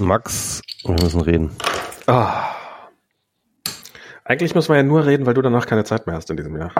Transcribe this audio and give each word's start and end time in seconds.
Max, 0.00 0.60
wir 0.84 0.94
müssen 0.94 1.20
reden. 1.20 1.50
Ah. 2.06 2.54
Eigentlich 4.24 4.54
muss 4.54 4.68
man 4.68 4.76
ja 4.76 4.82
nur 4.82 5.06
reden, 5.06 5.26
weil 5.26 5.34
du 5.34 5.42
danach 5.42 5.66
keine 5.66 5.84
Zeit 5.84 6.06
mehr 6.06 6.16
hast 6.16 6.30
in 6.30 6.36
diesem 6.36 6.56
Jahr. 6.56 6.72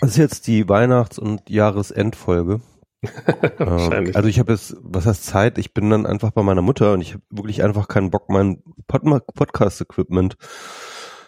Das 0.00 0.10
ist 0.10 0.16
jetzt 0.16 0.46
die 0.46 0.68
Weihnachts- 0.68 1.18
und 1.18 1.48
Jahresendfolge. 1.48 2.60
ähm, 3.58 4.10
also 4.14 4.28
ich 4.28 4.38
habe 4.38 4.52
jetzt, 4.52 4.76
was 4.80 5.06
heißt 5.06 5.24
Zeit? 5.24 5.58
Ich 5.58 5.74
bin 5.74 5.90
dann 5.90 6.06
einfach 6.06 6.30
bei 6.30 6.42
meiner 6.42 6.62
Mutter 6.62 6.92
und 6.92 7.00
ich 7.00 7.14
habe 7.14 7.22
wirklich 7.30 7.62
einfach 7.62 7.88
keinen 7.88 8.10
Bock, 8.10 8.28
mein 8.28 8.62
Pod 8.86 9.02
Podcast-Equipment 9.34 10.36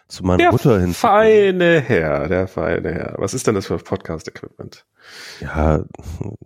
zu 0.08 0.24
meiner 0.24 0.38
der 0.38 0.52
Mutter 0.52 0.80
hin. 0.80 0.94
Feine 0.94 1.80
Herr, 1.80 2.28
der 2.28 2.46
feine 2.46 2.92
Herr. 2.92 3.14
Was 3.18 3.34
ist 3.34 3.46
denn 3.46 3.54
das 3.54 3.66
für 3.66 3.78
Podcast-Equipment? 3.78 4.86
Ja, 5.40 5.84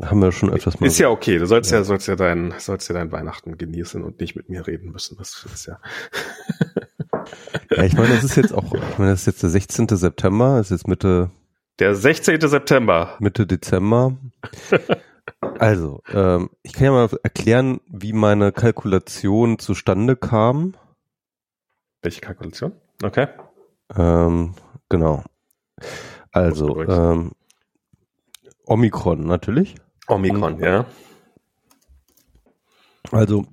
haben 0.03 0.23
wir 0.23 0.33
schon 0.33 0.51
öfters 0.51 0.81
mal. 0.81 0.87
Ist 0.87 0.99
ja 0.99 1.09
okay. 1.11 1.39
Du 1.39 1.47
sollst 1.47 1.71
ja, 1.71 1.79
ja 1.79 1.85
sollst 1.85 2.09
ja 2.09 2.17
dein, 2.17 2.55
sollst 2.59 2.89
ja 2.89 2.95
dein 2.95 3.13
Weihnachten 3.13 3.59
genießen 3.59 4.03
und 4.03 4.21
nicht 4.21 4.35
mit 4.37 4.49
mir 4.49 4.67
reden 4.67 4.93
müssen. 4.93 5.17
Das 5.19 5.45
ist 5.53 5.67
ja. 5.67 5.79
ja, 7.71 7.83
ich 7.85 7.95
meine, 7.95 8.15
das 8.15 8.25
ist 8.25 8.37
jetzt 8.37 8.55
auch, 8.55 8.73
ich 8.75 8.99
meine, 8.99 9.11
das 9.11 9.21
ist 9.21 9.27
jetzt 9.27 9.43
der 9.43 9.51
16. 9.51 9.89
September, 9.89 10.61
ist 10.61 10.71
jetzt 10.71 10.89
Mitte. 10.89 11.31
Der 11.79 11.95
16. 11.95 12.41
September. 12.41 13.17
Mitte 13.21 13.47
Dezember. 13.47 14.17
Also, 15.59 16.03
ähm, 16.13 16.51
ich 16.63 16.73
kann 16.73 16.85
ja 16.85 16.91
mal 16.93 17.09
erklären, 17.23 17.81
wie 17.87 18.13
meine 18.13 18.53
Kalkulation 18.53 19.59
zustande 19.59 20.17
kam. 20.17 20.75
Welche 22.03 22.21
Kalkulation? 22.21 22.73
Okay. 23.03 23.29
Ähm, 23.97 24.55
genau. 24.89 25.25
Also, 26.33 26.83
ähm, 26.83 27.33
Omikron 28.67 29.27
natürlich. 29.27 29.75
Omikron, 30.07 30.59
ja. 30.61 30.87
Also, 33.11 33.47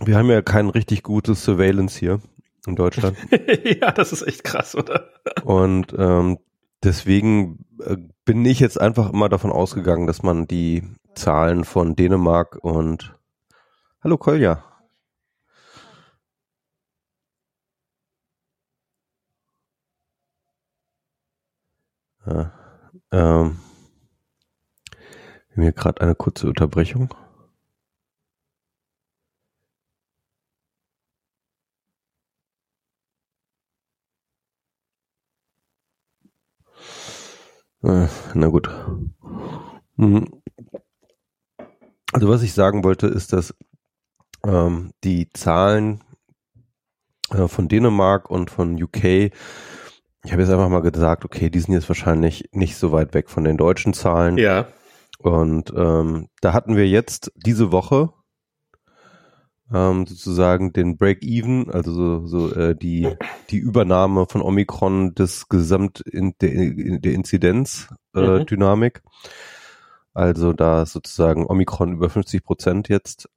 wir 0.00 0.16
haben 0.16 0.30
ja 0.30 0.42
kein 0.42 0.68
richtig 0.68 1.02
gutes 1.02 1.42
Surveillance 1.44 1.98
hier 1.98 2.20
in 2.66 2.76
Deutschland. 2.76 3.16
ja, 3.80 3.90
das 3.90 4.12
ist 4.12 4.22
echt 4.22 4.44
krass, 4.44 4.76
oder? 4.76 5.08
Und 5.44 5.94
ähm, 5.98 6.38
deswegen 6.82 7.64
äh, 7.80 7.96
bin 8.24 8.44
ich 8.44 8.60
jetzt 8.60 8.80
einfach 8.80 9.12
immer 9.12 9.28
davon 9.28 9.50
ausgegangen, 9.50 10.06
dass 10.06 10.22
man 10.22 10.46
die 10.46 10.82
Zahlen 11.14 11.64
von 11.64 11.96
Dänemark 11.96 12.58
und 12.62 13.16
Hallo 14.02 14.16
Kolja. 14.16 14.64
Ja, 22.26 22.52
ähm, 23.10 23.58
wir 25.54 25.72
gerade 25.72 26.00
eine 26.00 26.14
kurze 26.14 26.48
Unterbrechung. 26.48 27.14
Äh, 37.82 38.06
na 38.34 38.46
gut. 38.48 38.70
Mhm. 39.96 40.42
Also 42.12 42.28
was 42.28 42.42
ich 42.42 42.52
sagen 42.52 42.84
wollte, 42.84 43.08
ist, 43.08 43.32
dass 43.32 43.54
ähm, 44.44 44.92
die 45.02 45.28
Zahlen 45.30 46.04
äh, 47.30 47.48
von 47.48 47.68
Dänemark 47.68 48.30
und 48.30 48.50
von 48.50 48.80
UK 48.80 49.32
ich 50.24 50.32
habe 50.32 50.42
jetzt 50.42 50.50
einfach 50.50 50.68
mal 50.68 50.82
gesagt, 50.82 51.24
okay, 51.24 51.50
die 51.50 51.60
sind 51.60 51.74
jetzt 51.74 51.88
wahrscheinlich 51.88 52.48
nicht 52.52 52.76
so 52.76 52.92
weit 52.92 53.14
weg 53.14 53.28
von 53.28 53.44
den 53.44 53.56
deutschen 53.56 53.92
Zahlen. 53.92 54.38
Ja. 54.38 54.68
Und 55.18 55.72
ähm, 55.76 56.28
da 56.40 56.52
hatten 56.52 56.76
wir 56.76 56.88
jetzt 56.88 57.32
diese 57.36 57.72
Woche 57.72 58.10
ähm, 59.72 60.06
sozusagen 60.06 60.72
den 60.72 60.96
Break-Even, 60.96 61.70
also 61.70 61.92
so, 61.92 62.26
so 62.26 62.54
äh, 62.54 62.76
die, 62.76 63.08
die 63.50 63.58
Übernahme 63.58 64.26
von 64.28 64.42
Omikron 64.42 65.14
des 65.14 65.48
Gesamt 65.48 66.00
in 66.00 66.34
der, 66.40 66.98
der 66.98 67.12
Inzidenz-Dynamik. 67.14 69.02
Äh, 69.04 69.08
mhm. 69.08 69.12
Also 70.14 70.52
da 70.52 70.82
ist 70.82 70.92
sozusagen 70.92 71.46
Omikron 71.46 71.94
über 71.94 72.10
50 72.10 72.44
Prozent 72.44 72.88
jetzt 72.88 73.30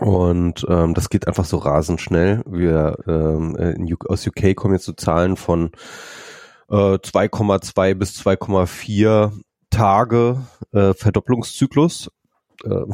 und 0.00 0.66
ähm, 0.68 0.94
das 0.94 1.08
geht 1.08 1.28
einfach 1.28 1.44
so 1.44 1.58
rasend 1.58 2.00
schnell. 2.00 2.42
Wir 2.46 2.96
ähm, 3.06 3.56
in, 3.56 3.96
aus 4.08 4.26
UK 4.26 4.56
kommen 4.56 4.74
jetzt 4.74 4.86
so 4.86 4.92
Zahlen 4.92 5.36
von 5.36 5.70
äh, 6.68 6.74
2,2 6.74 7.94
bis 7.94 8.18
2,4 8.20 9.32
Tage 9.70 10.38
äh, 10.72 10.94
Verdopplungszyklus. 10.94 12.10
Äh, 12.64 12.86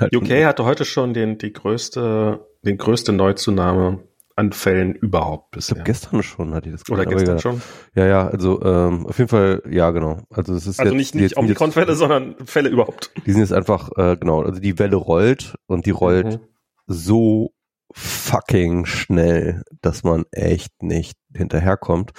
halt 0.00 0.14
UK 0.14 0.44
hatte 0.44 0.64
heute 0.66 0.84
schon 0.84 1.14
den 1.14 1.38
die 1.38 1.52
größte 1.52 2.46
den 2.64 2.76
größte 2.76 3.12
Neuzunahme 3.12 4.00
an 4.38 4.52
Fällen 4.52 4.94
überhaupt 4.94 5.50
bisher. 5.50 5.76
Ich 5.76 5.84
glaube, 5.84 5.92
gestern 5.92 6.22
schon 6.22 6.54
hatte 6.54 6.68
ich 6.68 6.76
das 6.76 6.88
Oder 6.88 7.04
gestern 7.06 7.36
ja, 7.36 7.42
schon? 7.42 7.62
Ja, 7.96 8.06
ja, 8.06 8.28
also 8.28 8.62
ähm, 8.62 9.04
auf 9.06 9.18
jeden 9.18 9.28
Fall, 9.28 9.62
ja, 9.68 9.90
genau. 9.90 10.22
Also 10.30 10.54
es 10.54 10.68
ist 10.68 10.78
also 10.78 10.92
jetzt, 10.92 10.96
nicht, 10.96 11.14
nicht 11.16 11.36
Omikron-Fälle, 11.36 11.94
sondern 11.96 12.36
Fälle 12.46 12.68
überhaupt. 12.68 13.10
Die 13.26 13.32
sind 13.32 13.40
jetzt 13.40 13.52
einfach, 13.52 13.90
äh, 13.96 14.16
genau, 14.16 14.42
also 14.42 14.60
die 14.60 14.78
Welle 14.78 14.94
rollt 14.94 15.56
und 15.66 15.86
die 15.86 15.90
rollt 15.90 16.26
mhm. 16.26 16.40
so 16.86 17.52
fucking 17.92 18.86
schnell, 18.86 19.64
dass 19.80 20.04
man 20.04 20.24
echt 20.30 20.84
nicht 20.84 21.18
hinterherkommt. 21.34 22.12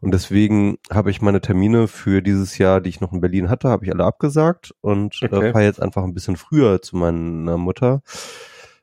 Und 0.00 0.14
deswegen 0.14 0.78
habe 0.90 1.10
ich 1.10 1.20
meine 1.20 1.42
Termine 1.42 1.88
für 1.88 2.22
dieses 2.22 2.56
Jahr, 2.56 2.80
die 2.80 2.88
ich 2.88 3.02
noch 3.02 3.12
in 3.12 3.20
Berlin 3.20 3.50
hatte, 3.50 3.68
habe 3.68 3.84
ich 3.84 3.92
alle 3.92 4.04
abgesagt 4.04 4.72
und 4.80 5.20
äh, 5.20 5.26
okay. 5.26 5.48
äh, 5.48 5.52
fahre 5.52 5.64
jetzt 5.64 5.82
einfach 5.82 6.04
ein 6.04 6.14
bisschen 6.14 6.36
früher 6.36 6.80
zu 6.80 6.96
meiner 6.96 7.58
Mutter 7.58 8.02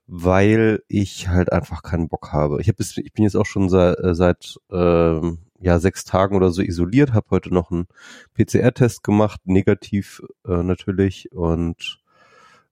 weil 0.07 0.83
ich 0.87 1.27
halt 1.27 1.51
einfach 1.51 1.83
keinen 1.83 2.07
Bock 2.07 2.31
habe. 2.31 2.61
Ich, 2.61 2.69
hab 2.69 2.77
bis, 2.77 2.97
ich 2.97 3.11
bin 3.13 3.25
jetzt 3.25 3.35
auch 3.35 3.45
schon 3.45 3.69
seit, 3.69 3.99
äh, 3.99 4.15
seit 4.15 4.57
ähm, 4.71 5.39
ja, 5.59 5.79
sechs 5.79 6.05
Tagen 6.05 6.35
oder 6.35 6.51
so 6.51 6.61
isoliert, 6.61 7.13
habe 7.13 7.27
heute 7.31 7.53
noch 7.53 7.71
einen 7.71 7.87
PCR-Test 8.35 9.03
gemacht, 9.03 9.41
negativ 9.45 10.21
äh, 10.45 10.63
natürlich, 10.63 11.31
und 11.33 11.99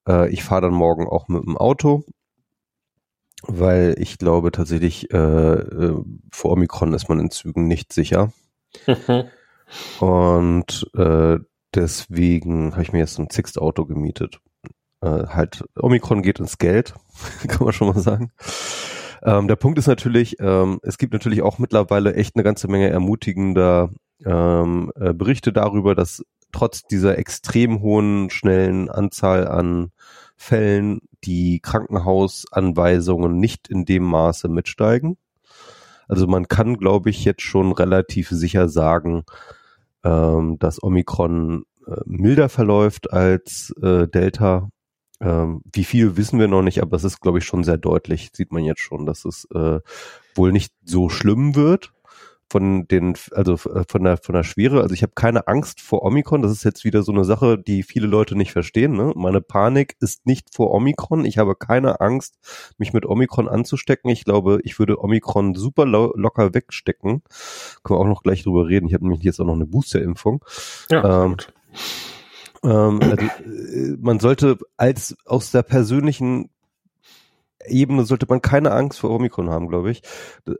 äh, 0.07 0.29
ich 0.29 0.43
fahre 0.43 0.61
dann 0.61 0.73
morgen 0.73 1.07
auch 1.07 1.27
mit 1.27 1.43
dem 1.43 1.57
Auto, 1.57 2.05
weil 3.41 3.95
ich 3.97 4.17
glaube 4.17 4.51
tatsächlich, 4.51 5.11
äh, 5.11 5.17
äh, 5.17 5.95
vor 6.31 6.51
Omikron 6.51 6.93
ist 6.93 7.09
man 7.09 7.19
in 7.19 7.31
Zügen 7.31 7.67
nicht 7.67 7.91
sicher. 7.91 8.31
und 9.99 10.89
äh, 10.95 11.39
deswegen 11.73 12.71
habe 12.71 12.83
ich 12.83 12.93
mir 12.93 12.99
jetzt 12.99 13.19
ein 13.19 13.29
Sixt-Auto 13.29 13.85
gemietet 13.85 14.39
äh, 15.05 15.27
halt 15.27 15.63
Omikron 15.77 16.21
geht 16.21 16.39
ins 16.39 16.57
Geld, 16.57 16.95
kann 17.47 17.63
man 17.63 17.73
schon 17.73 17.93
mal 17.93 17.99
sagen. 17.99 18.31
Ähm, 19.23 19.47
der 19.47 19.55
Punkt 19.55 19.79
ist 19.79 19.87
natürlich, 19.87 20.39
ähm, 20.39 20.79
es 20.83 20.97
gibt 20.97 21.13
natürlich 21.13 21.41
auch 21.41 21.59
mittlerweile 21.59 22.15
echt 22.15 22.35
eine 22.35 22.43
ganze 22.43 22.67
Menge 22.67 22.89
ermutigender 22.89 23.89
ähm, 24.25 24.91
äh, 24.95 25.13
Berichte 25.13 25.53
darüber, 25.53 25.95
dass 25.95 26.23
trotz 26.51 26.83
dieser 26.83 27.17
extrem 27.17 27.81
hohen, 27.81 28.29
schnellen 28.29 28.89
Anzahl 28.89 29.47
an 29.47 29.91
Fällen 30.37 31.01
die 31.23 31.59
Krankenhausanweisungen 31.59 33.37
nicht 33.37 33.67
in 33.67 33.85
dem 33.85 34.03
Maße 34.03 34.47
mitsteigen. 34.47 35.17
Also 36.07 36.27
man 36.27 36.47
kann, 36.47 36.77
glaube 36.77 37.09
ich, 37.09 37.25
jetzt 37.25 37.41
schon 37.41 37.71
relativ 37.71 38.29
sicher 38.29 38.69
sagen, 38.69 39.23
ähm, 40.03 40.57
dass 40.59 40.81
Omikron 40.81 41.63
äh, 41.87 41.95
milder 42.05 42.49
verläuft 42.49 43.11
als 43.11 43.73
äh, 43.81 44.07
Delta 44.07 44.69
ähm, 45.21 45.61
wie 45.71 45.83
viel 45.83 46.17
wissen 46.17 46.39
wir 46.39 46.47
noch 46.47 46.61
nicht, 46.61 46.81
aber 46.81 46.97
es 46.97 47.03
ist, 47.03 47.21
glaube 47.21 47.39
ich, 47.39 47.45
schon 47.45 47.63
sehr 47.63 47.77
deutlich, 47.77 48.31
sieht 48.33 48.51
man 48.51 48.63
jetzt 48.63 48.81
schon, 48.81 49.05
dass 49.05 49.25
es 49.25 49.47
äh, 49.53 49.79
wohl 50.35 50.51
nicht 50.51 50.73
so 50.83 51.09
schlimm 51.09 51.55
wird 51.55 51.93
von 52.49 52.87
den, 52.87 53.15
also 53.31 53.53
äh, 53.53 53.83
von 53.87 54.03
der 54.03 54.17
von 54.17 54.35
der 54.35 54.43
Schwere. 54.43 54.81
Also 54.81 54.93
ich 54.93 55.01
habe 55.01 55.13
keine 55.15 55.47
Angst 55.47 55.81
vor 55.81 56.03
Omikron. 56.03 56.41
Das 56.41 56.51
ist 56.51 56.63
jetzt 56.63 56.83
wieder 56.83 57.01
so 57.01 57.11
eine 57.11 57.25
Sache, 57.25 57.57
die 57.57 57.83
viele 57.83 58.07
Leute 58.07 58.35
nicht 58.35 58.51
verstehen. 58.51 58.93
Ne? 58.93 59.13
Meine 59.15 59.41
Panik 59.41 59.95
ist 59.99 60.25
nicht 60.25 60.53
vor 60.53 60.71
Omikron. 60.71 61.25
Ich 61.25 61.37
habe 61.37 61.55
keine 61.55 62.01
Angst, 62.01 62.37
mich 62.77 62.93
mit 62.93 63.05
Omikron 63.05 63.47
anzustecken. 63.47 64.09
Ich 64.11 64.25
glaube, 64.25 64.59
ich 64.63 64.77
würde 64.79 65.01
Omikron 65.01 65.55
super 65.55 65.85
lo 65.85 66.13
locker 66.15 66.53
wegstecken. 66.53 67.23
Können 67.83 67.99
wir 67.99 68.01
auch 68.01 68.07
noch 68.07 68.23
gleich 68.23 68.43
drüber 68.43 68.67
reden. 68.67 68.87
Ich 68.87 68.93
habe 68.93 69.05
nämlich 69.05 69.23
jetzt 69.23 69.39
auch 69.39 69.45
noch 69.45 69.55
eine 69.55 69.65
Boosterimpfung. 69.65 70.43
Ja, 70.91 71.25
ähm, 71.25 71.31
gut. 71.31 71.53
Ähm, 72.65 72.99
also, 73.01 73.25
äh, 73.25 73.97
man 73.99 74.19
sollte 74.19 74.57
als 74.77 75.15
aus 75.25 75.51
der 75.51 75.63
persönlichen 75.63 76.49
Ebene 77.67 78.05
sollte 78.05 78.25
man 78.29 78.41
keine 78.41 78.71
Angst 78.71 78.99
vor 78.99 79.09
Omikron 79.09 79.49
haben, 79.49 79.67
glaube 79.67 79.91
ich. 79.91 80.01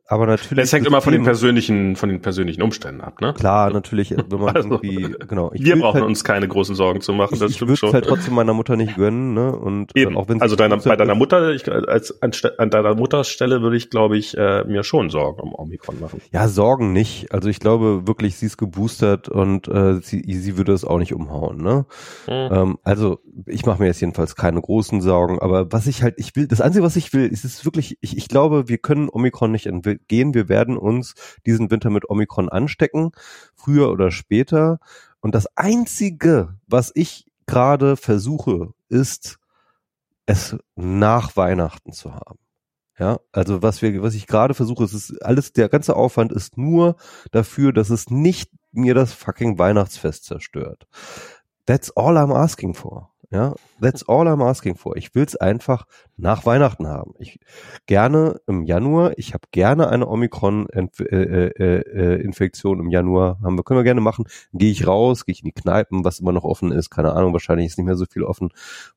Aber 0.08 0.28
natürlich. 0.28 0.64
Das 0.64 0.74
hängt 0.74 0.88
immer 0.88 1.02
von 1.02 1.14
den 1.14 1.24
persönlichen, 1.24 1.96
von 1.96 2.10
den 2.10 2.22
persönlichen 2.22 2.62
Umständen 2.62 3.02
ab, 3.02 3.22
ne? 3.22 3.34
Klar, 3.34 3.72
natürlich, 3.72 4.12
wenn 4.12 4.40
man 4.40 4.56
also, 4.56 4.80
irgendwie, 4.82 5.16
genau. 5.28 5.52
wir 5.54 5.80
brauchen 5.80 6.02
halt, 6.02 6.06
uns 6.06 6.24
keine 6.24 6.48
großen 6.48 6.76
Sorgen 6.76 7.02
zu 7.02 7.14
machen, 7.14 7.40
das 7.40 7.52
ich, 7.52 7.58
stimmt 7.58 7.72
ich 7.72 7.80
schon. 7.80 7.90
Ich 7.90 7.96
halt 7.96 8.06
trotzdem 8.06 8.34
meiner 8.34 8.54
Mutter 8.54 8.76
nicht 8.76 8.96
gönnen, 8.96 9.34
ne? 9.34 9.56
Und 9.56 9.96
Eben. 9.96 10.18
auch 10.18 10.28
wenn 10.28 10.42
Also 10.42 10.56
deiner, 10.56 10.78
bei 10.78 10.96
deiner 10.96 11.16
Mutter, 11.16 11.52
ich, 11.52 11.72
als, 11.72 12.22
an, 12.22 12.32
an 12.58 12.70
deiner 12.70 12.96
Mutters 12.96 13.30
Stelle 13.30 13.62
würde 13.62 13.78
ich, 13.78 13.90
glaube 13.90 14.18
ich, 14.18 14.38
äh, 14.38 14.64
mir 14.66 14.84
schon 14.84 15.10
Sorgen 15.10 15.42
um 15.42 15.54
Omikron 15.54 16.00
machen. 16.00 16.22
Ja, 16.32 16.48
Sorgen 16.48 16.94
nicht. 16.94 17.32
Also 17.32 17.50
ich 17.50 17.60
glaube 17.60 18.08
wirklich, 18.08 18.36
sie 18.38 18.46
ist 18.46 18.58
geboostert 18.58 19.30
und 19.30 19.68
äh, 19.68 20.00
sie, 20.02 20.24
sie 20.26 20.58
würde 20.58 20.74
es 20.74 20.86
auch 20.86 21.00
nicht 21.00 21.14
umhauen, 21.14 21.58
ne? 21.58 21.86
Mhm. 22.28 22.34
Ähm, 22.52 22.78
also 22.84 23.20
ich 23.46 23.66
mache 23.66 23.82
mir 23.82 23.88
jetzt 23.88 24.02
jedenfalls 24.02 24.36
keine 24.36 24.62
großen 24.62 25.02
Sorgen, 25.02 25.40
aber 25.40 25.72
was 25.72 25.88
ich 25.88 26.04
halt, 26.04 26.16
ich 26.18 26.36
will, 26.36 26.48
das 26.48 26.62
Einzige, 26.62 26.84
was 26.84 26.95
ich 26.96 27.14
will, 27.14 27.28
ist 27.28 27.46
es 27.46 27.66
wirklich, 27.66 27.98
ich, 28.02 28.18
ich 28.18 28.28
glaube, 28.28 28.68
wir 28.68 28.78
können 28.78 29.10
Omikron 29.10 29.52
nicht 29.52 29.66
entgehen. 29.66 30.34
Wir 30.34 30.50
werden 30.50 30.78
uns 30.78 31.16
diesen 31.46 31.72
Winter 31.72 31.90
mit 31.90 32.10
Omikron 32.10 32.50
anstecken, 32.50 33.12
früher 33.56 33.92
oder 33.92 34.12
später. 34.12 34.80
Und 35.20 35.36
das 35.36 35.48
Einzige, 35.56 36.58
was 36.68 36.92
ich 36.96 37.26
gerade 37.46 37.98
versuche, 37.98 38.74
ist, 38.90 39.38
es 40.26 40.58
nach 40.76 41.36
Weihnachten 41.36 41.92
zu 41.92 42.14
haben. 42.14 42.40
Ja, 42.98 43.20
also 43.34 43.62
was 43.62 43.82
wir, 43.82 44.02
was 44.02 44.16
ich 44.16 44.26
gerade 44.26 44.54
versuche, 44.54 44.86
es 44.86 44.94
ist 44.94 45.22
alles, 45.22 45.52
der 45.52 45.68
ganze 45.68 45.96
Aufwand 45.96 46.32
ist 46.32 46.58
nur 46.58 46.96
dafür, 47.32 47.74
dass 47.74 47.90
es 47.90 48.10
nicht 48.10 48.50
mir 48.72 48.94
das 48.94 49.14
fucking 49.14 49.60
Weihnachtsfest 49.60 50.24
zerstört. 50.24 50.88
That's 51.66 51.92
all 51.98 52.18
I'm 52.18 52.34
asking 52.34 52.74
for. 52.74 53.10
Ja, 53.32 53.56
that's 53.82 54.08
all 54.08 54.28
I'm 54.28 54.44
asking 54.44 54.76
for. 54.76 54.96
Ich 54.98 55.16
will's 55.16 55.36
einfach 55.36 55.86
nach 56.16 56.46
Weihnachten 56.46 56.86
haben. 56.88 57.16
Ich 57.18 57.40
gerne 57.88 58.40
im 58.48 58.64
Januar. 58.64 59.18
Ich 59.18 59.34
habe 59.34 59.48
gerne 59.52 59.90
eine 59.90 60.08
Omikron-Infektion 60.08 62.80
im 62.80 62.90
Januar. 62.90 63.40
Haben 63.44 63.58
wir 63.58 63.64
können 63.64 63.80
wir 63.80 63.84
gerne 63.84 64.02
machen. 64.02 64.26
Gehe 64.54 64.72
ich 64.72 64.88
raus, 64.88 65.26
gehe 65.26 65.34
ich 65.34 65.42
in 65.42 65.48
die 65.48 65.54
Kneipen, 65.54 66.06
was 66.06 66.20
immer 66.20 66.32
noch 66.32 66.44
offen 66.44 66.72
ist. 66.72 66.90
Keine 66.90 67.14
Ahnung. 67.14 67.34
Wahrscheinlich 67.34 67.68
ist 67.68 67.78
nicht 67.78 67.88
mehr 67.88 67.96
so 67.96 68.06
viel 68.06 68.24
offen, 68.24 68.50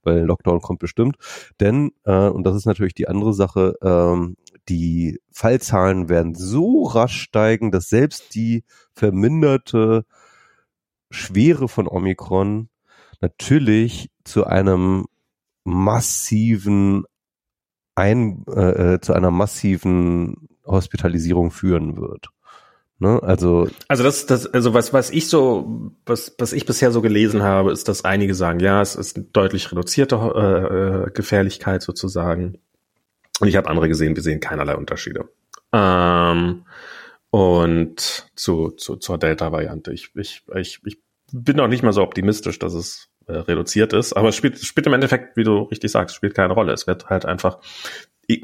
weil 0.02 0.24
Lockdown 0.24 0.60
kommt 0.60 0.80
bestimmt. 0.80 1.16
Denn 1.60 1.92
äh, 2.04 2.28
und 2.28 2.44
das 2.44 2.56
ist 2.56 2.66
natürlich 2.66 2.94
die 2.94 3.08
andere 3.08 3.34
Sache. 3.34 3.74
Ähm, 3.82 4.36
die 4.68 5.20
Fallzahlen 5.32 6.08
werden 6.08 6.34
so 6.34 6.84
rasch 6.84 7.20
steigen, 7.22 7.70
dass 7.70 7.88
selbst 7.88 8.34
die 8.34 8.64
verminderte 8.92 10.04
Schwere 11.10 11.68
von 11.68 11.88
Omikron 11.88 12.68
natürlich 13.20 14.10
zu 14.24 14.44
einem 14.44 15.06
massiven 15.64 17.04
ein, 17.94 18.44
äh, 18.48 18.94
äh, 18.94 19.00
zu 19.00 19.12
einer 19.12 19.30
massiven 19.30 20.48
Hospitalisierung 20.64 21.50
führen 21.50 21.96
wird. 21.96 22.28
Ne? 23.00 23.20
Also, 23.22 23.68
also 23.86 24.02
das, 24.02 24.26
das, 24.26 24.46
also 24.46 24.74
was, 24.74 24.92
was 24.92 25.10
ich 25.10 25.28
so, 25.28 25.92
was, 26.04 26.34
was 26.38 26.52
ich 26.52 26.66
bisher 26.66 26.90
so 26.90 27.00
gelesen 27.00 27.42
habe, 27.42 27.72
ist, 27.72 27.88
dass 27.88 28.04
einige 28.04 28.34
sagen, 28.34 28.60
ja, 28.60 28.82
es 28.82 28.96
ist 28.96 29.16
eine 29.16 29.26
deutlich 29.26 29.70
reduzierte 29.70 30.16
äh, 30.16 31.06
äh 31.06 31.10
Gefährlichkeit 31.10 31.82
sozusagen. 31.82 32.58
Und 33.40 33.48
ich 33.48 33.56
habe 33.56 33.68
andere 33.68 33.88
gesehen, 33.88 34.16
wir 34.16 34.22
sehen 34.22 34.40
keinerlei 34.40 34.76
Unterschiede. 34.76 35.28
Ähm, 35.72 36.64
und 37.30 38.30
zu, 38.34 38.70
zu 38.70 38.96
zur 38.96 39.18
Delta-Variante. 39.18 39.92
Ich, 39.92 40.10
ich, 40.16 40.42
ich, 40.56 40.80
ich 40.84 40.98
bin 41.32 41.56
noch 41.56 41.68
nicht 41.68 41.82
mal 41.82 41.92
so 41.92 42.02
optimistisch, 42.02 42.58
dass 42.58 42.74
es 42.74 43.08
äh, 43.26 43.32
reduziert 43.32 43.92
ist, 43.92 44.14
aber 44.14 44.30
es 44.30 44.36
spielt, 44.36 44.58
spielt 44.58 44.86
im 44.86 44.94
Endeffekt, 44.94 45.36
wie 45.36 45.44
du 45.44 45.62
richtig 45.62 45.90
sagst, 45.90 46.16
spielt 46.16 46.34
keine 46.34 46.54
Rolle. 46.54 46.72
Es 46.72 46.86
wird 46.86 47.10
halt 47.10 47.26
einfach, 47.26 47.58
e 48.26 48.42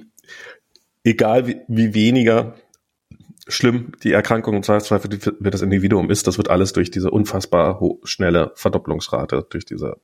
egal 1.04 1.46
wie, 1.46 1.60
wie 1.68 1.94
weniger 1.94 2.54
schlimm 3.46 3.92
die 4.02 4.12
Erkrankung 4.12 4.56
im 4.56 4.62
Zweifelsfall 4.62 5.02
wird 5.04 5.54
das 5.54 5.62
Individuum 5.62 6.10
ist, 6.10 6.26
das 6.26 6.38
wird 6.38 6.48
alles 6.48 6.72
durch 6.72 6.90
diese 6.90 7.10
unfassbar 7.10 7.80
schnelle 8.04 8.52
Verdopplungsrate, 8.54 9.46
durch 9.50 9.66
diese 9.66 9.96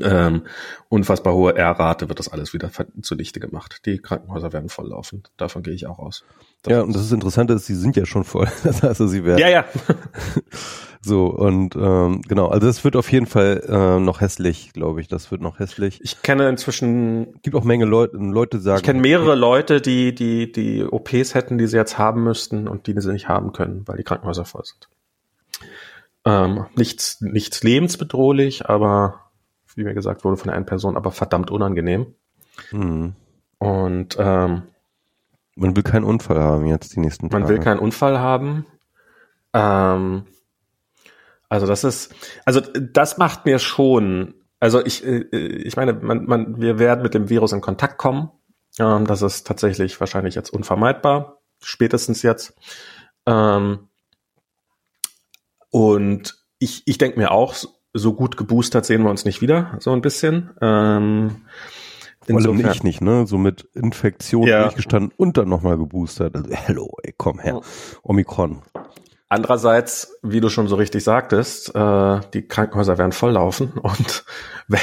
ähm, 0.00 0.42
unfassbar 0.88 1.34
hohe 1.34 1.56
R-Rate 1.56 2.08
wird 2.08 2.18
das 2.18 2.28
alles 2.28 2.52
wieder 2.52 2.70
zunichte 3.02 3.40
gemacht. 3.40 3.82
Die 3.86 3.98
Krankenhäuser 3.98 4.52
werden 4.52 4.68
volllaufen. 4.68 5.22
Davon 5.36 5.62
gehe 5.62 5.74
ich 5.74 5.86
auch 5.86 5.98
aus. 5.98 6.24
Das 6.62 6.72
ja, 6.72 6.80
und 6.82 6.94
das 6.94 7.02
ist 7.02 7.12
interessant, 7.12 7.50
dass 7.50 7.66
sie 7.66 7.74
sind 7.74 7.96
ja 7.96 8.06
schon 8.06 8.24
voll. 8.24 8.48
Das 8.64 8.82
heißt, 8.82 9.08
sie 9.08 9.24
werden. 9.24 9.38
Ja, 9.38 9.48
ja. 9.48 9.64
so, 11.00 11.26
und 11.26 11.76
ähm, 11.76 12.22
genau, 12.26 12.48
also 12.48 12.66
das 12.66 12.82
wird 12.82 12.96
auf 12.96 13.12
jeden 13.12 13.26
Fall 13.26 13.62
äh, 13.68 14.00
noch 14.00 14.20
hässlich, 14.20 14.72
glaube 14.72 15.00
ich. 15.00 15.08
Das 15.08 15.30
wird 15.30 15.42
noch 15.42 15.58
hässlich. 15.58 16.00
Ich 16.02 16.22
kenne 16.22 16.48
inzwischen. 16.48 17.40
Gibt 17.42 17.54
auch 17.54 17.64
Menge 17.64 17.84
Leute, 17.84 18.16
Leute 18.16 18.58
sagen. 18.58 18.78
Ich 18.78 18.84
kenne 18.84 19.00
mehrere 19.00 19.34
Leute, 19.34 19.80
die, 19.80 20.14
die, 20.14 20.50
die 20.50 20.84
OPs 20.84 21.34
hätten, 21.34 21.58
die 21.58 21.66
sie 21.66 21.76
jetzt 21.76 21.98
haben 21.98 22.24
müssten 22.24 22.66
und 22.66 22.86
die 22.86 22.98
sie 23.00 23.12
nicht 23.12 23.28
haben 23.28 23.52
können, 23.52 23.82
weil 23.86 23.98
die 23.98 24.04
Krankenhäuser 24.04 24.44
voll 24.44 24.64
sind. 24.64 24.88
Ähm, 26.24 26.66
nichts, 26.74 27.20
nichts 27.20 27.62
lebensbedrohlich, 27.62 28.66
aber 28.66 29.23
wie 29.74 29.84
mir 29.84 29.94
gesagt 29.94 30.24
wurde 30.24 30.36
von 30.36 30.50
einer 30.50 30.64
Person, 30.64 30.96
aber 30.96 31.10
verdammt 31.10 31.50
unangenehm. 31.50 32.14
Mhm. 32.70 33.14
Und 33.58 34.16
ähm, 34.18 34.62
man 35.56 35.76
will 35.76 35.82
keinen 35.82 36.04
Unfall 36.04 36.40
haben 36.40 36.66
jetzt 36.66 36.94
die 36.96 37.00
nächsten 37.00 37.30
Tage. 37.30 37.42
Man 37.42 37.48
will 37.48 37.60
keinen 37.60 37.78
Unfall 37.78 38.18
haben. 38.18 38.66
Ähm, 39.52 40.24
also 41.48 41.66
das 41.66 41.84
ist, 41.84 42.14
also 42.44 42.60
das 42.60 43.18
macht 43.18 43.44
mir 43.46 43.58
schon, 43.58 44.34
also 44.58 44.84
ich, 44.84 45.04
äh, 45.06 45.20
ich 45.20 45.76
meine, 45.76 45.92
man, 45.92 46.24
man, 46.24 46.60
wir 46.60 46.78
werden 46.78 47.02
mit 47.02 47.14
dem 47.14 47.28
Virus 47.28 47.52
in 47.52 47.60
Kontakt 47.60 47.98
kommen. 47.98 48.30
Ähm, 48.78 49.06
das 49.06 49.22
ist 49.22 49.46
tatsächlich 49.46 50.00
wahrscheinlich 50.00 50.34
jetzt 50.34 50.50
unvermeidbar, 50.50 51.40
spätestens 51.62 52.22
jetzt. 52.22 52.54
Ähm, 53.26 53.88
und 55.70 56.44
ich, 56.58 56.82
ich 56.86 56.98
denke 56.98 57.18
mir 57.18 57.30
auch, 57.30 57.54
so 57.94 58.12
gut 58.12 58.36
geboostert 58.36 58.84
sehen 58.84 59.02
wir 59.02 59.10
uns 59.10 59.24
nicht 59.24 59.40
wieder, 59.40 59.76
so 59.78 59.92
ein 59.92 60.02
bisschen. 60.02 60.50
Ähm, 60.60 61.36
Vor 62.26 62.36
allem 62.36 62.56
nicht, 62.56 62.84
nicht, 62.84 63.00
ne? 63.00 63.26
So 63.26 63.38
mit 63.38 63.68
Infektion 63.72 64.46
ja. 64.46 64.64
durchgestanden 64.64 65.12
und 65.16 65.36
dann 65.36 65.48
nochmal 65.48 65.78
geboostert. 65.78 66.34
Also, 66.34 66.50
hello, 66.50 66.96
ey, 67.02 67.14
komm 67.16 67.38
her. 67.38 67.60
Omikron. 68.02 68.62
Andererseits, 69.28 70.18
wie 70.22 70.40
du 70.40 70.48
schon 70.48 70.68
so 70.68 70.76
richtig 70.76 71.02
sagtest, 71.02 71.74
äh, 71.74 72.20
die 72.34 72.46
Krankenhäuser 72.46 72.98
werden 72.98 73.12
volllaufen 73.12 73.72
und 73.72 74.24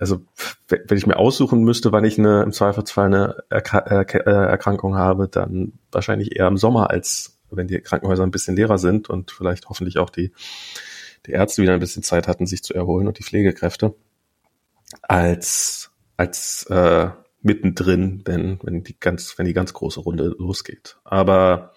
also 0.00 0.22
wenn 0.68 0.96
ich 0.96 1.06
mir 1.06 1.16
aussuchen 1.16 1.62
müsste, 1.62 1.92
wann 1.92 2.04
ich 2.04 2.18
eine 2.18 2.42
im 2.42 2.52
Zweifelsfall 2.52 3.06
eine 3.06 3.36
Erk 3.50 4.14
äh, 4.14 4.20
Erkrankung 4.30 4.96
habe, 4.96 5.28
dann 5.28 5.74
wahrscheinlich 5.90 6.36
eher 6.36 6.48
im 6.48 6.56
Sommer, 6.56 6.90
als 6.90 7.38
wenn 7.50 7.68
die 7.68 7.80
Krankenhäuser 7.80 8.22
ein 8.22 8.30
bisschen 8.30 8.56
leerer 8.56 8.78
sind 8.78 9.10
und 9.10 9.30
vielleicht 9.30 9.68
hoffentlich 9.68 9.98
auch 9.98 10.10
die 10.10 10.32
die 11.26 11.32
Ärzte 11.32 11.62
wieder 11.62 11.74
ein 11.74 11.80
bisschen 11.80 12.02
Zeit 12.02 12.28
hatten, 12.28 12.46
sich 12.46 12.62
zu 12.62 12.74
erholen 12.74 13.06
und 13.06 13.18
die 13.18 13.22
Pflegekräfte, 13.22 13.94
als, 15.02 15.90
als 16.16 16.66
äh, 16.66 17.10
mittendrin, 17.40 18.22
wenn, 18.24 18.58
wenn 18.62 18.82
die 18.82 18.98
ganz, 18.98 19.36
wenn 19.38 19.46
die 19.46 19.54
ganz 19.54 19.72
große 19.72 20.00
Runde 20.00 20.34
losgeht. 20.38 20.98
Aber 21.04 21.72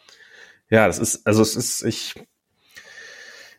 ja, 0.70 0.88
das 0.88 1.00
ist, 1.00 1.26
also 1.28 1.42
es 1.42 1.56
ist, 1.56 1.84
ich, 1.84 2.16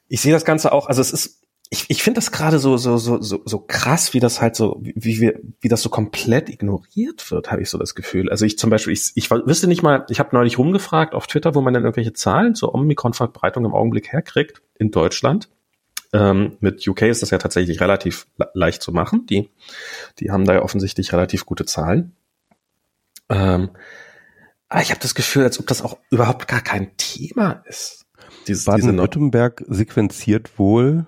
ich 0.09 0.21
sehe 0.21 0.33
das 0.33 0.45
Ganze 0.45 0.73
auch, 0.73 0.89
also 0.89 1.01
es 1.01 1.13
ist, 1.13 1.43
ich, 1.69 1.87
ich 1.89 2.03
finde 2.03 2.19
das 2.19 2.31
gerade 2.31 2.61
so, 2.61 2.77
so, 2.77 2.97
so, 2.97 3.21
so, 3.21 3.43
so 3.45 3.59
krass, 3.59 4.15
wie 4.15 4.21
das 4.21 4.41
halt 4.41 4.55
so, 4.55 4.81
wie 4.83 5.21
wir, 5.21 5.41
wie 5.61 5.69
das 5.69 5.83
so 5.83 5.89
komplett 5.89 6.49
ignoriert 6.49 7.29
wird, 7.33 7.51
habe 7.51 7.63
ich 7.63 7.71
so 7.71 7.79
das 7.79 7.97
Gefühl. 7.97 8.31
Also 8.31 8.45
ich 8.45 8.57
zum 8.57 8.71
Beispiel, 8.71 8.93
ich, 8.93 9.11
ich 9.17 9.31
wüsste 9.31 9.67
nicht 9.67 9.83
mal, 9.83 10.07
ich 10.09 10.21
habe 10.21 10.31
neulich 10.33 10.59
rumgefragt 10.59 11.13
auf 11.13 11.27
Twitter, 11.27 11.57
wo 11.57 11.61
man 11.61 11.75
dann 11.75 11.83
irgendwelche 11.83 12.13
Zahlen 12.13 12.55
zur 12.55 12.73
Omikron-Verbreitung 12.73 13.65
im 13.65 13.75
Augenblick 13.75 14.13
herkriegt 14.13 14.63
in 14.79 14.93
Deutschland. 14.93 15.49
Ähm, 16.13 16.57
mit 16.61 16.87
UK 16.87 17.03
ist 17.03 17.23
das 17.23 17.31
ja 17.31 17.39
tatsächlich 17.39 17.81
relativ 17.81 18.27
leicht 18.55 18.83
zu 18.83 18.93
machen. 18.93 19.27
Die, 19.27 19.51
die 20.19 20.31
haben 20.31 20.45
da 20.45 20.55
ja 20.55 20.63
offensichtlich 20.63 21.13
relativ 21.13 21.47
gute 21.47 21.65
Zahlen. 21.65 22.15
Ähm, 23.29 23.71
aber 24.69 24.83
ich 24.83 24.91
habe 24.91 25.01
das 25.01 25.15
Gefühl, 25.15 25.45
als 25.45 25.59
ob 25.59 25.67
das 25.67 25.83
auch 25.83 25.99
überhaupt 26.11 26.49
gar 26.49 26.61
kein 26.61 26.97
Thema 26.97 27.63
ist. 27.67 28.07
Baden-Württemberg 28.47 29.65
sequenziert 29.69 30.59
wohl 30.59 31.07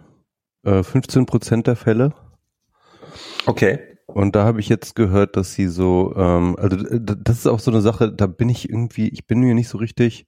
äh, 0.64 0.82
15 0.82 1.26
Prozent 1.26 1.66
der 1.66 1.76
Fälle. 1.76 2.14
Okay. 3.46 3.80
Und 4.06 4.34
da 4.34 4.44
habe 4.44 4.60
ich 4.60 4.68
jetzt 4.68 4.94
gehört, 4.94 5.36
dass 5.36 5.52
sie 5.52 5.68
so, 5.68 6.14
ähm, 6.16 6.56
also 6.58 6.76
das 6.76 7.38
ist 7.38 7.46
auch 7.46 7.60
so 7.60 7.70
eine 7.70 7.82
Sache, 7.82 8.10
da 8.10 8.26
bin 8.26 8.48
ich 8.48 8.68
irgendwie, 8.68 9.08
ich 9.08 9.26
bin 9.26 9.40
mir 9.40 9.54
nicht 9.54 9.68
so 9.68 9.76
richtig 9.78 10.26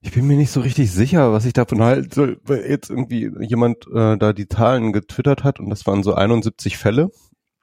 ich 0.00 0.12
bin 0.12 0.26
mir 0.26 0.36
nicht 0.36 0.52
so 0.52 0.60
richtig 0.60 0.92
sicher, 0.92 1.32
was 1.32 1.44
ich 1.44 1.52
davon 1.52 1.82
halten 1.82 2.10
soll, 2.12 2.40
weil 2.44 2.64
jetzt 2.68 2.90
irgendwie 2.90 3.30
jemand 3.40 3.86
äh, 3.92 4.16
da 4.16 4.32
die 4.32 4.48
Zahlen 4.48 4.92
getwittert 4.92 5.44
hat 5.44 5.58
und 5.58 5.70
das 5.70 5.86
waren 5.86 6.02
so 6.02 6.14
71 6.14 6.78
Fälle 6.78 7.10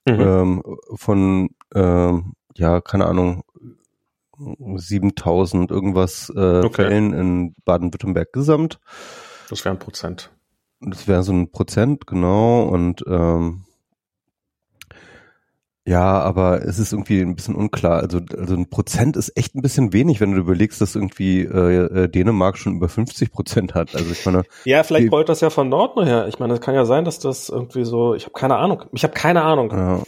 mhm. 0.06 0.20
ähm, 0.20 0.63
von, 0.96 1.50
ähm, 1.74 2.34
ja, 2.56 2.82
keine 2.82 3.06
Ahnung, 3.06 3.44
7000 4.38 5.72
irgendwas 5.72 6.32
äh, 6.36 6.60
okay. 6.60 6.84
Fällen 6.84 7.13
in 7.13 7.56
Baden-Württemberg 7.63 8.34
gesamt. 8.34 8.80
Das 9.50 9.63
wäre 9.63 9.75
ein 9.75 9.80
Prozent. 9.80 10.32
Das 10.82 11.08
wäre 11.08 11.24
so 11.24 11.32
ein 11.32 11.51
Prozent, 11.51 12.06
genau. 12.06 12.63
Und 12.63 13.04
ähm, 13.08 13.64
Ja, 15.88 16.20
aber 16.20 16.63
es 16.63 16.80
ist 16.80 16.94
irgendwie 16.94 17.22
ein 17.22 17.36
bisschen 17.36 17.54
unklar. 17.54 18.01
Also, 18.01 18.20
also 18.36 18.56
ein 18.56 18.70
Prozent 18.70 19.15
ist 19.15 19.38
echt 19.38 19.54
ein 19.54 19.62
bisschen 19.62 19.94
wenig, 19.94 20.20
wenn 20.20 20.32
du 20.32 20.39
überlegst, 20.39 20.82
dass 20.82 20.96
irgendwie 20.96 21.42
äh, 21.42 22.04
äh 22.06 22.08
Dänemark 22.08 22.58
schon 22.58 22.77
über 22.77 22.89
50 22.89 23.32
Prozent 23.32 23.75
hat. 23.75 23.96
Also 23.96 24.12
ich 24.12 24.25
meine. 24.25 24.44
Ja, 24.63 24.82
vielleicht 24.82 25.12
wollte 25.12 25.32
das 25.32 25.42
ja 25.42 25.51
von 25.51 25.70
Norden 25.70 26.04
her. 26.04 26.27
Ich 26.27 26.39
meine, 26.39 26.56
es 26.56 26.62
kann 26.62 26.74
ja 26.74 26.86
sein, 26.86 27.06
dass 27.06 27.20
das 27.20 27.50
irgendwie 27.50 27.86
so. 27.86 28.15
Ich 28.15 28.24
habe 28.24 28.34
keine 28.34 28.56
Ahnung. 28.56 28.86
Ich 28.94 29.04
habe 29.04 29.13
keine 29.13 29.44
Ahnung. 29.44 29.72
Ja. 29.72 30.01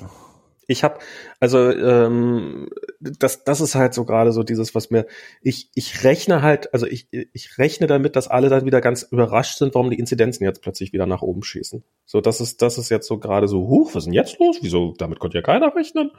Ich 0.67 0.83
habe, 0.83 0.99
also 1.39 1.71
ähm, 1.71 2.69
das, 2.99 3.45
das 3.45 3.61
ist 3.61 3.75
halt 3.75 3.93
so 3.93 4.03
gerade 4.03 4.33
so 4.33 4.43
dieses, 4.43 4.75
was 4.75 4.89
mir, 4.89 5.05
ich, 5.41 5.69
ich 5.75 6.03
rechne 6.03 6.41
halt, 6.41 6.73
also 6.73 6.85
ich, 6.85 7.07
ich 7.11 7.57
rechne 7.57 7.87
damit, 7.87 8.17
dass 8.17 8.27
alle 8.27 8.49
dann 8.49 8.65
wieder 8.65 8.81
ganz 8.81 9.03
überrascht 9.03 9.57
sind, 9.57 9.73
warum 9.75 9.89
die 9.89 9.97
Inzidenzen 9.97 10.43
jetzt 10.43 10.61
plötzlich 10.61 10.91
wieder 10.91 11.05
nach 11.05 11.21
oben 11.21 11.41
schießen. 11.41 11.83
So, 12.05 12.19
das 12.19 12.41
ist, 12.41 12.61
das 12.61 12.77
ist 12.77 12.89
jetzt 12.89 13.07
so 13.07 13.17
gerade 13.17 13.47
so, 13.47 13.67
huch, 13.67 13.89
was 13.89 14.03
ist 14.03 14.05
denn 14.05 14.13
jetzt 14.13 14.39
los? 14.39 14.57
Wieso, 14.61 14.93
damit 14.97 15.19
konnte 15.19 15.37
ja 15.37 15.41
keiner 15.41 15.73
rechnen. 15.73 16.11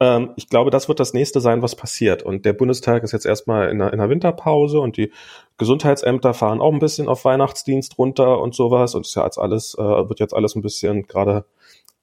Ähm, 0.00 0.32
ich 0.36 0.48
glaube, 0.48 0.70
das 0.70 0.88
wird 0.88 1.00
das 1.00 1.14
nächste 1.14 1.40
sein, 1.40 1.62
was 1.62 1.74
passiert. 1.74 2.22
Und 2.22 2.44
der 2.44 2.52
Bundestag 2.52 3.02
ist 3.04 3.12
jetzt 3.12 3.26
erstmal 3.26 3.70
in 3.70 3.80
einer, 3.80 3.92
in 3.92 4.00
einer 4.00 4.10
Winterpause 4.10 4.80
und 4.80 4.98
die 4.98 5.12
Gesundheitsämter 5.56 6.34
fahren 6.34 6.60
auch 6.60 6.72
ein 6.72 6.78
bisschen 6.78 7.08
auf 7.08 7.24
Weihnachtsdienst 7.24 7.98
runter 7.98 8.40
und 8.40 8.54
sowas. 8.54 8.94
Und 8.94 9.06
ist 9.06 9.14
ja 9.14 9.24
jetzt 9.24 9.38
alles, 9.38 9.74
äh, 9.78 9.82
wird 9.82 10.20
jetzt 10.20 10.34
alles 10.34 10.54
ein 10.54 10.62
bisschen 10.62 11.06
gerade 11.06 11.44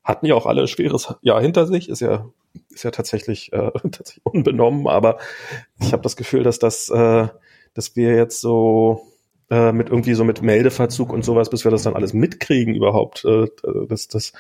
hatten 0.05 0.27
ja 0.27 0.35
auch 0.35 0.45
alle 0.45 0.61
ein 0.61 0.67
schweres 0.67 1.13
Jahr 1.21 1.41
hinter 1.41 1.65
sich, 1.65 1.89
ist 1.89 1.99
ja, 1.99 2.29
ist 2.69 2.83
ja 2.83 2.91
tatsächlich, 2.91 3.51
äh, 3.51 3.71
tatsächlich 3.91 4.25
unbenommen, 4.25 4.87
aber 4.87 5.17
ich 5.81 5.91
habe 5.91 6.03
das 6.03 6.15
Gefühl, 6.15 6.43
dass 6.43 6.59
das, 6.59 6.89
äh, 6.89 7.27
dass 7.73 7.95
wir 7.95 8.15
jetzt 8.15 8.39
so 8.39 9.01
äh, 9.49 9.71
mit 9.71 9.89
irgendwie 9.89 10.13
so 10.13 10.23
mit 10.23 10.41
Meldeverzug 10.41 11.11
und 11.11 11.25
sowas, 11.25 11.49
bis 11.49 11.65
wir 11.65 11.71
das 11.71 11.83
dann 11.83 11.95
alles 11.95 12.13
mitkriegen 12.13 12.75
überhaupt, 12.75 13.25
äh, 13.25 13.47
das, 13.87 14.07
das, 14.07 14.33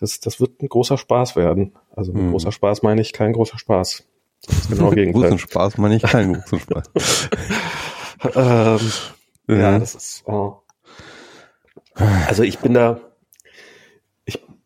das, 0.00 0.20
das 0.20 0.40
wird 0.40 0.62
ein 0.62 0.68
großer 0.68 0.98
Spaß 0.98 1.36
werden. 1.36 1.74
Also 1.94 2.12
hm. 2.14 2.30
großer 2.30 2.50
Spaß 2.50 2.82
meine 2.82 3.02
ich 3.02 3.12
kein 3.12 3.34
großer 3.34 3.58
Spaß. 3.58 4.04
Das 4.46 4.58
ist 4.58 4.70
genau 4.70 4.90
Gegenteil. 4.94 5.22
großen 5.22 5.38
Spaß 5.38 5.78
meine 5.78 5.96
ich 5.96 6.02
kein 6.02 6.32
großen 6.32 6.58
Spaß. 6.60 7.28
ähm, 8.34 8.92
ja. 9.48 9.56
ja, 9.56 9.78
das 9.78 9.94
ist. 9.94 10.24
Oh. 10.26 10.56
Also 12.26 12.42
ich 12.42 12.58
bin 12.58 12.74
da, 12.74 13.00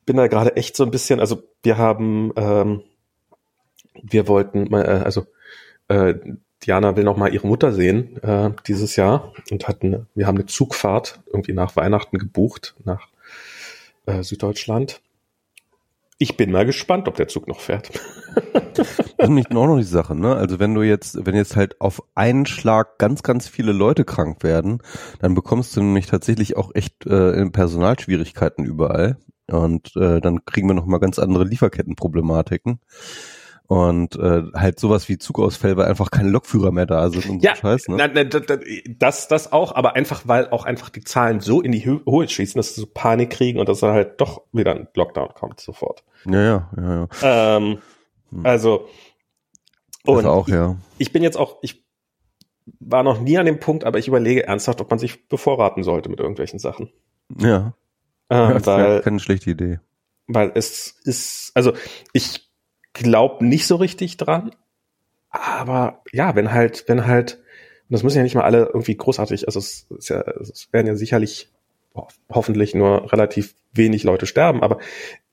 bin 0.06 0.16
da 0.16 0.28
gerade 0.28 0.56
echt 0.56 0.76
so 0.76 0.84
ein 0.84 0.90
bisschen, 0.90 1.20
also 1.20 1.42
wir 1.62 1.76
haben, 1.76 2.32
ähm, 2.36 2.82
wir 4.02 4.28
wollten 4.28 4.72
äh, 4.72 5.02
also 5.04 5.26
äh, 5.88 6.14
Diana 6.64 6.96
will 6.96 7.04
noch 7.04 7.16
mal 7.16 7.32
ihre 7.32 7.46
Mutter 7.46 7.72
sehen 7.72 8.22
äh, 8.22 8.50
dieses 8.66 8.96
Jahr 8.96 9.32
und 9.50 9.68
hatten, 9.68 10.06
wir 10.14 10.26
haben 10.26 10.36
eine 10.36 10.46
Zugfahrt 10.46 11.20
irgendwie 11.26 11.52
nach 11.52 11.76
Weihnachten 11.76 12.18
gebucht 12.18 12.74
nach 12.84 13.08
äh, 14.06 14.22
Süddeutschland. 14.22 15.00
Ich 16.18 16.38
bin 16.38 16.50
mal 16.50 16.64
gespannt, 16.64 17.08
ob 17.08 17.16
der 17.16 17.28
Zug 17.28 17.46
noch 17.46 17.60
fährt. 17.60 17.90
das 18.74 18.98
ist 18.98 19.18
nämlich 19.20 19.50
auch 19.50 19.66
noch 19.66 19.76
die 19.76 19.82
Sache, 19.82 20.14
ne? 20.14 20.34
Also 20.34 20.58
wenn 20.58 20.74
du 20.74 20.80
jetzt, 20.82 21.26
wenn 21.26 21.34
jetzt 21.34 21.56
halt 21.56 21.78
auf 21.78 22.02
einen 22.14 22.46
Schlag 22.46 22.96
ganz, 22.96 23.22
ganz 23.22 23.48
viele 23.48 23.72
Leute 23.72 24.06
krank 24.06 24.42
werden, 24.42 24.82
dann 25.20 25.34
bekommst 25.34 25.76
du 25.76 25.82
nämlich 25.82 26.06
tatsächlich 26.06 26.56
auch 26.56 26.74
echt 26.74 27.06
äh, 27.06 27.44
Personalschwierigkeiten 27.50 28.64
überall. 28.64 29.18
Und 29.50 29.94
äh, 29.96 30.20
dann 30.20 30.44
kriegen 30.44 30.68
wir 30.68 30.74
nochmal 30.74 31.00
ganz 31.00 31.18
andere 31.18 31.44
Lieferkettenproblematiken. 31.44 32.80
Und 33.68 34.16
äh, 34.16 34.42
halt 34.54 34.78
sowas 34.78 35.08
wie 35.08 35.18
Zugausfälle, 35.18 35.76
weil 35.76 35.86
einfach 35.86 36.12
keine 36.12 36.28
Lokführer 36.28 36.70
mehr 36.70 36.86
da 36.86 37.10
sind 37.10 37.28
und 37.28 37.42
ja, 37.42 37.56
so 37.56 37.62
Scheiß, 37.62 37.88
ne? 37.88 37.96
Na, 37.96 38.06
na, 38.06 38.22
das, 38.24 39.26
das 39.26 39.52
auch, 39.52 39.74
aber 39.74 39.96
einfach, 39.96 40.22
weil 40.26 40.50
auch 40.50 40.64
einfach 40.64 40.88
die 40.88 41.02
Zahlen 41.02 41.40
so 41.40 41.60
in 41.60 41.72
die 41.72 41.84
Höhe 41.84 42.28
schießen, 42.28 42.56
dass 42.56 42.76
sie 42.76 42.80
so 42.80 42.86
Panik 42.86 43.30
kriegen 43.30 43.58
und 43.58 43.68
dass 43.68 43.80
da 43.80 43.92
halt 43.92 44.20
doch 44.20 44.42
wieder 44.52 44.70
ein 44.70 44.86
Lockdown 44.94 45.30
kommt 45.34 45.58
sofort. 45.58 46.04
Ja, 46.26 46.40
ja, 46.40 46.70
ja, 46.76 47.08
ja. 47.22 47.56
Ähm, 47.56 47.78
hm. 48.30 48.46
Also 48.46 48.86
und 50.06 50.18
das 50.18 50.26
auch, 50.26 50.48
ja. 50.48 50.76
Ich, 50.98 51.08
ich 51.08 51.12
bin 51.12 51.22
jetzt 51.22 51.36
auch, 51.36 51.58
ich 51.62 51.84
war 52.80 53.02
noch 53.02 53.20
nie 53.20 53.38
an 53.38 53.46
dem 53.46 53.60
Punkt, 53.60 53.84
aber 53.84 53.98
ich 53.98 54.08
überlege 54.08 54.46
ernsthaft, 54.46 54.80
ob 54.80 54.90
man 54.90 54.98
sich 54.98 55.28
bevorraten 55.28 55.82
sollte 55.82 56.08
mit 56.08 56.20
irgendwelchen 56.20 56.58
Sachen. 56.58 56.90
Ja. 57.38 57.74
Ähm, 58.30 58.54
das 58.54 58.66
weil, 58.66 59.00
keine 59.02 59.20
schlechte 59.20 59.50
Idee. 59.50 59.80
Weil 60.26 60.52
es 60.54 60.96
ist, 61.04 61.52
also 61.54 61.72
ich 62.12 62.48
glaube 62.92 63.44
nicht 63.44 63.66
so 63.66 63.76
richtig 63.76 64.16
dran, 64.16 64.50
aber 65.30 66.02
ja, 66.12 66.34
wenn 66.34 66.52
halt, 66.52 66.84
wenn 66.88 67.06
halt, 67.06 67.34
und 67.88 67.92
das 67.92 68.02
müssen 68.02 68.16
ja 68.16 68.22
nicht 68.22 68.34
mal 68.34 68.44
alle 68.44 68.66
irgendwie 68.66 68.96
großartig, 68.96 69.46
also 69.46 69.60
es, 69.60 69.86
ist 69.90 70.08
ja, 70.08 70.20
es 70.20 70.72
werden 70.72 70.86
ja 70.86 70.96
sicherlich 70.96 71.52
hoffentlich 72.30 72.74
nur 72.74 73.12
relativ 73.12 73.54
wenig 73.72 74.02
Leute 74.02 74.26
sterben, 74.26 74.62
aber 74.62 74.78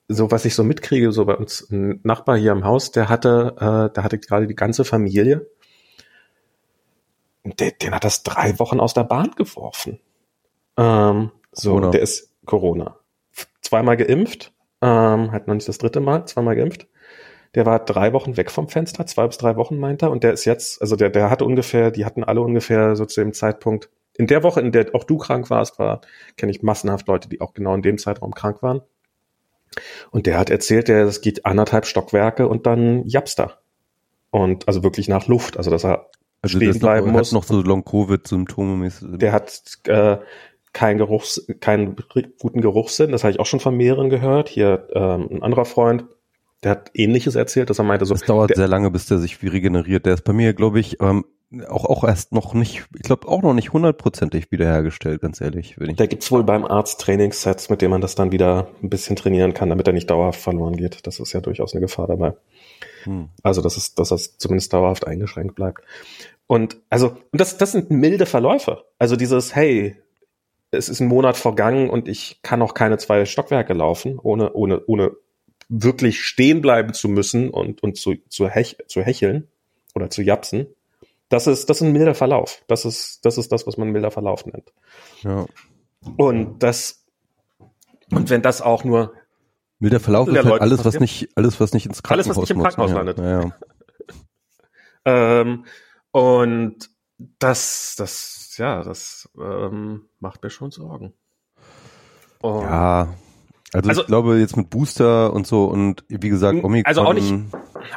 so 0.08 0.32
was 0.32 0.46
ich 0.46 0.56
so 0.56 0.64
mitkriege, 0.64 1.12
so 1.12 1.26
bei 1.26 1.36
uns 1.36 1.70
ein 1.72 2.00
Nachbar 2.04 2.38
hier 2.38 2.52
im 2.52 2.66
Haus, 2.66 2.92
der 2.92 3.10
hatte, 3.10 3.56
äh, 3.58 3.94
der 3.94 4.04
hatte 4.04 4.20
gerade 4.20 4.48
die 4.48 4.56
ganze 4.56 4.86
Familie, 4.86 5.48
der, 7.44 7.72
den 7.72 7.94
hat 7.94 8.04
das 8.04 8.24
drei 8.24 8.58
Wochen 8.60 8.80
aus 8.80 8.94
der 8.94 9.04
Bahn 9.04 9.32
geworfen. 9.32 10.00
Ähm, 10.78 11.32
so, 11.52 11.72
Corona. 11.72 11.92
der 11.92 12.02
ist 12.02 12.33
Corona. 12.46 12.98
Zweimal 13.62 13.98
geimpft, 13.98 14.54
ähm, 14.82 15.32
hat 15.32 15.48
noch 15.48 15.56
nicht 15.56 15.68
das 15.68 15.78
dritte 15.78 16.00
Mal, 16.00 16.26
zweimal 16.26 16.56
geimpft. 16.56 16.88
Der 17.56 17.66
war 17.66 17.80
drei 17.80 18.14
Wochen 18.14 18.36
weg 18.36 18.50
vom 18.50 18.68
Fenster, 18.68 19.06
zwei 19.06 19.28
bis 19.28 19.38
drei 19.38 19.56
Wochen 19.56 19.78
meint 19.78 20.02
er, 20.02 20.12
und 20.12 20.24
der 20.24 20.34
ist 20.34 20.46
jetzt, 20.46 20.82
also 20.82 20.96
der, 20.96 21.10
der 21.10 21.30
hatte 21.30 21.46
ungefähr, 21.46 21.92
die 21.92 22.06
hatten 22.06 22.24
alle 22.24 22.42
ungefähr 22.42 22.96
so 22.96 23.06
zu 23.06 23.22
dem 23.22 23.34
Zeitpunkt, 23.34 23.90
in 24.16 24.28
der 24.28 24.44
Woche, 24.44 24.62
in 24.62 24.72
der 24.72 24.94
auch 24.94 25.04
du 25.04 25.18
krank 25.18 25.50
warst, 25.50 25.80
war, 25.80 26.02
kenne 26.38 26.52
ich 26.52 26.62
massenhaft 26.62 27.08
Leute, 27.08 27.30
die 27.30 27.42
auch 27.42 27.54
genau 27.54 27.74
in 27.74 27.82
dem 27.82 27.98
Zeitraum 27.98 28.34
krank 28.34 28.62
waren. 28.62 28.82
Und 30.12 30.28
der 30.28 30.38
hat 30.38 30.52
erzählt, 30.52 30.88
der, 30.88 31.06
das 31.06 31.22
geht 31.22 31.46
anderthalb 31.46 31.86
Stockwerke 31.86 32.48
und 32.48 32.68
dann 32.68 33.08
Japster. 33.08 33.60
Und 34.30 34.68
also 34.68 34.84
wirklich 34.84 35.08
nach 35.08 35.28
Luft, 35.28 35.58
also 35.58 35.72
dass 35.72 35.84
er 35.84 36.10
also 36.42 36.58
stehen 36.58 36.80
bleiben 36.80 37.08
noch, 37.08 37.20
muss. 37.20 37.30
Hat 37.30 37.34
noch 37.34 37.44
so 37.44 37.62
Long-Covid-Symptome. 37.62 38.92
Der 39.02 39.32
hat 39.32 39.62
äh, 39.88 40.18
keinen 40.74 40.98
Geruchs, 40.98 41.48
keinen 41.60 41.96
guten 42.40 42.62
Geruchssinn. 42.62 43.12
Das 43.12 43.24
habe 43.24 43.32
ich 43.32 43.40
auch 43.40 43.46
schon 43.46 43.60
von 43.60 43.76
mehreren 43.76 44.10
gehört. 44.10 44.50
Hier 44.50 44.88
ähm, 44.94 45.30
ein 45.32 45.44
anderer 45.44 45.66
Freund, 45.66 46.06
der 46.64 46.72
hat 46.72 46.92
Ähnliches 46.94 47.36
erzählt, 47.36 47.70
dass 47.70 47.80
er 47.80 47.86
meinte 47.86 48.06
so. 48.06 48.14
Das 48.14 48.24
dauert 48.24 48.50
der, 48.50 48.58
sehr 48.58 48.68
lange, 48.68 48.90
bis 48.90 49.06
der 49.06 49.20
sich 49.20 49.42
wie 49.42 49.48
regeneriert. 49.48 50.06
Der 50.06 50.16
ist 50.16 50.24
bei 50.24 50.34
mir, 50.34 50.54
glaube 50.54 50.80
ich, 50.80 51.00
ähm, 51.02 51.26
auch 51.68 51.86
auch 51.86 52.04
erst 52.04 52.32
noch 52.32 52.54
nicht, 52.54 52.86
ich 52.96 53.04
glaube 53.04 53.28
auch 53.28 53.44
noch 53.44 53.54
nicht 53.54 53.74
hundertprozentig 53.74 54.52
wiederhergestellt, 54.52 55.22
ganz 55.22 55.40
ehrlich. 55.40 55.80
Wenn 55.80 55.92
ich 55.92 55.98
da 55.98 56.08
gibt's 56.08 56.32
wohl 56.32 56.44
beim 56.44 56.66
Arzt 56.66 57.00
Trainingssets, 57.02 57.70
mit 57.70 57.82
denen 57.82 57.92
man 57.92 58.02
das 58.02 58.16
dann 58.16 58.32
wieder 58.32 58.70
ein 58.82 58.90
bisschen 58.90 59.16
trainieren 59.16 59.54
kann, 59.54 59.70
damit 59.70 59.86
er 59.86 59.94
nicht 59.94 60.10
dauerhaft 60.10 60.40
verloren 60.40 60.76
geht. 60.76 61.06
Das 61.06 61.20
ist 61.20 61.34
ja 61.34 61.42
durchaus 61.42 61.74
eine 61.74 61.82
Gefahr 61.82 62.08
dabei. 62.08 62.34
Hm. 63.04 63.30
Also, 63.44 63.62
dass 63.62 63.78
es, 63.78 63.94
dass 63.94 64.10
das 64.10 64.38
zumindest 64.38 64.74
dauerhaft 64.74 65.06
eingeschränkt 65.06 65.54
bleibt. 65.56 65.82
Und 66.48 66.78
also, 66.90 67.18
und 67.32 67.40
das, 67.40 67.58
das 67.58 67.72
sind 67.72 67.92
milde 67.92 68.26
Verläufe. 68.26 68.86
Also 68.98 69.16
dieses, 69.16 69.56
hey, 69.56 69.96
es 70.74 70.90
ist 70.90 71.00
ein 71.00 71.08
Monat 71.08 71.38
vergangen 71.38 71.90
und 71.90 72.08
ich 72.08 72.40
kann 72.42 72.60
noch 72.60 72.74
keine 72.74 72.98
zwei 72.98 73.26
Stockwerke 73.26 73.74
laufen, 73.74 74.20
ohne, 74.20 74.54
ohne, 74.54 74.82
ohne 74.86 75.12
wirklich 75.70 76.22
stehen 76.22 76.62
bleiben 76.62 76.94
zu 76.94 77.08
müssen 77.08 77.50
und, 77.50 77.82
und 77.84 77.98
zu, 77.98 78.16
zu, 78.30 78.48
hech, 78.48 78.78
zu 78.88 79.02
hecheln 79.02 79.48
oder 79.96 80.10
zu 80.10 80.22
japsen. 80.22 80.68
Das 81.30 81.48
ist, 81.48 81.70
das 81.70 81.78
ist 81.78 81.88
ein 81.88 81.94
milder 81.94 82.16
Verlauf. 82.16 82.64
Das 82.68 82.86
ist, 82.86 83.26
das 83.26 83.38
ist 83.38 83.52
das, 83.52 83.66
was 83.66 83.78
man 83.78 83.90
milder 83.90 84.12
Verlauf 84.12 84.46
nennt. 84.46 84.72
Ja. 85.22 85.46
Und 86.18 86.60
das, 86.60 87.06
und 88.12 88.30
wenn 88.30 88.42
das 88.42 88.62
auch 88.62 88.84
nur 88.84 89.14
milder 89.80 90.00
Verlauf 90.00 90.28
ist 90.28 90.44
halt 90.44 90.62
alles, 90.62 90.86
was 90.86 91.00
nicht, 91.00 91.30
alles, 91.36 91.60
was 91.60 91.74
nicht 91.74 91.86
ins 91.86 92.04
Krankenhaus 92.04 92.38
Alles, 92.38 92.38
was 92.38 92.50
nicht 92.50 92.58
im 92.58 92.62
Krankenhaus 92.62 92.92
ja. 92.92 92.98
landet. 92.98 93.18
Ja, 93.18 93.42
ja. 95.06 95.42
ähm, 95.42 95.66
und 96.12 96.90
das, 97.40 97.96
das 97.98 98.43
ja, 98.58 98.84
das 98.84 99.30
ähm, 99.40 100.08
macht 100.20 100.44
mir 100.44 100.50
schon 100.50 100.72
Sorgen. 100.72 101.14
Und 102.42 102.62
ja, 102.62 103.14
also, 103.74 103.90
also, 103.90 104.02
ich 104.02 104.08
glaube 104.08 104.38
jetzt 104.38 104.56
mit 104.56 104.70
Booster 104.70 105.34
und 105.34 105.48
so 105.48 105.66
und 105.66 106.04
wie 106.08 106.30
gesagt 106.30 106.64
Omikron. 106.64 106.86
Also 106.86 107.02
auch 107.02 107.14
nicht. 107.14 107.34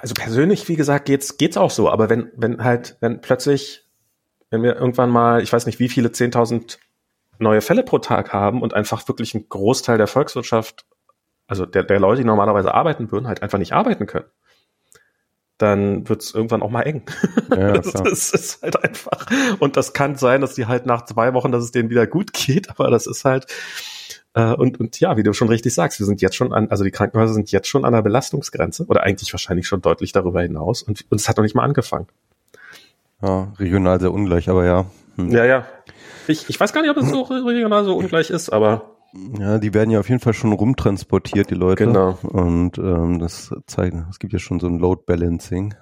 Also 0.01 0.15
persönlich, 0.15 0.69
wie 0.69 0.77
gesagt, 0.77 1.05
geht's 1.05 1.37
geht's 1.37 1.57
auch 1.57 1.71
so. 1.71 1.91
Aber 1.91 2.09
wenn 2.09 2.31
wenn 2.35 2.65
halt 2.65 2.97
wenn 3.01 3.21
plötzlich, 3.21 3.85
wenn 4.51 4.63
wir 4.63 4.77
irgendwann 4.77 5.11
mal, 5.11 5.43
ich 5.43 5.53
weiß 5.53 5.67
nicht, 5.67 5.79
wie 5.79 5.89
viele 5.89 6.09
10.000 6.09 6.79
neue 7.39 7.61
Fälle 7.61 7.83
pro 7.83 7.99
Tag 7.99 8.33
haben 8.33 8.63
und 8.63 8.73
einfach 8.73 9.07
wirklich 9.09 9.35
ein 9.35 9.49
Großteil 9.49 9.99
der 9.99 10.07
Volkswirtschaft, 10.07 10.87
also 11.47 11.67
der 11.67 11.83
der 11.83 12.01
Leute, 12.01 12.23
die 12.23 12.27
normalerweise 12.27 12.73
arbeiten 12.73 13.13
würden, 13.13 13.29
halt 13.29 13.43
einfach 13.43 13.59
nicht 13.59 13.73
arbeiten 13.73 14.07
können 14.07 14.27
dann 15.59 16.09
wird 16.09 16.23
es 16.23 16.35
irgendwann 16.35 16.63
auch 16.63 16.71
mal 16.71 16.83
eng. 16.83 17.03
Ja, 17.51 17.73
das, 17.73 17.93
das, 17.93 18.31
ist 18.31 18.63
halt 18.63 18.83
einfach. 18.83 19.27
Und 19.59 19.77
das 19.77 19.93
kann 19.93 20.17
sein, 20.17 20.41
dass 20.41 20.55
die 20.55 20.67
halt 20.67 20.87
nach 20.87 21.05
zwei 21.05 21.35
Wochen, 21.35 21.53
dass 21.53 21.65
es 21.65 21.73
denen 21.73 21.91
wieder 21.91 22.07
gut 22.07 22.33
geht, 22.33 22.71
aber 22.79 22.91
das 22.91 23.07
ist 23.07 23.25
halt, 23.25 23.47
äh, 24.35 24.53
und, 24.53 24.79
und 24.79 25.01
ja, 25.01 25.17
wie 25.17 25.23
du 25.23 25.33
schon 25.33 25.49
richtig 25.49 25.75
sagst, 25.75 25.99
wir 25.99 26.07
sind 26.07 26.21
jetzt 26.21 26.37
schon 26.37 26.53
an, 26.53 26.71
also 26.71 26.85
die 26.85 26.91
Krankenhäuser 26.91 27.33
sind 27.33 27.51
jetzt 27.53 27.69
schon 27.69 27.85
an 27.85 27.93
der 27.93 28.03
Belastungsgrenze 28.03 28.85
oder 28.87 29.03
eigentlich 29.03 29.33
wahrscheinlich 29.33 29.67
schon 29.67 29.81
deutlich 29.81 30.13
darüber 30.13 30.43
hinaus 30.43 30.83
und, 30.83 31.05
und 31.11 31.21
es 31.21 31.29
hat 31.29 31.37
noch 31.37 31.45
nicht 31.45 31.55
mal 31.55 31.65
angefangen. 31.65 32.07
Ja, 33.23 33.53
regional 33.59 33.99
sehr 33.99 34.13
ungleich, 34.13 34.51
aber 34.51 34.67
ja. 34.67 34.87
Hm. 35.17 35.31
Ja, 35.31 35.47
ja. 35.47 35.67
Ich, 36.29 36.51
ich 36.51 36.61
weiß 36.61 36.73
gar 36.73 36.83
nicht, 36.83 36.91
ob 36.91 36.99
es 36.99 37.09
so 37.09 37.23
regional 37.23 37.85
so 37.85 37.97
ungleich 37.97 38.29
ist, 38.31 38.51
aber 38.51 38.96
Ja, 39.39 39.59
die 39.59 39.73
werden 39.73 39.91
ja 39.91 40.01
auf 40.01 40.09
jeden 40.09 40.21
Fall 40.21 40.35
schon 40.35 40.53
rumtransportiert, 40.53 41.51
die 41.51 41.55
Leute. 41.55 41.87
Genau. 41.87 42.19
Und 42.23 42.79
ähm, 42.79 43.19
das 43.19 43.55
zeigt, 43.67 43.97
es 44.11 44.19
gibt 44.19 44.33
ja 44.33 44.39
schon 44.39 44.61
so 44.61 44.67
ein 44.67 44.79
Load 44.79 45.03
Balancing. 45.07 45.75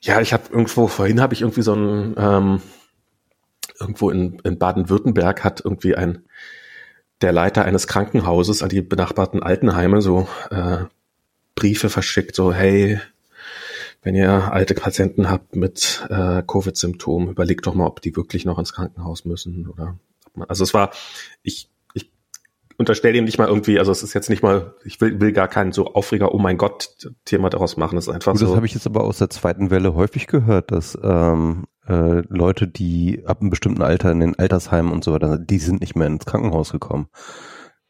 Ja, 0.00 0.20
ich 0.20 0.32
habe 0.32 0.44
irgendwo, 0.50 0.86
vorhin 0.86 1.20
habe 1.20 1.34
ich 1.34 1.40
irgendwie 1.40 1.62
so 1.62 1.74
ein, 1.74 2.14
ähm, 2.18 2.62
irgendwo 3.80 4.10
in, 4.10 4.38
in 4.44 4.58
Baden-Württemberg 4.58 5.44
hat 5.44 5.62
irgendwie 5.64 5.94
ein, 5.94 6.24
der 7.22 7.32
Leiter 7.32 7.64
eines 7.64 7.86
Krankenhauses 7.86 8.62
an 8.62 8.68
die 8.68 8.82
benachbarten 8.82 9.42
Altenheime 9.42 10.02
so 10.02 10.28
äh, 10.50 10.84
Briefe 11.54 11.88
verschickt, 11.88 12.36
so 12.36 12.52
hey, 12.52 13.00
wenn 14.02 14.14
ihr 14.14 14.52
alte 14.52 14.74
Patienten 14.74 15.30
habt 15.30 15.56
mit 15.56 16.06
äh, 16.10 16.42
Covid-Symptomen, 16.46 17.30
überlegt 17.30 17.66
doch 17.66 17.74
mal, 17.74 17.86
ob 17.86 18.02
die 18.02 18.14
wirklich 18.14 18.44
noch 18.44 18.58
ins 18.58 18.72
Krankenhaus 18.72 19.24
müssen 19.24 19.66
oder 19.66 19.96
also 20.48 20.64
es 20.64 20.74
war, 20.74 20.90
ich, 21.42 21.70
ich 21.94 22.10
unterstelle 22.78 23.16
ihm 23.16 23.24
nicht 23.24 23.38
mal 23.38 23.48
irgendwie, 23.48 23.78
also 23.78 23.92
es 23.92 24.02
ist 24.02 24.14
jetzt 24.14 24.30
nicht 24.30 24.42
mal, 24.42 24.74
ich 24.84 25.00
will, 25.00 25.20
will 25.20 25.32
gar 25.32 25.48
kein 25.48 25.72
so 25.72 25.94
Aufreger, 25.94 26.34
oh 26.34 26.38
mein 26.38 26.58
Gott, 26.58 27.08
Thema 27.24 27.50
daraus 27.50 27.76
machen. 27.76 27.98
Es 27.98 28.06
ist 28.06 28.14
einfach 28.14 28.32
Gut, 28.32 28.40
so. 28.40 28.46
Das 28.46 28.56
habe 28.56 28.66
ich 28.66 28.74
jetzt 28.74 28.86
aber 28.86 29.04
aus 29.04 29.18
der 29.18 29.30
zweiten 29.30 29.70
Welle 29.70 29.94
häufig 29.94 30.26
gehört, 30.26 30.70
dass 30.70 30.98
ähm, 31.02 31.66
äh, 31.88 32.22
Leute, 32.28 32.68
die 32.68 33.22
ab 33.26 33.40
einem 33.40 33.50
bestimmten 33.50 33.82
Alter 33.82 34.10
in 34.10 34.20
den 34.20 34.38
Altersheimen 34.38 34.92
und 34.92 35.04
so 35.04 35.12
weiter, 35.12 35.38
die 35.38 35.58
sind 35.58 35.80
nicht 35.80 35.96
mehr 35.96 36.06
ins 36.06 36.26
Krankenhaus 36.26 36.72
gekommen. 36.72 37.08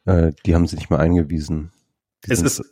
Äh, 0.04 0.32
die 0.44 0.54
haben 0.54 0.66
sie 0.66 0.76
nicht 0.76 0.90
mehr 0.90 1.00
eingewiesen. 1.00 1.72
Die 2.24 2.30
es 2.30 2.42
ist, 2.42 2.62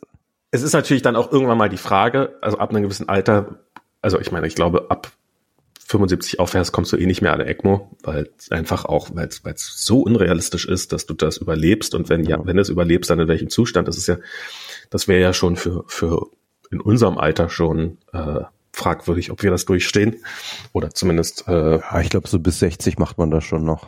es 0.51 0.61
ist 0.61 0.73
natürlich 0.73 1.03
dann 1.03 1.15
auch 1.15 1.31
irgendwann 1.31 1.57
mal 1.57 1.69
die 1.69 1.77
Frage, 1.77 2.37
also 2.41 2.57
ab 2.57 2.69
einem 2.69 2.83
gewissen 2.83 3.09
Alter, 3.09 3.59
also 4.01 4.19
ich 4.19 4.31
meine, 4.31 4.47
ich 4.47 4.55
glaube, 4.55 4.89
ab 4.89 5.11
75 5.95 6.39
aufwärts 6.39 6.71
kommst 6.71 6.91
du 6.91 6.97
eh 6.97 7.05
nicht 7.05 7.21
mehr 7.21 7.31
an 7.33 7.39
der 7.39 7.47
ECMO, 7.47 7.89
weil 8.03 8.29
es 8.37 8.51
einfach 8.51 8.85
auch, 8.85 9.09
weil 9.13 9.27
es 9.27 9.85
so 9.85 10.01
unrealistisch 10.01 10.67
ist, 10.67 10.91
dass 10.91 11.05
du 11.05 11.13
das 11.13 11.37
überlebst 11.37 11.95
und 11.95 12.09
wenn 12.09 12.25
ja, 12.25 12.45
wenn 12.45 12.57
du 12.57 12.61
es 12.61 12.69
überlebst, 12.69 13.09
dann 13.09 13.19
in 13.19 13.27
welchem 13.27 13.49
Zustand? 13.49 13.87
Das 13.87 13.97
ist 13.97 14.07
ja, 14.07 14.17
das 14.89 15.07
wäre 15.07 15.21
ja 15.21 15.33
schon 15.33 15.55
für 15.55 15.83
für 15.87 16.27
in 16.71 16.81
unserem 16.81 17.17
Alter 17.17 17.49
schon 17.49 17.97
äh, 18.11 18.41
fragwürdig, 18.73 19.31
ob 19.31 19.41
wir 19.41 19.51
das 19.51 19.65
durchstehen 19.65 20.17
oder 20.73 20.91
zumindest. 20.91 21.47
Äh, 21.47 21.77
ja, 21.77 22.01
ich 22.01 22.09
glaube 22.09 22.27
so 22.27 22.39
bis 22.39 22.59
60 22.59 22.97
macht 22.97 23.17
man 23.17 23.31
das 23.31 23.43
schon 23.43 23.63
noch. 23.63 23.87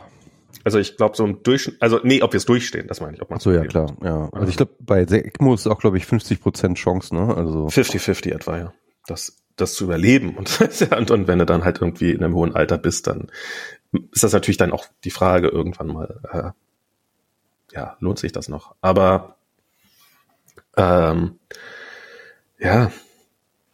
Also 0.64 0.78
ich 0.78 0.96
glaube 0.96 1.16
so 1.16 1.24
im 1.24 1.42
Durchschnitt, 1.42 1.76
also 1.80 2.00
nee, 2.02 2.22
ob 2.22 2.32
wir 2.32 2.38
es 2.38 2.46
durchstehen, 2.46 2.88
das 2.88 3.00
meine 3.00 3.14
ich. 3.14 3.22
Ob 3.22 3.30
man 3.30 3.38
so 3.38 3.52
ja 3.52 3.64
klar, 3.64 3.96
ja. 4.02 4.28
Also 4.32 4.48
ich 4.48 4.56
glaube 4.56 4.72
bei 4.80 5.02
ECMO 5.02 5.54
ist 5.54 5.66
auch 5.66 5.78
glaube 5.78 5.98
ich 5.98 6.06
50 6.06 6.40
Prozent 6.40 6.78
Chance, 6.78 7.14
ne? 7.14 7.34
Also 7.36 7.66
50-50 7.66 8.34
etwa, 8.34 8.58
ja. 8.58 8.72
Das 9.06 9.36
das 9.60 9.74
zu 9.74 9.84
überleben. 9.84 10.36
Und, 10.36 11.10
und, 11.10 11.28
wenn 11.28 11.38
du 11.38 11.46
dann 11.46 11.64
halt 11.64 11.80
irgendwie 11.80 12.12
in 12.12 12.24
einem 12.24 12.34
hohen 12.34 12.54
Alter 12.54 12.78
bist, 12.78 13.06
dann 13.06 13.30
ist 14.12 14.22
das 14.22 14.32
natürlich 14.32 14.56
dann 14.56 14.72
auch 14.72 14.86
die 15.04 15.10
Frage 15.10 15.48
irgendwann 15.48 15.88
mal, 15.88 16.20
äh, 16.32 17.74
ja, 17.74 17.96
lohnt 18.00 18.18
sich 18.18 18.32
das 18.32 18.48
noch? 18.48 18.74
Aber 18.80 19.36
ähm, 20.76 21.38
ja, 22.58 22.90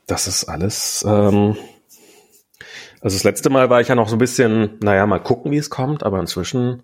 das 0.06 0.26
ist 0.26 0.44
alles. 0.44 1.04
Ähm, 1.06 1.56
also 3.00 3.16
das 3.16 3.24
letzte 3.24 3.50
Mal 3.50 3.70
war 3.70 3.80
ich 3.80 3.88
ja 3.88 3.94
noch 3.94 4.08
so 4.08 4.16
ein 4.16 4.20
bisschen, 4.20 4.78
naja, 4.80 5.06
mal 5.06 5.22
gucken, 5.22 5.52
wie 5.52 5.58
es 5.58 5.70
kommt, 5.70 6.02
aber 6.02 6.20
inzwischen 6.20 6.82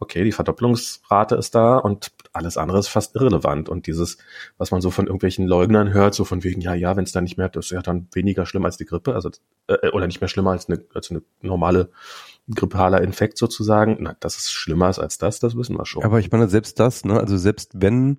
okay, 0.00 0.24
die 0.24 0.32
Verdopplungsrate 0.32 1.34
ist 1.34 1.54
da 1.54 1.76
und 1.78 2.12
alles 2.32 2.56
andere 2.56 2.78
ist 2.78 2.88
fast 2.88 3.16
irrelevant. 3.16 3.68
Und 3.68 3.86
dieses, 3.86 4.18
was 4.56 4.70
man 4.70 4.80
so 4.80 4.90
von 4.90 5.06
irgendwelchen 5.06 5.46
Leugnern 5.46 5.92
hört, 5.92 6.14
so 6.14 6.24
von 6.24 6.44
wegen, 6.44 6.60
ja, 6.60 6.74
ja, 6.74 6.96
wenn 6.96 7.04
es 7.04 7.12
dann 7.12 7.24
nicht 7.24 7.36
mehr, 7.36 7.48
das 7.48 7.66
ist 7.66 7.70
ja 7.72 7.82
dann 7.82 8.08
weniger 8.12 8.46
schlimm 8.46 8.64
als 8.64 8.76
die 8.76 8.84
Grippe, 8.84 9.14
also 9.14 9.30
äh, 9.66 9.90
oder 9.90 10.06
nicht 10.06 10.20
mehr 10.20 10.28
schlimmer 10.28 10.52
als 10.52 10.68
eine, 10.68 10.84
als 10.94 11.10
eine 11.10 11.22
normale 11.42 11.90
grippaler 12.54 13.02
Infekt 13.02 13.38
sozusagen. 13.38 13.96
Na, 14.00 14.16
das 14.20 14.36
ist 14.36 14.52
schlimmer 14.52 14.86
als 14.86 15.18
das, 15.18 15.40
das 15.40 15.56
wissen 15.56 15.76
wir 15.76 15.86
schon. 15.86 16.04
Aber 16.04 16.20
ich 16.20 16.30
meine, 16.30 16.48
selbst 16.48 16.78
das, 16.78 17.04
ne, 17.04 17.18
also 17.18 17.36
selbst 17.36 17.72
wenn 17.74 18.18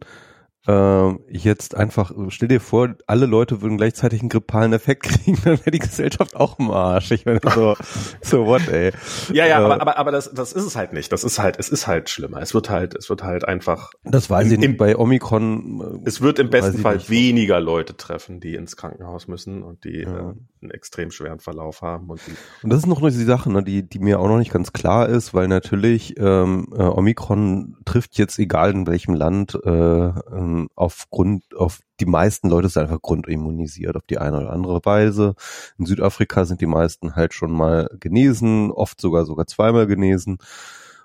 äh, 0.69 1.17
jetzt 1.29 1.75
einfach, 1.75 2.11
stell 2.29 2.47
dir 2.47 2.59
vor, 2.59 2.95
alle 3.07 3.25
Leute 3.25 3.61
würden 3.61 3.77
gleichzeitig 3.77 4.19
einen 4.19 4.29
grippalen 4.29 4.73
Effekt 4.73 5.03
kriegen, 5.09 5.39
dann 5.43 5.57
wäre 5.59 5.71
die 5.71 5.79
Gesellschaft 5.79 6.35
auch 6.35 6.59
im 6.59 6.69
Arsch. 6.69 7.11
Ich 7.11 7.25
meine, 7.25 7.39
so, 7.43 7.75
so 8.21 8.45
what, 8.45 8.67
ey. 8.67 8.91
Ja, 9.33 9.47
ja, 9.47 9.61
äh, 9.61 9.63
aber, 9.63 9.81
aber, 9.81 9.97
aber 9.97 10.11
das, 10.11 10.31
das 10.31 10.53
ist 10.53 10.65
es 10.65 10.75
halt 10.75 10.93
nicht. 10.93 11.11
Das 11.11 11.23
ist 11.23 11.39
halt, 11.39 11.57
es 11.57 11.69
ist 11.69 11.87
halt 11.87 12.09
schlimmer. 12.09 12.41
Es 12.41 12.53
wird 12.53 12.69
halt, 12.69 12.95
es 12.95 13.09
wird 13.09 13.23
halt 13.23 13.47
einfach. 13.47 13.91
Das 14.03 14.29
weiß 14.29 14.47
im, 14.47 14.53
ich 14.53 14.59
nicht. 14.59 14.77
Bei 14.77 14.95
Omikron. 14.95 16.01
Äh, 16.03 16.07
es 16.07 16.21
wird 16.21 16.37
im 16.37 16.49
besten 16.49 16.79
Fall 16.79 17.09
weniger 17.09 17.59
Leute 17.59 17.97
treffen, 17.97 18.39
die 18.39 18.55
ins 18.55 18.75
Krankenhaus 18.75 19.27
müssen 19.27 19.63
und 19.63 19.83
die 19.83 20.01
ja. 20.01 20.31
äh, 20.31 20.33
einen 20.61 20.71
extrem 20.71 21.11
schweren 21.11 21.39
Verlauf 21.39 21.81
haben. 21.81 22.09
Und, 22.09 22.21
und 22.63 22.69
das 22.69 22.79
ist 22.79 22.87
noch 22.87 23.01
die 23.01 23.11
Sache, 23.11 23.51
ne, 23.51 23.63
die, 23.63 23.87
die 23.87 23.99
mir 23.99 24.19
auch 24.19 24.27
noch 24.27 24.37
nicht 24.37 24.51
ganz 24.51 24.73
klar 24.73 25.07
ist, 25.07 25.33
weil 25.33 25.47
natürlich 25.47 26.15
ähm, 26.17 26.67
äh, 26.71 26.83
Omikron 26.83 27.77
trifft 27.85 28.17
jetzt 28.17 28.39
egal 28.39 28.71
in 28.71 28.87
welchem 28.87 29.13
Land 29.13 29.57
äh, 29.63 29.69
ähm, 29.69 30.69
aufgrund, 30.75 31.55
auf 31.55 31.79
die 31.99 32.05
meisten 32.05 32.49
Leute 32.49 32.69
sind 32.69 32.83
einfach 32.83 33.01
grundimmunisiert 33.01 33.95
auf 33.95 34.05
die 34.09 34.17
eine 34.17 34.37
oder 34.37 34.51
andere 34.51 34.79
Weise. 34.83 35.35
In 35.77 35.85
Südafrika 35.85 36.45
sind 36.45 36.61
die 36.61 36.65
meisten 36.65 37.15
halt 37.15 37.33
schon 37.33 37.51
mal 37.51 37.89
genesen, 37.99 38.71
oft 38.71 38.99
sogar 39.01 39.25
sogar 39.25 39.47
zweimal 39.47 39.87
genesen. 39.87 40.37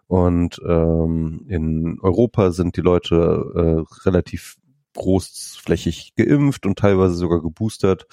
Und 0.06 0.60
ähm, 0.66 1.46
in 1.48 1.98
Europa 2.00 2.52
sind 2.52 2.76
die 2.76 2.82
Leute 2.82 3.86
äh, 3.86 4.06
relativ 4.06 4.56
großflächig 4.94 6.14
geimpft 6.16 6.66
und 6.66 6.78
teilweise 6.78 7.14
sogar 7.14 7.40
geboostert. 7.40 8.06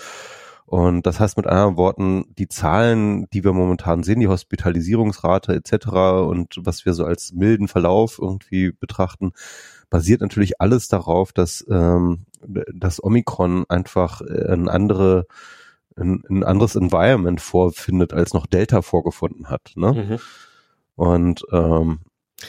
Und 0.71 1.05
das 1.05 1.19
heißt 1.19 1.35
mit 1.35 1.47
anderen 1.47 1.75
Worten, 1.75 2.33
die 2.37 2.47
Zahlen, 2.47 3.29
die 3.31 3.43
wir 3.43 3.51
momentan 3.51 4.03
sehen, 4.03 4.21
die 4.21 4.29
Hospitalisierungsrate 4.29 5.53
etc. 5.53 5.87
und 6.29 6.55
was 6.61 6.85
wir 6.85 6.93
so 6.93 7.03
als 7.03 7.33
milden 7.33 7.67
Verlauf 7.67 8.19
irgendwie 8.21 8.71
betrachten, 8.71 9.33
basiert 9.89 10.21
natürlich 10.21 10.61
alles 10.61 10.87
darauf, 10.87 11.33
dass 11.33 11.65
ähm, 11.69 12.25
das 12.73 13.03
Omikron 13.03 13.65
einfach 13.67 14.21
ein 14.21 14.69
andere 14.69 15.25
ein, 15.97 16.23
ein 16.29 16.43
anderes 16.45 16.77
Environment 16.77 17.41
vorfindet, 17.41 18.13
als 18.13 18.33
noch 18.33 18.45
Delta 18.45 18.81
vorgefunden 18.81 19.49
hat. 19.49 19.73
Ne? 19.75 19.91
Mhm. 19.91 20.19
Und 20.95 21.43
ähm, 21.51 21.99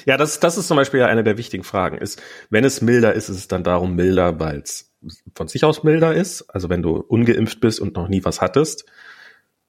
ja, 0.05 0.17
das, 0.17 0.41
das 0.41 0.59
ist 0.59 0.69
zum 0.69 0.77
Beispiel 0.77 1.01
ja 1.01 1.07
eine 1.07 1.25
der 1.25 1.39
wichtigen 1.39 1.65
Fragen. 1.65 1.99
Ist, 1.99 2.21
wenn 2.51 2.65
es 2.65 2.83
milder 2.83 3.15
ist, 3.15 3.29
ist 3.29 3.37
es 3.37 3.49
dann 3.49 3.65
darum 3.65 3.95
milder, 3.95 4.39
weil 4.39 4.61
es 4.61 4.93
von 5.35 5.49
sich 5.49 5.65
aus 5.65 5.83
milder 5.83 6.15
ist? 6.15 6.43
Also 6.51 6.69
wenn 6.69 6.83
du 6.83 6.97
ungeimpft 6.97 7.61
bist 7.61 7.81
und 7.81 7.97
noch 7.97 8.09
nie 8.09 8.25
was 8.25 8.41
hattest, 8.41 8.85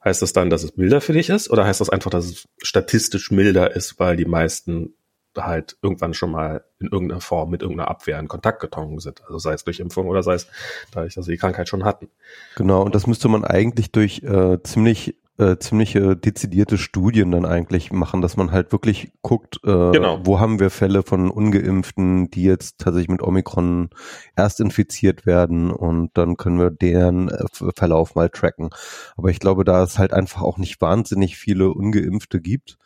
heißt 0.04 0.22
das 0.22 0.34
dann, 0.34 0.50
dass 0.50 0.64
es 0.64 0.76
milder 0.76 1.02
für 1.02 1.14
dich 1.14 1.30
ist? 1.30 1.50
Oder 1.50 1.66
heißt 1.66 1.82
das 1.82 1.90
einfach, 1.90 2.12
dass 2.12 2.26
es 2.26 2.48
statistisch 2.62 3.32
milder 3.32 3.76
ist, 3.76 4.00
weil 4.00 4.18
die 4.18 4.26
meisten 4.26 4.94
halt 5.36 5.78
irgendwann 5.82 6.14
schon 6.14 6.32
mal 6.32 6.64
in 6.80 6.88
irgendeiner 6.88 7.22
Form 7.22 7.50
mit 7.50 7.62
irgendeiner 7.62 7.90
Abwehr 7.90 8.20
in 8.20 8.28
Kontakt 8.28 8.60
getrunken 8.60 9.00
sind. 9.00 9.24
Also 9.26 9.40
sei 9.40 9.54
es 9.54 9.64
durch 9.64 9.80
Impfung 9.80 10.08
oder 10.08 10.22
sei 10.22 10.36
es 10.36 10.48
dadurch, 10.92 11.16
dass 11.16 11.26
sie 11.26 11.32
die 11.32 11.38
Krankheit 11.38 11.70
schon 11.70 11.84
hatten. 11.84 12.10
Genau, 12.56 12.84
und 12.84 12.94
das 12.94 13.08
müsste 13.08 13.30
man 13.30 13.44
eigentlich 13.44 13.92
durch 13.92 14.22
äh, 14.24 14.62
ziemlich 14.62 15.16
äh, 15.38 15.58
ziemliche 15.58 16.16
dezidierte 16.16 16.78
Studien 16.78 17.32
dann 17.32 17.46
eigentlich 17.46 17.92
machen, 17.92 18.22
dass 18.22 18.38
man 18.38 18.52
halt 18.52 18.72
wirklich 18.72 19.12
guckt, 19.22 19.60
äh, 19.64 19.92
genau. 19.92 20.20
wo 20.24 20.40
haben 20.40 20.60
wir 20.60 20.70
Fälle 20.70 21.02
von 21.02 21.32
Ungeimpften, 21.32 22.30
die 22.30 22.44
jetzt 22.44 22.78
tatsächlich 22.78 23.10
mit 23.10 23.24
Omikron 23.24 23.90
erst 24.36 24.60
infiziert 24.60 25.26
werden 25.26 25.72
und 25.72 26.12
dann 26.14 26.38
können 26.38 26.60
wir 26.60 26.70
deren 26.70 27.30
äh, 27.30 27.46
Verlauf 27.76 28.14
mal 28.14 28.30
tracken. 28.30 28.70
Aber 29.18 29.30
ich 29.30 29.40
glaube, 29.40 29.64
da 29.64 29.84
es 29.84 29.98
halt 29.98 30.14
einfach 30.14 30.44
auch 30.44 30.58
nicht 30.58 30.80
wahnsinnig 30.82 31.36
viele 31.38 31.72
Ungeimpfte 31.72 32.40
gibt, 32.40 32.78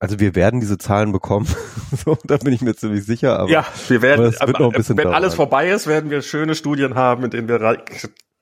also 0.00 0.18
wir 0.18 0.34
werden 0.34 0.60
diese 0.60 0.78
Zahlen 0.78 1.12
bekommen, 1.12 1.46
so, 2.04 2.16
da 2.24 2.38
bin 2.38 2.54
ich 2.54 2.62
mir 2.62 2.74
ziemlich 2.74 3.04
sicher. 3.04 3.38
Aber, 3.38 3.50
ja, 3.50 3.66
wir 3.88 4.02
werden, 4.02 4.34
aber, 4.40 4.58
aber 4.58 4.72
wenn 4.74 4.96
dauern. 4.96 5.14
alles 5.14 5.34
vorbei 5.34 5.70
ist, 5.70 5.86
werden 5.86 6.10
wir 6.10 6.22
schöne 6.22 6.54
Studien 6.54 6.94
haben, 6.94 7.22
in 7.24 7.30
denen 7.30 7.48
wir 7.48 7.60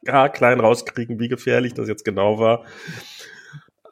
ja, 0.09 0.29
klein 0.29 0.61
rauskriegen, 0.61 1.21
wie 1.21 1.29
gefährlich 1.29 1.75
das 1.75 1.89
jetzt 1.89 2.05
genau 2.05 2.39
war. 2.39 2.65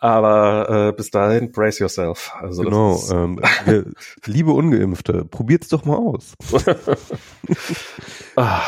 Aber 0.01 0.89
äh, 0.89 0.93
bis 0.93 1.11
dahin, 1.11 1.53
brace 1.53 1.79
yourself. 1.79 2.33
Also 2.41 2.63
genau, 2.63 3.03
ähm, 3.11 3.41
wir, 3.65 3.87
liebe 4.25 4.53
Ungeimpfte, 4.53 5.25
probiert's 5.25 5.69
doch 5.69 5.85
mal 5.85 5.97
aus. 5.97 6.35
ah, 8.37 8.63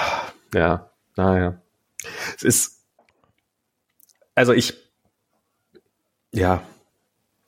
ja, 0.54 0.90
naja. 1.16 1.60
Es 2.36 2.42
ist, 2.42 2.84
also 4.34 4.52
ich, 4.52 4.74
ja, 6.32 6.62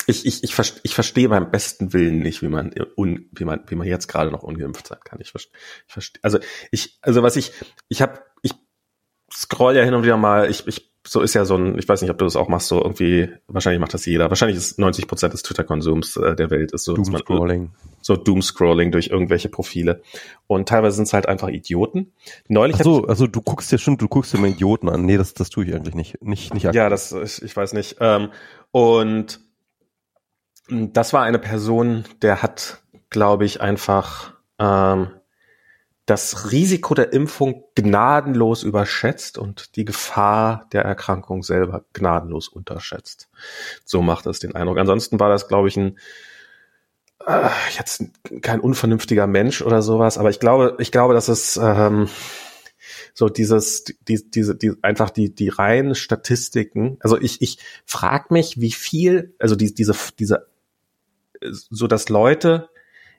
ich, 0.06 0.26
ich, 0.26 0.44
ich, 0.44 0.54
verstehe, 0.54 0.80
ich 0.82 0.94
verstehe 0.94 1.28
beim 1.28 1.50
besten 1.50 1.92
Willen 1.92 2.18
nicht, 2.18 2.42
wie 2.42 2.48
man, 2.48 2.74
un, 2.96 3.28
wie 3.32 3.44
man, 3.44 3.64
wie 3.68 3.76
man 3.76 3.86
jetzt 3.86 4.08
gerade 4.08 4.30
noch 4.30 4.42
ungeimpft 4.42 4.86
sein 4.86 4.98
kann. 5.04 5.20
Ich 5.20 5.30
verstehe, 5.30 5.52
ich 5.86 5.92
verstehe, 5.92 6.20
also 6.22 6.38
ich, 6.70 6.98
also 7.00 7.22
was 7.22 7.36
ich, 7.36 7.52
ich 7.88 8.02
habe, 8.02 8.20
ich 8.42 8.52
scroll 9.32 9.76
ja 9.76 9.84
hin 9.84 9.94
und 9.94 10.02
wieder 10.02 10.16
mal, 10.16 10.50
ich, 10.50 10.66
ich, 10.66 10.90
so 11.06 11.20
ist 11.22 11.34
ja 11.34 11.44
so 11.44 11.56
ein, 11.56 11.78
ich 11.78 11.88
weiß 11.88 12.02
nicht, 12.02 12.10
ob 12.10 12.18
du 12.18 12.24
das 12.24 12.36
auch 12.36 12.48
machst, 12.48 12.68
so 12.68 12.82
irgendwie, 12.82 13.28
wahrscheinlich 13.48 13.80
macht 13.80 13.94
das 13.94 14.06
jeder. 14.06 14.28
Wahrscheinlich 14.28 14.58
ist 14.58 14.78
90 14.78 15.06
Prozent 15.08 15.32
des 15.32 15.42
Twitter-Konsums 15.42 16.16
äh, 16.16 16.36
der 16.36 16.50
Welt 16.50 16.72
ist 16.72 16.84
so, 16.84 16.94
Doomscrolling. 16.94 17.70
so 18.02 18.16
Doomscrolling 18.16 18.92
durch 18.92 19.08
irgendwelche 19.08 19.48
Profile. 19.48 20.02
Und 20.46 20.68
teilweise 20.68 20.96
sind 20.96 21.06
es 21.06 21.12
halt 21.12 21.26
einfach 21.26 21.48
Idioten. 21.48 22.12
Neulich 22.48 22.76
Ach 22.80 22.84
so, 22.84 23.04
also 23.06 23.26
du 23.26 23.40
guckst 23.40 23.72
ja 23.72 23.78
schon, 23.78 23.96
du 23.96 24.08
guckst 24.08 24.32
dir 24.32 24.38
mal 24.38 24.50
Idioten 24.50 24.88
an. 24.88 25.06
Nee, 25.06 25.16
das, 25.16 25.34
das 25.34 25.48
tue 25.48 25.64
ich 25.64 25.74
eigentlich 25.74 25.94
nicht, 25.94 26.22
nicht, 26.22 26.52
nicht 26.52 26.66
aktiv. 26.66 26.78
Ja, 26.78 26.88
das, 26.88 27.12
ich, 27.12 27.42
ich 27.42 27.56
weiß 27.56 27.72
nicht. 27.72 27.96
Ähm, 28.00 28.28
und 28.70 29.40
das 30.68 31.12
war 31.12 31.22
eine 31.22 31.38
Person, 31.38 32.04
der 32.22 32.42
hat 32.42 32.80
glaube 33.10 33.44
ich, 33.44 33.60
einfach 33.60 34.32
ähm, 34.58 35.10
das 36.06 36.50
Risiko 36.50 36.94
der 36.94 37.12
Impfung 37.12 37.64
gnadenlos 37.74 38.62
überschätzt 38.62 39.38
und 39.38 39.76
die 39.76 39.84
Gefahr 39.84 40.68
der 40.72 40.82
Erkrankung 40.82 41.42
selber 41.42 41.84
gnadenlos 41.92 42.48
unterschätzt. 42.48 43.28
So 43.84 44.02
macht 44.02 44.26
es 44.26 44.40
den 44.40 44.54
Eindruck. 44.54 44.78
Ansonsten 44.78 45.20
war 45.20 45.28
das, 45.28 45.46
glaube 45.46 45.68
ich, 45.68 45.76
ein 45.76 45.98
äh, 47.26 47.48
jetzt 47.76 48.04
kein 48.42 48.60
unvernünftiger 48.60 49.26
Mensch 49.26 49.62
oder 49.62 49.82
sowas, 49.82 50.18
aber 50.18 50.30
ich 50.30 50.40
glaube, 50.40 50.76
ich 50.78 50.90
glaube, 50.90 51.14
dass 51.14 51.28
es 51.28 51.58
ähm, 51.62 52.08
so 53.14 53.28
dieses, 53.28 53.84
die, 53.84 54.30
diese, 54.30 54.56
die, 54.56 54.72
einfach 54.82 55.10
die, 55.10 55.34
die 55.34 55.48
reinen 55.48 55.94
Statistiken. 55.94 56.96
Also 57.00 57.20
ich, 57.20 57.42
ich 57.42 57.58
frage 57.84 58.26
mich, 58.30 58.60
wie 58.60 58.72
viel, 58.72 59.34
also 59.38 59.56
die, 59.56 59.74
diese, 59.74 59.94
diese, 60.18 60.46
so 61.40 61.86
dass 61.86 62.08
Leute 62.08 62.70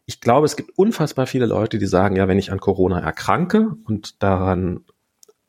ich 0.05 0.21
glaube, 0.21 0.45
es 0.45 0.55
gibt 0.55 0.77
unfassbar 0.77 1.27
viele 1.27 1.45
Leute, 1.45 1.77
die 1.77 1.85
sagen, 1.85 2.15
ja, 2.15 2.27
wenn 2.27 2.39
ich 2.39 2.51
an 2.51 2.59
Corona 2.59 2.99
erkranke 2.99 3.75
und 3.85 4.21
daran 4.21 4.85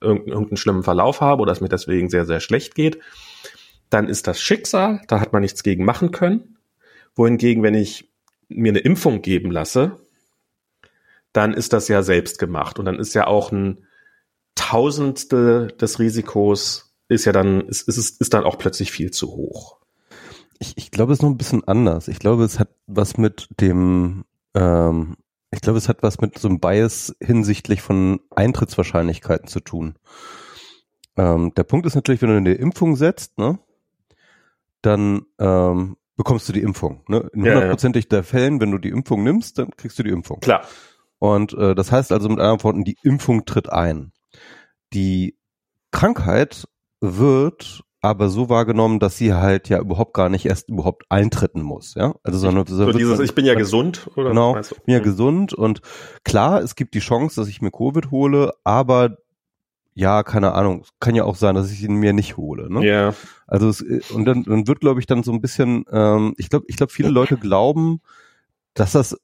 irgendeinen 0.01 0.57
schlimmen 0.57 0.83
Verlauf 0.83 1.21
habe 1.21 1.43
oder 1.43 1.53
es 1.53 1.61
mir 1.61 1.69
deswegen 1.69 2.11
sehr, 2.11 2.27
sehr 2.27 2.41
schlecht 2.41 2.75
geht, 2.75 2.99
dann 3.89 4.09
ist 4.09 4.27
das 4.27 4.41
Schicksal, 4.41 5.01
da 5.09 5.21
hat 5.21 5.33
man 5.33 5.43
nichts 5.43 5.63
gegen 5.63 5.85
machen 5.85 6.11
können. 6.11 6.59
Wohingegen, 7.15 7.63
wenn 7.63 7.75
ich 7.75 8.11
mir 8.49 8.71
eine 8.71 8.81
Impfung 8.81 9.23
geben 9.23 9.51
lasse, 9.51 9.99
dann 11.33 11.55
ist 11.55 11.73
das 11.73 11.89
ja 11.89 12.03
selbst 12.03 12.39
gemacht 12.39 12.79
und 12.79 12.85
dann 12.85 12.99
ist 12.99 13.15
ja 13.15 13.27
auch 13.27 13.53
ein 13.53 13.87
Tausendstel 14.55 15.69
des 15.69 15.99
Risikos 15.99 16.95
ist 17.09 17.25
ja 17.25 17.33
dann, 17.33 17.63
ist, 17.69 17.89
ist, 17.89 18.21
ist 18.21 18.35
dann 18.35 18.45
auch 18.45 18.59
plötzlich 18.59 18.91
viel 18.91 19.11
zu 19.11 19.33
hoch. 19.33 19.79
Ich, 20.59 20.77
ich 20.77 20.91
glaube, 20.91 21.13
es 21.13 21.19
ist 21.19 21.23
noch 21.23 21.31
ein 21.31 21.39
bisschen 21.39 21.67
anders. 21.67 22.09
Ich 22.09 22.19
glaube, 22.19 22.45
es 22.45 22.59
hat 22.59 22.69
was 22.87 23.19
mit 23.19 23.49
dem 23.61 24.25
ähm, 24.55 25.17
ich 25.51 25.61
glaube, 25.61 25.79
es 25.79 25.89
hat 25.89 26.03
was 26.03 26.21
mit 26.21 26.39
so 26.39 26.49
einem 26.49 26.61
Bias 26.61 27.15
hinsichtlich 27.21 27.83
von 27.83 28.21
Eintrittswahrscheinlichkeiten 28.31 29.49
zu 29.49 29.61
tun. 29.61 29.97
Ähm, 31.17 31.53
der 31.55 31.65
Punkt 31.65 31.87
ist 31.87 31.95
natürlich, 31.95 32.23
wenn 32.23 32.31
du 32.31 32.37
eine 32.37 32.55
Impfung 32.55 32.97
setzt, 32.97 33.37
ne, 33.39 33.59
dann 34.81 35.27
ähm, 35.39 35.97
bekommst 36.17 36.49
du 36.49 36.53
die 36.53 36.63
Impfung. 36.63 37.03
Ne? 37.09 37.29
In 37.35 37.43
hundertprozentig 37.43 38.05
ja, 38.05 38.09
ja. 38.09 38.17
der 38.19 38.25
Fällen, 38.25 38.61
wenn 38.61 38.71
du 38.71 38.79
die 38.79 38.91
Impfung 38.91 39.23
nimmst, 39.23 39.59
dann 39.59 39.71
kriegst 39.77 39.99
du 39.99 40.03
die 40.03 40.11
Impfung. 40.11 40.41
Klar. 40.41 40.63
Und 41.19 41.53
äh, 41.55 41.75
das 41.75 41.93
heißt 41.93 42.13
also 42.13 42.29
mit 42.29 42.41
anderen 42.41 42.63
Worten, 42.65 42.85
die 42.85 42.97
Impfung 43.03 43.45
tritt 43.45 43.71
ein. 43.71 44.13
Die 44.93 45.37
Krankheit 45.91 46.69
wird 47.01 47.85
aber 48.03 48.29
so 48.29 48.49
wahrgenommen, 48.49 48.99
dass 48.99 49.17
sie 49.17 49.33
halt 49.33 49.69
ja 49.69 49.79
überhaupt 49.79 50.13
gar 50.13 50.29
nicht 50.29 50.45
erst 50.45 50.69
überhaupt 50.69 51.05
eintreten 51.09 51.63
muss, 51.63 51.95
ja. 51.95 52.15
Also 52.25 52.39
sondern 52.39 52.67
so 52.67 52.91
dieses, 52.93 53.21
ich 53.21 53.35
bin 53.35 53.47
ja 53.47 53.55
gesund, 53.55 54.11
oder? 54.17 54.31
Genau, 54.31 54.59
ich 54.59 54.69
bin 54.71 54.95
ja 54.95 54.99
mhm. 54.99 55.05
gesund 55.05 55.55
und 55.55 55.81
klar, 56.25 56.61
es 56.61 56.75
gibt 56.75 56.95
die 56.95 57.01
Chance, 57.01 57.41
dass 57.41 57.49
ich 57.49 57.63
mir 57.63 57.71
Covid 57.71 58.11
hole, 58.11 58.53
aber 58.65 59.19
ja, 59.95 60.25
keine 60.25 60.53
Ahnung, 60.53 60.85
kann 60.99 61.15
ja 61.15 61.23
auch 61.23 61.37
sein, 61.37 61.55
dass 61.55 61.71
ich 61.71 61.83
ihn 61.85 61.95
mir 61.95 62.13
nicht 62.13 62.37
hole, 62.37 62.73
ne? 62.73 62.85
Ja. 62.85 63.15
Also 63.47 63.69
es, 63.69 63.83
und 64.11 64.25
dann, 64.25 64.43
dann 64.45 64.67
wird, 64.67 64.81
glaube 64.81 64.99
ich, 64.99 65.07
dann 65.07 65.23
so 65.23 65.31
ein 65.33 65.41
bisschen, 65.41 65.85
ähm, 65.93 66.35
ich 66.39 66.49
glaube, 66.49 66.65
ich 66.69 66.77
glaube, 66.77 66.93
viele 66.93 67.11
Leute 67.11 67.37
glauben, 67.37 68.01
dass 68.75 68.93
das, 68.93 69.17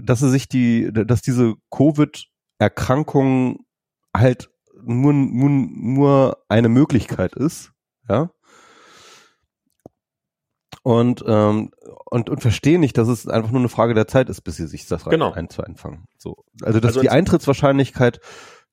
dass 0.00 0.20
sie 0.20 0.30
sich 0.30 0.48
die, 0.48 0.92
dass 0.92 1.22
diese 1.22 1.54
Covid-Erkrankung 1.70 3.64
halt 4.14 4.50
nur, 4.84 5.12
nur, 5.12 5.50
nur 5.50 6.38
eine 6.48 6.68
Möglichkeit 6.68 7.34
ist, 7.34 7.72
ja. 8.08 8.30
Und, 10.82 11.24
ähm, 11.26 11.70
und, 12.04 12.28
und 12.28 12.42
verstehe 12.42 12.78
nicht, 12.78 12.98
dass 12.98 13.08
es 13.08 13.26
einfach 13.26 13.50
nur 13.50 13.60
eine 13.60 13.70
Frage 13.70 13.94
der 13.94 14.06
Zeit 14.06 14.28
ist, 14.28 14.42
bis 14.42 14.56
sie 14.56 14.66
sich 14.66 14.86
das 14.86 15.04
genau. 15.04 15.32
einfangen. 15.32 16.04
So. 16.18 16.44
Also, 16.62 16.78
dass 16.78 16.90
also 16.90 17.00
die 17.00 17.08
Eintrittswahrscheinlichkeit, 17.08 18.20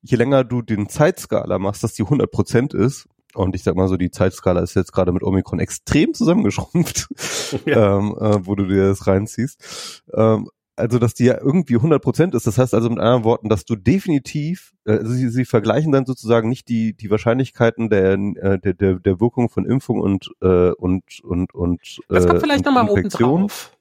je 0.02 0.18
länger 0.18 0.44
du 0.44 0.62
den 0.62 0.90
Zeitskala 0.90 1.58
machst, 1.58 1.84
dass 1.84 1.94
die 1.94 2.04
100 2.04 2.30
Prozent 2.30 2.74
ist, 2.74 3.08
und 3.34 3.56
ich 3.56 3.64
sag 3.64 3.76
mal 3.76 3.88
so, 3.88 3.96
die 3.98 4.12
Zeitskala 4.12 4.62
ist 4.62 4.76
jetzt 4.76 4.92
gerade 4.92 5.12
mit 5.14 5.24
Omikron 5.24 5.60
extrem 5.60 6.14
zusammengeschrumpft, 6.14 7.08
ja. 7.66 7.98
ähm, 7.98 8.16
äh, 8.20 8.46
wo 8.46 8.56
du 8.56 8.66
dir 8.66 8.90
das 8.90 9.08
reinziehst. 9.08 10.04
Ähm, 10.14 10.50
also 10.82 11.00
dass 11.00 11.14
die 11.14 11.26
ja 11.26 11.40
irgendwie 11.40 11.76
100 11.76 12.02
Prozent 12.02 12.36
ist. 12.36 12.46
Das 12.48 12.58
heißt 12.58 12.74
also 12.74 12.90
mit 12.90 13.00
anderen 13.00 13.24
Worten, 13.24 13.50
dass 13.50 13.66
du 13.66 13.76
definitiv, 13.76 14.74
äh, 14.86 14.94
also 14.94 15.12
sie, 15.12 15.30
sie 15.30 15.46
vergleichen 15.46 15.92
dann 15.92 16.06
sozusagen 16.06 16.50
nicht 16.50 16.68
die 16.68 16.94
die 16.94 17.10
Wahrscheinlichkeiten 17.10 17.90
der 17.90 18.14
äh, 18.14 18.60
der 18.60 18.74
der, 18.74 19.00
der 19.00 19.20
Wirkung 19.20 19.50
von 19.50 19.66
Impfung 19.66 20.02
und 20.02 20.32
äh, 20.42 20.72
und 20.72 21.04
und 21.24 21.54
und 21.54 22.00
äh, 22.10 22.16
das 22.16 22.28
kommt 22.28 22.42
vielleicht 22.42 22.66
nochmal 22.66 22.90
oben 22.90 23.10
drauf. 23.10 23.78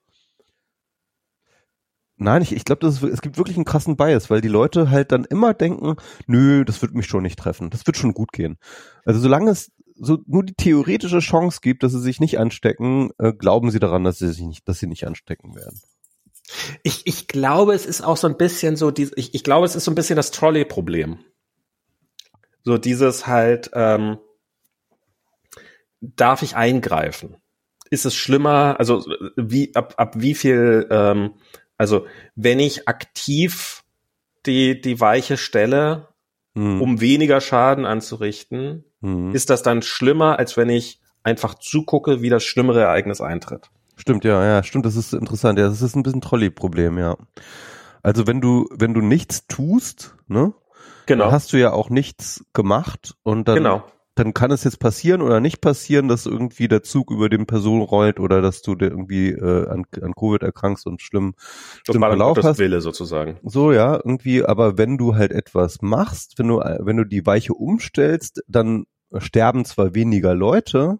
Nein, 2.17 2.43
ich, 2.43 2.53
ich 2.53 2.65
glaube, 2.65 2.85
es 2.85 3.21
gibt 3.21 3.39
wirklich 3.39 3.57
einen 3.57 3.65
krassen 3.65 3.97
Bias, 3.97 4.29
weil 4.29 4.41
die 4.41 4.47
Leute 4.47 4.91
halt 4.91 5.11
dann 5.11 5.25
immer 5.25 5.55
denken, 5.55 5.95
nö, 6.27 6.63
das 6.63 6.79
wird 6.83 6.93
mich 6.93 7.07
schon 7.07 7.23
nicht 7.23 7.39
treffen, 7.39 7.71
das 7.71 7.87
wird 7.87 7.97
schon 7.97 8.13
gut 8.13 8.31
gehen. 8.31 8.59
Also 9.05 9.19
solange 9.19 9.49
es 9.49 9.71
so 9.95 10.19
nur 10.27 10.43
die 10.43 10.53
theoretische 10.53 11.17
Chance 11.17 11.59
gibt, 11.63 11.81
dass 11.81 11.93
sie 11.93 11.99
sich 11.99 12.19
nicht 12.19 12.37
anstecken, 12.37 13.09
äh, 13.17 13.33
glauben 13.33 13.71
sie 13.71 13.79
daran, 13.79 14.03
dass 14.03 14.19
sie 14.19 14.29
sich 14.29 14.45
nicht, 14.45 14.67
dass 14.67 14.77
sie 14.77 14.85
nicht 14.85 15.07
anstecken 15.07 15.55
werden. 15.55 15.81
Ich, 16.83 17.05
ich 17.05 17.27
glaube, 17.27 17.73
es 17.73 17.85
ist 17.85 18.01
auch 18.01 18.17
so 18.17 18.27
ein 18.27 18.37
bisschen 18.37 18.75
so, 18.75 18.91
die, 18.91 19.09
ich, 19.15 19.33
ich 19.33 19.43
glaube, 19.43 19.65
es 19.65 19.75
ist 19.75 19.85
so 19.85 19.91
ein 19.91 19.95
bisschen 19.95 20.15
das 20.15 20.31
Trolley-Problem. 20.31 21.19
So 22.63 22.77
dieses 22.77 23.27
halt, 23.27 23.71
ähm, 23.73 24.17
darf 26.01 26.41
ich 26.41 26.55
eingreifen? 26.55 27.37
Ist 27.89 28.05
es 28.05 28.15
schlimmer? 28.15 28.75
Also 28.79 29.05
wie 29.35 29.75
ab, 29.75 29.95
ab 29.97 30.15
wie 30.17 30.35
viel? 30.35 30.87
Ähm, 30.89 31.35
also 31.77 32.05
wenn 32.35 32.59
ich 32.59 32.87
aktiv 32.87 33.83
die 34.45 34.79
die 34.79 34.99
Weiche 34.99 35.37
stelle, 35.37 36.07
hm. 36.55 36.81
um 36.81 37.01
weniger 37.01 37.41
Schaden 37.41 37.85
anzurichten, 37.85 38.85
hm. 39.01 39.35
ist 39.35 39.49
das 39.49 39.61
dann 39.61 39.81
schlimmer, 39.81 40.39
als 40.39 40.57
wenn 40.57 40.69
ich 40.69 41.01
einfach 41.23 41.55
zugucke, 41.55 42.21
wie 42.21 42.29
das 42.29 42.43
schlimmere 42.43 42.81
Ereignis 42.81 43.21
eintritt? 43.21 43.69
Stimmt, 44.01 44.23
ja, 44.23 44.43
ja, 44.43 44.63
stimmt, 44.63 44.85
das 44.87 44.95
ist 44.95 45.13
interessant. 45.13 45.59
Ja, 45.59 45.67
das 45.67 45.83
ist 45.83 45.95
ein 45.95 46.01
bisschen 46.01 46.21
Trolley-Problem, 46.21 46.97
ja. 46.97 47.17
Also 48.01 48.25
wenn 48.25 48.41
du, 48.41 48.67
wenn 48.71 48.95
du 48.95 49.01
nichts 49.01 49.45
tust, 49.45 50.15
ne? 50.27 50.53
Genau. 51.05 51.25
Dann 51.25 51.33
hast 51.33 51.53
du 51.53 51.57
ja 51.57 51.71
auch 51.71 51.91
nichts 51.91 52.43
gemacht 52.53 53.15
und 53.21 53.47
dann, 53.47 53.55
genau. 53.55 53.83
dann 54.15 54.33
kann 54.33 54.49
es 54.49 54.63
jetzt 54.63 54.79
passieren 54.79 55.21
oder 55.21 55.39
nicht 55.39 55.61
passieren, 55.61 56.07
dass 56.07 56.25
irgendwie 56.25 56.67
der 56.67 56.81
Zug 56.81 57.11
über 57.11 57.29
den 57.29 57.45
Person 57.45 57.81
rollt 57.81 58.19
oder 58.19 58.41
dass 58.41 58.63
du 58.63 58.73
dir 58.73 58.87
irgendwie 58.87 59.29
äh, 59.29 59.67
an, 59.69 59.85
an 60.01 60.13
Covid 60.15 60.41
erkrankst 60.41 60.87
und 60.87 61.01
schlimm, 61.01 61.35
schlimm 61.85 62.01
Verlauf 62.01 62.39
hast. 62.41 62.57
Wille 62.57 62.81
sozusagen. 62.81 63.37
So, 63.43 63.71
ja, 63.71 63.95
irgendwie, 63.95 64.43
aber 64.43 64.79
wenn 64.79 64.97
du 64.97 65.15
halt 65.15 65.31
etwas 65.31 65.83
machst, 65.83 66.39
wenn 66.39 66.47
du, 66.47 66.57
wenn 66.57 66.97
du 66.97 67.03
die 67.03 67.25
Weiche 67.27 67.53
umstellst, 67.53 68.41
dann 68.47 68.85
sterben 69.19 69.63
zwar 69.65 69.93
weniger 69.93 70.33
Leute, 70.33 70.97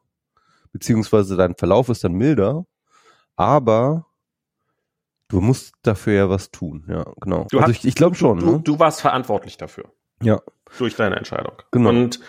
beziehungsweise 0.71 1.35
dein 1.35 1.55
Verlauf 1.55 1.89
ist 1.89 2.03
dann 2.03 2.13
milder, 2.13 2.65
aber 3.41 4.05
du 5.27 5.41
musst 5.41 5.73
dafür 5.81 6.13
ja 6.13 6.29
was 6.29 6.51
tun, 6.51 6.85
ja, 6.87 7.05
genau. 7.19 7.47
Du 7.49 7.57
also 7.57 7.73
hast, 7.73 7.79
ich, 7.79 7.85
ich 7.85 7.95
glaube 7.95 8.15
schon. 8.15 8.39
Du, 8.39 8.51
ne? 8.51 8.61
du 8.63 8.79
warst 8.79 9.01
verantwortlich 9.01 9.57
dafür. 9.57 9.85
Ja. 10.21 10.39
Durch 10.77 10.95
deine 10.95 11.15
Entscheidung. 11.15 11.53
Genau. 11.71 11.89
Und 11.89 12.19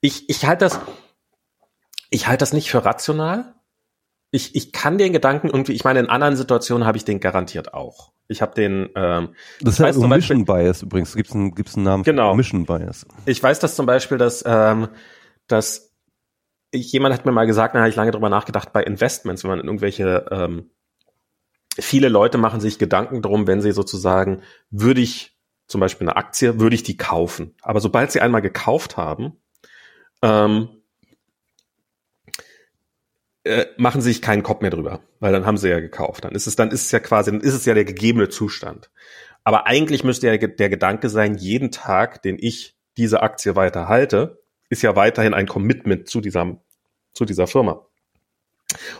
ich, 0.00 0.28
ich 0.30 0.46
halte 0.46 0.64
das, 0.64 0.80
ich 2.10 2.28
halte 2.28 2.42
das 2.42 2.52
nicht 2.52 2.70
für 2.70 2.84
rational. 2.84 3.54
Ich, 4.30 4.54
ich 4.54 4.72
kann 4.72 4.98
den 4.98 5.12
Gedanken 5.12 5.48
irgendwie, 5.48 5.72
ich 5.72 5.84
meine, 5.84 6.00
in 6.00 6.08
anderen 6.08 6.36
Situationen 6.36 6.86
habe 6.86 6.96
ich 6.96 7.04
den 7.04 7.20
garantiert 7.20 7.74
auch. 7.74 8.12
Ich 8.26 8.40
habe 8.40 8.54
den. 8.54 8.88
Ähm, 8.94 9.34
das 9.60 9.78
heißt 9.80 9.98
so 9.98 10.06
Mission 10.06 10.44
Bias 10.44 10.82
übrigens. 10.82 11.14
Gibt 11.14 11.28
es 11.28 11.34
einen, 11.34 11.54
gibt's 11.54 11.74
einen 11.76 11.84
Namen? 11.84 12.04
Genau. 12.04 12.34
Mission 12.34 12.64
Bias. 12.64 13.06
Ich 13.26 13.42
weiß 13.42 13.58
das 13.58 13.76
zum 13.76 13.86
Beispiel, 13.86 14.18
dass 14.18 14.42
ähm, 14.46 14.88
dass 15.46 15.93
jemand 16.74 17.14
hat 17.14 17.26
mir 17.26 17.32
mal 17.32 17.46
gesagt, 17.46 17.74
da 17.74 17.80
habe 17.80 17.88
ich 17.88 17.96
lange 17.96 18.10
drüber 18.10 18.28
nachgedacht, 18.28 18.72
bei 18.72 18.82
Investments, 18.82 19.44
wenn 19.44 19.50
man 19.50 19.60
in 19.60 19.66
irgendwelche, 19.66 20.26
ähm, 20.30 20.70
viele 21.78 22.08
Leute 22.08 22.38
machen 22.38 22.60
sich 22.60 22.78
Gedanken 22.78 23.22
drum, 23.22 23.46
wenn 23.46 23.60
sie 23.60 23.72
sozusagen, 23.72 24.42
würde 24.70 25.00
ich 25.00 25.36
zum 25.66 25.80
Beispiel 25.80 26.08
eine 26.08 26.16
Aktie, 26.16 26.60
würde 26.60 26.74
ich 26.74 26.82
die 26.82 26.96
kaufen. 26.96 27.54
Aber 27.62 27.80
sobald 27.80 28.12
sie 28.12 28.20
einmal 28.20 28.42
gekauft 28.42 28.96
haben, 28.96 29.32
ähm, 30.22 30.68
äh, 33.44 33.66
machen 33.76 34.00
sie 34.00 34.12
sich 34.12 34.22
keinen 34.22 34.42
Kopf 34.42 34.62
mehr 34.62 34.70
drüber, 34.70 35.00
weil 35.20 35.32
dann 35.32 35.46
haben 35.46 35.58
sie 35.58 35.68
ja 35.68 35.80
gekauft. 35.80 36.24
Dann 36.24 36.34
ist 36.34 36.46
es, 36.46 36.56
dann 36.56 36.70
ist 36.70 36.86
es 36.86 36.92
ja 36.92 37.00
quasi, 37.00 37.30
dann 37.30 37.40
ist 37.40 37.54
es 37.54 37.64
ja 37.66 37.74
der 37.74 37.84
gegebene 37.84 38.28
Zustand. 38.28 38.90
Aber 39.44 39.66
eigentlich 39.66 40.04
müsste 40.04 40.26
ja 40.26 40.36
der 40.36 40.70
Gedanke 40.70 41.10
sein, 41.10 41.36
jeden 41.36 41.70
Tag, 41.70 42.22
den 42.22 42.38
ich 42.40 42.76
diese 42.96 43.22
Aktie 43.22 43.56
weiter 43.56 43.88
halte, 43.88 44.42
ist 44.70 44.82
ja 44.82 44.96
weiterhin 44.96 45.34
ein 45.34 45.46
Commitment 45.46 46.08
zu 46.08 46.22
dieser, 46.22 46.58
zu 47.14 47.24
dieser 47.24 47.46
Firma. 47.46 47.86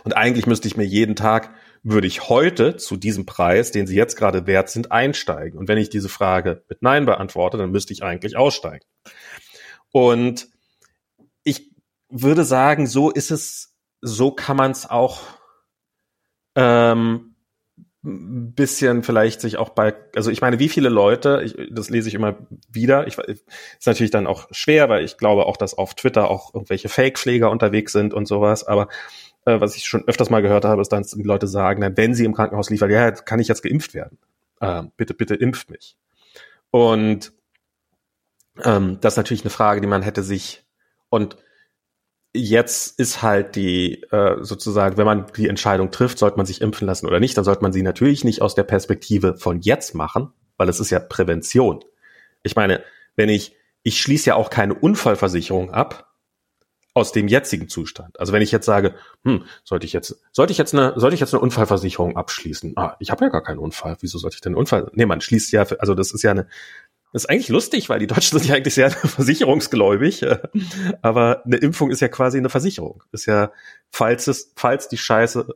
Und 0.03 0.13
eigentlich 0.13 0.47
müsste 0.47 0.67
ich 0.67 0.77
mir 0.77 0.85
jeden 0.85 1.15
Tag, 1.15 1.53
würde 1.83 2.07
ich 2.07 2.29
heute 2.29 2.77
zu 2.77 2.97
diesem 2.97 3.25
Preis, 3.25 3.71
den 3.71 3.87
sie 3.87 3.95
jetzt 3.95 4.15
gerade 4.15 4.47
wert 4.47 4.69
sind, 4.69 4.91
einsteigen. 4.91 5.59
Und 5.59 5.67
wenn 5.67 5.77
ich 5.77 5.89
diese 5.89 6.09
Frage 6.09 6.63
mit 6.69 6.81
Nein 6.81 7.05
beantworte, 7.05 7.57
dann 7.57 7.71
müsste 7.71 7.93
ich 7.93 8.03
eigentlich 8.03 8.37
aussteigen. 8.37 8.85
Und 9.91 10.47
ich 11.43 11.71
würde 12.09 12.43
sagen, 12.43 12.87
so 12.87 13.11
ist 13.11 13.31
es, 13.31 13.75
so 14.01 14.31
kann 14.31 14.57
man 14.57 14.71
es 14.71 14.89
auch 14.89 15.21
ähm, 16.55 17.34
bisschen 18.05 19.01
vielleicht 19.01 19.41
sich 19.41 19.57
auch 19.57 19.69
bei, 19.69 19.95
also 20.15 20.29
ich 20.29 20.41
meine, 20.41 20.59
wie 20.59 20.69
viele 20.69 20.89
Leute, 20.89 21.41
ich, 21.43 21.55
das 21.71 21.89
lese 21.89 22.07
ich 22.07 22.13
immer 22.13 22.35
wieder, 22.69 23.07
ich, 23.07 23.17
ist 23.17 23.43
natürlich 23.85 24.11
dann 24.11 24.27
auch 24.27 24.47
schwer, 24.51 24.89
weil 24.89 25.03
ich 25.03 25.17
glaube 25.17 25.47
auch, 25.47 25.57
dass 25.57 25.73
auf 25.73 25.95
Twitter 25.95 26.29
auch 26.29 26.53
irgendwelche 26.53 26.87
Fake-Pfleger 26.87 27.49
unterwegs 27.49 27.91
sind 27.91 28.13
und 28.13 28.27
sowas, 28.27 28.63
aber 28.63 28.89
äh, 29.45 29.59
was 29.59 29.75
ich 29.75 29.85
schon 29.85 30.07
öfters 30.07 30.29
mal 30.29 30.41
gehört 30.41 30.65
habe, 30.65 30.81
ist 30.81 30.91
dann, 30.91 31.03
die 31.03 31.23
Leute 31.23 31.47
sagen, 31.47 31.81
dann, 31.81 31.97
wenn 31.97 32.13
sie 32.13 32.25
im 32.25 32.35
Krankenhaus 32.35 32.69
liefern, 32.69 32.91
ja, 32.91 33.09
kann 33.11 33.39
ich 33.39 33.47
jetzt 33.47 33.63
geimpft 33.63 33.93
werden. 33.95 34.19
Äh, 34.59 34.83
bitte, 34.97 35.15
bitte 35.15 35.35
impft 35.35 35.71
mich. 35.71 35.97
Und 36.69 37.33
ähm, 38.63 38.99
das 39.01 39.13
ist 39.13 39.17
natürlich 39.17 39.43
eine 39.43 39.49
Frage, 39.49 39.81
die 39.81 39.87
man 39.87 40.03
hätte 40.03 40.21
sich 40.21 40.63
und 41.09 41.37
jetzt 42.35 42.99
ist 42.99 43.21
halt 43.21 43.55
die 43.55 44.03
äh, 44.11 44.37
sozusagen, 44.41 44.97
wenn 44.97 45.05
man 45.05 45.25
die 45.35 45.47
Entscheidung 45.47 45.91
trifft, 45.91 46.19
sollte 46.19 46.37
man 46.37 46.45
sich 46.45 46.61
impfen 46.61 46.85
lassen 46.85 47.07
oder 47.07 47.19
nicht, 47.19 47.37
dann 47.37 47.43
sollte 47.43 47.61
man 47.61 47.73
sie 47.73 47.83
natürlich 47.83 48.23
nicht 48.23 48.41
aus 48.41 48.55
der 48.55 48.63
Perspektive 48.63 49.35
von 49.35 49.61
jetzt 49.61 49.95
machen, 49.95 50.31
weil 50.57 50.69
es 50.69 50.79
ist 50.79 50.89
ja 50.89 50.99
Prävention. 50.99 51.83
Ich 52.43 52.55
meine, 52.55 52.83
wenn 53.15 53.29
ich, 53.29 53.55
ich 53.83 53.99
schließe 53.99 54.27
ja 54.29 54.35
auch 54.35 54.49
keine 54.49 54.73
Unfallversicherung 54.73 55.71
ab 55.71 56.11
aus 56.95 57.11
dem 57.11 57.27
jetzigen 57.27 57.67
Zustand. 57.67 58.17
Also 58.19 58.31
wenn 58.31 58.41
ich 58.41 58.53
jetzt 58.53 58.65
sage, 58.65 58.95
hm, 59.25 59.43
sollte 59.65 59.85
ich 59.85 59.91
jetzt, 59.91 60.23
sollte 60.31 60.51
ich 60.53 60.57
jetzt 60.57 60.73
eine, 60.73 60.93
sollte 60.95 61.13
ich 61.13 61.19
jetzt 61.19 61.33
eine 61.33 61.41
Unfallversicherung 61.41 62.15
abschließen? 62.15 62.73
Ah, 62.77 62.95
ich 62.99 63.11
habe 63.11 63.25
ja 63.25 63.29
gar 63.29 63.43
keinen 63.43 63.59
Unfall. 63.59 63.97
Wieso 63.99 64.17
sollte 64.17 64.35
ich 64.35 64.41
denn 64.41 64.51
einen 64.51 64.59
Unfall? 64.59 64.89
Nee, 64.93 65.05
man 65.05 65.19
schließt 65.19 65.51
ja, 65.51 65.63
also 65.79 65.93
das 65.93 66.13
ist 66.13 66.23
ja 66.23 66.31
eine, 66.31 66.47
das 67.15 67.23
ist 67.23 67.29
eigentlich 67.29 67.47
lustig, 67.47 67.87
weil 67.87 67.99
die 67.99 68.07
Deutschen 68.07 68.37
sind 68.37 68.49
ja 68.49 68.55
eigentlich 68.55 68.73
sehr 68.73 68.91
versicherungsgläubig. 68.91 70.25
Aber 71.01 71.45
eine 71.45 71.55
Impfung 71.55 71.89
ist 71.89 72.01
ja 72.01 72.09
quasi 72.09 72.37
eine 72.37 72.49
Versicherung. 72.49 73.03
Ist 73.13 73.25
ja, 73.25 73.53
falls 73.89 74.27
es, 74.27 74.51
falls 74.57 74.89
die 74.89 74.97
Scheiße 74.97 75.47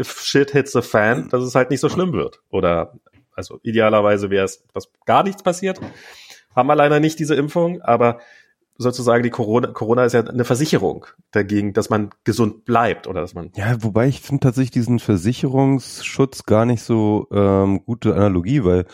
shit 0.00 0.52
hits 0.52 0.70
the 0.70 0.82
fan, 0.82 1.30
dass 1.30 1.42
es 1.42 1.56
halt 1.56 1.70
nicht 1.70 1.80
so 1.80 1.88
schlimm 1.88 2.12
wird. 2.12 2.42
Oder, 2.50 2.92
also 3.34 3.58
idealerweise 3.64 4.30
wäre 4.30 4.44
es, 4.44 4.68
dass 4.72 4.88
gar 5.04 5.24
nichts 5.24 5.42
passiert. 5.42 5.80
Haben 6.54 6.68
wir 6.68 6.76
leider 6.76 7.00
nicht 7.00 7.18
diese 7.18 7.34
Impfung, 7.34 7.82
aber 7.82 8.20
sozusagen 8.76 9.24
die 9.24 9.30
Corona, 9.30 9.72
Corona 9.72 10.04
ist 10.04 10.12
ja 10.12 10.24
eine 10.24 10.44
Versicherung 10.44 11.06
dagegen, 11.32 11.72
dass 11.72 11.90
man 11.90 12.10
gesund 12.22 12.64
bleibt 12.64 13.08
oder 13.08 13.20
dass 13.20 13.34
man. 13.34 13.50
Ja, 13.56 13.82
wobei 13.82 14.06
ich 14.06 14.20
finde 14.20 14.44
tatsächlich 14.44 14.70
diesen 14.70 15.00
Versicherungsschutz 15.00 16.44
gar 16.44 16.66
nicht 16.66 16.84
so 16.84 17.26
ähm, 17.32 17.84
gute 17.84 18.14
Analogie, 18.14 18.62
weil 18.62 18.86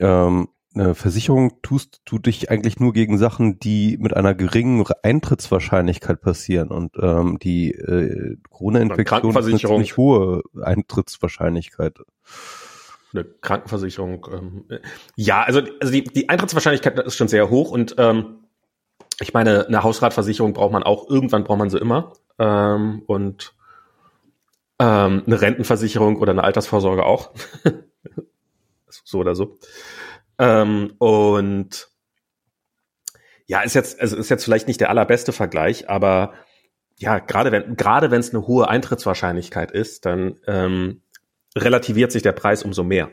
ähm, 0.00 0.48
eine 0.74 0.94
Versicherung 0.94 1.60
tust 1.62 2.00
du 2.04 2.18
dich 2.18 2.50
eigentlich 2.50 2.78
nur 2.78 2.92
gegen 2.92 3.18
Sachen, 3.18 3.58
die 3.58 3.96
mit 3.98 4.14
einer 4.14 4.34
geringen 4.34 4.84
Eintrittswahrscheinlichkeit 5.02 6.20
passieren 6.20 6.68
und 6.68 6.96
ähm, 7.00 7.38
die 7.40 7.72
äh, 7.72 8.36
Corona-Infektion 8.50 9.36
ist 9.36 9.46
eine 9.46 9.58
ziemlich 9.58 9.96
hohe 9.96 10.42
Eintrittswahrscheinlichkeit. 10.60 11.98
Eine 13.12 13.24
Krankenversicherung, 13.24 14.26
ähm, 14.32 14.64
ja, 15.16 15.42
also, 15.42 15.60
also 15.80 15.92
die, 15.92 16.04
die 16.04 16.28
Eintrittswahrscheinlichkeit 16.28 16.98
ist 17.00 17.16
schon 17.16 17.28
sehr 17.28 17.50
hoch 17.50 17.72
und 17.72 17.96
ähm, 17.98 18.44
ich 19.20 19.34
meine, 19.34 19.66
eine 19.66 19.82
Hausratversicherung 19.82 20.52
braucht 20.52 20.72
man 20.72 20.84
auch, 20.84 21.10
irgendwann 21.10 21.42
braucht 21.42 21.58
man 21.58 21.70
sie 21.70 21.78
immer 21.78 22.12
ähm, 22.38 23.02
und 23.06 23.54
ähm, 24.78 25.24
eine 25.26 25.40
Rentenversicherung 25.40 26.16
oder 26.16 26.30
eine 26.30 26.44
Altersvorsorge 26.44 27.04
auch. 27.04 27.32
so 28.88 29.18
oder 29.18 29.34
so. 29.34 29.58
Ähm, 30.40 30.94
und 30.98 31.88
ja, 33.46 33.60
ist 33.60 33.74
jetzt, 33.74 34.00
also 34.00 34.16
ist 34.16 34.30
jetzt 34.30 34.44
vielleicht 34.44 34.68
nicht 34.68 34.80
der 34.80 34.88
allerbeste 34.88 35.32
Vergleich, 35.32 35.90
aber 35.90 36.32
ja, 36.96 37.18
gerade 37.18 37.52
wenn, 37.52 37.76
gerade 37.76 38.10
wenn 38.10 38.20
es 38.20 38.34
eine 38.34 38.46
hohe 38.46 38.68
Eintrittswahrscheinlichkeit 38.68 39.70
ist, 39.70 40.06
dann 40.06 40.40
ähm, 40.46 41.02
relativiert 41.56 42.10
sich 42.10 42.22
der 42.22 42.32
Preis 42.32 42.62
umso 42.62 42.84
mehr. 42.84 43.10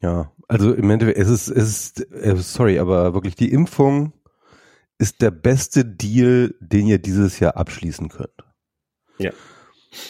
Ja, 0.00 0.32
also 0.46 0.74
im 0.74 0.90
Endeffekt, 0.90 1.18
es 1.18 1.28
ist, 1.28 1.48
es 1.48 1.68
ist, 1.68 2.12
äh, 2.12 2.36
sorry, 2.36 2.78
aber 2.78 3.14
wirklich 3.14 3.34
die 3.34 3.50
Impfung 3.50 4.12
ist 4.98 5.22
der 5.22 5.30
beste 5.30 5.84
Deal, 5.84 6.54
den 6.60 6.86
ihr 6.86 6.98
dieses 6.98 7.40
Jahr 7.40 7.56
abschließen 7.56 8.08
könnt. 8.10 8.44
Ja. 9.18 9.30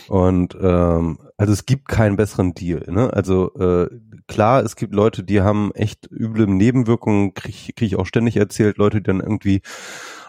Und 0.09 0.57
ähm, 0.61 1.19
also 1.37 1.53
es 1.53 1.67
gibt 1.67 1.89
keinen 1.89 2.17
besseren 2.17 2.55
Deal. 2.55 2.85
Ne? 2.89 3.13
Also 3.13 3.55
äh, 3.55 3.89
klar, 4.27 4.63
es 4.63 4.77
gibt 4.77 4.95
Leute, 4.95 5.23
die 5.23 5.41
haben 5.41 5.73
echt 5.75 6.11
üble 6.11 6.47
Nebenwirkungen, 6.47 7.35
kriege 7.35 7.73
krieg 7.75 7.87
ich 7.87 7.97
auch 7.97 8.07
ständig 8.07 8.37
erzählt, 8.37 8.79
Leute, 8.79 8.99
die 8.99 9.05
dann 9.05 9.21
irgendwie 9.21 9.63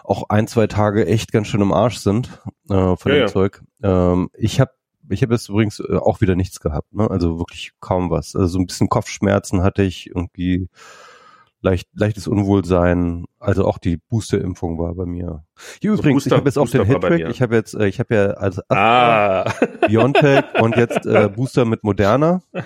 auch 0.04 0.28
ein, 0.28 0.46
zwei 0.46 0.66
Tage 0.66 1.06
echt 1.06 1.32
ganz 1.32 1.48
schön 1.48 1.60
im 1.60 1.72
Arsch 1.72 1.98
sind 1.98 2.40
äh, 2.68 2.96
von 2.96 3.12
ja, 3.12 3.14
dem 3.14 3.20
ja. 3.20 3.26
Zeug. 3.26 3.62
Ähm, 3.82 4.30
ich 4.34 4.60
habe 4.60 4.72
ich 5.12 5.22
habe 5.22 5.34
jetzt 5.34 5.48
übrigens 5.48 5.80
äh, 5.80 5.96
auch 5.96 6.20
wieder 6.20 6.36
nichts 6.36 6.60
gehabt, 6.60 6.94
ne? 6.94 7.10
Also 7.10 7.38
wirklich 7.38 7.72
kaum 7.80 8.10
was. 8.10 8.36
Also 8.36 8.46
so 8.46 8.58
ein 8.58 8.66
bisschen 8.66 8.88
Kopfschmerzen 8.88 9.62
hatte 9.62 9.82
ich 9.82 10.06
irgendwie 10.06 10.68
leicht, 11.62 11.88
leichtes 11.94 12.26
Unwohlsein. 12.26 13.24
Also 13.38 13.64
auch 13.66 13.78
die 13.78 13.96
Booster-Impfung 13.96 14.78
war 14.78 14.94
bei 14.94 15.06
mir. 15.06 15.44
Hier 15.80 15.90
also 15.92 16.02
übrigens, 16.02 16.24
Booster, 16.24 16.36
ich 16.36 16.38
habe 16.38 16.48
jetzt 16.48 16.58
auch 16.58 16.68
den 16.68 16.84
Headtrack. 16.84 17.30
Ich 17.30 17.42
habe 17.42 17.54
jetzt, 17.54 17.74
äh, 17.74 17.86
ich 17.86 17.98
habe 17.98 18.14
ja 18.14 18.26
also 18.32 18.62
ah. 18.68 19.50
Biontech 19.86 20.44
und 20.60 20.76
jetzt 20.76 21.06
äh, 21.06 21.28
Booster 21.28 21.64
mit 21.64 21.84
Moderna. 21.84 22.42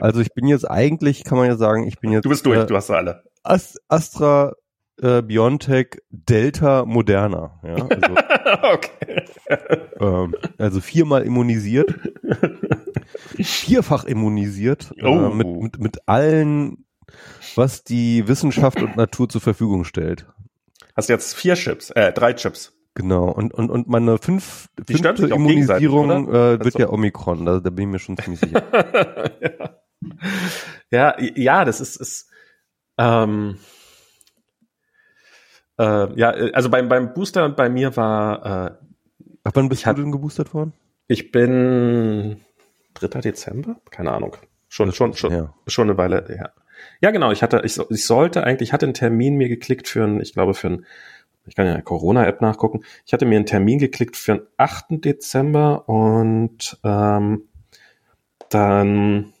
Also 0.00 0.20
ich 0.20 0.32
bin 0.32 0.46
jetzt 0.46 0.64
eigentlich, 0.64 1.24
kann 1.24 1.38
man 1.38 1.46
ja 1.46 1.56
sagen, 1.56 1.86
ich 1.86 1.98
bin 1.98 2.12
jetzt. 2.12 2.24
Du 2.24 2.28
bist 2.28 2.46
durch, 2.46 2.58
äh, 2.58 2.66
du 2.66 2.76
hast 2.76 2.90
alle. 2.90 3.24
Ast 3.42 3.80
Astra 3.88 4.54
äh, 5.00 5.22
Biontech 5.22 5.98
Delta 6.10 6.84
Moderna. 6.84 7.60
Ja, 7.62 7.74
also, 7.74 8.72
okay. 8.74 9.22
ähm, 10.00 10.34
also 10.58 10.80
viermal 10.80 11.22
immunisiert, 11.22 11.94
vierfach 13.40 14.04
immunisiert, 14.04 14.92
oh. 15.02 15.06
äh, 15.06 15.34
mit, 15.34 15.46
mit, 15.46 15.78
mit 15.78 16.08
allen 16.08 16.84
was 17.54 17.84
die 17.84 18.26
Wissenschaft 18.28 18.82
und 18.82 18.96
Natur 18.96 19.28
zur 19.28 19.40
Verfügung 19.40 19.84
stellt. 19.84 20.26
Hast 20.96 21.08
du 21.08 21.12
jetzt 21.12 21.34
vier 21.34 21.54
Chips, 21.54 21.90
äh, 21.90 22.12
drei 22.12 22.32
Chips. 22.32 22.72
Genau, 22.94 23.30
und, 23.30 23.54
und, 23.54 23.70
und 23.70 23.88
meine 23.88 24.18
fünf, 24.18 24.68
fünfte 24.86 25.28
Immunisierung 25.28 26.28
äh, 26.28 26.32
wird 26.32 26.64
also. 26.64 26.78
ja 26.80 26.88
Omikron, 26.90 27.46
da, 27.46 27.60
da 27.60 27.70
bin 27.70 27.88
ich 27.88 27.92
mir 27.92 27.98
schon 28.00 28.16
ziemlich 28.16 28.40
sicher. 28.40 28.64
ja. 29.40 29.70
ja, 30.90 31.16
ja, 31.36 31.64
das 31.64 31.80
ist, 31.80 31.96
ist 31.96 32.30
ähm, 32.98 33.58
äh, 35.78 36.18
ja, 36.18 36.30
also 36.30 36.70
beim, 36.70 36.88
beim 36.88 37.14
Booster 37.14 37.48
bei 37.50 37.68
mir 37.68 37.96
war 37.96 38.66
äh, 38.66 38.70
Ab 39.48 39.56
wann 39.56 39.70
bist 39.70 39.86
du 39.86 39.92
denn 39.94 40.12
geboostert 40.12 40.52
worden? 40.52 40.74
Ich 41.06 41.32
bin 41.32 42.42
3. 42.94 43.20
Dezember? 43.22 43.76
Keine 43.90 44.12
Ahnung. 44.12 44.36
Schon, 44.68 44.92
schon, 44.92 45.14
schon, 45.14 45.32
ja. 45.32 45.54
schon 45.66 45.88
eine 45.88 45.96
Weile 45.96 46.22
her. 46.28 46.52
Ja, 47.00 47.10
genau. 47.10 47.30
Ich 47.30 47.42
hatte, 47.42 47.62
ich, 47.64 47.78
ich 47.78 48.04
sollte 48.04 48.44
eigentlich, 48.44 48.70
ich 48.70 48.72
hatte 48.72 48.86
einen 48.86 48.94
Termin 48.94 49.36
mir 49.36 49.48
geklickt 49.48 49.88
für 49.88 50.04
ein, 50.04 50.20
ich 50.20 50.32
glaube 50.32 50.54
für 50.54 50.68
ein, 50.68 50.86
ich 51.46 51.54
kann 51.54 51.66
ja 51.66 51.80
Corona-App 51.80 52.40
nachgucken. 52.40 52.84
Ich 53.06 53.12
hatte 53.12 53.24
mir 53.24 53.36
einen 53.36 53.46
Termin 53.46 53.78
geklickt 53.78 54.16
für 54.16 54.36
den 54.36 54.46
8. 54.56 55.04
Dezember 55.04 55.88
und 55.88 56.78
ähm, 56.84 57.48
dann 58.50 59.32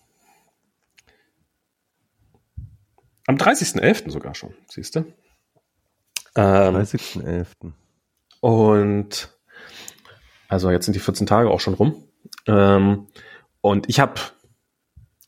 am 3.26 3.36
30.11. 3.36 4.10
sogar 4.10 4.34
schon, 4.34 4.54
siehst 4.68 4.96
du? 4.96 5.00
Ähm, 6.34 6.76
30.11. 6.76 7.46
Und 8.40 9.38
also 10.48 10.70
jetzt 10.70 10.86
sind 10.86 10.94
die 10.94 11.00
14 11.00 11.26
Tage 11.26 11.50
auch 11.50 11.60
schon 11.60 11.74
rum. 11.74 12.04
Ähm, 12.46 13.08
und 13.60 13.88
ich 13.88 14.00
habe 14.00 14.14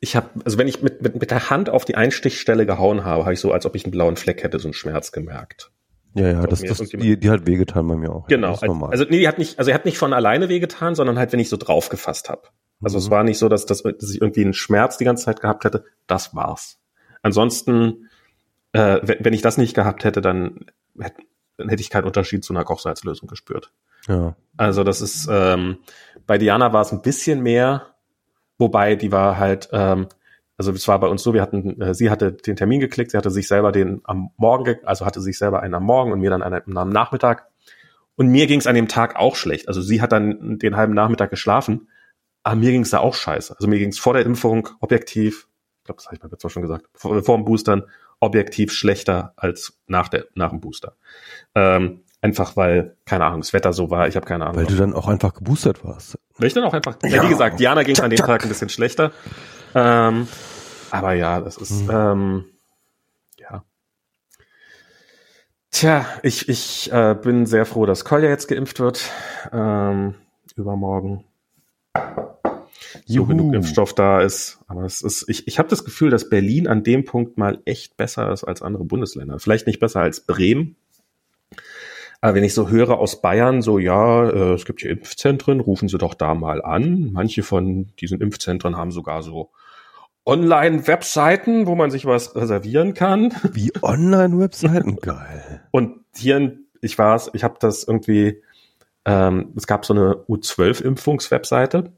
ich 0.01 0.17
habe, 0.17 0.29
also 0.45 0.57
wenn 0.59 0.67
ich 0.67 0.83
mit, 0.83 1.03
mit, 1.03 1.21
mit 1.21 1.31
der 1.31 1.51
Hand 1.51 1.69
auf 1.69 1.85
die 1.85 1.95
Einstichstelle 1.95 2.65
gehauen 2.65 3.05
habe, 3.05 3.25
habe 3.25 3.35
ich 3.35 3.41
so, 3.41 3.53
als 3.53 3.67
ob 3.67 3.77
ich 3.77 3.85
einen 3.85 3.93
blauen 3.93 4.17
Fleck 4.17 4.43
hätte, 4.43 4.59
so 4.59 4.69
einen 4.69 4.75
Schmerz 4.75 5.13
gemerkt. 5.13 5.71
Ja, 6.15 6.29
ja, 6.29 6.47
das, 6.47 6.63
das, 6.63 6.79
die, 6.79 7.21
die 7.21 7.31
hat 7.31 7.47
wehgetan 7.47 7.87
bei 7.87 7.95
mir 7.95 8.11
auch. 8.11 8.27
Genau. 8.27 8.55
Also 8.87 9.05
nee, 9.05 9.19
die 9.19 9.29
hat 9.29 9.39
nicht, 9.39 9.59
also 9.59 9.71
er 9.71 9.75
hat 9.75 9.85
nicht 9.85 9.99
von 9.99 10.13
alleine 10.13 10.49
wehgetan, 10.49 10.95
sondern 10.95 11.19
halt, 11.19 11.33
wenn 11.33 11.39
ich 11.39 11.49
so 11.49 11.57
draufgefasst 11.57 12.29
habe. 12.29 12.49
Also 12.83 12.99
mhm. 12.99 13.05
es 13.05 13.11
war 13.11 13.23
nicht 13.23 13.39
so, 13.39 13.49
dass, 13.49 13.67
dass, 13.67 13.83
dass 13.83 14.11
ich 14.11 14.21
irgendwie 14.21 14.43
einen 14.43 14.55
Schmerz 14.55 14.97
die 14.97 15.05
ganze 15.05 15.27
Zeit 15.27 15.41
gehabt 15.41 15.65
hätte. 15.65 15.85
Das 16.07 16.35
war's. 16.35 16.81
Ansonsten, 17.23 18.09
äh, 18.73 19.01
wenn, 19.03 19.25
wenn 19.25 19.33
ich 19.35 19.43
das 19.43 19.59
nicht 19.59 19.75
gehabt 19.75 20.03
hätte, 20.03 20.21
dann, 20.21 20.67
hätte, 20.99 21.23
dann 21.59 21.69
hätte 21.69 21.83
ich 21.83 21.91
keinen 21.91 22.07
Unterschied 22.07 22.43
zu 22.43 22.55
einer 22.55 22.65
Kochsalzlösung 22.65 23.29
gespürt. 23.29 23.73
Ja. 24.09 24.35
Also 24.57 24.83
das 24.83 25.03
ist, 25.03 25.29
ähm, 25.31 25.79
bei 26.27 26.39
Diana 26.39 26.73
war 26.73 26.83
es 26.83 26.91
ein 26.91 27.03
bisschen 27.03 27.43
mehr, 27.43 27.89
Wobei 28.61 28.94
die 28.94 29.11
war 29.11 29.38
halt, 29.38 29.70
ähm, 29.73 30.07
also 30.59 30.70
es 30.70 30.87
war 30.87 31.01
bei 31.01 31.09
uns 31.09 31.23
so, 31.23 31.33
wir 31.33 31.40
hatten, 31.40 31.81
äh, 31.81 31.94
sie 31.94 32.11
hatte 32.11 32.33
den 32.33 32.57
Termin 32.57 32.79
geklickt, 32.79 33.11
sie 33.11 33.16
hatte 33.16 33.31
sich 33.31 33.49
selber 33.49 33.73
den 33.73 34.03
am 34.05 34.31
Morgen, 34.37 34.77
also 34.85 35.07
hatte 35.07 35.23
sich 35.23 35.38
selber 35.38 35.62
einen 35.62 35.75
am 35.75 35.85
Morgen 35.85 36.12
und 36.12 36.20
mir 36.20 36.29
dann 36.29 36.42
einen 36.42 36.77
am 36.77 36.90
Nachmittag. 36.90 37.49
Und 38.16 38.29
mir 38.29 38.46
ging 38.46 38.61
es 38.61 38.66
an 38.66 38.75
dem 38.75 38.87
Tag 38.87 39.16
auch 39.16 39.35
schlecht. 39.35 39.66
Also 39.66 39.81
sie 39.81 40.03
hat 40.03 40.12
dann 40.12 40.59
den 40.59 40.77
halben 40.77 40.92
Nachmittag 40.92 41.31
geschlafen, 41.31 41.88
aber 42.42 42.57
mir 42.57 42.70
ging 42.70 42.83
es 42.83 42.90
da 42.90 42.99
auch 42.99 43.14
scheiße. 43.14 43.55
Also 43.57 43.66
mir 43.66 43.79
ging 43.79 43.88
es 43.88 43.99
vor 43.99 44.12
der 44.12 44.27
Impfung 44.27 44.68
objektiv, 44.81 45.49
ich 45.79 45.85
glaube, 45.85 45.96
das 45.96 46.07
habe 46.07 46.16
ich 46.16 46.23
mal 46.23 46.29
jetzt 46.31 46.53
schon 46.53 46.62
gesagt, 46.62 46.87
vor, 46.92 47.23
vor 47.23 47.38
dem 47.38 47.46
Boostern 47.46 47.85
objektiv 48.20 48.73
schlechter 48.73 49.33
als 49.37 49.81
nach 49.87 50.09
der 50.09 50.27
nach 50.35 50.51
dem 50.51 50.61
Booster. 50.61 50.96
Ähm, 51.55 52.03
Einfach 52.22 52.56
weil, 52.56 52.96
keine 53.06 53.24
Ahnung, 53.24 53.40
das 53.40 53.52
Wetter 53.52 53.72
so 53.72 53.90
war, 53.90 54.06
ich 54.06 54.16
habe 54.16 54.26
keine 54.26 54.44
Ahnung. 54.44 54.56
Weil 54.56 54.66
du 54.66 54.76
dann 54.76 54.92
auch 54.92 55.09
einfach 55.09 55.33
geboostert 55.33 55.85
warst. 55.85 56.18
Weil 56.37 56.48
ich 56.48 56.54
dann 56.54 56.64
auch 56.64 56.74
einfach, 56.74 56.96
ja, 57.02 57.22
wie 57.22 57.28
gesagt, 57.28 57.59
Diana 57.61 57.83
ging 57.83 57.98
an 58.00 58.11
dem 58.11 58.18
Tag 58.18 58.42
ein 58.42 58.48
bisschen 58.48 58.68
schlechter. 58.68 59.12
Ähm, 59.74 60.28
aber 60.90 61.12
ja, 61.14 61.40
das 61.40 61.56
ist, 61.56 61.85
mhm. 61.85 61.90
ähm, 61.90 62.44
ja. 63.38 63.64
Tja, 65.70 66.04
ich, 66.22 66.48
ich 66.48 66.92
äh, 66.92 67.14
bin 67.14 67.46
sehr 67.46 67.64
froh, 67.64 67.87
dass 67.87 68.04
Kolja 68.04 68.28
jetzt 68.28 68.48
geimpft 68.48 68.80
wird. 68.80 69.11
Ähm, 69.52 70.14
übermorgen. 70.56 71.24
So 73.06 73.24
genug 73.24 73.54
Impfstoff 73.54 73.94
da 73.94 74.20
ist. 74.20 74.59
Aber 74.66 74.85
es 74.85 75.02
ist, 75.02 75.28
ich, 75.28 75.46
ich 75.48 75.59
habe 75.59 75.68
das 75.68 75.85
Gefühl, 75.85 76.11
dass 76.11 76.28
Berlin 76.28 76.68
an 76.68 76.83
dem 76.83 77.04
Punkt 77.04 77.38
mal 77.38 77.61
echt 77.64 77.96
besser 77.96 78.30
ist 78.33 78.44
als 78.44 78.62
andere 78.62 78.85
Bundesländer. 78.85 79.38
Vielleicht 79.38 79.66
nicht 79.66 79.80
besser 79.80 80.00
als 80.00 80.20
Bremen. 80.20 80.76
Aber 82.20 82.35
wenn 82.35 82.44
ich 82.44 82.54
so 82.54 82.68
höre 82.68 82.98
aus 82.98 83.22
Bayern, 83.22 83.62
so 83.62 83.78
ja, 83.78 84.28
äh, 84.28 84.52
es 84.52 84.64
gibt 84.64 84.80
hier 84.80 84.90
Impfzentren, 84.90 85.61
rufen 85.61 85.88
Sie 85.88 85.98
doch 85.98 86.14
da 86.14 86.35
mal 86.35 86.62
an. 86.62 87.11
Manche 87.12 87.42
von 87.42 87.92
diesen 87.98 88.20
Impfzentren 88.20 88.76
haben 88.76 88.90
sogar 88.90 89.22
so 89.22 89.50
Online-Webseiten, 90.26 91.66
wo 91.66 91.74
man 91.74 91.90
sich 91.90 92.04
was 92.04 92.37
reservieren 92.37 92.94
kann. 92.94 93.33
Wie 93.52 93.72
Online-Webseiten? 93.80 94.96
Geil. 94.96 95.62
Und 95.70 96.04
hier, 96.14 96.59
ich 96.83 96.98
war's, 96.98 97.30
ich 97.33 97.42
habe 97.42 97.56
das 97.59 97.85
irgendwie, 97.85 98.42
ähm, 99.06 99.52
es 99.56 99.66
gab 99.66 99.87
so 99.87 99.94
eine 99.94 100.16
U12-Impfungs-Webseite, 100.28 101.92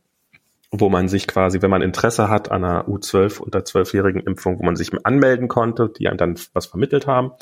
wo 0.71 0.89
man 0.89 1.09
sich 1.09 1.27
quasi, 1.27 1.63
wenn 1.63 1.71
man 1.71 1.83
Interesse 1.83 2.29
hat 2.29 2.51
an 2.51 2.65
einer 2.65 2.89
U12 2.89 3.41
unter 3.41 3.59
12-jährigen 3.59 4.23
Impfung, 4.23 4.59
wo 4.61 4.63
man 4.63 4.77
sich 4.77 4.91
anmelden 5.05 5.49
konnte, 5.49 5.91
die 5.91 6.09
einem 6.09 6.17
dann 6.17 6.39
was 6.53 6.67
vermittelt 6.67 7.09
haben. 7.09 7.33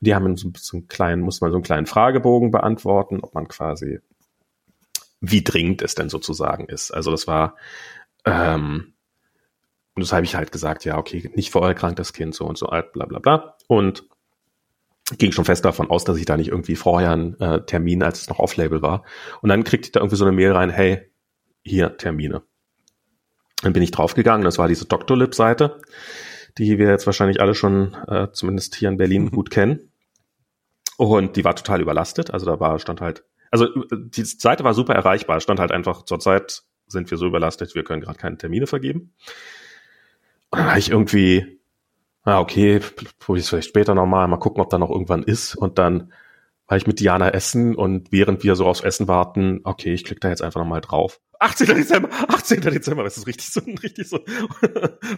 Und 0.00 0.06
die 0.06 0.14
haben 0.14 0.36
so, 0.36 0.50
so 0.56 0.76
einen 0.76 0.88
kleinen, 0.88 1.22
muss 1.22 1.40
man 1.40 1.50
so 1.50 1.56
einen 1.56 1.64
kleinen 1.64 1.86
Fragebogen 1.86 2.50
beantworten, 2.50 3.20
ob 3.20 3.34
man 3.34 3.48
quasi, 3.48 4.00
wie 5.20 5.42
dringend 5.42 5.82
es 5.82 5.94
denn 5.94 6.08
sozusagen 6.08 6.66
ist. 6.66 6.90
Also 6.92 7.10
das 7.10 7.26
war, 7.26 7.56
ähm, 8.24 8.94
und 9.94 10.02
das 10.02 10.12
habe 10.12 10.24
ich 10.24 10.36
halt 10.36 10.52
gesagt, 10.52 10.84
ja, 10.84 10.96
okay, 10.96 11.28
nicht 11.34 11.50
vorerkranktes 11.50 12.12
Kind, 12.12 12.34
so 12.34 12.46
und 12.46 12.56
so 12.56 12.66
alt, 12.66 12.92
bla 12.92 13.06
bla 13.06 13.18
bla. 13.18 13.56
Und 13.66 14.04
ging 15.16 15.32
schon 15.32 15.44
fest 15.44 15.64
davon 15.64 15.90
aus, 15.90 16.04
dass 16.04 16.18
ich 16.18 16.26
da 16.26 16.36
nicht 16.36 16.48
irgendwie 16.48 16.76
vorher 16.76 17.12
einen 17.12 17.40
äh, 17.40 17.64
Termin, 17.64 18.02
als 18.02 18.20
es 18.20 18.28
noch 18.28 18.38
off-label 18.38 18.82
war. 18.82 19.04
Und 19.40 19.48
dann 19.48 19.64
kriegte 19.64 19.86
ich 19.86 19.92
da 19.92 20.00
irgendwie 20.00 20.16
so 20.16 20.24
eine 20.24 20.36
Mail 20.36 20.52
rein, 20.52 20.70
hey, 20.70 21.10
hier 21.62 21.96
Termine. 21.96 22.42
Dann 23.62 23.72
bin 23.72 23.82
ich 23.82 23.90
draufgegangen, 23.90 24.44
das 24.44 24.58
war 24.58 24.68
diese 24.68 24.84
Doctolib-Seite, 24.84 25.80
die 26.58 26.78
wir 26.78 26.88
jetzt 26.88 27.06
wahrscheinlich 27.06 27.40
alle 27.40 27.54
schon, 27.54 27.96
äh, 28.06 28.28
zumindest 28.32 28.74
hier 28.76 28.88
in 28.88 28.98
Berlin, 28.98 29.30
gut 29.32 29.50
kennen. 29.50 29.87
Und 30.98 31.36
die 31.36 31.44
war 31.44 31.54
total 31.54 31.80
überlastet. 31.80 32.32
Also 32.32 32.44
da 32.44 32.58
war, 32.58 32.76
stand 32.80 33.00
halt, 33.00 33.24
also 33.52 33.68
die 33.92 34.24
Seite 34.24 34.64
war 34.64 34.74
super 34.74 34.94
erreichbar, 34.94 35.40
stand 35.40 35.60
halt 35.60 35.70
einfach, 35.70 36.02
zurzeit 36.02 36.64
sind 36.88 37.08
wir 37.08 37.16
so 37.16 37.26
überlastet, 37.26 37.76
wir 37.76 37.84
können 37.84 38.02
gerade 38.02 38.18
keine 38.18 38.36
Termine 38.36 38.66
vergeben. 38.66 39.14
Und 40.50 40.58
dann 40.58 40.70
habe 40.70 40.80
ich 40.80 40.90
irgendwie, 40.90 41.60
na 42.24 42.40
okay, 42.40 42.80
probiere 43.20 43.42
es 43.42 43.48
vielleicht 43.48 43.68
später 43.68 43.94
nochmal, 43.94 44.26
mal 44.26 44.38
gucken, 44.38 44.60
ob 44.60 44.70
da 44.70 44.78
noch 44.78 44.90
irgendwann 44.90 45.22
ist. 45.22 45.54
Und 45.54 45.78
dann 45.78 46.12
war 46.68 46.76
ich 46.76 46.86
mit 46.86 47.00
Diana 47.00 47.30
essen 47.30 47.74
und 47.74 48.12
während 48.12 48.44
wir 48.44 48.54
so 48.54 48.66
aufs 48.66 48.82
Essen 48.82 49.08
warten, 49.08 49.60
okay, 49.64 49.94
ich 49.94 50.04
klicke 50.04 50.20
da 50.20 50.28
jetzt 50.28 50.42
einfach 50.42 50.60
nochmal 50.60 50.82
drauf. 50.82 51.18
18. 51.40 51.66
Dezember, 51.66 52.10
18. 52.28 52.60
Dezember, 52.60 53.04
das 53.04 53.16
ist 53.16 53.26
richtig 53.26 53.48
so, 53.48 53.60
richtig 53.82 54.08
so. 54.08 54.20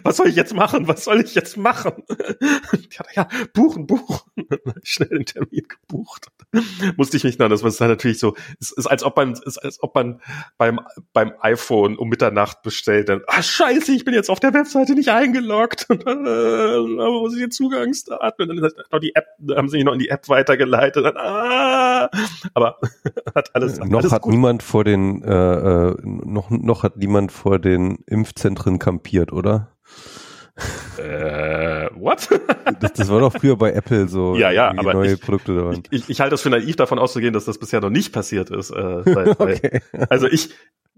Was 0.03 0.17
soll 0.17 0.29
ich 0.29 0.35
jetzt 0.35 0.53
machen? 0.53 0.87
Was 0.87 1.03
soll 1.03 1.21
ich 1.21 1.35
jetzt 1.35 1.57
machen? 1.57 2.03
Ja, 2.91 3.05
ja 3.13 3.27
buchen, 3.53 3.87
buchen. 3.87 4.19
Schnell 4.83 5.09
den 5.09 5.25
Termin 5.25 5.65
gebucht. 5.67 6.27
Musste 6.97 7.17
ich 7.17 7.23
mich 7.23 7.37
dann, 7.37 7.49
das 7.49 7.63
war 7.63 7.71
dann 7.71 7.89
natürlich 7.89 8.19
so, 8.19 8.35
es 8.59 8.71
ist 8.71 8.87
als 8.87 9.03
ob 9.03 9.15
man, 9.15 9.33
ist 9.33 9.57
als 9.57 9.81
ob 9.81 9.95
man 9.95 10.21
beim, 10.57 10.79
beim 11.13 11.33
iPhone 11.41 11.97
um 11.97 12.09
Mitternacht 12.09 12.61
bestellt, 12.61 13.09
dann, 13.09 13.21
ah, 13.27 13.41
scheiße, 13.41 13.93
ich 13.93 14.03
bin 14.03 14.13
jetzt 14.13 14.29
auf 14.29 14.39
der 14.39 14.53
Webseite 14.53 14.93
nicht 14.93 15.09
eingeloggt. 15.09 15.87
Und 15.89 16.01
äh, 16.01 16.79
muss 16.79 17.33
ich 17.33 17.39
den 17.39 17.51
Zugangsdaten? 17.51 18.49
Und 18.49 18.61
dann 18.61 18.71
noch 18.91 18.99
die 18.99 19.15
App, 19.15 19.25
haben 19.55 19.69
sie 19.69 19.77
mich 19.77 19.85
noch 19.85 19.93
in 19.93 19.99
die 19.99 20.09
App 20.09 20.27
weitergeleitet. 20.27 21.05
Dann, 21.05 21.17
ah, 21.17 22.09
aber 22.53 22.77
hat 23.35 23.55
alles, 23.55 23.79
noch 23.79 23.99
alles 23.99 24.11
hat 24.11 24.23
gut. 24.23 24.33
niemand 24.33 24.63
vor 24.63 24.83
den, 24.83 25.23
äh, 25.23 25.89
äh 25.89 25.95
noch, 26.03 26.49
noch 26.49 26.83
hat 26.83 26.97
niemand 26.97 27.31
vor 27.31 27.59
den 27.59 27.99
Impfzentren 28.07 28.79
kampiert, 28.79 29.31
oder? 29.31 29.71
Äh, 30.97 31.89
what? 31.95 32.27
das, 32.79 32.93
das 32.93 33.09
war 33.09 33.19
doch 33.19 33.33
früher 33.33 33.55
bei 33.55 33.71
Apple 33.71 34.07
so. 34.07 34.35
Ja, 34.35 34.51
ja, 34.51 34.69
aber 34.69 34.93
neue 34.93 35.13
ich, 35.13 35.21
Produkte 35.21 35.55
da 35.55 35.65
waren. 35.65 35.83
Ich, 35.89 36.03
ich, 36.03 36.09
ich 36.09 36.21
halte 36.21 36.35
es 36.35 36.41
für 36.41 36.49
naiv 36.49 36.75
davon 36.75 36.99
auszugehen, 36.99 37.33
dass 37.33 37.45
das 37.45 37.57
bisher 37.57 37.81
noch 37.81 37.89
nicht 37.89 38.11
passiert 38.11 38.49
ist. 38.49 38.71
Äh, 38.71 39.05
weil, 39.05 39.29
okay. 39.39 39.81
also 40.09 40.27
ich, 40.27 40.49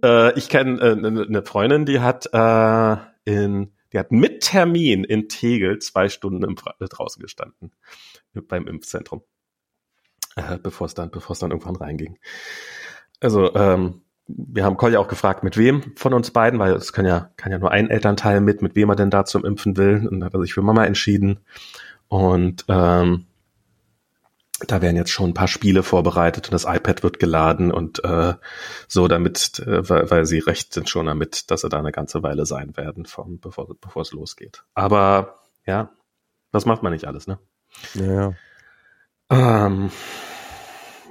äh, 0.04 0.38
ich 0.38 0.50
kenne 0.50 0.82
äh, 0.82 0.92
eine 0.92 1.22
äh, 1.22 1.26
ne 1.30 1.44
Freundin, 1.44 1.86
die 1.86 2.00
hat 2.00 2.30
äh, 2.34 2.98
in, 3.26 3.74
die 3.92 4.00
hat 4.00 4.12
mit 4.12 4.42
Termin 4.42 5.04
in 5.04 5.30
Tegel 5.30 5.80
zwei 5.80 6.10
Stunden 6.10 6.44
im, 6.44 6.56
draußen 6.56 7.22
gestanden 7.22 7.72
beim 8.34 8.68
Impfzentrum, 8.68 9.24
äh, 10.36 10.58
bevor 10.58 10.86
es 10.86 10.96
dann, 10.96 11.12
bevor 11.12 11.34
es 11.34 11.40
dann 11.40 11.52
irgendwann 11.52 11.76
reinging. 11.76 12.18
Also 13.20 13.54
ähm, 13.56 14.03
wir 14.28 14.64
haben 14.64 14.78
Kolja 14.78 15.00
auch 15.00 15.08
gefragt, 15.08 15.44
mit 15.44 15.58
wem 15.58 15.96
von 15.96 16.14
uns 16.14 16.32
beiden, 16.32 16.60
weil 16.60 16.74
es 16.74 16.94
kann 16.94 17.06
ja, 17.06 17.32
kann 17.36 17.52
ja 17.52 17.60
nur 17.60 17.72
ein 17.72 17.90
Elternteil 17.90 18.42
mit, 18.42 18.62
mit 18.62 18.76
wem 18.76 18.90
er 18.90 18.96
denn 18.96 19.10
da 19.10 19.26
zum 19.26 19.46
Impfen 19.46 19.78
will. 19.78 20.08
Und 20.08 20.22
da 20.22 20.28
hat 20.28 20.34
er 20.34 20.42
sich 20.42 20.54
für 20.54 20.62
Mama 20.62 20.86
entschieden. 20.86 21.40
Und 22.08 22.66
ähm, 22.70 23.26
da 24.68 24.82
werden 24.82 24.96
jetzt 24.96 25.12
schon 25.12 25.32
ein 25.32 25.34
paar 25.34 25.48
Spiele 25.48 25.84
vorbereitet 25.84 26.48
und 26.48 26.54
das 26.54 26.66
iPad 26.66 27.04
wird 27.04 27.20
geladen 27.20 27.72
und 27.72 28.04
äh, 28.04 28.34
so 28.88 29.08
damit, 29.08 29.60
äh, 29.60 29.90
weil, 29.90 30.10
weil 30.10 30.26
sie 30.26 30.40
recht 30.40 30.74
sind 30.74 30.90
schon 30.90 31.08
damit, 31.08 31.52
dass 31.52 31.62
sie 31.62 31.70
da 31.70 31.80
eine 31.80 31.92
ganze 31.92 32.24
Weile 32.24 32.46
sein 32.46 32.78
werden, 32.78 33.06
vom, 33.06 33.40
bevor, 33.40 33.68
bevor 33.82 34.04
es 34.04 34.12
losgeht. 34.12 34.64
Aber 34.74 35.40
ja, 35.66 35.90
das 36.52 36.66
macht 36.66 36.84
man 36.84 36.94
nicht 36.94 37.06
alles, 37.06 37.28
ne? 37.28 37.40
Ja. 37.96 38.34
Ähm, 39.30 39.92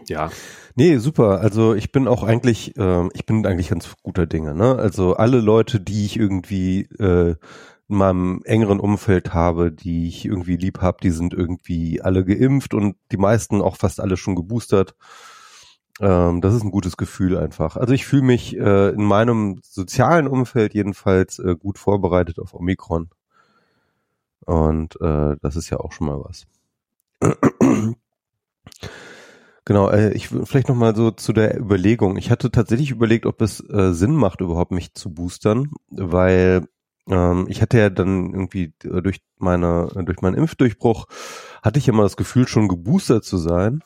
ja. 0.08 0.30
Nee, 0.74 0.96
super. 0.98 1.40
Also 1.40 1.74
ich 1.74 1.92
bin 1.92 2.08
auch 2.08 2.22
eigentlich, 2.22 2.76
äh, 2.76 3.08
ich 3.14 3.26
bin 3.26 3.44
eigentlich 3.46 3.68
ganz 3.68 3.94
guter 4.02 4.26
Dinge. 4.26 4.54
Ne? 4.54 4.76
Also 4.76 5.14
alle 5.14 5.40
Leute, 5.40 5.80
die 5.80 6.06
ich 6.06 6.18
irgendwie 6.18 6.82
äh, 6.98 7.36
in 7.88 7.96
meinem 7.96 8.40
engeren 8.44 8.80
Umfeld 8.80 9.34
habe, 9.34 9.70
die 9.70 10.08
ich 10.08 10.24
irgendwie 10.24 10.56
lieb 10.56 10.80
habe, 10.80 10.98
die 11.02 11.10
sind 11.10 11.34
irgendwie 11.34 12.00
alle 12.00 12.24
geimpft 12.24 12.74
und 12.74 12.96
die 13.10 13.18
meisten 13.18 13.60
auch 13.60 13.76
fast 13.76 14.00
alle 14.00 14.16
schon 14.16 14.34
geboostert. 14.34 14.94
Ähm, 16.00 16.40
das 16.40 16.54
ist 16.54 16.64
ein 16.64 16.70
gutes 16.70 16.96
Gefühl 16.96 17.36
einfach. 17.36 17.76
Also 17.76 17.92
ich 17.92 18.06
fühle 18.06 18.22
mich 18.22 18.56
äh, 18.56 18.90
in 18.90 19.04
meinem 19.04 19.60
sozialen 19.62 20.26
Umfeld 20.26 20.74
jedenfalls 20.74 21.38
äh, 21.38 21.54
gut 21.54 21.78
vorbereitet 21.78 22.38
auf 22.38 22.54
Omikron. 22.54 23.10
Und 24.46 25.00
äh, 25.00 25.36
das 25.40 25.56
ist 25.56 25.70
ja 25.70 25.78
auch 25.78 25.92
schon 25.92 26.06
mal 26.06 26.20
was. 26.24 26.46
Genau, 29.64 29.90
äh, 29.90 30.12
ich 30.12 30.28
vielleicht 30.28 30.68
noch 30.68 30.74
mal 30.74 30.94
so 30.96 31.10
zu 31.12 31.32
der 31.32 31.58
Überlegung. 31.58 32.16
Ich 32.16 32.30
hatte 32.30 32.50
tatsächlich 32.50 32.90
überlegt, 32.90 33.26
ob 33.26 33.40
es 33.40 33.60
äh, 33.60 33.92
Sinn 33.92 34.14
macht, 34.14 34.40
überhaupt 34.40 34.72
mich 34.72 34.94
zu 34.94 35.14
boostern, 35.14 35.70
weil 35.90 36.66
ähm, 37.08 37.46
ich 37.48 37.62
hatte 37.62 37.78
ja 37.78 37.90
dann 37.90 38.32
irgendwie 38.32 38.74
äh, 38.84 39.02
durch 39.02 39.20
meine 39.38 39.88
durch 40.04 40.20
meinen 40.20 40.34
Impfdurchbruch 40.34 41.06
hatte 41.62 41.78
ich 41.78 41.86
ja 41.86 41.92
mal 41.92 42.02
das 42.02 42.16
Gefühl, 42.16 42.48
schon 42.48 42.68
geboostert 42.68 43.24
zu 43.24 43.38
sein. 43.38 43.82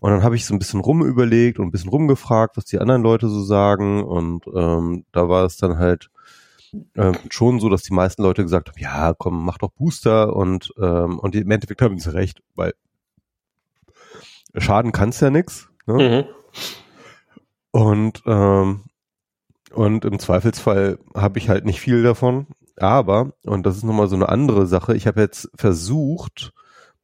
Und 0.00 0.10
dann 0.10 0.22
habe 0.22 0.36
ich 0.36 0.44
so 0.44 0.54
ein 0.54 0.58
bisschen 0.58 0.80
rumüberlegt 0.80 1.58
und 1.58 1.66
ein 1.66 1.70
bisschen 1.70 1.90
rumgefragt, 1.90 2.56
was 2.56 2.66
die 2.66 2.78
anderen 2.78 3.02
Leute 3.02 3.28
so 3.28 3.42
sagen. 3.42 4.04
Und 4.04 4.44
ähm, 4.54 5.06
da 5.12 5.28
war 5.30 5.46
es 5.46 5.56
dann 5.56 5.78
halt 5.78 6.10
äh, 6.94 7.12
schon 7.30 7.60
so, 7.60 7.70
dass 7.70 7.82
die 7.82 7.94
meisten 7.94 8.22
Leute 8.22 8.42
gesagt 8.42 8.68
haben, 8.68 8.78
ja, 8.78 9.14
komm, 9.16 9.44
mach 9.44 9.58
doch 9.58 9.70
Booster. 9.72 10.36
Und, 10.36 10.72
ähm, 10.80 11.18
und 11.18 11.34
im 11.34 11.50
Endeffekt 11.50 11.80
haben 11.82 11.98
sie 11.98 12.12
recht, 12.12 12.42
weil 12.54 12.74
schaden 14.56 14.92
kann's 14.92 15.20
ja 15.20 15.30
nix. 15.30 15.68
Ne? 15.86 16.26
Mhm. 16.26 16.68
Und 17.70 18.22
ähm, 18.26 18.84
und 19.74 20.04
im 20.04 20.18
Zweifelsfall 20.18 20.98
habe 21.14 21.38
ich 21.38 21.48
halt 21.48 21.64
nicht 21.64 21.80
viel 21.80 22.02
davon. 22.02 22.46
Aber, 22.76 23.32
und 23.44 23.66
das 23.66 23.76
ist 23.76 23.84
nochmal 23.84 24.08
so 24.08 24.16
eine 24.16 24.28
andere 24.28 24.66
Sache, 24.66 24.96
ich 24.96 25.06
habe 25.06 25.20
jetzt 25.20 25.50
versucht, 25.54 26.52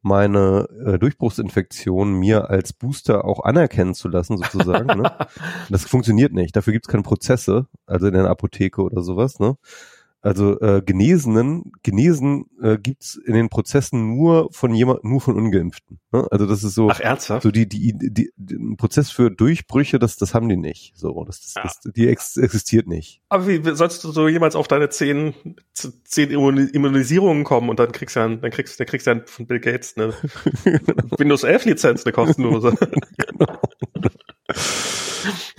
meine 0.01 0.67
äh, 0.85 0.97
Durchbruchsinfektion 0.97 2.13
mir 2.13 2.49
als 2.49 2.73
Booster 2.73 3.23
auch 3.23 3.43
anerkennen 3.43 3.93
zu 3.93 4.07
lassen, 4.07 4.37
sozusagen. 4.37 5.01
ne? 5.01 5.15
Das 5.69 5.85
funktioniert 5.85 6.33
nicht. 6.33 6.55
Dafür 6.55 6.73
gibt's 6.73 6.87
keine 6.87 7.03
Prozesse, 7.03 7.67
also 7.85 8.07
in 8.07 8.13
der 8.13 8.25
Apotheke 8.25 8.81
oder 8.81 9.01
sowas. 9.01 9.39
Ne? 9.39 9.55
Also 10.23 10.59
äh, 10.61 10.83
Genesenen, 10.85 11.71
Genesen 11.81 12.45
äh, 12.61 12.77
gibt's 12.77 13.15
in 13.15 13.33
den 13.33 13.49
Prozessen 13.49 14.07
nur 14.15 14.49
von 14.51 14.73
jemand, 14.73 15.03
nur 15.03 15.19
von 15.19 15.35
Ungeimpften. 15.35 15.99
Ne? 16.11 16.27
Also 16.29 16.45
das 16.45 16.63
ist 16.63 16.75
so, 16.75 16.89
Ach, 16.91 16.99
ernsthaft? 16.99 17.41
so 17.41 17.49
die, 17.49 17.67
die, 17.67 17.93
die, 17.97 18.29
die 18.37 18.53
ein 18.55 18.77
Prozess 18.77 19.09
für 19.09 19.31
Durchbrüche, 19.31 19.97
das, 19.97 20.17
das 20.17 20.35
haben 20.35 20.47
die 20.47 20.57
nicht. 20.57 20.93
So, 20.95 21.23
das, 21.25 21.41
das, 21.41 21.53
Ja. 21.55 21.63
das 21.63 21.79
die 21.95 22.07
ex 22.07 22.37
existiert 22.37 22.87
nicht. 22.87 23.21
Aber 23.29 23.47
wie 23.47 23.61
sollst 23.75 24.03
du 24.03 24.11
so 24.11 24.27
jemals 24.27 24.55
auf 24.55 24.67
deine 24.67 24.89
zehn, 24.89 25.33
zehn 25.73 26.29
Immun- 26.29 26.69
Immunisierungen 26.71 27.43
kommen 27.43 27.69
und 27.69 27.79
dann 27.79 27.91
kriegst 27.91 28.15
du 28.15 28.19
ja, 28.19 28.27
dann 28.27 28.51
kriegst, 28.51 28.79
dann 28.79 28.85
kriegst 28.87 29.07
du 29.07 29.11
ja 29.11 29.21
von 29.25 29.47
Bill 29.47 29.59
Gates 29.59 29.95
eine 29.97 30.13
Windows 31.17 31.43
11 31.43 31.65
Lizenz, 31.65 32.05
eine 32.05 32.13
kostenlose. 32.13 32.75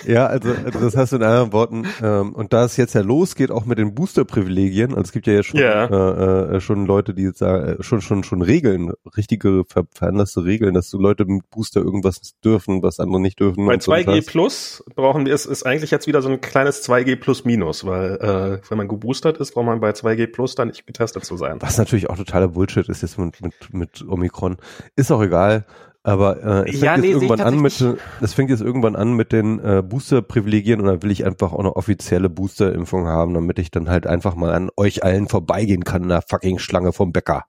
Ja, 0.06 0.26
also, 0.26 0.50
also 0.64 0.80
das 0.80 0.96
heißt 0.96 1.12
in 1.14 1.22
anderen 1.22 1.52
Worten, 1.52 1.86
ähm, 2.02 2.32
und 2.32 2.52
da 2.52 2.64
es 2.64 2.76
jetzt 2.76 2.94
ja 2.94 3.02
losgeht, 3.02 3.50
auch 3.50 3.64
mit 3.64 3.78
den 3.78 3.94
Booster-Privilegien, 3.94 4.90
also 4.90 5.02
es 5.02 5.12
gibt 5.12 5.26
ja, 5.26 5.34
jetzt 5.34 5.46
schon, 5.46 5.60
Ja. 5.60 5.86
Äh, 5.86 6.56
äh, 6.56 6.60
schon 6.60 6.86
Leute, 6.86 7.14
die 7.14 7.22
jetzt 7.22 7.38
sagen, 7.38 7.80
äh, 7.80 7.82
schon, 7.82 8.00
schon, 8.00 8.24
schon 8.24 8.42
Regeln, 8.42 8.92
richtige 9.16 9.64
ver 9.66 9.84
veranlasste 9.92 10.44
Regeln, 10.44 10.74
dass 10.74 10.90
so 10.90 10.98
Leute 10.98 11.24
mit 11.24 11.48
Booster 11.50 11.80
irgendwas 11.80 12.20
dürfen, 12.44 12.82
was 12.82 13.00
andere 13.00 13.20
nicht 13.20 13.40
dürfen. 13.40 13.66
Bei 13.66 13.74
und 13.74 13.82
so 13.82 13.92
ein 13.92 14.04
2G 14.04 14.14
Scheiß. 14.16 14.26
Plus 14.26 14.84
brauchen 14.94 15.26
wir, 15.26 15.34
es 15.34 15.46
ist 15.46 15.64
eigentlich 15.64 15.90
jetzt 15.90 16.06
wieder 16.06 16.22
so 16.22 16.28
ein 16.28 16.40
kleines 16.40 16.88
2G 16.88 17.16
Plus 17.16 17.44
Minus, 17.44 17.84
weil 17.86 18.16
äh, 18.16 18.70
wenn 18.70 18.78
man 18.78 18.88
geboostert 18.88 19.38
ist, 19.38 19.52
braucht 19.52 19.66
man 19.66 19.80
bei 19.80 19.90
2G 19.90 20.26
Plus 20.26 20.54
dann 20.54 20.68
nicht 20.68 20.86
getestet 20.86 21.24
zu 21.24 21.36
sein. 21.36 21.56
Was 21.60 21.78
natürlich 21.78 22.10
auch 22.10 22.16
totaler 22.16 22.48
Bullshit 22.48 22.88
ist 22.88 23.02
jetzt 23.02 23.18
mit, 23.18 23.40
mit, 23.42 23.54
mit 23.72 24.04
Omikron. 24.08 24.56
Ist 24.96 25.10
auch 25.10 25.22
egal. 25.22 25.66
Aber 26.04 26.42
äh, 26.42 26.70
es 26.70 26.80
fängt 26.80 26.82
Ja, 26.82 26.94
jetzt 26.94 27.02
nee, 27.02 27.08
ich 27.08 27.14
irgendwann 27.14 27.40
an 27.40 27.60
mit 27.60 27.80
es 28.20 28.34
fängt 28.34 28.50
jetzt 28.50 28.60
irgendwann 28.60 28.96
an 28.96 29.14
mit 29.14 29.30
den 29.30 29.60
äh, 29.60 29.82
Booster-Privilegien 29.82 30.80
und 30.80 30.86
da 30.86 31.02
will 31.02 31.12
ich 31.12 31.24
einfach 31.24 31.52
auch 31.52 31.60
eine 31.60 31.76
offizielle 31.76 32.28
Booster-Impfung 32.28 33.06
haben, 33.06 33.34
damit 33.34 33.58
ich 33.60 33.70
dann 33.70 33.88
halt 33.88 34.06
einfach 34.06 34.34
mal 34.34 34.52
an 34.52 34.70
euch 34.76 35.04
allen 35.04 35.28
vorbeigehen 35.28 35.84
kann 35.84 36.02
in 36.02 36.08
der 36.08 36.22
fucking 36.22 36.58
Schlange 36.58 36.92
vom 36.92 37.12
Bäcker. 37.12 37.44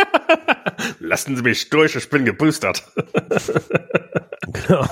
Lassen 0.98 1.36
Sie 1.36 1.42
mich 1.42 1.70
durch, 1.70 1.94
ich 1.94 2.10
bin 2.10 2.24
geboostert. 2.24 2.82
Genau. 4.68 4.86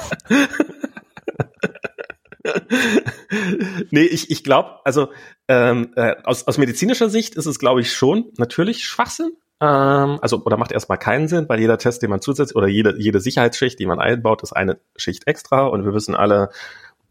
nee, 3.91 4.03
ich, 4.03 4.31
ich 4.31 4.43
glaube, 4.43 4.81
also 4.85 5.11
ähm, 5.47 5.93
äh, 5.95 6.17
aus, 6.25 6.47
aus 6.47 6.59
medizinischer 6.59 7.11
Sicht 7.11 7.35
ist 7.35 7.47
es, 7.47 7.59
glaube 7.59 7.81
ich, 7.83 7.93
schon 7.93 8.33
natürlich 8.39 8.85
Schwachsinn. 8.85 9.33
Ähm, 9.63 10.19
also, 10.21 10.43
oder 10.45 10.57
macht 10.57 10.73
erstmal 10.73 10.99
keinen 10.99 11.29
Sinn, 11.29 11.49
weil 11.49 11.61
jeder 11.61 11.79
Test, 11.79 12.03
den 12.03 12.11
man 12.11 12.21
zusetzt, 12.21 12.57
oder 12.57 12.67
jede, 12.67 12.99
jede 12.99 13.21
Sicherheitsschicht, 13.21 13.79
die 13.79 13.87
man 13.87 14.01
einbaut, 14.01 14.43
ist 14.43 14.53
eine 14.53 14.79
Schicht 14.97 15.29
extra. 15.29 15.67
Und 15.67 15.85
wir 15.85 15.95
wissen 15.95 16.17
alle, 16.17 16.51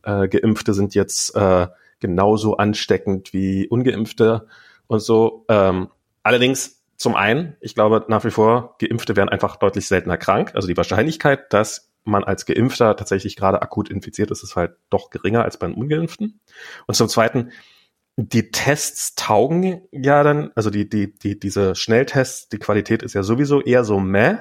äh, 0.04 0.28
Geimpfte 0.28 0.74
sind 0.74 0.94
jetzt 0.94 1.34
äh, 1.36 1.68
genauso 2.02 2.58
ansteckend 2.58 3.32
wie 3.32 3.70
Ungeimpfte 3.70 4.48
und 4.88 5.00
so. 5.00 5.46
Ähm, 5.48 5.88
allerdings, 6.24 6.82
zum 6.98 7.16
einen, 7.16 7.56
ich 7.62 7.74
glaube 7.74 8.04
nach 8.10 8.26
wie 8.26 8.32
vor, 8.32 8.76
Geimpfte 8.80 9.16
werden 9.16 9.30
einfach 9.30 9.56
deutlich 9.56 9.88
seltener 9.88 10.18
krank. 10.18 10.52
Also 10.54 10.68
die 10.68 10.78
Wahrscheinlichkeit, 10.78 11.54
dass 11.54 11.90
man 12.04 12.24
als 12.26 12.46
Geimpfter 12.46 12.98
tatsächlich 12.98 13.38
gerade 13.38 13.62
akut 13.62 13.90
infiziert 13.90 14.30
ist, 14.30 14.44
ist 14.44 14.58
halt 14.58 14.74
doch 14.90 15.10
geringer 15.10 15.44
als 15.44 15.58
beim 15.58 15.74
Ungeimpften. 15.74 16.42
Und 16.86 16.96
zum 16.96 17.08
Zweiten, 17.08 17.52
die 18.28 18.52
Tests 18.52 19.16
taugen 19.16 19.82
ja 19.92 20.24
dann, 20.24 20.52
also 20.56 20.70
die, 20.70 20.88
die, 20.88 21.14
die, 21.14 21.40
diese 21.40 21.76
Schnelltests, 21.76 22.50
die 22.50 22.60
Qualität 22.60 23.04
ist 23.04 23.14
ja 23.14 23.24
sowieso 23.24 23.62
eher 23.62 23.84
so 23.84 24.00
meh. 24.00 24.38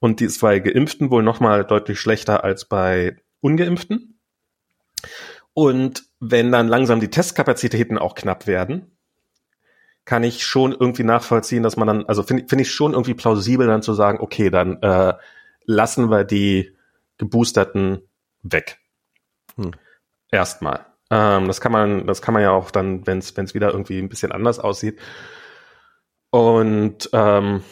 Und 0.00 0.20
die 0.20 0.26
ist 0.26 0.40
bei 0.40 0.58
Geimpften 0.58 1.10
wohl 1.10 1.22
nochmal 1.22 1.64
deutlich 1.64 1.98
schlechter 1.98 2.44
als 2.44 2.66
bei 2.66 3.16
Ungeimpften. 3.40 4.18
Und 5.54 6.04
wenn 6.20 6.52
dann 6.52 6.68
langsam 6.68 7.00
die 7.00 7.10
Testkapazitäten 7.10 7.96
auch 7.96 8.14
knapp 8.14 8.46
werden, 8.46 8.96
kann 10.04 10.22
ich 10.22 10.44
schon 10.44 10.72
irgendwie 10.72 11.04
nachvollziehen, 11.04 11.62
dass 11.62 11.76
man 11.76 11.88
dann, 11.88 12.06
also 12.06 12.22
finde 12.22 12.46
find 12.46 12.60
ich 12.60 12.70
schon 12.70 12.92
irgendwie 12.92 13.14
plausibel 13.14 13.66
dann 13.66 13.82
zu 13.82 13.94
sagen, 13.94 14.18
okay, 14.20 14.50
dann 14.50 14.82
äh, 14.82 15.14
lassen 15.64 16.10
wir 16.10 16.24
die 16.24 16.76
Geboosterten 17.16 18.02
weg. 18.42 18.78
Hm. 19.56 19.72
Erstmal. 20.30 20.84
Ähm, 21.10 21.46
das 21.46 21.60
kann 21.60 21.72
man, 21.72 22.06
das 22.06 22.22
kann 22.22 22.34
man 22.34 22.42
ja 22.42 22.52
auch 22.52 22.70
dann, 22.70 23.06
wenn 23.06 23.18
es 23.18 23.54
wieder 23.54 23.70
irgendwie 23.72 23.98
ein 23.98 24.08
bisschen 24.08 24.32
anders 24.32 24.58
aussieht. 24.58 24.98
Und 26.30 27.10
ähm, 27.12 27.62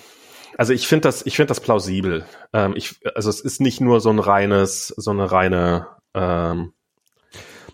also 0.56 0.72
ich 0.72 0.86
finde 0.86 1.08
das, 1.08 1.26
ich 1.26 1.36
finde 1.36 1.48
das 1.48 1.60
plausibel. 1.60 2.24
Ähm, 2.52 2.74
ich, 2.76 3.00
also 3.14 3.30
es 3.30 3.40
ist 3.40 3.60
nicht 3.60 3.80
nur 3.80 4.00
so 4.00 4.10
ein 4.10 4.18
reines, 4.18 4.88
so 4.88 5.10
eine 5.10 5.32
reine 5.32 5.88
ähm, 6.14 6.72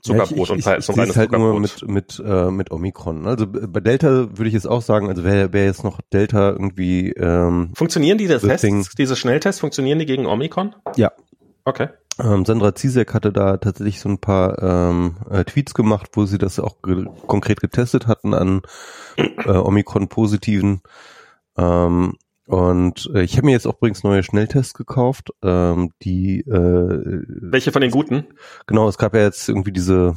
Zuckerbrot 0.01 0.49
ja, 0.49 0.55
und 0.55 0.61
ich, 0.61 0.67
ich, 0.67 0.85
so 0.85 0.93
ich 0.93 0.97
ein 0.97 1.01
reines 1.01 1.11
es 1.11 1.17
halt 1.17 1.33
nur 1.33 1.67
Zuckerbrot. 1.67 1.83
mit, 1.83 2.19
mit, 2.19 2.23
äh, 2.25 2.51
mit 2.51 2.71
Omikron. 2.71 3.27
Also 3.27 3.47
bei 3.47 3.81
Delta 3.81 4.29
würde 4.39 4.47
ich 4.47 4.55
jetzt 4.55 4.67
auch 4.67 4.83
sagen, 4.83 5.09
also 5.09 5.25
wer, 5.25 5.53
wer 5.53 5.65
jetzt 5.65 5.85
noch 5.85 6.01
Delta 6.13 6.51
irgendwie 6.51 7.11
ähm, 7.11 7.73
Funktionieren 7.75 8.19
die 8.19 8.29
das 8.29 8.43
Tests, 8.43 8.95
diese 8.95 9.17
Schnelltests, 9.17 9.61
funktionieren 9.61 9.99
die 9.99 10.07
gegen 10.07 10.27
Omikron? 10.27 10.75
Ja. 10.97 11.13
Okay. 11.65 11.89
Ähm, 12.21 12.45
Sandra 12.45 12.75
Zizek 12.75 13.15
hatte 13.15 13.33
da 13.33 13.57
tatsächlich 13.59 14.01
so 14.01 14.09
ein 14.09 14.19
paar 14.19 14.61
ähm, 14.63 15.17
äh, 15.31 15.45
Tweets 15.45 15.75
gemacht, 15.75 16.11
wo 16.15 16.27
sie 16.27 16.39
das 16.39 16.59
auch 16.59 16.83
ge 16.83 17.07
konkret 17.27 17.61
getestet 17.61 18.07
hatten 18.07 18.35
an 18.35 18.63
äh, 19.17 19.49
Omikron-Positiven. 19.51 20.83
Ähm, 21.57 22.17
und 22.47 23.11
äh, 23.15 23.23
ich 23.23 23.37
habe 23.37 23.47
mir 23.47 23.53
jetzt 23.53 23.67
auch 23.67 23.77
übrigens 23.77 24.03
neue 24.05 24.23
Schnelltests 24.23 24.75
gekauft, 24.75 25.31
ähm, 25.43 25.93
die 26.03 26.41
äh, 26.41 27.23
Welche 27.29 27.73
von 27.73 27.83
den 27.83 27.91
guten? 27.91 28.25
genau, 28.67 28.89
es 28.89 28.99
gab 28.99 29.15
ja 29.15 29.21
jetzt 29.21 29.49
irgendwie 29.49 29.73
diese 29.73 30.15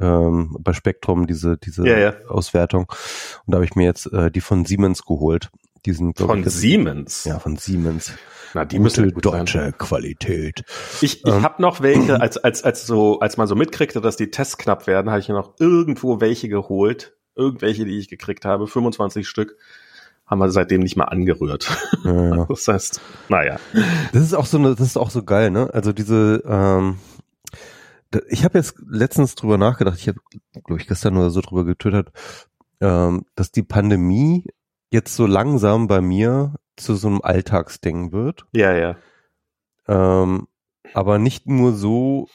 ähm, 0.00 0.56
bei 0.60 0.72
Spektrum 0.72 1.26
diese 1.26 1.58
diese 1.58 1.86
Ja, 1.86 1.98
ja. 1.98 2.14
Auswertung 2.28 2.84
und 2.84 3.52
da 3.52 3.56
habe 3.56 3.64
ich 3.64 3.74
mir 3.74 3.84
jetzt 3.84 4.06
äh, 4.12 4.30
die 4.30 4.40
von 4.40 4.64
Siemens 4.64 5.04
geholt. 5.04 5.50
Die 5.84 5.92
sind, 5.92 6.18
Von 6.18 6.40
ich, 6.40 6.50
Siemens. 6.50 7.24
Ja, 7.24 7.38
von 7.40 7.56
Siemens. 7.56 8.12
Na, 8.54 8.64
die 8.64 8.76
Gute 8.76 8.82
müssen 9.02 9.12
gut 9.14 9.24
sein. 9.24 9.32
deutsche 9.40 9.72
Qualität. 9.72 10.62
Ich, 11.00 11.24
ich 11.24 11.26
Ähm. 11.26 11.42
habe 11.42 11.60
noch 11.60 11.80
welche, 11.80 12.20
als, 12.20 12.36
als, 12.38 12.62
als 12.62 12.86
so, 12.86 13.18
als 13.20 13.36
man 13.36 13.46
so 13.48 13.54
mitkriegte, 13.56 14.00
dass 14.00 14.16
die 14.16 14.30
Tests 14.30 14.58
knapp 14.58 14.86
werden, 14.86 15.10
habe 15.10 15.20
ich 15.20 15.28
mir 15.28 15.34
noch 15.34 15.54
irgendwo 15.58 16.20
welche 16.20 16.48
geholt. 16.48 17.16
Irgendwelche, 17.34 17.84
die 17.86 17.98
ich 17.98 18.08
gekriegt 18.08 18.44
habe, 18.44 18.66
25 18.66 19.26
Stück, 19.26 19.56
haben 20.26 20.38
wir 20.38 20.50
seitdem 20.50 20.82
nicht 20.82 20.96
mal 20.96 21.04
angerührt. 21.06 21.68
Ja, 22.04 22.36
ja. 22.36 22.44
Das 22.48 22.68
heißt, 22.68 23.00
naja. 23.28 23.58
Das 24.12 24.22
ist 24.22 24.34
auch 24.34 24.46
so 24.46 24.58
eine, 24.58 24.70
das 24.74 24.86
ist 24.86 24.96
auch 24.98 25.10
so 25.10 25.22
geil, 25.24 25.50
ne? 25.50 25.70
Also 25.72 25.92
diese, 25.92 26.42
ähm, 26.46 26.98
ich 28.28 28.44
habe 28.44 28.58
jetzt 28.58 28.74
letztens 28.86 29.34
drüber 29.34 29.56
nachgedacht, 29.56 29.98
ich 29.98 30.08
habe, 30.08 30.18
glaube 30.64 30.80
ich, 30.80 30.86
gestern 30.86 31.16
oder 31.16 31.30
so 31.30 31.40
drüber 31.40 31.64
getwittert, 31.64 32.12
ähm, 32.80 33.24
dass 33.34 33.50
die 33.50 33.62
Pandemie 33.62 34.44
jetzt 34.92 35.16
so 35.16 35.26
langsam 35.26 35.88
bei 35.88 36.00
mir 36.00 36.54
zu 36.76 36.94
so 36.94 37.08
einem 37.08 37.22
Alltagsding 37.22 38.12
wird. 38.12 38.44
Ja, 38.52 38.72
ja. 38.74 38.96
Ähm, 39.88 40.46
aber 40.94 41.18
nicht 41.18 41.46
nur 41.46 41.72
so, 41.72 42.28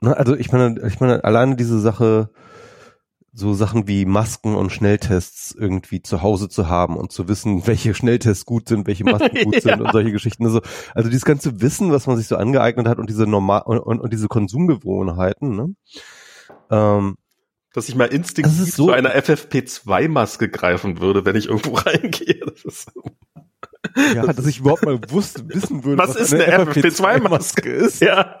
ne, 0.00 0.16
also 0.16 0.36
ich 0.36 0.52
meine, 0.52 0.86
ich 0.86 1.00
meine, 1.00 1.24
alleine 1.24 1.56
diese 1.56 1.80
Sache, 1.80 2.30
so 3.32 3.54
Sachen 3.54 3.86
wie 3.86 4.04
Masken 4.04 4.56
und 4.56 4.72
Schnelltests 4.72 5.54
irgendwie 5.56 6.02
zu 6.02 6.20
Hause 6.20 6.48
zu 6.48 6.68
haben 6.68 6.96
und 6.96 7.12
zu 7.12 7.28
wissen, 7.28 7.64
welche 7.66 7.94
Schnelltests 7.94 8.44
gut 8.44 8.68
sind, 8.68 8.86
welche 8.86 9.04
Masken 9.04 9.44
gut 9.44 9.54
Ja. 9.54 9.60
sind 9.60 9.80
und 9.80 9.92
solche 9.92 10.12
Geschichten. 10.12 10.44
Also, 10.44 10.60
also 10.94 11.08
dieses 11.08 11.24
ganze 11.24 11.60
Wissen, 11.62 11.92
was 11.92 12.06
man 12.06 12.16
sich 12.16 12.26
so 12.28 12.36
angeeignet 12.36 12.88
hat 12.88 12.98
und 12.98 13.08
diese 13.08 13.26
normal 13.26 13.62
und, 13.64 13.78
und, 13.78 14.00
und 14.00 14.12
diese 14.12 14.28
Konsumgewohnheiten, 14.28 15.56
ne? 15.56 15.74
Ähm, 16.70 17.16
Dass 17.72 17.88
ich 17.88 17.94
mal 17.94 18.06
instinktiv 18.06 18.74
so- 18.74 18.86
zu 18.86 18.90
einer 18.92 19.14
FFP2-Maske 19.14 20.48
greifen 20.48 21.00
würde, 21.00 21.24
wenn 21.24 21.36
ich 21.36 21.46
irgendwo 21.46 21.74
reingehe. 21.76 22.40
Das 22.46 22.64
ist, 22.64 22.92
ja, 24.14 24.32
dass 24.32 24.46
ich 24.46 24.60
überhaupt 24.60 24.84
mal 24.84 24.98
wusste, 25.08 25.42
wissen 25.48 25.84
würde, 25.84 25.98
was, 25.98 26.16
ist 26.16 26.34
eine 26.34 26.44
FFP2-Maske? 26.64 27.70
ist. 27.70 28.00
Ja. 28.00 28.36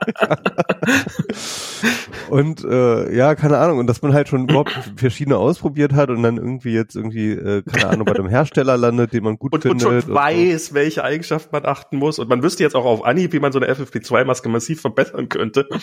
Und 2.28 2.64
äh, 2.64 3.14
ja, 3.14 3.34
keine 3.34 3.58
Ahnung. 3.58 3.78
Und 3.78 3.86
dass 3.86 4.02
man 4.02 4.12
halt 4.12 4.28
schon 4.28 4.48
überhaupt 4.48 4.72
verschiedene 4.96 5.36
ausprobiert 5.36 5.92
hat 5.92 6.10
und 6.10 6.22
dann 6.22 6.36
irgendwie 6.36 6.72
jetzt 6.72 6.94
irgendwie, 6.94 7.32
äh, 7.32 7.62
keine 7.62 7.88
Ahnung, 7.90 8.04
bei 8.04 8.14
einem 8.14 8.28
Hersteller 8.30 8.76
landet, 8.76 9.12
den 9.12 9.24
man 9.24 9.36
gut 9.36 9.52
Und, 9.52 9.66
und 9.66 9.82
findet. 9.82 10.04
schon 10.04 10.14
weiß, 10.14 10.74
welche 10.74 11.02
Eigenschaften 11.02 11.48
man 11.52 11.64
achten 11.66 11.96
muss. 11.96 12.18
Und 12.18 12.28
man 12.28 12.42
wüsste 12.42 12.62
jetzt 12.62 12.76
auch 12.76 12.84
auf 12.84 13.04
Anhieb, 13.04 13.32
wie 13.32 13.40
man 13.40 13.52
so 13.52 13.58
eine 13.58 13.72
FFP2-Maske 13.72 14.48
massiv 14.48 14.80
verbessern 14.80 15.28
könnte. 15.28 15.68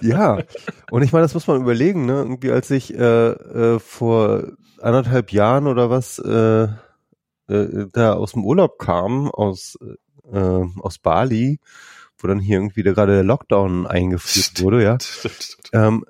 Ja. 0.00 0.38
Und 0.90 1.02
ich 1.02 1.12
meine, 1.12 1.22
das 1.22 1.34
muss 1.34 1.46
man 1.46 1.60
überlegen, 1.62 2.04
ne? 2.06 2.14
Irgendwie 2.14 2.50
als 2.50 2.70
ich 2.70 2.94
äh, 2.94 3.28
äh, 3.30 3.78
vor 3.78 4.44
anderthalb 4.80 5.32
Jahren 5.32 5.66
oder 5.66 5.88
was 5.88 6.18
äh, 6.18 6.68
äh, 7.48 7.86
da 7.92 8.14
aus 8.14 8.32
dem 8.32 8.44
Urlaub 8.44 8.78
kam, 8.78 9.30
aus, 9.30 9.78
äh, 10.32 10.62
aus 10.80 10.98
Bali, 10.98 11.60
wo 12.18 12.28
dann 12.28 12.38
hier 12.38 12.58
irgendwie 12.58 12.82
da 12.82 12.92
gerade 12.92 13.14
der 13.14 13.24
Lockdown 13.24 13.86
eingeführt 13.86 14.62
wurde, 14.62 14.82
ja. 14.82 14.98
Ähm, 15.72 16.04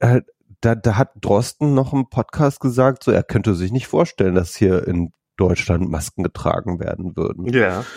äh, 0.00 0.22
da, 0.60 0.74
da 0.74 0.96
hat 0.96 1.12
Drosten 1.20 1.74
noch 1.74 1.92
im 1.92 2.08
Podcast 2.08 2.60
gesagt, 2.60 3.04
so 3.04 3.12
er 3.12 3.22
könnte 3.22 3.54
sich 3.54 3.70
nicht 3.70 3.86
vorstellen, 3.86 4.34
dass 4.34 4.56
hier 4.56 4.86
in 4.86 5.12
Deutschland 5.38 5.88
Masken 5.88 6.24
getragen 6.24 6.80
werden 6.80 7.16
würden. 7.16 7.46
Ja. 7.46 7.84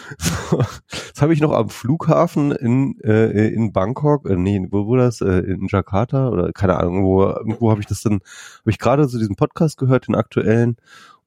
Das 1.14 1.22
habe 1.22 1.34
ich 1.34 1.42
noch 1.42 1.52
am 1.52 1.70
Flughafen 1.70 2.52
in, 2.52 3.00
äh, 3.02 3.48
in 3.50 3.72
Bangkok, 3.72 4.28
äh, 4.28 4.36
nee, 4.36 4.66
wo 4.72 4.88
wo 4.88 4.96
das, 4.96 5.22
äh, 5.22 5.40
in 5.40 5.68
Jakarta 5.70 6.30
oder 6.30 6.52
keine 6.52 6.78
Ahnung, 6.78 7.04
wo, 7.04 7.24
irgendwo 7.24 7.70
habe 7.70 7.80
ich 7.80 7.86
das 7.86 8.02
dann, 8.02 8.22
habe 8.60 8.72
ich 8.72 8.80
gerade 8.80 9.08
so 9.08 9.20
diesen 9.20 9.36
Podcast 9.36 9.78
gehört, 9.78 10.08
den 10.08 10.16
aktuellen, 10.16 10.78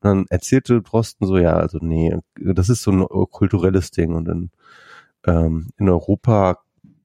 dann 0.04 0.26
erzählte 0.30 0.82
Drosten 0.82 1.26
so, 1.26 1.36
ja, 1.38 1.54
also 1.54 1.78
nee, 1.80 2.16
das 2.36 2.68
ist 2.68 2.82
so 2.82 2.90
ein 2.90 3.06
kulturelles 3.30 3.90
Ding 3.90 4.14
und 4.14 4.28
in, 4.28 4.50
ähm, 5.26 5.70
in 5.78 5.88
Europa 5.88 6.58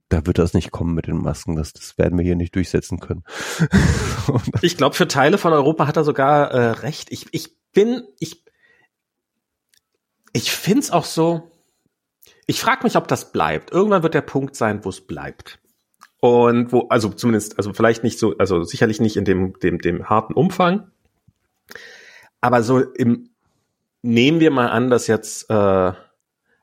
da 0.10 0.26
wird 0.26 0.40
das 0.40 0.56
nicht 0.56 0.72
kommen 0.72 0.96
mit 0.96 1.08
den 1.08 1.22
Masken. 1.22 1.56
Das, 1.56 1.72
das 1.72 1.98
werden 1.98 2.18
wir 2.18 2.26
hier 2.26 2.36
nicht 2.36 2.56
durchsetzen 2.56 3.00
können. 3.00 3.24
ich 4.62 4.76
glaube, 4.76 4.96
für 4.96 5.08
Teile 5.08 5.38
von 5.38 5.54
Europa 5.54 5.88
hat 5.88 5.98
er 5.98 6.04
sogar 6.04 6.52
äh, 6.52 6.72
recht. 6.72 7.12
Ich, 7.12 7.28
ich 7.32 7.56
bin, 7.72 8.04
ich, 8.20 8.44
ich 10.34 10.52
find's 10.52 10.90
auch 10.90 11.06
so. 11.06 11.52
Ich 12.48 12.60
frage 12.60 12.84
mich, 12.84 12.98
ob 12.98 13.08
das 13.08 13.32
bleibt. 13.32 13.72
Irgendwann 13.72 14.02
wird 14.02 14.16
der 14.16 14.22
Punkt 14.22 14.56
sein, 14.56 14.84
wo 14.84 14.90
es 14.90 15.02
bleibt. 15.02 15.60
Und 16.20 16.74
wo, 16.74 16.88
also 16.90 17.10
zumindest, 17.10 17.58
also 17.58 17.72
vielleicht 17.74 18.04
nicht 18.04 18.18
so, 18.18 18.36
also 18.38 18.64
sicherlich 18.64 19.00
nicht 19.00 19.16
in 19.16 19.26
dem, 19.26 19.58
dem, 19.60 19.78
dem 19.78 20.10
harten 20.10 20.34
Umfang. 20.34 20.92
Aber 22.42 22.64
so 22.64 22.80
im, 22.80 23.30
nehmen 24.02 24.40
wir 24.40 24.52
mal 24.52 24.68
an, 24.68 24.90
dass 24.90 25.08
jetzt 25.08 25.50
äh, 25.50 25.94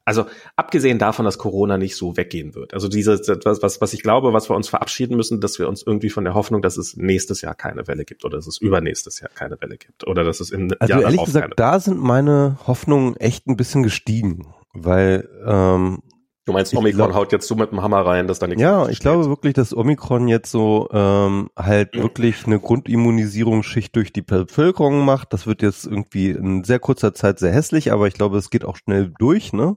also 0.06 0.26
abgesehen 0.54 1.00
davon, 1.00 1.24
dass 1.24 1.36
Corona 1.36 1.78
nicht 1.78 1.96
so 1.96 2.16
weggehen 2.16 2.54
wird. 2.54 2.72
Also 2.74 2.86
dieses, 2.86 3.28
was, 3.44 3.80
was, 3.80 3.92
ich 3.92 4.02
glaube, 4.04 4.32
was 4.32 4.48
wir 4.48 4.54
uns 4.54 4.68
verabschieden 4.68 5.16
müssen, 5.16 5.40
dass 5.40 5.58
wir 5.58 5.68
uns 5.68 5.82
irgendwie 5.82 6.10
von 6.10 6.22
der 6.22 6.34
Hoffnung, 6.34 6.62
dass 6.62 6.76
es 6.76 6.96
nächstes 6.96 7.40
Jahr 7.40 7.56
keine 7.56 7.88
Welle 7.88 8.04
gibt 8.04 8.24
oder 8.24 8.36
dass 8.36 8.46
es 8.46 8.58
übernächstes 8.58 9.18
Jahr 9.18 9.30
keine 9.34 9.60
Welle 9.60 9.76
gibt 9.76 10.06
oder 10.06 10.22
dass 10.22 10.38
es 10.38 10.52
in 10.52 10.72
Also 10.78 10.92
Jahr 10.92 11.02
ehrlich 11.02 11.24
gesagt, 11.24 11.54
da 11.58 11.80
sind 11.80 11.98
meine 11.98 12.56
Hoffnungen 12.68 13.16
echt 13.16 13.48
ein 13.48 13.56
bisschen 13.56 13.82
gestiegen, 13.82 14.54
weil 14.72 15.28
ähm, 15.44 16.02
Du 16.46 16.52
meinst, 16.52 16.72
Omikron 16.74 17.08
glaub- 17.08 17.14
haut 17.14 17.32
jetzt 17.32 17.48
so 17.48 17.56
mit 17.56 17.72
dem 17.72 17.82
Hammer 17.82 18.06
rein, 18.06 18.28
dass 18.28 18.38
da 18.38 18.46
nichts 18.46 18.62
ja, 18.62 18.88
ich 18.88 19.00
glaube 19.00 19.26
wirklich, 19.26 19.54
dass 19.54 19.76
Omikron 19.76 20.28
jetzt 20.28 20.48
so 20.48 20.88
ähm, 20.92 21.50
halt 21.56 21.94
wirklich 21.94 22.46
eine 22.46 22.60
Grundimmunisierungsschicht 22.60 23.94
durch 23.96 24.12
die 24.12 24.22
Bevölkerung 24.22 25.04
macht. 25.04 25.32
Das 25.32 25.48
wird 25.48 25.60
jetzt 25.60 25.86
irgendwie 25.86 26.30
in 26.30 26.62
sehr 26.62 26.78
kurzer 26.78 27.14
Zeit 27.14 27.40
sehr 27.40 27.52
hässlich, 27.52 27.90
aber 27.90 28.06
ich 28.06 28.14
glaube, 28.14 28.38
es 28.38 28.48
geht 28.48 28.64
auch 28.64 28.76
schnell 28.76 29.12
durch, 29.18 29.52
ne? 29.52 29.76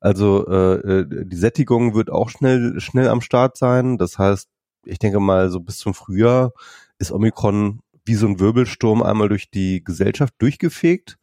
Also 0.00 0.46
äh, 0.46 0.74
äh, 0.74 1.24
die 1.26 1.36
Sättigung 1.36 1.92
wird 1.96 2.08
auch 2.08 2.30
schnell 2.30 2.78
schnell 2.78 3.08
am 3.08 3.20
Start 3.20 3.58
sein. 3.58 3.98
Das 3.98 4.16
heißt, 4.16 4.48
ich 4.84 5.00
denke 5.00 5.18
mal, 5.18 5.50
so 5.50 5.58
bis 5.58 5.78
zum 5.78 5.92
Frühjahr 5.92 6.52
ist 6.98 7.10
Omikron 7.10 7.80
wie 8.04 8.14
so 8.14 8.28
ein 8.28 8.38
Wirbelsturm 8.38 9.02
einmal 9.02 9.28
durch 9.28 9.50
die 9.50 9.82
Gesellschaft 9.82 10.34
durchgefegt. 10.38 11.18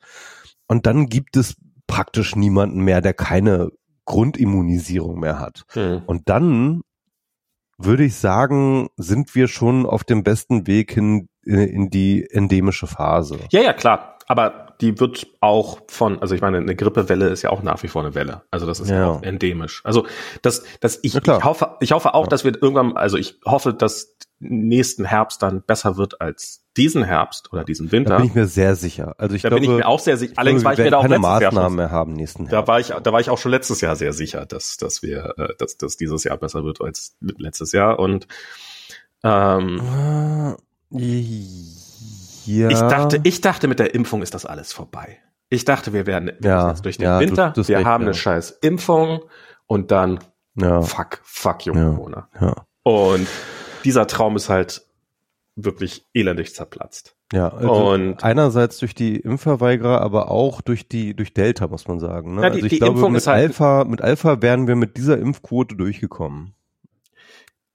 Und 0.67 0.85
dann 0.85 1.07
gibt 1.07 1.37
es 1.37 1.55
praktisch 1.87 2.35
niemanden 2.35 2.81
mehr, 2.81 2.99
der 2.99 3.13
keine 3.13 3.71
Grundimmunisierung 4.07 5.19
mehr 5.19 5.39
hat. 5.39 5.65
Hm. 5.73 6.01
Und 6.07 6.29
dann 6.29 6.81
würde 7.77 8.05
ich 8.05 8.15
sagen, 8.15 8.89
sind 8.97 9.35
wir 9.35 9.47
schon 9.47 9.85
auf 9.85 10.03
dem 10.03 10.23
besten 10.23 10.65
Weg 10.65 10.91
hin 10.91 11.27
äh, 11.45 11.65
in 11.65 11.91
die 11.91 12.27
endemische 12.31 12.87
Phase. 12.87 13.37
Ja, 13.51 13.61
ja, 13.61 13.73
klar. 13.73 14.17
Aber 14.25 14.75
die 14.81 14.99
wird 14.99 15.27
auch 15.39 15.79
von, 15.87 16.19
also 16.19 16.35
ich 16.35 16.41
meine, 16.41 16.57
eine 16.57 16.75
Grippewelle 16.75 17.27
ist 17.29 17.43
ja 17.43 17.49
auch 17.49 17.63
nach 17.63 17.83
wie 17.83 17.87
vor 17.87 18.03
eine 18.03 18.15
Welle. 18.15 18.41
Also 18.51 18.65
das 18.65 18.79
ist 18.79 18.89
ja, 18.89 19.07
auch 19.07 19.23
endemisch. 19.23 19.81
Also 19.85 20.05
das, 20.41 20.63
das 20.81 20.99
ich, 21.03 21.15
ich 21.15 21.27
hoffe, 21.27 21.77
ich 21.79 21.91
hoffe 21.91 22.13
auch, 22.13 22.25
Ja. 22.25 22.29
dass 22.29 22.43
wir 22.43 22.53
irgendwann, 22.61 22.97
also 22.97 23.17
ich 23.17 23.39
hoffe, 23.45 23.73
dass 23.73 24.17
nächsten 24.39 25.05
Herbst 25.05 25.41
dann 25.41 25.61
besser 25.63 25.97
wird 25.97 26.19
als 26.19 26.66
diesen 26.77 27.03
Herbst 27.03 27.51
oder 27.51 27.63
diesen 27.63 27.87
Da 27.87 27.91
Winter. 27.91 28.17
bin 28.17 28.25
ich 28.27 28.35
mir 28.35 28.47
sehr 28.47 28.75
sicher. 28.75 29.15
Also 29.17 29.35
ich 29.35 29.41
da 29.41 29.49
glaube, 29.49 29.61
bin 29.61 29.71
ich 29.71 29.77
mir 29.77 29.87
auch 29.87 29.99
sehr 29.99 30.15
sicher. 30.17 30.33
Allerdings 30.37 30.63
war 30.63 30.73
ich 30.73 30.79
mir 30.79 30.91
da 30.91 30.97
auch 30.97 31.01
keine 31.01 31.19
Maßnahmen 31.19 31.75
mehr 31.75 31.91
haben 31.91 32.13
nächsten 32.13 32.45
da 32.45 32.51
Herbst. 32.57 32.67
war 32.67 32.79
ich, 32.79 32.87
da 33.03 33.11
war 33.13 33.19
ich 33.19 33.29
auch 33.29 33.37
schon 33.37 33.51
letztes 33.51 33.81
Jahr 33.81 33.95
sehr 33.95 34.13
sicher, 34.13 34.45
dass, 34.45 34.77
dass 34.77 35.01
wir, 35.01 35.33
äh, 35.37 35.47
dass, 35.57 35.77
dass 35.77 35.97
dieses 35.97 36.23
Jahr 36.23 36.37
besser 36.37 36.63
wird 36.63 36.79
als 36.81 37.15
letztes 37.19 37.71
Jahr 37.71 37.99
und 37.99 38.27
ähm, 39.23 39.81
Ah, 39.81 40.55
Ja. 40.91 42.69
Ich 42.69 42.79
dachte, 42.79 43.19
ich 43.23 43.41
dachte, 43.41 43.67
mit 43.67 43.79
der 43.79 43.93
Impfung 43.93 44.21
ist 44.21 44.33
das 44.33 44.45
alles 44.45 44.71
vorbei. 44.73 45.17
Ich 45.49 45.65
dachte, 45.65 45.93
wir 45.93 46.05
werden 46.05 46.31
wir 46.39 46.49
Ja, 46.49 46.69
jetzt 46.69 46.85
durch 46.85 46.97
den 46.97 47.05
ja, 47.05 47.19
Winter, 47.19 47.51
du 47.55 47.67
wir 47.67 47.83
haben 47.85 48.03
eine 48.05 48.13
scheiß 48.13 48.51
Impfung 48.61 49.21
und 49.65 49.91
dann 49.91 50.19
ja, 50.55 50.81
fuck, 50.81 51.19
fuck 51.23 51.65
Ja. 51.65 51.73
Corona. 51.73 52.29
ja, 52.39 52.55
Und 52.83 53.27
dieser 53.83 54.07
Traum 54.07 54.35
ist 54.35 54.49
halt 54.49 54.86
wirklich 55.59 56.05
elendig 56.13 56.53
zerplatzt. 56.55 57.15
ja. 57.33 57.49
Also 57.49 57.89
Und- 57.89 58.23
einerseits 58.23 58.77
durch 58.77 58.93
die 58.95 59.17
Impfverweigerer, 59.17 59.99
aber 60.01 60.31
auch 60.31 60.61
durch 60.61 60.87
die 60.87 61.13
durch 61.15 61.33
Delta 61.33 61.67
muss 61.67 61.87
man 61.87 61.99
sagen. 61.99 62.35
Ne? 62.35 62.43
Ja, 62.43 62.49
die- 62.49 62.55
also 62.57 62.65
ich 62.67 62.69
die 62.71 62.77
glaube, 62.79 62.93
Impfung 62.93 63.11
mit 63.11 63.21
ist 63.21 63.27
halt- 63.27 63.43
Alpha 63.49 63.83
mit 63.83 64.01
Alpha 64.01 64.41
wären 64.41 64.67
wir 64.67 64.75
mit 64.75 64.95
dieser 64.97 65.17
Impfquote 65.17 65.75
durchgekommen. 65.75 66.53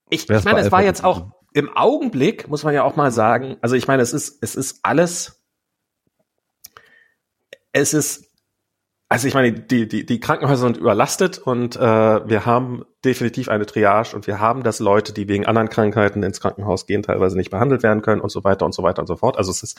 Ich, 0.09 0.29
Wär's 0.29 0.41
ich 0.41 0.45
meine, 0.45 0.61
es 0.61 0.71
war 0.73 0.83
jetzt 0.83 1.05
auch 1.05 1.33
im 1.55 1.69
Augenblick, 1.77 2.49
muss 2.49 2.65
man 2.65 2.73
ja 2.73 2.83
auch 2.85 2.97
mal 2.97 3.11
sagen, 3.11 3.57
also 3.61 3.75
ich 3.75 3.87
meine, 3.89 4.03
es 4.03 4.13
ist, 4.15 4.39
es 4.43 4.55
ist 4.55 4.81
alles, 4.85 5.43
es 7.73 7.95
ist, 7.95 8.32
also 9.13 9.29
ich 9.29 9.35
meine, 9.35 9.53
die, 9.53 9.87
die, 9.87 10.07
die 10.07 10.21
Krankenhäuser 10.21 10.63
sind 10.63 10.79
überlastet 10.79 11.37
und 11.37 11.77
äh, 11.77 11.81
wir 11.81 12.47
haben 12.47 12.87
definitiv 13.05 13.51
eine 13.51 13.67
Triage 13.67 14.17
und 14.17 14.27
wir 14.27 14.41
haben, 14.41 14.63
dass 14.63 14.79
Leute, 14.79 15.13
die 15.13 15.29
wegen 15.29 15.45
anderen 15.45 15.69
Krankheiten 15.69 16.23
ins 16.23 16.41
Krankenhaus 16.41 16.87
gehen, 16.87 17.03
teilweise 17.03 17.37
nicht 17.37 17.51
behandelt 17.51 17.83
werden 17.83 18.01
können 18.01 18.23
und 18.23 18.31
so 18.31 18.43
weiter 18.43 18.65
und 18.65 18.75
so 18.75 18.83
weiter 18.83 19.03
und 19.03 19.09
so 19.09 19.17
fort. 19.17 19.37
Also 19.37 19.51
es 19.51 19.63
ist 19.63 19.79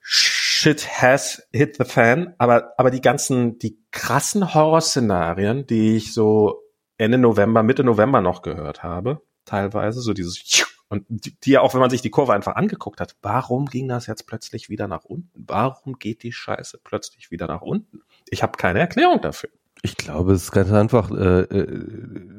Shit 0.00 1.00
has 1.00 1.46
hit 1.52 1.76
the 1.76 1.84
fan, 1.84 2.34
aber, 2.38 2.72
aber 2.76 2.90
die 2.90 3.02
ganzen, 3.02 3.60
die 3.60 3.78
krassen 3.92 4.52
Horrorszenarien, 4.52 5.68
die 5.68 5.94
ich 5.94 6.12
so 6.12 6.64
Ende 6.96 7.18
November, 7.18 7.62
Mitte 7.62 7.84
November 7.84 8.20
noch 8.20 8.42
gehört 8.42 8.82
habe, 8.82 9.22
teilweise, 9.44 10.00
so 10.00 10.12
dieses 10.12 10.66
und 10.88 11.04
die, 11.08 11.50
ja 11.50 11.60
auch, 11.60 11.74
wenn 11.74 11.80
man 11.80 11.90
sich 11.90 12.02
die 12.02 12.10
Kurve 12.10 12.32
einfach 12.32 12.56
angeguckt 12.56 13.00
hat, 13.00 13.16
warum 13.20 13.66
ging 13.66 13.88
das 13.88 14.06
jetzt 14.06 14.26
plötzlich 14.26 14.68
wieder 14.68 14.88
nach 14.88 15.04
unten? 15.04 15.44
Warum 15.46 15.98
geht 15.98 16.22
die 16.22 16.32
Scheiße 16.32 16.80
plötzlich 16.82 17.30
wieder 17.30 17.46
nach 17.46 17.62
unten? 17.62 18.00
Ich 18.30 18.42
habe 18.42 18.56
keine 18.56 18.78
Erklärung 18.80 19.20
dafür. 19.20 19.50
Ich 19.82 19.96
glaube, 19.96 20.32
es 20.32 20.44
ist 20.44 20.52
ganz 20.52 20.72
einfach, 20.72 21.10
äh, 21.10 21.40
äh, 21.42 21.66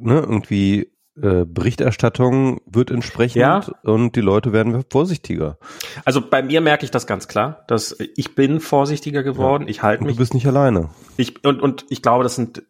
ne, 0.02 0.20
irgendwie 0.20 0.92
äh, 1.22 1.46
Berichterstattung 1.46 2.62
wird 2.66 2.92
entsprechend 2.92 3.42
Ja. 3.42 3.62
und 3.84 4.16
die 4.16 4.22
Leute 4.22 4.54
werden 4.54 4.84
vorsichtiger. 4.90 5.58
Also 6.06 6.22
bei 6.22 6.42
mir 6.42 6.62
merke 6.62 6.86
ich 6.86 6.92
das 6.92 7.08
ganz 7.08 7.28
klar, 7.28 7.64
dass 7.68 7.96
ich 8.16 8.36
bin 8.36 8.60
vorsichtiger 8.60 9.24
geworden. 9.24 9.68
Ich 9.68 9.84
halte 9.84 10.02
Und 10.02 10.08
du 10.08 10.12
mich 10.12 10.18
bist 10.18 10.34
nicht 10.34 10.48
alleine. 10.48 10.90
Ich, 11.18 11.44
und, 11.46 11.62
und 11.62 11.86
ich 11.90 12.02
glaube, 12.02 12.24
das 12.24 12.36
sind, 12.36 12.64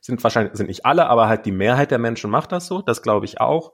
sind 0.00 0.22
wahrscheinlich, 0.22 0.54
sind 0.56 0.66
nicht 0.66 0.84
alle, 0.86 1.06
aber 1.08 1.28
halt 1.28 1.46
die 1.46 1.52
Mehrheit 1.52 1.90
der 1.90 1.98
Menschen 1.98 2.30
macht 2.30 2.52
das 2.52 2.66
so. 2.66 2.82
Das 2.82 3.02
glaube 3.02 3.24
ich 3.26 3.40
auch. 3.40 3.72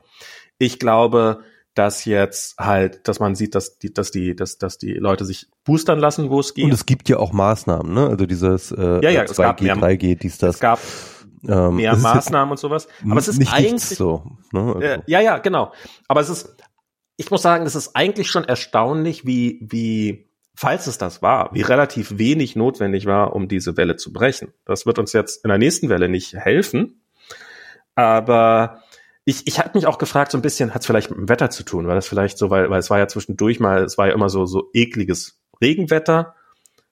Ich 0.58 0.78
glaube, 0.78 1.40
dass 1.76 2.04
jetzt 2.06 2.58
halt, 2.58 3.06
dass 3.06 3.20
man 3.20 3.34
sieht, 3.34 3.54
dass 3.54 3.78
die, 3.78 3.92
dass 3.92 4.10
die, 4.10 4.34
dass, 4.34 4.58
dass 4.58 4.78
die 4.78 4.94
Leute 4.94 5.24
sich 5.24 5.46
boostern 5.64 5.98
lassen, 5.98 6.30
wo 6.30 6.40
es 6.40 6.54
geht. 6.54 6.64
Und 6.64 6.72
es 6.72 6.86
gibt 6.86 7.08
ja 7.08 7.18
auch 7.18 7.32
Maßnahmen, 7.32 7.92
ne? 7.92 8.08
Also 8.08 8.26
dieses 8.26 8.72
äh, 8.72 9.00
Ja, 9.02 9.10
ja, 9.10 9.22
es 9.24 9.36
gab 9.36 9.60
2G, 9.60 9.62
mehr- 9.64 9.76
3G, 9.76 10.18
dies, 10.18 10.38
das. 10.38 10.54
es 10.56 10.60
gab 10.60 10.80
ähm, 11.46 11.76
mehr 11.76 11.94
Maßnahmen 11.94 12.50
und 12.52 12.56
sowas. 12.58 12.88
Aber 13.08 13.18
es 13.18 13.28
ist 13.28 13.38
nicht 13.38 13.52
eigentlich, 13.52 13.82
so. 13.98 14.24
Ne? 14.52 14.60
Also, 14.60 14.80
äh, 14.80 15.02
ja, 15.06 15.20
ja, 15.20 15.38
genau. 15.38 15.72
Aber 16.08 16.20
es 16.22 16.30
ist, 16.30 16.56
ich 17.18 17.30
muss 17.30 17.42
sagen, 17.42 17.66
es 17.66 17.74
ist 17.74 17.94
eigentlich 17.94 18.28
schon 18.30 18.44
erstaunlich, 18.44 19.26
wie, 19.26 19.60
wie, 19.68 20.30
falls 20.54 20.86
es 20.86 20.96
das 20.96 21.20
war, 21.20 21.50
wie 21.52 21.60
relativ 21.62 22.16
wenig 22.18 22.56
notwendig 22.56 23.04
war, 23.04 23.34
um 23.36 23.48
diese 23.48 23.76
Welle 23.76 23.96
zu 23.96 24.12
brechen. 24.14 24.54
Das 24.64 24.86
wird 24.86 24.98
uns 24.98 25.12
jetzt 25.12 25.44
in 25.44 25.48
der 25.48 25.58
nächsten 25.58 25.90
Welle 25.90 26.08
nicht 26.08 26.32
helfen. 26.34 27.02
Aber 27.94 28.82
ich, 29.26 29.46
ich 29.46 29.58
habe 29.58 29.72
mich 29.74 29.86
auch 29.86 29.98
gefragt, 29.98 30.30
so 30.30 30.38
ein 30.38 30.42
bisschen, 30.42 30.72
hat 30.72 30.82
es 30.82 30.86
vielleicht 30.86 31.10
mit 31.10 31.18
dem 31.18 31.28
Wetter 31.28 31.50
zu 31.50 31.64
tun, 31.64 31.88
weil 31.88 31.96
das 31.96 32.06
vielleicht 32.06 32.38
so, 32.38 32.48
weil, 32.48 32.70
weil 32.70 32.78
es 32.78 32.90
war 32.90 32.98
ja 32.98 33.08
zwischendurch 33.08 33.58
mal, 33.58 33.82
es 33.82 33.98
war 33.98 34.06
ja 34.06 34.14
immer 34.14 34.28
so, 34.28 34.46
so 34.46 34.70
ekliges 34.72 35.40
Regenwetter, 35.60 36.36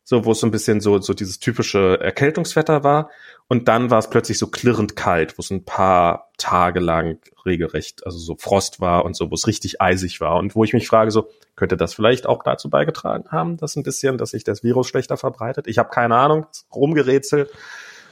so 0.03 0.25
wo 0.25 0.33
es 0.33 0.41
so 0.41 0.47
ein 0.49 0.51
bisschen 0.51 0.81
so, 0.81 0.99
so 0.99 1.15
dieses 1.15 1.39
typische 1.39 1.99
Erkältungswetter 2.01 2.83
war. 2.83 3.09
Und 3.47 3.69
dann 3.69 3.91
war 3.91 4.01
es 4.01 4.11
plötzlich 4.11 4.39
so 4.39 4.49
klirrend 4.49 4.97
kalt, 4.97 5.39
wo 5.39 5.43
es 5.43 5.51
ein 5.51 5.65
paar 5.65 6.33
Tage 6.37 6.81
lang 6.81 7.21
regelrecht, 7.47 8.05
also 8.05 8.19
so 8.19 8.37
Frost 8.37 8.81
war 8.81 9.05
und 9.05 9.15
so, 9.15 9.31
wo 9.31 9.35
es 9.35 9.47
richtig 9.47 9.81
eisig 9.81 10.21
war. 10.21 10.37
Und 10.37 10.57
wo 10.57 10.65
ich 10.65 10.73
mich 10.73 10.89
frage, 10.89 11.13
so, 11.13 11.29
könnte 11.55 11.77
das 11.77 11.95
vielleicht 11.95 12.27
auch 12.27 12.43
dazu 12.43 12.69
beigetragen 12.69 13.31
haben, 13.31 13.59
dass 13.59 13.77
ein 13.77 13.85
bisschen, 13.85 14.19
dass 14.19 14.31
sich 14.31 14.43
das 14.43 14.65
Virus 14.65 14.89
schlechter 14.89 15.17
verbreitet? 15.17 15.69
Ich 15.69 15.79
habe 15.79 15.91
keine 15.91 16.17
Ahnung, 16.17 16.47
rumgerätselt. 16.75 17.51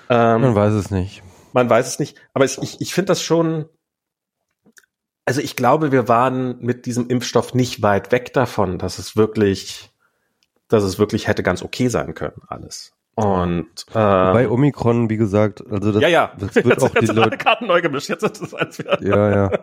Ähm, 0.08 0.42
Man 0.42 0.54
weiß 0.54 0.74
es 0.74 0.90
nicht. 0.92 1.22
man 1.52 1.68
weiß 1.68 1.88
es 1.88 1.98
nicht. 1.98 2.16
Aber 2.34 2.44
ich, 2.44 2.58
ich, 2.62 2.80
ich 2.80 2.94
finde 2.94 3.08
das 3.08 3.20
schon. 3.20 3.66
Also 5.24 5.40
ich 5.40 5.54
glaube, 5.56 5.92
wir 5.92 6.08
waren 6.08 6.56
mit 6.60 6.86
diesem 6.86 7.08
Impfstoff 7.08 7.54
nicht 7.54 7.82
weit 7.82 8.10
weg 8.12 8.32
davon, 8.32 8.78
dass 8.78 8.98
es 8.98 9.16
wirklich, 9.16 9.90
dass 10.68 10.82
es 10.82 10.98
wirklich 10.98 11.28
hätte 11.28 11.42
ganz 11.42 11.62
okay 11.62 11.88
sein 11.88 12.14
können, 12.14 12.42
alles. 12.48 12.92
Und 13.14 13.68
Bei 13.92 14.44
ähm, 14.44 14.50
Omikron, 14.52 15.10
wie 15.10 15.18
gesagt, 15.18 15.62
also 15.70 15.92
das, 15.92 16.00
ja, 16.02 16.08
ja, 16.08 16.32
das 16.38 16.54
wird 16.56 16.66
jetzt, 16.66 16.82
auch 16.82 16.88
die 16.90 17.00
jetzt 17.00 17.10
alle 17.10 17.20
Leute, 17.20 17.36
Karten 17.36 17.66
neu 17.66 17.82
gemischt. 17.82 18.08
Jetzt 18.08 18.22
ist 18.24 18.40
es 18.40 18.54
als 18.54 18.78
wieder. 18.78 19.02
ja, 19.02 19.30
ja. 19.50 19.58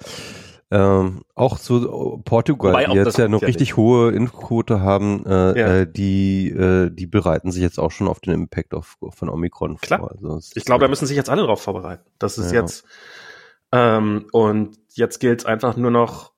Ähm, 0.71 1.23
auch 1.33 1.57
so 1.57 2.21
Portugal, 2.23 2.73
Wobei 2.73 2.85
die 2.85 2.91
jetzt 2.93 3.17
ja 3.17 3.27
noch 3.27 3.41
ja 3.41 3.47
richtig 3.47 3.75
hohe 3.75 4.11
Impfquote 4.11 4.81
haben, 4.81 5.25
äh, 5.25 5.59
Ja. 5.59 5.67
äh, 5.79 5.91
die, 5.91 6.49
äh, 6.51 6.91
die 6.91 7.07
bereiten 7.07 7.51
sich 7.51 7.63
jetzt 7.63 7.79
auch 7.79 7.89
schon 7.89 8.07
auf 8.07 8.19
den 8.19 8.35
Impact 8.35 8.75
auf, 8.75 8.97
von 9.09 9.29
Omikron 9.29 9.77
Klar. 9.77 9.99
vor. 9.99 10.11
Also 10.11 10.39
Ich 10.53 10.65
glaube, 10.65 10.83
da 10.83 10.87
müssen 10.87 11.07
sich 11.07 11.17
jetzt 11.17 11.31
alle 11.31 11.41
drauf 11.41 11.59
vorbereiten. 11.63 12.03
Das 12.19 12.37
ist 12.37 12.51
Ja. 12.51 12.61
jetzt 12.61 12.83
ähm, 13.71 14.27
und 14.31 14.77
jetzt 14.95 15.19
gilt 15.19 15.41
es 15.41 15.45
einfach 15.45 15.77
nur 15.77 15.91
noch. 15.91 16.33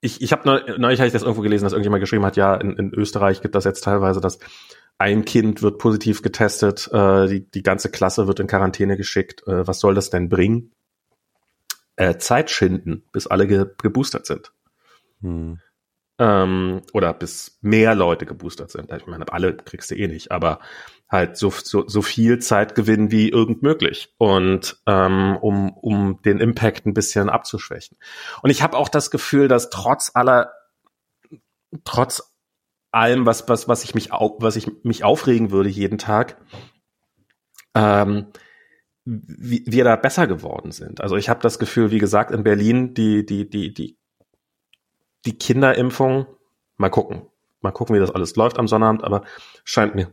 Ich, 0.00 0.20
ich 0.20 0.32
habe 0.32 0.46
neulich 0.78 1.00
habe 1.00 1.06
ich 1.06 1.12
das 1.12 1.22
irgendwo 1.22 1.42
gelesen, 1.42 1.64
dass 1.64 1.72
irgendjemand 1.72 2.02
geschrieben 2.02 2.26
hat, 2.26 2.36
ja, 2.36 2.54
in, 2.54 2.76
in 2.76 2.92
Österreich 2.92 3.40
gibt 3.40 3.54
das 3.54 3.64
jetzt 3.64 3.84
teilweise, 3.84 4.20
dass 4.20 4.38
ein 4.98 5.24
Kind 5.24 5.62
wird 5.62 5.78
positiv 5.78 6.22
getestet, 6.22 6.88
äh, 6.92 7.26
die, 7.26 7.50
die 7.50 7.62
ganze 7.62 7.90
Klasse 7.90 8.26
wird 8.26 8.40
in 8.40 8.46
Quarantäne 8.46 8.96
geschickt. 8.96 9.42
Äh, 9.46 9.66
was 9.66 9.80
soll 9.80 9.94
das 9.94 10.10
denn 10.10 10.28
bringen? 10.28 10.72
Äh, 11.96 12.18
Zeit 12.18 12.50
schinden, 12.50 13.04
bis 13.12 13.26
alle 13.26 13.46
ge 13.46 13.66
geboostert 13.82 14.26
sind. 14.26 14.52
hm. 15.20 15.60
Ähm, 16.16 16.82
oder 16.92 17.12
bis 17.12 17.58
mehr 17.60 17.96
Leute 17.96 18.24
geboostert 18.24 18.70
sind. 18.70 18.92
Ich 18.92 19.06
meine, 19.06 19.32
alle 19.32 19.56
kriegst 19.56 19.90
du 19.90 19.96
eh 19.96 20.06
nicht, 20.06 20.30
aber 20.30 20.60
halt 21.14 21.36
so, 21.38 21.50
so, 21.50 21.88
so 21.88 22.02
viel 22.02 22.38
Zeit 22.40 22.74
gewinnen 22.74 23.10
wie 23.10 23.30
irgend 23.30 23.62
möglich. 23.62 24.12
Und 24.18 24.78
ähm, 24.86 25.38
um, 25.40 25.72
um 25.72 26.20
den 26.22 26.40
Impact 26.40 26.86
ein 26.86 26.94
bisschen 26.94 27.30
abzuschwächen. 27.30 27.96
Und 28.42 28.50
ich 28.50 28.62
habe 28.62 28.76
auch 28.76 28.88
das 28.88 29.10
Gefühl, 29.10 29.48
dass 29.48 29.70
trotz 29.70 30.10
aller, 30.14 30.52
trotz 31.84 32.34
allem, 32.90 33.24
was, 33.24 33.48
was, 33.48 33.66
was 33.68 33.84
ich 33.84 33.94
mich 33.94 34.12
au 34.12 34.36
was 34.40 34.56
ich 34.56 34.70
mich 34.84 35.04
aufregen 35.04 35.50
würde 35.50 35.68
jeden 35.68 35.98
Tag, 35.98 36.36
ähm, 37.74 38.26
wir 39.06 39.84
da 39.84 39.96
besser 39.96 40.26
geworden 40.26 40.70
sind. 40.70 41.00
Also 41.00 41.16
ich 41.16 41.28
habe 41.28 41.40
das 41.40 41.58
Gefühl, 41.58 41.90
wie 41.90 41.98
gesagt, 41.98 42.30
in 42.30 42.42
Berlin 42.42 42.94
die, 42.94 43.26
die, 43.26 43.48
die, 43.48 43.74
die 43.74 43.98
die 45.24 45.38
Kinderimpfung, 45.38 46.26
mal 46.76 46.90
gucken. 46.90 47.22
Mal 47.60 47.72
gucken, 47.72 47.96
wie 47.96 48.00
das 48.00 48.10
alles 48.10 48.36
läuft 48.36 48.58
am 48.58 48.68
Sonnabend, 48.68 49.04
aber 49.04 49.24
scheint 49.64 49.94
mir 49.94 50.12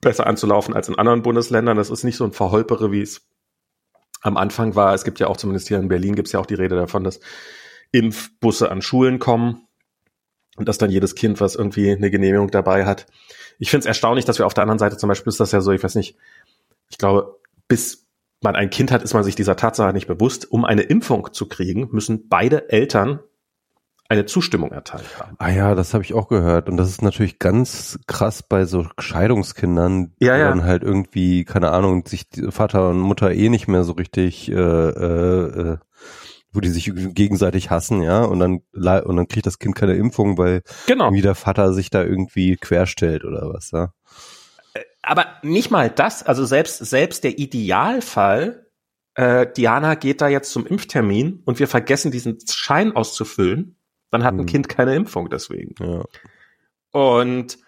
besser 0.00 0.26
anzulaufen 0.26 0.74
als 0.74 0.88
in 0.88 0.96
anderen 0.96 1.22
Bundesländern. 1.22 1.76
Das 1.76 1.90
ist 1.90 2.04
nicht 2.04 2.16
so 2.16 2.24
ein 2.24 2.32
Verholpere, 2.32 2.92
wie 2.92 3.02
es 3.02 3.26
am 4.20 4.36
Anfang 4.36 4.74
war. 4.74 4.94
Es 4.94 5.04
gibt 5.04 5.20
ja 5.20 5.26
auch 5.28 5.36
zumindest 5.36 5.68
hier 5.68 5.78
in 5.78 5.88
Berlin 5.88 6.14
gibt 6.14 6.28
es 6.28 6.32
ja 6.32 6.40
auch 6.40 6.46
die 6.46 6.54
Rede 6.54 6.76
davon, 6.76 7.04
dass 7.04 7.20
Impfbusse 7.92 8.70
an 8.70 8.82
Schulen 8.82 9.18
kommen 9.18 9.66
und 10.56 10.68
dass 10.68 10.78
dann 10.78 10.90
jedes 10.90 11.14
Kind, 11.14 11.40
was 11.40 11.54
irgendwie 11.54 11.90
eine 11.90 12.10
Genehmigung 12.10 12.50
dabei 12.50 12.84
hat. 12.84 13.06
Ich 13.58 13.70
finde 13.70 13.82
es 13.82 13.86
erstaunlich, 13.86 14.24
dass 14.24 14.38
wir 14.38 14.46
auf 14.46 14.54
der 14.54 14.62
anderen 14.62 14.78
Seite 14.78 14.96
zum 14.96 15.08
Beispiel 15.08 15.30
ist 15.30 15.40
das 15.40 15.52
ja 15.52 15.60
so, 15.60 15.72
ich 15.72 15.82
weiß 15.82 15.94
nicht, 15.94 16.16
ich 16.90 16.98
glaube, 16.98 17.38
bis 17.68 18.06
man 18.40 18.56
ein 18.56 18.70
Kind 18.70 18.92
hat, 18.92 19.02
ist 19.02 19.14
man 19.14 19.24
sich 19.24 19.34
dieser 19.34 19.56
Tatsache 19.56 19.92
nicht 19.92 20.06
bewusst. 20.06 20.50
Um 20.50 20.64
eine 20.64 20.82
Impfung 20.82 21.32
zu 21.32 21.48
kriegen, 21.48 21.88
müssen 21.90 22.28
beide 22.28 22.70
Eltern 22.70 23.20
eine 24.08 24.24
Zustimmung 24.24 24.72
erteilt 24.72 25.18
haben. 25.20 25.36
Ah 25.38 25.50
ja, 25.50 25.74
das 25.74 25.92
habe 25.92 26.02
ich 26.02 26.14
auch 26.14 26.28
gehört. 26.28 26.68
Und 26.68 26.78
das 26.78 26.88
ist 26.88 27.02
natürlich 27.02 27.38
ganz 27.38 27.98
krass 28.06 28.42
bei 28.42 28.64
so 28.64 28.86
Scheidungskindern, 28.98 30.14
Ja, 30.18 30.34
die 30.34 30.40
ja. 30.40 30.48
dann 30.48 30.64
halt 30.64 30.82
irgendwie, 30.82 31.44
keine 31.44 31.70
Ahnung, 31.72 32.06
sich 32.06 32.26
Vater 32.48 32.88
und 32.90 33.00
Mutter 33.00 33.32
eh 33.32 33.48
nicht 33.50 33.68
mehr 33.68 33.84
so 33.84 33.92
richtig, 33.92 34.50
äh, 34.50 34.54
äh, 34.54 35.72
äh, 35.72 35.76
wo 36.52 36.60
die 36.60 36.70
sich 36.70 36.90
gegenseitig 37.14 37.70
hassen, 37.70 38.00
ja, 38.00 38.22
und 38.24 38.38
dann 38.40 38.60
und 38.72 39.16
dann 39.16 39.28
kriegt 39.28 39.44
das 39.46 39.58
Kind 39.58 39.74
keine 39.76 39.94
Impfung, 39.96 40.38
weil 40.38 40.62
Genau. 40.86 41.04
irgendwie 41.04 41.20
der 41.22 41.34
Vater 41.34 41.74
sich 41.74 41.90
da 41.90 42.02
irgendwie 42.02 42.56
querstellt 42.56 43.24
oder 43.24 43.52
was, 43.52 43.70
ja. 43.72 43.92
Aber 45.02 45.26
nicht 45.42 45.70
mal 45.70 45.90
das, 45.90 46.22
also 46.22 46.46
selbst, 46.46 46.78
selbst 46.78 47.24
der 47.24 47.38
Idealfall, 47.38 48.66
äh, 49.14 49.46
Diana 49.56 49.94
geht 49.94 50.20
da 50.22 50.28
jetzt 50.28 50.50
zum 50.50 50.66
Impftermin 50.66 51.42
und 51.44 51.58
wir 51.58 51.68
vergessen 51.68 52.10
diesen 52.10 52.38
Schein 52.50 52.96
auszufüllen, 52.96 53.76
dann 54.10 54.24
hat 54.24 54.34
ein 54.34 54.40
Hm. 54.40 54.46
Kind 54.46 54.68
keine 54.68 54.94
Impfung 54.94 55.28
deswegen. 55.30 55.74
ja. 55.80 56.04
Und 56.92 57.58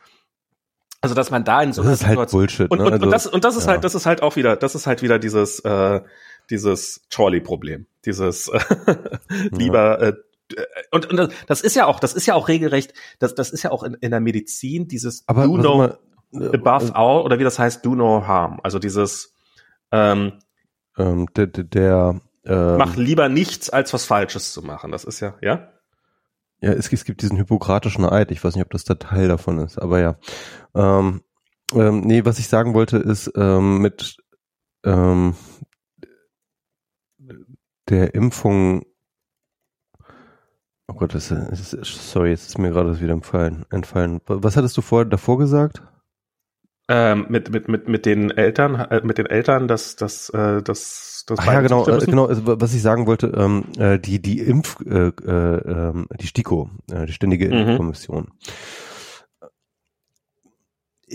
also 1.02 1.14
dass 1.14 1.30
man 1.30 1.44
da 1.44 1.62
in 1.62 1.72
so 1.72 1.82
Das 1.82 1.86
einer 1.86 1.94
ist 1.94 2.06
halt 2.06 2.30
Situation- 2.30 2.40
Bullshit. 2.40 2.70
und, 2.70 2.78
ne? 2.78 2.84
Also, 2.92 3.04
und 3.04 3.10
das 3.10 3.26
und 3.26 3.44
das 3.44 3.56
ist 3.56 3.64
ja. 3.66 3.70
halt 3.72 3.84
das 3.84 3.94
ist 3.94 4.06
halt 4.06 4.22
auch 4.22 4.36
wieder 4.36 4.56
das 4.56 4.74
ist 4.74 4.86
halt 4.86 5.02
wieder 5.02 5.18
dieses 5.18 5.60
äh, 5.60 6.00
dieses 6.50 7.02
Trolley-Problem, 7.10 7.86
dieses 8.04 8.48
äh, 8.48 8.60
lieber 9.50 10.00
äh, 10.02 10.12
und, 10.90 11.06
und 11.10 11.32
das- 11.46 11.60
ist 11.62 11.76
ja 11.76 11.86
auch 11.86 12.00
das 12.00 12.12
ist 12.14 12.26
ja 12.26 12.34
auch 12.34 12.48
regelrecht 12.48 12.92
das 13.18 13.34
das 13.34 13.50
ist 13.50 13.62
ja 13.62 13.70
auch 13.70 13.82
in, 13.82 13.94
in 13.94 14.10
der 14.10 14.20
Medizin 14.20 14.88
dieses 14.88 15.24
aber 15.26 15.44
do 15.44 15.56
no 15.56 15.74
immer, 15.74 15.98
äh, 16.52 16.56
above 16.56 16.94
all 16.94 17.22
oder 17.22 17.38
wie 17.38 17.44
das 17.44 17.58
heißt 17.58 17.84
do 17.84 17.94
no 17.94 18.26
harm 18.26 18.58
also 18.62 18.78
dieses 18.78 19.34
ähm, 19.92 20.32
ähm, 20.98 21.26
der, 21.36 21.46
der, 21.46 21.64
der 21.64 22.20
ähm, 22.44 22.76
mach 22.78 22.96
lieber 22.96 23.28
nichts 23.28 23.70
als 23.70 23.92
was 23.94 24.04
Falsches 24.04 24.52
zu 24.52 24.60
machen 24.62 24.90
das 24.92 25.04
ist 25.04 25.20
ja 25.20 25.34
ja 25.40 25.72
Ja, 26.60 26.72
es, 26.72 26.92
es 26.92 27.04
gibt 27.04 27.22
diesen 27.22 27.36
hippokratischen 27.36 28.04
Eid. 28.04 28.30
Ich 28.30 28.42
weiß 28.44 28.54
nicht, 28.54 28.64
ob 28.64 28.70
das 28.70 28.84
der 28.84 28.98
Teil 28.98 29.28
davon 29.28 29.58
ist, 29.58 29.78
aber 29.78 30.00
ja. 30.00 30.16
Ähm, 30.74 31.22
ähm, 31.74 32.00
nee, 32.00 32.24
was 32.24 32.38
ich 32.38 32.48
sagen 32.48 32.74
wollte, 32.74 32.98
ist 32.98 33.32
ähm, 33.36 33.78
mit 33.78 34.16
ähm, 34.84 35.34
der 37.88 38.14
Impfung. 38.14 38.84
Oh 40.88 40.94
Gott, 40.94 41.14
das 41.14 41.30
ist, 41.30 41.70
sorry, 42.10 42.30
jetzt 42.30 42.48
ist 42.48 42.58
mir 42.58 42.70
gerade 42.70 42.90
das 42.90 43.00
wieder 43.00 43.12
entfallen. 43.12 43.64
entfallen. 43.70 44.20
Was 44.26 44.56
hattest 44.56 44.76
du 44.76 44.82
vor, 44.82 45.04
davor 45.04 45.38
gesagt? 45.38 45.82
Ähm, 46.90 47.26
mit 47.28 47.50
mit 47.50 47.68
mit 47.68 47.88
mit 47.88 48.04
den 48.04 48.32
Eltern 48.32 48.74
äh, 48.74 49.00
mit 49.04 49.16
den 49.16 49.26
Eltern 49.26 49.68
dass 49.68 49.94
dass 49.94 50.28
äh, 50.30 50.60
dass 50.60 51.24
das 51.26 51.38
Ach 51.38 51.46
ja, 51.46 51.60
genau, 51.60 51.86
äh, 51.86 52.04
genau. 52.04 52.26
Also, 52.26 52.42
was 52.44 52.74
ich 52.74 52.82
sagen 52.82 53.06
wollte, 53.06 53.28
ähm, 53.28 53.64
äh, 53.78 53.98
die 54.00 54.20
die 54.20 54.40
Impf, 54.40 54.76
äh, 54.84 55.08
äh, 55.08 55.88
ähm, 55.88 56.08
die 56.20 56.26
STIKO, 56.26 56.68
äh, 56.90 57.06
die 57.06 57.12
Ständige 57.12 57.46
Mhm. 57.46 57.52
Impfkommission. 57.52 58.28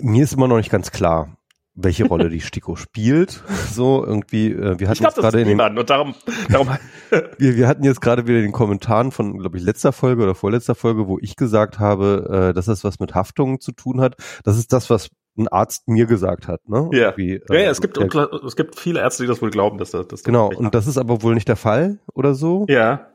Mir 0.02 0.24
ist 0.24 0.34
immer 0.34 0.48
noch 0.48 0.58
nicht 0.58 0.72
ganz 0.72 0.92
klar, 0.92 1.36
welche 1.74 2.06
Rolle 2.06 2.30
die 2.30 2.40
STIKO 2.42 2.78
spielt. 2.78 3.44
So 3.74 4.06
irgendwie, 4.06 4.52
äh, 4.54 4.80
wir 4.80 4.84
ich 4.84 4.88
hatten 4.88 5.00
glaube 5.00 5.08
jetzt 5.08 5.16
gerade 5.16 5.44
das 5.44 5.52
in 5.52 5.58
den, 5.58 5.78
und 5.78 5.90
darum 5.90 6.16
darum 6.50 6.70
wir, 7.38 7.58
wir 7.58 7.68
hatten 7.68 7.84
jetzt 7.84 8.00
gerade 8.00 8.26
wieder 8.26 8.38
in 8.38 8.44
den 8.44 8.52
Kommentaren 8.54 9.12
von, 9.12 9.38
glaube 9.38 9.58
ich, 9.58 9.64
letzter 9.64 9.92
Folge 9.92 10.24
oder 10.24 10.36
vorletzter 10.36 10.76
Folge, 10.76 11.08
wo 11.08 11.20
ich 11.20 11.36
gesagt 11.36 11.78
habe, 11.80 12.52
äh, 12.52 12.54
dass 12.54 12.68
das 12.68 12.86
was 12.86 13.02
mit 13.02 13.14
Haftungen 13.16 13.60
zu 13.60 13.74
tun 13.74 14.00
hat. 14.00 14.16
Das 14.46 14.58
ist 14.58 14.72
das, 14.72 14.90
was 14.90 15.10
ein 15.38 15.48
Arzt 15.48 15.88
mir 15.88 16.06
gesagt 16.06 16.48
hat. 16.48 16.68
Ne? 16.70 16.90
Ja. 16.94 17.10
Irgendwie, 17.10 17.42
Ja, 17.50 17.56
ja, 17.56 17.62
äh, 17.62 17.66
es 17.68 17.82
gibt, 17.82 17.98
der- 17.98 18.34
es 18.46 18.56
gibt 18.56 18.80
viele 18.80 19.00
Ärzte, 19.02 19.24
die 19.24 19.28
das 19.28 19.42
wohl 19.42 19.52
glauben, 19.52 19.78
dass 19.78 19.92
das, 19.92 20.08
dass 20.08 20.24
Genau, 20.24 20.48
und 20.54 20.74
das 20.76 20.88
ist 20.88 20.98
aber 20.98 21.22
wohl 21.22 21.34
nicht 21.34 21.48
der 21.48 21.56
Fall 21.58 22.00
oder 22.14 22.34
so. 22.36 22.66
Ja, 22.70 23.08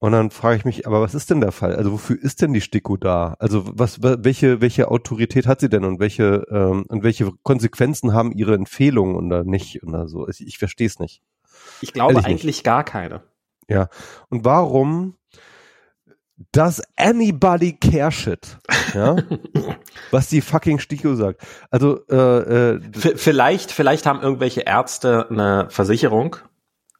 Und 0.00 0.12
dann 0.12 0.30
frage 0.30 0.56
ich 0.58 0.64
mich, 0.66 0.86
aber 0.86 1.00
was 1.00 1.14
ist 1.14 1.30
denn 1.30 1.40
der 1.40 1.52
Fall? 1.52 1.74
Also 1.76 1.92
wofür 1.92 2.18
ist 2.22 2.42
denn 2.42 2.52
die 2.52 2.60
STIKO 2.60 2.98
da? 2.98 3.36
Also 3.38 3.64
was, 3.66 4.02
wa- 4.02 4.16
welche, 4.20 4.60
welche 4.60 4.90
Autorität 4.90 5.46
hat 5.46 5.60
sie 5.60 5.70
denn 5.70 5.82
und 5.84 5.98
welche, 5.98 6.44
ähm, 6.50 6.84
und 6.88 7.02
welche 7.02 7.32
Konsequenzen 7.42 8.12
haben 8.12 8.30
ihre 8.32 8.54
Empfehlungen 8.54 9.16
oder 9.16 9.44
nicht 9.44 9.82
oder 9.82 10.06
so? 10.06 10.28
Ich, 10.28 10.46
ich 10.46 10.58
verstehe 10.58 10.88
es 10.88 10.98
nicht. 10.98 11.22
ich 11.80 11.94
glaube 11.94 12.12
Ehrlich 12.14 12.26
nicht. 12.26 12.34
eigentlich 12.42 12.64
gar 12.64 12.84
keine. 12.84 13.22
Und 14.28 14.44
warum 14.44 15.16
does 16.52 16.82
anybody 16.96 17.72
care 17.72 18.10
shit? 18.10 18.58
Ja? 18.94 19.16
was 20.10 20.28
die 20.28 20.40
fucking 20.40 20.78
STIKO 20.78 21.14
sagt. 21.14 21.42
Also, 21.70 22.06
äh, 22.08 22.74
äh, 22.74 22.80
vielleicht, 22.94 23.72
vielleicht 23.72 24.06
haben 24.06 24.20
irgendwelche 24.20 24.62
Ärzte 24.62 25.28
eine 25.30 25.66
Versicherung, 25.70 26.36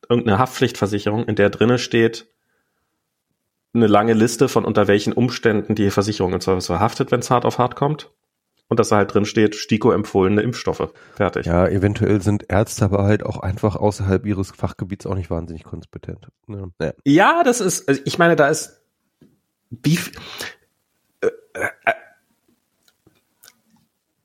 irgendeine 0.09 0.39
Haftpflichtversicherung, 0.39 1.25
in 1.25 1.37
der 1.37 1.51
drinne 1.51 1.79
steht, 1.79 2.29
eine 3.75 3.87
lange 3.89 4.13
Liste 4.13 4.49
von 4.49 4.65
unter 4.65 4.87
welchen 4.87 5.13
Umständen 5.13 5.75
die 5.75 5.91
Versicherung 5.91 6.33
im 6.33 6.41
Zweifelsfall 6.41 6.81
haftet, 6.81 7.11
wenn 7.11 7.21
es 7.21 7.31
hart 7.31 7.45
auf 7.45 7.59
hart 7.59 7.75
kommt. 7.75 8.13
Und 8.69 8.81
dass 8.81 8.89
da 8.89 8.97
halt 8.97 9.13
drin 9.13 9.27
steht, 9.27 9.55
STIKO 9.57 9.93
empfohlene 9.93 10.41
Impfstoffe. 10.41 10.91
Fertig. 11.15 11.45
ja, 11.45 11.69
eventuell 11.69 12.23
sind 12.23 12.47
Ärzte 12.49 12.87
aber 12.87 13.05
halt 13.05 13.23
auch 13.23 13.39
einfach 13.41 13.77
außerhalb 13.77 14.25
ihres 14.25 14.53
Fachgebiets 14.53 15.07
auch 15.07 15.15
nicht 15.15 15.31
wahnsinnig 15.31 15.65
kompetent. 15.65 16.29
Ja, 16.49 16.69
ja. 16.81 16.93
Ja, 17.05 17.43
das 17.45 17.61
ist, 17.61 17.89
also 17.89 18.01
ich 18.05 18.19
meine, 18.19 18.37
da 18.37 18.49
ist, 18.49 18.84
wie, 19.83 19.95
f- 19.97 20.13
äh, 21.21 21.29
äh, 21.55 21.93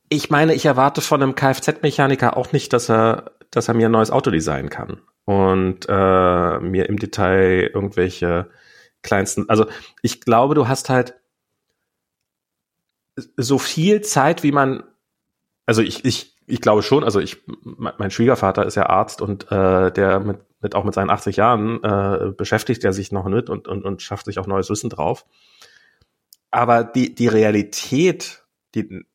ich 0.10 0.30
meine, 0.30 0.54
ich 0.54 0.66
erwarte 0.66 1.02
von 1.02 1.22
einem 1.22 1.36
Kfz-Mechaniker 1.36 2.36
auch 2.36 2.52
nicht, 2.52 2.74
dass 2.74 2.90
er, 2.90 3.32
dass 3.52 3.68
er 3.68 3.74
mir 3.76 3.88
ein 3.90 3.92
neues 3.92 4.12
Auto 4.12 4.32
designen 4.32 4.70
kann 4.70 5.02
und 5.26 5.86
äh, 5.88 6.60
mir 6.60 6.90
im 6.90 6.98
Detail 6.98 7.70
irgendwelche 7.74 8.50
kleinsten, 9.04 9.48
also 9.50 9.68
ich 10.02 10.22
glaube, 10.22 10.56
du 10.56 10.68
hast 10.68 10.90
halt 10.90 11.16
so 13.38 13.58
viel 13.60 14.02
Zeit, 14.02 14.44
wie 14.44 14.52
man, 14.52 14.84
also 15.66 15.82
ich, 15.82 16.06
ich, 16.06 16.36
ich 16.48 16.62
glaube 16.62 16.84
schon, 16.84 17.04
also 17.04 17.20
ich, 17.20 17.44
mein 17.64 17.94
mein 17.98 18.12
Schwiegervater 18.12 18.66
ist 18.66 18.76
ja 18.76 18.88
Arzt 18.88 19.22
und 19.22 19.52
äh, 19.52 19.92
der 19.92 20.20
mit, 20.20 20.40
mit 20.62 20.76
auch 20.76 20.84
mit 20.84 20.94
seinen 20.94 21.10
80 21.10 21.38
Jahren 21.38 21.84
äh, 21.84 22.32
beschäftigt 22.32 22.84
er 22.84 22.94
sich 22.94 23.12
noch 23.12 23.26
mit 23.26 23.50
und, 23.50 23.68
und, 23.68 23.86
und 23.86 24.02
schafft 24.02 24.26
sich 24.26 24.40
auch 24.40 24.48
neues 24.48 24.70
Wissen 24.70 24.90
drauf. 24.90 25.26
Aber 26.52 26.84
die, 26.84 27.14
die 27.14 27.28
Realität, 27.28 28.44
die, 28.76 29.06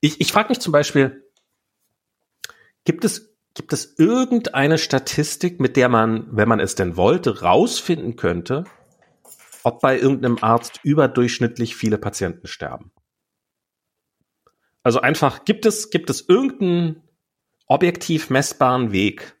ich, 0.00 0.20
ich 0.20 0.32
frage 0.32 0.50
mich 0.50 0.60
zum 0.60 0.72
Beispiel, 0.72 1.24
gibt 2.84 3.04
es 3.04 3.32
gibt 3.54 3.72
es 3.72 3.98
irgendeine 3.98 4.78
Statistik, 4.78 5.60
mit 5.60 5.76
der 5.76 5.88
man, 5.88 6.26
wenn 6.30 6.48
man 6.48 6.60
es 6.60 6.74
denn 6.74 6.96
wollte, 6.96 7.42
rausfinden 7.42 8.16
könnte, 8.16 8.64
ob 9.62 9.80
bei 9.80 9.98
irgendeinem 9.98 10.38
Arzt 10.40 10.80
überdurchschnittlich 10.82 11.76
viele 11.76 11.98
Patienten 11.98 12.46
sterben? 12.46 12.92
Also 14.82 15.00
einfach, 15.00 15.44
gibt 15.44 15.66
es, 15.66 15.90
gibt 15.90 16.10
es 16.10 16.28
irgendeinen 16.28 17.02
objektiv 17.66 18.30
messbaren 18.30 18.92
Weg, 18.92 19.36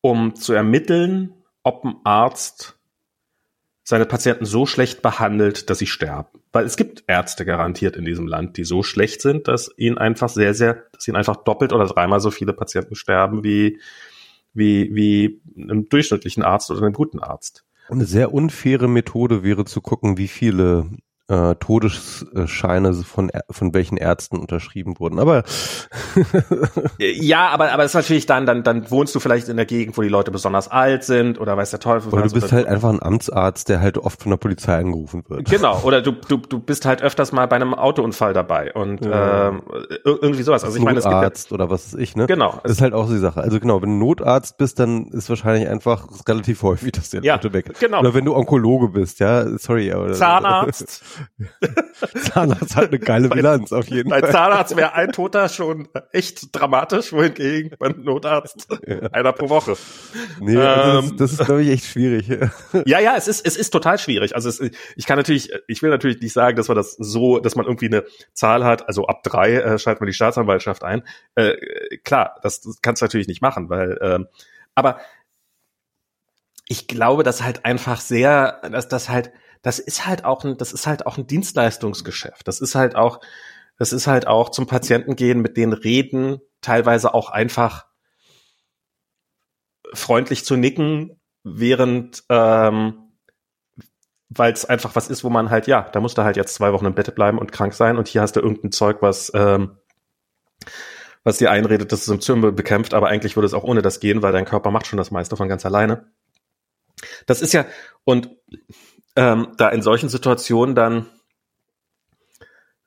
um 0.00 0.34
zu 0.34 0.52
ermitteln, 0.52 1.34
ob 1.62 1.84
ein 1.84 1.96
Arzt 2.04 2.76
seine 3.82 4.06
Patienten 4.06 4.44
so 4.44 4.66
schlecht 4.66 5.02
behandelt, 5.02 5.68
dass 5.68 5.78
sie 5.78 5.86
sterben. 5.86 6.40
Weil 6.52 6.64
es 6.64 6.76
gibt 6.76 7.04
Ärzte 7.06 7.44
garantiert 7.44 7.96
in 7.96 8.04
diesem 8.04 8.26
Land, 8.26 8.56
die 8.56 8.64
so 8.64 8.82
schlecht 8.82 9.20
sind, 9.20 9.48
dass 9.48 9.70
ihnen 9.76 9.98
einfach 9.98 10.28
sehr, 10.28 10.54
sehr, 10.54 10.84
dass 10.92 11.08
ihnen 11.08 11.16
einfach 11.16 11.36
doppelt 11.36 11.72
oder 11.72 11.86
dreimal 11.86 12.20
so 12.20 12.30
viele 12.30 12.52
Patienten 12.52 12.94
sterben 12.94 13.42
wie, 13.42 13.80
wie, 14.54 14.94
wie 14.94 15.40
einem 15.56 15.88
durchschnittlichen 15.88 16.42
Arzt 16.42 16.70
oder 16.70 16.82
einem 16.82 16.92
guten 16.92 17.18
Arzt. 17.18 17.64
Eine 17.88 18.04
sehr 18.04 18.32
unfaire 18.32 18.88
Methode 18.88 19.42
wäre 19.42 19.64
zu 19.64 19.80
gucken, 19.80 20.16
wie 20.16 20.28
viele 20.28 20.88
äh, 21.30 21.54
Todesscheine 21.54 22.92
von, 22.92 23.30
von 23.48 23.72
welchen 23.72 23.96
Ärzten 23.96 24.36
unterschrieben 24.36 24.98
wurden. 24.98 25.18
Aber 25.20 25.44
ja, 26.98 27.48
aber 27.48 27.72
aber 27.72 27.84
ist 27.84 27.94
natürlich 27.94 28.26
dann 28.26 28.46
dann 28.46 28.64
dann 28.64 28.90
wohnst 28.90 29.14
du 29.14 29.20
vielleicht 29.20 29.48
in 29.48 29.56
der 29.56 29.66
Gegend, 29.66 29.96
wo 29.96 30.02
die 30.02 30.08
Leute 30.08 30.32
besonders 30.32 30.68
alt 30.68 31.04
sind 31.04 31.40
oder 31.40 31.56
weiß 31.56 31.70
der 31.70 31.80
Teufel. 31.80 32.12
Oder 32.12 32.26
du 32.26 32.34
bist 32.34 32.52
halt 32.52 32.66
einfach 32.66 32.90
ein 32.90 33.00
Amtsarzt, 33.00 33.68
der 33.68 33.80
halt 33.80 33.96
oft 33.96 34.22
von 34.22 34.30
der 34.30 34.38
Polizei 34.38 34.76
angerufen 34.76 35.22
wird. 35.28 35.48
Genau. 35.48 35.80
Oder 35.84 36.02
du 36.02 36.12
du 36.12 36.38
du 36.38 36.58
bist 36.58 36.84
halt 36.84 37.00
öfters 37.00 37.30
mal 37.30 37.46
bei 37.46 37.56
einem 37.56 37.74
Autounfall 37.74 38.32
dabei 38.32 38.72
und 38.72 39.04
ja. 39.04 39.48
ähm, 39.48 39.62
irgendwie 40.04 40.42
sowas. 40.42 40.64
Also 40.64 40.76
ich 40.76 40.82
meine, 40.82 40.98
es 40.98 41.04
gibt 41.04 41.14
ja, 41.14 41.54
oder 41.54 41.70
was 41.70 41.86
ist 41.86 42.00
ich 42.00 42.16
ne? 42.16 42.26
Genau. 42.26 42.58
Das 42.64 42.72
ist 42.72 42.82
halt 42.82 42.92
auch 42.92 43.06
so 43.06 43.14
die 43.14 43.20
Sache. 43.20 43.40
Also 43.40 43.60
genau, 43.60 43.80
wenn 43.82 44.00
du 44.00 44.04
Notarzt 44.04 44.58
bist, 44.58 44.80
dann 44.80 45.06
ist 45.08 45.28
wahrscheinlich 45.28 45.68
einfach 45.68 46.08
relativ 46.26 46.62
häufig, 46.64 46.90
dass 46.92 47.10
der 47.10 47.22
ja, 47.22 47.36
Auto 47.36 47.52
weg. 47.52 47.78
Genau. 47.78 48.00
Oder 48.00 48.14
wenn 48.14 48.24
du 48.24 48.34
Onkologe 48.34 48.88
bist, 48.88 49.20
ja, 49.20 49.46
sorry. 49.58 49.92
Zahnarzt. 50.12 51.04
Zahnarzt 52.32 52.76
hat 52.76 52.88
eine 52.88 52.98
geile 52.98 53.28
Bilanz 53.28 53.72
auf 53.72 53.88
jeden 53.88 54.10
Fall. 54.10 54.20
Bei 54.20 54.30
Zahnarzt 54.30 54.76
wäre 54.76 54.94
ein 54.94 55.12
Toter 55.12 55.48
schon 55.48 55.88
echt 56.12 56.48
dramatisch, 56.52 57.12
wohingegen 57.12 57.76
beim 57.78 58.02
Notarzt 58.02 58.68
ja. 58.86 59.00
einer 59.12 59.32
pro 59.32 59.48
Woche. 59.48 59.76
Nee, 60.40 60.56
also 60.56 60.98
ähm, 60.98 61.16
das, 61.16 61.30
das, 61.30 61.40
ist, 61.40 61.46
glaube 61.46 61.62
ich, 61.62 61.70
echt 61.70 61.84
schwierig. 61.86 62.28
ja, 62.86 63.00
ja, 63.00 63.14
es 63.16 63.28
ist, 63.28 63.46
es 63.46 63.56
ist 63.56 63.70
total 63.70 63.98
schwierig. 63.98 64.34
Also 64.34 64.48
es, 64.48 64.60
ich 64.60 65.06
kann 65.06 65.16
natürlich, 65.16 65.50
ich 65.68 65.82
will 65.82 65.90
natürlich 65.90 66.20
nicht 66.20 66.32
sagen, 66.32 66.56
dass 66.56 66.68
man 66.68 66.76
das 66.76 66.92
so, 66.92 67.38
dass 67.38 67.56
man 67.56 67.66
irgendwie 67.66 67.86
eine 67.86 68.04
Zahl 68.32 68.64
hat, 68.64 68.88
also 68.88 69.06
ab 69.06 69.22
drei 69.22 69.54
äh, 69.56 69.78
schaltet 69.78 70.00
man 70.00 70.06
die 70.06 70.14
Staatsanwaltschaft 70.14 70.84
ein. 70.84 71.02
Äh, 71.34 71.56
klar, 72.04 72.38
das, 72.42 72.60
das 72.60 72.80
kannst 72.82 73.02
du 73.02 73.06
natürlich 73.06 73.28
nicht 73.28 73.42
machen, 73.42 73.68
weil, 73.68 73.98
ähm, 74.02 74.26
aber 74.74 75.00
ich 76.70 76.86
glaube, 76.86 77.24
dass 77.24 77.42
halt 77.42 77.64
einfach 77.64 78.00
sehr, 78.00 78.60
dass 78.70 78.86
das 78.86 79.08
halt 79.08 79.32
das 79.62 79.78
ist 79.78 80.06
halt 80.06 80.24
auch 80.24 80.44
ein, 80.44 80.56
das 80.56 80.72
ist 80.72 80.86
halt 80.86 81.06
auch 81.06 81.18
ein 81.18 81.26
Dienstleistungsgeschäft. 81.26 82.46
Das 82.48 82.60
ist 82.60 82.74
halt 82.74 82.96
auch, 82.96 83.20
das 83.78 83.92
ist 83.92 84.06
halt 84.06 84.26
auch 84.26 84.50
zum 84.50 84.66
Patienten 84.66 85.16
gehen, 85.16 85.40
mit 85.40 85.56
denen 85.56 85.72
reden, 85.72 86.40
teilweise 86.60 87.14
auch 87.14 87.30
einfach 87.30 87.86
freundlich 89.92 90.44
zu 90.44 90.56
nicken, 90.56 91.20
während 91.42 92.24
ähm, 92.28 93.10
weil 94.28 94.52
es 94.52 94.64
einfach 94.64 94.94
was 94.94 95.08
ist, 95.08 95.24
wo 95.24 95.30
man 95.30 95.50
halt, 95.50 95.66
ja, 95.66 95.88
da 95.92 96.00
musst 96.00 96.16
du 96.16 96.22
halt 96.22 96.36
jetzt 96.36 96.54
zwei 96.54 96.72
Wochen 96.72 96.86
im 96.86 96.94
Bett 96.94 97.12
bleiben 97.14 97.38
und 97.38 97.50
krank 97.50 97.74
sein 97.74 97.98
und 97.98 98.06
hier 98.06 98.22
hast 98.22 98.36
du 98.36 98.40
irgendein 98.40 98.70
Zeug, 98.70 98.98
was 99.00 99.32
ähm, 99.34 99.76
was 101.24 101.38
dir 101.38 101.50
einredet, 101.50 101.92
dass 101.92 102.00
es 102.00 102.06
Symptome 102.06 102.52
bekämpft, 102.52 102.94
aber 102.94 103.08
eigentlich 103.08 103.36
würde 103.36 103.46
es 103.46 103.54
auch 103.54 103.64
ohne 103.64 103.82
das 103.82 104.00
gehen, 104.00 104.22
weil 104.22 104.32
dein 104.32 104.46
Körper 104.46 104.70
macht 104.70 104.86
schon 104.86 104.96
das 104.96 105.10
meiste 105.10 105.36
von 105.36 105.48
ganz 105.48 105.66
alleine. 105.66 106.10
Das 107.26 107.42
ist 107.42 107.52
ja, 107.52 107.66
und 108.04 108.30
ähm, 109.16 109.48
da 109.56 109.68
in 109.68 109.82
solchen 109.82 110.08
Situationen 110.08 110.74
dann, 110.74 111.06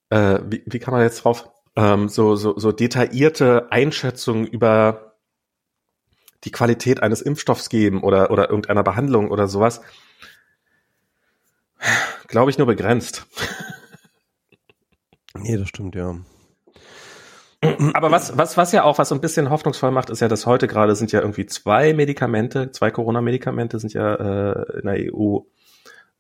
äh, 0.09 0.39
wie, 0.45 0.63
wie 0.65 0.80
kann 0.80 0.93
man 0.93 1.03
jetzt 1.03 1.24
drauf, 1.24 1.49
ähm, 1.76 2.09
so, 2.09 2.36
so, 2.36 2.57
so 2.57 2.71
detaillierte 2.71 3.71
Einschätzungen 3.71 4.45
über 4.45 5.15
die 6.43 6.51
Qualität 6.51 7.01
eines 7.01 7.21
Impfstoffs 7.21 7.69
geben 7.69 8.03
oder, 8.03 8.32
oder 8.32 8.49
irgendeiner 8.49 8.84
Behandlung 8.84 9.32
oder 9.32 9.47
sowas, 9.47 9.82
glaube 12.28 12.51
ich 12.51 12.57
nur 12.57 12.67
begrenzt. 12.67 13.26
Nee, 15.36 15.57
das 15.57 15.67
stimmt, 15.67 15.95
ja. 15.95 16.15
Aber 17.93 18.11
was, 18.11 18.38
was, 18.38 18.57
was 18.57 18.71
ja 18.71 18.84
auch 18.84 18.97
was 18.97 19.09
so 19.09 19.15
ein 19.15 19.21
bisschen 19.21 19.49
hoffnungsvoll 19.49 19.91
macht, 19.91 20.09
ist 20.09 20.19
ja, 20.19 20.28
dass 20.28 20.45
heute 20.45 20.67
gerade 20.67 20.95
sind 20.95 21.11
ja 21.11 21.21
irgendwie 21.21 21.45
zwei 21.45 21.93
Medikamente, 21.93 22.71
zwei 22.71 22.91
Corona-Medikamente 22.91 23.80
sind 23.80 23.93
ja 23.93 24.13
äh, 24.15 24.80
in 24.80 24.86
der 24.86 25.13
EU 25.13 25.39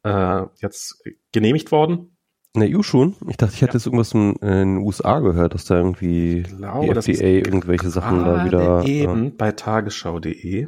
äh, 0.03 0.43
jetzt 0.61 1.03
genehmigt 1.31 1.71
worden. 1.71 2.17
In 2.55 2.61
der 2.61 2.77
EU 2.77 2.83
schon? 2.83 3.15
Ich 3.27 3.37
dachte, 3.37 3.53
ich 3.55 3.61
hätte 3.61 3.71
ja. 3.71 3.77
jetzt 3.77 3.87
irgendwas 3.87 4.13
in, 4.13 4.35
den 4.35 4.77
USA 4.77 5.19
gehört, 5.19 5.55
dass 5.55 5.65
da 5.65 5.75
irgendwie 5.75 6.43
glaube, 6.43 6.99
die 7.01 7.13
FDA 7.13 7.27
irgendwelche 7.49 7.89
Sachen 7.89 8.23
da 8.23 8.45
wieder. 8.45 8.85
Eben 8.85 9.25
ja. 9.25 9.31
bei 9.35 9.51
tagesschau.de. 9.51 10.67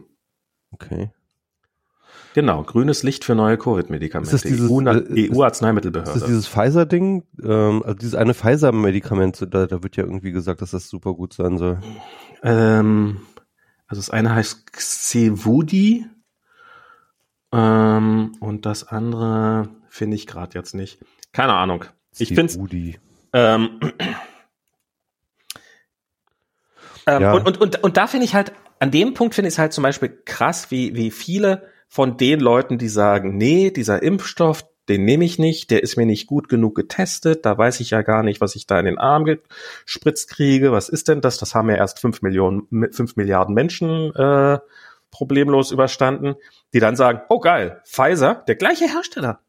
Okay. 0.71 1.11
Genau, 2.33 2.63
grünes 2.63 3.03
Licht 3.03 3.23
für 3.23 3.35
neue 3.35 3.57
Covid-Medikamente. 3.57 4.35
EU-Arzneimittelbehörde. 5.31 6.11
Ist 6.11 6.21
das 6.21 6.27
dieses 6.27 6.47
Pfizer-Ding? 6.47 7.23
Ähm, 7.41 7.83
also 7.83 7.93
dieses 7.93 8.15
eine 8.15 8.33
Pfizer-Medikament, 8.33 9.47
da, 9.51 9.67
da 9.67 9.83
wird 9.83 9.95
ja 9.95 10.03
irgendwie 10.03 10.31
gesagt, 10.31 10.61
dass 10.61 10.71
das 10.71 10.89
super 10.89 11.13
gut 11.13 11.33
sein 11.33 11.57
soll. 11.57 11.79
Ähm, 12.43 13.21
also 13.87 14.01
das 14.01 14.09
eine 14.09 14.33
heißt 14.33 14.73
Xevudi 14.73 16.07
ähm, 17.55 18.35
und 18.39 18.65
das 18.65 18.87
andere 18.87 19.69
finde 19.89 20.15
ich 20.15 20.27
gerade 20.27 20.57
jetzt 20.57 20.75
nicht. 20.75 20.99
Keine 21.31 21.53
Ahnung. 21.53 21.85
Ich 22.17 22.29
finde 22.29 22.53
ähm, 23.33 23.79
ähm, 27.07 27.21
ja. 27.21 27.33
und, 27.33 27.45
und, 27.45 27.61
und, 27.61 27.83
und 27.83 27.97
da 27.97 28.07
finde 28.07 28.25
ich 28.25 28.35
halt, 28.35 28.51
an 28.79 28.91
dem 28.91 29.13
Punkt 29.13 29.35
finde 29.35 29.47
ich 29.47 29.55
es 29.55 29.59
halt 29.59 29.73
zum 29.73 29.83
Beispiel 29.83 30.21
krass, 30.25 30.69
wie, 30.71 30.95
wie 30.95 31.11
viele 31.11 31.69
von 31.87 32.17
den 32.17 32.39
Leuten, 32.39 32.77
die 32.77 32.89
sagen, 32.89 33.37
nee, 33.37 33.71
dieser 33.71 34.03
Impfstoff, 34.03 34.65
den 34.89 35.03
nehme 35.05 35.25
ich 35.25 35.39
nicht, 35.39 35.71
der 35.71 35.81
ist 35.81 35.97
mir 35.97 36.05
nicht 36.05 36.27
gut 36.27 36.49
genug 36.49 36.75
getestet, 36.75 37.45
da 37.45 37.57
weiß 37.57 37.79
ich 37.79 37.91
ja 37.91 38.01
gar 38.01 38.21
nicht, 38.21 38.41
was 38.41 38.55
ich 38.55 38.67
da 38.67 38.79
in 38.79 38.85
den 38.85 38.97
Arm 38.97 39.25
gespritzt 39.25 40.29
kriege. 40.29 40.71
Was 40.71 40.89
ist 40.89 41.07
denn 41.07 41.21
das? 41.21 41.37
Das 41.37 41.55
haben 41.55 41.69
ja 41.69 41.75
erst 41.75 41.99
fünf 41.99 42.21
Millionen, 42.21 42.67
fünf 42.91 43.15
Milliarden 43.15 43.55
Menschen 43.55 44.13
äh, 44.15 44.59
problemlos 45.15 45.71
überstanden, 45.71 46.35
die 46.73 46.79
dann 46.79 46.97
sagen, 46.97 47.21
oh 47.29 47.39
geil, 47.39 47.81
Pfizer, 47.85 48.43
der 48.47 48.55
gleiche 48.55 48.85
Hersteller, 48.85 49.39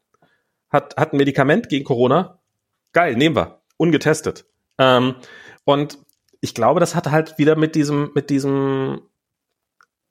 hat, 0.69 0.95
hat 0.95 1.13
ein 1.13 1.17
Medikament 1.17 1.67
gegen 1.67 1.83
Corona. 1.83 2.39
Geil, 2.93 3.15
nehmen 3.15 3.35
wir. 3.35 3.61
Ungetestet. 3.75 4.45
Ähm, 4.77 5.15
und 5.65 5.99
ich 6.39 6.53
glaube, 6.53 6.79
das 6.79 6.95
hat 6.95 7.11
halt 7.11 7.37
wieder 7.37 7.57
mit 7.57 7.75
diesem, 7.75 8.11
mit 8.15 8.29
diesem, 8.29 9.01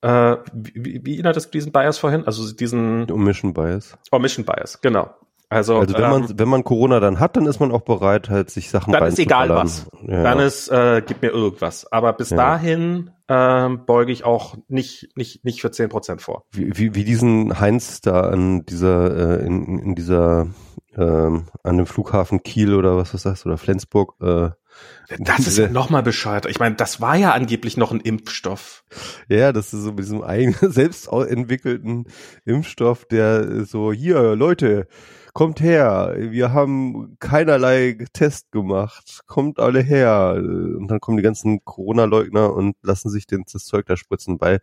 äh, 0.02 0.36
wie, 0.52 1.04
wie 1.04 1.14
erinnert 1.14 1.36
es 1.38 1.50
diesen 1.50 1.72
Bias 1.72 1.98
vorhin? 1.98 2.24
Also 2.24 2.52
diesen 2.52 3.11
Omission 3.11 3.54
Bias. 3.54 3.96
Omission 4.11 4.44
Bias, 4.44 4.80
genau. 4.82 5.14
Also, 5.49 5.78
also 5.78 5.94
wenn 5.94 6.03
ähm, 6.03 6.11
man 6.11 6.38
wenn 6.38 6.49
man 6.49 6.64
Corona 6.64 6.99
dann 6.99 7.20
hat, 7.20 7.36
dann 7.36 7.47
ist 7.47 7.61
man 7.61 7.70
auch 7.70 7.82
bereit, 7.82 8.30
halt 8.30 8.51
sich 8.51 8.68
Sachen 8.68 8.92
Dann 8.92 9.07
ist 9.07 9.18
egal 9.18 9.49
was. 9.49 9.86
Ja. 10.03 10.24
Dann 10.24 10.40
ist 10.40 10.68
äh, 10.68 11.03
gib 11.07 11.22
mir 11.22 11.28
irgendwas. 11.28 11.90
Aber 11.92 12.12
bis 12.14 12.30
ja. 12.30 12.36
dahin 12.36 13.11
ähm, 13.28 13.86
beuge 13.86 14.11
ich 14.11 14.24
auch 14.24 14.57
nicht 14.66 15.16
nicht 15.16 15.44
nicht 15.44 15.61
für 15.61 15.70
zehn 15.70 15.88
Prozent 15.88 16.20
vor. 16.20 16.47
Wie, 16.51 16.76
wie, 16.76 16.94
wie 16.97 17.05
diesen 17.05 17.61
Heinz 17.61 18.01
da 18.01 18.22
an 18.22 18.66
dieser 18.66 19.40
äh, 19.40 19.47
in, 19.47 19.78
in 19.78 19.94
dieser 19.94 20.49
ähm, 20.97 21.47
an 21.62 21.76
dem 21.76 21.86
Flughafen 21.86 22.42
Kiel 22.42 22.74
oder 22.74 22.97
was 22.97 23.12
du 23.12 23.18
sagst 23.18 23.47
oder 23.47 23.57
Flensburg 23.57 24.14
äh, 24.20 24.51
das 25.18 25.47
ist 25.47 25.57
ja 25.57 25.68
nochmal 25.68 26.03
bescheuert. 26.03 26.47
Ich 26.47 26.59
meine, 26.59 26.74
das 26.74 27.01
war 27.01 27.16
ja 27.16 27.32
angeblich 27.32 27.76
noch 27.76 27.92
ein 27.92 28.01
Impfstoff. 28.01 28.84
Ja, 29.28 29.53
das 29.53 29.72
ist 29.72 29.82
so 29.82 29.90
mit 29.90 30.01
diesem 30.01 30.22
eigenen, 30.22 30.59
selbst 30.72 31.09
entwickelten 31.09 32.07
Impfstoff, 32.44 33.07
der 33.07 33.64
so, 33.64 33.92
hier, 33.92 34.36
Leute, 34.36 34.86
kommt 35.37 35.61
her, 35.61 36.14
wir 36.16 36.55
haben 36.55 37.18
keinerlei 37.18 37.99
Test 38.14 38.51
gemacht, 38.53 39.20
kommt 39.26 39.61
alle 39.61 39.82
her. 39.82 40.32
Und 40.39 40.89
dann 40.89 40.99
kommen 40.99 41.18
die 41.18 41.22
ganzen 41.22 41.62
Corona-Leugner 41.62 42.55
und 42.55 42.74
lassen 42.80 43.11
sich 43.11 43.26
den, 43.26 43.45
das 43.53 43.66
Zeug 43.66 43.84
da 43.84 43.99
spritzen 43.99 44.39
bei. 44.39 44.61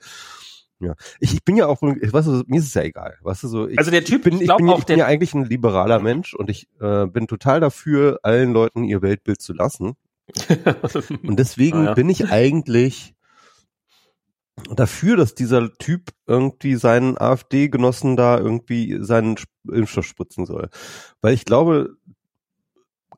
Ja, 0.80 0.96
ich, 1.20 1.36
ich 1.36 1.44
bin 1.44 1.58
ja 1.58 1.68
auch, 1.68 1.84
ich 2.02 2.12
weiß, 2.12 2.26
mir 2.48 2.58
ist 2.58 2.66
es 2.66 2.74
ja 2.74 2.82
egal, 2.82 3.20
weißt 3.22 3.44
du 3.44 3.50
so. 3.50 3.68
Ich, 3.68 3.78
also 3.78 3.92
der 3.92 4.04
Typ, 4.04 4.26
ich 4.26 4.32
bin, 4.32 4.42
ich 4.42 4.56
bin, 4.56 4.68
ich 4.68 4.86
bin 4.86 4.98
ja 4.98 5.06
eigentlich 5.06 5.36
ein 5.36 5.46
liberaler 5.46 6.00
Mensch 6.00 6.34
und 6.34 6.50
ich 6.50 6.68
äh, 6.82 7.06
bin 7.06 7.28
total 7.28 7.60
dafür, 7.60 8.20
allen 8.24 8.52
Leuten 8.52 8.84
ihr 8.84 9.04
Weltbild 9.04 9.44
zu 9.44 9.54
lassen. 9.54 9.94
und 11.22 11.38
deswegen 11.38 11.82
ah, 11.82 11.86
ja. 11.86 11.94
bin 11.94 12.10
ich 12.10 12.32
eigentlich 12.32 13.14
dafür, 14.70 15.18
dass 15.18 15.36
dieser 15.36 15.74
Typ 15.74 16.10
irgendwie 16.28 16.76
seinen 16.76 17.18
AfD-Genossen 17.18 18.16
da 18.16 18.38
irgendwie 18.38 18.98
seinen 19.02 19.36
Impfstoff 19.72 20.06
spritzen 20.06 20.46
soll. 20.46 20.70
Weil 21.22 21.34
ich 21.34 21.46
glaube, 21.46 21.98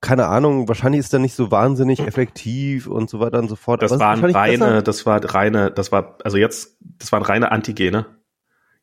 keine 0.02 0.28
Ahnung, 0.28 0.68
wahrscheinlich 0.68 1.00
ist 1.00 1.14
er 1.14 1.20
nicht 1.20 1.36
so 1.36 1.52
wahnsinnig 1.52 2.00
effektiv 2.00 2.88
und 2.88 3.10
so 3.10 3.20
weiter 3.20 3.40
und 3.40 3.50
so 3.50 3.56
fort. 3.56 3.82
Das 3.82 4.00
waren 4.00 4.24
reine, 4.24 4.58
besser? 4.58 4.82
das 4.82 5.06
war 5.06 5.34
reine, 5.34 5.72
das 5.72 5.92
war, 5.92 6.18
also 6.24 6.38
jetzt, 6.38 6.78
das 6.80 7.12
waren 7.12 7.24
reine 7.24 7.52
Antigene. 7.52 8.06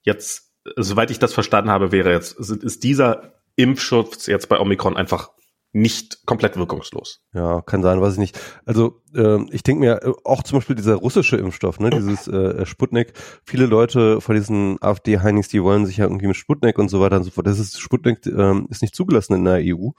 Jetzt, 0.02 0.52
soweit 0.76 1.10
ich 1.10 1.18
das 1.18 1.32
verstanden 1.32 1.70
habe, 1.70 1.92
wäre 1.92 2.12
jetzt, 2.12 2.38
ist 2.38 2.82
dieser 2.82 3.34
Impfschutz 3.56 4.26
jetzt 4.26 4.48
bei 4.48 4.58
Omikron 4.58 4.96
einfach 4.96 5.30
nicht 5.72 6.26
komplett 6.26 6.56
wirkungslos. 6.56 7.20
Ja, 7.32 7.62
kann 7.62 7.82
sein, 7.82 8.00
weiß 8.00 8.14
ich 8.14 8.18
nicht. 8.18 8.38
Also 8.66 9.00
äh, 9.14 9.42
ich 9.50 9.62
denke 9.62 9.80
mir, 9.80 10.02
äh, 10.02 10.12
auch 10.24 10.42
zum 10.42 10.58
Beispiel 10.58 10.76
dieser 10.76 10.96
russische 10.96 11.36
Impfstoff, 11.36 11.80
ne, 11.80 11.88
dieses 11.90 12.28
äh, 12.28 12.66
Sputnik, 12.66 13.14
viele 13.44 13.66
Leute 13.66 14.20
von 14.20 14.34
diesen 14.36 14.76
AfD-Heinis, 14.82 15.48
die 15.48 15.62
wollen 15.62 15.86
sich 15.86 15.96
ja 15.96 16.04
irgendwie 16.04 16.26
mit 16.26 16.36
Sputnik 16.36 16.78
und 16.78 16.90
so 16.90 17.00
weiter 17.00 17.16
und 17.16 17.24
so 17.24 17.30
fort. 17.30 17.46
Das 17.46 17.58
ist 17.58 17.80
Sputnik 17.80 18.26
äh, 18.26 18.60
ist 18.68 18.82
nicht 18.82 18.94
zugelassen 18.94 19.34
in 19.34 19.44
der 19.44 19.60
EU. 19.62 19.90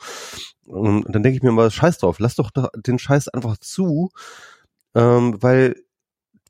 Und, 0.66 1.06
und 1.06 1.16
dann 1.16 1.24
denke 1.24 1.38
ich 1.38 1.44
mir 1.44 1.52
mal, 1.52 1.72
scheiß 1.72 1.98
drauf, 1.98 2.20
lass 2.20 2.36
doch 2.36 2.52
den 2.76 3.00
Scheiß 3.00 3.30
einfach 3.30 3.58
zu, 3.58 4.12
ähm, 4.96 5.42
weil 5.42 5.76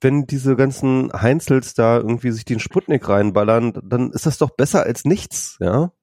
wenn 0.01 0.27
diese 0.27 0.55
ganzen 0.57 1.11
Heinzels 1.13 1.73
da 1.73 1.97
irgendwie 1.97 2.31
sich 2.31 2.43
den 2.43 2.59
Sputnik 2.59 3.07
reinballern, 3.07 3.73
dann 3.83 4.11
ist 4.11 4.25
das 4.25 4.37
doch 4.37 4.51
besser 4.51 4.83
als 4.83 5.05
nichts, 5.05 5.57
ja. 5.61 5.93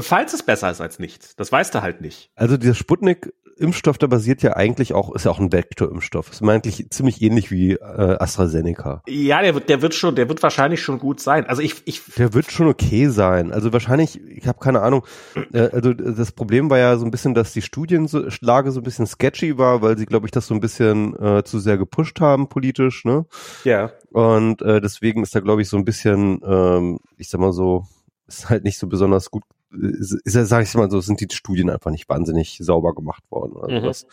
Falls 0.00 0.32
es 0.32 0.42
besser 0.42 0.70
ist 0.70 0.80
als 0.80 0.98
nichts. 0.98 1.36
Das 1.36 1.52
weißt 1.52 1.74
du 1.74 1.82
halt 1.82 2.00
nicht. 2.00 2.30
Also 2.34 2.56
dieser 2.56 2.74
Sputnik-Impfstoff, 2.74 3.98
der 3.98 4.06
basiert 4.06 4.42
ja 4.42 4.54
eigentlich 4.54 4.94
auch, 4.94 5.14
ist 5.14 5.24
ja 5.24 5.30
auch 5.30 5.38
ein 5.38 5.52
Vektor-Impfstoff. 5.52 6.30
Ist 6.30 6.42
eigentlich 6.42 6.88
ziemlich 6.90 7.20
ähnlich 7.20 7.50
wie 7.50 7.72
äh, 7.72 8.16
AstraZeneca. 8.18 9.02
Ja, 9.06 9.42
der 9.42 9.54
wird, 9.54 9.68
der 9.68 9.82
wird 9.82 9.94
schon, 9.94 10.14
der 10.14 10.28
wird 10.28 10.42
wahrscheinlich 10.42 10.80
schon 10.80 10.98
gut 10.98 11.20
sein. 11.20 11.46
Also 11.46 11.60
ich, 11.60 11.82
ich. 11.84 12.02
Der 12.16 12.32
wird 12.32 12.50
schon 12.50 12.68
okay 12.68 13.08
sein. 13.08 13.52
Also 13.52 13.72
wahrscheinlich, 13.72 14.20
ich 14.20 14.46
habe 14.46 14.58
keine 14.60 14.80
Ahnung. 14.80 15.04
Äh, 15.52 15.68
also 15.72 15.92
das 15.92 16.32
Problem 16.32 16.70
war 16.70 16.78
ja 16.78 16.96
so 16.96 17.04
ein 17.04 17.10
bisschen, 17.10 17.34
dass 17.34 17.52
die 17.52 17.62
Studienlage 17.62 18.72
so 18.72 18.80
ein 18.80 18.84
bisschen 18.84 19.06
sketchy 19.06 19.58
war, 19.58 19.82
weil 19.82 19.98
sie, 19.98 20.06
glaube 20.06 20.26
ich, 20.26 20.30
das 20.30 20.46
so 20.46 20.54
ein 20.54 20.60
bisschen 20.60 21.14
äh, 21.20 21.44
zu 21.44 21.58
sehr 21.58 21.76
gepusht 21.76 22.20
haben 22.20 22.48
politisch, 22.48 23.04
ne? 23.04 23.26
Ja. 23.64 23.92
Und 24.10 24.62
äh, 24.62 24.80
deswegen 24.80 25.22
ist 25.22 25.34
da, 25.34 25.40
glaube 25.40 25.62
ich, 25.62 25.68
so 25.68 25.76
ein 25.76 25.84
bisschen, 25.84 26.40
ähm, 26.46 26.98
ich 27.18 27.28
sag 27.28 27.40
mal 27.40 27.52
so, 27.52 27.86
ist 28.26 28.48
halt 28.48 28.64
nicht 28.64 28.78
so 28.78 28.86
besonders 28.86 29.30
gut 29.30 29.42
ist, 29.72 30.22
sage 30.24 30.64
ich 30.64 30.74
mal 30.74 30.90
so, 30.90 31.00
sind 31.00 31.20
die 31.20 31.34
Studien 31.34 31.70
einfach 31.70 31.90
nicht 31.90 32.08
wahnsinnig 32.08 32.58
sauber 32.60 32.94
gemacht 32.94 33.22
worden. 33.30 33.56
Also 33.60 33.74
mhm. 33.74 33.82
das, 33.84 34.06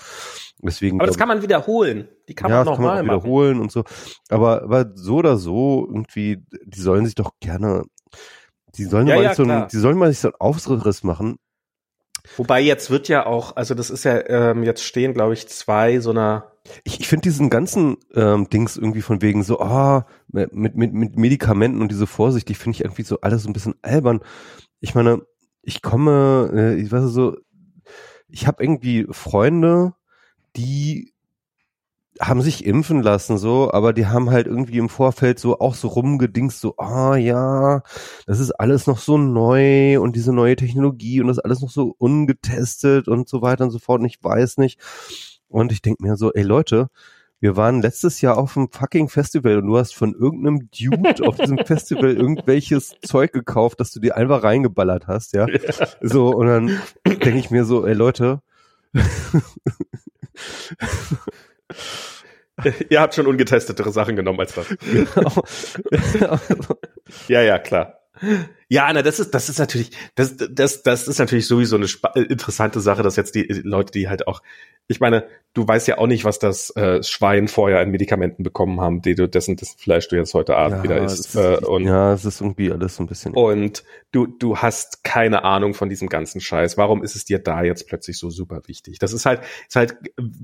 deswegen, 0.61 0.99
aber 0.99 1.07
das 1.07 1.17
kann 1.17 1.27
man 1.27 1.41
wiederholen. 1.41 2.07
Die 2.27 2.35
kann 2.35 2.49
ja, 2.51 2.57
man 2.57 2.65
nochmal 2.65 3.03
wiederholen 3.03 3.57
machen. 3.57 3.63
und 3.63 3.71
so. 3.71 3.83
Aber, 4.29 4.63
aber 4.63 4.91
so 4.95 5.15
oder 5.15 5.37
so 5.37 5.85
irgendwie, 5.87 6.43
die 6.65 6.81
sollen 6.81 7.05
sich 7.05 7.15
doch 7.15 7.31
gerne, 7.39 7.83
die 8.75 8.85
sollen 8.85 9.07
ja, 9.07 9.15
mal 9.15 9.23
ja, 9.23 9.35
so, 9.35 9.43
ein, 9.43 9.67
die 9.67 9.77
sollen 9.77 9.97
mal 9.97 10.09
nicht 10.09 10.19
so 10.19 10.29
einen 10.29 10.35
Aufriss 10.39 11.03
machen. 11.03 11.37
Wobei 12.37 12.61
jetzt 12.61 12.91
wird 12.91 13.07
ja 13.07 13.25
auch, 13.25 13.55
also 13.55 13.73
das 13.73 13.89
ist 13.89 14.03
ja 14.03 14.23
ähm, 14.27 14.63
jetzt 14.63 14.83
stehen, 14.83 15.13
glaube 15.13 15.33
ich, 15.33 15.47
zwei 15.47 15.99
so 15.99 16.11
einer 16.11 16.51
ich, 16.83 16.99
ich 16.99 17.07
finde 17.07 17.23
diesen 17.23 17.49
ganzen 17.49 17.97
ähm, 18.13 18.49
Dings 18.49 18.77
irgendwie 18.77 19.01
von 19.01 19.21
wegen 19.21 19.43
so, 19.43 19.59
ah, 19.59 20.05
mit, 20.27 20.53
mit, 20.53 20.75
mit 20.75 21.17
Medikamenten 21.17 21.81
und 21.81 21.91
diese 21.91 22.07
Vorsicht, 22.07 22.47
die 22.49 22.55
finde 22.55 22.75
ich 22.75 22.83
irgendwie 22.83 23.03
so 23.03 23.21
alles 23.21 23.43
so 23.43 23.49
ein 23.49 23.53
bisschen 23.53 23.75
albern. 23.81 24.21
Ich 24.79 24.95
meine, 24.95 25.21
ich 25.61 25.81
komme, 25.81 26.51
äh, 26.53 26.75
ich 26.75 26.91
weiß 26.91 27.05
so, 27.05 27.37
ich 28.27 28.47
habe 28.47 28.63
irgendwie 28.63 29.07
Freunde, 29.11 29.93
die 30.55 31.13
haben 32.19 32.41
sich 32.41 32.65
impfen 32.65 33.01
lassen 33.01 33.37
so, 33.37 33.71
aber 33.71 33.93
die 33.93 34.07
haben 34.07 34.29
halt 34.29 34.45
irgendwie 34.47 34.77
im 34.77 34.89
Vorfeld 34.89 35.39
so 35.39 35.59
auch 35.59 35.73
so 35.73 35.87
rumgedingst 35.87 36.59
so, 36.59 36.75
ah 36.77 37.15
ja, 37.15 37.81
das 38.25 38.39
ist 38.39 38.51
alles 38.51 38.87
noch 38.87 38.97
so 38.99 39.17
neu 39.17 39.99
und 40.01 40.15
diese 40.15 40.33
neue 40.33 40.57
Technologie 40.57 41.21
und 41.21 41.27
das 41.27 41.39
alles 41.39 41.61
noch 41.61 41.69
so 41.69 41.95
ungetestet 41.97 43.07
und 43.07 43.29
so 43.29 43.41
weiter 43.41 43.63
und 43.63 43.71
so 43.71 43.79
fort 43.79 44.01
und 44.01 44.07
ich 44.07 44.21
weiß 44.21 44.57
nicht. 44.57 44.79
Und 45.47 45.71
ich 45.71 45.81
denk 45.81 45.99
mir 46.01 46.15
so, 46.17 46.31
ey 46.33 46.43
Leute, 46.43 46.89
wir 47.39 47.55
waren 47.55 47.81
letztes 47.81 48.21
Jahr 48.21 48.37
auf 48.37 48.57
einem 48.57 48.69
fucking 48.69 49.07
Festival 49.09 49.57
und 49.57 49.67
du 49.67 49.77
hast 49.77 49.95
von 49.95 50.13
irgendeinem 50.13 50.69
Dude 50.71 51.25
auf 51.27 51.37
diesem 51.37 51.57
Festival 51.65 52.15
irgendwelches 52.15 52.95
Zeug 53.01 53.31
gekauft, 53.31 53.79
das 53.79 53.91
du 53.91 53.99
dir 53.99 54.17
einfach 54.17 54.43
reingeballert 54.43 55.07
hast, 55.07 55.33
ja. 55.33 55.47
ja. 55.47 55.59
So, 56.01 56.29
und 56.29 56.47
dann 56.47 56.81
denke 57.05 57.37
ich 57.37 57.49
mir 57.49 57.65
so, 57.65 57.85
ey 57.85 57.93
Leute. 57.93 58.41
Ihr 62.89 62.99
habt 62.99 63.15
schon 63.15 63.27
ungetestetere 63.27 63.91
Sachen 63.91 64.17
genommen 64.17 64.39
als 64.39 64.53
das. 64.53 64.67
Genau. 64.91 65.43
ja, 67.27 67.41
ja, 67.41 67.57
klar. 67.59 67.99
Ja, 68.67 68.91
na, 68.91 69.01
das 69.01 69.19
ist, 69.19 69.33
das 69.33 69.47
ist 69.49 69.59
natürlich, 69.59 69.91
das, 70.15 70.35
das, 70.37 70.83
das 70.83 71.07
ist 71.07 71.19
natürlich 71.19 71.47
sowieso 71.47 71.77
eine 71.77 71.87
interessante 72.25 72.81
Sache, 72.81 73.01
dass 73.01 73.15
jetzt 73.15 73.33
die 73.35 73.43
Leute, 73.63 73.91
die 73.91 74.09
halt 74.09 74.27
auch 74.27 74.41
ich 74.89 74.99
meine, 74.99 75.27
du 75.53 75.67
weißt 75.67 75.87
ja 75.87 75.99
auch 75.99 76.07
nicht, 76.07 76.25
was 76.25 76.39
das 76.39 76.75
äh, 76.75 77.03
Schwein 77.03 77.47
vorher 77.47 77.79
an 77.79 77.91
Medikamenten 77.91 78.41
bekommen 78.41 78.81
haben, 78.81 79.03
die 79.03 79.13
du 79.13 79.29
dessen, 79.29 79.55
dessen 79.55 79.77
Fleisch 79.77 80.07
du 80.07 80.15
jetzt 80.15 80.33
heute 80.33 80.55
Abend 80.55 80.77
ja, 80.77 80.83
wieder 80.83 80.97
isst. 81.03 81.35
Äh, 81.35 81.57
und, 81.57 81.85
ja, 81.85 82.13
es 82.13 82.25
ist 82.25 82.41
irgendwie 82.41 82.71
alles 82.71 82.95
so 82.95 83.03
ein 83.03 83.07
bisschen. 83.07 83.33
Und 83.33 83.83
du, 84.11 84.25
du 84.25 84.57
hast 84.57 85.03
keine 85.03 85.43
Ahnung 85.43 85.75
von 85.75 85.89
diesem 85.89 86.09
ganzen 86.09 86.41
Scheiß. 86.41 86.75
Warum 86.77 87.03
ist 87.03 87.15
es 87.15 87.23
dir 87.23 87.37
da 87.37 87.61
jetzt 87.61 87.87
plötzlich 87.87 88.17
so 88.17 88.31
super 88.31 88.61
wichtig? 88.65 88.97
Das 88.97 89.13
ist 89.13 89.27
halt, 89.27 89.41
ist 89.67 89.75
halt 89.75 89.95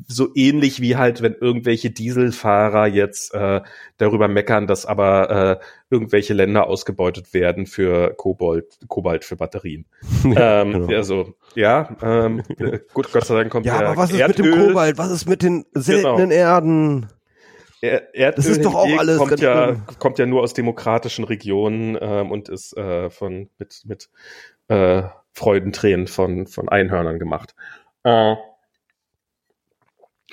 so 0.08 0.30
ähnlich 0.36 0.80
wie 0.80 0.96
halt, 0.96 1.24
wenn 1.24 1.34
irgendwelche 1.34 1.90
Dieselfahrer 1.90 2.86
jetzt 2.86 3.34
äh, 3.34 3.62
darüber 3.98 4.28
meckern, 4.28 4.68
dass 4.68 4.86
aber 4.86 5.60
äh, 5.60 5.66
irgendwelche 5.90 6.34
Länder 6.34 6.68
ausgebeutet 6.68 7.34
werden 7.34 7.68
für 7.68 8.14
Kobalt, 8.16 8.80
Kobalt 8.88 9.24
für 9.24 9.36
Batterien. 9.36 9.86
ja, 10.24 10.62
ähm, 10.62 10.72
genau. 10.72 10.98
Also, 10.98 11.36
ja, 11.54 11.96
ähm, 12.02 12.44
gut, 12.94 13.12
Gott 13.12 13.26
sei 13.26 13.36
Dank 13.36 13.52
kommt 13.52 13.66
ja, 13.66 13.78
der 13.78 13.88
aber 13.90 13.98
was 13.98 14.12
ist 14.12 14.20
mit 14.38 14.54
dem 14.54 14.68
Kobalt? 14.68 14.98
Was 14.98 15.12
ist 15.12 15.28
mit 15.28 15.42
den 15.42 15.66
seltenen 15.74 16.30
genau. 16.30 16.34
Erden? 16.34 17.10
Er 17.82 18.16
Erdöl 18.16 18.36
das 18.36 18.46
ist 18.48 18.66
doch 18.66 18.74
auch 18.74 18.98
alles 18.98 19.18
kommt 19.18 19.40
ja, 19.40 19.76
kommt 20.00 20.18
ja 20.18 20.26
nur 20.26 20.42
aus 20.42 20.54
demokratischen 20.54 21.24
Regionen 21.24 21.98
ähm, 22.00 22.32
und 22.32 22.50
ist 22.50 22.76
äh, 22.78 23.10
von 23.10 23.50
mit 23.58 23.84
mit 23.86 24.10
äh, 24.70 25.04
Freudentränen 25.34 26.08
von 26.08 26.48
von 26.48 26.70
Einhörnern 26.70 27.20
gemacht. 27.20 27.54
Äh, 28.04 28.36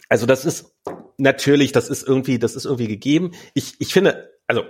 also 0.08 0.26
das 0.26 0.44
ist 0.44 0.74
natürlich, 1.18 1.72
das 1.72 1.88
ist 1.88 2.06
irgendwie, 2.06 2.38
das 2.38 2.54
ist 2.54 2.64
irgendwie 2.64 2.88
gegeben. 2.88 3.32
Ich 3.54 3.74
ich 3.78 3.92
finde, 3.92 4.30
also 4.46 4.64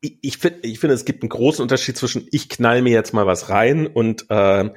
ich, 0.00 0.18
ich 0.22 0.38
finde, 0.38 0.60
ich 0.62 0.78
finde, 0.78 0.94
es 0.94 1.04
gibt 1.04 1.22
einen 1.22 1.30
großen 1.30 1.62
Unterschied 1.62 1.96
zwischen 1.96 2.26
ich 2.30 2.48
knall 2.48 2.82
mir 2.82 2.92
jetzt 2.92 3.12
mal 3.12 3.26
was 3.26 3.48
rein 3.48 3.86
und 3.86 4.26
äh, 4.28 4.70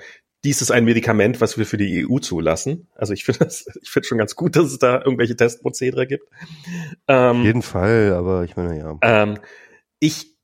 dies 0.43 0.61
ist 0.61 0.71
ein 0.71 0.85
Medikament, 0.85 1.39
was 1.39 1.57
wir 1.57 1.65
für 1.65 1.77
die 1.77 2.07
EU 2.07 2.19
zulassen. 2.19 2.87
Also 2.95 3.13
ich 3.13 3.23
finde 3.23 3.45
das, 3.45 3.65
ich 3.81 3.89
finde 3.89 4.07
schon 4.07 4.17
ganz 4.17 4.35
gut, 4.35 4.55
dass 4.55 4.65
es 4.65 4.79
da 4.79 4.97
irgendwelche 4.99 5.35
Testprozedere 5.35 6.07
gibt. 6.07 6.27
Ähm, 7.07 7.39
Auf 7.39 7.45
jeden 7.45 7.61
Fall, 7.61 8.13
aber 8.13 8.43
ich 8.43 8.55
meine 8.55 8.77
ja. 8.77 8.97
Ähm, 9.01 9.37
ich 9.99 10.35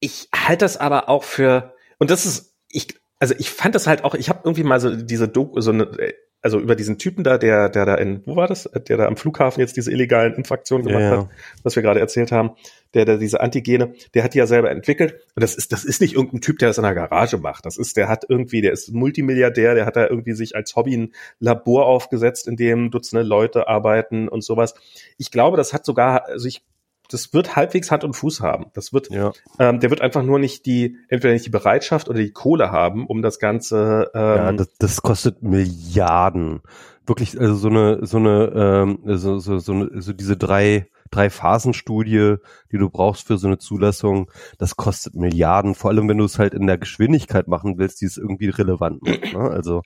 ich 0.00 0.28
halte 0.34 0.64
das 0.64 0.76
aber 0.76 1.08
auch 1.08 1.24
für 1.24 1.74
und 1.98 2.10
das 2.10 2.26
ist 2.26 2.54
ich 2.68 2.88
also 3.18 3.34
ich 3.38 3.50
fand 3.50 3.74
das 3.74 3.86
halt 3.86 4.04
auch. 4.04 4.14
Ich 4.14 4.28
habe 4.28 4.40
irgendwie 4.44 4.64
mal 4.64 4.80
so 4.80 4.94
diese 4.94 5.28
Doku, 5.28 5.60
so 5.60 5.70
eine 5.70 6.14
also 6.42 6.60
über 6.60 6.76
diesen 6.76 6.98
Typen 6.98 7.24
da, 7.24 7.38
der, 7.38 7.70
der 7.70 7.86
da 7.86 7.94
in, 7.94 8.20
wo 8.26 8.36
war 8.36 8.46
das? 8.46 8.64
Der 8.64 8.98
da 8.98 9.06
am 9.06 9.16
Flughafen 9.16 9.60
jetzt 9.60 9.78
diese 9.78 9.90
illegalen 9.90 10.34
Infraktionen 10.34 10.86
gemacht 10.86 11.00
ja, 11.00 11.14
ja. 11.14 11.18
hat, 11.22 11.28
was 11.62 11.74
wir 11.74 11.82
gerade 11.82 12.00
erzählt 12.00 12.32
haben, 12.32 12.50
der, 12.94 13.04
der 13.04 13.18
diese 13.18 13.40
Antigene, 13.40 13.94
der 14.14 14.24
hat 14.24 14.34
die 14.34 14.38
ja 14.38 14.46
selber 14.46 14.70
entwickelt. 14.70 15.14
Und 15.34 15.42
das 15.42 15.54
ist, 15.54 15.72
das 15.72 15.84
ist 15.84 16.00
nicht 16.00 16.14
irgendein 16.14 16.40
Typ, 16.40 16.58
der 16.58 16.68
das 16.68 16.78
in 16.78 16.84
der 16.84 16.94
Garage 16.94 17.38
macht. 17.38 17.66
Das 17.66 17.76
ist, 17.76 17.96
der 17.96 18.08
hat 18.08 18.24
irgendwie, 18.28 18.60
der 18.60 18.72
ist 18.72 18.92
Multimilliardär, 18.92 19.74
der 19.74 19.86
hat 19.86 19.96
da 19.96 20.06
irgendwie 20.06 20.34
sich 20.34 20.56
als 20.56 20.76
Hobby 20.76 20.96
ein 20.96 21.14
Labor 21.40 21.86
aufgesetzt, 21.86 22.48
in 22.48 22.56
dem 22.56 22.90
Dutzende 22.90 23.24
Leute 23.24 23.68
arbeiten 23.68 24.28
und 24.28 24.42
sowas. 24.42 24.74
Ich 25.18 25.30
glaube, 25.30 25.56
das 25.56 25.72
hat 25.72 25.84
sogar, 25.84 26.26
also 26.26 26.46
ich 26.46 26.62
das 27.10 27.34
wird 27.34 27.56
halbwegs 27.56 27.90
Hand 27.90 28.04
und 28.04 28.14
Fuß 28.14 28.40
haben. 28.40 28.66
Das 28.74 28.92
wird, 28.92 29.10
ja. 29.10 29.32
ähm, 29.58 29.80
der 29.80 29.90
wird 29.90 30.00
einfach 30.00 30.22
nur 30.22 30.38
nicht 30.38 30.66
die, 30.66 30.96
entweder 31.08 31.34
nicht 31.34 31.46
die 31.46 31.50
Bereitschaft 31.50 32.08
oder 32.08 32.18
die 32.18 32.32
Kohle 32.32 32.72
haben, 32.72 33.06
um 33.06 33.22
das 33.22 33.38
Ganze. 33.38 34.10
Ähm, 34.14 34.36
ja, 34.36 34.52
das, 34.52 34.74
das 34.78 35.02
kostet 35.02 35.42
Milliarden. 35.42 36.62
Wirklich, 37.06 37.38
also 37.38 37.54
so 37.54 37.68
eine, 37.68 38.06
so 38.06 38.16
eine, 38.16 38.52
ähm, 38.54 38.98
so, 39.16 39.38
so, 39.38 39.58
so, 39.58 39.86
so 40.00 40.12
diese 40.12 40.36
drei, 40.36 40.88
drei 41.14 41.30
Phasenstudie, 41.30 42.36
die 42.72 42.78
du 42.78 42.90
brauchst 42.90 43.26
für 43.26 43.38
so 43.38 43.46
eine 43.46 43.58
Zulassung, 43.58 44.30
das 44.58 44.76
kostet 44.76 45.14
Milliarden. 45.14 45.74
Vor 45.74 45.90
allem, 45.90 46.08
wenn 46.08 46.18
du 46.18 46.24
es 46.24 46.38
halt 46.38 46.54
in 46.54 46.66
der 46.66 46.78
Geschwindigkeit 46.78 47.48
machen 47.48 47.78
willst, 47.78 48.00
die 48.00 48.06
es 48.06 48.16
irgendwie 48.16 48.48
relevant 48.48 49.02
macht. 49.02 49.32
Ne? 49.32 49.50
Also 49.50 49.82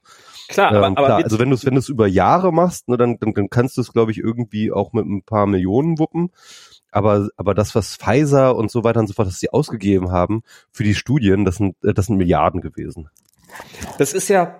Klar, 0.48 0.72
ähm, 0.72 0.96
aber, 0.96 1.06
klar, 1.06 1.24
also 1.24 1.38
wenn 1.38 1.50
du 1.50 1.54
es 1.54 1.66
wenn 1.66 1.74
du 1.74 1.80
es 1.80 1.90
über 1.90 2.06
Jahre 2.06 2.52
machst, 2.52 2.88
ne, 2.88 2.96
dann, 2.96 3.18
dann, 3.18 3.34
dann 3.34 3.50
kannst 3.50 3.76
du 3.76 3.82
es, 3.82 3.92
glaube 3.92 4.10
ich, 4.12 4.18
irgendwie 4.18 4.72
auch 4.72 4.92
mit 4.92 5.04
ein 5.04 5.22
paar 5.22 5.46
Millionen 5.46 5.98
wuppen. 5.98 6.30
Aber, 6.90 7.28
aber 7.36 7.52
das, 7.52 7.74
was 7.74 7.96
Pfizer 7.96 8.56
und 8.56 8.70
so 8.70 8.82
weiter 8.82 9.00
und 9.00 9.08
so 9.08 9.12
fort, 9.12 9.28
dass 9.28 9.38
sie 9.38 9.50
ausgegeben 9.50 10.10
haben 10.10 10.42
für 10.72 10.84
die 10.84 10.94
Studien, 10.94 11.44
das 11.44 11.56
sind, 11.56 11.76
äh, 11.84 11.92
das 11.92 12.06
sind 12.06 12.16
Milliarden 12.16 12.62
gewesen. 12.62 13.10
Das 13.98 14.14
ist 14.14 14.28
ja, 14.28 14.58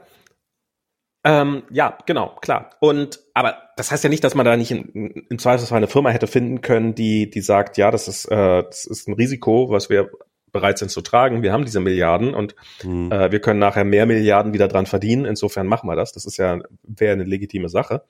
ähm, 1.25 1.65
ja, 1.71 1.99
genau, 2.07 2.37
klar. 2.41 2.71
Und 2.81 3.21
aber 3.35 3.57
das 3.77 3.91
heißt 3.91 4.05
ja 4.05 4.11
nicht, 4.11 4.25
dass 4.25 4.35
man 4.35 4.47
da 4.47 4.57
nicht 4.57 4.71
in, 4.71 5.27
im 5.29 5.39
Zweifelsfall 5.39 5.79
eine 5.79 5.89
Firma 5.89 6.11
hätte 6.11 6.27
finden 6.27 6.61
können, 6.61 6.95
die 6.95 7.29
die 7.29 7.41
sagt, 7.41 7.77
ja, 7.77 7.91
das 7.91 8.09
ist 8.09 8.27
äh, 8.27 8.63
das 8.63 8.87
ist 8.87 9.09
ein 9.09 9.15
Risiko, 9.15 9.71
was 9.71 9.91
wir 9.91 10.11
bereit 10.53 10.79
sind 10.79 10.91
zu 10.91 11.01
tragen. 11.03 11.43
Wir 11.43 11.53
haben 11.53 11.65
diese 11.65 11.81
Milliarden 11.81 12.35
und 12.35 12.55
mhm. 12.83 13.13
äh, 13.13 13.31
wir 13.31 13.41
können 13.41 13.59
nachher 13.59 13.85
mehr 13.85 14.07
Milliarden 14.07 14.53
wieder 14.53 14.69
dran 14.69 14.87
verdienen. 14.87 15.25
Insofern 15.25 15.67
machen 15.67 15.89
wir 15.89 15.97
das. 15.97 16.13
Das 16.13 16.25
ist 16.25 16.37
ja 16.37 16.59
wäre 16.83 17.13
eine 17.13 17.25
legitime 17.25 17.69
Sache. 17.69 18.05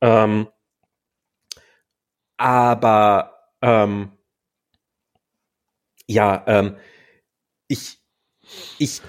Ähm, 0.00 0.48
aber 2.36 3.32
ähm, 3.62 4.12
ja, 6.06 6.44
ähm, 6.46 6.76
ich 7.68 7.98
ich 8.78 9.00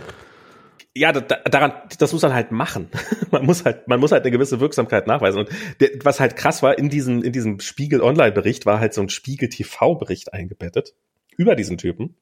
ja, 0.96 1.12
da, 1.12 1.22
daran, 1.22 1.74
das 2.00 2.14
muss 2.14 2.22
man 2.22 2.34
halt 2.34 2.52
machen. 2.52 2.90
man 3.32 3.46
muss 3.46 3.66
halt, 3.66 3.88
man 3.88 4.00
muss 4.00 4.12
halt 4.12 4.24
eine 4.24 4.32
gewisse 4.32 4.60
Wirksamkeit 4.60 5.08
nachweisen. 5.08 5.40
Und 5.40 5.50
der, 5.82 5.90
was 6.04 6.20
halt 6.20 6.38
krass 6.38 6.64
war, 6.64 6.78
in 6.78 6.90
diesem, 6.90 7.22
in 7.22 7.34
diesem 7.34 7.60
Spiegel 7.60 8.02
Online-Bericht 8.02 8.66
war 8.66 8.80
halt 8.80 8.94
so 8.94 9.02
ein 9.02 9.10
Spiegel 9.10 9.50
TV-Bericht 9.50 10.34
eingebettet 10.34 10.96
über 11.38 11.56
diesen 11.56 11.78
Typen. 11.78 12.16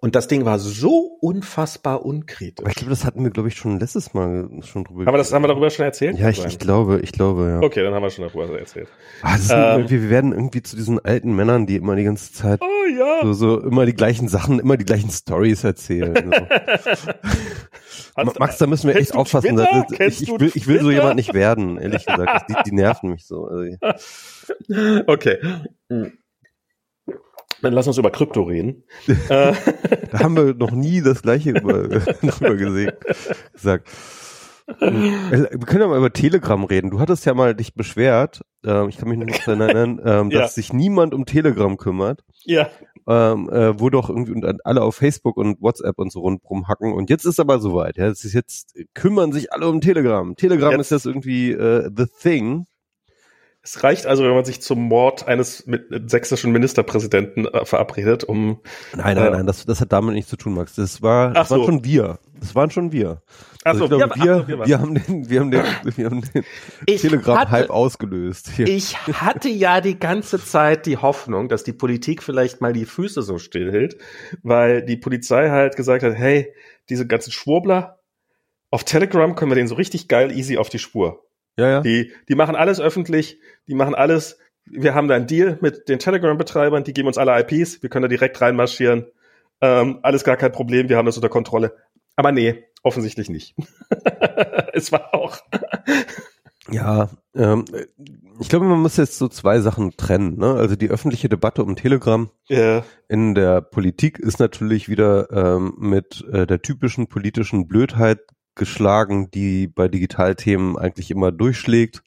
Und 0.00 0.14
das 0.14 0.28
Ding 0.28 0.44
war 0.44 0.60
so 0.60 1.18
unfassbar 1.20 2.04
unkritisch. 2.04 2.64
Aber 2.64 2.70
ich 2.70 2.76
glaube, 2.76 2.90
das 2.90 3.04
hatten 3.04 3.24
wir, 3.24 3.30
glaube 3.30 3.48
ich, 3.48 3.56
schon 3.56 3.80
letztes 3.80 4.14
Mal 4.14 4.48
schon 4.62 4.84
drüber. 4.84 5.04
Haben 5.04 5.14
wir 5.14 5.18
das, 5.18 5.32
haben 5.32 5.42
wir 5.42 5.48
darüber 5.48 5.68
schon 5.70 5.84
erzählt? 5.84 6.16
Ja, 6.16 6.28
ich, 6.28 6.44
ich 6.44 6.60
glaube, 6.60 7.00
ich 7.02 7.10
glaube, 7.10 7.48
ja. 7.48 7.66
Okay, 7.66 7.82
dann 7.82 7.92
haben 7.92 8.02
wir 8.02 8.10
schon 8.10 8.28
darüber 8.28 8.56
erzählt. 8.56 8.88
Ah, 9.22 9.36
ähm, 9.50 9.90
wir 9.90 10.10
werden 10.10 10.32
irgendwie 10.32 10.62
zu 10.62 10.76
diesen 10.76 11.04
alten 11.04 11.34
Männern, 11.34 11.66
die 11.66 11.74
immer 11.74 11.96
die 11.96 12.04
ganze 12.04 12.32
Zeit 12.32 12.60
oh, 12.62 12.86
ja. 12.96 13.22
so, 13.22 13.32
so 13.32 13.60
immer 13.60 13.84
die 13.84 13.94
gleichen 13.94 14.28
Sachen, 14.28 14.60
immer 14.60 14.76
die 14.76 14.84
gleichen 14.84 15.10
Stories 15.10 15.64
erzählen. 15.64 16.14
So. 18.14 18.24
Max, 18.38 18.58
da 18.58 18.66
müssen 18.68 18.86
wir 18.86 18.96
echt 18.96 19.16
aufpassen. 19.16 19.56
Das, 19.56 19.68
ich, 19.90 20.22
ich, 20.22 20.28
will, 20.28 20.52
ich 20.54 20.68
will 20.68 20.80
so 20.80 20.92
jemand 20.92 21.16
nicht 21.16 21.34
werden, 21.34 21.78
ehrlich 21.78 22.06
gesagt. 22.06 22.48
Die, 22.48 22.54
die 22.64 22.74
nerven 22.74 23.10
mich 23.10 23.26
so. 23.26 23.48
Also, 24.68 25.02
okay. 25.06 25.38
Dann 27.62 27.72
lass 27.72 27.86
uns 27.86 27.98
über 27.98 28.10
Krypto 28.10 28.42
reden. 28.42 28.84
Äh. 29.28 29.52
da 30.10 30.20
haben 30.20 30.36
wir 30.36 30.54
noch 30.54 30.70
nie 30.70 31.02
das 31.02 31.22
gleiche 31.22 31.50
über, 31.50 31.88
drüber 31.88 32.56
gesehen, 32.56 32.92
gesagt. 33.52 33.88
Wir 34.80 35.48
können 35.66 35.80
ja 35.80 35.88
mal 35.88 35.98
über 35.98 36.12
Telegram 36.12 36.62
reden. 36.64 36.90
Du 36.90 37.00
hattest 37.00 37.24
ja 37.24 37.34
mal 37.34 37.54
dich 37.54 37.74
beschwert, 37.74 38.42
äh, 38.64 38.88
ich 38.88 38.98
kann 38.98 39.08
mich 39.08 39.18
noch 39.18 39.46
erinnern, 39.46 39.98
äh, 40.28 40.28
dass 40.30 40.32
ja. 40.32 40.48
sich 40.48 40.72
niemand 40.72 41.14
um 41.14 41.24
Telegram 41.24 41.76
kümmert. 41.76 42.24
Ja. 42.44 42.68
Ähm, 43.06 43.48
äh, 43.48 43.80
wo 43.80 43.88
doch 43.88 44.10
irgendwie 44.10 44.32
und 44.32 44.66
alle 44.66 44.82
auf 44.82 44.96
Facebook 44.96 45.38
und 45.38 45.62
WhatsApp 45.62 45.98
und 45.98 46.12
so 46.12 46.20
rundrum 46.20 46.68
hacken. 46.68 46.92
Und 46.92 47.08
jetzt 47.08 47.24
ist 47.24 47.40
aber 47.40 47.58
soweit. 47.58 47.96
Ja, 47.96 48.06
es 48.06 48.24
ist 48.24 48.34
jetzt 48.34 48.74
kümmern 48.92 49.32
sich 49.32 49.50
alle 49.52 49.66
um 49.68 49.80
Telegram. 49.80 50.36
Telegram 50.36 50.72
jetzt. 50.72 50.80
ist 50.80 50.92
das 50.92 51.06
irgendwie 51.06 51.52
äh, 51.52 51.90
the 51.96 52.04
thing. 52.20 52.66
Es 53.68 53.84
reicht 53.84 54.06
also, 54.06 54.24
wenn 54.24 54.32
man 54.32 54.46
sich 54.46 54.62
zum 54.62 54.80
Mord 54.80 55.28
eines 55.28 55.68
sächsischen 56.06 56.52
Ministerpräsidenten 56.52 57.44
äh, 57.44 57.66
verabredet, 57.66 58.24
um. 58.24 58.60
Nein, 58.96 59.16
nein, 59.16 59.26
äh, 59.26 59.30
nein, 59.30 59.46
das, 59.46 59.66
das 59.66 59.82
hat 59.82 59.92
damit 59.92 60.14
nichts 60.14 60.30
zu 60.30 60.38
tun, 60.38 60.54
Max. 60.54 60.74
Das 60.76 61.02
war, 61.02 61.34
das 61.34 61.50
so. 61.50 61.56
waren 61.56 61.66
schon 61.66 61.84
wir. 61.84 62.18
Das 62.40 62.54
waren 62.54 62.70
schon 62.70 62.92
wir. 62.92 63.20
Also 63.64 63.84
ich 63.84 63.90
glaube, 63.90 64.14
wir, 64.16 64.48
wir, 64.48 64.66
wir, 64.66 64.80
haben 64.80 64.94
den, 64.94 65.28
wir 65.28 65.40
haben 65.40 65.50
den, 65.50 65.64
wir 65.96 66.06
haben 66.06 66.22
den 66.22 66.44
Telegram-Hype 66.86 67.68
ausgelöst. 67.68 68.52
Hier. 68.56 68.66
Ich 68.68 68.96
hatte 69.06 69.50
ja 69.50 69.82
die 69.82 69.98
ganze 69.98 70.42
Zeit 70.42 70.86
die 70.86 70.96
Hoffnung, 70.96 71.50
dass 71.50 71.62
die 71.62 71.74
Politik 71.74 72.22
vielleicht 72.22 72.62
mal 72.62 72.72
die 72.72 72.86
Füße 72.86 73.20
so 73.20 73.36
stillhält, 73.36 73.98
weil 74.42 74.82
die 74.82 74.96
Polizei 74.96 75.50
halt 75.50 75.76
gesagt 75.76 76.04
hat, 76.04 76.14
hey, 76.14 76.54
diese 76.88 77.06
ganzen 77.06 77.32
Schwurbler, 77.32 77.98
auf 78.70 78.84
Telegram 78.84 79.34
können 79.34 79.50
wir 79.50 79.56
denen 79.56 79.68
so 79.68 79.74
richtig 79.74 80.08
geil 80.08 80.32
easy 80.32 80.56
auf 80.56 80.70
die 80.70 80.78
Spur. 80.78 81.27
Ja, 81.58 81.68
ja. 81.68 81.80
Die, 81.80 82.12
die 82.28 82.34
machen 82.36 82.54
alles 82.54 82.80
öffentlich, 82.80 83.40
die 83.66 83.74
machen 83.74 83.94
alles. 83.94 84.38
Wir 84.64 84.94
haben 84.94 85.08
da 85.08 85.16
einen 85.16 85.26
Deal 85.26 85.58
mit 85.60 85.88
den 85.88 85.98
Telegram-Betreibern, 85.98 86.84
die 86.84 86.92
geben 86.92 87.08
uns 87.08 87.18
alle 87.18 87.38
IPs, 87.40 87.82
wir 87.82 87.90
können 87.90 88.02
da 88.02 88.08
direkt 88.08 88.40
reinmarschieren. 88.40 89.06
Ähm, 89.60 89.98
alles 90.02 90.22
gar 90.22 90.36
kein 90.36 90.52
Problem, 90.52 90.88
wir 90.88 90.96
haben 90.96 91.06
das 91.06 91.16
unter 91.16 91.28
Kontrolle. 91.28 91.74
Aber 92.14 92.30
nee, 92.30 92.64
offensichtlich 92.82 93.28
nicht. 93.28 93.56
es 94.72 94.92
war 94.92 95.12
auch. 95.14 95.38
ja, 96.70 97.10
ähm, 97.34 97.64
ich 98.40 98.48
glaube, 98.48 98.66
man 98.66 98.80
muss 98.80 98.96
jetzt 98.96 99.18
so 99.18 99.26
zwei 99.26 99.58
Sachen 99.58 99.96
trennen. 99.96 100.38
Ne? 100.38 100.54
Also 100.54 100.76
die 100.76 100.90
öffentliche 100.90 101.28
Debatte 101.28 101.64
um 101.64 101.74
Telegram 101.74 102.30
yeah. 102.48 102.84
in 103.08 103.34
der 103.34 103.62
Politik 103.62 104.20
ist 104.20 104.38
natürlich 104.38 104.88
wieder 104.88 105.30
ähm, 105.32 105.74
mit 105.78 106.24
äh, 106.32 106.46
der 106.46 106.62
typischen 106.62 107.08
politischen 107.08 107.66
Blödheit 107.66 108.20
geschlagen, 108.58 109.30
die 109.30 109.66
bei 109.66 109.88
Digitalthemen 109.88 110.76
eigentlich 110.76 111.10
immer 111.10 111.32
durchschlägt. 111.32 112.02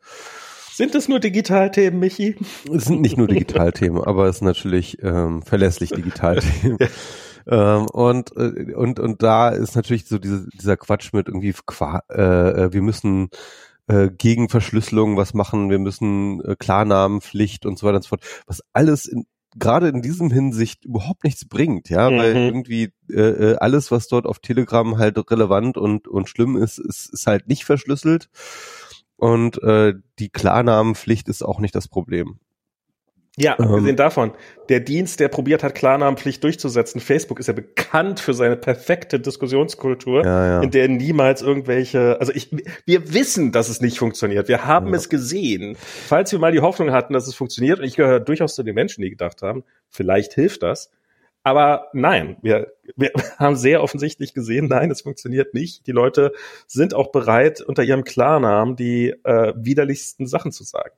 Sind 0.72 0.96
es 0.96 1.08
nur 1.08 1.20
Digitalthemen, 1.20 2.00
Michi? 2.00 2.36
Es 2.74 2.86
sind 2.86 3.02
nicht 3.02 3.18
nur 3.18 3.28
Digitalthemen, 3.28 4.04
aber 4.06 4.28
es 4.28 4.38
sind 4.38 4.48
natürlich 4.48 5.02
ähm, 5.02 5.42
verlässlich 5.42 5.92
Digitalthemen. 5.92 6.78
ähm, 7.48 7.88
und, 7.88 8.36
äh, 8.38 8.74
und, 8.74 9.00
und 9.00 9.24
da 9.24 9.50
ist 9.50 9.76
natürlich 9.76 10.06
so 10.06 10.18
diese, 10.18 10.48
dieser 10.54 10.78
Quatsch 10.78 11.14
mit 11.14 11.28
irgendwie, 11.28 11.54
äh, 12.10 12.16
äh, 12.16 12.74
wir 12.74 12.82
müssen 12.82 13.30
äh, 13.88 14.10
gegen 14.10 14.48
Verschlüsselung 14.48 15.18
was 15.18 15.34
machen, 15.34 15.70
wir 15.70 15.80
müssen 15.80 16.42
äh, 16.46 16.56
Klarnamenpflicht 16.58 17.66
und 17.66 17.78
so 17.78 17.86
weiter 17.86 17.98
und 17.98 18.04
so 18.04 18.10
fort, 18.10 18.24
was 18.48 18.62
alles 18.74 19.06
in, 19.06 19.26
gerade 19.56 19.90
in 19.90 20.02
diesem 20.02 20.32
Hinsicht 20.32 20.86
überhaupt 20.86 21.24
nichts 21.24 21.46
bringt, 21.46 21.90
ja, 21.90 22.10
mhm. 22.10 22.18
weil 22.18 22.36
irgendwie 22.36 22.94
äh, 23.10 23.22
äh, 23.22 23.56
alles, 23.58 23.92
was 23.92 24.08
dort 24.08 24.26
auf 24.26 24.40
Telegram 24.40 24.98
halt 24.98 25.18
relevant 25.32 25.78
und 25.78 26.08
und 26.08 26.30
schlimm 26.30 26.56
ist, 26.58 26.80
ist, 26.80 27.14
ist 27.14 27.28
halt 27.28 27.48
nicht 27.48 27.66
verschlüsselt 27.66 28.30
und 29.16 29.62
äh, 29.62 29.94
die 30.20 30.30
Klarnamenpflicht 30.30 31.28
ist 31.30 31.44
auch 31.44 31.60
nicht 31.60 31.76
das 31.76 31.88
Problem. 31.88 32.40
Ja, 33.38 33.54
abgesehen 33.54 33.88
ähm, 33.88 33.96
davon, 33.96 34.32
der 34.68 34.82
Dienst, 34.82 35.22
der 35.22 35.30
probiert 35.30 35.64
hat, 35.64 35.74
Klarnamenpflicht 35.74 36.44
durchzusetzen, 36.44 37.00
Facebook 37.00 37.40
ist 37.40 37.48
ja 37.48 37.54
bekannt 37.54 38.20
für 38.20 38.34
seine 38.34 38.58
perfekte 38.58 39.22
Diskussionskultur, 39.22 40.26
ja, 40.26 40.48
ja. 40.48 40.62
in 40.62 40.72
der 40.72 40.90
niemals 40.90 41.42
irgendwelche, 41.42 42.20
also 42.20 42.34
ich, 42.34 42.54
wir 42.86 43.14
wissen, 43.14 43.54
dass 43.54 43.70
es 43.70 43.80
nicht 43.80 43.98
funktioniert. 43.98 44.50
Wir 44.50 44.66
haben 44.66 44.90
ja. 44.90 44.96
es 44.96 45.08
gesehen. 45.08 45.78
Falls 45.80 46.34
wir 46.34 46.40
mal 46.40 46.52
die 46.52 46.60
Hoffnung 46.60 46.92
hatten, 46.92 47.14
dass 47.14 47.26
es 47.26 47.34
funktioniert, 47.34 47.80
und 47.80 47.86
ich 47.86 47.96
gehöre 47.96 48.20
durchaus 48.20 48.56
zu 48.56 48.64
den 48.64 48.76
Menschen, 48.76 49.02
die 49.02 49.10
gedacht 49.10 49.42
haben, 49.42 49.64
vielleicht 49.88 50.34
hilft 50.34 50.62
das. 50.62 50.92
Aber 51.44 51.88
nein, 51.94 52.36
wir, 52.42 52.74
wir 52.98 53.12
haben 53.40 53.56
sehr 53.56 53.82
offensichtlich 53.82 54.34
gesehen, 54.34 54.68
nein, 54.68 54.92
es 54.92 55.02
funktioniert 55.02 55.54
nicht. 55.54 55.88
Die 55.88 55.94
Leute 55.94 56.34
sind 56.68 56.94
auch 56.94 57.14
bereit, 57.14 57.62
unter 57.62 57.84
ihrem 57.84 58.04
Klarnamen 58.04 58.76
die 58.76 59.14
äh, 59.24 59.54
widerlichsten 59.56 60.28
Sachen 60.28 60.52
zu 60.52 60.66
sagen. 60.66 60.92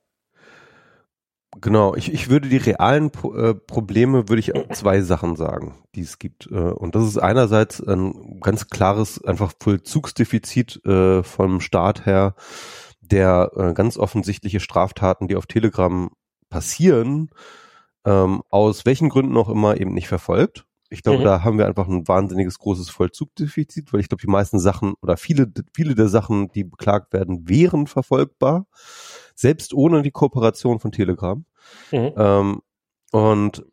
Genau, 1.61 1.95
ich, 1.95 2.11
ich 2.11 2.29
würde 2.29 2.49
die 2.49 2.57
realen 2.57 3.11
äh, 3.35 3.53
Probleme, 3.53 4.27
würde 4.29 4.39
ich 4.39 4.51
zwei 4.71 5.01
Sachen 5.01 5.35
sagen, 5.35 5.75
die 5.95 6.01
es 6.01 6.19
gibt. 6.19 6.47
Äh, 6.51 6.55
und 6.55 6.95
das 6.95 7.05
ist 7.05 7.17
einerseits 7.17 7.81
ein 7.81 8.39
ganz 8.41 8.69
klares 8.69 9.23
einfach 9.23 9.53
Vollzugsdefizit 9.59 10.83
äh, 10.85 11.23
vom 11.23 11.61
Staat 11.61 12.05
her, 12.05 12.35
der 13.01 13.51
äh, 13.55 13.73
ganz 13.73 13.97
offensichtliche 13.97 14.59
Straftaten, 14.59 15.27
die 15.27 15.35
auf 15.35 15.45
Telegram 15.45 16.09
passieren, 16.49 17.29
ähm, 18.05 18.41
aus 18.49 18.85
welchen 18.85 19.09
Gründen 19.09 19.37
auch 19.37 19.49
immer 19.49 19.79
eben 19.79 19.93
nicht 19.93 20.07
verfolgt. 20.07 20.65
Ich 20.89 21.01
glaube, 21.01 21.19
mhm. 21.19 21.23
da 21.23 21.43
haben 21.43 21.57
wir 21.57 21.65
einfach 21.65 21.87
ein 21.87 22.07
wahnsinniges 22.07 22.59
großes 22.59 22.89
Vollzugdefizit, 22.89 23.91
weil 23.91 23.99
ich 23.99 24.09
glaube, 24.09 24.21
die 24.21 24.29
meisten 24.29 24.59
Sachen 24.59 24.93
oder 25.01 25.17
viele, 25.17 25.51
viele 25.75 25.95
der 25.95 26.07
Sachen, 26.07 26.49
die 26.51 26.63
beklagt 26.63 27.13
werden, 27.13 27.49
wären 27.49 27.87
verfolgbar 27.87 28.67
selbst 29.35 29.73
ohne 29.73 30.01
die 30.01 30.11
Kooperation 30.11 30.79
von 30.79 30.91
Telegram. 30.91 31.45
Mhm. 31.91 32.11
Ähm, 32.17 32.61
und 33.11 33.63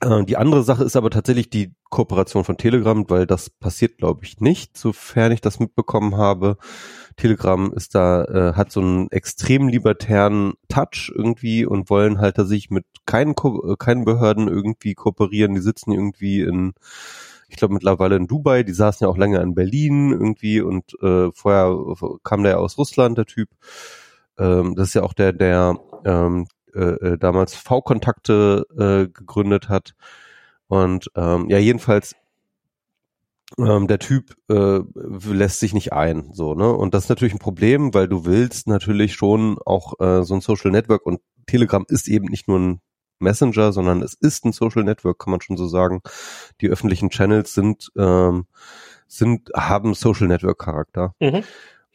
äh, 0.00 0.24
die 0.24 0.36
andere 0.36 0.62
Sache 0.62 0.84
ist 0.84 0.96
aber 0.96 1.10
tatsächlich 1.10 1.48
die 1.50 1.72
Kooperation 1.88 2.44
von 2.44 2.56
Telegram, 2.56 3.08
weil 3.08 3.26
das 3.26 3.50
passiert, 3.50 3.98
glaube 3.98 4.24
ich, 4.24 4.40
nicht, 4.40 4.76
sofern 4.76 5.32
ich 5.32 5.40
das 5.40 5.58
mitbekommen 5.58 6.16
habe. 6.16 6.58
Telegram 7.16 7.72
ist 7.72 7.94
da, 7.94 8.24
äh, 8.24 8.52
hat 8.54 8.72
so 8.72 8.80
einen 8.80 9.10
extrem 9.10 9.68
libertären 9.68 10.54
Touch 10.68 11.10
irgendwie 11.14 11.64
und 11.64 11.88
wollen 11.88 12.18
halt 12.18 12.36
tatsächlich 12.36 12.70
mit 12.70 12.84
keinen, 13.06 13.34
Ko 13.34 13.72
äh, 13.72 13.76
keinen 13.78 14.04
Behörden 14.04 14.48
irgendwie 14.48 14.94
kooperieren. 14.94 15.54
Die 15.54 15.62
sitzen 15.62 15.92
irgendwie 15.92 16.42
in, 16.42 16.74
ich 17.48 17.56
glaube 17.56 17.72
mittlerweile 17.72 18.16
in 18.16 18.26
Dubai, 18.26 18.64
die 18.64 18.74
saßen 18.74 19.06
ja 19.06 19.10
auch 19.10 19.16
länger 19.16 19.40
in 19.40 19.54
Berlin 19.54 20.10
irgendwie 20.10 20.60
und 20.60 20.92
äh, 21.02 21.30
vorher 21.32 21.74
kam 22.22 22.42
der 22.42 22.52
ja 22.52 22.58
aus 22.58 22.76
Russland, 22.76 23.16
der 23.16 23.26
Typ. 23.26 23.48
Ähm, 24.38 24.74
das 24.74 24.88
ist 24.88 24.94
ja 24.94 25.02
auch 25.02 25.14
der, 25.14 25.32
der 25.32 25.78
ähm, 26.04 26.46
äh, 26.74 26.80
äh, 26.80 27.18
damals 27.18 27.54
V-Kontakte 27.54 28.66
äh, 28.76 29.08
gegründet 29.12 29.68
hat. 29.68 29.94
Und 30.68 31.10
ähm, 31.14 31.48
ja, 31.48 31.58
jedenfalls 31.58 32.14
ähm, 33.58 33.86
der 33.86 33.98
Typ 33.98 34.36
äh, 34.50 34.80
lässt 34.94 35.60
sich 35.60 35.72
nicht 35.72 35.92
ein, 35.92 36.30
so 36.32 36.54
ne. 36.54 36.72
Und 36.72 36.94
das 36.94 37.04
ist 37.04 37.08
natürlich 37.08 37.34
ein 37.34 37.38
Problem, 37.38 37.94
weil 37.94 38.08
du 38.08 38.24
willst 38.24 38.66
natürlich 38.66 39.14
schon 39.14 39.58
auch 39.64 39.94
äh, 40.00 40.22
so 40.24 40.34
ein 40.34 40.40
Social 40.40 40.70
Network 40.70 41.06
und 41.06 41.20
Telegram 41.46 41.84
ist 41.88 42.08
eben 42.08 42.26
nicht 42.26 42.48
nur 42.48 42.58
ein 42.58 42.80
Messenger, 43.18 43.72
sondern 43.72 44.02
es 44.02 44.14
ist 44.14 44.44
ein 44.44 44.52
Social 44.52 44.84
Network, 44.84 45.18
kann 45.18 45.30
man 45.30 45.40
schon 45.40 45.56
so 45.56 45.66
sagen. 45.66 46.02
Die 46.60 46.68
öffentlichen 46.68 47.10
Channels 47.10 47.54
sind 47.54 47.90
ähm, 47.96 48.46
sind 49.06 49.50
haben 49.54 49.94
Social 49.94 50.26
Network 50.26 50.58
Charakter 50.58 51.14
mhm. 51.20 51.44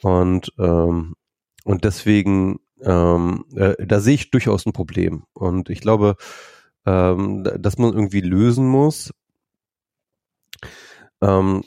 und 0.01 0.53
ähm, 0.57 1.15
und 1.63 1.83
deswegen, 1.83 2.59
ähm, 2.81 3.45
äh, 3.55 3.75
da 3.85 3.99
sehe 3.99 4.15
ich 4.15 4.31
durchaus 4.31 4.65
ein 4.65 4.73
Problem. 4.73 5.23
Und 5.33 5.69
ich 5.69 5.81
glaube, 5.81 6.15
ähm, 6.85 7.43
dass 7.59 7.77
man 7.77 7.93
irgendwie 7.93 8.21
lösen 8.21 8.67
muss. 8.67 9.13
ähm, 11.21 11.63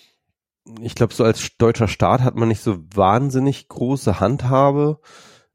ich 0.80 0.94
glaube, 0.94 1.14
so 1.14 1.24
als 1.24 1.56
deutscher 1.58 1.88
Staat 1.88 2.22
hat 2.22 2.36
man 2.36 2.48
nicht 2.48 2.62
so 2.62 2.78
wahnsinnig 2.94 3.68
große 3.68 4.20
Handhabe, 4.20 5.00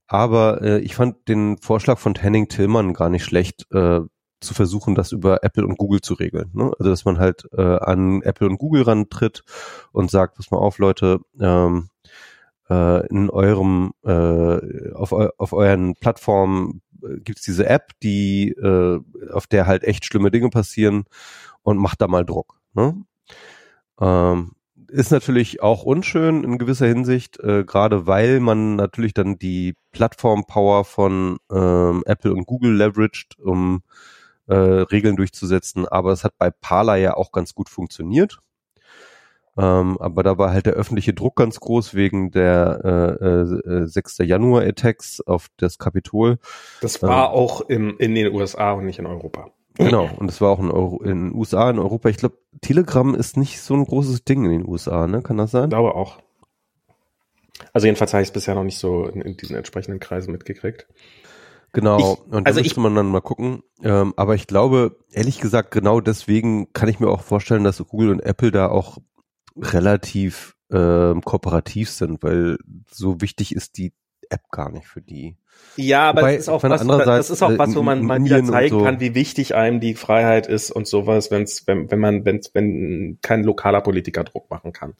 aber 0.07 0.61
äh, 0.61 0.79
ich 0.79 0.95
fand 0.95 1.27
den 1.27 1.57
Vorschlag 1.57 1.97
von 1.99 2.15
Henning 2.15 2.47
Tillmann 2.47 2.93
gar 2.93 3.09
nicht 3.09 3.25
schlecht, 3.25 3.67
äh, 3.71 4.01
zu 4.41 4.53
versuchen, 4.53 4.95
das 4.95 5.11
über 5.11 5.43
Apple 5.43 5.65
und 5.65 5.77
Google 5.77 6.01
zu 6.01 6.13
regeln. 6.13 6.49
Ne? 6.53 6.71
Also 6.79 6.89
dass 6.89 7.05
man 7.05 7.19
halt 7.19 7.43
äh, 7.51 7.61
an 7.61 8.21
Apple 8.21 8.47
und 8.47 8.57
Google 8.57 8.83
rantritt 8.83 9.43
und 9.91 10.09
sagt, 10.09 10.35
pass 10.35 10.51
mal 10.51 10.57
auf, 10.57 10.77
Leute, 10.77 11.19
ähm, 11.39 11.89
äh, 12.69 13.07
in 13.07 13.29
eurem 13.29 13.91
äh, 14.03 14.93
auf, 14.93 15.11
auf 15.11 15.53
euren 15.53 15.95
Plattformen 15.95 16.81
äh, 17.03 17.19
gibt's 17.19 17.43
diese 17.43 17.67
App, 17.67 17.91
die 18.03 18.49
äh, 18.51 18.99
auf 19.31 19.47
der 19.47 19.67
halt 19.67 19.83
echt 19.83 20.05
schlimme 20.05 20.31
Dinge 20.31 20.49
passieren 20.49 21.05
und 21.63 21.77
macht 21.77 22.01
da 22.01 22.07
mal 22.07 22.25
Druck. 22.25 22.59
Ne? 22.73 23.03
Ähm, 23.99 24.51
ist 24.87 25.11
natürlich 25.11 25.61
auch 25.61 25.83
unschön 25.83 26.43
in 26.43 26.57
gewisser 26.57 26.87
Hinsicht, 26.87 27.39
äh, 27.39 27.63
gerade 27.63 28.07
weil 28.07 28.39
man 28.39 28.75
natürlich 28.75 29.13
dann 29.13 29.37
die 29.37 29.75
Plattform-Power 29.91 30.83
von 30.83 31.37
ähm, 31.51 32.03
Apple 32.05 32.33
und 32.33 32.45
Google 32.45 32.75
leveraged, 32.75 33.37
um 33.39 33.81
äh, 34.47 34.55
Regeln 34.55 35.15
durchzusetzen. 35.15 35.87
Aber 35.87 36.11
es 36.11 36.23
hat 36.23 36.33
bei 36.37 36.49
Parler 36.49 36.95
ja 36.95 37.15
auch 37.15 37.31
ganz 37.31 37.53
gut 37.53 37.69
funktioniert. 37.69 38.39
Ähm, 39.57 39.97
aber 39.99 40.23
da 40.23 40.37
war 40.37 40.51
halt 40.51 40.65
der 40.65 40.73
öffentliche 40.73 41.13
Druck 41.13 41.35
ganz 41.35 41.59
groß 41.59 41.93
wegen 41.93 42.31
der 42.31 43.17
äh, 43.21 43.25
äh, 43.25 43.85
6. 43.85 44.19
Januar-Attacks 44.19 45.21
auf 45.21 45.47
das 45.57 45.77
Kapitol. 45.77 46.37
Das 46.81 47.01
war 47.01 47.29
ähm, 47.29 47.35
auch 47.35 47.61
im, 47.61 47.97
in 47.97 48.15
den 48.15 48.33
USA 48.33 48.73
und 48.73 48.85
nicht 48.85 48.99
in 48.99 49.05
Europa. 49.05 49.51
Genau, 49.79 50.09
und 50.17 50.27
das 50.27 50.41
war 50.41 50.49
auch 50.49 50.59
in, 50.59 50.71
Euro, 50.71 51.01
in 51.01 51.29
den 51.29 51.35
USA, 51.35 51.69
in 51.69 51.79
Europa. 51.79 52.09
Ich 52.09 52.17
glaube, 52.17 52.37
Telegram 52.61 53.15
ist 53.15 53.37
nicht 53.37 53.61
so 53.61 53.75
ein 53.75 53.85
großes 53.85 54.25
Ding 54.25 54.43
in 54.43 54.51
den 54.51 54.67
USA, 54.67 55.07
ne? 55.07 55.21
Kann 55.21 55.37
das 55.37 55.51
sein? 55.51 55.65
Ich 55.65 55.69
glaube 55.69 55.95
auch. 55.95 56.19
Also 57.71 57.87
jedenfalls 57.87 58.13
habe 58.13 58.21
ich 58.21 58.29
es 58.29 58.33
bisher 58.33 58.55
noch 58.55 58.63
nicht 58.63 58.77
so 58.77 59.05
in, 59.05 59.21
in, 59.21 59.37
diesen 59.37 59.55
entsprechenden 59.55 59.99
Kreisen 59.99 60.31
mitgekriegt. 60.31 60.87
Genau, 61.71 61.97
ich, 61.99 62.33
und 62.33 62.45
da 62.45 62.49
also 62.49 62.61
müsste 62.61 62.79
man 62.79 62.95
dann 62.95 63.07
mal 63.07 63.21
gucken. 63.21 63.63
Ähm, 63.83 64.13
aber 64.17 64.35
ich 64.35 64.47
glaube, 64.47 64.97
ehrlich 65.11 65.39
gesagt, 65.39 65.71
genau 65.71 66.01
deswegen 66.01 66.73
kann 66.73 66.89
ich 66.89 66.99
mir 66.99 67.09
auch 67.09 67.21
vorstellen, 67.21 67.63
dass 67.63 67.77
Google 67.77 68.09
und 68.09 68.21
Apple 68.21 68.51
da 68.51 68.69
auch 68.69 68.97
relativ 69.61 70.55
äh, 70.71 71.13
kooperativ 71.23 71.89
sind, 71.89 72.23
weil 72.23 72.57
so 72.91 73.21
wichtig 73.21 73.55
ist 73.55 73.77
die 73.77 73.93
App 74.29 74.49
gar 74.51 74.71
nicht 74.71 74.87
für 74.87 75.01
die. 75.01 75.35
Ja, 75.75 76.09
aber 76.09 76.21
Wobei, 76.21 76.33
das 76.33 76.41
ist 76.43 76.49
auch 76.49 76.63
was, 76.63 76.85
das 76.85 77.29
ist 77.29 77.41
auch 77.41 77.57
was, 77.57 77.75
wo 77.75 77.81
man 77.81 78.03
mal 78.03 78.23
wieder 78.23 78.43
zeigen 78.43 78.79
so. 78.79 78.83
kann, 78.83 78.99
wie 78.99 79.15
wichtig 79.15 79.55
einem 79.55 79.79
die 79.79 79.93
Freiheit 79.95 80.47
ist 80.47 80.71
und 80.71 80.87
sowas, 80.87 81.31
wenn's, 81.31 81.67
wenn, 81.67 81.89
wenn 81.91 81.99
man, 81.99 82.25
wenn, 82.25 82.41
wenn 82.53 83.17
kein 83.21 83.43
lokaler 83.43 83.81
Politiker 83.81 84.23
Druck 84.23 84.49
machen 84.49 84.71
kann. 84.71 84.95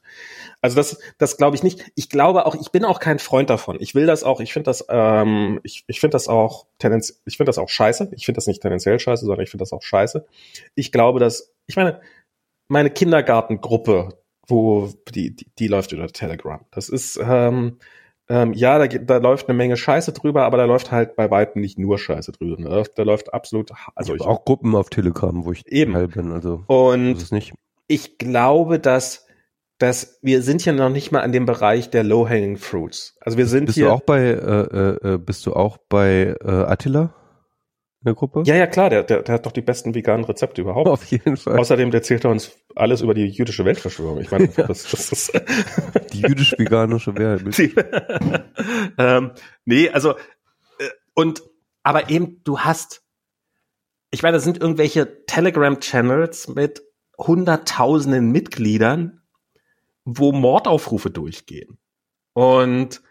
Also 0.60 0.76
das, 0.76 0.98
das 1.18 1.36
glaube 1.36 1.56
ich 1.56 1.62
nicht. 1.62 1.84
Ich 1.94 2.08
glaube 2.08 2.46
auch, 2.46 2.54
ich 2.54 2.70
bin 2.70 2.84
auch 2.84 2.98
kein 2.98 3.18
Freund 3.18 3.50
davon. 3.50 3.76
Ich 3.80 3.94
will 3.94 4.06
das 4.06 4.24
auch, 4.24 4.40
ich 4.40 4.52
finde 4.52 4.64
das, 4.64 4.84
ähm, 4.88 5.60
ich, 5.62 5.84
ich 5.86 6.00
finde 6.00 6.14
das 6.14 6.28
auch 6.28 6.66
tendenziell, 6.78 7.18
ich 7.24 7.36
finde 7.36 7.48
das 7.48 7.58
auch 7.58 7.68
scheiße. 7.68 8.10
Ich 8.16 8.26
finde 8.26 8.38
das 8.38 8.46
nicht 8.46 8.62
tendenziell 8.62 8.98
scheiße, 8.98 9.24
sondern 9.24 9.44
ich 9.44 9.50
finde 9.50 9.62
das 9.62 9.72
auch 9.72 9.82
scheiße. 9.82 10.26
Ich 10.74 10.92
glaube, 10.92 11.20
dass, 11.20 11.52
ich 11.66 11.76
meine, 11.76 12.00
meine 12.68 12.90
Kindergartengruppe, 12.90 14.20
wo 14.50 14.90
die, 15.14 15.34
die, 15.34 15.46
die 15.58 15.68
läuft 15.68 15.92
über 15.92 16.06
Telegram. 16.08 16.60
Das 16.70 16.88
ist, 16.88 17.18
ähm, 17.22 17.78
ähm, 18.28 18.52
ja, 18.52 18.78
da, 18.78 18.86
da 18.86 19.16
läuft 19.16 19.48
eine 19.48 19.56
Menge 19.56 19.76
Scheiße 19.76 20.12
drüber, 20.12 20.44
aber 20.44 20.56
da 20.56 20.64
läuft 20.64 20.92
halt 20.92 21.16
bei 21.16 21.30
weitem 21.30 21.62
nicht 21.62 21.78
nur 21.78 21.98
Scheiße 21.98 22.32
drüber. 22.32 22.62
Da 22.62 22.68
läuft, 22.68 22.98
da 22.98 23.02
läuft 23.02 23.34
absolut, 23.34 23.70
also 23.94 24.14
ich, 24.14 24.20
ich 24.20 24.26
auch 24.26 24.44
Gruppen 24.44 24.74
auf 24.76 24.90
Telegram, 24.90 25.44
wo 25.44 25.52
ich 25.52 25.66
eben 25.66 25.94
Teil 25.94 26.08
bin. 26.08 26.32
Also 26.32 26.64
und 26.66 27.16
ich 27.88 28.18
glaube, 28.18 28.78
dass 28.78 29.26
dass 29.80 30.18
wir 30.20 30.42
sind 30.42 30.62
ja 30.64 30.72
noch 30.72 30.90
nicht 30.90 31.10
mal 31.10 31.22
an 31.22 31.32
dem 31.32 31.46
Bereich 31.46 31.88
der 31.88 32.04
low-hanging 32.04 32.58
fruits. 32.58 33.16
Also 33.20 33.38
wir 33.38 33.46
sind 33.46 33.64
bist 33.64 33.76
hier. 33.76 33.86
Du 33.86 33.92
auch 33.92 34.02
bei, 34.02 34.20
äh, 34.20 35.14
äh, 35.14 35.18
bist 35.18 35.46
du 35.46 35.54
auch 35.54 35.78
bei 35.88 36.36
äh, 36.44 36.50
Attila? 36.50 37.14
In 38.00 38.06
der 38.06 38.14
Gruppe? 38.14 38.42
Ja, 38.46 38.54
ja, 38.56 38.66
klar, 38.66 38.88
der, 38.88 39.02
der, 39.02 39.22
der 39.22 39.34
hat 39.34 39.46
doch 39.46 39.52
die 39.52 39.60
besten 39.60 39.94
veganen 39.94 40.24
Rezepte 40.24 40.62
überhaupt. 40.62 40.88
Auf 40.88 41.04
jeden 41.04 41.36
Fall. 41.36 41.58
Außerdem 41.58 41.92
erzählt 41.92 42.24
er 42.24 42.30
uns 42.30 42.52
alles 42.74 43.02
über 43.02 43.12
die 43.12 43.26
jüdische 43.26 43.64
Weltverschwörung. 43.64 44.20
Ich 44.20 44.30
meine, 44.30 44.48
das, 44.56 44.90
das 44.90 45.12
ist 45.12 45.32
die 46.12 46.22
jüdisch-veganische 46.22 47.14
Welt. 47.16 47.58
ähm, 48.98 49.32
nee, 49.66 49.90
also 49.90 50.12
äh, 50.12 50.88
und 51.14 51.42
aber 51.82 52.08
eben 52.08 52.42
du 52.44 52.60
hast, 52.60 53.02
ich 54.10 54.22
meine, 54.22 54.36
das 54.36 54.44
sind 54.44 54.58
irgendwelche 54.58 55.24
Telegram-Channels 55.26 56.48
mit 56.48 56.82
hunderttausenden 57.18 58.32
Mitgliedern, 58.32 59.20
wo 60.04 60.32
Mordaufrufe 60.32 61.10
durchgehen. 61.10 61.78
Und 62.32 63.02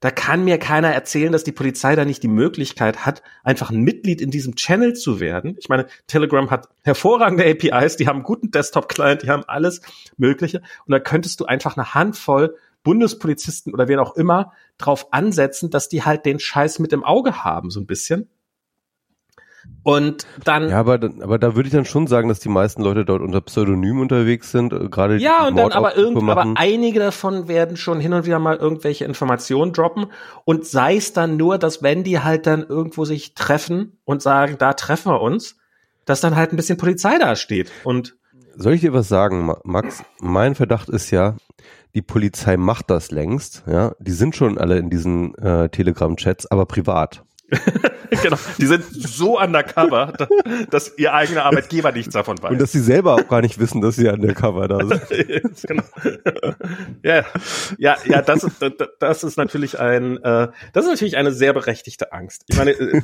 da 0.00 0.10
kann 0.10 0.44
mir 0.44 0.58
keiner 0.58 0.88
erzählen, 0.88 1.30
dass 1.30 1.44
die 1.44 1.52
Polizei 1.52 1.94
da 1.94 2.04
nicht 2.04 2.22
die 2.22 2.28
Möglichkeit 2.28 3.04
hat, 3.04 3.22
einfach 3.44 3.70
ein 3.70 3.82
Mitglied 3.82 4.20
in 4.20 4.30
diesem 4.30 4.56
Channel 4.56 4.94
zu 4.94 5.20
werden. 5.20 5.56
Ich 5.58 5.68
meine, 5.68 5.86
Telegram 6.06 6.50
hat 6.50 6.68
hervorragende 6.82 7.44
APIs, 7.44 7.96
die 7.96 8.08
haben 8.08 8.16
einen 8.16 8.24
guten 8.24 8.50
Desktop-Client, 8.50 9.22
die 9.22 9.30
haben 9.30 9.44
alles 9.46 9.82
Mögliche. 10.16 10.62
Und 10.86 10.92
da 10.92 10.98
könntest 10.98 11.40
du 11.40 11.44
einfach 11.44 11.76
eine 11.76 11.94
Handvoll 11.94 12.56
Bundespolizisten 12.82 13.74
oder 13.74 13.88
wen 13.88 13.98
auch 13.98 14.16
immer 14.16 14.52
drauf 14.78 15.12
ansetzen, 15.12 15.68
dass 15.70 15.88
die 15.88 16.02
halt 16.02 16.24
den 16.24 16.38
Scheiß 16.38 16.78
mit 16.78 16.94
im 16.94 17.04
Auge 17.04 17.44
haben, 17.44 17.70
so 17.70 17.78
ein 17.78 17.86
bisschen. 17.86 18.28
Und 19.82 20.26
dann. 20.44 20.68
Ja, 20.68 20.78
aber, 20.78 20.98
aber 21.20 21.38
da 21.38 21.56
würde 21.56 21.68
ich 21.68 21.72
dann 21.72 21.84
schon 21.84 22.06
sagen, 22.06 22.28
dass 22.28 22.40
die 22.40 22.48
meisten 22.48 22.82
Leute 22.82 23.04
dort 23.04 23.22
unter 23.22 23.40
Pseudonym 23.40 24.00
unterwegs 24.00 24.50
sind, 24.50 24.72
äh, 24.72 24.88
gerade 24.88 25.16
Ja, 25.16 25.46
und 25.48 25.56
dann 25.56 25.72
aber 25.72 25.96
irgend, 25.96 26.28
aber 26.28 26.54
einige 26.56 27.00
davon 27.00 27.48
werden 27.48 27.76
schon 27.76 28.00
hin 28.00 28.12
und 28.12 28.26
wieder 28.26 28.38
mal 28.38 28.56
irgendwelche 28.56 29.04
Informationen 29.04 29.72
droppen 29.72 30.06
und 30.44 30.66
sei 30.66 30.96
es 30.96 31.12
dann 31.12 31.36
nur, 31.36 31.58
dass 31.58 31.82
wenn 31.82 32.04
die 32.04 32.20
halt 32.20 32.46
dann 32.46 32.62
irgendwo 32.62 33.04
sich 33.04 33.34
treffen 33.34 33.98
und 34.04 34.22
sagen, 34.22 34.56
da 34.58 34.74
treffen 34.74 35.12
wir 35.12 35.22
uns, 35.22 35.56
dass 36.04 36.20
dann 36.20 36.36
halt 36.36 36.52
ein 36.52 36.56
bisschen 36.56 36.76
Polizei 36.76 37.18
da 37.18 37.36
steht 37.36 37.70
und 37.84 38.16
soll 38.56 38.74
ich 38.74 38.80
dir 38.82 38.92
was 38.92 39.08
sagen, 39.08 39.54
Max? 39.64 40.02
Mein 40.20 40.54
Verdacht 40.54 40.88
ist 40.88 41.10
ja, 41.10 41.36
die 41.94 42.02
Polizei 42.02 42.56
macht 42.56 42.90
das 42.90 43.10
längst, 43.10 43.64
ja. 43.66 43.94
Die 43.98 44.12
sind 44.12 44.36
schon 44.36 44.58
alle 44.58 44.78
in 44.78 44.90
diesen 44.90 45.34
äh, 45.36 45.68
Telegram-Chats, 45.68 46.50
aber 46.50 46.66
privat. 46.66 47.24
genau. 48.22 48.36
Die 48.58 48.66
sind 48.66 48.84
so 48.84 49.40
undercover, 49.40 50.12
dass 50.70 50.96
ihr 50.98 51.14
eigener 51.14 51.44
Arbeitgeber 51.44 51.92
nichts 51.92 52.14
davon 52.14 52.40
weiß. 52.40 52.52
Und 52.52 52.60
dass 52.60 52.72
sie 52.72 52.80
selber 52.80 53.14
auch 53.14 53.28
gar 53.28 53.40
nicht 53.40 53.58
wissen, 53.58 53.80
dass 53.80 53.96
sie 53.96 54.08
undercover 54.08 54.68
da 54.68 54.78
sind. 54.86 55.62
genau. 55.66 55.82
Ja, 57.02 57.24
ja, 57.78 57.96
ja, 58.04 58.22
das 58.22 58.44
ist, 58.44 58.64
das 58.98 59.24
ist 59.24 59.36
natürlich 59.36 59.78
ein, 59.78 60.16
äh, 60.18 60.48
das 60.72 60.84
ist 60.84 60.90
natürlich 60.90 61.16
eine 61.16 61.32
sehr 61.32 61.52
berechtigte 61.52 62.12
Angst. 62.12 62.44
Ich 62.48 62.56
meine, 62.56 62.72
äh, 62.72 63.02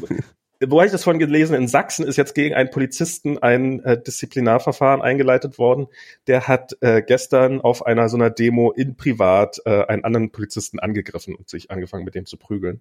wo 0.65 0.79
habe 0.79 0.87
ich 0.87 0.93
das 0.93 1.05
von 1.05 1.19
gelesen? 1.19 1.55
In 1.55 1.69
Sachsen 1.69 2.07
ist 2.07 2.17
jetzt 2.17 2.35
gegen 2.35 2.55
einen 2.55 2.71
Polizisten 2.71 3.39
ein 3.39 3.85
äh, 3.85 4.01
Disziplinarverfahren 4.01 5.03
eingeleitet 5.03 5.59
worden. 5.59 5.89
Der 6.27 6.49
hat 6.49 6.77
äh, 6.81 7.03
gestern 7.03 7.61
auf 7.61 7.85
einer 7.85 8.09
so 8.09 8.17
einer 8.17 8.31
Demo 8.31 8.73
in 8.73 8.97
Privat 8.97 9.61
äh, 9.67 9.85
einen 9.85 10.05
anderen 10.05 10.33
Polizisten 10.33 10.79
angegriffen 10.79 11.35
und 11.35 11.49
sich 11.49 11.71
angefangen 11.71 12.05
mit 12.05 12.15
dem 12.15 12.25
zu 12.25 12.39
prügeln. 12.39 12.81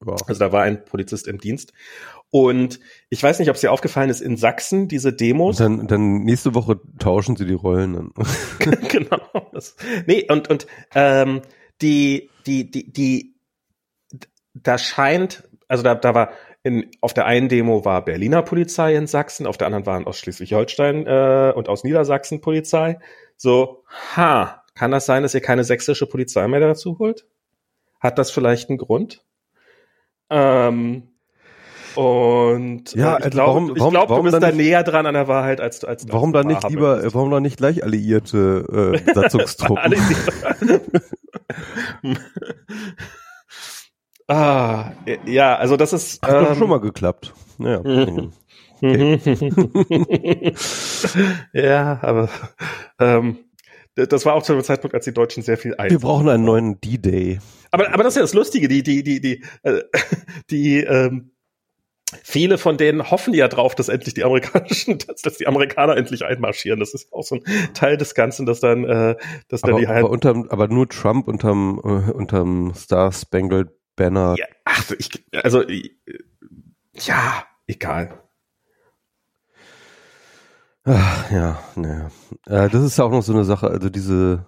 Wow. 0.00 0.20
Also 0.26 0.40
da 0.40 0.52
war 0.52 0.62
ein 0.62 0.84
Polizist 0.84 1.26
im 1.26 1.38
Dienst. 1.38 1.72
Und 2.30 2.80
ich 3.08 3.22
weiß 3.22 3.38
nicht, 3.38 3.48
ob 3.48 3.54
es 3.54 3.60
dir 3.60 3.72
aufgefallen 3.72 4.10
ist, 4.10 4.20
in 4.20 4.36
Sachsen 4.36 4.88
diese 4.88 5.12
Demos. 5.12 5.60
Und 5.60 5.78
dann, 5.78 5.86
dann 5.86 6.18
nächste 6.24 6.54
Woche 6.54 6.80
tauschen 6.98 7.36
sie 7.36 7.46
die 7.46 7.54
Rollen. 7.54 7.94
Dann. 7.94 8.12
genau. 8.88 9.50
Das, 9.52 9.76
nee, 10.06 10.26
und, 10.30 10.48
und 10.50 10.66
ähm, 10.94 11.42
die, 11.80 12.30
die, 12.46 12.70
die, 12.70 12.92
die, 12.92 13.34
da 14.54 14.78
scheint, 14.78 15.48
also 15.68 15.82
da, 15.82 15.94
da 15.94 16.14
war 16.14 16.30
in, 16.62 16.90
auf 17.00 17.14
der 17.14 17.26
einen 17.26 17.48
Demo 17.48 17.84
war 17.84 18.04
Berliner 18.04 18.42
Polizei 18.42 18.96
in 18.96 19.06
Sachsen, 19.06 19.46
auf 19.46 19.56
der 19.56 19.68
anderen 19.68 19.86
waren 19.86 20.06
aus 20.06 20.18
Schleswig-Holstein 20.18 21.06
äh, 21.06 21.52
und 21.54 21.68
aus 21.68 21.84
Niedersachsen 21.84 22.40
Polizei. 22.40 22.98
So, 23.36 23.84
ha, 24.16 24.64
kann 24.74 24.90
das 24.90 25.06
sein, 25.06 25.22
dass 25.22 25.34
ihr 25.34 25.40
keine 25.40 25.62
sächsische 25.62 26.06
Polizei 26.06 26.48
mehr 26.48 26.60
dazu 26.60 26.98
holt? 26.98 27.26
Hat 28.00 28.18
das 28.18 28.30
vielleicht 28.30 28.68
einen 28.68 28.78
Grund? 28.78 29.24
Ähm, 30.30 31.02
und 31.96 32.94
ja, 32.94 33.16
äh, 33.16 33.24
ich 33.24 33.30
glaube, 33.30 33.48
warum, 33.48 33.72
warum, 33.78 33.90
glaub, 33.90 34.08
du 34.08 34.22
bist 34.22 34.42
da 34.42 34.52
näher 34.52 34.82
dran 34.82 35.06
an 35.06 35.14
der 35.14 35.28
Wahrheit 35.28 35.62
als 35.62 35.80
du 35.80 35.86
als 35.86 36.06
Warum 36.10 36.34
dann 36.34 36.46
nicht 36.46 36.68
lieber, 36.68 36.96
bist. 36.96 37.14
warum 37.14 37.30
dann 37.30 37.42
nicht 37.42 37.56
gleich 37.56 37.82
alliierte 37.82 38.92
äh, 38.94 38.98
Satzungstruppen? 39.14 39.94
ah, 44.28 44.90
ja, 45.24 45.56
also 45.56 45.78
das 45.78 45.94
ist 45.94 46.22
Hat 46.22 46.34
ähm, 46.34 46.44
doch 46.44 46.54
schon 46.56 46.68
mal 46.68 46.80
geklappt. 46.80 47.32
Ja. 47.58 47.80
Okay. 47.80 48.28
ja, 51.54 51.98
aber 52.02 52.28
ähm, 53.00 53.38
das 53.96 54.26
war 54.26 54.34
auch 54.34 54.42
zu 54.42 54.52
einem 54.52 54.62
Zeitpunkt, 54.62 54.94
als 54.94 55.06
die 55.06 55.14
Deutschen 55.14 55.42
sehr 55.42 55.56
viel 55.56 55.74
ein. 55.76 55.90
Wir 55.90 55.98
brauchen 55.98 56.28
einen 56.28 56.44
neuen 56.44 56.80
D-Day. 56.80 57.38
Aber, 57.70 57.92
aber 57.92 58.02
das 58.04 58.12
ist 58.12 58.16
ja 58.16 58.22
das 58.22 58.34
Lustige, 58.34 58.68
die, 58.68 58.82
die, 58.82 59.02
die, 59.02 59.20
die, 59.20 59.42
äh, 59.62 59.82
die, 60.50 60.80
ähm, 60.80 61.32
viele 62.22 62.58
von 62.58 62.76
denen 62.76 63.10
hoffen 63.10 63.32
ja 63.34 63.48
drauf, 63.48 63.74
dass 63.74 63.88
endlich 63.88 64.14
die 64.14 64.24
amerikanischen, 64.24 64.98
dass, 65.06 65.22
dass 65.22 65.38
die 65.38 65.46
Amerikaner 65.46 65.96
endlich 65.96 66.24
einmarschieren. 66.24 66.78
Das 66.78 66.92
ist 66.92 67.12
auch 67.12 67.22
so 67.22 67.36
ein 67.36 67.72
Teil 67.74 67.96
des 67.96 68.14
Ganzen, 68.14 68.44
dass 68.44 68.60
dann, 68.60 68.84
äh, 68.84 69.16
dass 69.48 69.62
aber, 69.62 69.72
dann 69.72 69.80
die 69.80 69.88
halt 69.88 70.04
aber, 70.04 70.10
unterm, 70.10 70.46
aber 70.50 70.68
nur 70.68 70.88
Trump 70.88 71.26
unterm, 71.26 71.80
äh, 71.82 72.12
unterm 72.12 72.74
Star 72.74 73.12
Spangled 73.12 73.70
Banner. 73.96 74.34
Ja, 74.38 74.44
ach, 74.66 74.92
ich, 74.98 75.24
also 75.32 75.64
ja, 76.92 77.44
egal. 77.66 78.25
Ach, 80.88 81.30
ja, 81.32 81.58
naja. 81.74 82.08
Äh, 82.46 82.68
das 82.70 82.82
ist 82.84 82.96
ja 82.98 83.04
auch 83.04 83.10
noch 83.10 83.22
so 83.22 83.32
eine 83.32 83.44
Sache, 83.44 83.68
also 83.68 83.88
diese 83.90 84.46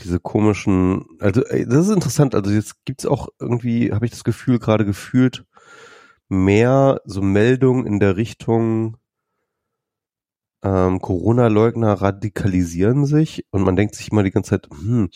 diese 0.00 0.20
komischen, 0.20 1.06
also 1.20 1.42
ey, 1.46 1.66
das 1.66 1.86
ist 1.88 1.94
interessant, 1.94 2.34
also 2.34 2.50
jetzt 2.50 2.84
gibt's 2.84 3.06
auch 3.06 3.28
irgendwie, 3.40 3.92
habe 3.92 4.04
ich 4.04 4.10
das 4.10 4.24
Gefühl, 4.24 4.58
gerade 4.58 4.84
gefühlt 4.84 5.44
mehr 6.28 7.00
so 7.04 7.22
Meldungen 7.22 7.86
in 7.86 8.00
der 8.00 8.16
Richtung 8.16 8.96
ähm, 10.62 11.00
Corona-Leugner 11.00 11.92
radikalisieren 11.94 13.06
sich 13.06 13.44
und 13.50 13.62
man 13.62 13.76
denkt 13.76 13.94
sich 13.94 14.10
immer 14.10 14.22
die 14.22 14.30
ganze 14.30 14.50
Zeit, 14.50 14.68
hm, 14.70 15.10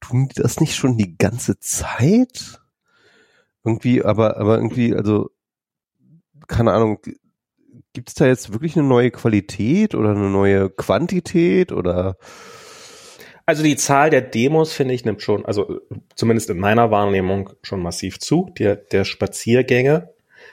tun 0.00 0.28
die 0.28 0.40
das 0.42 0.60
nicht 0.60 0.76
schon 0.76 0.96
die 0.96 1.16
ganze 1.18 1.58
Zeit? 1.60 2.60
Irgendwie, 3.64 4.04
aber, 4.04 4.36
aber 4.38 4.56
irgendwie, 4.56 4.94
also, 4.94 5.30
keine 6.48 6.72
Ahnung, 6.72 6.98
gibt's 7.96 8.12
da 8.12 8.26
jetzt 8.26 8.52
wirklich 8.52 8.76
eine 8.76 8.86
neue 8.86 9.10
Qualität 9.10 9.94
oder 9.94 10.10
eine 10.10 10.28
neue 10.28 10.68
Quantität 10.68 11.72
oder 11.72 12.18
also 13.46 13.62
die 13.62 13.76
Zahl 13.76 14.10
der 14.10 14.20
Demos, 14.20 14.74
finde 14.74 14.92
ich, 14.92 15.06
nimmt 15.06 15.22
schon, 15.22 15.46
also 15.46 15.80
zumindest 16.14 16.50
in 16.50 16.58
meiner 16.58 16.90
Wahrnehmung 16.90 17.54
schon 17.62 17.80
massiv 17.80 18.18
zu. 18.18 18.52
Der, 18.58 18.76
der 18.76 19.06
Spaziergänge, 19.06 20.10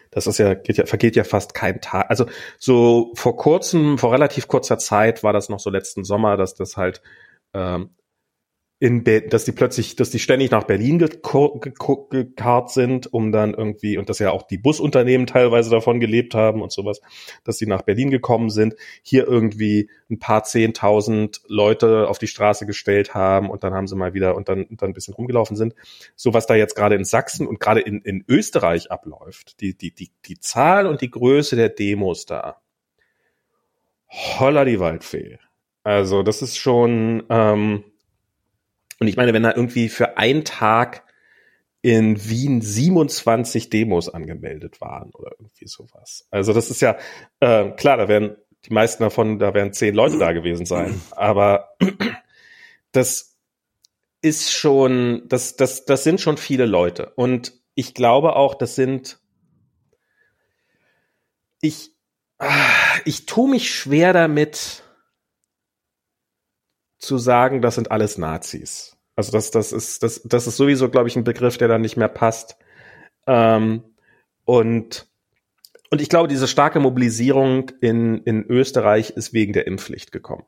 das 0.09 0.25
ist 0.25 0.37
ja, 0.37 0.53
geht 0.53 0.77
ja, 0.77 0.85
vergeht 0.85 1.17
ja 1.17 1.25
fast 1.25 1.53
kein 1.53 1.81
Tag. 1.81 2.09
Also 2.09 2.27
so 2.59 3.11
vor 3.15 3.35
kurzem, 3.35 3.97
vor 3.97 4.13
relativ 4.13 4.47
kurzer 4.47 4.77
Zeit 4.77 5.21
war 5.21 5.33
das 5.33 5.49
noch 5.49 5.59
so 5.59 5.69
letzten 5.69 6.05
Sommer, 6.05 6.37
dass 6.37 6.55
das 6.55 6.77
halt 6.77 7.01
ähm, 7.53 7.89
in 8.83 9.05
dass 9.29 9.45
die 9.45 9.53
plötzlich, 9.53 9.95
dass 9.95 10.09
die 10.09 10.19
ständig 10.19 10.51
nach 10.51 10.65
Berlin 10.65 10.99
gekarrt 10.99 12.69
sind, 12.69 13.13
um 13.13 13.31
dann 13.31 13.53
irgendwie, 13.53 13.97
und 13.97 14.09
dass 14.09 14.19
ja 14.19 14.31
auch 14.31 14.41
die 14.43 14.57
Busunternehmen 14.57 15.25
teilweise 15.25 15.69
davon 15.69 16.01
gelebt 16.01 16.35
haben 16.35 16.61
und 16.61 16.69
sowas, 16.73 16.99
dass 17.45 17.57
sie 17.57 17.65
nach 17.65 17.83
Berlin 17.83 18.11
gekommen 18.11 18.49
sind, 18.49 18.75
hier 19.01 19.25
irgendwie 19.25 19.89
ein 20.11 20.19
paar 20.19 20.43
zehntausend 20.43 21.39
Leute 21.47 22.09
auf 22.09 22.17
die 22.17 22.27
Straße 22.27 22.65
gestellt 22.65 23.13
haben 23.13 23.49
und 23.49 23.63
dann 23.63 23.73
haben 23.73 23.87
sie 23.87 23.95
mal 23.95 24.13
wieder 24.13 24.35
und 24.35 24.49
dann, 24.49 24.65
und 24.65 24.81
dann 24.81 24.89
ein 24.89 24.93
bisschen 24.93 25.13
rumgelaufen 25.13 25.55
sind. 25.55 25.75
So 26.17 26.33
was 26.33 26.45
da 26.45 26.55
jetzt 26.55 26.75
gerade 26.75 26.95
in 26.95 27.05
Sachsen 27.05 27.47
und 27.47 27.61
gerade 27.61 27.79
in, 27.79 28.01
in 28.01 28.25
Österreich 28.27 28.91
abläuft, 28.91 29.61
die, 29.61 29.77
die, 29.77 29.95
die, 29.95 30.11
die 30.25 30.41
Zahl 30.41 30.87
und 30.87 30.99
die 30.99 31.09
Größe 31.09 31.55
der 31.55 31.69
Demos 31.69 32.25
da. 32.25 32.57
Holla 34.09 34.65
die 34.65 34.81
Waldfee. 34.81 35.39
Also 35.85 36.21
das 36.21 36.41
ist 36.41 36.57
schon, 36.57 37.23
ähm, 37.29 37.85
und 39.03 39.09
ich 39.09 39.17
meine, 39.17 39.33
wenn 39.33 39.43
da 39.43 39.53
irgendwie 39.53 39.89
für 39.89 40.17
einen 40.17 40.45
Tag 40.45 41.03
in 41.81 42.29
Wien 42.29 42.61
27 42.61 43.69
Demos 43.69 44.07
angemeldet 44.07 44.79
waren 44.79 45.11
oder 45.13 45.31
irgendwie 45.37 45.67
sowas. 45.67 46.25
Also 46.31 46.53
das 46.53 46.71
ist 46.71 46.79
ja, 46.79 46.95
äh, 47.41 47.71
klar, 47.71 47.97
da 47.97 48.07
werden 48.07 48.37
die 48.63 48.73
meisten 48.73 49.03
davon, 49.03 49.39
da 49.39 49.53
werden 49.53 49.73
zehn 49.73 49.93
Leute 49.93 50.17
da 50.17 50.31
gewesen 50.31 50.65
sein. 50.65 51.01
Aber 51.11 51.75
das 52.93 53.35
ist 54.21 54.53
schon, 54.53 55.23
das, 55.27 55.57
das, 55.57 55.83
das 55.83 56.05
sind 56.05 56.21
schon 56.21 56.37
viele 56.37 56.65
Leute. 56.65 57.11
Und 57.17 57.59
ich 57.75 57.93
glaube 57.93 58.37
auch, 58.37 58.55
das 58.55 58.75
sind, 58.75 59.19
ich, 61.59 61.91
ich 63.03 63.25
tue 63.25 63.49
mich 63.49 63.69
schwer 63.69 64.13
damit 64.13 64.83
zu 67.03 67.17
sagen, 67.17 67.61
das 67.61 67.75
sind 67.75 67.91
alles 67.91 68.17
Nazis. 68.17 68.92
Also 69.15 69.31
das, 69.31 69.51
das 69.51 69.71
ist, 69.71 70.03
das, 70.03 70.21
das 70.23 70.47
ist 70.47 70.57
sowieso, 70.57 70.89
glaube 70.89 71.07
ich, 71.07 71.15
ein 71.15 71.23
Begriff, 71.23 71.57
der 71.57 71.67
dann 71.67 71.81
nicht 71.81 71.97
mehr 71.97 72.07
passt. 72.07 72.57
Ähm, 73.27 73.83
und, 74.45 75.07
und 75.89 76.01
ich 76.01 76.09
glaube, 76.09 76.27
diese 76.27 76.47
starke 76.47 76.79
Mobilisierung 76.79 77.71
in, 77.81 78.19
in 78.23 78.43
Österreich 78.43 79.11
ist 79.11 79.33
wegen 79.33 79.53
der 79.53 79.67
Impfpflicht 79.67 80.11
gekommen. 80.11 80.43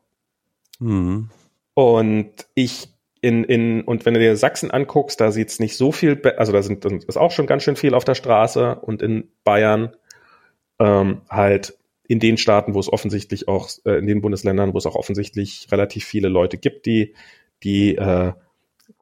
Mhm. 0.78 1.30
Und 1.74 2.46
ich 2.54 2.88
in, 3.20 3.44
in, 3.44 3.82
und 3.82 4.04
wenn 4.04 4.14
du 4.14 4.20
dir 4.20 4.36
Sachsen 4.36 4.70
anguckst, 4.70 5.20
da 5.20 5.32
sieht's 5.32 5.58
nicht 5.58 5.76
so 5.76 5.90
viel, 5.90 6.20
also 6.36 6.52
da 6.52 6.62
sind, 6.62 6.84
ist 6.84 7.16
auch 7.16 7.32
schon 7.32 7.46
ganz 7.46 7.62
schön 7.62 7.76
viel 7.76 7.94
auf 7.94 8.04
der 8.04 8.14
Straße 8.14 8.76
und 8.76 9.02
in 9.02 9.28
Bayern 9.42 9.96
ähm, 10.78 11.22
halt 11.28 11.76
in 12.06 12.20
den 12.20 12.36
Staaten, 12.36 12.74
wo 12.74 12.78
es 12.78 12.92
offensichtlich 12.92 13.48
auch, 13.48 13.68
äh, 13.84 13.98
in 13.98 14.06
den 14.06 14.20
Bundesländern, 14.20 14.74
wo 14.74 14.78
es 14.78 14.86
auch 14.86 14.94
offensichtlich 14.94 15.66
relativ 15.72 16.04
viele 16.04 16.28
Leute 16.28 16.56
gibt, 16.56 16.86
die, 16.86 17.14
die 17.64 17.96
äh, 17.96 18.32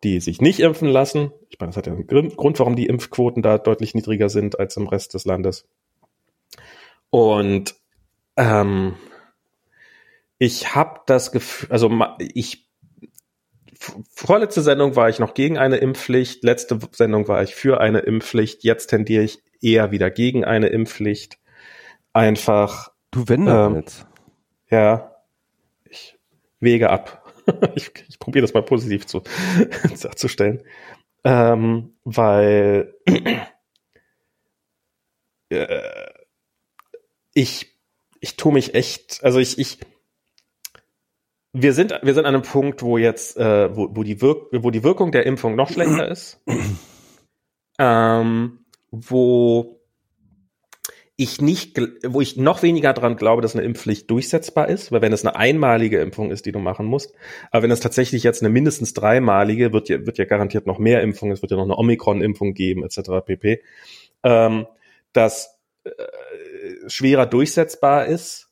die 0.02 0.20
sich 0.20 0.40
nicht 0.40 0.61
impfen 0.61 0.89
lassen. 0.89 1.32
Ich 1.48 1.59
meine, 1.59 1.70
das 1.70 1.77
hat 1.77 1.86
ja 1.86 1.93
einen 1.93 2.06
Grund, 2.06 2.59
warum 2.59 2.77
die 2.77 2.86
Impfquoten 2.86 3.43
da 3.43 3.59
deutlich 3.59 3.94
niedriger 3.94 4.28
sind 4.28 4.59
als 4.59 4.77
im 4.77 4.86
Rest 4.86 5.15
des 5.15 5.24
Landes. 5.24 5.66
Und 7.11 7.74
ähm, 8.36 8.97
ich 10.39 10.74
habe 10.74 11.01
das 11.06 11.32
Gefühl, 11.32 11.70
also 11.70 11.90
ich 12.19 12.69
vorletzte 14.11 14.62
Sendung 14.62 14.97
war 14.97 15.09
ich 15.09 15.19
noch 15.19 15.35
gegen 15.35 15.59
eine 15.59 15.77
Impfpflicht, 15.77 16.43
letzte 16.43 16.78
Sendung 16.93 17.28
war 17.28 17.43
ich 17.43 17.55
für 17.55 17.81
eine 17.81 18.01
Impfpflicht, 18.01 18.65
jetzt 18.65 18.89
tendiere 18.89 19.24
ich 19.24 19.43
eher 19.61 19.90
wieder 19.90 20.11
gegen 20.11 20.44
eine 20.44 20.69
Impfpflicht. 20.69 21.39
Einfach. 22.12 22.93
Du 23.11 23.28
wendest 23.28 23.56
ähm, 23.56 23.77
jetzt. 23.77 24.06
Ja, 24.70 25.16
ich 25.89 26.19
wege 26.61 26.90
ab. 26.90 27.23
ich, 27.75 27.93
ich 28.09 28.19
probiere 28.19 28.43
das 28.43 28.55
mal 28.55 28.62
positiv 28.62 29.07
zu, 29.07 29.23
darzustellen. 30.03 30.62
Ähm, 31.25 31.95
weil 32.05 32.95
äh, 35.49 36.11
ich, 37.33 37.79
ich 38.21 38.37
tue 38.37 38.53
mich 38.53 38.75
echt, 38.75 39.23
also 39.23 39.39
ich, 39.39 39.59
ich, 39.59 39.79
wir 41.53 41.73
sind, 41.73 41.99
wir 42.03 42.15
sind 42.15 42.27
an 42.27 42.35
einem 42.35 42.43
Punkt, 42.43 42.83
wo 42.83 42.99
jetzt, 42.99 43.37
äh, 43.37 43.75
wo, 43.75 43.89
wo, 43.95 44.03
die 44.03 44.21
Wirk 44.21 44.49
wo 44.53 44.71
die 44.71 44.83
Wirkung 44.83 45.12
der 45.12 45.27
Impfung 45.27 45.55
noch 45.55 45.71
schlechter 45.71 46.09
ist, 46.09 46.43
ähm, 47.79 48.65
wo 48.91 49.81
ich 51.16 51.41
nicht, 51.41 51.81
wo 52.05 52.20
ich 52.20 52.36
noch 52.36 52.62
weniger 52.62 52.93
dran 52.93 53.16
glaube, 53.16 53.41
dass 53.41 53.55
eine 53.55 53.65
Impfpflicht 53.65 54.11
durchsetzbar 54.11 54.69
ist, 54.69 54.91
weil 54.91 55.01
wenn 55.01 55.12
es 55.12 55.24
eine 55.24 55.36
einmalige 55.36 56.01
Impfung 56.01 56.32
ist, 56.32 56.45
die 56.45 56.53
du 56.53 56.59
machen 56.59 56.86
musst, 56.86 57.15
aber 57.53 57.62
wenn 57.62 57.70
es 57.70 57.81
tatsächlich 57.81 58.24
jetzt 58.24 58.43
eine 58.43 58.51
mindestens 58.51 58.95
dreimalige, 58.95 59.73
wird 59.73 59.89
ja, 59.89 60.05
wird 60.05 60.19
ja 60.19 60.24
garantiert 60.24 60.66
noch 60.66 60.78
mehr 60.78 61.03
Impfungen, 61.03 61.32
es 61.32 61.43
wird 61.43 61.53
ja 61.53 61.57
noch 61.57 61.65
eine 61.65 61.77
Omikron-Impfung 61.77 62.55
geben, 62.55 62.82
etc. 62.82 63.24
pp, 63.24 63.62
ähm, 64.24 64.66
das 65.12 65.61
äh, 65.85 65.91
schwerer 66.89 67.27
durchsetzbar 67.27 68.07
ist. 68.07 68.51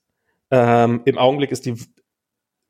Ähm, 0.52 1.01
Im 1.05 1.18
Augenblick 1.18 1.51
ist 1.51 1.66
die, 1.66 1.74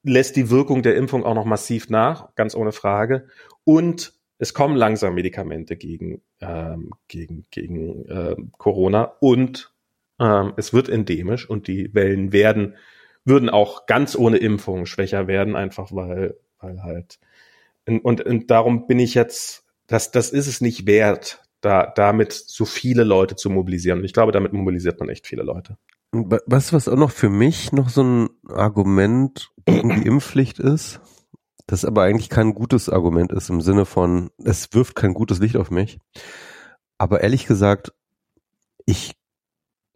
lässt 0.05 0.37
die 0.37 0.49
Wirkung 0.49 0.83
der 0.83 0.97
Impfung 0.97 1.25
auch 1.25 1.35
noch 1.35 1.45
massiv 1.45 1.91
nach, 1.91 2.35
ganz 2.35 2.55
ohne 2.55 2.73
Frage. 2.73 3.27
Und 3.65 4.15
es 4.39 4.55
kommen 4.55 4.77
langsam 4.77 5.15
Medikamente 5.15 5.77
gegen, 5.77 6.23
ähm, 6.41 6.93
gegen, 7.09 7.45
gegen 7.51 8.07
äh, 8.07 8.37
Corona 8.57 9.17
und 9.21 9.72
ähm, 10.23 10.55
es 10.57 10.73
wird 10.73 10.89
endemisch 10.89 11.49
und 11.51 11.67
die 11.67 11.93
Wellen 11.95 12.33
werden, 12.33 12.77
würden 13.25 13.51
auch 13.51 13.87
ganz 13.87 14.17
ohne 14.17 14.39
Impfung 14.39 14.87
schwächer 14.87 15.27
werden, 15.27 15.57
einfach 15.57 15.91
weil, 15.93 16.37
weil 16.61 16.83
halt, 16.83 17.19
und, 17.87 18.25
und 18.25 18.51
darum 18.51 18.87
bin 18.87 19.01
ich 19.01 19.15
jetzt, 19.15 19.65
das, 19.89 20.13
das 20.13 20.31
ist 20.31 20.47
es 20.47 20.61
nicht 20.61 20.87
wert, 20.87 21.43
da, 21.61 21.93
damit 21.95 22.33
so 22.33 22.65
viele 22.65 23.05
Leute 23.05 23.35
zu 23.35 23.51
mobilisieren. 23.51 23.99
Und 23.99 24.05
ich 24.05 24.13
glaube, 24.13 24.33
damit 24.33 24.53
mobilisiert 24.53 25.01
man 25.01 25.09
echt 25.09 25.27
viele 25.27 25.43
Leute. 25.43 25.77
Was, 26.13 26.73
was 26.73 26.89
auch 26.89 26.97
noch 26.97 27.11
für 27.11 27.31
mich 27.31 27.73
noch 27.73 27.89
so 27.89 28.03
ein 28.03 28.31
Argument 28.49 29.51
gegen 29.65 29.89
die 29.89 30.07
Impfpflicht 30.07 30.59
ist, 30.59 31.01
das 31.67 31.85
aber 31.85 32.03
eigentlich 32.03 32.29
kein 32.29 32.55
gutes 32.55 32.89
Argument 32.89 33.33
ist 33.33 33.49
im 33.49 33.61
Sinne 33.61 33.87
von, 33.87 34.31
es 34.45 34.69
wirft 34.73 34.95
kein 34.95 35.15
gutes 35.15 35.39
Licht 35.39 35.57
auf 35.57 35.71
mich. 35.71 35.99
Aber 36.99 37.23
ehrlich 37.23 37.47
gesagt, 37.47 37.93
ich 38.85 39.15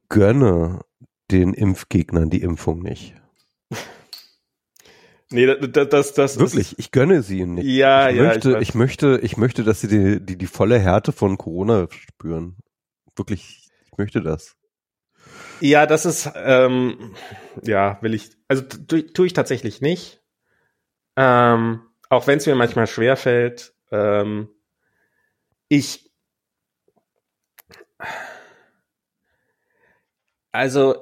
gönne 0.08 0.80
den 1.30 1.52
Impfgegnern 1.54 2.30
die 2.30 2.42
Impfung 2.42 2.82
nicht. 2.82 3.14
Nee, 5.28 5.44
das, 5.46 5.88
das, 5.88 6.14
das 6.14 6.38
wirklich, 6.38 6.78
ich 6.78 6.92
gönne 6.92 7.20
sie 7.20 7.40
ihnen 7.40 7.54
nicht. 7.54 7.66
Ja, 7.66 8.08
ich 8.10 8.16
ja. 8.16 8.22
Möchte, 8.22 8.52
ich, 8.52 8.68
ich 8.68 8.74
möchte, 8.76 9.18
ich 9.20 9.36
möchte, 9.36 9.64
dass 9.64 9.80
sie 9.80 9.88
die, 9.88 10.24
die, 10.24 10.38
die 10.38 10.46
volle 10.46 10.78
Härte 10.78 11.10
von 11.10 11.36
Corona 11.36 11.88
spüren. 11.90 12.56
Wirklich, 13.16 13.68
ich 13.90 13.98
möchte 13.98 14.22
das. 14.22 14.54
Ja, 15.60 15.86
das 15.86 16.06
ist, 16.06 16.30
ähm, 16.36 17.16
ja, 17.60 17.98
will 18.02 18.14
ich, 18.14 18.36
also 18.46 18.62
tue 18.62 19.12
tu 19.12 19.24
ich 19.24 19.32
tatsächlich 19.32 19.80
nicht. 19.80 20.22
Ähm, 21.16 21.80
auch 22.08 22.28
wenn 22.28 22.38
es 22.38 22.46
mir 22.46 22.54
manchmal 22.54 22.86
schwer 22.86 23.16
fällt. 23.16 23.74
Ähm, 23.90 24.48
ich 25.68 26.12
Also 30.56 30.96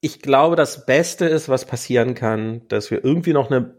ich 0.00 0.20
glaube, 0.20 0.56
das 0.56 0.84
Beste 0.86 1.26
ist, 1.26 1.48
was 1.48 1.64
passieren 1.64 2.14
kann, 2.14 2.66
dass 2.68 2.90
wir 2.90 3.04
irgendwie 3.04 3.32
noch 3.32 3.50
eine, 3.50 3.76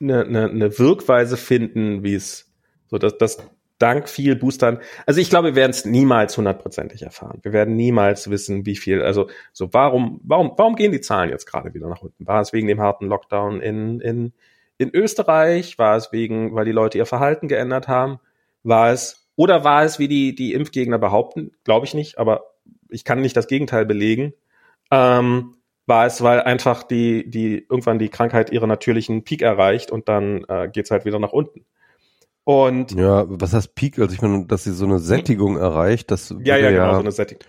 eine, 0.00 0.24
eine, 0.24 0.50
eine 0.50 0.78
Wirkweise 0.78 1.36
finden, 1.36 2.02
wie 2.02 2.14
es 2.14 2.52
so, 2.86 2.98
dass, 2.98 3.18
dass 3.18 3.38
dank 3.78 4.08
viel 4.08 4.36
Boostern, 4.36 4.80
also 5.04 5.20
ich 5.20 5.28
glaube, 5.28 5.48
wir 5.48 5.56
werden 5.56 5.72
es 5.72 5.84
niemals 5.84 6.36
hundertprozentig 6.36 7.02
erfahren. 7.02 7.40
Wir 7.42 7.52
werden 7.52 7.76
niemals 7.76 8.30
wissen, 8.30 8.64
wie 8.64 8.76
viel, 8.76 9.02
also 9.02 9.28
so 9.52 9.72
warum, 9.72 10.20
warum, 10.24 10.52
warum 10.56 10.76
gehen 10.76 10.92
die 10.92 11.00
Zahlen 11.00 11.30
jetzt 11.30 11.46
gerade 11.46 11.74
wieder 11.74 11.88
nach 11.88 12.00
unten? 12.00 12.26
War 12.26 12.40
es 12.40 12.52
wegen 12.52 12.68
dem 12.68 12.80
harten 12.80 13.06
Lockdown 13.06 13.60
in, 13.60 14.00
in, 14.00 14.32
in 14.78 14.94
Österreich? 14.94 15.78
War 15.78 15.96
es 15.96 16.12
wegen, 16.12 16.54
weil 16.54 16.64
die 16.64 16.72
Leute 16.72 16.96
ihr 16.98 17.06
Verhalten 17.06 17.48
geändert 17.48 17.88
haben? 17.88 18.20
War 18.62 18.90
es, 18.90 19.28
oder 19.36 19.64
war 19.64 19.84
es, 19.84 19.98
wie 19.98 20.08
die, 20.08 20.34
die 20.34 20.54
Impfgegner 20.54 20.98
behaupten? 20.98 21.52
Glaube 21.64 21.84
ich 21.84 21.94
nicht, 21.94 22.18
aber 22.18 22.53
ich 22.94 23.04
kann 23.04 23.20
nicht 23.20 23.36
das 23.36 23.46
Gegenteil 23.46 23.84
belegen. 23.84 24.32
Ähm, 24.90 25.56
war 25.86 26.06
es, 26.06 26.22
weil 26.22 26.40
einfach 26.40 26.82
die, 26.82 27.28
die 27.28 27.66
irgendwann 27.68 27.98
die 27.98 28.08
Krankheit 28.08 28.50
ihre 28.50 28.66
natürlichen 28.66 29.24
Peak 29.24 29.42
erreicht 29.42 29.90
und 29.90 30.08
dann 30.08 30.44
äh, 30.48 30.68
geht 30.72 30.86
es 30.86 30.90
halt 30.90 31.04
wieder 31.04 31.18
nach 31.18 31.32
unten. 31.32 31.66
Und 32.44 32.92
ja, 32.92 33.24
was 33.28 33.52
heißt 33.52 33.74
Peak? 33.74 33.98
Also 33.98 34.14
ich 34.14 34.22
meine, 34.22 34.46
dass 34.46 34.64
sie 34.64 34.72
so 34.72 34.84
eine 34.84 34.98
Sättigung 34.98 35.56
erreicht, 35.56 36.10
das 36.10 36.34
ja, 36.42 36.56
ja, 36.56 36.70
genau, 36.70 36.94
so 36.94 37.00
eine 37.00 37.12
Sättigung. 37.12 37.42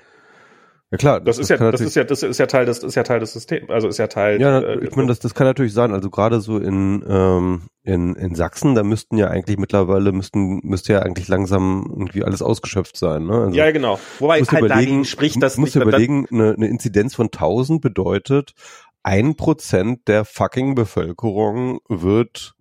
Ja 0.91 0.97
klar, 0.97 1.19
das, 1.19 1.37
das 1.37 1.49
ist 1.49 1.49
ja, 1.49 1.71
das 1.71 1.81
ist 1.81 1.95
ja, 1.95 2.03
das 2.03 2.21
ist 2.21 2.37
ja 2.37 2.45
Teil 2.45 2.65
des, 2.65 2.83
ist 2.83 2.95
ja 2.95 3.01
Teil 3.01 3.19
des 3.19 3.33
Systems, 3.33 3.69
also 3.69 3.87
ist 3.87 3.97
ja 3.97 4.05
Teil. 4.05 4.39
Ja, 4.39 4.59
äh, 4.59 4.85
ich 4.85 4.95
meine, 4.95 5.07
das, 5.07 5.19
das 5.19 5.33
kann 5.33 5.47
natürlich 5.47 5.73
sein. 5.73 5.91
Also 5.93 6.11
gerade 6.11 6.41
so 6.41 6.59
in 6.59 7.03
ähm, 7.09 7.63
in 7.81 8.13
in 8.15 8.35
Sachsen, 8.35 8.75
da 8.75 8.83
müssten 8.83 9.17
ja 9.17 9.27
eigentlich 9.27 9.57
mittlerweile 9.57 10.11
müssten 10.11 10.59
müsste 10.63 10.93
ja 10.93 10.99
eigentlich 10.99 11.27
langsam 11.27 11.87
irgendwie 11.89 12.23
alles 12.23 12.43
ausgeschöpft 12.43 12.97
sein. 12.97 13.25
Ne? 13.25 13.33
Also, 13.33 13.57
ja, 13.57 13.71
genau. 13.71 13.99
Wobei 14.19 14.41
halt 14.41 14.51
überlegen, 14.51 15.05
spricht 15.05 15.41
das 15.41 15.57
muss 15.57 15.73
nicht. 15.73 15.83
überlegen, 15.83 16.27
eine, 16.31 16.53
eine 16.53 16.67
Inzidenz 16.67 17.15
von 17.15 17.27
1000 17.27 17.81
bedeutet 17.81 18.53
ein 19.01 19.35
Prozent 19.35 20.07
der 20.07 20.23
fucking 20.23 20.75
Bevölkerung 20.75 21.79
wird 21.89 22.53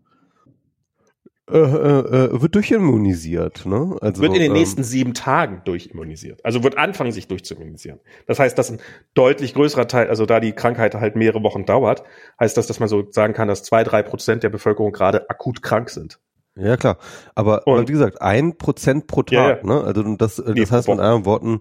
äh, 1.51 1.59
äh, 1.59 1.61
äh, 1.61 2.41
wird 2.41 2.55
durchimmunisiert. 2.55 3.67
Ne? 3.67 3.99
Also, 4.01 4.23
wird 4.23 4.33
in 4.33 4.41
den 4.41 4.53
ähm, 4.53 4.57
nächsten 4.57 4.83
sieben 4.83 5.13
Tagen 5.13 5.61
durchimmunisiert. 5.67 6.43
Also 6.43 6.63
wird 6.65 6.79
anfangen, 6.79 7.13
sich 7.13 7.29
durchzuimmunisieren. 7.29 8.01
Das 8.27 8.39
heißt, 8.39 8.57
dass 8.57 8.71
ein 8.71 8.81
deutlich 9.13 9.53
größerer 9.53 9.87
Teil, 9.87 10.09
also 10.09 10.25
da 10.25 10.41
die 10.41 10.53
Krankheit 10.53 10.95
halt 10.95 11.17
mehrere 11.17 11.43
Wochen 11.43 11.67
dauert, 11.67 12.03
heißt 12.41 12.57
das, 12.57 12.67
dass 12.67 12.81
man 12.81 12.89
so 12.89 13.11
sagen 13.11 13.35
kann, 13.35 13.47
dass 13.47 13.63
zwei, 13.63 13.85
drei 13.85 14.03
Prozent 14.03 14.43
der 14.43 14.49
Bevölkerung 14.49 14.93
gerade 14.93 15.29
akut 15.29 15.63
krank 15.63 15.91
sind. 15.91 16.19
Ja, 16.57 16.79
klar. 16.79 16.97
Aber, 17.35 17.67
Und, 17.67 17.75
aber 17.75 17.89
wie 17.89 17.93
gesagt, 17.93 18.23
ein 18.23 18.57
Prozent 18.57 19.07
pro 19.07 19.23
Tag. 19.23 19.33
Ja, 19.33 19.57
ja. 19.57 19.63
Ne? 19.63 19.85
Also 19.85 20.03
das, 20.17 20.37
das 20.37 20.47
nee, 20.55 20.65
heißt 20.65 20.89
mit 20.89 20.99
anderen 20.99 21.27
Worten, 21.27 21.59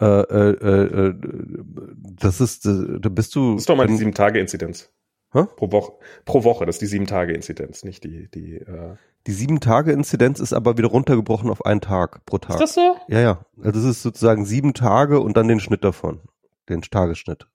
äh, 0.00 0.04
äh, 0.04 1.08
äh, 1.08 1.14
das 2.20 2.40
ist, 2.40 2.66
äh, 2.66 3.00
da 3.00 3.08
bist 3.08 3.34
du. 3.34 3.54
Das 3.54 3.62
ist 3.62 3.68
doch 3.68 3.74
mal 3.74 3.88
die 3.88 3.96
sieben 3.96 4.14
Tage 4.14 4.38
Inzidenz. 4.38 4.92
Hä? 5.32 5.46
Pro 5.56 5.72
Woche, 5.72 5.94
pro 6.24 6.44
Woche, 6.44 6.66
das 6.66 6.76
ist 6.76 6.82
die 6.82 6.86
sieben 6.86 7.06
Tage 7.06 7.32
Inzidenz, 7.32 7.82
nicht 7.82 8.04
die, 8.04 8.28
die, 8.30 8.58
äh 8.58 8.94
Die 9.26 9.32
sieben 9.32 9.60
Tage 9.60 9.92
Inzidenz 9.92 10.38
ist 10.38 10.52
aber 10.52 10.76
wieder 10.76 10.88
runtergebrochen 10.88 11.50
auf 11.50 11.64
einen 11.64 11.80
Tag 11.80 12.26
pro 12.26 12.38
Tag. 12.38 12.56
Ist 12.56 12.60
das 12.60 12.74
so? 12.74 12.96
Ja, 13.08 13.20
ja. 13.20 13.44
Also 13.62 13.80
es 13.80 13.86
ist 13.96 14.02
sozusagen 14.02 14.44
sieben 14.44 14.74
Tage 14.74 15.20
und 15.20 15.36
dann 15.36 15.48
den 15.48 15.60
Schnitt 15.60 15.82
davon. 15.82 16.20
Den 16.68 16.82
Tagesschnitt. 16.82 17.46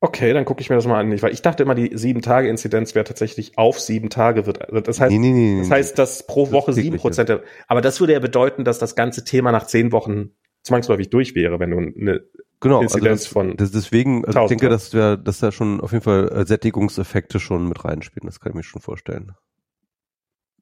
Okay, 0.00 0.32
dann 0.32 0.44
gucke 0.44 0.60
ich 0.60 0.68
mir 0.68 0.76
das 0.76 0.86
mal 0.86 1.00
an. 1.00 1.22
Weil 1.22 1.32
ich 1.32 1.42
dachte 1.42 1.62
immer, 1.62 1.74
die 1.74 1.96
sieben 1.96 2.22
Tage 2.22 2.48
Inzidenz 2.48 2.94
wäre 2.94 3.04
tatsächlich 3.04 3.58
auf 3.58 3.80
sieben 3.80 4.10
Tage 4.10 4.46
wird. 4.46 4.68
Also 4.68 4.80
das 4.80 5.00
heißt, 5.00 5.10
nee, 5.10 5.18
nee, 5.18 5.32
nee, 5.32 5.60
das 5.60 5.70
heißt, 5.70 5.98
dass 5.98 6.26
pro 6.26 6.52
Woche 6.52 6.72
sieben 6.72 6.98
Prozent. 6.98 7.40
Aber 7.66 7.80
das 7.80 7.98
würde 7.98 8.12
ja 8.12 8.20
bedeuten, 8.20 8.64
dass 8.64 8.78
das 8.78 8.94
ganze 8.94 9.24
Thema 9.24 9.52
nach 9.52 9.66
zehn 9.66 9.90
Wochen 9.92 10.30
zwangsläufig 10.62 11.10
durch 11.10 11.34
wäre, 11.34 11.58
wenn 11.58 11.70
du 11.70 11.78
eine 11.78 12.20
genau, 12.60 12.82
Inzidenz 12.82 13.22
also 13.22 13.32
von. 13.32 13.56
Das 13.56 13.72
deswegen, 13.72 14.24
also 14.24 14.42
ich 14.42 14.48
denke, 14.48 14.68
dass 14.68 14.92
wir, 14.92 15.16
dass 15.16 15.40
da 15.40 15.50
schon 15.50 15.80
auf 15.80 15.92
jeden 15.92 16.04
Fall 16.04 16.28
äh, 16.28 16.44
Sättigungseffekte 16.44 17.40
schon 17.40 17.66
mit 17.68 17.84
reinspielen. 17.84 18.26
Das 18.26 18.38
kann 18.38 18.52
ich 18.52 18.56
mir 18.56 18.62
schon 18.64 18.82
vorstellen. 18.82 19.32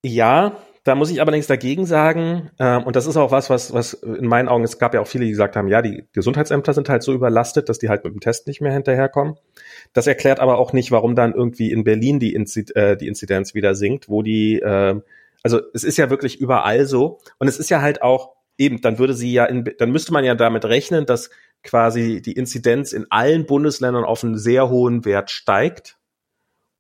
Ja, 0.07 0.59
da 0.85 0.95
muss 0.95 1.11
ich 1.11 1.23
allerdings 1.23 1.47
dagegen 1.47 1.87
sagen, 1.87 2.51
ähm, 2.59 2.83
und 2.83 2.95
das 2.95 3.07
ist 3.07 3.17
auch 3.17 3.31
was, 3.31 3.49
was, 3.49 3.73
was 3.73 3.95
in 3.95 4.27
meinen 4.27 4.49
Augen, 4.49 4.65
es 4.65 4.79
gab 4.79 4.93
ja 4.93 5.01
auch 5.01 5.07
viele, 5.07 5.25
die 5.25 5.31
gesagt 5.31 5.57
haben, 5.57 5.67
ja, 5.67 5.81
die 5.81 6.05
Gesundheitsämter 6.13 6.75
sind 6.75 6.91
halt 6.91 7.03
so 7.03 7.15
überlastet, 7.15 7.71
dass 7.71 7.79
die 7.79 7.89
halt 7.89 8.05
mit 8.05 8.13
dem 8.13 8.21
Test 8.21 8.47
nicht 8.47 8.61
mehr 8.61 8.73
hinterherkommen. 8.73 9.37
Das 9.95 10.07
erklärt 10.07 10.41
aber 10.41 10.59
auch 10.59 10.75
nicht, 10.75 10.91
warum 10.91 11.15
dann 11.15 11.33
irgendwie 11.33 11.73
in 11.73 11.85
Berlin 11.85 12.21
die, 12.21 12.35
Inzid 12.35 12.77
äh, 12.77 12.99
die 12.99 13.09
Inzidenz 13.09 13.55
wieder 13.55 13.75
sinkt, 13.75 14.11
wo 14.11 14.21
die, 14.21 14.61
äh, 14.61 15.01
also 15.43 15.63
es 15.73 15.85
ist 15.85 15.97
ja 15.97 16.11
wirklich 16.11 16.39
überall 16.39 16.85
so. 16.85 17.19
Und 17.39 17.49
es 17.49 17.59
ist 17.59 17.71
ja 17.71 17.81
halt 17.81 18.03
auch, 18.03 18.35
eben, 18.59 18.83
dann 18.83 18.99
würde 18.99 19.15
sie 19.15 19.33
ja, 19.33 19.47
in, 19.47 19.65
dann 19.79 19.91
müsste 19.91 20.13
man 20.13 20.23
ja 20.23 20.35
damit 20.35 20.67
rechnen, 20.67 21.07
dass 21.07 21.31
quasi 21.63 22.21
die 22.21 22.33
Inzidenz 22.33 22.93
in 22.93 23.07
allen 23.09 23.47
Bundesländern 23.47 24.05
auf 24.05 24.23
einen 24.23 24.37
sehr 24.37 24.69
hohen 24.69 25.07
Wert 25.07 25.31
steigt 25.31 25.97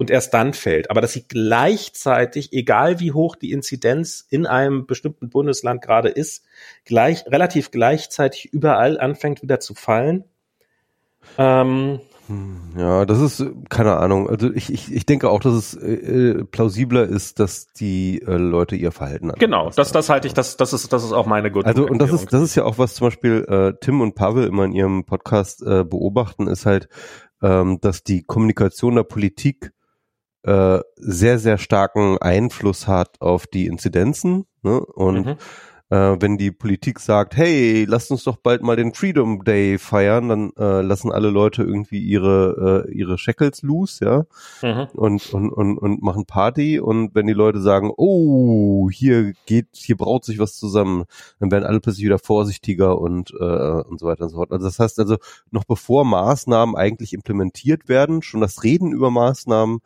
und 0.04 0.10
erst 0.10 0.34
dann 0.34 0.52
fällt. 0.52 0.90
Aber 0.90 1.00
dass 1.00 1.14
sie 1.14 1.26
gleichzeitig, 1.26 2.52
egal 2.52 3.00
wie 3.00 3.12
hoch 3.12 3.36
die 3.36 3.52
Inzidenz 3.52 4.26
in 4.28 4.44
einem 4.44 4.84
bestimmten 4.84 5.30
Bundesland 5.30 5.80
gerade 5.80 6.10
ist, 6.10 6.44
gleich, 6.84 7.24
relativ 7.26 7.70
gleichzeitig 7.70 8.52
überall 8.52 9.00
anfängt 9.00 9.40
wieder 9.40 9.60
zu 9.60 9.72
fallen. 9.72 10.24
Ähm, 11.38 12.00
hm, 12.26 12.74
ja, 12.76 13.06
das 13.06 13.18
ist, 13.18 13.46
keine 13.70 13.96
Ahnung. 13.96 14.28
Also 14.28 14.52
ich, 14.52 14.70
ich, 14.70 14.92
ich 14.94 15.06
denke 15.06 15.30
auch, 15.30 15.40
dass 15.40 15.54
es 15.54 15.74
äh, 15.74 15.94
äh 15.94 16.44
plausibler 16.44 17.04
ist, 17.04 17.40
dass 17.40 17.72
die 17.72 18.20
äh, 18.20 18.36
Leute 18.36 18.76
ihr 18.76 18.92
Verhalten 18.92 19.30
anpassen. 19.30 19.40
Genau, 19.40 19.70
das, 19.74 19.90
das 19.90 20.10
halte 20.10 20.28
ich, 20.28 20.34
das, 20.34 20.58
das 20.58 20.74
ist, 20.74 20.92
das 20.92 21.02
ist 21.02 21.12
auch 21.12 21.24
meine 21.24 21.50
gute 21.50 21.66
Also 21.66 21.86
und 21.86 21.96
das 21.96 22.12
ist, 22.12 22.30
das 22.30 22.42
ist 22.42 22.56
ja 22.56 22.64
auch 22.64 22.76
was 22.76 22.94
zum 22.94 23.06
Beispiel 23.06 23.46
äh, 23.48 23.72
Tim 23.80 24.02
und 24.02 24.14
Pavel 24.14 24.46
immer 24.46 24.64
in 24.64 24.72
ihrem 24.72 25.04
Podcast 25.06 25.62
äh, 25.62 25.82
beobachten, 25.82 26.46
ist 26.46 26.66
halt, 26.66 26.90
ähm, 27.42 27.78
dass 27.80 28.02
die 28.04 28.22
Kommunikation 28.22 28.96
der 28.96 29.04
Politik 29.04 29.73
äh, 30.44 30.80
sehr, 30.96 31.38
sehr 31.38 31.58
starken 31.58 32.18
Einfluss 32.18 32.86
hat 32.86 33.20
auf 33.20 33.46
die 33.46 33.66
Inzidenzen. 33.66 34.46
Ne? 34.62 34.80
Und 34.80 35.26
mhm 35.26 35.36
äh, 35.90 36.16
wenn 36.20 36.38
die 36.38 36.50
Politik 36.50 36.98
sagt, 36.98 37.36
hey, 37.36 37.84
lasst 37.84 38.10
uns 38.10 38.24
doch 38.24 38.36
bald 38.36 38.62
mal 38.62 38.76
den 38.76 38.94
Freedom 38.94 39.44
Day 39.44 39.78
feiern, 39.78 40.28
dann 40.28 40.52
äh, 40.58 40.80
lassen 40.80 41.12
alle 41.12 41.30
Leute 41.30 41.62
irgendwie 41.62 42.00
ihre 42.00 42.86
äh, 42.88 42.92
ihre 42.92 43.18
Shackles 43.18 43.62
loose, 43.62 44.04
ja, 44.04 44.24
mhm. 44.62 44.88
und, 44.94 45.32
und 45.32 45.50
und 45.52 45.78
und 45.78 46.02
machen 46.02 46.26
Party. 46.26 46.80
Und 46.80 47.14
wenn 47.14 47.26
die 47.26 47.32
Leute 47.32 47.60
sagen, 47.60 47.92
oh, 47.96 48.88
hier 48.90 49.34
geht, 49.46 49.68
hier 49.72 49.96
braut 49.96 50.24
sich 50.24 50.38
was 50.38 50.56
zusammen, 50.56 51.04
dann 51.38 51.50
werden 51.50 51.64
alle 51.64 51.80
plötzlich 51.80 52.06
wieder 52.06 52.18
vorsichtiger 52.18 52.98
und 52.98 53.32
äh, 53.38 53.82
und 53.82 54.00
so 54.00 54.06
weiter 54.06 54.24
und 54.24 54.30
so 54.30 54.36
fort. 54.36 54.52
Also 54.52 54.66
das 54.66 54.78
heißt 54.78 54.98
also, 54.98 55.16
noch 55.50 55.64
bevor 55.64 56.04
Maßnahmen 56.04 56.76
eigentlich 56.76 57.12
implementiert 57.12 57.88
werden, 57.88 58.22
schon 58.22 58.40
das 58.40 58.64
Reden 58.64 58.92
über 58.92 59.10
Maßnahmen 59.10 59.80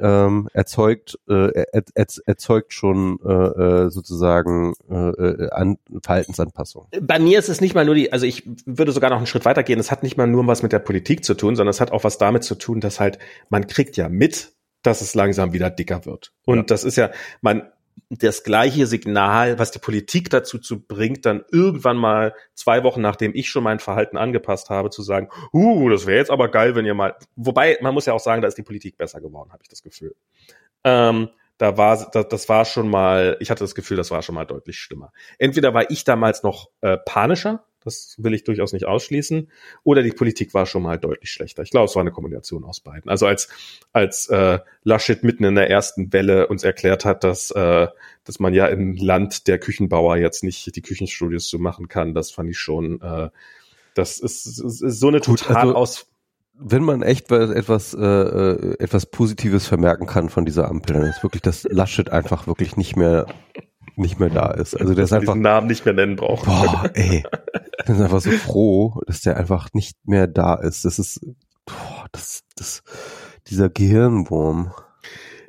ähm, 0.00 0.48
erzeugt 0.52 1.18
äh, 1.28 1.50
er, 1.50 1.84
er, 1.94 2.06
erzeugt 2.26 2.72
schon 2.72 3.18
äh, 3.24 3.32
äh, 3.32 3.90
sozusagen 3.90 4.74
äh, 4.90 4.94
äh, 4.94 5.50
an, 5.50 5.78
Verhaltensanpassung. 6.02 6.86
Bei 7.00 7.18
mir 7.18 7.38
ist 7.38 7.48
es 7.48 7.60
nicht 7.60 7.74
mal 7.74 7.84
nur 7.84 7.94
die, 7.94 8.12
also 8.12 8.26
ich 8.26 8.48
würde 8.66 8.92
sogar 8.92 9.10
noch 9.10 9.18
einen 9.18 9.26
Schritt 9.26 9.44
weitergehen. 9.44 9.78
Es 9.78 9.90
hat 9.90 10.02
nicht 10.02 10.16
mal 10.16 10.26
nur 10.26 10.46
was 10.46 10.62
mit 10.62 10.72
der 10.72 10.78
Politik 10.78 11.24
zu 11.24 11.34
tun, 11.34 11.56
sondern 11.56 11.70
es 11.70 11.80
hat 11.80 11.92
auch 11.92 12.04
was 12.04 12.18
damit 12.18 12.44
zu 12.44 12.54
tun, 12.54 12.80
dass 12.80 13.00
halt 13.00 13.18
man 13.48 13.66
kriegt 13.66 13.96
ja 13.96 14.08
mit, 14.08 14.52
dass 14.82 15.00
es 15.00 15.14
langsam 15.14 15.52
wieder 15.52 15.70
dicker 15.70 16.06
wird. 16.06 16.32
Und 16.44 16.56
ja. 16.58 16.62
das 16.64 16.84
ist 16.84 16.96
ja, 16.96 17.10
man 17.40 17.62
das 18.10 18.42
gleiche 18.42 18.86
Signal, 18.86 19.58
was 19.58 19.70
die 19.70 19.78
Politik 19.78 20.30
dazu 20.30 20.58
zu 20.58 20.80
bringt, 20.80 21.26
dann 21.26 21.44
irgendwann 21.52 21.98
mal 21.98 22.34
zwei 22.54 22.82
Wochen 22.82 23.02
nachdem 23.02 23.34
ich 23.34 23.50
schon 23.50 23.64
mein 23.64 23.80
Verhalten 23.80 24.16
angepasst 24.16 24.70
habe, 24.70 24.90
zu 24.90 25.02
sagen, 25.02 25.28
uh, 25.52 25.90
das 25.90 26.06
wäre 26.06 26.18
jetzt 26.18 26.30
aber 26.30 26.48
geil, 26.48 26.74
wenn 26.74 26.86
ihr 26.86 26.94
mal, 26.94 27.16
wobei 27.36 27.76
man 27.82 27.92
muss 27.92 28.06
ja 28.06 28.14
auch 28.14 28.20
sagen, 28.20 28.40
da 28.40 28.48
ist 28.48 28.56
die 28.56 28.62
Politik 28.62 28.96
besser 28.96 29.20
geworden, 29.20 29.52
habe 29.52 29.62
ich 29.62 29.68
das 29.68 29.82
Gefühl. 29.82 30.14
Ähm, 30.84 31.28
da 31.58 31.76
war, 31.76 32.08
das, 32.10 32.28
das 32.28 32.48
war 32.48 32.64
schon 32.64 32.88
mal, 32.88 33.36
ich 33.40 33.50
hatte 33.50 33.64
das 33.64 33.74
Gefühl, 33.74 33.96
das 33.96 34.10
war 34.10 34.22
schon 34.22 34.36
mal 34.36 34.46
deutlich 34.46 34.78
schlimmer. 34.78 35.12
Entweder 35.38 35.74
war 35.74 35.90
ich 35.90 36.04
damals 36.04 36.42
noch 36.42 36.70
äh, 36.80 36.96
panischer, 37.04 37.64
das 37.88 38.14
will 38.18 38.34
ich 38.34 38.44
durchaus 38.44 38.72
nicht 38.72 38.86
ausschließen. 38.86 39.50
Oder 39.82 40.02
die 40.02 40.12
Politik 40.12 40.54
war 40.54 40.66
schon 40.66 40.82
mal 40.82 40.98
deutlich 40.98 41.30
schlechter. 41.30 41.62
Ich 41.62 41.70
glaube, 41.70 41.86
es 41.86 41.94
war 41.94 42.02
eine 42.02 42.12
Kombination 42.12 42.64
aus 42.64 42.80
beiden. 42.80 43.10
Also 43.10 43.26
als, 43.26 43.48
als 43.92 44.28
äh, 44.28 44.58
Laschet 44.84 45.24
mitten 45.24 45.44
in 45.44 45.54
der 45.54 45.70
ersten 45.70 46.12
Welle 46.12 46.46
uns 46.48 46.64
erklärt 46.64 47.04
hat, 47.04 47.24
dass, 47.24 47.50
äh, 47.50 47.88
dass 48.24 48.38
man 48.38 48.54
ja 48.54 48.66
im 48.66 48.94
Land 48.94 49.48
der 49.48 49.58
Küchenbauer 49.58 50.16
jetzt 50.16 50.44
nicht 50.44 50.74
die 50.76 50.82
Küchenstudios 50.82 51.48
so 51.48 51.58
machen 51.58 51.88
kann, 51.88 52.14
das 52.14 52.30
fand 52.30 52.50
ich 52.50 52.58
schon, 52.58 53.00
äh, 53.00 53.30
das 53.94 54.20
ist, 54.20 54.46
ist, 54.46 54.82
ist 54.82 55.00
so 55.00 55.08
eine 55.08 55.20
Gut, 55.20 55.40
total 55.40 55.56
also, 55.56 55.74
aus 55.74 56.06
wenn 56.60 56.82
man 56.82 57.02
echt 57.02 57.30
etwas 57.30 57.94
äh, 57.94 58.04
äh, 58.04 58.74
etwas 58.80 59.06
Positives 59.06 59.68
vermerken 59.68 60.06
kann 60.06 60.28
von 60.28 60.44
dieser 60.44 60.68
Ampel, 60.68 60.94
dann 60.94 61.06
ist 61.06 61.22
wirklich, 61.22 61.42
dass 61.42 61.62
Laschet 61.70 62.10
einfach 62.10 62.48
wirklich 62.48 62.76
nicht 62.76 62.96
mehr 62.96 63.26
nicht 63.98 64.20
mehr 64.20 64.30
da 64.30 64.50
ist. 64.52 64.74
Also 64.74 64.94
der 64.94 65.04
ist 65.04 65.12
einfach 65.12 65.34
diesen 65.34 65.42
Namen 65.42 65.66
nicht 65.66 65.84
mehr 65.84 65.94
nennen 65.94 66.16
braucht. 66.16 66.46
Boah, 66.46 66.90
ey, 66.94 67.24
bin 67.88 68.02
einfach 68.02 68.20
so 68.20 68.30
froh, 68.30 69.00
dass 69.06 69.20
der 69.20 69.36
einfach 69.36 69.68
nicht 69.72 69.96
mehr 70.06 70.26
da 70.26 70.54
ist. 70.54 70.84
Das 70.84 70.98
ist 70.98 71.20
boah, 71.66 72.06
das 72.12 72.42
das 72.56 72.82
dieser 73.48 73.68
Gehirnwurm. 73.68 74.72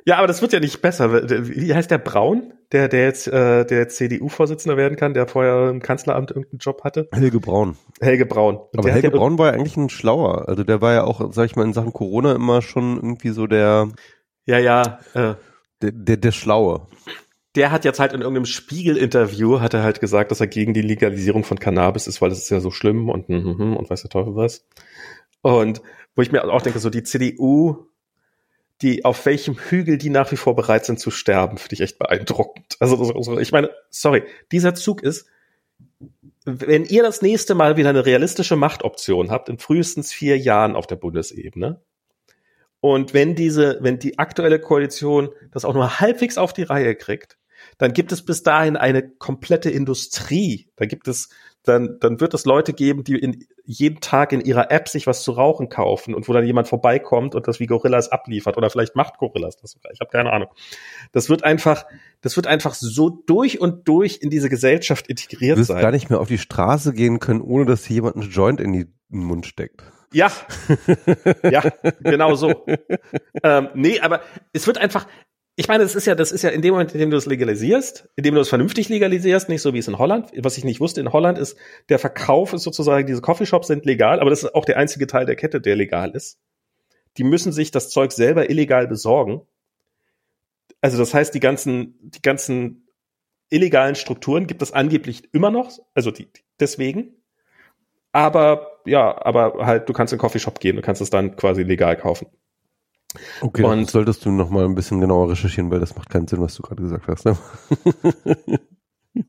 Ja, 0.04 0.18
aber 0.18 0.26
das 0.26 0.42
wird 0.42 0.52
ja 0.52 0.60
nicht 0.60 0.82
besser. 0.82 1.12
Wie 1.28 1.74
heißt 1.74 1.90
der 1.90 1.98
Braun? 1.98 2.52
der, 2.72 2.88
der 2.88 3.04
jetzt 3.04 3.26
äh, 3.26 3.64
der 3.64 3.88
CDU-Vorsitzender 3.88 4.76
werden 4.76 4.96
kann, 4.96 5.14
der 5.14 5.26
vorher 5.26 5.70
im 5.70 5.80
Kanzleramt 5.80 6.30
irgendeinen 6.30 6.58
Job 6.58 6.84
hatte? 6.84 7.08
Helge 7.12 7.40
Braun. 7.40 7.76
Helge 8.00 8.26
Braun. 8.26 8.56
Und 8.56 8.78
Aber 8.78 8.92
Helge 8.92 9.08
ja 9.08 9.16
Braun 9.16 9.38
war 9.38 9.48
ja 9.48 9.52
eigentlich 9.54 9.76
ein 9.76 9.90
schlauer. 9.90 10.48
Also 10.48 10.62
der 10.62 10.80
war 10.80 10.92
ja 10.92 11.04
auch, 11.04 11.32
sag 11.32 11.46
ich 11.46 11.56
mal, 11.56 11.64
in 11.64 11.72
Sachen 11.72 11.92
Corona 11.92 12.34
immer 12.34 12.62
schon 12.62 12.96
irgendwie 12.96 13.30
so 13.30 13.46
der. 13.46 13.88
Ja, 14.46 14.58
ja. 14.58 15.00
Äh, 15.14 15.34
der, 15.82 15.92
der, 15.92 16.16
der 16.16 16.32
Schlaue. 16.32 16.86
Der 17.56 17.72
hat 17.72 17.84
jetzt 17.84 17.98
halt 17.98 18.12
in 18.12 18.20
irgendeinem 18.20 18.46
Spiegel-Interview 18.46 19.60
hat 19.60 19.74
er 19.74 19.82
halt 19.82 20.00
gesagt, 20.00 20.30
dass 20.30 20.40
er 20.40 20.46
gegen 20.46 20.72
die 20.72 20.82
Legalisierung 20.82 21.42
von 21.42 21.58
Cannabis 21.58 22.06
ist, 22.06 22.20
weil 22.20 22.30
das 22.30 22.38
ist 22.38 22.50
ja 22.50 22.60
so 22.60 22.70
schlimm 22.70 23.08
und 23.08 23.28
und, 23.28 23.76
und 23.76 23.90
weiß 23.90 24.02
der 24.02 24.10
Teufel 24.10 24.36
was. 24.36 24.66
Und 25.42 25.82
wo 26.14 26.22
ich 26.22 26.30
mir 26.30 26.44
auch 26.44 26.62
denke, 26.62 26.78
so 26.78 26.90
die 26.90 27.02
CDU 27.02 27.90
die 28.82 29.04
auf 29.04 29.26
welchem 29.26 29.58
Hügel 29.58 29.98
die 29.98 30.10
nach 30.10 30.32
wie 30.32 30.36
vor 30.36 30.56
bereit 30.56 30.86
sind 30.86 30.98
zu 30.98 31.10
sterben, 31.10 31.58
finde 31.58 31.74
ich 31.74 31.80
echt 31.80 31.98
beeindruckend. 31.98 32.76
Also 32.80 33.38
ich 33.38 33.52
meine, 33.52 33.70
sorry, 33.90 34.22
dieser 34.52 34.74
Zug 34.74 35.02
ist, 35.02 35.26
wenn 36.44 36.84
ihr 36.86 37.02
das 37.02 37.20
nächste 37.20 37.54
Mal 37.54 37.76
wieder 37.76 37.90
eine 37.90 38.06
realistische 38.06 38.56
Machtoption 38.56 39.30
habt, 39.30 39.48
in 39.48 39.58
frühestens 39.58 40.12
vier 40.12 40.38
Jahren 40.38 40.76
auf 40.76 40.86
der 40.86 40.96
Bundesebene, 40.96 41.82
und 42.82 43.12
wenn 43.12 43.34
diese, 43.34 43.76
wenn 43.82 43.98
die 43.98 44.18
aktuelle 44.18 44.58
Koalition 44.58 45.28
das 45.50 45.66
auch 45.66 45.74
nur 45.74 46.00
halbwegs 46.00 46.38
auf 46.38 46.54
die 46.54 46.62
Reihe 46.62 46.94
kriegt, 46.94 47.36
dann 47.80 47.94
gibt 47.94 48.12
es 48.12 48.22
bis 48.22 48.42
dahin 48.42 48.76
eine 48.76 49.08
komplette 49.08 49.70
Industrie. 49.70 50.68
Da 50.76 50.84
gibt 50.84 51.08
es 51.08 51.30
dann, 51.62 51.96
dann 51.98 52.20
wird 52.20 52.34
es 52.34 52.44
Leute 52.44 52.74
geben, 52.74 53.04
die 53.04 53.18
in, 53.18 53.46
jeden 53.64 54.00
Tag 54.00 54.32
in 54.32 54.42
ihrer 54.42 54.70
App 54.70 54.86
sich 54.88 55.06
was 55.06 55.22
zu 55.22 55.32
rauchen 55.32 55.70
kaufen 55.70 56.14
und 56.14 56.28
wo 56.28 56.34
dann 56.34 56.44
jemand 56.44 56.68
vorbeikommt 56.68 57.34
und 57.34 57.48
das 57.48 57.58
wie 57.58 57.66
Gorillas 57.66 58.12
abliefert 58.12 58.58
oder 58.58 58.68
vielleicht 58.68 58.96
macht 58.96 59.16
Gorillas 59.16 59.56
das 59.56 59.70
sogar. 59.72 59.92
Ich 59.92 60.00
habe 60.00 60.10
keine 60.10 60.30
Ahnung. 60.30 60.48
Das 61.12 61.30
wird 61.30 61.42
einfach, 61.42 61.86
das 62.20 62.36
wird 62.36 62.46
einfach 62.46 62.74
so 62.74 63.08
durch 63.08 63.60
und 63.60 63.88
durch 63.88 64.18
in 64.20 64.28
diese 64.28 64.50
Gesellschaft 64.50 65.06
integriert 65.06 65.56
du 65.56 65.62
sein. 65.62 65.80
gar 65.80 65.90
nicht 65.90 66.10
mehr 66.10 66.20
auf 66.20 66.28
die 66.28 66.38
Straße 66.38 66.92
gehen 66.92 67.18
können, 67.18 67.40
ohne 67.40 67.64
dass 67.64 67.86
hier 67.86 67.96
jemand 67.96 68.16
einen 68.16 68.30
Joint 68.30 68.60
in 68.60 68.72
den 68.74 68.94
Mund 69.08 69.46
steckt. 69.46 69.82
Ja, 70.12 70.30
ja, 71.50 71.62
genau 72.00 72.34
so. 72.34 72.66
ähm, 73.42 73.68
nee, 73.74 74.00
aber 74.00 74.20
es 74.52 74.66
wird 74.66 74.76
einfach, 74.76 75.06
ich 75.60 75.68
meine, 75.68 75.84
das 75.84 75.94
ist 75.94 76.06
ja, 76.06 76.14
das 76.14 76.32
ist 76.32 76.40
ja 76.40 76.48
in 76.48 76.62
dem 76.62 76.72
Moment, 76.72 76.94
in 76.94 77.00
dem 77.00 77.10
du 77.10 77.18
es 77.18 77.26
legalisierst, 77.26 78.08
in 78.16 78.24
dem 78.24 78.34
du 78.34 78.40
es 78.40 78.48
vernünftig 78.48 78.88
legalisierst, 78.88 79.50
nicht 79.50 79.60
so 79.60 79.74
wie 79.74 79.78
es 79.78 79.88
in 79.88 79.98
Holland. 79.98 80.30
Was 80.38 80.56
ich 80.56 80.64
nicht 80.64 80.80
wusste, 80.80 81.02
in 81.02 81.12
Holland 81.12 81.36
ist, 81.36 81.54
der 81.90 81.98
Verkauf 81.98 82.54
ist 82.54 82.62
sozusagen, 82.62 83.06
diese 83.06 83.20
Coffeeshops 83.20 83.66
sind 83.66 83.84
legal, 83.84 84.20
aber 84.20 84.30
das 84.30 84.42
ist 84.42 84.54
auch 84.54 84.64
der 84.64 84.78
einzige 84.78 85.06
Teil 85.06 85.26
der 85.26 85.36
Kette, 85.36 85.60
der 85.60 85.76
legal 85.76 86.12
ist. 86.12 86.38
Die 87.18 87.24
müssen 87.24 87.52
sich 87.52 87.70
das 87.70 87.90
Zeug 87.90 88.12
selber 88.12 88.48
illegal 88.48 88.88
besorgen. 88.88 89.42
Also 90.80 90.96
das 90.96 91.12
heißt, 91.12 91.34
die 91.34 91.40
ganzen, 91.40 91.98
die 92.00 92.22
ganzen 92.22 92.88
illegalen 93.50 93.96
Strukturen 93.96 94.46
gibt 94.46 94.62
es 94.62 94.72
angeblich 94.72 95.28
immer 95.34 95.50
noch, 95.50 95.78
also 95.92 96.10
die, 96.10 96.28
deswegen. 96.58 97.16
Aber 98.12 98.80
ja, 98.86 99.14
aber 99.26 99.66
halt, 99.66 99.90
du 99.90 99.92
kannst 99.92 100.14
in 100.14 100.16
den 100.16 100.22
Coffeeshop 100.22 100.58
gehen, 100.58 100.76
du 100.76 100.82
kannst 100.82 101.02
es 101.02 101.10
dann 101.10 101.36
quasi 101.36 101.64
legal 101.64 101.98
kaufen. 101.98 102.28
Okay, 103.40 103.64
und 103.64 103.90
solltest 103.90 104.24
du 104.24 104.30
noch 104.30 104.50
mal 104.50 104.64
ein 104.64 104.74
bisschen 104.74 105.00
genauer 105.00 105.30
recherchieren, 105.30 105.70
weil 105.70 105.80
das 105.80 105.96
macht 105.96 106.10
keinen 106.10 106.28
Sinn, 106.28 106.40
was 106.40 106.54
du 106.54 106.62
gerade 106.62 106.82
gesagt 106.82 107.08
hast. 107.08 107.24
Ne? 107.24 107.36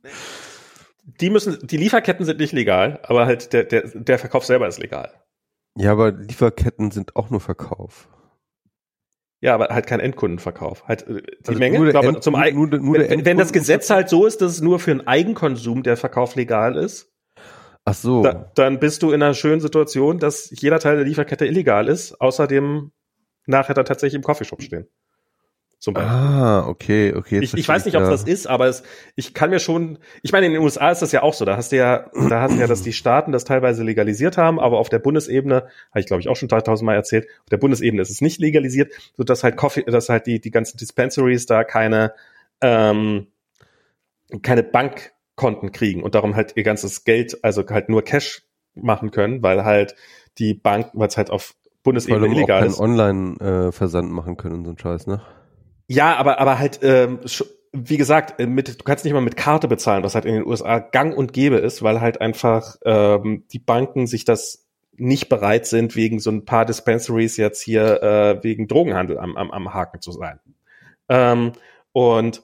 die 1.03 1.29
müssen, 1.29 1.57
die 1.65 1.77
Lieferketten 1.77 2.25
sind 2.25 2.39
nicht 2.39 2.53
legal, 2.53 2.99
aber 3.03 3.25
halt 3.25 3.53
der, 3.53 3.63
der, 3.63 3.87
der 3.87 4.19
Verkauf 4.19 4.45
selber 4.45 4.67
ist 4.67 4.79
legal. 4.79 5.11
Ja, 5.77 5.91
aber 5.91 6.11
Lieferketten 6.11 6.91
sind 6.91 7.15
auch 7.15 7.29
nur 7.29 7.39
Verkauf. 7.39 8.09
Ja, 9.39 9.55
aber 9.55 9.69
halt 9.69 9.87
kein 9.87 9.99
Endkundenverkauf. 9.99 10.87
Halt 10.87 11.07
äh, 11.07 11.21
die 11.23 11.47
also 11.47 11.59
Menge, 11.59 11.89
glaube 11.89 12.07
End, 12.09 12.23
zum 12.23 12.33
nur, 12.33 12.51
nur, 12.51 12.67
nur 12.67 12.99
wenn, 12.99 13.25
wenn 13.25 13.37
das 13.37 13.51
Gesetz 13.51 13.89
halt 13.89 14.07
so 14.07 14.27
ist, 14.27 14.41
dass 14.41 14.51
es 14.51 14.61
nur 14.61 14.79
für 14.79 14.91
einen 14.91 15.07
Eigenkonsum 15.07 15.81
der 15.81 15.97
Verkauf 15.97 16.35
legal 16.35 16.75
ist. 16.75 17.11
Ach 17.83 17.95
so. 17.95 18.21
Da, 18.21 18.51
dann 18.53 18.79
bist 18.79 19.01
du 19.01 19.11
in 19.11 19.23
einer 19.23 19.33
schönen 19.33 19.59
Situation, 19.59 20.19
dass 20.19 20.51
jeder 20.51 20.79
Teil 20.79 20.97
der 20.97 21.05
Lieferkette 21.05 21.47
illegal 21.47 21.87
ist, 21.87 22.21
außer 22.21 22.45
dem 22.45 22.91
nachher 23.51 23.75
dann 23.75 23.85
tatsächlich 23.85 24.15
im 24.15 24.23
Coffeeshop 24.23 24.61
stehen. 24.61 24.87
Zum 25.81 25.95
Beispiel. 25.95 26.13
Ah, 26.13 26.67
okay, 26.67 27.11
okay. 27.15 27.39
Ich, 27.41 27.55
ich 27.55 27.67
weiß 27.67 27.85
nicht, 27.85 27.97
ob 27.97 28.03
das 28.03 28.21
ist, 28.21 28.45
aber 28.45 28.67
es, 28.67 28.83
ich 29.15 29.33
kann 29.33 29.49
mir 29.49 29.59
schon, 29.59 29.97
ich 30.21 30.31
meine, 30.31 30.45
in 30.45 30.53
den 30.53 30.61
USA 30.61 30.91
ist 30.91 31.01
das 31.01 31.11
ja 31.11 31.23
auch 31.23 31.33
so. 31.33 31.43
Da 31.43 31.57
hast 31.57 31.71
du 31.71 31.77
ja, 31.77 32.07
da 32.29 32.41
hast 32.41 32.53
du 32.53 32.59
ja, 32.59 32.67
dass 32.67 32.83
die 32.83 32.93
Staaten 32.93 33.31
das 33.31 33.45
teilweise 33.45 33.83
legalisiert 33.83 34.37
haben, 34.37 34.59
aber 34.59 34.77
auf 34.77 34.89
der 34.89 34.99
Bundesebene, 34.99 35.63
habe 35.89 35.99
ich 35.99 36.05
glaube 36.05 36.21
ich 36.21 36.29
auch 36.29 36.35
schon 36.35 36.49
3000 36.49 36.85
Mal 36.85 36.93
erzählt, 36.93 37.25
auf 37.39 37.49
der 37.49 37.57
Bundesebene 37.57 37.99
ist 37.99 38.11
es 38.11 38.21
nicht 38.21 38.39
legalisiert, 38.39 38.93
so 39.17 39.23
dass 39.23 39.43
halt 39.43 39.57
Coffee, 39.57 39.81
dass 39.81 40.07
halt 40.07 40.27
die, 40.27 40.39
die 40.39 40.51
ganzen 40.51 40.77
Dispensaries 40.77 41.47
da 41.47 41.63
keine, 41.63 42.13
ähm, 42.61 43.25
keine 44.43 44.61
Bankkonten 44.61 45.71
kriegen 45.71 46.03
und 46.03 46.13
darum 46.13 46.35
halt 46.35 46.53
ihr 46.57 46.63
ganzes 46.63 47.05
Geld, 47.05 47.43
also 47.43 47.65
halt 47.67 47.89
nur 47.89 48.03
Cash 48.03 48.43
machen 48.75 49.09
können, 49.09 49.41
weil 49.41 49.65
halt 49.65 49.95
die 50.37 50.53
Bank, 50.53 50.91
weil 50.93 51.07
es 51.07 51.17
halt 51.17 51.31
auf 51.31 51.55
Bundesebene 51.83 52.21
Weil 52.21 52.31
illegal 52.31 52.65
ist. 52.65 52.79
Online-Versand 52.79 54.09
äh, 54.09 54.13
machen 54.13 54.37
können 54.37 54.55
und 54.55 54.65
so 54.65 54.71
ein 54.71 54.77
Scheiß, 54.77 55.07
ne? 55.07 55.21
Ja, 55.87 56.15
aber, 56.15 56.39
aber 56.39 56.59
halt, 56.59 56.79
ähm, 56.83 57.19
wie 57.73 57.97
gesagt, 57.97 58.39
äh, 58.39 58.45
mit, 58.45 58.79
du 58.79 58.83
kannst 58.83 59.03
nicht 59.03 59.13
mal 59.13 59.21
mit 59.21 59.35
Karte 59.35 59.67
bezahlen, 59.67 60.03
was 60.03 60.15
halt 60.15 60.25
in 60.25 60.35
den 60.35 60.45
USA 60.45 60.79
gang 60.79 61.17
und 61.17 61.33
gäbe 61.33 61.57
ist, 61.57 61.83
weil 61.83 62.01
halt 62.01 62.21
einfach 62.21 62.77
ähm, 62.85 63.43
die 63.51 63.59
Banken 63.59 64.07
sich 64.07 64.25
das 64.25 64.67
nicht 64.95 65.29
bereit 65.29 65.65
sind, 65.65 65.95
wegen 65.95 66.19
so 66.19 66.29
ein 66.29 66.45
paar 66.45 66.65
Dispensaries 66.65 67.37
jetzt 67.37 67.61
hier 67.61 68.03
äh, 68.03 68.43
wegen 68.43 68.67
Drogenhandel 68.67 69.17
am, 69.17 69.35
am, 69.35 69.51
am 69.51 69.73
Haken 69.73 70.01
zu 70.01 70.11
sein. 70.11 70.39
Ähm, 71.09 71.53
und 71.91 72.43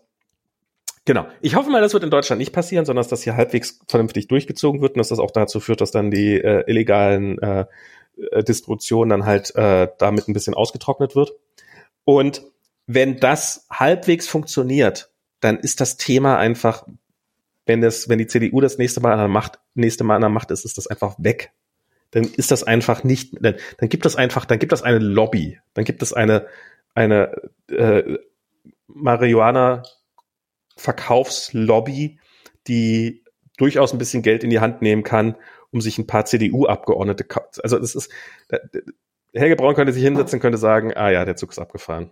Genau. 1.05 1.25
Ich 1.39 1.55
hoffe 1.55 1.69
mal, 1.69 1.79
das 1.79 1.93
wird 1.93 2.03
in 2.03 2.09
Deutschland 2.09 2.39
nicht 2.39 2.51
passieren, 2.51 2.83
sondern 2.83 2.99
dass 2.99 3.07
das 3.07 3.23
hier 3.23 3.37
halbwegs 3.37 3.79
vernünftig 3.87 4.27
durchgezogen 4.27 4.81
wird 4.81 4.95
und 4.95 4.97
dass 4.97 5.07
das 5.07 5.19
auch 5.19 5.31
dazu 5.31 5.61
führt, 5.61 5.79
dass 5.79 5.91
dann 5.91 6.11
die 6.11 6.33
äh, 6.33 6.65
illegalen 6.67 7.39
äh, 7.39 7.65
Distribution 8.43 9.09
dann 9.09 9.25
halt 9.25 9.55
äh, 9.55 9.87
damit 9.97 10.27
ein 10.27 10.33
bisschen 10.33 10.53
ausgetrocknet 10.53 11.15
wird. 11.15 11.33
Und 12.03 12.41
wenn 12.85 13.19
das 13.19 13.65
halbwegs 13.69 14.27
funktioniert, 14.27 15.11
dann 15.39 15.59
ist 15.59 15.81
das 15.81 15.97
Thema 15.97 16.37
einfach, 16.37 16.87
wenn 17.65 17.81
das, 17.81 18.09
wenn 18.09 18.17
die 18.17 18.27
CDU 18.27 18.61
das 18.61 18.77
nächste 18.77 19.01
Mal 19.01 19.11
an 19.11 19.19
der 19.19 19.27
Macht, 19.27 19.59
nächste 19.75 20.03
Mal 20.03 20.15
an 20.15 20.21
der 20.21 20.29
Macht 20.29 20.51
ist, 20.51 20.65
ist 20.65 20.77
das 20.77 20.87
einfach 20.87 21.15
weg. 21.17 21.51
Dann 22.11 22.23
ist 22.23 22.51
das 22.51 22.63
einfach 22.63 23.03
nicht, 23.03 23.35
dann, 23.41 23.55
dann 23.77 23.89
gibt 23.89 24.05
es 24.05 24.15
einfach, 24.15 24.45
dann 24.45 24.59
gibt 24.59 24.71
es 24.71 24.81
eine 24.81 24.99
Lobby, 24.99 25.59
dann 25.73 25.83
gibt 25.83 26.01
es 26.01 26.13
eine, 26.13 26.47
eine 26.95 27.35
äh, 27.69 28.17
Marihuana 28.87 29.83
Verkaufslobby, 30.77 32.19
die 32.67 33.23
durchaus 33.57 33.91
ein 33.91 33.97
bisschen 33.97 34.23
Geld 34.23 34.43
in 34.43 34.49
die 34.49 34.59
Hand 34.59 34.81
nehmen 34.81 35.03
kann, 35.03 35.35
um 35.77 35.81
sich 35.81 35.99
ein 35.99 36.07
paar 36.07 36.25
CDU-Abgeordnete, 36.25 37.25
also 37.61 37.77
das 37.77 37.93
ist, 37.93 38.11
Helge 39.33 39.55
Braun 39.55 39.75
könnte 39.75 39.93
sich 39.93 40.03
hinsetzen, 40.03 40.39
könnte 40.39 40.57
sagen, 40.57 40.91
ah 40.95 41.11
ja, 41.11 41.23
der 41.23 41.35
Zug 41.35 41.51
ist 41.51 41.59
abgefahren. 41.59 42.11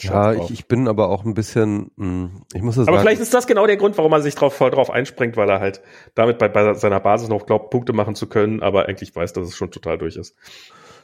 Ja, 0.00 0.32
ich, 0.32 0.50
ich, 0.52 0.68
bin 0.68 0.86
aber 0.86 1.08
auch 1.08 1.24
ein 1.24 1.34
bisschen, 1.34 1.90
hm, 1.98 2.44
ich 2.54 2.62
muss 2.62 2.76
das 2.76 2.86
Aber 2.86 2.98
sagen, 2.98 3.08
vielleicht 3.08 3.20
ist 3.20 3.34
das 3.34 3.48
genau 3.48 3.66
der 3.66 3.76
Grund, 3.76 3.98
warum 3.98 4.12
er 4.12 4.20
sich 4.20 4.36
drauf, 4.36 4.54
voll 4.54 4.70
drauf 4.70 4.90
einspringt, 4.90 5.36
weil 5.36 5.50
er 5.50 5.58
halt 5.58 5.82
damit 6.14 6.38
bei, 6.38 6.46
bei 6.46 6.74
seiner 6.74 7.00
Basis 7.00 7.28
noch 7.28 7.46
glaubt, 7.46 7.70
Punkte 7.70 7.92
machen 7.92 8.14
zu 8.14 8.28
können, 8.28 8.62
aber 8.62 8.86
eigentlich 8.86 9.16
weiß, 9.16 9.32
dass 9.32 9.48
es 9.48 9.56
schon 9.56 9.72
total 9.72 9.98
durch 9.98 10.14
ist. 10.14 10.36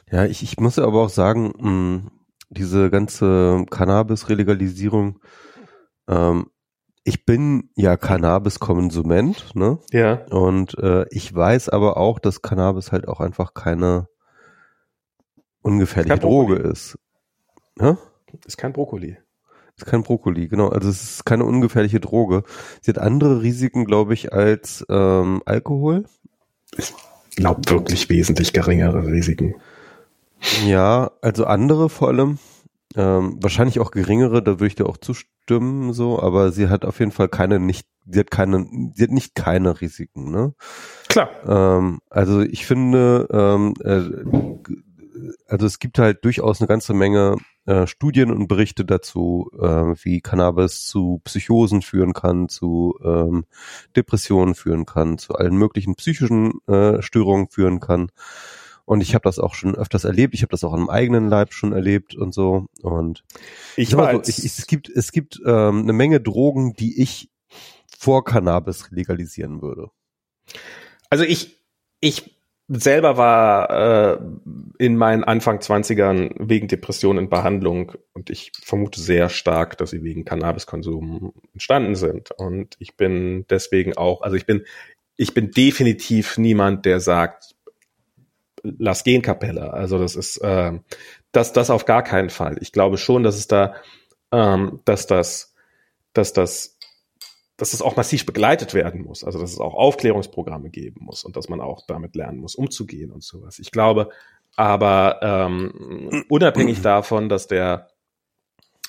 Ja, 0.09 0.23
ich, 0.23 0.43
ich 0.43 0.57
muss 0.61 0.79
aber 0.79 1.01
auch 1.01 1.09
sagen, 1.09 1.51
mh, 1.57 1.61
hm, 1.61 2.11
diese 2.49 2.89
ganze 2.89 3.65
Cannabis-Relegalisierung, 3.69 5.19
ähm, 6.07 6.45
ich 7.05 7.23
bin 7.23 7.69
ja 7.75 7.97
Cannabis-Konsument, 7.97 9.55
ne? 9.55 9.77
Ja. 9.91 10.25
Und 10.31 10.77
äh, 10.79 11.05
ich 11.11 11.33
weiß 11.33 11.69
aber 11.69 11.97
auch, 11.97 12.17
dass 12.17 12.41
Cannabis 12.41 12.91
halt 12.91 13.07
auch 13.07 13.19
einfach 13.19 13.53
keine 13.53 14.09
ungefährliche 15.61 16.17
Droge 16.17 16.55
ist. 16.55 16.97
Ja? 17.79 17.97
Ist 18.45 18.57
kein 18.57 18.73
Brokkoli. 18.73 19.17
Ist 19.77 19.85
kein 19.85 20.01
Brokkoli, 20.01 20.47
genau. 20.47 20.69
Also 20.69 20.89
es 20.89 21.03
ist 21.03 21.25
keine 21.25 21.45
ungefährliche 21.45 21.99
Droge. 21.99 22.43
Sie 22.81 22.89
hat 22.89 22.97
andere 22.97 23.43
Risiken, 23.43 23.85
glaube 23.85 24.15
ich, 24.15 24.33
als 24.33 24.83
ähm, 24.89 25.43
Alkohol. 25.45 26.05
Ich 26.75 26.91
glaube 27.35 27.69
wirklich 27.69 28.09
wesentlich 28.09 28.51
geringere 28.51 29.05
Risiken. 29.05 29.55
Ja, 30.65 31.11
also 31.21 31.45
andere 31.45 31.89
vor 31.89 32.07
allem. 32.07 32.39
Ähm, 32.95 33.37
wahrscheinlich 33.41 33.79
auch 33.79 33.91
geringere, 33.91 34.41
da 34.41 34.53
würde 34.53 34.67
ich 34.67 34.75
dir 34.75 34.87
auch 34.87 34.97
zustimmen, 34.97 35.34
so, 35.49 36.21
aber 36.21 36.51
sie 36.51 36.69
hat 36.69 36.85
auf 36.85 36.99
jeden 36.99 37.11
Fall 37.11 37.29
keine 37.29 37.59
nicht, 37.59 37.87
sie 38.05 38.19
hat 38.19 38.31
keine, 38.31 38.67
sie 38.93 39.03
hat 39.03 39.11
nicht 39.11 39.35
keine 39.35 39.81
Risiken, 39.81 40.31
ne? 40.31 40.53
Klar. 41.07 41.29
Ähm, 41.47 41.99
also 42.09 42.41
ich 42.41 42.65
finde, 42.65 43.27
ähm, 43.31 43.73
äh, 43.83 44.65
also 45.47 45.65
es 45.65 45.79
gibt 45.79 45.99
halt 45.99 46.23
durchaus 46.25 46.61
eine 46.61 46.67
ganze 46.67 46.93
Menge 46.93 47.37
äh, 47.65 47.87
Studien 47.87 48.31
und 48.31 48.47
Berichte 48.47 48.85
dazu, 48.85 49.49
äh, 49.59 49.95
wie 50.03 50.21
Cannabis 50.21 50.85
zu 50.85 51.21
Psychosen 51.23 51.81
führen 51.81 52.13
kann, 52.13 52.49
zu 52.49 52.97
ähm, 53.03 53.45
Depressionen 53.95 54.55
führen 54.55 54.85
kann, 54.85 55.17
zu 55.17 55.33
allen 55.35 55.55
möglichen 55.55 55.95
psychischen 55.95 56.59
äh, 56.67 57.01
Störungen 57.01 57.49
führen 57.49 57.79
kann. 57.79 58.09
Und 58.85 59.01
ich 59.01 59.15
habe 59.15 59.23
das 59.23 59.39
auch 59.39 59.55
schon 59.55 59.75
öfters 59.75 60.03
erlebt. 60.03 60.33
Ich 60.35 60.41
habe 60.43 60.51
das 60.51 60.63
auch 60.63 60.73
am 60.73 60.89
eigenen 60.89 61.27
Leib 61.27 61.53
schon 61.53 61.73
erlebt 61.73 62.15
und 62.15 62.33
so. 62.33 62.67
Und 62.81 63.23
Ich 63.75 63.89
ich 63.89 63.97
war 63.97 64.11
so, 64.11 64.17
als, 64.19 64.29
ich, 64.29 64.45
es 64.45 64.67
gibt 64.67 64.89
es 64.89 65.11
gibt 65.11 65.41
ähm, 65.45 65.81
eine 65.81 65.93
Menge 65.93 66.21
Drogen, 66.21 66.73
die 66.73 67.01
ich 67.01 67.29
vor 67.97 68.23
Cannabis 68.23 68.91
legalisieren 68.91 69.61
würde. 69.61 69.89
also 71.09 71.23
ich, 71.23 71.61
ich 72.01 72.35
selber 72.67 73.17
war 73.17 73.69
äh, 73.69 74.19
in 74.79 74.97
meinen 74.97 75.23
Anfang 75.23 75.59
20ern 75.59 76.33
wegen 76.39 76.67
Depression 76.67 77.17
in 77.17 77.29
Behandlung 77.29 77.93
und 78.13 78.29
ich 78.29 78.51
vermute 78.61 78.99
sehr 78.99 79.29
stark, 79.29 79.77
dass 79.77 79.91
sie 79.91 80.03
wegen 80.03 80.25
Cannabiskonsum 80.25 81.33
entstanden 81.53 81.95
sind. 81.95 82.31
Und 82.31 82.75
ich 82.79 82.97
bin 82.97 83.45
deswegen 83.49 83.95
auch, 83.95 84.21
also 84.21 84.35
ich 84.35 84.45
bin, 84.45 84.65
ich 85.15 85.33
bin 85.33 85.51
definitiv 85.51 86.37
niemand, 86.37 86.85
der 86.85 86.99
sagt, 86.99 87.54
lass 88.77 89.03
gehen 89.03 89.21
Kapelle. 89.21 89.73
Also 89.73 89.99
das 89.99 90.15
ist 90.15 90.37
äh, 90.37 90.73
das, 91.31 91.53
das 91.53 91.69
auf 91.69 91.85
gar 91.85 92.03
keinen 92.03 92.29
Fall. 92.29 92.57
Ich 92.61 92.71
glaube 92.71 92.97
schon, 92.97 93.23
dass 93.23 93.35
es 93.35 93.47
da, 93.47 93.75
ähm, 94.31 94.79
dass 94.85 95.07
das, 95.07 95.53
dass 96.13 96.33
das 96.33 96.75
dass 97.57 97.73
es 97.73 97.81
auch 97.81 97.95
massiv 97.95 98.25
begleitet 98.25 98.73
werden 98.73 99.03
muss, 99.03 99.23
also 99.23 99.39
dass 99.39 99.53
es 99.53 99.59
auch 99.59 99.75
Aufklärungsprogramme 99.75 100.69
geben 100.69 101.05
muss 101.05 101.23
und 101.23 101.37
dass 101.37 101.47
man 101.47 101.61
auch 101.61 101.85
damit 101.87 102.15
lernen 102.15 102.39
muss, 102.39 102.55
umzugehen 102.55 103.11
und 103.11 103.23
sowas. 103.23 103.59
Ich 103.59 103.71
glaube, 103.71 104.09
aber 104.57 105.19
ähm, 105.21 106.25
unabhängig 106.27 106.81
davon, 106.81 107.29
dass 107.29 107.47
der 107.47 107.89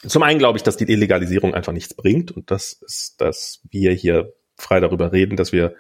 zum 0.07 0.23
einen 0.23 0.39
glaube 0.39 0.59
ich, 0.59 0.63
dass 0.63 0.77
die 0.77 0.91
Illegalisierung 0.91 1.55
einfach 1.55 1.73
nichts 1.73 1.95
bringt 1.95 2.33
und 2.33 2.51
das 2.51 2.73
ist, 2.73 3.21
dass 3.21 3.61
wir 3.71 3.93
hier 3.93 4.33
frei 4.57 4.81
darüber 4.81 5.13
reden, 5.13 5.37
dass 5.37 5.53
wir 5.53 5.75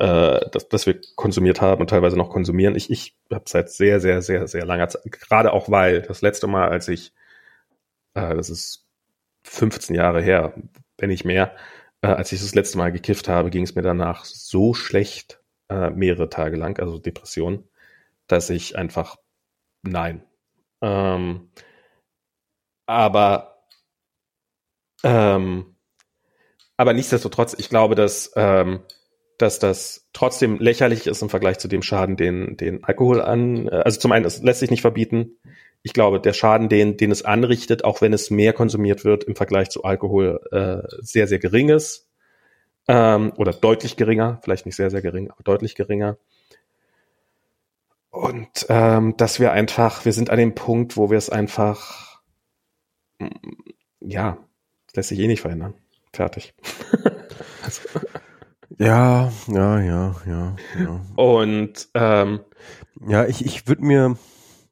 äh, 0.00 0.48
dass, 0.50 0.68
dass 0.70 0.86
wir 0.86 0.98
konsumiert 1.14 1.60
haben 1.60 1.82
und 1.82 1.90
teilweise 1.90 2.16
noch 2.16 2.30
konsumieren. 2.30 2.74
Ich, 2.74 2.90
ich 2.90 3.18
habe 3.30 3.44
seit 3.46 3.70
sehr, 3.70 4.00
sehr, 4.00 4.22
sehr, 4.22 4.48
sehr 4.48 4.64
langer 4.64 4.88
Zeit, 4.88 5.02
gerade 5.12 5.52
auch 5.52 5.70
weil 5.70 6.00
das 6.02 6.22
letzte 6.22 6.46
Mal, 6.46 6.70
als 6.70 6.88
ich, 6.88 7.12
äh, 8.14 8.34
das 8.34 8.48
ist 8.48 8.86
15 9.44 9.94
Jahre 9.94 10.22
her, 10.22 10.54
wenn 10.96 11.10
nicht 11.10 11.26
mehr, 11.26 11.54
äh, 12.00 12.08
als 12.08 12.32
ich 12.32 12.40
das 12.40 12.54
letzte 12.54 12.78
Mal 12.78 12.92
gekifft 12.92 13.28
habe, 13.28 13.50
ging 13.50 13.62
es 13.62 13.74
mir 13.74 13.82
danach 13.82 14.24
so 14.24 14.72
schlecht, 14.72 15.42
äh, 15.68 15.90
mehrere 15.90 16.30
Tage 16.30 16.56
lang, 16.56 16.80
also 16.80 16.98
Depression, 16.98 17.68
dass 18.26 18.48
ich 18.48 18.76
einfach, 18.76 19.16
nein. 19.82 20.24
Ähm, 20.80 21.50
aber, 22.86 23.66
ähm, 25.04 25.76
aber 26.78 26.94
nichtsdestotrotz, 26.94 27.54
ich 27.58 27.68
glaube, 27.68 27.94
dass, 27.96 28.32
ähm, 28.36 28.82
dass 29.40 29.58
das 29.58 30.08
trotzdem 30.12 30.58
lächerlich 30.58 31.06
ist 31.06 31.22
im 31.22 31.30
Vergleich 31.30 31.58
zu 31.58 31.68
dem 31.68 31.82
Schaden, 31.82 32.16
den, 32.16 32.56
den 32.56 32.84
Alkohol 32.84 33.20
an, 33.22 33.68
äh, 33.68 33.82
also 33.84 33.98
zum 33.98 34.12
einen, 34.12 34.24
es 34.24 34.42
lässt 34.42 34.60
sich 34.60 34.70
nicht 34.70 34.82
verbieten. 34.82 35.36
Ich 35.82 35.92
glaube, 35.92 36.20
der 36.20 36.34
Schaden, 36.34 36.68
den, 36.68 36.96
den 36.96 37.10
es 37.10 37.24
anrichtet, 37.24 37.84
auch 37.84 38.02
wenn 38.02 38.12
es 38.12 38.30
mehr 38.30 38.52
konsumiert 38.52 39.04
wird 39.04 39.24
im 39.24 39.34
Vergleich 39.34 39.70
zu 39.70 39.82
Alkohol, 39.82 40.40
äh, 40.52 40.86
sehr, 41.00 41.26
sehr 41.26 41.38
gering 41.38 41.70
ist. 41.70 42.08
Ähm, 42.86 43.32
oder 43.36 43.52
deutlich 43.52 43.96
geringer, 43.96 44.40
vielleicht 44.42 44.66
nicht 44.66 44.76
sehr, 44.76 44.90
sehr 44.90 45.02
gering, 45.02 45.30
aber 45.30 45.42
deutlich 45.42 45.74
geringer. 45.74 46.18
Und 48.10 48.66
ähm, 48.68 49.16
dass 49.16 49.38
wir 49.38 49.52
einfach, 49.52 50.04
wir 50.04 50.12
sind 50.12 50.30
an 50.30 50.38
dem 50.38 50.54
Punkt, 50.54 50.96
wo 50.96 51.10
wir 51.10 51.18
es 51.18 51.30
einfach, 51.30 52.20
mm, 53.18 53.28
ja, 54.00 54.38
lässt 54.94 55.10
sich 55.10 55.20
eh 55.20 55.28
nicht 55.28 55.40
verhindern. 55.40 55.74
Fertig. 56.12 56.54
also, 57.62 57.82
Ja, 58.78 59.32
ja, 59.48 59.80
ja, 59.80 60.14
ja, 60.26 60.56
ja. 60.78 61.00
und 61.16 61.88
ähm, 61.94 62.40
Ja, 63.06 63.26
ich, 63.26 63.44
ich 63.44 63.66
würde 63.66 63.82
mir. 63.84 64.16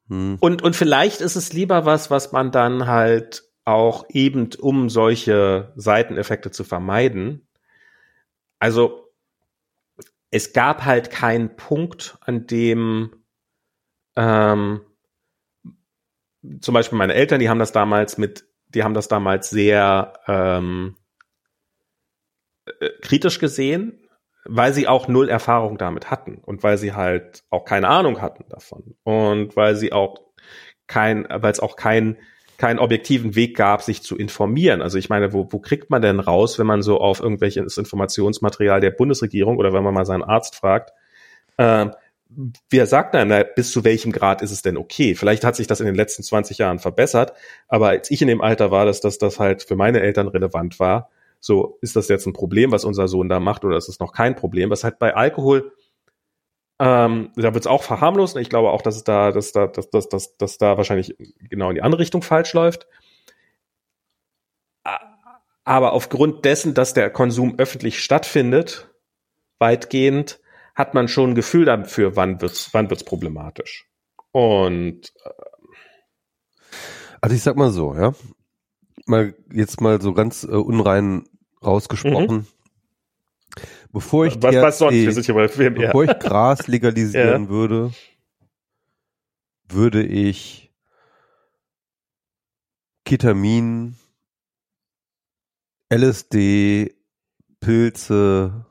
Hm, 0.09 0.39
Und, 0.41 0.63
und 0.63 0.77
vielleicht 0.77 1.21
ist 1.21 1.37
es 1.37 1.53
lieber 1.53 1.85
was, 1.85 2.11
was 2.11 2.33
man 2.33 2.51
dann 2.51 2.87
halt 2.87 3.45
auch 3.65 4.07
eben, 4.09 4.51
um 4.59 4.89
solche 4.89 5.73
Seiteneffekte 5.77 6.51
zu 6.51 6.65
vermeiden. 6.65 7.47
Also, 8.59 9.11
es 10.31 10.53
gab 10.53 10.85
halt 10.85 11.11
keinen 11.11 11.57
Punkt, 11.57 12.19
an 12.23 12.47
dem 12.47 13.11
ähm, 14.17 14.81
zum 16.61 16.75
Beispiel 16.75 16.99
meine 16.99 17.15
Eltern, 17.15 17.41
die 17.41 17.49
haben 17.49 17.59
das 17.59 17.73
damals 17.73 18.19
mit, 18.19 18.47
die 18.69 18.85
haben 18.85 18.95
das 18.95 19.09
damals 19.09 19.51
sehr 19.51 20.15
ähm, 20.27 20.97
äh, 20.97 21.08
kritisch 23.03 23.39
gesehen, 23.39 24.01
weil 24.45 24.73
sie 24.73 24.89
auch 24.89 25.09
null 25.09 25.29
Erfahrung 25.29 25.79
damit 25.79 26.11
hatten 26.11 26.39
und 26.45 26.63
weil 26.63 26.79
sie 26.79 26.95
halt 26.95 27.43
auch 27.51 27.65
keine 27.65 27.89
Ahnung 27.89 28.21
hatten 28.21 28.45
davon 28.49 28.95
und 29.05 29.57
weil 29.57 29.77
sie 29.77 29.93
auch 29.93 30.17
kein, 30.87 31.27
weil 31.29 31.53
es 31.53 31.61
auch 31.61 31.77
kein 31.77 32.17
keinen 32.59 32.81
objektiven 32.81 33.37
Weg 33.37 33.57
gab, 33.57 33.83
sich 33.83 34.03
zu 34.03 34.17
informieren. 34.17 34.83
Also 34.83 34.99
ich 34.99 35.09
meine, 35.09 35.33
wo, 35.33 35.47
wo 35.51 35.61
kriegt 35.61 35.91
man 35.91 36.03
denn 36.03 36.19
raus, 36.19 36.59
wenn 36.59 36.67
man 36.67 36.83
so 36.83 36.99
auf 36.99 37.21
irgendwelches 37.21 37.79
Informationsmaterial 37.79 38.81
der 38.81 38.91
Bundesregierung 38.91 39.59
oder 39.59 39.73
wenn 39.73 39.85
man 39.85 39.95
mal 39.95 40.05
seinen 40.05 40.25
Arzt 40.25 40.57
fragt, 40.57 40.91
ähm, 41.57 41.93
wer 42.69 42.87
sagt 42.87 43.15
dann, 43.15 43.29
na, 43.29 43.45
bis 43.45 43.71
zu 43.71 43.85
welchem 43.85 44.11
Grad 44.11 44.43
ist 44.43 44.51
es 44.51 44.63
denn 44.63 44.77
okay? 44.77 45.15
Vielleicht 45.15 45.45
hat 45.45 45.55
sich 45.55 45.69
das 45.69 45.79
in 45.79 45.87
den 45.87 45.95
letzten 45.95 46.25
20 46.25 46.59
Jahren 46.59 46.81
verbessert, 46.81 47.33
aber 47.69 47.91
als 47.91 48.11
ich 48.11 48.21
in 48.23 48.29
dem 48.29 48.41
Alter 48.41 48.73
war, 48.73 48.87
dass 48.87 49.01
das, 49.01 49.19
das 49.19 49.39
halt 49.39 49.63
für 49.63 49.77
meine 49.77 50.01
Eltern 50.01 50.27
relevant 50.27 50.81
war, 50.81 51.11
so, 51.41 51.79
ist 51.83 51.97
das 51.97 52.09
jetzt 52.09 52.27
ein 52.27 52.33
Problem, 52.33 52.73
was 52.73 52.85
unser 52.85 53.09
Sohn 53.09 53.29
da 53.29 53.41
macht, 53.41 53.65
oder 53.65 53.77
ist 53.77 53.89
es 53.89 54.01
noch 54.01 54.13
kein 54.13 54.35
Problem? 54.35 54.71
Was 54.71 54.85
halt 54.85 54.99
bei 54.99 55.15
Alkohol, 55.15 55.73
ähm, 56.81 57.33
da 57.37 57.55
wird 57.55 57.65
es 57.65 57.67
auch 57.67 57.83
verharmlost. 57.83 58.37
Ich 58.37 58.51
glaube 58.51 58.71
auch, 58.71 58.83
dass 58.83 58.97
es 58.97 59.05
da, 59.05 59.33
dass 59.33 59.53
da, 59.53 59.67
dass, 59.67 59.91
dass, 59.91 60.09
dass, 60.09 60.37
dass 60.37 60.59
da 60.59 60.77
wahrscheinlich 60.77 61.17
genau 61.39 61.71
in 61.71 61.75
die 61.77 61.83
andere 61.83 62.01
Richtung 62.01 62.23
falsch 62.23 62.53
läuft. 62.53 62.87
Aber 65.65 65.93
aufgrund 65.93 66.45
dessen, 66.45 66.75
dass 66.75 66.95
der 66.95 67.11
Konsum 67.11 67.57
öffentlich 67.59 68.03
stattfindet, 68.03 68.89
weitgehend, 69.59 70.41
hat 70.75 70.95
man 70.95 71.09
schon 71.09 71.31
ein 71.31 71.35
Gefühl 71.35 71.65
dafür, 71.67 72.17
wann 72.17 72.41
wird's, 72.41 72.71
wann 72.73 72.89
wird's 72.89 73.05
problematisch. 73.05 73.87
Und 74.31 75.13
Also 77.21 77.35
ich 77.35 77.43
sag 77.43 77.57
mal 77.57 77.71
so, 77.71 77.95
ja. 77.95 78.15
Mal 79.09 79.35
jetzt 79.53 79.81
mal 79.81 80.01
so 80.01 80.13
ganz 80.13 80.45
äh, 80.45 80.49
unrein 80.49 81.25
rausgesprochen. 81.65 82.47
Bevor 83.93 84.27
ich 84.27 84.43
was, 84.43 84.55
was 84.55 84.79
sonst? 84.79 84.95
Wir 84.95 85.13
sind 85.13 85.27
hier 85.27 85.35
bei 85.35 85.47
ja. 85.47 85.71
Bevor 85.71 86.05
ich 86.05 86.19
Gras 86.19 86.67
legalisieren 86.67 87.49
würde, 87.49 87.93
würde 89.69 90.05
ich 90.05 90.73
Ketamin, 93.05 93.97
LSD, 95.91 96.95
Pilze 97.61 98.67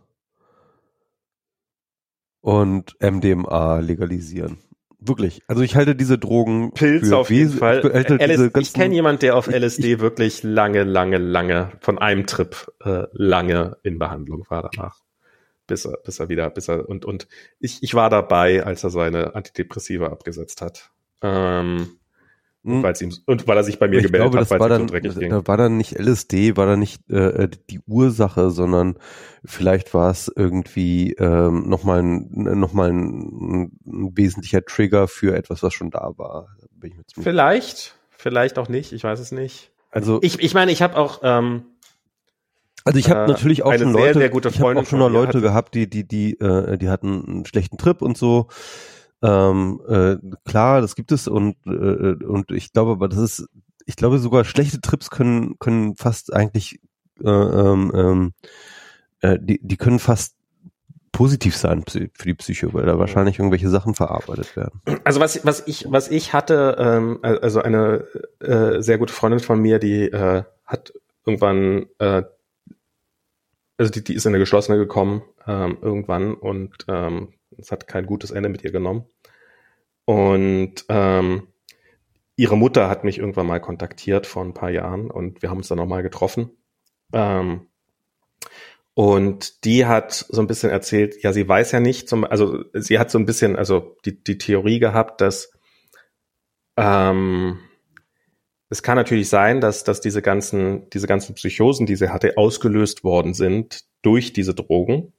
und 2.42 2.96
MDMA 3.02 3.80
legalisieren. 3.80 4.60
Wirklich. 5.00 5.42
Also 5.48 5.62
ich 5.62 5.76
halte 5.76 5.96
diese 5.96 6.18
Drogen 6.18 6.72
Pilz 6.74 7.10
für 7.10 7.18
auf 7.18 7.30
jeden 7.30 7.52
Fall. 7.52 7.80
Ich, 7.94 8.08
diese 8.30 8.52
ich 8.60 8.74
kenne 8.74 8.96
jemanden, 8.96 9.20
der 9.20 9.36
auf 9.36 9.48
ich- 9.48 9.54
LSD 9.56 10.00
wirklich 10.00 10.42
lange, 10.44 10.84
lange, 10.84 11.18
lange 11.18 11.72
von 11.82 12.00
einem 12.00 12.26
Trip 12.26 12.56
äh, 12.84 13.04
lange 13.12 13.78
in 13.84 14.00
Behandlung 14.00 14.46
war 14.50 14.70
danach. 14.72 15.00
Bis 15.68 15.86
er, 15.86 15.98
bis 16.04 16.20
er 16.20 16.30
wieder, 16.30 16.50
bis 16.50 16.68
er 16.70 16.88
und 16.90 17.06
und 17.06 17.28
ich, 17.60 17.84
ich 17.84 17.94
war 17.94 18.10
dabei, 18.10 18.64
als 18.64 18.84
er 18.84 18.90
seine 18.90 19.36
Antidepressiva 19.36 20.08
abgesetzt 20.08 20.62
hat. 20.62 20.92
Ähm, 21.22 21.98
Hm. 22.64 22.84
weil 22.84 22.94
ihm 23.02 23.14
und 23.26 23.48
weil 23.48 23.56
er 23.58 23.64
sich 23.64 23.80
bei 23.80 23.88
mir 23.88 24.00
ich 24.00 24.06
gemeldet 24.06 24.32
glaube, 24.32 24.40
hat, 24.46 24.52
weil 24.52 24.60
war 24.60 24.68
es 24.68 24.72
dann, 24.78 24.88
so 24.88 24.94
dreckig 24.94 25.18
ging. 25.20 25.30
da 25.30 25.48
war 25.48 25.58
dann 25.58 25.78
nicht 25.78 25.98
LSD, 25.98 26.58
war 26.58 26.66
dann 26.66 26.80
nicht 26.80 27.10
äh, 27.10 27.48
die 27.70 27.80
Ursache, 27.88 28.50
sondern 28.50 28.98
vielleicht 29.46 29.94
war 29.94 30.12
es 30.12 30.32
irgendwie 30.36 31.14
ähm, 31.14 31.70
nochmal 31.70 32.02
ein, 32.04 32.28
noch 32.60 32.74
mal 32.74 32.90
ein, 32.92 33.72
ein 33.86 34.12
wesentlicher 34.18 34.66
Trigger 34.66 35.08
für 35.08 35.36
etwas, 35.36 35.64
was 35.64 35.74
schon 35.74 35.92
da 35.92 36.12
war. 36.18 36.50
Da 36.60 36.68
Bin 36.74 36.92
ich 36.92 36.98
mir 36.98 37.06
ziemlich- 37.06 37.24
Vielleicht, 37.24 37.96
vielleicht 38.10 38.58
auch 38.60 38.68
nicht, 38.70 38.92
ich 38.92 39.04
weiß 39.04 39.20
es 39.20 39.32
nicht. 39.32 39.72
also 39.92 40.20
Ich, 40.22 40.40
ich 40.40 40.54
meine, 40.54 40.72
ich 40.72 40.82
habe 40.82 40.98
auch 40.98 41.22
ähm, 41.24 41.64
Also 42.84 43.00
ich 43.00 43.10
habe 43.10 43.26
Äh, 43.26 43.28
natürlich 43.34 43.64
auch 43.64 43.72
schon 43.74 43.94
sehr, 43.94 44.02
Leute, 44.02 44.20
sehr 44.20 44.30
gute 44.30 44.50
ich 44.50 44.56
habe 44.56 44.64
Freundin 44.64 44.84
auch 44.86 44.90
schon 44.90 45.00
mir 45.00 45.10
Leute 45.10 45.42
gehabt, 45.42 45.74
die 45.76 45.90
die 45.90 46.08
die 46.08 46.40
äh, 46.40 46.78
die 46.78 46.90
hatten 46.90 47.24
einen 47.26 47.46
schlechten 47.46 47.78
Trip 47.78 48.02
und 48.02 48.18
so. 48.18 48.48
Ähm, 49.22 49.82
äh, 49.88 50.18
klar, 50.46 50.82
das 50.82 50.96
gibt 50.96 51.12
es 51.12 51.28
und 51.28 51.56
äh, 51.66 52.24
und 52.24 52.52
ich 52.52 52.72
glaube, 52.72 52.92
aber 52.92 53.08
das 53.08 53.20
ist, 53.20 53.50
ich 53.86 53.96
glaube 53.96 54.20
sogar 54.20 54.46
schlechte 54.46 54.80
Trips 54.80 55.10
können 55.10 55.58
können 55.60 55.96
fast 55.96 56.34
eigentlich 56.34 56.80
äh, 57.24 57.30
ähm, 57.30 57.92
ähm, 57.96 58.34
äh, 59.22 59.40
die 59.42 59.60
die 59.66 59.78
können 59.78 60.00
fast 60.00 60.38
positiv 61.18 61.58
sein 61.58 61.84
für 61.88 62.10
die 62.26 62.36
Psyche, 62.36 62.72
weil 62.76 62.86
da 62.86 63.00
wahrscheinlich 63.00 63.40
irgendwelche 63.40 63.70
Sachen 63.70 63.96
verarbeitet 63.96 64.56
werden. 64.56 64.82
Also 65.04 65.20
was, 65.20 65.44
was 65.44 65.64
ich, 65.66 65.88
was 65.90 66.10
ich 66.10 66.32
hatte, 66.32 66.76
ähm, 66.78 67.18
also 67.24 67.60
eine 67.60 68.06
äh, 68.40 68.84
sehr 68.84 69.00
gute 69.00 69.14
Freundin 69.14 69.40
von 69.40 69.60
mir, 69.60 69.80
die 69.80 70.04
äh, 70.04 70.44
hat 70.64 70.94
irgendwann, 71.26 71.88
äh, 71.98 72.22
also 73.80 73.92
die, 73.92 74.04
die 74.04 74.14
ist 74.14 74.28
in 74.28 74.30
eine 74.30 74.40
geschlossene 74.40 74.78
gekommen 74.78 75.24
ähm, 75.48 75.80
irgendwann 75.82 76.36
und 76.36 76.86
ähm, 76.88 77.30
es 77.58 77.72
hat 77.72 77.88
kein 77.88 78.06
gutes 78.06 78.32
Ende 78.32 78.50
mit 78.50 78.64
ihr 78.64 78.72
genommen. 78.72 79.06
Und 80.06 80.86
ähm, 80.90 81.48
ihre 82.36 82.58
Mutter 82.58 82.90
hat 82.90 83.04
mich 83.04 83.18
irgendwann 83.18 83.48
mal 83.48 83.60
kontaktiert 83.60 84.26
vor 84.26 84.44
ein 84.44 84.54
paar 84.54 84.70
Jahren 84.70 85.12
und 85.12 85.42
wir 85.42 85.50
haben 85.50 85.58
uns 85.58 85.68
dann 85.68 85.78
nochmal 85.78 86.04
getroffen. 86.04 86.52
Ähm, 87.14 87.68
und 88.94 89.64
die 89.64 89.86
hat 89.86 90.14
so 90.14 90.42
ein 90.42 90.48
bisschen 90.48 90.72
erzählt, 90.72 91.22
ja, 91.22 91.32
sie 91.32 91.48
weiß 91.48 91.72
ja 91.72 91.80
nicht, 91.80 92.10
zum, 92.10 92.24
also 92.24 92.64
sie 92.74 92.98
hat 92.98 93.12
so 93.12 93.20
ein 93.20 93.26
bisschen, 93.26 93.56
also 93.56 93.96
die, 94.06 94.24
die 94.24 94.38
Theorie 94.38 94.80
gehabt, 94.80 95.22
dass 95.22 95.52
ähm, 96.78 97.60
es 98.70 98.84
kann 98.84 98.96
natürlich 98.96 99.30
sein, 99.30 99.62
dass, 99.62 99.84
dass 99.84 100.02
diese 100.02 100.22
ganzen, 100.22 100.90
diese 100.90 101.08
ganzen 101.08 101.36
Psychosen, 101.36 101.86
die 101.86 101.96
sie 101.96 102.10
hatte, 102.10 102.38
ausgelöst 102.38 103.04
worden 103.04 103.34
sind 103.34 103.84
durch 104.02 104.34
diese 104.34 104.54
Drogen. 104.54 105.14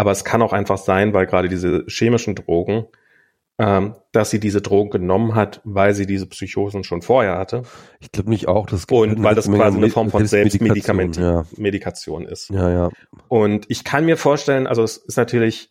Aber 0.00 0.12
es 0.12 0.24
kann 0.24 0.40
auch 0.40 0.54
einfach 0.54 0.78
sein, 0.78 1.12
weil 1.12 1.26
gerade 1.26 1.50
diese 1.50 1.84
chemischen 1.86 2.34
Drogen, 2.34 2.86
ähm, 3.58 3.96
dass 4.12 4.30
sie 4.30 4.40
diese 4.40 4.62
Drogen 4.62 4.88
genommen 4.88 5.34
hat, 5.34 5.60
weil 5.64 5.92
sie 5.92 6.06
diese 6.06 6.26
Psychosen 6.26 6.84
schon 6.84 7.02
vorher 7.02 7.36
hatte. 7.36 7.64
Ich 7.98 8.10
glaube 8.10 8.30
nicht 8.30 8.48
auch, 8.48 8.64
das 8.64 8.86
und 8.86 9.22
weil 9.22 9.34
das 9.34 9.50
quasi 9.50 9.76
eine 9.76 9.90
Form 9.90 10.08
von 10.08 10.24
Selbstmedikament 10.24 11.18
ja. 11.18 11.44
Medikation 11.58 12.24
ist. 12.24 12.48
Ja, 12.48 12.70
ja. 12.70 12.90
Und 13.28 13.66
ich 13.68 13.84
kann 13.84 14.06
mir 14.06 14.16
vorstellen, 14.16 14.66
also 14.66 14.82
es 14.82 14.96
ist 14.96 15.18
natürlich 15.18 15.70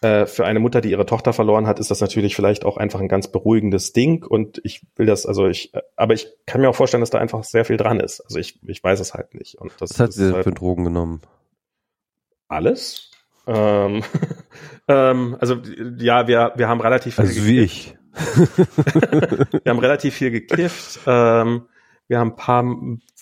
äh, 0.00 0.26
für 0.26 0.44
eine 0.44 0.58
Mutter, 0.58 0.80
die 0.80 0.90
ihre 0.90 1.06
Tochter 1.06 1.32
verloren 1.32 1.68
hat, 1.68 1.78
ist 1.78 1.92
das 1.92 2.00
natürlich 2.00 2.34
vielleicht 2.34 2.64
auch 2.64 2.76
einfach 2.76 2.98
ein 2.98 3.06
ganz 3.06 3.30
beruhigendes 3.30 3.92
Ding. 3.92 4.24
Und 4.24 4.60
ich 4.64 4.84
will 4.96 5.06
das, 5.06 5.26
also 5.26 5.46
ich, 5.46 5.72
aber 5.94 6.14
ich 6.14 6.26
kann 6.44 6.60
mir 6.60 6.70
auch 6.70 6.74
vorstellen, 6.74 7.02
dass 7.02 7.10
da 7.10 7.18
einfach 7.18 7.44
sehr 7.44 7.64
viel 7.64 7.76
dran 7.76 8.00
ist. 8.00 8.20
Also 8.20 8.40
ich, 8.40 8.58
ich 8.66 8.82
weiß 8.82 8.98
es 8.98 9.14
halt 9.14 9.34
nicht. 9.34 9.54
Und 9.54 9.70
das, 9.78 9.90
Was 9.90 10.00
hat 10.00 10.12
sie 10.12 10.34
halt 10.34 10.42
für 10.42 10.50
Drogen 10.50 10.82
genommen? 10.82 11.20
Alles. 12.48 13.12
Ähm, 13.48 14.04
ähm, 14.88 15.36
also 15.40 15.60
ja, 15.98 16.28
wir, 16.28 16.52
wir 16.56 16.68
haben 16.68 16.80
relativ 16.80 17.16
viel 17.16 17.24
Also 17.24 17.46
wie 17.46 17.60
ich. 17.60 17.96
wir 18.14 19.70
haben 19.70 19.78
relativ 19.78 20.14
viel 20.14 20.30
gekifft. 20.30 21.00
Ähm, 21.06 21.66
wir 22.08 22.18
haben 22.18 22.32
ein 22.32 22.36
paar, 22.36 22.64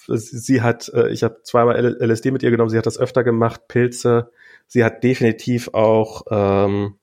sie 0.07 0.63
hat, 0.63 0.91
äh, 0.95 1.09
ich 1.11 1.23
habe 1.23 1.43
zweimal 1.43 1.77
LSD 1.77 2.31
mit 2.31 2.43
ihr 2.43 2.51
genommen, 2.51 2.71
sie 2.71 2.79
hat 2.79 2.87
das 2.87 2.99
öfter 2.99 3.25
gemacht, 3.25 3.69
Pilze. 3.69 4.31
Sie 4.67 4.85
hat 4.85 5.05
definitiv 5.05 5.71
auch 5.75 6.23
ähm, 6.31 6.97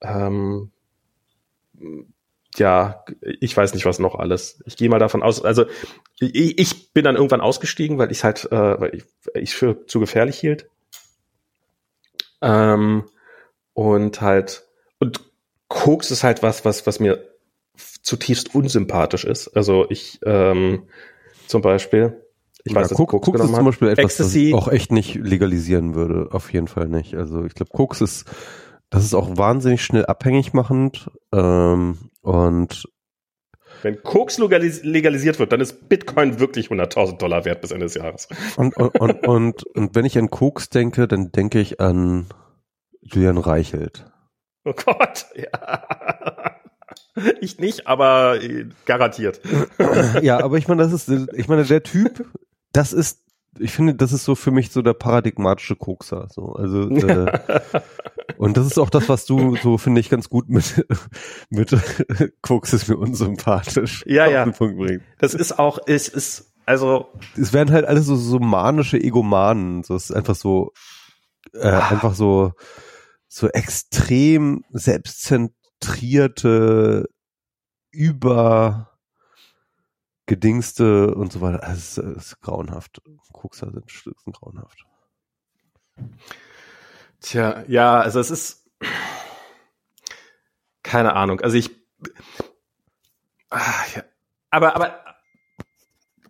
ähm, 0.00 0.70
ja, 2.56 3.04
ich 3.22 3.56
weiß 3.56 3.74
nicht, 3.74 3.84
was 3.84 3.98
noch 3.98 4.16
alles. 4.16 4.62
Ich 4.66 4.76
gehe 4.76 4.88
mal 4.88 4.98
davon 4.98 5.22
aus, 5.22 5.44
also 5.44 5.66
ich, 6.18 6.58
ich 6.58 6.92
bin 6.92 7.04
dann 7.04 7.16
irgendwann 7.16 7.40
ausgestiegen, 7.40 7.98
weil 7.98 8.10
ich 8.10 8.24
halt, 8.24 8.50
äh, 8.50 8.80
weil 8.80 8.94
ich, 8.94 9.04
ich 9.34 9.54
für 9.54 9.86
zu 9.86 10.00
gefährlich 10.00 10.38
hielt. 10.38 10.68
Ähm, 12.42 13.04
und 13.74 14.20
halt, 14.20 14.64
und 14.98 15.20
Koks 15.68 16.10
ist 16.10 16.24
halt 16.24 16.42
was, 16.42 16.64
was, 16.64 16.86
was 16.86 17.00
mir 17.00 17.24
zutiefst 18.02 18.54
unsympathisch 18.54 19.24
ist. 19.24 19.48
Also 19.56 19.86
ich 19.88 20.18
ähm, 20.24 20.88
zum 21.46 21.62
Beispiel, 21.62 22.24
ich 22.64 22.74
weiß, 22.74 22.90
ja, 22.90 22.96
Koks, 22.96 23.10
Koks, 23.12 23.26
Koks 23.26 23.40
ist 23.40 23.54
zum 23.54 23.64
Beispiel 23.64 23.88
etwas, 23.88 24.04
Ecstasy. 24.04 24.38
was 24.38 24.48
ich 24.48 24.54
auch 24.54 24.68
echt 24.68 24.92
nicht 24.92 25.14
legalisieren 25.14 25.94
würde. 25.94 26.28
Auf 26.32 26.52
jeden 26.52 26.68
Fall 26.68 26.88
nicht. 26.88 27.14
Also 27.14 27.44
ich 27.44 27.54
glaube, 27.54 27.70
Koks 27.72 28.00
ist, 28.00 28.26
das 28.90 29.04
ist 29.04 29.14
auch 29.14 29.36
wahnsinnig 29.36 29.82
schnell 29.82 30.06
abhängig 30.06 30.52
machend. 30.52 31.10
Ähm, 31.32 32.10
und 32.22 32.88
wenn 33.82 34.02
Koks 34.02 34.38
legalis 34.38 34.82
legalisiert 34.82 35.38
wird, 35.38 35.52
dann 35.52 35.60
ist 35.60 35.88
Bitcoin 35.88 36.40
wirklich 36.40 36.68
100.000 36.68 37.18
Dollar 37.18 37.44
wert 37.44 37.60
bis 37.60 37.70
Ende 37.70 37.86
des 37.86 37.94
Jahres. 37.94 38.28
Und, 38.56 38.76
und, 38.76 39.00
und, 39.00 39.26
und, 39.26 39.62
und 39.64 39.94
wenn 39.94 40.04
ich 40.04 40.18
an 40.18 40.30
Koks 40.30 40.68
denke, 40.68 41.08
dann 41.08 41.32
denke 41.32 41.60
ich 41.60 41.80
an 41.80 42.26
Julian 43.00 43.38
Reichelt. 43.38 44.10
Oh 44.64 44.74
Gott, 44.74 45.26
ja. 45.34 46.56
Ich 47.40 47.58
nicht, 47.58 47.86
aber 47.86 48.38
garantiert. 48.84 49.40
Ja, 50.22 50.40
aber 50.40 50.58
ich 50.58 50.68
meine, 50.68 50.82
das 50.82 50.92
ist, 50.92 51.32
ich 51.34 51.48
meine, 51.48 51.64
der 51.64 51.82
Typ 51.82 52.24
das 52.72 52.92
ist, 52.92 53.20
ich 53.58 53.72
finde, 53.72 53.94
das 53.94 54.12
ist 54.12 54.24
so 54.24 54.34
für 54.34 54.50
mich 54.50 54.70
so 54.70 54.82
der 54.82 54.92
paradigmatische 54.94 55.76
Kokser. 55.76 56.26
So, 56.30 56.52
also 56.52 56.88
äh, 56.90 57.40
und 58.36 58.56
das 58.56 58.66
ist 58.66 58.78
auch 58.78 58.90
das, 58.90 59.08
was 59.08 59.26
du 59.26 59.54
so 59.56 59.78
finde 59.78 60.00
ich 60.00 60.10
ganz 60.10 60.28
gut 60.28 60.48
mit 60.48 60.86
mit 61.50 61.76
Koks 62.42 62.72
ist 62.72 62.88
mir 62.88 62.96
unsympathisch. 62.96 64.04
Ja, 64.06 64.26
ja. 64.26 64.44
Das 65.18 65.34
ist 65.34 65.58
auch, 65.58 65.80
es 65.86 66.08
ist 66.08 66.52
also. 66.66 67.06
Es 67.36 67.52
werden 67.52 67.72
halt 67.72 67.86
alles 67.86 68.06
so, 68.06 68.16
so 68.16 68.38
manische 68.38 68.98
Egomanen. 68.98 69.82
So, 69.82 69.96
es 69.96 70.10
ist 70.10 70.16
einfach 70.16 70.36
so 70.36 70.72
äh, 71.52 71.68
ah. 71.68 71.88
einfach 71.88 72.14
so 72.14 72.52
so 73.28 73.48
extrem 73.48 74.64
selbstzentrierte 74.70 77.08
über 77.90 78.89
Gedingste 80.30 81.12
und 81.12 81.32
so 81.32 81.40
weiter. 81.40 81.60
Es 81.72 81.98
ist, 81.98 81.98
ist 81.98 82.40
grauenhaft. 82.40 83.02
Kokser 83.32 83.72
sind, 83.72 83.90
sind 83.90 84.32
grauenhaft. 84.32 84.86
Tja, 87.20 87.64
ja, 87.66 87.98
also 87.98 88.20
es 88.20 88.30
ist 88.30 88.70
keine 90.84 91.16
Ahnung. 91.16 91.40
Also 91.40 91.56
ich 91.56 91.72
ach, 93.48 93.96
ja. 93.96 94.04
aber 94.50 94.76
aber 94.76 95.00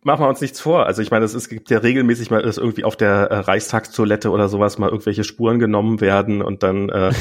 machen 0.02 0.24
wir 0.24 0.30
uns 0.30 0.40
nichts 0.40 0.60
vor. 0.60 0.86
Also 0.86 1.02
ich 1.02 1.10
meine, 1.10 1.26
es, 1.26 1.34
es 1.34 1.50
gibt 1.50 1.68
ja 1.68 1.76
regelmäßig 1.76 2.30
mal, 2.30 2.40
dass 2.40 2.56
irgendwie 2.56 2.84
auf 2.84 2.96
der 2.96 3.30
äh, 3.30 3.36
Reichstagstoilette 3.40 4.30
oder 4.30 4.48
sowas 4.48 4.78
mal 4.78 4.88
irgendwelche 4.88 5.24
Spuren 5.24 5.58
genommen 5.58 6.00
werden 6.00 6.40
und 6.40 6.62
dann 6.62 6.88
äh, 6.88 7.12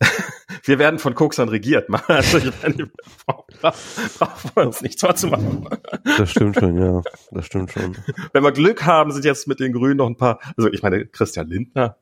wir 0.66 0.78
werden 0.78 0.98
von 0.98 1.14
Koksern 1.14 1.48
regiert. 1.48 1.88
Also 2.08 2.38
ich 2.38 2.52
meine, 2.62 2.90
brauchen 3.26 4.50
wir 4.54 4.66
uns 4.66 4.82
nichts 4.82 5.00
vorzumachen. 5.00 5.68
Das 6.04 6.30
stimmt 6.30 6.56
schon, 6.56 6.80
ja. 6.80 7.02
Das 7.30 7.46
stimmt 7.46 7.72
schon. 7.72 7.96
Wenn 8.32 8.42
wir 8.42 8.52
Glück 8.52 8.84
haben, 8.84 9.12
sind 9.12 9.24
jetzt 9.24 9.48
mit 9.48 9.60
den 9.60 9.72
Grünen 9.72 9.96
noch 9.96 10.06
ein 10.06 10.16
paar, 10.16 10.40
also 10.56 10.70
ich 10.70 10.82
meine, 10.82 11.06
Christian 11.06 11.48
Lindner, 11.48 11.96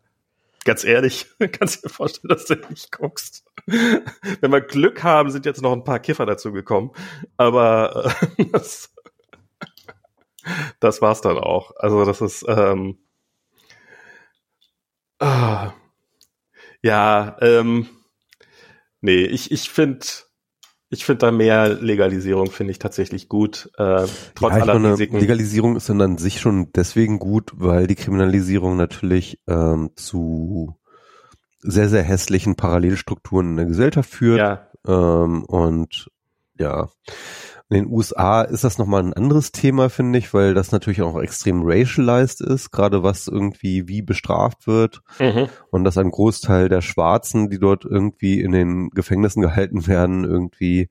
ganz 0.65 0.85
ehrlich, 0.85 1.27
kannst 1.53 1.77
du 1.77 1.89
dir 1.89 1.95
vorstellen, 1.95 2.29
dass 2.29 2.47
du 2.47 2.55
nicht 2.69 2.93
guckst. 2.93 3.45
Wenn 3.67 4.53
wir 4.53 4.61
Glück 4.61 5.03
haben, 5.03 5.31
sind 5.31 5.47
jetzt 5.47 5.63
noch 5.63 5.73
ein 5.73 5.85
paar 5.85 6.01
Kiffer 6.01 6.27
dazu 6.27 6.53
gekommen. 6.53 6.91
Aber 7.37 8.15
äh, 8.39 8.45
das, 8.53 8.93
das 10.81 11.03
war's 11.03 11.21
dann 11.21 11.39
auch. 11.39 11.73
Also 11.77 12.05
das 12.05 12.21
ist 12.21 12.45
ähm, 12.49 12.99
ah, 15.19 15.73
ja, 16.83 17.37
ähm, 17.41 17.89
nee, 19.05 19.25
ich, 19.25 19.53
ich 19.53 19.69
finde, 19.69 20.07
ich 20.89 21.05
finde 21.05 21.19
da 21.19 21.31
mehr 21.31 21.69
Legalisierung 21.69 22.51
finde 22.51 22.71
ich 22.71 22.79
tatsächlich 22.79 23.29
gut, 23.29 23.71
äh, 23.77 24.07
trotz 24.35 24.55
ja, 24.55 24.63
aller 24.63 24.75
meine, 24.75 24.93
Risiken. 24.95 25.19
Legalisierung 25.19 25.77
ist 25.77 25.89
dann 25.91 26.01
an 26.01 26.19
sich 26.19 26.41
schon 26.41 26.73
deswegen 26.73 27.19
gut, 27.19 27.53
weil 27.55 27.87
die 27.87 27.97
Kriminalisierung 27.97 28.77
natürlich 28.77 29.39
ähm, 29.47 29.91
zu 29.95 30.79
sehr, 31.61 31.89
sehr 31.89 32.03
hässlichen 32.03 32.57
Parallelstrukturen 32.57 33.51
in 33.51 33.57
der 33.57 33.67
Gesellschaft 33.67 34.11
führt. 34.11 34.39
Ja. 34.39 34.69
Ähm, 34.87 35.45
und 35.45 36.11
ja, 36.59 36.89
in 37.75 37.85
den 37.85 37.93
USA 37.93 38.43
ist 38.43 38.63
das 38.63 38.79
nochmal 38.79 39.03
ein 39.03 39.13
anderes 39.13 39.51
Thema, 39.51 39.91
finde 39.91 40.21
ich, 40.21 40.33
weil 40.33 40.55
das 40.55 40.71
natürlich 40.71 41.03
auch 41.03 41.21
extrem 41.21 41.63
racialized 41.65 42.41
ist, 42.41 42.71
gerade 42.71 43.03
was 43.03 43.27
irgendwie 43.27 43.89
wie 43.89 44.01
bestraft 44.01 44.69
wird. 44.69 45.03
Mhm. 45.19 45.49
Und 45.71 45.83
dass 45.83 45.99
ein 45.99 46.13
Großteil 46.13 46.69
der 46.69 46.83
Schwarzen, 46.83 47.51
die 47.51 47.59
dort 47.59 47.85
irgendwie 47.85 48.41
in 48.41 48.53
den 48.53 48.91
Gefängnissen 48.91 49.43
gehalten 49.43 49.89
werden, 49.89 50.25
irgendwie 50.25 50.89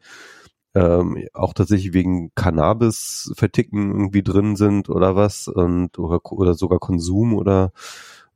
ähm, 0.76 1.26
auch 1.34 1.54
tatsächlich 1.54 1.94
wegen 1.94 2.32
Cannabis 2.36 3.32
verticken 3.36 3.92
irgendwie 3.92 4.24
drin 4.24 4.58
sind 4.58 4.90
oder 4.90 5.16
was 5.16 5.48
und 5.48 5.98
oder, 6.00 6.20
oder 6.32 6.54
sogar 6.54 6.80
Konsum 6.80 7.34
oder 7.34 7.72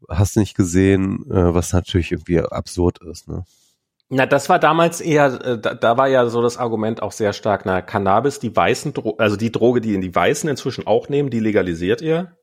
hast 0.07 0.37
nicht 0.37 0.55
gesehen, 0.55 1.29
äh, 1.29 1.53
was 1.53 1.73
natürlich 1.73 2.13
irgendwie 2.13 2.39
absurd 2.39 2.99
ist, 3.01 3.27
ne? 3.27 3.43
Na, 4.09 4.25
das 4.25 4.47
war 4.47 4.57
damals 4.57 5.01
eher, 5.01 5.25
äh, 5.45 5.59
da, 5.59 5.73
da 5.73 5.97
war 5.97 6.07
ja 6.07 6.27
so 6.29 6.41
das 6.41 6.57
Argument 6.57 7.01
auch 7.01 7.11
sehr 7.11 7.33
stark, 7.33 7.65
na, 7.65 7.81
Cannabis, 7.81 8.39
die 8.39 8.55
weißen, 8.55 8.93
Dro 8.93 9.15
also 9.17 9.35
die 9.35 9.51
Droge, 9.51 9.81
die 9.81 9.99
die 9.99 10.15
Weißen 10.15 10.49
inzwischen 10.49 10.87
auch 10.87 11.09
nehmen, 11.09 11.29
die 11.29 11.41
legalisiert 11.41 12.01
ihr. 12.01 12.37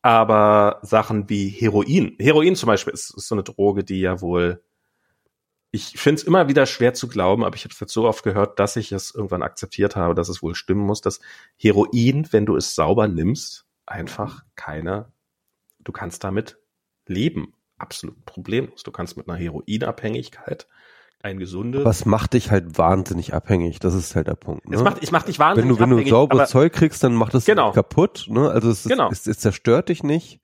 Aber 0.00 0.80
Sachen 0.82 1.28
wie 1.28 1.48
Heroin, 1.50 2.16
Heroin 2.18 2.56
zum 2.56 2.68
Beispiel 2.68 2.94
ist, 2.94 3.14
ist 3.14 3.28
so 3.28 3.34
eine 3.34 3.44
Droge, 3.44 3.84
die 3.84 4.00
ja 4.00 4.20
wohl, 4.22 4.62
ich 5.72 5.98
finde 5.98 6.20
es 6.22 6.26
immer 6.26 6.48
wieder 6.48 6.64
schwer 6.64 6.94
zu 6.94 7.08
glauben, 7.08 7.44
aber 7.44 7.56
ich 7.56 7.64
habe 7.64 7.74
es 7.74 7.80
jetzt 7.80 7.92
so 7.92 8.08
oft 8.08 8.22
gehört, 8.24 8.58
dass 8.58 8.76
ich 8.76 8.92
es 8.92 9.14
irgendwann 9.14 9.42
akzeptiert 9.42 9.96
habe, 9.96 10.14
dass 10.14 10.30
es 10.30 10.42
wohl 10.42 10.54
stimmen 10.54 10.86
muss, 10.86 11.02
dass 11.02 11.20
Heroin, 11.58 12.32
wenn 12.32 12.46
du 12.46 12.56
es 12.56 12.74
sauber 12.74 13.08
nimmst, 13.08 13.66
einfach 13.84 14.44
keine, 14.56 15.12
du 15.80 15.92
kannst 15.92 16.24
damit 16.24 16.58
leben 17.06 17.52
absolut 17.78 18.24
problemlos. 18.26 18.82
Du 18.82 18.90
kannst 18.90 19.16
mit 19.16 19.28
einer 19.28 19.38
Heroinabhängigkeit 19.38 20.66
ein 21.22 21.38
gesundes. 21.38 21.84
Was 21.84 22.04
macht 22.04 22.34
dich 22.34 22.50
halt 22.50 22.78
wahnsinnig 22.78 23.34
abhängig? 23.34 23.80
Das 23.80 23.94
ist 23.94 24.14
halt 24.14 24.28
der 24.28 24.34
Punkt. 24.34 24.68
Ne? 24.68 24.76
Es 24.76 24.82
macht, 24.82 25.02
ich 25.02 25.10
mach 25.10 25.24
dich 25.24 25.38
wahnsinnig 25.38 25.72
abhängig. 25.72 25.80
Wenn 25.80 25.90
du, 25.90 25.96
wenn 25.98 26.04
du 26.04 26.10
sauberes 26.10 26.50
Zeug 26.50 26.72
kriegst, 26.72 27.02
dann 27.02 27.14
macht 27.14 27.34
es 27.34 27.44
genau. 27.44 27.72
kaputt. 27.72 28.26
Ne? 28.28 28.48
Also 28.50 28.70
es, 28.70 28.84
genau. 28.84 29.10
es, 29.10 29.26
es 29.26 29.38
zerstört 29.38 29.88
dich 29.88 30.02
nicht, 30.02 30.40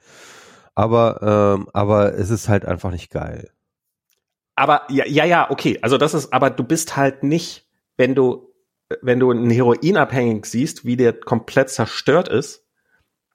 aber 0.75 1.57
ähm, 1.57 1.69
aber 1.73 2.15
es 2.15 2.31
ist 2.31 2.49
halt 2.49 2.65
einfach 2.65 2.91
nicht 2.91 3.11
geil. 3.11 3.51
aber 4.57 4.83
ja, 4.89 5.07
ja, 5.07 5.25
ja, 5.25 5.51
okay. 5.51 5.79
Also 5.83 5.97
das 5.99 6.15
ist, 6.15 6.33
aber 6.33 6.51
du 6.51 6.65
bist 6.65 6.97
halt 6.97 7.23
nicht, 7.23 7.69
wenn 7.97 8.15
du, 8.15 8.53
wenn 9.01 9.21
du 9.21 9.31
einen 9.31 9.51
Heroinabhängig 9.51 10.47
siehst, 10.47 10.85
wie 10.85 10.97
der 10.97 11.13
komplett 11.13 11.71
zerstört 11.71 12.29
ist, 12.29 12.64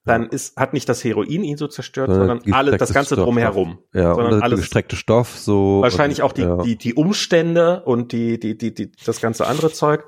dann 0.04 0.28
ist, 0.28 0.56
hat 0.56 0.72
nicht 0.72 0.88
das 0.88 1.04
Heroin 1.04 1.44
ihn 1.44 1.56
so 1.56 1.68
zerstört, 1.68 2.10
sondern, 2.10 2.40
sondern 2.40 2.54
alles, 2.54 2.78
das 2.78 2.92
ganze 2.92 3.14
Stoff, 3.14 3.26
drumherum. 3.26 3.78
Ja, 3.92 4.14
sondern 4.14 4.42
alles 4.42 4.60
gestreckte 4.60 4.96
Stoff, 4.96 5.36
so. 5.36 5.82
Wahrscheinlich 5.82 6.20
und, 6.20 6.24
auch 6.24 6.32
die, 6.32 6.42
ja. 6.42 6.56
die, 6.56 6.76
die 6.76 6.94
Umstände 6.94 7.82
und 7.84 8.12
die, 8.12 8.40
die, 8.40 8.56
die, 8.56 8.74
die, 8.74 8.92
das 9.04 9.20
ganze 9.20 9.46
andere 9.46 9.70
Zeug. 9.70 10.04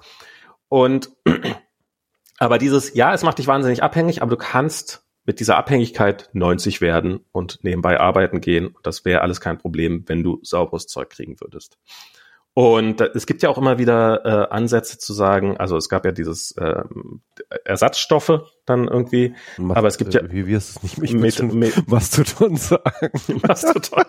Und, 0.69 1.11
aber 2.39 2.59
dieses, 2.59 2.95
ja, 2.95 3.13
es 3.13 3.23
macht 3.23 3.39
dich 3.39 3.47
wahnsinnig 3.47 3.83
abhängig, 3.83 4.23
aber 4.23 4.31
du 4.31 4.37
kannst 4.37 5.05
mit 5.25 5.41
dieser 5.41 5.57
Abhängigkeit 5.57 6.31
90 6.33 6.81
werden 6.81 7.21
und 7.31 7.63
nebenbei 7.63 8.01
arbeiten 8.01 8.41
gehen. 8.41 8.75
Das 8.83 9.05
wäre 9.05 9.21
alles 9.21 9.41
kein 9.41 9.59
Problem, 9.59 10.05
wenn 10.07 10.23
du 10.23 10.41
sauberes 10.43 10.87
Zeug 10.87 11.11
kriegen 11.11 11.41
würdest. 11.41 11.79
Und 12.55 13.01
es 13.01 13.25
gibt 13.25 13.43
ja 13.43 13.49
auch 13.49 13.57
immer 13.57 13.79
wieder 13.79 14.27
äh, 14.27 14.55
Ansätze 14.55 14.99
zu 14.99 15.15
sagen, 15.15 15.57
also 15.57 15.79
es 15.79 15.89
gab 15.89 16.05
ja 16.05 16.13
dieses 16.13 16.55
ähm, 16.61 17.23
Ersatzstoffe 17.65 18.43
dann 18.67 18.89
irgendwie, 18.89 19.35
Mast 19.57 19.79
aber 19.79 19.89
es 19.89 19.97
gibt 19.97 20.13
ja 20.13 20.21
wie 20.31 20.47
wirst 20.47 20.77
es 20.77 20.83
nicht 20.83 21.15
mit, 21.15 21.43
mit, 21.43 21.55
mit 21.55 21.89
Mastodon 21.89 22.57
sagen? 22.59 23.11
Mastodon. 23.49 24.05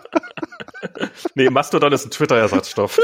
nee, 1.34 1.48
Mastodon 1.48 1.92
ist 1.92 2.04
ein 2.04 2.10
Twitter-Ersatzstoff. 2.10 3.00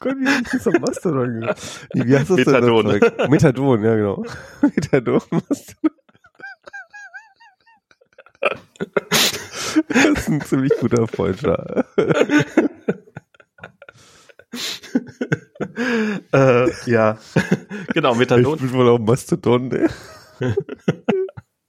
Gott, 0.00 0.16
wie 0.16 0.56
ist 0.56 0.66
das 0.66 0.80
Mastodon 0.80 1.40
gegangen? 1.40 1.56
Wie, 1.92 2.16
heißt 2.16 2.30
das 2.30 2.36
Methadon. 2.38 3.00
Denn 3.00 3.30
Methadon, 3.30 3.84
ja 3.84 3.96
genau. 3.96 4.24
Methadon, 4.62 5.20
Mastodon. 5.30 5.90
Das 9.88 10.04
ist 10.04 10.28
ein 10.28 10.40
ziemlich 10.42 10.72
guter 10.80 11.06
Freundschaft. 11.06 11.86
äh, 16.32 16.66
ja, 16.90 17.18
genau, 17.94 18.14
Methadon. 18.14 18.54
Ich 18.54 18.60
bin 18.60 18.72
wohl 18.72 18.88
auch 18.88 18.98
Mastodon, 18.98 19.70
ey. 19.72 19.88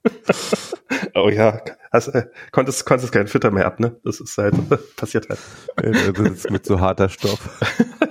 oh 1.14 1.28
ja, 1.28 1.60
hast, 1.92 2.08
äh, 2.08 2.26
konntest, 2.52 2.86
konntest 2.86 3.12
keinen 3.12 3.26
Twitter 3.26 3.50
mehr 3.50 3.66
ab, 3.66 3.80
ne? 3.80 3.96
Das 4.04 4.20
ist 4.20 4.36
halt, 4.38 4.54
passiert 4.96 5.28
halt. 5.28 5.40
Das 5.76 6.18
ist 6.18 6.50
mit 6.50 6.64
so 6.64 6.80
harter 6.80 7.08
Stoff. 7.08 7.58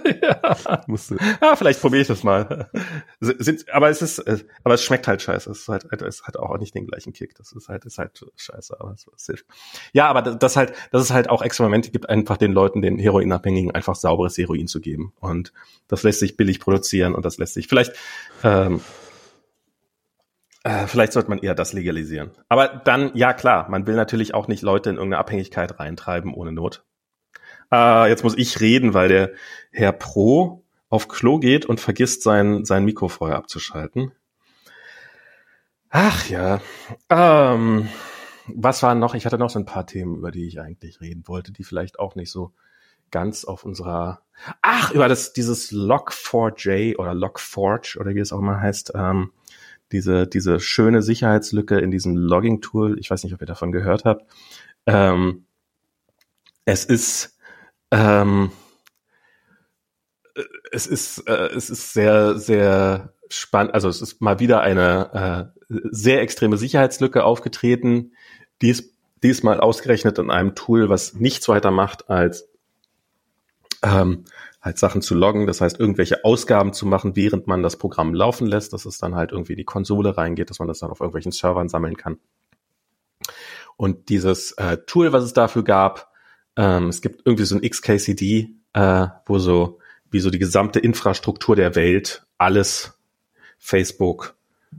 ja. 0.22 0.84
Musste. 0.88 1.18
ja, 1.42 1.56
vielleicht 1.56 1.82
probiere 1.82 2.02
ich 2.02 2.08
das 2.08 2.24
mal. 2.24 2.70
Sind, 3.20 3.70
aber 3.74 3.90
es 3.90 4.02
ist, 4.02 4.20
äh, 4.20 4.40
aber 4.64 4.76
es 4.76 4.84
schmeckt 4.84 5.08
halt 5.08 5.22
scheiße. 5.22 5.50
Es 5.50 5.62
ist 5.62 5.68
halt, 5.70 5.86
es 6.02 6.24
hat 6.24 6.38
auch 6.38 6.58
nicht 6.60 6.76
den 6.76 6.86
gleichen 6.86 7.14
Kick. 7.14 7.36
Das 7.36 7.52
ist 7.52 7.70
halt, 7.70 7.86
ist 7.86 7.98
halt 7.98 8.24
scheiße, 8.36 8.80
aber 8.80 8.94
es 8.94 9.08
ist 9.30 9.46
Ja, 9.94 10.08
aber 10.08 10.22
das 10.22 10.56
halt, 10.56 10.74
dass 10.92 11.02
es 11.02 11.12
halt 11.12 11.30
auch 11.30 11.42
Experimente 11.42 11.92
gibt, 11.92 12.10
einfach 12.10 12.38
den 12.38 12.52
Leuten, 12.52 12.82
den 12.82 13.00
Heroinabhängigen 13.00 13.72
einfach 13.72 13.96
sauberes 13.96 14.38
Heroin 14.38 14.68
zu 14.68 14.80
geben. 14.80 15.14
Und 15.20 15.54
das 15.88 16.04
lässt 16.04 16.20
sich 16.20 16.38
billig 16.38 16.60
produzieren 16.60 17.16
und 17.16 17.26
das 17.26 17.38
lässt 17.38 17.56
sich 17.56 17.68
vielleicht, 17.68 17.94
ähm, 18.44 18.82
äh, 20.64 20.88
vielleicht 20.88 21.14
sollte 21.14 21.30
man 21.30 21.40
eher 21.40 21.56
das 21.56 21.74
legalisieren. 21.74 22.32
Aber 22.50 22.68
dann, 22.68 23.12
ja 23.16 23.34
klar, 23.34 23.70
man 23.70 23.88
will 23.88 23.96
natürlich 23.96 24.34
auch 24.34 24.48
nicht 24.48 24.62
Leute 24.62 24.90
in 24.90 24.98
irgendeine 24.98 25.20
Abhängigkeit 25.20 25.80
reintreiben 25.80 26.34
ohne 26.34 26.52
Not. 26.52 26.86
Äh, 27.72 28.10
jetzt 28.10 28.24
muss 28.24 28.38
ich 28.38 28.60
reden, 28.60 28.94
weil 28.94 29.08
der 29.08 29.32
Herr 29.72 29.92
Pro 29.92 30.66
auf 30.90 31.08
Klo 31.08 31.40
geht 31.40 31.66
und 31.66 31.80
vergisst 31.80 32.24
sein, 32.24 32.66
sein 32.66 32.84
Mikro 32.84 33.08
vorher 33.08 33.38
abzuschalten. 33.38 34.12
Ach 35.90 36.28
ja. 36.30 36.62
Ähm, 37.10 37.90
was 38.48 38.84
waren 38.84 39.00
noch? 39.00 39.16
Ich 39.16 39.26
hatte 39.26 39.38
noch 39.38 39.50
so 39.50 39.60
ein 39.60 39.66
paar 39.66 39.86
Themen, 39.86 40.16
über 40.18 40.32
die 40.32 40.48
ich 40.48 40.60
eigentlich 40.60 41.02
reden 41.02 41.24
wollte, 41.28 41.52
die 41.52 41.64
vielleicht 41.64 42.00
auch 42.00 42.16
nicht 42.16 42.32
so 42.32 42.54
ganz 43.12 43.46
auf 43.46 43.64
unserer 43.64 44.22
Ach, 44.62 44.92
über 44.92 45.08
das 45.08 45.34
dieses 45.34 45.72
Log4j 45.72 46.98
oder 46.98 47.12
Log4j 47.12 48.00
oder 48.00 48.16
wie 48.16 48.20
es 48.20 48.32
auch 48.32 48.40
immer 48.40 48.60
heißt. 48.60 48.94
Ähm, 48.96 49.32
diese, 49.92 50.28
diese 50.28 50.60
schöne 50.60 51.02
Sicherheitslücke 51.02 51.80
in 51.80 51.92
diesem 51.92 52.16
Logging-Tool. 52.16 53.00
Ich 53.00 53.10
weiß 53.10 53.24
nicht, 53.24 53.34
ob 53.34 53.42
ihr 53.42 53.48
davon 53.48 53.72
gehört 53.72 54.06
habt. 54.06 54.26
Ähm, 54.86 55.46
es 56.66 56.86
ist, 56.86 57.38
ähm, 57.92 58.52
es 60.72 60.88
ist, 60.88 61.28
äh, 61.28 61.48
es 61.48 61.70
ist 61.70 61.94
sehr, 61.94 62.38
sehr 62.38 63.14
spannend. 63.30 63.74
Also 63.74 63.90
es 63.90 64.02
ist 64.02 64.22
mal 64.22 64.40
wieder 64.40 64.62
eine 64.62 65.52
äh, 65.70 65.76
sehr 65.92 66.22
extreme 66.22 66.58
Sicherheitslücke 66.58 67.24
aufgetreten. 67.24 68.14
Dies, 68.62 68.94
diesmal 69.24 69.60
ausgerechnet 69.60 70.20
in 70.20 70.32
einem 70.32 70.56
Tool, 70.56 70.90
was 70.90 71.14
nichts 71.14 71.48
weiter 71.50 71.72
macht 71.72 72.10
als 72.10 72.50
ähm, 73.84 74.26
halt 74.62 74.78
Sachen 74.78 75.02
zu 75.02 75.16
loggen, 75.16 75.48
das 75.48 75.62
heißt 75.62 75.80
irgendwelche 75.80 76.26
Ausgaben 76.26 76.74
zu 76.74 76.86
machen, 76.86 77.16
während 77.16 77.48
man 77.48 77.64
das 77.64 77.78
Programm 77.78 78.14
laufen 78.14 78.46
lässt, 78.46 78.74
dass 78.74 78.86
es 78.86 78.98
dann 78.98 79.16
halt 79.16 79.32
irgendwie 79.32 79.56
die 79.56 79.64
Konsole 79.64 80.18
reingeht, 80.18 80.50
dass 80.50 80.60
man 80.60 80.68
das 80.68 80.80
dann 80.80 80.92
auf 80.92 81.00
irgendwelchen 81.00 81.32
Servern 81.32 81.70
sammeln 81.70 81.96
kann. 81.96 82.20
Und 83.78 84.10
dieses 84.10 84.52
äh, 84.54 84.78
Tool, 84.86 85.14
was 85.14 85.24
es 85.24 85.34
dafür 85.34 85.64
gab, 85.64 86.12
ähm, 86.58 86.90
es 86.90 87.02
gibt 87.02 87.22
irgendwie 87.26 87.46
so 87.46 87.56
ein 87.56 87.62
XKCD, 87.62 88.50
äh, 88.74 89.08
wo 89.26 89.40
so 89.40 89.80
wie 90.12 90.20
so 90.20 90.30
die 90.30 90.40
gesamte 90.40 90.80
Infrastruktur 90.80 91.56
der 91.56 91.76
Welt, 91.76 92.26
alles 92.38 93.00
Facebook, 93.58 94.36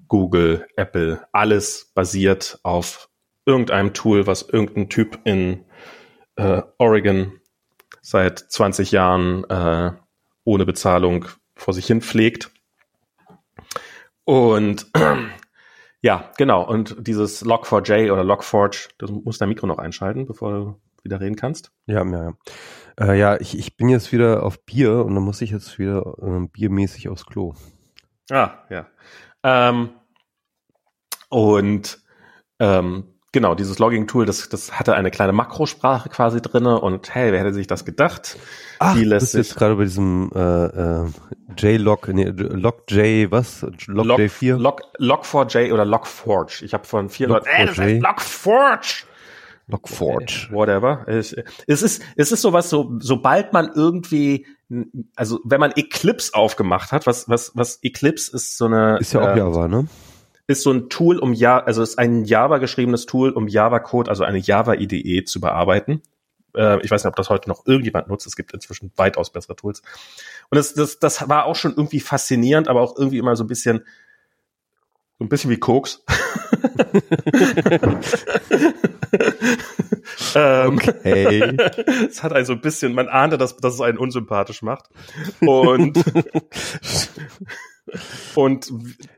Google, 0.09 0.67
Apple, 0.77 1.27
alles 1.33 1.91
basiert 1.95 2.59
auf 2.63 3.09
irgendeinem 3.47 3.95
Tool, 3.95 4.27
was 4.27 4.43
irgendein 4.43 4.89
Typ 4.89 5.19
in 5.25 5.65
äh, 6.37 6.63
Oregon 6.79 7.40
seit 8.03 8.39
20 8.39 8.93
Jahren 8.93 9.45
äh, 9.45 9.93
ohne 10.45 10.67
Bezahlung 10.67 11.27
vor 11.55 11.75
sich 11.75 11.87
hin 11.87 12.01
pflegt. 12.01 12.51
Und 14.25 14.91
ja, 16.03 16.31
genau. 16.37 16.67
Und 16.67 16.97
dieses 17.07 17.45
Log4j 17.45 18.13
oder 18.13 18.23
Log4j, 18.23 18.91
das 18.99 19.11
muss 19.11 19.39
dein 19.39 19.49
Mikro 19.49 19.67
noch 19.67 19.79
einschalten, 19.79 20.27
bevor 20.27 20.53
du 20.53 20.81
wieder 21.03 21.21
reden 21.21 21.37
kannst. 21.37 21.73
Ja, 21.87 22.05
ja, 22.05 22.25
ja. 22.25 22.35
Äh, 22.99 23.19
ja, 23.19 23.41
ich, 23.41 23.59
ich 23.59 23.77
bin 23.77 23.89
jetzt 23.89 24.13
wieder 24.13 24.43
auf 24.43 24.65
Bier 24.65 25.05
und 25.05 25.15
dann 25.15 25.25
muss 25.25 25.41
ich 25.41 25.51
jetzt 25.51 25.79
wieder 25.79 26.17
äh, 26.21 26.47
biermäßig 26.47 27.09
aufs 27.09 27.27
Klo. 27.27 27.55
Ah, 28.31 28.59
ja. 28.69 28.87
Ähm, 29.43 29.91
und 31.29 32.03
ähm, 32.59 33.15
Genau, 33.33 33.55
dieses 33.55 33.79
Logging-Tool, 33.79 34.27
das, 34.27 34.49
das 34.49 34.73
hatte 34.73 34.97
eine 34.97 35.13
kleine 35.13 35.33
Makrosprache 35.33 36.09
quasi 36.09 36.43
drinne 36.43 36.81
und 36.81 37.15
hey, 37.15 37.31
wer 37.31 37.39
hätte 37.39 37.55
sich 37.55 37.69
das 37.69 37.85
gedacht? 37.85 38.37
Ach, 38.81 38.97
Die 38.97 39.05
lässt 39.05 39.33
du 39.33 39.39
bist 39.39 39.51
jetzt 39.51 39.59
gerade 39.59 39.77
bei 39.77 39.85
diesem 39.85 40.33
äh, 40.35 40.65
äh, 40.65 41.07
JLog, 41.57 42.09
nee, 42.09 42.25
LogJ, 42.25 43.31
was? 43.31 43.63
LogJ4? 43.63 44.57
Log, 44.57 44.83
Log4j 44.99 45.73
oder 45.73 45.85
Log4j. 45.85 46.65
Ich 46.65 46.75
habe 46.75 46.85
von 46.85 47.09
vier 47.09 47.29
Leuten, 47.29 47.47
ey, 47.49 47.67
das 47.67 47.79
heißt 47.79 48.03
Log4j. 48.03 49.05
Log4j. 49.71 50.53
Whatever. 50.53 51.05
Es, 51.07 51.33
es 51.69 51.83
ist, 51.83 52.03
es 52.17 52.33
ist 52.33 52.43
sowas, 52.43 52.69
so, 52.69 52.97
sobald 52.99 53.53
man 53.53 53.71
irgendwie, 53.73 54.45
also 55.15 55.39
wenn 55.45 55.61
man 55.61 55.71
Eclipse 55.77 56.35
aufgemacht 56.35 56.91
hat, 56.91 57.07
was, 57.07 57.29
was, 57.29 57.53
was 57.55 57.79
Eclipse 57.83 58.35
ist 58.35 58.57
so 58.57 58.67
eine. 58.67 58.99
Ist 58.99 59.13
ja 59.13 59.21
auch 59.21 59.37
äh, 59.37 59.39
Java, 59.39 59.69
ne? 59.69 59.87
Ist 60.51 60.65
so 60.65 60.73
ein 60.73 60.89
Tool, 60.89 61.19
um 61.19 61.33
ja, 61.33 61.63
also 61.63 61.83
ist 61.83 61.99
ein 61.99 62.25
Java 62.25 62.59
geschriebenes 62.59 63.07
Tool, 63.07 63.31
um 63.31 63.47
Java-Code, 63.47 64.11
also 64.11 64.25
eine 64.25 64.39
Java-IDE 64.39 65.25
zu 65.25 65.41
bearbeiten. 65.41 66.03
Äh, 66.57 66.85
ich 66.85 66.91
weiß 66.91 67.05
nicht, 67.05 67.11
ob 67.11 67.17
das 67.17 67.31
heute 67.31 67.49
noch 67.49 67.67
irgendjemand 67.67 68.09
nutzt. 68.09 68.27
Es 68.27 68.35
gibt 68.35 68.53
inzwischen 68.53 68.91
weitaus 68.97 69.31
bessere 69.31 69.55
Tools. 69.55 69.83
Und 70.51 70.57
das, 70.57 70.75
das, 70.75 70.99
das 70.99 71.29
war 71.29 71.45
auch 71.45 71.55
schon 71.55 71.73
irgendwie 71.73 72.01
faszinierend, 72.01 72.69
aber 72.69 72.81
auch 72.81 72.99
irgendwie 72.99 73.19
immer 73.19 73.37
so 73.37 73.45
ein 73.45 73.47
bisschen, 73.47 73.85
so 75.19 75.25
ein 75.25 75.29
bisschen 75.29 75.51
wie 75.51 75.59
Koks. 75.59 76.03
ähm, 80.35 80.79
okay. 80.79 81.57
Es 82.11 82.25
hat 82.25 82.33
also 82.33 82.55
ein 82.55 82.61
bisschen, 82.61 82.93
man 82.93 83.09
ahnte, 83.09 83.39
dass, 83.39 83.57
dass 83.57 83.75
es 83.75 83.81
einen 83.81 83.99
unsympathisch 83.99 84.63
macht. 84.63 84.91
Und 85.41 85.97
Und 88.35 88.73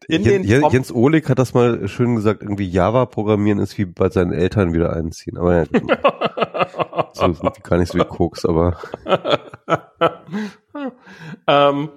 in 0.08 0.22
Jens, 0.22 0.46
den 0.46 0.70
Jens 0.70 0.92
Ohlig 0.92 1.28
hat 1.28 1.38
das 1.38 1.54
mal 1.54 1.86
schön 1.88 2.16
gesagt, 2.16 2.42
irgendwie 2.42 2.68
Java 2.68 3.06
programmieren 3.06 3.58
ist 3.58 3.76
wie 3.78 3.84
bei 3.84 4.08
seinen 4.08 4.32
Eltern 4.32 4.72
wieder 4.72 4.92
einziehen. 4.92 5.36
Aber 5.36 5.56
ja, 5.56 5.64
so 7.12 7.34
gar 7.62 7.78
nicht 7.78 7.92
so 7.92 7.98
wie 7.98 8.04
Koks, 8.04 8.44
aber. 8.46 8.78
ähm, 11.46 11.90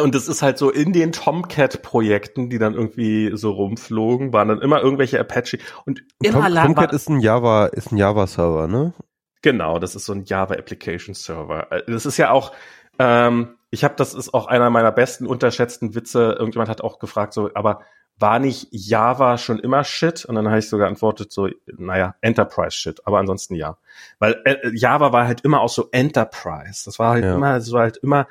und 0.00 0.14
es 0.14 0.28
ist 0.28 0.42
halt 0.42 0.56
so 0.56 0.70
in 0.70 0.92
den 0.92 1.12
Tomcat-Projekten, 1.12 2.48
die 2.48 2.58
dann 2.58 2.74
irgendwie 2.74 3.32
so 3.34 3.50
rumflogen, 3.50 4.32
waren 4.32 4.48
dann 4.48 4.62
immer 4.62 4.80
irgendwelche 4.80 5.18
Apache 5.18 5.58
und 5.84 6.02
immer 6.22 6.46
Tom, 6.46 6.54
Tomcat 6.54 6.92
ist 6.92 7.08
ein 7.08 7.20
Java, 7.20 7.66
ist 7.66 7.92
ein 7.92 7.96
Java-Server, 7.96 8.68
ne? 8.68 8.92
Genau, 9.42 9.78
das 9.78 9.96
ist 9.96 10.04
so 10.04 10.12
ein 10.12 10.24
Java 10.24 10.54
Application 10.54 11.14
Server. 11.14 11.66
Das 11.86 12.06
ist 12.06 12.18
ja 12.18 12.30
auch, 12.30 12.52
ähm, 12.98 13.56
ich 13.70 13.84
habe, 13.84 13.94
das 13.96 14.14
ist 14.14 14.34
auch 14.34 14.46
einer 14.46 14.70
meiner 14.70 14.92
besten 14.92 15.26
unterschätzten 15.26 15.94
Witze. 15.94 16.36
Irgendjemand 16.38 16.68
hat 16.68 16.80
auch 16.80 16.98
gefragt, 16.98 17.32
so, 17.32 17.50
aber 17.54 17.82
war 18.18 18.38
nicht 18.38 18.68
Java 18.70 19.38
schon 19.38 19.58
immer 19.58 19.82
Shit? 19.84 20.24
Und 20.24 20.34
dann 20.34 20.48
habe 20.48 20.58
ich 20.58 20.68
sogar 20.68 20.88
antwortet 20.88 21.32
so, 21.32 21.48
naja, 21.66 22.16
Enterprise 22.20 22.76
Shit, 22.76 23.06
aber 23.06 23.18
ansonsten 23.18 23.54
ja. 23.54 23.78
Weil 24.18 24.40
äh, 24.44 24.70
Java 24.74 25.12
war 25.12 25.26
halt 25.26 25.40
immer 25.42 25.60
auch 25.60 25.70
so 25.70 25.88
Enterprise. 25.92 26.82
Das 26.84 26.98
war 26.98 27.12
halt 27.12 27.24
ja. 27.24 27.34
immer, 27.34 27.72
war 27.72 27.82
halt 27.82 27.96
immer 27.98 28.26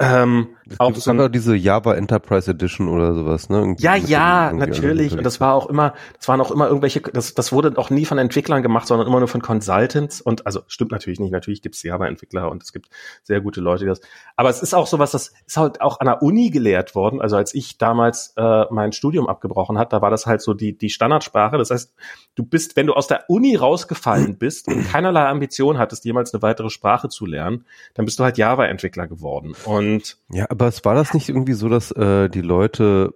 ähm, 0.00 0.55
auch 0.78 0.94
so 0.94 1.10
ein, 1.10 1.32
diese 1.32 1.54
Java 1.54 1.94
Enterprise 1.94 2.50
Edition 2.50 2.88
oder 2.88 3.14
sowas, 3.14 3.48
ne? 3.48 3.58
Irgendwie 3.58 3.82
ja, 3.82 3.96
ja, 3.96 4.52
natürlich. 4.52 5.16
Und 5.16 5.24
das 5.24 5.40
war 5.40 5.54
auch 5.54 5.66
immer, 5.66 5.94
das 6.18 6.28
waren 6.28 6.40
auch 6.40 6.50
immer 6.50 6.66
irgendwelche, 6.66 7.00
das, 7.00 7.34
das 7.34 7.52
wurde 7.52 7.72
auch 7.76 7.90
nie 7.90 8.04
von 8.04 8.18
Entwicklern 8.18 8.62
gemacht, 8.62 8.86
sondern 8.86 9.06
immer 9.06 9.18
nur 9.18 9.28
von 9.28 9.42
Consultants. 9.42 10.20
Und 10.20 10.46
also 10.46 10.62
stimmt 10.66 10.92
natürlich 10.92 11.20
nicht. 11.20 11.32
Natürlich 11.32 11.62
gibt 11.62 11.74
es 11.74 11.82
Java-Entwickler 11.82 12.50
und 12.50 12.62
es 12.62 12.72
gibt 12.72 12.88
sehr 13.22 13.40
gute 13.40 13.60
Leute, 13.60 13.84
die 13.84 13.88
das. 13.88 14.00
Aber 14.36 14.50
es 14.50 14.62
ist 14.62 14.74
auch 14.74 14.86
sowas, 14.86 15.10
das 15.12 15.32
ist 15.46 15.56
halt 15.56 15.80
auch 15.80 16.00
an 16.00 16.06
der 16.06 16.22
Uni 16.22 16.50
gelehrt 16.50 16.94
worden. 16.94 17.20
Also 17.20 17.36
als 17.36 17.54
ich 17.54 17.78
damals 17.78 18.34
äh, 18.36 18.64
mein 18.70 18.92
Studium 18.92 19.28
abgebrochen 19.28 19.78
hat, 19.78 19.92
da 19.92 20.02
war 20.02 20.10
das 20.10 20.26
halt 20.26 20.42
so 20.42 20.54
die 20.54 20.76
die 20.76 20.90
Standardsprache. 20.90 21.58
Das 21.58 21.70
heißt, 21.70 21.94
du 22.34 22.44
bist, 22.44 22.76
wenn 22.76 22.86
du 22.86 22.92
aus 22.92 23.06
der 23.06 23.24
Uni 23.28 23.56
rausgefallen 23.56 24.36
bist 24.38 24.68
und 24.68 24.88
keinerlei 24.88 25.26
Ambition 25.26 25.78
hattest, 25.78 26.04
jemals 26.04 26.34
eine 26.34 26.42
weitere 26.42 26.70
Sprache 26.70 27.08
zu 27.08 27.26
lernen, 27.26 27.64
dann 27.94 28.04
bist 28.04 28.18
du 28.18 28.24
halt 28.24 28.36
Java-Entwickler 28.36 29.06
geworden. 29.06 29.54
Und 29.64 29.96
und 29.96 30.18
ja, 30.30 30.46
aber 30.56 30.68
es 30.68 30.84
war 30.86 30.94
das 30.94 31.12
nicht 31.12 31.28
irgendwie 31.28 31.52
so, 31.52 31.68
dass 31.68 31.90
äh, 31.90 32.30
die 32.30 32.40
Leute 32.40 33.12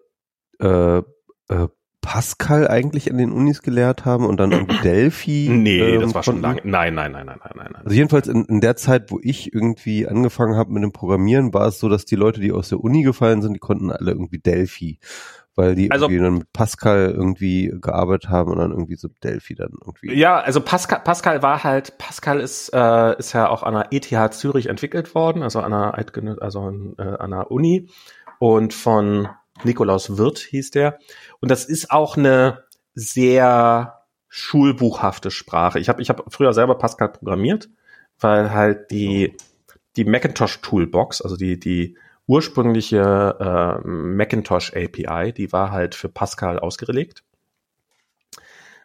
äh, 0.61 0.99
äh, 0.99 1.69
Pascal 2.03 2.69
eigentlich 2.69 3.11
an 3.11 3.17
den 3.17 3.33
Unis 3.33 3.62
gelehrt 3.62 4.05
haben 4.05 4.27
und 4.27 4.39
dann 4.39 4.53
irgendwie 4.53 4.79
Delphi. 4.83 5.49
Nee, 5.51 5.79
ähm, 5.79 6.03
das 6.03 6.15
war 6.15 6.23
schon 6.23 6.43
lange. 6.43 6.61
Nein, 6.65 6.93
nein, 6.95 7.12
nein, 7.12 7.25
nein, 7.25 7.39
nein, 7.43 7.55
nein. 7.57 7.83
Also 7.83 7.97
jedenfalls 7.97 8.29
in, 8.29 8.45
in 8.45 8.61
der 8.61 8.77
Zeit, 8.77 9.11
wo 9.11 9.19
ich 9.23 9.55
irgendwie 9.55 10.07
angefangen 10.07 10.55
habe 10.55 10.71
mit 10.71 10.83
dem 10.83 10.93
Programmieren, 10.93 11.55
war 11.55 11.69
es 11.69 11.81
so, 11.81 11.89
dass 11.89 12.05
die 12.05 12.17
Leute, 12.17 12.41
die 12.41 12.53
aus 12.53 12.69
der 12.69 12.81
Uni 12.81 13.03
gefallen 13.05 13.41
sind, 13.41 13.55
die 13.55 13.59
konnten 13.59 13.91
alle 13.91 14.11
irgendwie 14.11 14.39
Delphi 14.39 14.99
weil 15.56 15.74
die 15.74 15.90
also, 15.90 16.06
irgendwie 16.06 16.22
dann 16.22 16.39
mit 16.39 16.52
Pascal 16.52 17.10
irgendwie 17.10 17.72
gearbeitet 17.81 18.31
haben 18.31 18.51
und 18.51 18.59
dann 18.59 18.70
irgendwie 18.70 18.97
so 18.97 19.09
Delphi 19.22 19.55
dann 19.55 19.72
irgendwie. 19.85 20.14
Ja, 20.14 20.39
also 20.39 20.60
Pascal, 20.60 21.01
Pascal 21.01 21.43
war 21.43 21.64
halt, 21.64 21.98
Pascal 21.98 22.40
ist, 22.40 22.70
äh, 22.72 23.18
ist 23.18 23.32
ja 23.32 23.48
auch 23.48 23.62
an 23.62 23.74
der 23.74 23.89
ETH 23.90 24.35
Zürich 24.35 24.66
entwickelt 24.66 25.14
worden, 25.14 25.43
also 25.43 25.60
an 25.60 25.72
der, 25.72 26.43
also 26.43 26.60
an, 26.60 26.94
äh, 26.98 27.02
an 27.02 27.31
der 27.31 27.51
Uni 27.51 27.89
und 28.39 28.72
von 28.74 29.28
Nikolaus 29.64 30.16
Wirth 30.16 30.39
hieß 30.39 30.70
der. 30.70 30.98
Und 31.40 31.51
das 31.51 31.64
ist 31.64 31.90
auch 31.90 32.16
eine 32.16 32.64
sehr 32.94 34.01
schulbuchhafte 34.28 35.31
Sprache. 35.31 35.78
Ich 35.78 35.89
habe 35.89 36.01
ich 36.01 36.09
hab 36.09 36.32
früher 36.32 36.52
selber 36.52 36.77
Pascal 36.78 37.10
programmiert, 37.10 37.68
weil 38.18 38.52
halt 38.52 38.90
die, 38.90 39.36
die 39.97 40.05
Macintosh 40.05 40.60
Toolbox, 40.60 41.20
also 41.20 41.36
die, 41.36 41.59
die 41.59 41.97
ursprüngliche 42.31 43.36
äh, 43.40 43.89
Macintosh 43.89 44.73
API, 44.73 45.32
die 45.32 45.52
war 45.52 45.73
halt 45.73 45.97
für 45.97 46.09
Pascal 46.09 46.61
ausgelegt. 46.61 47.24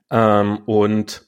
Ähm, 0.10 0.64
und, 0.66 1.28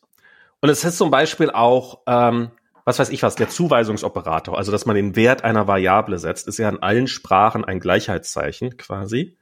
und 0.59 0.69
es 0.69 0.83
ist 0.83 0.97
zum 0.97 1.11
Beispiel 1.11 1.51
auch, 1.51 2.01
ähm, 2.07 2.49
was 2.85 2.97
weiß 2.97 3.09
ich 3.09 3.21
was, 3.21 3.35
der 3.35 3.49
Zuweisungsoperator, 3.49 4.57
also 4.57 4.71
dass 4.71 4.87
man 4.87 4.95
den 4.95 5.15
Wert 5.15 5.43
einer 5.43 5.67
Variable 5.67 6.17
setzt, 6.17 6.47
ist 6.47 6.57
ja 6.57 6.69
in 6.69 6.81
allen 6.81 7.05
Sprachen 7.05 7.63
ein 7.63 7.79
Gleichheitszeichen 7.79 8.77
quasi, 8.77 9.37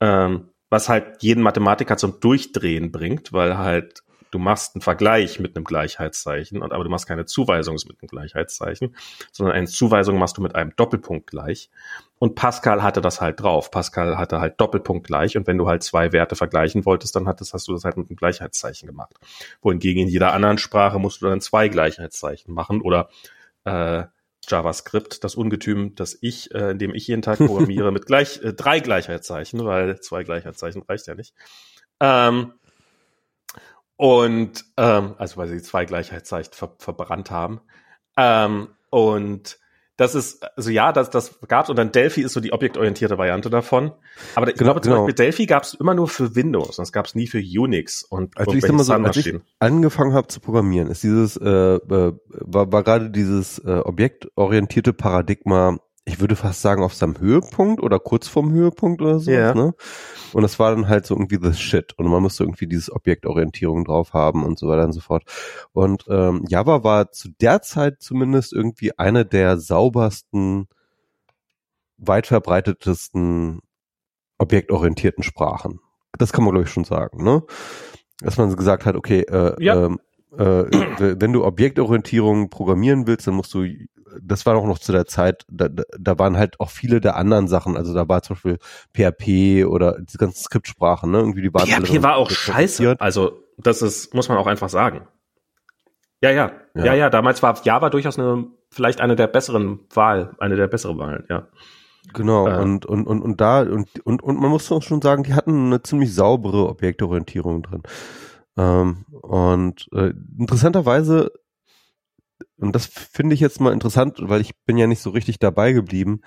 ähm, 0.00 0.48
was 0.70 0.88
halt 0.88 1.22
jeden 1.22 1.42
Mathematiker 1.42 1.98
zum 1.98 2.18
Durchdrehen 2.20 2.92
bringt, 2.92 3.34
weil 3.34 3.58
halt 3.58 4.04
du 4.30 4.38
machst 4.38 4.74
einen 4.74 4.82
Vergleich 4.82 5.40
mit 5.40 5.56
einem 5.56 5.64
Gleichheitszeichen, 5.64 6.62
und, 6.62 6.72
aber 6.72 6.84
du 6.84 6.90
machst 6.90 7.06
keine 7.06 7.26
Zuweisung 7.26 7.76
mit 7.86 8.00
einem 8.00 8.08
Gleichheitszeichen, 8.08 8.94
sondern 9.32 9.56
eine 9.56 9.66
Zuweisung 9.66 10.18
machst 10.18 10.36
du 10.36 10.42
mit 10.42 10.54
einem 10.54 10.74
Doppelpunkt 10.76 11.26
gleich. 11.26 11.70
Und 12.18 12.34
Pascal 12.34 12.82
hatte 12.82 13.00
das 13.00 13.20
halt 13.20 13.40
drauf. 13.40 13.70
Pascal 13.70 14.16
hatte 14.16 14.40
halt 14.40 14.60
Doppelpunkt 14.60 15.06
gleich. 15.06 15.36
Und 15.36 15.46
wenn 15.46 15.58
du 15.58 15.68
halt 15.68 15.82
zwei 15.82 16.12
Werte 16.12 16.34
vergleichen 16.34 16.86
wolltest, 16.86 17.14
dann 17.14 17.28
hattest, 17.28 17.52
hast 17.52 17.68
du 17.68 17.72
das 17.72 17.84
halt 17.84 17.96
mit 17.96 18.08
einem 18.08 18.16
Gleichheitszeichen 18.16 18.86
gemacht. 18.86 19.14
Wohingegen 19.60 20.02
in 20.02 20.08
jeder 20.08 20.32
anderen 20.32 20.58
Sprache 20.58 20.98
musst 20.98 21.20
du 21.20 21.26
dann 21.26 21.40
zwei 21.40 21.68
Gleichheitszeichen 21.68 22.54
machen 22.54 22.80
oder 22.80 23.10
äh, 23.64 24.04
JavaScript, 24.48 25.24
das 25.24 25.34
Ungetüm, 25.34 25.94
das 25.94 26.16
ich, 26.20 26.54
äh, 26.54 26.70
in 26.70 26.78
dem 26.78 26.94
ich 26.94 27.06
jeden 27.06 27.22
Tag 27.22 27.38
programmiere, 27.38 27.92
mit 27.92 28.06
gleich 28.06 28.42
äh, 28.42 28.52
drei 28.52 28.80
Gleichheitszeichen, 28.80 29.64
weil 29.64 30.00
zwei 30.00 30.24
Gleichheitszeichen 30.24 30.82
reicht 30.82 31.06
ja 31.06 31.14
nicht. 31.14 31.34
Ähm, 32.00 32.52
und 33.96 34.64
ähm, 34.76 35.14
also 35.18 35.36
weil 35.36 35.48
sie 35.48 35.62
zwei 35.62 35.84
Gleichheitszeichen 35.84 36.52
ver 36.52 36.74
verbrannt 36.78 37.30
haben. 37.30 37.60
Ähm, 38.16 38.68
und 38.90 39.58
das 39.96 40.14
ist, 40.14 40.44
also 40.58 40.68
ja, 40.70 40.92
das, 40.92 41.08
das 41.08 41.40
gab's 41.48 41.70
und 41.70 41.76
dann 41.76 41.90
Delphi 41.90 42.20
ist 42.20 42.34
so 42.34 42.40
die 42.40 42.52
objektorientierte 42.52 43.16
Variante 43.16 43.48
davon. 43.48 43.92
Aber 44.34 44.48
ich 44.48 44.54
genau, 44.54 44.72
glaube 44.72 44.82
zum 44.82 44.92
genau. 44.92 45.04
Beispiel 45.06 45.24
Delphi 45.24 45.46
gab's 45.46 45.72
immer 45.72 45.94
nur 45.94 46.08
für 46.08 46.34
Windows, 46.36 46.76
das 46.76 46.92
gab's 46.92 47.14
nie 47.14 47.26
für 47.26 47.38
Unix 47.38 48.02
und 48.02 48.36
also 48.36 48.52
ich 48.52 48.68
mal 48.68 48.84
so, 48.84 48.92
als 48.92 49.16
ich 49.16 49.34
angefangen 49.58 50.12
habe 50.12 50.28
zu 50.28 50.40
programmieren, 50.40 50.88
ist 50.88 51.02
dieses, 51.02 51.38
äh, 51.38 51.48
äh, 51.48 52.12
war, 52.28 52.72
war 52.72 52.82
gerade 52.82 53.10
dieses 53.10 53.58
äh, 53.60 53.78
objektorientierte 53.78 54.92
Paradigma 54.92 55.78
ich 56.08 56.20
würde 56.20 56.36
fast 56.36 56.62
sagen, 56.62 56.84
auf 56.84 56.94
seinem 56.94 57.18
Höhepunkt 57.18 57.82
oder 57.82 57.98
kurz 57.98 58.28
vorm 58.28 58.52
Höhepunkt 58.52 59.02
oder 59.02 59.18
so. 59.18 59.30
Yeah. 59.30 59.54
Ne? 59.54 59.74
Und 60.32 60.42
das 60.42 60.58
war 60.60 60.70
dann 60.70 60.88
halt 60.88 61.04
so 61.04 61.14
irgendwie 61.14 61.38
the 61.42 61.52
shit. 61.52 61.94
Und 61.98 62.06
man 62.06 62.22
musste 62.22 62.44
irgendwie 62.44 62.68
dieses 62.68 62.92
Objektorientierung 62.92 63.84
drauf 63.84 64.12
haben 64.12 64.44
und 64.44 64.56
so 64.56 64.68
weiter 64.68 64.84
und 64.84 64.92
so 64.92 65.00
fort. 65.00 65.24
Und 65.72 66.04
ähm, 66.08 66.44
Java 66.48 66.84
war 66.84 67.10
zu 67.10 67.30
der 67.40 67.60
Zeit 67.60 68.00
zumindest 68.00 68.52
irgendwie 68.52 68.96
eine 68.96 69.26
der 69.26 69.58
saubersten, 69.58 70.68
weit 71.98 72.28
verbreitetesten 72.28 73.60
objektorientierten 74.38 75.24
Sprachen. 75.24 75.80
Das 76.18 76.32
kann 76.32 76.44
man, 76.44 76.52
glaube 76.52 76.66
ich, 76.66 76.72
schon 76.72 76.84
sagen, 76.84 77.24
ne? 77.24 77.42
Dass 78.20 78.38
man 78.38 78.54
gesagt 78.54 78.86
hat, 78.86 78.94
okay, 78.94 79.22
äh, 79.22 79.62
ja. 79.62 79.86
ähm, 79.86 79.98
äh, 80.38 81.20
wenn 81.20 81.32
du 81.32 81.44
Objektorientierung 81.44 82.48
programmieren 82.48 83.06
willst, 83.06 83.26
dann 83.26 83.34
musst 83.34 83.52
du 83.54 83.64
das 84.22 84.46
war 84.46 84.56
auch 84.56 84.66
noch 84.66 84.78
zu 84.78 84.92
der 84.92 85.06
Zeit, 85.06 85.44
da, 85.48 85.68
da 85.68 86.18
waren 86.18 86.36
halt 86.36 86.60
auch 86.60 86.70
viele 86.70 87.00
der 87.00 87.16
anderen 87.16 87.48
Sachen, 87.48 87.76
also 87.76 87.94
da 87.94 88.08
war 88.08 88.22
zum 88.22 88.36
Beispiel 88.36 88.58
PHP 88.94 89.66
oder 89.66 89.98
diese 90.00 90.18
ganzen 90.18 90.42
Skriptsprachen, 90.42 91.10
ne? 91.10 91.18
Irgendwie 91.18 91.42
die 91.42 91.54
waren 91.54 91.66
PHP 91.66 92.02
war 92.02 92.16
auch 92.16 92.30
scheiße. 92.30 92.96
Also 92.98 93.42
das 93.58 93.82
ist, 93.82 94.14
muss 94.14 94.28
man 94.28 94.38
auch 94.38 94.46
einfach 94.46 94.68
sagen. 94.68 95.06
Ja, 96.22 96.30
ja, 96.30 96.52
ja, 96.74 96.84
ja, 96.84 96.94
ja. 96.94 97.10
Damals 97.10 97.42
war 97.42 97.60
Java 97.62 97.90
durchaus 97.90 98.18
eine, 98.18 98.46
vielleicht 98.70 99.00
eine 99.00 99.16
der 99.16 99.26
besseren 99.26 99.80
Wahl, 99.92 100.34
eine 100.38 100.56
der 100.56 100.66
besseren 100.66 100.98
Wahlen, 100.98 101.24
ja. 101.28 101.48
Genau, 102.14 102.46
äh. 102.46 102.60
und, 102.60 102.86
und, 102.86 103.06
und, 103.06 103.20
und 103.20 103.40
da, 103.40 103.62
und, 103.62 103.88
und, 104.04 104.22
und 104.22 104.40
man 104.40 104.50
muss 104.50 104.70
auch 104.70 104.82
schon 104.82 105.02
sagen, 105.02 105.24
die 105.24 105.34
hatten 105.34 105.66
eine 105.66 105.82
ziemlich 105.82 106.14
saubere 106.14 106.68
Objektorientierung 106.68 107.62
drin. 107.62 107.82
Ähm, 108.56 109.04
und 109.10 109.88
äh, 109.92 110.12
interessanterweise 110.38 111.32
und 112.58 112.74
das 112.74 112.86
finde 112.86 113.34
ich 113.34 113.40
jetzt 113.40 113.60
mal 113.60 113.72
interessant, 113.72 114.18
weil 114.20 114.40
ich 114.40 114.56
bin 114.64 114.78
ja 114.78 114.86
nicht 114.86 115.02
so 115.02 115.10
richtig 115.10 115.38
dabei 115.38 115.72
geblieben, 115.72 116.20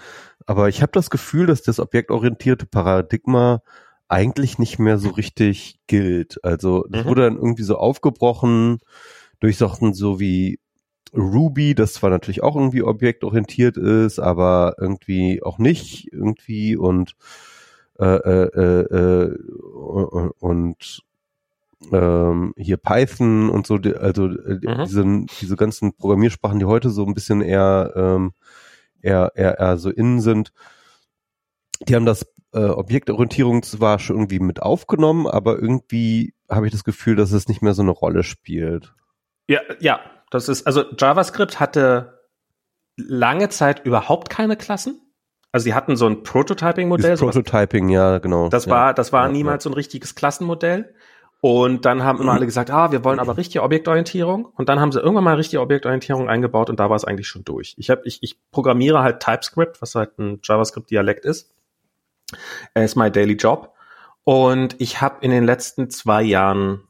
aber 0.46 0.70
ich 0.70 0.82
habe 0.82 0.92
das 0.92 1.10
Gefühl, 1.10 1.48
dass 1.48 1.64
das 1.64 1.80
objektorientierte 1.80 2.66
Paradigma 2.66 3.62
eigentlich 4.08 4.60
nicht 4.60 4.80
mehr 4.80 4.98
so 4.98 5.10
richtig 5.10 5.80
gilt. 5.88 6.44
Also 6.44 6.86
das 6.90 7.06
mhm. 7.06 7.10
wurde 7.10 7.22
dann 7.24 7.36
irgendwie 7.36 7.64
so 7.64 7.78
aufgebrochen 7.78 8.80
durch 9.40 9.58
Sachen 9.58 9.94
so 9.94 10.20
wie 10.20 10.60
Ruby, 11.16 11.74
das 11.74 11.94
zwar 11.94 12.10
natürlich 12.10 12.44
auch 12.44 12.56
irgendwie 12.56 12.84
objektorientiert 12.84 13.78
ist, 13.78 14.20
aber 14.20 14.76
irgendwie 14.80 15.42
auch 15.42 15.58
nicht 15.58 16.08
irgendwie 16.12 16.76
und 16.76 17.16
äh, 18.00 18.06
äh, 18.06 18.50
äh, 18.56 19.26
äh 19.26 19.38
und 20.40 21.04
ähm, 21.92 22.54
hier 22.58 22.78
Python 22.78 23.50
und 23.50 23.66
so, 23.66 23.76
also 23.76 24.26
äh, 24.28 24.60
mhm. 24.62 24.84
diese, 24.86 25.26
diese 25.42 25.56
ganzen 25.56 25.96
Programmiersprachen, 25.96 26.60
die 26.60 26.66
heute 26.66 26.90
so 26.90 27.06
ein 27.06 27.14
bisschen 27.14 27.42
eher, 27.42 27.94
ähm, 27.96 28.34
eher, 29.02 29.32
eher, 29.36 29.60
eher 29.60 29.78
so 29.78 29.90
innen 29.90 30.22
sind, 30.22 30.52
die 31.88 31.96
haben 31.96 32.06
das 32.06 32.26
äh, 32.54 32.66
Objektorientierung 32.66 33.64
zwar 33.64 34.00
schon 34.00 34.18
irgendwie 34.18 34.40
mit 34.40 34.62
aufgenommen, 34.62 35.28
aber 35.28 35.58
irgendwie 35.60 36.34
habe 36.50 36.66
ich 36.66 36.72
das 36.72 36.84
Gefühl, 36.84 37.16
dass 37.16 37.32
es 37.32 37.48
nicht 37.48 37.62
mehr 37.62 37.74
so 37.74 37.82
eine 37.82 37.92
Rolle 37.92 38.24
spielt. 38.24 38.94
Ja, 39.48 39.62
ja, 39.80 40.00
das 40.30 40.50
ist, 40.50 40.68
also 40.68 40.84
JavaScript 40.98 41.60
hatte 41.60 42.20
lange 42.98 43.50
Zeit 43.50 43.86
überhaupt 43.86 44.30
keine 44.30 44.58
Klassen. 44.58 45.02
Also 45.52 45.64
sie 45.64 45.74
hatten 45.74 45.96
so 45.96 46.06
ein 46.06 46.22
Prototyping-Modell. 46.22 47.18
Prototyping, 47.18 47.90
ja, 47.90 48.20
genau. 48.20 48.50
Das 48.50 48.66
ja, 48.66 48.72
war, 48.72 48.94
das 48.94 49.12
war 49.12 49.26
ja, 49.26 49.32
niemals 49.32 49.64
ja. 49.64 49.70
so 49.70 49.70
ein 49.72 49.74
richtiges 49.74 50.14
Klassenmodell. 50.14 50.94
Und 51.42 51.86
dann 51.86 52.04
haben 52.04 52.20
immer 52.20 52.34
alle 52.34 52.46
gesagt, 52.48 52.72
ah, 52.72 52.92
wir 52.92 53.04
wollen 53.04 53.20
aber 53.20 53.38
richtige 53.38 53.64
Objektorientierung. 53.64 54.46
Und 54.46 54.70
dann 54.70 54.80
haben 54.80 54.92
sie 54.92 55.00
irgendwann 55.00 55.24
mal 55.24 55.36
richtige 55.36 55.62
Objektorientierung 55.62 56.30
eingebaut 56.30 56.70
und 56.70 56.80
da 56.80 56.90
war 56.90 56.96
es 56.96 57.06
eigentlich 57.06 57.28
schon 57.28 57.44
durch. 57.44 57.76
Ich, 57.78 57.90
hab, 57.90 58.06
ich, 58.06 58.22
ich 58.22 58.38
programmiere 58.52 59.02
halt 59.02 59.22
TypeScript, 59.22 59.82
was 59.82 59.96
halt 59.96 60.18
ein 60.20 60.40
JavaScript-Dialekt 60.44 61.26
ist. 61.26 61.54
Ist 62.76 62.96
my 62.96 63.12
daily 63.12 63.34
job. 63.34 63.74
Und 64.24 64.76
ich 64.80 65.02
habe 65.02 65.18
in 65.22 65.32
den 65.32 65.46
letzten 65.46 65.90
zwei 65.90 66.22
Jahren 66.22 66.84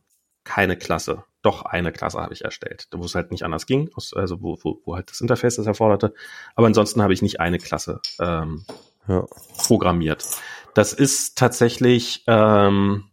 keine 0.44 0.76
Klasse. 0.76 1.24
Doch 1.42 1.64
eine 1.64 1.94
Klasse 1.94 2.20
habe 2.20 2.34
ich 2.34 2.44
erstellt, 2.44 2.90
wo 2.92 3.06
es 3.06 3.16
halt 3.16 3.32
nicht 3.32 3.44
anders 3.44 3.66
ging, 3.66 3.90
also 3.96 4.42
wo, 4.42 4.58
wo, 4.62 4.82
wo 4.84 4.96
halt 4.96 5.10
das 5.10 5.22
Interface 5.22 5.56
das 5.56 5.68
erforderte. 5.68 6.14
Aber 6.56 6.68
ansonsten 6.68 7.02
habe 7.02 7.14
ich 7.14 7.22
nicht 7.22 7.40
eine 7.40 7.60
Klasse 7.60 8.02
ähm, 8.20 8.66
ja. 9.08 9.26
programmiert. 9.58 10.26
Das 10.74 10.92
ist 10.92 11.38
tatsächlich 11.38 12.26
ähm, 12.28 13.09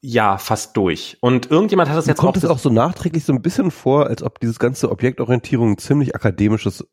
ja 0.00 0.38
fast 0.38 0.76
durch. 0.76 1.18
Und 1.20 1.50
irgendjemand 1.50 1.88
hat 1.88 1.96
das 1.96 2.06
jetzt 2.06 2.18
kommt 2.18 2.30
auch. 2.30 2.32
Kommt 2.34 2.44
es 2.44 2.50
auch 2.50 2.58
so 2.58 2.70
nachträglich 2.70 3.24
so 3.24 3.32
ein 3.32 3.42
bisschen 3.42 3.70
vor, 3.70 4.06
als 4.06 4.22
ob 4.22 4.38
dieses 4.40 4.58
ganze 4.58 4.90
Objektorientierung 4.90 5.72
ein 5.72 5.78
ziemlich 5.78 6.14
akademisches 6.14 6.86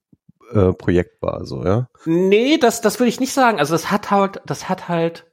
äh, 0.52 0.74
Projekt 0.74 1.22
war, 1.22 1.46
so 1.46 1.64
ja? 1.64 1.90
Nee, 2.06 2.58
das 2.58 2.82
das 2.82 3.00
würde 3.00 3.10
ich 3.10 3.20
nicht 3.20 3.34
sagen. 3.34 3.60
Also 3.60 3.74
das 3.74 3.92
hat 3.92 4.12
halt, 4.12 4.42
das 4.46 4.70
hat 4.70 4.88
halt, 4.90 5.26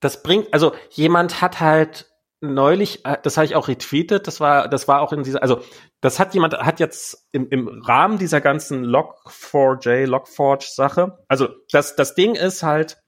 das 0.00 0.22
bringt, 0.22 0.52
also 0.52 0.72
jemand 0.90 1.40
hat 1.40 1.60
halt 1.60 2.12
neulich, 2.40 3.04
äh, 3.04 3.16
das 3.22 3.36
habe 3.36 3.46
ich 3.46 3.54
auch 3.54 3.68
retweetet, 3.68 4.26
das 4.26 4.40
war, 4.40 4.68
das 4.68 4.88
war 4.88 5.00
auch 5.00 5.12
in 5.12 5.22
dieser, 5.22 5.42
also 5.42 5.60
das 6.00 6.18
hat 6.18 6.34
jemand, 6.34 6.54
hat 6.54 6.80
jetzt 6.80 7.28
im, 7.32 7.48
im 7.48 7.68
Rahmen 7.82 8.18
dieser 8.18 8.40
ganzen 8.40 8.84
Log4j, 8.84 10.06
Log4j-Sache, 10.06 11.18
also 11.28 11.48
das, 11.70 11.96
das 11.96 12.14
Ding 12.14 12.34
ist 12.34 12.62
halt, 12.62 13.01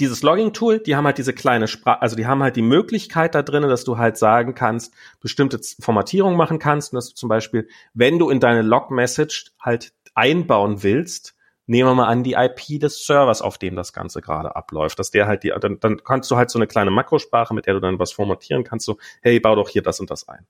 dieses 0.00 0.22
Logging-Tool, 0.22 0.80
die 0.80 0.96
haben 0.96 1.04
halt 1.04 1.18
diese 1.18 1.32
kleine 1.32 1.68
Sprache, 1.68 2.02
also 2.02 2.16
die 2.16 2.26
haben 2.26 2.42
halt 2.42 2.56
die 2.56 2.62
Möglichkeit 2.62 3.34
da 3.34 3.42
drinnen, 3.42 3.68
dass 3.68 3.84
du 3.84 3.98
halt 3.98 4.16
sagen 4.16 4.54
kannst, 4.54 4.94
bestimmte 5.20 5.60
Formatierungen 5.80 6.36
machen 6.36 6.58
kannst 6.58 6.92
und 6.92 6.96
dass 6.96 7.10
du 7.10 7.14
zum 7.14 7.28
Beispiel, 7.28 7.68
wenn 7.94 8.18
du 8.18 8.30
in 8.30 8.40
deine 8.40 8.62
Log-Message 8.62 9.52
halt 9.60 9.92
einbauen 10.14 10.82
willst, 10.82 11.34
nehmen 11.66 11.88
wir 11.88 11.94
mal 11.94 12.08
an, 12.08 12.24
die 12.24 12.32
IP 12.32 12.80
des 12.80 13.06
Servers, 13.06 13.42
auf 13.42 13.56
dem 13.56 13.76
das 13.76 13.92
Ganze 13.92 14.20
gerade 14.20 14.56
abläuft, 14.56 14.98
dass 14.98 15.12
der 15.12 15.28
halt 15.28 15.44
die, 15.44 15.52
dann, 15.60 15.78
dann 15.78 16.02
kannst 16.02 16.28
du 16.30 16.36
halt 16.36 16.50
so 16.50 16.58
eine 16.58 16.66
kleine 16.66 16.90
Makrosprache, 16.90 17.54
mit 17.54 17.66
der 17.66 17.74
du 17.74 17.80
dann 17.80 18.00
was 18.00 18.10
formatieren 18.10 18.64
kannst, 18.64 18.86
so, 18.86 18.98
hey, 19.22 19.38
bau 19.38 19.54
doch 19.54 19.68
hier 19.68 19.82
das 19.82 20.00
und 20.00 20.10
das 20.10 20.28
ein. 20.28 20.46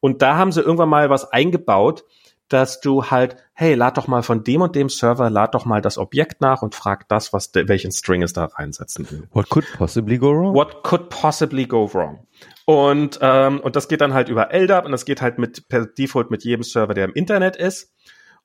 Und 0.00 0.20
da 0.20 0.36
haben 0.36 0.52
sie 0.52 0.60
irgendwann 0.60 0.90
mal 0.90 1.08
was 1.08 1.32
eingebaut, 1.32 2.04
dass 2.48 2.80
du 2.80 3.04
halt, 3.04 3.36
hey, 3.52 3.74
lad 3.74 3.96
doch 3.98 4.06
mal 4.06 4.22
von 4.22 4.42
dem 4.42 4.62
und 4.62 4.74
dem 4.74 4.88
Server, 4.88 5.30
lad 5.30 5.54
doch 5.54 5.64
mal 5.64 5.82
das 5.82 5.98
Objekt 5.98 6.40
nach 6.40 6.62
und 6.62 6.74
frag 6.74 7.08
das, 7.08 7.32
was 7.32 7.52
de, 7.52 7.68
welchen 7.68 7.92
String 7.92 8.22
es 8.22 8.32
da 8.32 8.46
reinsetzen 8.46 9.10
will. 9.10 9.28
What 9.32 9.50
could 9.50 9.66
possibly 9.76 10.18
go 10.18 10.30
wrong? 10.30 10.54
What 10.54 10.82
could 10.82 11.10
possibly 11.10 11.66
go 11.66 11.92
wrong? 11.92 12.26
Und, 12.64 13.18
ähm, 13.22 13.60
und 13.60 13.76
das 13.76 13.88
geht 13.88 14.00
dann 14.00 14.14
halt 14.14 14.28
über 14.28 14.52
LDAP 14.52 14.86
und 14.86 14.92
das 14.92 15.04
geht 15.04 15.20
halt 15.20 15.38
mit 15.38 15.68
per 15.68 15.86
Default 15.86 16.30
mit 16.30 16.44
jedem 16.44 16.62
Server, 16.62 16.94
der 16.94 17.04
im 17.04 17.12
Internet 17.12 17.56
ist. 17.56 17.92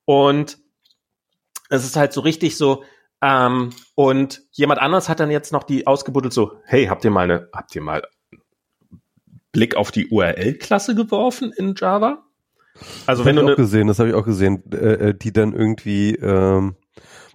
Und 0.05 0.57
es 1.69 1.85
ist 1.85 1.95
halt 1.95 2.13
so 2.13 2.21
richtig 2.21 2.57
so, 2.57 2.83
ähm, 3.21 3.69
und 3.95 4.41
jemand 4.51 4.81
anderes 4.81 5.07
hat 5.07 5.21
dann 5.21 5.31
jetzt 5.31 5.53
noch 5.53 5.63
die 5.63 5.87
ausgebuddelt 5.87 6.33
so, 6.33 6.59
hey, 6.65 6.87
habt 6.87 7.05
ihr 7.05 7.11
mal 7.11 7.23
eine, 7.23 7.47
habt 7.53 7.73
ihr 7.73 7.81
mal 7.81 8.03
Blick 9.53 9.75
auf 9.77 9.91
die 9.91 10.09
URL-Klasse 10.09 10.93
geworfen 10.93 11.53
in 11.55 11.73
Java? 11.77 12.25
Also 13.05 13.23
das 13.23 13.25
wenn 13.25 13.35
du 13.35 13.53
auch 13.53 13.55
gesehen, 13.55 13.87
das 13.87 13.99
habe 13.99 14.09
ich 14.09 14.15
auch 14.15 14.25
gesehen, 14.25 14.63
äh, 14.71 15.09
äh, 15.09 15.13
die 15.13 15.31
dann 15.31 15.53
irgendwie, 15.53 16.15
ähm, 16.15 16.75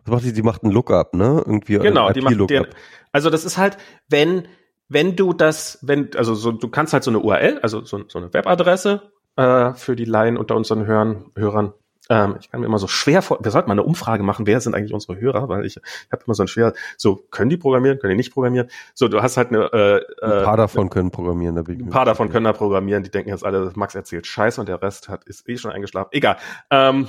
was 0.05 0.15
macht 0.15 0.25
die? 0.25 0.33
Die 0.33 0.43
macht 0.43 0.63
einen 0.63 0.73
Lookup, 0.73 1.15
ne? 1.15 1.43
Irgendwie 1.47 1.79
genau, 1.79 2.11
die 2.11 2.21
macht 2.21 2.51
den, 2.51 2.67
also 3.13 3.31
das 3.31 3.45
ist 3.45 3.59
halt, 3.59 3.79
wenn 4.09 4.49
wenn 4.89 5.17
du 5.17 5.33
das, 5.33 5.79
wenn 5.83 6.11
also 6.17 6.35
so, 6.35 6.53
du 6.53 6.69
kannst 6.69 6.93
halt 6.93 7.05
so 7.05 7.11
eine 7.11 7.21
URL, 7.21 7.59
also 7.63 7.85
so, 7.85 8.03
so 8.09 8.19
eine 8.19 8.33
Webadresse 8.33 9.13
äh, 9.37 9.75
für 9.75 9.97
die 9.97 10.07
Laien 10.07 10.37
unter 10.37 10.57
unseren 10.57 10.87
Hörern, 10.87 11.31
Hörern 11.37 11.75
ähm, 12.09 12.37
ich 12.41 12.51
kann 12.51 12.61
mir 12.61 12.67
immer 12.67 12.79
so 12.79 12.89
schwer 12.89 13.23
vor, 13.23 13.39
wir 13.43 13.51
sollten 13.51 13.69
mal 13.69 13.75
eine 13.75 13.83
Umfrage 13.83 14.23
machen, 14.23 14.47
wer 14.47 14.61
sind 14.61 14.75
eigentlich 14.75 14.95
unsere 14.95 15.19
Hörer, 15.19 15.49
weil 15.49 15.67
ich, 15.67 15.77
ich 15.77 16.13
habe 16.13 16.23
immer 16.27 16.35
so 16.35 16.43
ein 16.43 16.49
schwer, 16.49 16.73
so 16.97 17.17
können 17.31 17.51
die 17.51 17.57
programmieren, 17.57 17.99
können 17.99 18.13
die 18.13 18.17
nicht 18.17 18.33
programmieren. 18.33 18.69
So, 18.95 19.09
du 19.09 19.23
hast 19.23 19.37
halt 19.37 19.49
eine 19.49 19.65
äh, 19.73 20.01
Ein 20.23 20.45
paar 20.45 20.57
davon 20.57 20.91
können 20.91 21.11
programmieren, 21.11 21.55
da 21.57 21.63
bin 21.63 21.81
ich 21.81 21.87
Ein 21.87 21.91
paar 21.91 22.05
davon 22.05 22.31
können 22.31 22.45
da 22.45 22.53
programmieren, 22.53 23.03
die 23.03 23.11
denken 23.11 23.31
jetzt 23.31 23.45
alle, 23.45 23.73
Max 23.75 23.95
erzählt 23.95 24.27
Scheiße 24.27 24.61
und 24.61 24.69
der 24.69 24.81
Rest 24.83 25.09
hat 25.09 25.25
ist 25.25 25.49
eh 25.49 25.57
schon 25.57 25.71
eingeschlafen. 25.71 26.11
Egal. 26.13 26.37
Ähm, 26.71 27.09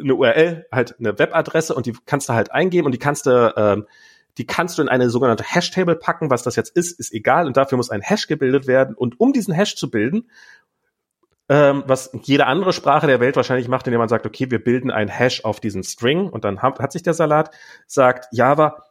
eine 0.00 0.14
URL, 0.14 0.66
halt 0.70 0.96
eine 1.00 1.18
Webadresse 1.18 1.74
und 1.74 1.86
die 1.86 1.94
kannst 2.06 2.28
du 2.28 2.34
halt 2.34 2.52
eingeben 2.52 2.86
und 2.86 2.92
die 2.92 2.98
kannst 2.98 3.26
du 3.26 3.52
ähm, 3.56 3.86
die 4.38 4.46
kannst 4.46 4.78
du 4.78 4.82
in 4.82 4.88
eine 4.88 5.10
sogenannte 5.10 5.44
Hash-Table 5.44 5.96
packen. 5.96 6.30
Was 6.30 6.42
das 6.42 6.56
jetzt 6.56 6.74
ist, 6.74 6.98
ist 6.98 7.12
egal. 7.12 7.46
Und 7.46 7.56
dafür 7.56 7.76
muss 7.76 7.90
ein 7.90 8.00
Hash 8.00 8.28
gebildet 8.28 8.66
werden. 8.66 8.94
Und 8.94 9.20
um 9.20 9.32
diesen 9.32 9.52
Hash 9.52 9.76
zu 9.76 9.90
bilden, 9.90 10.30
ähm, 11.52 11.84
was 11.86 12.10
jede 12.22 12.46
andere 12.46 12.72
Sprache 12.72 13.06
der 13.06 13.20
Welt 13.20 13.36
wahrscheinlich 13.36 13.68
macht, 13.68 13.86
indem 13.86 13.98
man 13.98 14.08
sagt, 14.08 14.24
okay, 14.24 14.50
wir 14.50 14.64
bilden 14.64 14.90
ein 14.90 15.08
Hash 15.08 15.44
auf 15.44 15.60
diesen 15.60 15.82
String 15.82 16.30
und 16.30 16.44
dann 16.44 16.62
hat, 16.62 16.80
hat 16.80 16.92
sich 16.92 17.02
der 17.02 17.12
Salat, 17.12 17.50
sagt 17.86 18.26
Java, 18.32 18.82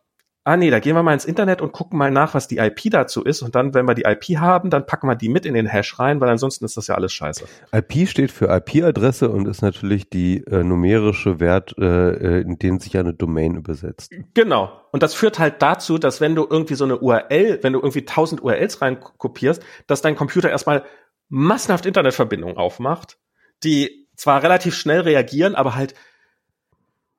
ah 0.44 0.58
nee, 0.58 0.70
da 0.70 0.80
gehen 0.80 0.96
wir 0.96 1.02
mal 1.02 1.14
ins 1.14 1.26
Internet 1.26 1.60
und 1.60 1.72
gucken 1.72 1.98
mal 1.98 2.12
nach, 2.12 2.36
was 2.36 2.48
die 2.48 2.58
IP 2.58 2.92
dazu 2.92 3.24
ist 3.24 3.42
und 3.42 3.56
dann, 3.56 3.74
wenn 3.74 3.88
wir 3.88 3.96
die 3.96 4.04
IP 4.04 4.38
haben, 4.38 4.70
dann 4.70 4.86
packen 4.86 5.08
wir 5.08 5.16
die 5.16 5.30
mit 5.30 5.48
in 5.48 5.56
den 5.56 5.66
Hash 5.66 5.98
rein, 5.98 6.22
weil 6.22 6.30
ansonsten 6.30 6.64
ist 6.64 6.78
das 6.78 6.86
ja 6.86 6.94
alles 6.94 7.14
scheiße. 7.14 7.46
IP 7.74 8.08
steht 8.08 8.30
für 8.30 8.48
IP-Adresse 8.48 9.30
und 9.30 9.48
ist 9.48 9.64
natürlich 9.64 10.12
die 10.12 10.44
äh, 10.46 10.64
numerische 10.64 11.40
Wert, 11.40 11.76
äh, 11.80 12.12
äh 12.12 12.42
in 12.42 12.60
den 12.60 12.80
sich 12.80 12.96
eine 12.96 13.16
Domain 13.16 13.56
übersetzt. 13.56 14.12
Genau. 14.36 14.72
Und 14.92 15.02
das 15.02 15.16
führt 15.16 15.40
halt 15.40 15.64
dazu, 15.64 15.98
dass 15.98 16.22
wenn 16.22 16.36
du 16.36 16.46
irgendwie 16.48 16.76
so 16.76 16.84
eine 16.84 17.00
URL, 17.00 17.60
wenn 17.64 17.74
du 17.74 17.80
irgendwie 17.80 18.02
1000 18.02 18.44
URLs 18.44 18.82
reinkopierst, 18.82 19.64
dass 19.88 20.02
dein 20.04 20.16
Computer 20.16 20.50
erstmal 20.50 20.84
massenhaft 21.32 21.86
Internetverbindungen 21.86 22.58
aufmacht, 22.58 23.18
die 23.64 24.08
zwar 24.16 24.44
relativ 24.44 24.76
schnell 24.76 25.02
reagieren, 25.02 25.56
aber 25.56 25.76
halt 25.76 25.96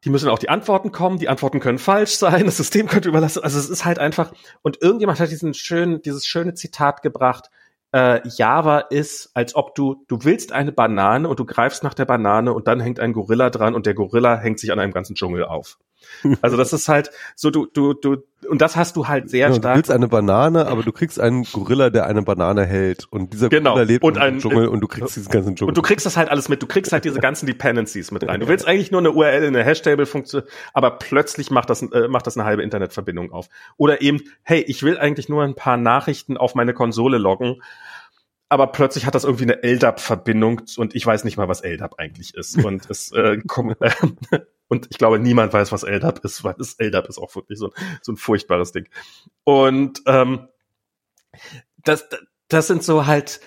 die 0.04 0.10
müssen 0.10 0.28
auch 0.28 0.38
die 0.38 0.48
Antworten 0.48 0.90
kommen, 0.90 1.18
die 1.18 1.28
Antworten 1.28 1.60
können 1.60 1.78
falsch 1.78 2.16
sein, 2.16 2.44
das 2.46 2.56
System 2.56 2.86
könnte 2.88 3.08
überlassen, 3.08 3.42
also 3.42 3.58
es 3.58 3.70
ist 3.70 3.84
halt 3.84 3.98
einfach, 3.98 4.32
und 4.62 4.82
irgendjemand 4.82 5.18
hat 5.18 5.30
diesen 5.30 5.54
schönen, 5.54 6.02
dieses 6.02 6.26
schöne 6.26 6.54
Zitat 6.54 7.02
gebracht, 7.02 7.50
äh, 7.92 8.26
Java 8.28 8.80
ist, 8.80 9.30
als 9.34 9.54
ob 9.54 9.74
du, 9.74 10.04
du 10.08 10.24
willst 10.24 10.52
eine 10.52 10.72
Banane 10.72 11.28
und 11.28 11.38
du 11.38 11.44
greifst 11.44 11.82
nach 11.82 11.94
der 11.94 12.04
Banane 12.04 12.52
und 12.52 12.66
dann 12.66 12.80
hängt 12.80 13.00
ein 13.00 13.12
Gorilla 13.12 13.50
dran 13.50 13.74
und 13.74 13.86
der 13.86 13.94
Gorilla 13.94 14.38
hängt 14.38 14.58
sich 14.58 14.72
an 14.72 14.78
einem 14.78 14.92
ganzen 14.92 15.14
Dschungel 15.14 15.44
auf. 15.44 15.78
Also 16.40 16.56
das 16.56 16.72
ist 16.72 16.88
halt 16.88 17.10
so, 17.36 17.50
du, 17.50 17.66
du, 17.66 17.94
du, 17.94 18.18
und 18.48 18.60
das 18.60 18.76
hast 18.76 18.96
du 18.96 19.08
halt 19.08 19.30
sehr 19.30 19.48
ja, 19.48 19.54
stark. 19.54 19.74
Du 19.74 19.78
willst 19.78 19.90
eine 19.90 20.08
Banane, 20.08 20.66
aber 20.66 20.82
du 20.82 20.92
kriegst 20.92 21.20
einen 21.20 21.44
Gorilla, 21.44 21.90
der 21.90 22.06
eine 22.06 22.22
Banane 22.22 22.64
hält. 22.64 23.06
Und 23.10 23.32
dieser 23.32 23.48
genau. 23.48 23.72
Gorilla 23.72 23.86
lebt 23.86 24.04
und 24.04 24.16
im 24.16 24.22
ein, 24.22 24.38
Dschungel 24.38 24.68
und 24.68 24.80
du 24.80 24.88
kriegst 24.88 25.16
diesen 25.16 25.30
ganzen 25.30 25.56
Dschungel. 25.56 25.70
Und 25.70 25.76
du 25.76 25.82
kriegst 25.82 26.06
das 26.06 26.16
halt 26.16 26.30
alles 26.30 26.48
mit. 26.48 26.62
Du 26.62 26.66
kriegst 26.66 26.92
halt 26.92 27.04
diese 27.04 27.20
ganzen 27.20 27.46
Dependencies 27.46 28.10
mit 28.10 28.26
rein. 28.26 28.40
Du 28.40 28.48
willst 28.48 28.66
eigentlich 28.66 28.90
nur 28.90 29.00
eine 29.00 29.12
URL 29.12 29.44
in 29.44 29.54
eine 29.54 29.64
Hashtable-Funktion, 29.64 30.42
aber 30.72 30.98
plötzlich 30.98 31.50
macht 31.50 31.70
das, 31.70 31.82
äh, 31.82 32.08
macht 32.08 32.26
das 32.26 32.36
eine 32.36 32.44
halbe 32.44 32.62
Internetverbindung 32.62 33.32
auf. 33.32 33.48
Oder 33.76 34.00
eben, 34.02 34.20
hey, 34.42 34.60
ich 34.60 34.82
will 34.82 34.98
eigentlich 34.98 35.28
nur 35.28 35.42
ein 35.42 35.54
paar 35.54 35.76
Nachrichten 35.76 36.36
auf 36.36 36.54
meine 36.54 36.74
Konsole 36.74 37.18
loggen 37.18 37.60
aber 38.52 38.66
plötzlich 38.66 39.06
hat 39.06 39.14
das 39.14 39.24
irgendwie 39.24 39.44
eine 39.44 39.62
LDAP-Verbindung 39.62 40.60
und 40.76 40.94
ich 40.94 41.06
weiß 41.06 41.24
nicht 41.24 41.38
mal, 41.38 41.48
was 41.48 41.62
LDAP 41.62 41.94
eigentlich 41.96 42.34
ist. 42.34 42.62
Und 42.62 42.90
es 42.90 43.10
äh, 43.12 43.38
kommt, 43.46 43.80
äh, 43.80 43.90
und 44.72 44.86
ich 44.90 44.96
glaube, 44.96 45.18
niemand 45.18 45.52
weiß, 45.52 45.70
was 45.70 45.82
LDAP 45.82 46.24
ist, 46.24 46.44
weil 46.44 46.54
das 46.56 46.76
LDAP 46.78 47.06
ist 47.06 47.18
auch 47.18 47.36
wirklich 47.36 47.58
so, 47.58 47.72
so 48.00 48.12
ein 48.12 48.16
furchtbares 48.16 48.72
Ding. 48.72 48.88
Und 49.44 50.00
ähm, 50.06 50.48
das, 51.84 52.08
das 52.48 52.68
sind 52.68 52.82
so 52.82 53.04
halt 53.04 53.40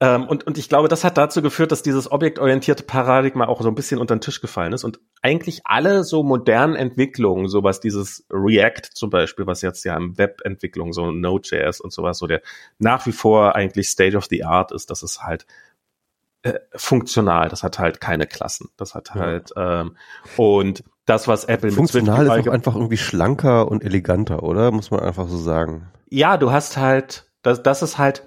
ähm, 0.00 0.28
und, 0.28 0.46
und 0.46 0.58
ich 0.58 0.68
glaube, 0.68 0.88
das 0.88 1.02
hat 1.02 1.16
dazu 1.16 1.40
geführt, 1.40 1.72
dass 1.72 1.82
dieses 1.82 2.12
objektorientierte 2.12 2.82
Paradigma 2.82 3.46
auch 3.46 3.62
so 3.62 3.68
ein 3.68 3.74
bisschen 3.74 3.98
unter 3.98 4.14
den 4.14 4.20
Tisch 4.20 4.42
gefallen 4.42 4.74
ist 4.74 4.84
und 4.84 5.00
eigentlich 5.22 5.62
alle 5.64 6.04
so 6.04 6.22
modernen 6.22 6.76
Entwicklungen, 6.76 7.48
sowas 7.48 7.80
dieses 7.80 8.26
React 8.30 8.90
zum 8.92 9.08
Beispiel, 9.08 9.46
was 9.46 9.62
jetzt 9.62 9.82
ja 9.84 9.96
im 9.96 10.18
Webentwicklung 10.18 10.92
so 10.92 11.10
Node.js 11.10 11.80
und 11.80 11.94
sowas, 11.94 12.18
so 12.18 12.26
der 12.26 12.42
nach 12.78 13.06
wie 13.06 13.12
vor 13.12 13.56
eigentlich 13.56 13.88
State 13.88 14.14
of 14.14 14.26
the 14.26 14.44
Art 14.44 14.72
ist, 14.72 14.90
dass 14.90 15.02
es 15.02 15.22
halt 15.22 15.46
äh, 16.42 16.54
funktional, 16.74 17.48
das 17.48 17.62
hat 17.62 17.78
halt 17.78 18.00
keine 18.00 18.26
Klassen, 18.26 18.68
das 18.76 18.94
hat 18.94 19.14
halt 19.14 19.52
ja. 19.56 19.82
ähm, 19.82 19.96
und 20.36 20.84
das, 21.04 21.28
was 21.28 21.44
Apple 21.44 21.70
funktional 21.70 22.24
mit 22.24 22.32
Swift 22.32 22.40
ist 22.40 22.48
auch 22.48 22.52
einfach 22.52 22.74
irgendwie 22.74 22.96
schlanker 22.96 23.68
und 23.68 23.84
eleganter, 23.84 24.42
oder? 24.42 24.72
Muss 24.72 24.90
man 24.90 25.00
einfach 25.00 25.28
so 25.28 25.38
sagen. 25.38 25.88
Ja, 26.08 26.36
du 26.36 26.50
hast 26.50 26.76
halt, 26.76 27.30
das, 27.42 27.62
das 27.62 27.82
ist 27.82 27.98
halt 27.98 28.26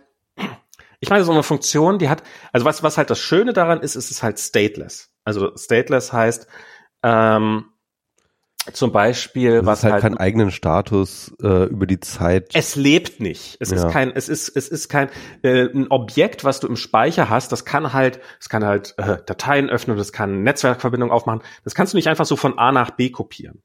ich 0.99 1.09
meine, 1.09 1.23
so 1.23 1.31
eine 1.31 1.43
Funktion, 1.43 1.97
die 1.97 2.09
hat, 2.09 2.23
also 2.51 2.65
was, 2.65 2.83
was 2.83 2.97
halt 2.97 3.09
das 3.09 3.19
Schöne 3.19 3.53
daran 3.53 3.79
ist, 3.79 3.95
ist 3.95 4.11
es 4.11 4.21
halt 4.21 4.37
stateless. 4.39 5.13
Also 5.23 5.55
stateless 5.55 6.11
heißt, 6.11 6.47
ähm, 7.03 7.65
zum 8.73 8.91
Beispiel, 8.91 9.57
das 9.57 9.65
was 9.65 9.83
halt, 9.83 9.93
halt 9.93 10.01
keinen 10.03 10.17
eigenen 10.17 10.51
Status 10.51 11.33
äh, 11.41 11.65
über 11.65 11.85
die 11.85 11.99
Zeit. 11.99 12.51
Es 12.53 12.75
lebt 12.75 13.19
nicht. 13.19 13.57
Es 13.59 13.71
ja. 13.71 13.77
ist 13.77 13.91
kein, 13.91 14.11
es 14.15 14.29
ist, 14.29 14.49
es 14.55 14.67
ist 14.67 14.89
kein 14.89 15.09
äh, 15.41 15.65
ein 15.65 15.87
Objekt, 15.89 16.43
was 16.43 16.59
du 16.59 16.67
im 16.67 16.75
Speicher 16.75 17.29
hast. 17.29 17.51
Das 17.51 17.65
kann 17.65 17.93
halt, 17.93 18.19
es 18.39 18.49
kann 18.49 18.63
halt 18.63 18.95
äh, 18.97 19.17
Dateien 19.25 19.69
öffnen, 19.69 19.97
das 19.97 20.11
kann 20.11 20.43
Netzwerkverbindungen 20.43 21.13
aufmachen. 21.13 21.41
Das 21.63 21.75
kannst 21.75 21.93
du 21.93 21.97
nicht 21.97 22.07
einfach 22.07 22.25
so 22.25 22.35
von 22.35 22.57
A 22.57 22.71
nach 22.71 22.91
B 22.91 23.09
kopieren. 23.09 23.61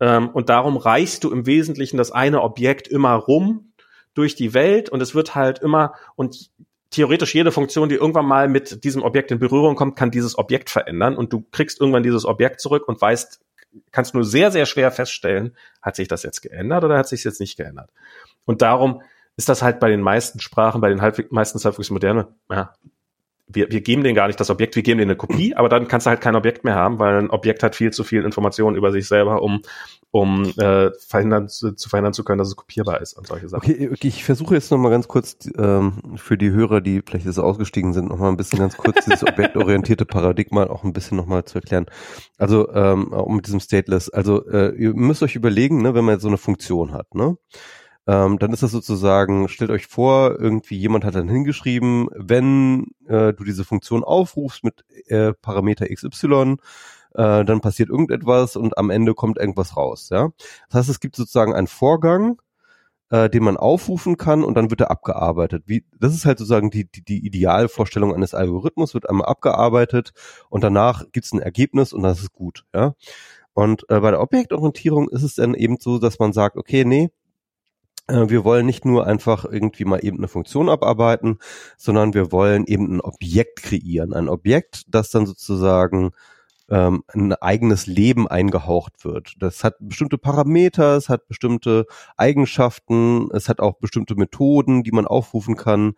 Ähm, 0.00 0.28
und 0.30 0.48
darum 0.48 0.76
reichst 0.76 1.24
du 1.24 1.30
im 1.30 1.46
Wesentlichen 1.46 1.96
das 1.96 2.10
eine 2.10 2.42
Objekt 2.42 2.88
immer 2.88 3.14
rum 3.14 3.72
durch 4.14 4.34
die 4.34 4.54
Welt 4.54 4.88
und 4.88 5.00
es 5.02 5.14
wird 5.14 5.34
halt 5.34 5.58
immer 5.58 5.92
und 6.16 6.50
theoretisch 6.90 7.34
jede 7.34 7.52
Funktion, 7.52 7.88
die 7.88 7.96
irgendwann 7.96 8.26
mal 8.26 8.48
mit 8.48 8.84
diesem 8.84 9.02
Objekt 9.02 9.30
in 9.30 9.38
Berührung 9.38 9.74
kommt, 9.74 9.96
kann 9.96 10.10
dieses 10.10 10.38
Objekt 10.38 10.70
verändern 10.70 11.16
und 11.16 11.32
du 11.32 11.44
kriegst 11.50 11.80
irgendwann 11.80 12.02
dieses 12.02 12.24
Objekt 12.24 12.60
zurück 12.60 12.88
und 12.88 13.00
weißt, 13.00 13.40
kannst 13.90 14.14
nur 14.14 14.24
sehr, 14.24 14.50
sehr 14.50 14.66
schwer 14.66 14.90
feststellen, 14.90 15.56
hat 15.82 15.96
sich 15.96 16.08
das 16.08 16.22
jetzt 16.22 16.40
geändert 16.42 16.84
oder 16.84 16.98
hat 16.98 17.08
sich 17.08 17.24
jetzt 17.24 17.40
nicht 17.40 17.56
geändert. 17.56 17.90
Und 18.44 18.62
darum 18.62 19.02
ist 19.36 19.48
das 19.48 19.62
halt 19.62 19.80
bei 19.80 19.88
den 19.88 20.00
meisten 20.00 20.40
Sprachen, 20.40 20.80
bei 20.80 20.88
den 20.88 21.02
halbwegs, 21.02 21.30
meistens 21.30 21.64
halbwegs 21.64 21.90
moderne, 21.90 22.28
ja, 22.50 22.74
wir, 23.48 23.70
wir 23.70 23.80
geben 23.80 24.02
denen 24.02 24.14
gar 24.14 24.26
nicht 24.26 24.40
das 24.40 24.50
Objekt, 24.50 24.74
wir 24.76 24.82
geben 24.82 24.98
denen 24.98 25.10
eine 25.10 25.16
Kopie, 25.16 25.54
aber 25.56 25.68
dann 25.68 25.88
kannst 25.88 26.06
du 26.06 26.10
halt 26.10 26.20
kein 26.20 26.36
Objekt 26.36 26.64
mehr 26.64 26.74
haben, 26.74 26.98
weil 26.98 27.16
ein 27.16 27.30
Objekt 27.30 27.62
hat 27.62 27.76
viel 27.76 27.92
zu 27.92 28.04
viel 28.04 28.24
Informationen 28.24 28.76
über 28.76 28.92
sich 28.92 29.06
selber, 29.06 29.42
um, 29.42 29.62
um 30.10 30.44
äh, 30.58 30.90
verhindern, 30.98 31.48
zu, 31.48 31.72
zu 31.72 31.88
verhindern 31.88 32.12
zu 32.12 32.24
können, 32.24 32.38
dass 32.38 32.48
es 32.48 32.56
kopierbar 32.56 33.00
ist 33.00 33.14
und 33.14 33.26
solche 33.26 33.48
Sachen. 33.48 33.70
Okay, 33.70 33.88
okay 33.92 34.08
ich 34.08 34.24
versuche 34.24 34.54
jetzt 34.54 34.70
nochmal 34.70 34.90
ganz 34.90 35.08
kurz 35.08 35.36
ähm, 35.56 36.16
für 36.16 36.36
die 36.36 36.50
Hörer, 36.50 36.80
die 36.80 37.02
vielleicht 37.06 37.26
jetzt 37.26 37.38
ausgestiegen 37.38 37.92
sind, 37.92 38.08
nochmal 38.08 38.30
ein 38.30 38.36
bisschen 38.36 38.58
ganz 38.58 38.76
kurz 38.76 39.04
dieses 39.04 39.22
objektorientierte 39.26 40.06
Paradigma 40.06 40.64
auch 40.64 40.84
ein 40.84 40.92
bisschen 40.92 41.16
nochmal 41.16 41.44
zu 41.44 41.58
erklären. 41.58 41.86
Also 42.38 42.72
ähm, 42.72 43.12
um 43.12 43.36
mit 43.36 43.46
diesem 43.46 43.60
Stateless, 43.60 44.08
also 44.08 44.46
äh, 44.48 44.74
ihr 44.74 44.94
müsst 44.94 45.22
euch 45.22 45.36
überlegen, 45.36 45.82
ne, 45.82 45.94
wenn 45.94 46.04
man 46.04 46.14
jetzt 46.14 46.22
so 46.22 46.28
eine 46.28 46.38
Funktion 46.38 46.92
hat, 46.92 47.14
ne? 47.14 47.36
Ähm, 48.06 48.38
dann 48.38 48.52
ist 48.52 48.62
das 48.62 48.70
sozusagen, 48.70 49.48
stellt 49.48 49.70
euch 49.70 49.86
vor, 49.86 50.38
irgendwie 50.38 50.76
jemand 50.76 51.04
hat 51.04 51.16
dann 51.16 51.28
hingeschrieben, 51.28 52.08
wenn 52.14 52.92
äh, 53.06 53.32
du 53.32 53.44
diese 53.44 53.64
Funktion 53.64 54.04
aufrufst 54.04 54.62
mit 54.62 54.84
äh, 55.08 55.32
Parameter 55.32 55.86
XY, 55.92 56.56
äh, 57.14 57.44
dann 57.44 57.60
passiert 57.60 57.88
irgendetwas 57.88 58.56
und 58.56 58.78
am 58.78 58.90
Ende 58.90 59.14
kommt 59.14 59.38
irgendwas 59.38 59.76
raus. 59.76 60.08
Ja, 60.10 60.30
Das 60.68 60.80
heißt, 60.80 60.88
es 60.90 61.00
gibt 61.00 61.16
sozusagen 61.16 61.54
einen 61.54 61.66
Vorgang, 61.66 62.40
äh, 63.10 63.28
den 63.28 63.42
man 63.42 63.56
aufrufen 63.56 64.16
kann 64.16 64.44
und 64.44 64.54
dann 64.54 64.70
wird 64.70 64.82
er 64.82 64.90
abgearbeitet. 64.90 65.64
Wie, 65.66 65.84
das 65.98 66.14
ist 66.14 66.26
halt 66.26 66.38
sozusagen 66.38 66.70
die, 66.70 66.90
die, 66.90 67.02
die 67.02 67.26
Idealvorstellung 67.26 68.14
eines 68.14 68.34
Algorithmus, 68.34 68.94
wird 68.94 69.08
einmal 69.08 69.26
abgearbeitet 69.26 70.12
und 70.48 70.62
danach 70.62 71.04
gibt 71.12 71.26
es 71.26 71.32
ein 71.32 71.40
Ergebnis 71.40 71.92
und 71.92 72.02
das 72.02 72.20
ist 72.20 72.32
gut. 72.32 72.64
Ja. 72.74 72.94
Und 73.52 73.84
äh, 73.88 74.00
bei 74.00 74.10
der 74.10 74.20
Objektorientierung 74.20 75.08
ist 75.08 75.22
es 75.22 75.34
dann 75.36 75.54
eben 75.54 75.78
so, 75.80 75.98
dass 75.98 76.18
man 76.18 76.32
sagt, 76.32 76.56
okay, 76.56 76.84
nee, 76.84 77.10
wir 78.08 78.44
wollen 78.44 78.66
nicht 78.66 78.84
nur 78.84 79.06
einfach 79.06 79.44
irgendwie 79.44 79.84
mal 79.84 80.04
eben 80.04 80.18
eine 80.18 80.28
Funktion 80.28 80.68
abarbeiten, 80.68 81.38
sondern 81.76 82.14
wir 82.14 82.30
wollen 82.30 82.64
eben 82.66 82.96
ein 82.96 83.00
Objekt 83.00 83.62
kreieren. 83.62 84.14
Ein 84.14 84.28
Objekt, 84.28 84.84
das 84.88 85.10
dann 85.10 85.26
sozusagen 85.26 86.12
ähm, 86.68 87.04
ein 87.12 87.32
eigenes 87.34 87.86
Leben 87.86 88.26
eingehaucht 88.28 89.04
wird. 89.04 89.34
Das 89.38 89.62
hat 89.64 89.76
bestimmte 89.80 90.18
Parameter, 90.18 90.96
es 90.96 91.08
hat 91.08 91.28
bestimmte 91.28 91.86
Eigenschaften, 92.16 93.28
es 93.32 93.48
hat 93.48 93.60
auch 93.60 93.74
bestimmte 93.78 94.16
Methoden, 94.16 94.82
die 94.82 94.92
man 94.92 95.06
aufrufen 95.06 95.56
kann. 95.56 95.94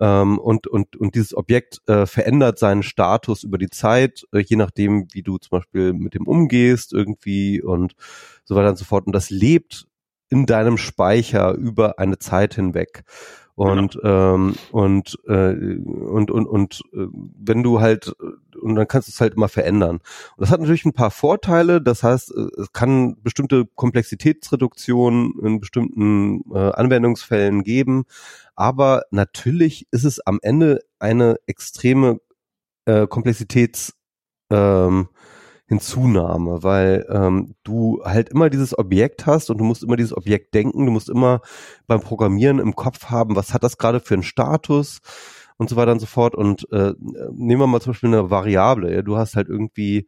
Ähm, 0.00 0.38
und, 0.38 0.66
und, 0.66 0.96
und 0.96 1.14
dieses 1.14 1.36
Objekt 1.36 1.80
äh, 1.88 2.06
verändert 2.06 2.58
seinen 2.58 2.82
Status 2.82 3.44
über 3.44 3.58
die 3.58 3.70
Zeit, 3.70 4.24
äh, 4.32 4.40
je 4.40 4.56
nachdem, 4.56 5.06
wie 5.12 5.22
du 5.22 5.38
zum 5.38 5.58
Beispiel 5.58 5.92
mit 5.92 6.14
dem 6.14 6.26
umgehst 6.26 6.92
irgendwie 6.92 7.62
und 7.62 7.94
so 8.44 8.56
weiter 8.56 8.70
und 8.70 8.78
so 8.78 8.84
fort. 8.84 9.06
Und 9.06 9.12
das 9.12 9.30
lebt 9.30 9.86
in 10.34 10.46
deinem 10.46 10.78
Speicher 10.78 11.54
über 11.54 12.00
eine 12.00 12.18
Zeit 12.18 12.54
hinweg. 12.54 13.04
Und 13.54 13.92
genau. 13.92 14.34
ähm, 14.34 14.54
und, 14.72 15.16
äh, 15.28 15.78
und 15.84 16.32
und 16.32 16.46
und 16.46 16.82
äh, 16.92 17.06
wenn 17.38 17.62
du 17.62 17.80
halt 17.80 18.12
und 18.60 18.74
dann 18.74 18.88
kannst 18.88 19.06
du 19.06 19.12
es 19.12 19.20
halt 19.20 19.34
immer 19.34 19.46
verändern. 19.46 19.98
Und 19.98 20.40
das 20.40 20.50
hat 20.50 20.58
natürlich 20.58 20.84
ein 20.86 20.92
paar 20.92 21.12
Vorteile. 21.12 21.80
Das 21.80 22.02
heißt, 22.02 22.34
äh, 22.36 22.60
es 22.60 22.72
kann 22.72 23.22
bestimmte 23.22 23.64
Komplexitätsreduktionen 23.76 25.34
in 25.40 25.60
bestimmten 25.60 26.42
äh, 26.52 26.72
Anwendungsfällen 26.72 27.62
geben. 27.62 28.06
Aber 28.56 29.04
natürlich 29.12 29.86
ist 29.92 30.02
es 30.02 30.18
am 30.18 30.40
Ende 30.42 30.80
eine 30.98 31.36
extreme 31.46 32.18
äh, 32.86 33.06
Komplexitäts 33.06 33.94
ähm, 34.50 35.06
Hinzunahme, 35.66 36.62
weil 36.62 37.06
ähm, 37.08 37.54
du 37.64 38.02
halt 38.04 38.28
immer 38.28 38.50
dieses 38.50 38.78
Objekt 38.78 39.26
hast 39.26 39.48
und 39.50 39.58
du 39.58 39.64
musst 39.64 39.82
immer 39.82 39.96
dieses 39.96 40.16
Objekt 40.16 40.54
denken, 40.54 40.84
du 40.84 40.92
musst 40.92 41.08
immer 41.08 41.40
beim 41.86 42.00
Programmieren 42.00 42.58
im 42.58 42.76
Kopf 42.76 43.06
haben, 43.06 43.34
was 43.34 43.54
hat 43.54 43.62
das 43.62 43.78
gerade 43.78 44.00
für 44.00 44.14
einen 44.14 44.22
Status 44.22 45.00
und 45.56 45.70
so 45.70 45.76
weiter 45.76 45.92
und 45.92 46.00
so 46.00 46.06
fort. 46.06 46.34
Und 46.34 46.70
äh, 46.70 46.92
nehmen 47.32 47.60
wir 47.60 47.66
mal 47.66 47.80
zum 47.80 47.92
Beispiel 47.92 48.08
eine 48.08 48.30
Variable. 48.30 48.94
Ja? 48.94 49.02
Du 49.02 49.16
hast 49.16 49.36
halt 49.36 49.48
irgendwie 49.48 50.06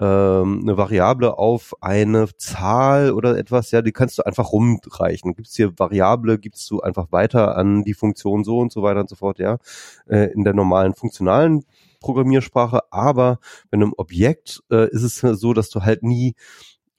ähm, 0.00 0.60
eine 0.62 0.76
Variable 0.76 1.38
auf 1.38 1.74
eine 1.80 2.28
Zahl 2.36 3.12
oder 3.12 3.36
etwas, 3.38 3.70
ja, 3.70 3.82
die 3.82 3.92
kannst 3.92 4.18
du 4.18 4.22
einfach 4.22 4.52
rumreichen. 4.52 5.34
Gibt's 5.34 5.56
hier 5.56 5.78
Variable, 5.78 6.38
gibst 6.38 6.70
du 6.70 6.80
einfach 6.80 7.12
weiter 7.12 7.56
an 7.56 7.84
die 7.84 7.94
Funktion 7.94 8.44
so 8.44 8.58
und 8.58 8.72
so 8.72 8.82
weiter 8.82 9.00
und 9.00 9.10
so 9.10 9.16
fort, 9.16 9.38
ja. 9.38 9.58
Äh, 10.06 10.32
in 10.32 10.44
der 10.44 10.54
normalen 10.54 10.94
funktionalen 10.94 11.64
Programmiersprache, 12.00 12.80
aber 12.90 13.38
bei 13.70 13.76
einem 13.76 13.92
Objekt 13.96 14.62
äh, 14.70 14.90
ist 14.90 15.02
es 15.02 15.20
so, 15.20 15.52
dass 15.52 15.70
du 15.70 15.82
halt 15.82 16.02
nie 16.02 16.34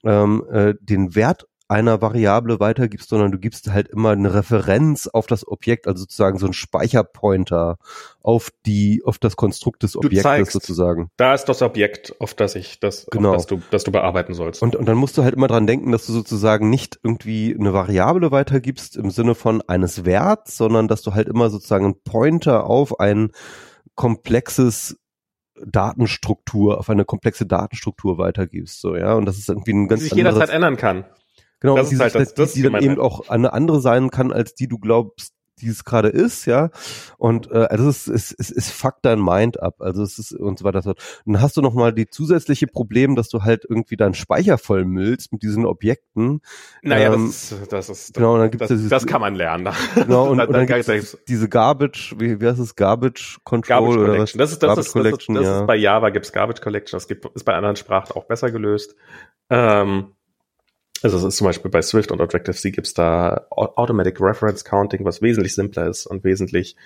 ähm, 0.04 0.44
äh, 0.50 0.74
den 0.80 1.14
Wert 1.14 1.46
einer 1.72 2.02
Variable 2.02 2.60
weitergibst, 2.60 3.08
sondern 3.08 3.32
du 3.32 3.38
gibst 3.38 3.72
halt 3.72 3.88
immer 3.88 4.10
eine 4.10 4.34
Referenz 4.34 5.06
auf 5.06 5.26
das 5.26 5.48
Objekt, 5.48 5.86
also 5.86 6.00
sozusagen 6.00 6.38
so 6.38 6.46
ein 6.46 6.52
Speicherpointer 6.52 7.78
auf 8.20 8.50
die, 8.66 9.02
auf 9.06 9.18
das 9.18 9.36
Konstrukt 9.36 9.82
des 9.82 9.96
Objektes 9.96 10.22
zeigst, 10.22 10.52
sozusagen. 10.52 11.08
Da 11.16 11.32
ist 11.32 11.46
das 11.46 11.62
Objekt, 11.62 12.14
auf 12.20 12.34
das 12.34 12.56
ich 12.56 12.78
das, 12.78 13.06
genau. 13.10 13.32
das 13.32 13.46
du, 13.46 13.62
das 13.70 13.84
du 13.84 13.90
bearbeiten 13.90 14.34
sollst. 14.34 14.62
Und, 14.62 14.76
und 14.76 14.84
dann 14.84 14.98
musst 14.98 15.16
du 15.16 15.24
halt 15.24 15.34
immer 15.34 15.48
dran 15.48 15.66
denken, 15.66 15.92
dass 15.92 16.04
du 16.04 16.12
sozusagen 16.12 16.68
nicht 16.68 17.00
irgendwie 17.02 17.56
eine 17.58 17.72
Variable 17.72 18.30
weitergibst 18.30 18.98
im 18.98 19.10
Sinne 19.10 19.34
von 19.34 19.62
eines 19.62 20.04
Werts, 20.04 20.58
sondern 20.58 20.88
dass 20.88 21.00
du 21.00 21.14
halt 21.14 21.26
immer 21.26 21.48
sozusagen 21.48 21.86
einen 21.86 22.02
Pointer 22.04 22.66
auf 22.66 23.00
ein 23.00 23.30
komplexes 23.94 24.98
Datenstruktur, 25.64 26.78
auf 26.78 26.88
eine 26.90 27.04
komplexe 27.04 27.46
Datenstruktur 27.46 28.18
weitergibst, 28.18 28.80
so, 28.80 28.96
ja, 28.96 29.14
und 29.14 29.26
das 29.26 29.38
ist 29.38 29.48
irgendwie 29.48 29.72
ein 29.72 29.88
ganz 29.88 30.02
die 30.02 30.08
sich 30.08 30.16
jederzeit 30.16 30.50
ändern 30.50 30.76
kann. 30.76 31.04
Genau, 31.60 31.76
das 31.76 31.92
ist 31.92 32.00
halt 32.00 32.14
das, 32.14 32.34
das 32.34 32.54
die, 32.54 32.62
die 32.62 32.70
dann 32.70 32.82
eben 32.82 32.98
auch 32.98 33.28
eine 33.28 33.52
andere 33.52 33.80
sein 33.80 34.10
kann, 34.10 34.32
als 34.32 34.54
die 34.54 34.66
du 34.66 34.78
glaubst, 34.78 35.34
die 35.62 35.68
es 35.68 35.84
gerade 35.84 36.08
ist, 36.08 36.46
ja. 36.46 36.70
Und 37.16 37.50
äh, 37.50 37.66
also 37.70 37.88
es, 37.88 38.08
ist, 38.08 38.34
es, 38.38 38.50
es 38.50 38.70
fuckt 38.70 39.04
dein 39.04 39.20
Mind 39.20 39.62
ab. 39.62 39.76
Also 39.80 40.02
es 40.02 40.18
ist 40.18 40.32
und 40.32 40.58
so 40.58 40.64
weiter. 40.64 40.82
Und 40.86 40.96
dann 41.24 41.40
hast 41.40 41.56
du 41.56 41.62
noch 41.62 41.74
mal 41.74 41.92
die 41.92 42.08
zusätzliche 42.08 42.66
Problem, 42.66 43.14
dass 43.14 43.28
du 43.28 43.42
halt 43.42 43.64
irgendwie 43.68 43.96
deinen 43.96 44.14
Speicher 44.14 44.58
vollmüllst 44.58 45.32
mit 45.32 45.42
diesen 45.42 45.64
Objekten. 45.64 46.40
Naja, 46.82 47.14
ähm, 47.14 47.26
das, 47.26 47.52
ist, 47.52 47.72
das 47.72 47.88
ist 47.88 48.14
genau. 48.14 48.34
Und 48.34 48.40
dann 48.40 48.50
gibt's 48.50 48.68
das, 48.68 48.76
dieses, 48.76 48.90
das 48.90 49.06
kann 49.06 49.20
man 49.20 49.34
lernen. 49.34 49.72
Genau. 49.94 50.30
Und, 50.30 50.40
und 50.40 50.52
dann 50.52 50.66
gibt's 50.66 50.88
es 50.88 51.18
diese 51.28 51.48
Garbage, 51.48 52.14
wie, 52.18 52.40
wie 52.40 52.46
heißt 52.46 52.58
es, 52.58 52.74
Garbage 52.74 53.38
Control 53.44 53.68
Garbage 53.68 53.98
oder 53.98 54.18
was? 54.18 54.32
Das 54.32 54.52
ist 54.52 54.62
das, 54.62 54.68
Garbage 54.68 54.86
ist, 54.86 54.94
das, 54.96 55.12
ist, 55.12 55.28
das 55.28 55.44
ja. 55.44 55.60
ist 55.60 55.66
bei 55.66 55.76
Java 55.76 56.10
gibt's 56.10 56.32
Garbage 56.32 56.60
Collection. 56.60 56.96
Das 56.96 57.06
gibt 57.06 57.24
ist 57.34 57.44
bei 57.44 57.54
anderen 57.54 57.76
Sprachen 57.76 58.12
auch 58.16 58.24
besser 58.24 58.50
gelöst. 58.50 58.96
Ähm, 59.50 60.14
also 61.02 61.18
es 61.18 61.24
ist 61.24 61.36
zum 61.36 61.46
Beispiel 61.46 61.70
bei 61.70 61.82
Swift 61.82 62.12
und 62.12 62.20
Objective-C 62.20 62.70
gibt's 62.70 62.94
da 62.94 63.46
Automatic 63.50 64.20
Reference 64.20 64.64
Counting, 64.64 65.04
was 65.04 65.22
wesentlich 65.22 65.54
simpler 65.54 65.86
ist 65.88 66.06
und 66.06 66.24
wesentlich 66.24 66.76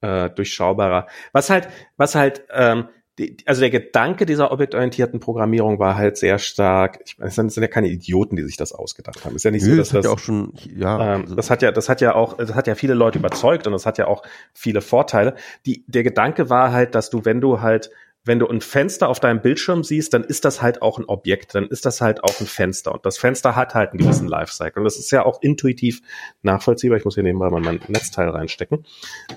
äh, 0.00 0.30
durchschaubarer. 0.30 1.06
Was 1.32 1.50
halt, 1.50 1.68
was 1.96 2.14
halt, 2.14 2.44
ähm, 2.52 2.88
die, 3.18 3.36
also 3.46 3.60
der 3.60 3.70
Gedanke 3.70 4.26
dieser 4.26 4.52
objektorientierten 4.52 5.18
Programmierung 5.18 5.80
war 5.80 5.96
halt 5.96 6.16
sehr 6.16 6.38
stark. 6.38 7.00
Ich 7.04 7.18
meine, 7.18 7.28
es 7.28 7.34
sind, 7.34 7.56
ja 7.56 7.66
keine 7.66 7.88
Idioten, 7.88 8.36
die 8.36 8.44
sich 8.44 8.56
das 8.56 8.72
ausgedacht 8.72 9.24
haben. 9.24 9.34
Ist 9.34 9.44
ja 9.44 9.50
nicht 9.50 9.64
Nö, 9.64 9.72
so, 9.72 9.76
dass 9.76 9.88
das, 9.88 9.96
das 9.96 10.04
ja 10.04 10.10
auch 10.12 10.18
schon, 10.20 10.52
ja, 10.76 11.14
ähm, 11.14 11.22
also 11.22 11.34
das 11.34 11.50
hat 11.50 11.62
ja, 11.62 11.72
das 11.72 11.88
hat 11.88 12.00
ja 12.00 12.14
auch, 12.14 12.36
das 12.36 12.54
hat 12.54 12.68
ja 12.68 12.76
viele 12.76 12.94
Leute 12.94 13.18
überzeugt 13.18 13.66
und 13.66 13.72
das 13.72 13.86
hat 13.86 13.98
ja 13.98 14.06
auch 14.06 14.22
viele 14.54 14.80
Vorteile. 14.80 15.34
Die, 15.66 15.84
der 15.88 16.04
Gedanke 16.04 16.48
war 16.48 16.72
halt, 16.72 16.94
dass 16.94 17.10
du, 17.10 17.24
wenn 17.24 17.40
du 17.40 17.60
halt 17.60 17.90
wenn 18.24 18.38
du 18.38 18.46
ein 18.46 18.60
Fenster 18.60 19.08
auf 19.08 19.20
deinem 19.20 19.40
Bildschirm 19.40 19.84
siehst, 19.84 20.12
dann 20.12 20.24
ist 20.24 20.44
das 20.44 20.60
halt 20.60 20.82
auch 20.82 20.98
ein 20.98 21.04
Objekt, 21.06 21.54
dann 21.54 21.66
ist 21.66 21.86
das 21.86 22.00
halt 22.00 22.22
auch 22.24 22.40
ein 22.40 22.46
Fenster. 22.46 22.92
Und 22.92 23.06
das 23.06 23.18
Fenster 23.18 23.56
hat 23.56 23.74
halt 23.74 23.90
einen 23.90 23.98
gewissen 23.98 24.28
Lifecycle. 24.28 24.80
Und 24.80 24.84
das 24.84 24.98
ist 24.98 25.10
ja 25.10 25.24
auch 25.24 25.40
intuitiv 25.42 26.00
nachvollziehbar. 26.42 26.98
Ich 26.98 27.04
muss 27.04 27.14
hier 27.14 27.24
nebenbei 27.24 27.48
mal 27.48 27.60
mein 27.60 27.80
Netzteil 27.88 28.28
reinstecken. 28.28 28.84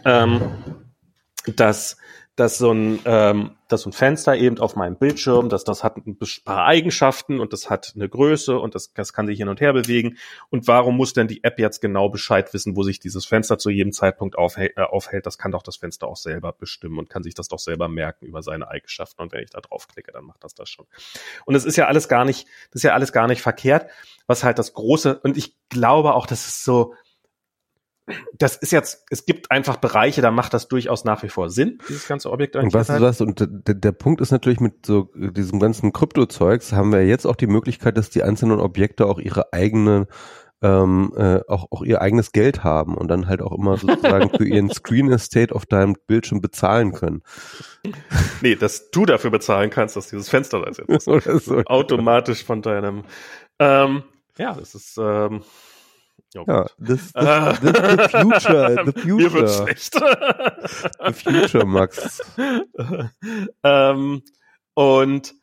Ähm, 0.05 0.41
dass 1.55 1.97
dass 2.35 2.57
so 2.57 2.71
ein, 2.71 2.99
ähm, 3.05 3.51
dass 3.67 3.81
so 3.81 3.89
ein 3.89 3.93
Fenster 3.93 4.35
eben 4.35 4.57
auf 4.59 4.75
meinem 4.75 4.95
Bildschirm, 4.95 5.49
dass 5.49 5.63
das 5.65 5.83
hat 5.83 5.97
ein 5.97 6.17
paar 6.45 6.65
Eigenschaften 6.65 7.39
und 7.39 7.51
das 7.51 7.69
hat 7.69 7.91
eine 7.95 8.07
Größe 8.07 8.57
und 8.57 8.73
das, 8.73 8.93
das 8.93 9.11
kann 9.11 9.27
sich 9.27 9.37
hin 9.37 9.49
und 9.49 9.59
her 9.59 9.73
bewegen. 9.73 10.17
Und 10.49 10.67
warum 10.67 10.95
muss 10.95 11.13
denn 11.13 11.27
die 11.27 11.43
App 11.43 11.59
jetzt 11.59 11.81
genau 11.81 12.09
Bescheid 12.09 12.53
wissen, 12.53 12.75
wo 12.75 12.83
sich 12.83 12.99
dieses 12.99 13.25
Fenster 13.25 13.57
zu 13.57 13.69
jedem 13.69 13.91
Zeitpunkt 13.91 14.37
aufhält? 14.37 14.77
Äh, 14.77 14.83
aufhält? 14.83 15.25
Das 15.25 15.37
kann 15.37 15.51
doch 15.51 15.63
das 15.63 15.75
Fenster 15.75 16.07
auch 16.07 16.15
selber 16.15 16.53
bestimmen 16.53 16.99
und 16.99 17.09
kann 17.09 17.23
sich 17.23 17.33
das 17.33 17.49
doch 17.49 17.59
selber 17.59 17.89
merken 17.89 18.25
über 18.25 18.41
seine 18.41 18.69
Eigenschaften. 18.69 19.21
Und 19.21 19.33
wenn 19.33 19.43
ich 19.43 19.49
da 19.49 19.59
draufklicke, 19.59 20.11
dann 20.13 20.23
macht 20.23 20.43
das 20.43 20.55
das 20.55 20.69
schon. 20.69 20.85
Und 21.45 21.55
es 21.55 21.65
ist 21.65 21.75
ja 21.75 21.87
alles 21.87 22.07
gar 22.07 22.23
nicht, 22.23 22.47
das 22.71 22.79
ist 22.79 22.83
ja 22.83 22.93
alles 22.93 23.11
gar 23.11 23.27
nicht 23.27 23.41
verkehrt. 23.41 23.89
Was 24.27 24.43
halt 24.43 24.57
das 24.57 24.73
große, 24.73 25.19
und 25.19 25.35
ich 25.35 25.57
glaube 25.69 26.13
auch, 26.13 26.25
das 26.25 26.47
ist 26.47 26.63
so, 26.63 26.93
das 28.37 28.55
ist 28.57 28.71
jetzt, 28.71 29.05
es 29.09 29.25
gibt 29.25 29.51
einfach 29.51 29.77
Bereiche, 29.77 30.21
da 30.21 30.31
macht 30.31 30.53
das 30.53 30.67
durchaus 30.67 31.05
nach 31.05 31.23
wie 31.23 31.29
vor 31.29 31.49
Sinn, 31.49 31.79
dieses 31.87 32.07
ganze 32.07 32.31
Objekt. 32.31 32.55
Und 32.55 32.73
was 32.73 32.87
du 32.87 32.99
sagst, 32.99 33.21
und 33.21 33.39
der, 33.39 33.75
der 33.75 33.91
Punkt 33.91 34.21
ist 34.21 34.31
natürlich 34.31 34.59
mit 34.59 34.85
so 34.85 35.09
diesem 35.15 35.59
ganzen 35.59 35.93
Kryptozeugs 35.93 36.73
haben 36.73 36.91
wir 36.91 37.05
jetzt 37.05 37.25
auch 37.25 37.35
die 37.35 37.47
Möglichkeit, 37.47 37.97
dass 37.97 38.09
die 38.09 38.23
einzelnen 38.23 38.59
Objekte 38.59 39.05
auch 39.05 39.19
ihre 39.19 39.53
eigene 39.53 40.07
ähm, 40.63 41.11
äh, 41.17 41.39
auch, 41.47 41.71
auch 41.71 41.81
ihr 41.81 42.01
eigenes 42.01 42.33
Geld 42.33 42.63
haben 42.63 42.95
und 42.95 43.07
dann 43.07 43.27
halt 43.27 43.41
auch 43.41 43.51
immer 43.51 43.77
sozusagen 43.77 44.29
für 44.29 44.47
ihren 44.47 44.69
Screen 44.73 45.11
Estate 45.11 45.55
auf 45.55 45.65
deinem 45.65 45.95
Bildschirm 46.05 46.39
bezahlen 46.39 46.91
können. 46.91 47.23
Nee, 48.41 48.55
dass 48.55 48.91
du 48.91 49.07
dafür 49.07 49.31
bezahlen 49.31 49.71
kannst, 49.71 49.95
dass 49.95 50.09
dieses 50.09 50.29
Fenster 50.29 50.61
da 50.61 50.69
ist 50.69 50.81
jetzt 50.87 51.05
so. 51.45 51.63
automatisch 51.65 52.43
von 52.43 52.61
deinem 52.61 53.05
ähm, 53.57 54.03
ja, 54.37 54.53
das 54.53 54.75
ist 54.75 54.97
ähm, 54.99 55.43
Oh 56.37 56.45
ja, 56.47 56.65
das, 56.77 57.11
das, 57.11 57.59
das, 57.59 57.61
the 57.61 58.07
future, 58.07 58.85
the 58.85 58.91
future. 58.93 59.15
Mir 59.15 59.33
wird 59.33 59.49
schlecht. 59.49 59.93
the 59.93 61.13
future, 61.13 61.65
Max. 61.65 62.21
ähm, 63.63 64.23
und 64.73 65.33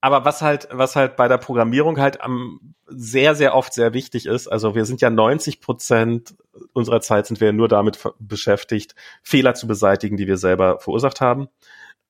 aber 0.00 0.24
was 0.26 0.42
halt, 0.42 0.68
was 0.70 0.96
halt 0.96 1.16
bei 1.16 1.28
der 1.28 1.38
Programmierung 1.38 1.98
halt 1.98 2.20
am 2.20 2.74
sehr, 2.86 3.34
sehr 3.34 3.54
oft 3.54 3.72
sehr 3.72 3.94
wichtig 3.94 4.26
ist, 4.26 4.48
also 4.48 4.74
wir 4.74 4.84
sind 4.84 5.00
ja 5.00 5.08
90 5.08 5.60
Prozent 5.60 6.34
unserer 6.72 7.00
Zeit 7.00 7.26
sind 7.26 7.40
wir 7.40 7.52
nur 7.52 7.68
damit 7.68 7.98
beschäftigt, 8.18 8.94
Fehler 9.22 9.54
zu 9.54 9.66
beseitigen, 9.66 10.16
die 10.16 10.26
wir 10.26 10.36
selber 10.36 10.78
verursacht 10.80 11.20
haben. 11.20 11.48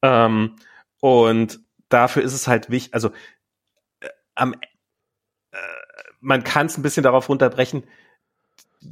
Ähm, 0.03 0.57
und 1.01 1.61
dafür 1.89 2.23
ist 2.23 2.35
es 2.35 2.49
halt 2.49 2.71
wichtig, 2.71 2.95
also 2.95 3.11
äh, 4.01 4.09
am, 4.35 4.55
äh, 5.53 5.57
man 6.21 6.43
kann 6.43 6.67
es 6.67 6.77
ein 6.77 6.83
bisschen 6.83 7.05
darauf 7.05 7.29
runterbrechen, 7.29 7.85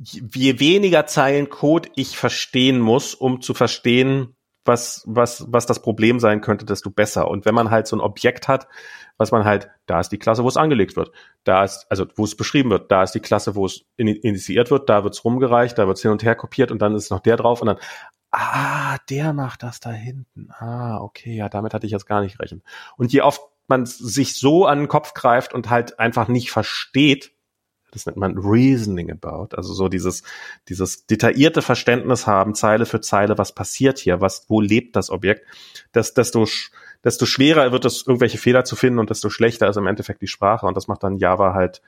je 0.03 0.59
weniger 0.59 1.07
Zeilen 1.07 1.49
Code 1.49 1.91
ich 1.97 2.17
verstehen 2.17 2.81
muss, 2.81 3.15
um 3.15 3.41
zu 3.41 3.55
verstehen, 3.55 4.35
was, 4.65 5.03
was, 5.07 5.47
was 5.49 5.67
das 5.67 5.83
Problem 5.83 6.21
sein 6.21 6.41
könnte, 6.41 6.65
desto 6.65 6.91
besser. 6.91 7.29
Und 7.29 7.45
wenn 7.45 7.55
man 7.55 7.71
halt 7.71 7.87
so 7.87 7.97
ein 7.97 8.01
Objekt 8.01 8.49
hat, 8.49 8.69
was 9.17 9.33
man 9.33 9.45
halt, 9.45 9.69
da 9.87 10.01
ist 10.01 10.11
die 10.11 10.19
Klasse, 10.19 10.45
wo 10.45 10.49
es 10.49 10.57
angelegt 10.57 10.97
wird. 10.97 11.13
Da 11.45 11.65
ist, 11.65 11.87
also 11.89 12.07
wo 12.17 12.25
es 12.25 12.37
beschrieben 12.37 12.71
wird, 12.71 12.91
da 12.91 13.03
ist 13.03 13.13
die 13.13 13.21
Klasse, 13.21 13.55
wo 13.55 13.67
es 13.67 13.85
initiiert 13.97 14.71
wird, 14.71 14.89
da 14.89 15.05
wird 15.05 15.15
es 15.15 15.25
rumgereicht, 15.25 15.77
da 15.79 15.87
wird 15.87 15.97
es 15.97 16.03
hin 16.03 16.13
und 16.13 16.23
her 16.23 16.37
kopiert 16.37 16.71
und 16.71 16.81
dann 16.81 16.95
ist 16.95 17.11
noch 17.11 17.21
der 17.21 17.37
drauf 17.37 17.61
und 17.61 17.67
dann, 17.67 17.79
ah, 18.31 18.99
der 19.11 19.33
macht 19.33 19.63
das 19.63 19.81
da 19.81 19.91
hinten. 19.91 20.51
Ah, 20.53 20.99
okay, 20.99 21.35
ja, 21.35 21.49
damit 21.49 21.75
hatte 21.75 21.87
ich 21.87 21.93
jetzt 21.93 22.07
gar 22.07 22.21
nicht 22.21 22.41
rechnen. 22.41 22.63
Und 22.97 23.13
je 23.13 23.21
oft 23.21 23.43
man 23.69 23.87
sich 23.87 24.39
so 24.39 24.67
an 24.67 24.79
den 24.79 24.89
Kopf 24.89 25.15
greift 25.15 25.55
und 25.55 25.71
halt 25.71 25.99
einfach 25.99 26.29
nicht 26.29 26.51
versteht, 26.51 27.33
das 27.93 28.07
nennt 28.07 28.19
man 28.19 28.37
Reasoning 28.39 29.11
about, 29.11 29.55
also 29.57 29.73
so 29.75 29.89
dieses, 29.89 30.23
dieses 30.69 31.07
detaillierte 31.07 31.63
Verständnis 31.63 32.27
haben, 32.27 32.55
Zeile 32.55 32.87
für 32.87 33.01
Zeile, 33.01 33.39
was 33.39 33.55
passiert 33.55 33.99
hier, 33.99 34.21
was, 34.21 34.47
wo 34.49 34.61
lebt 34.61 34.97
das 34.97 35.11
Objekt, 35.11 35.47
dass, 35.93 36.15
desto, 36.15 36.47
desto 37.05 37.27
schwerer 37.27 37.71
wird 37.71 37.85
es, 37.85 38.07
irgendwelche 38.07 38.39
Fehler 38.39 38.65
zu 38.65 38.77
finden 38.77 38.99
und 38.99 39.11
desto 39.11 39.31
schlechter 39.31 39.69
ist 39.69 39.77
im 39.77 39.87
Endeffekt 39.87 40.23
die 40.23 40.27
Sprache. 40.27 40.67
Und 40.67 40.77
das 40.77 40.89
macht 40.89 41.03
dann 41.03 41.19
Java 41.19 41.53
halt, 41.55 41.83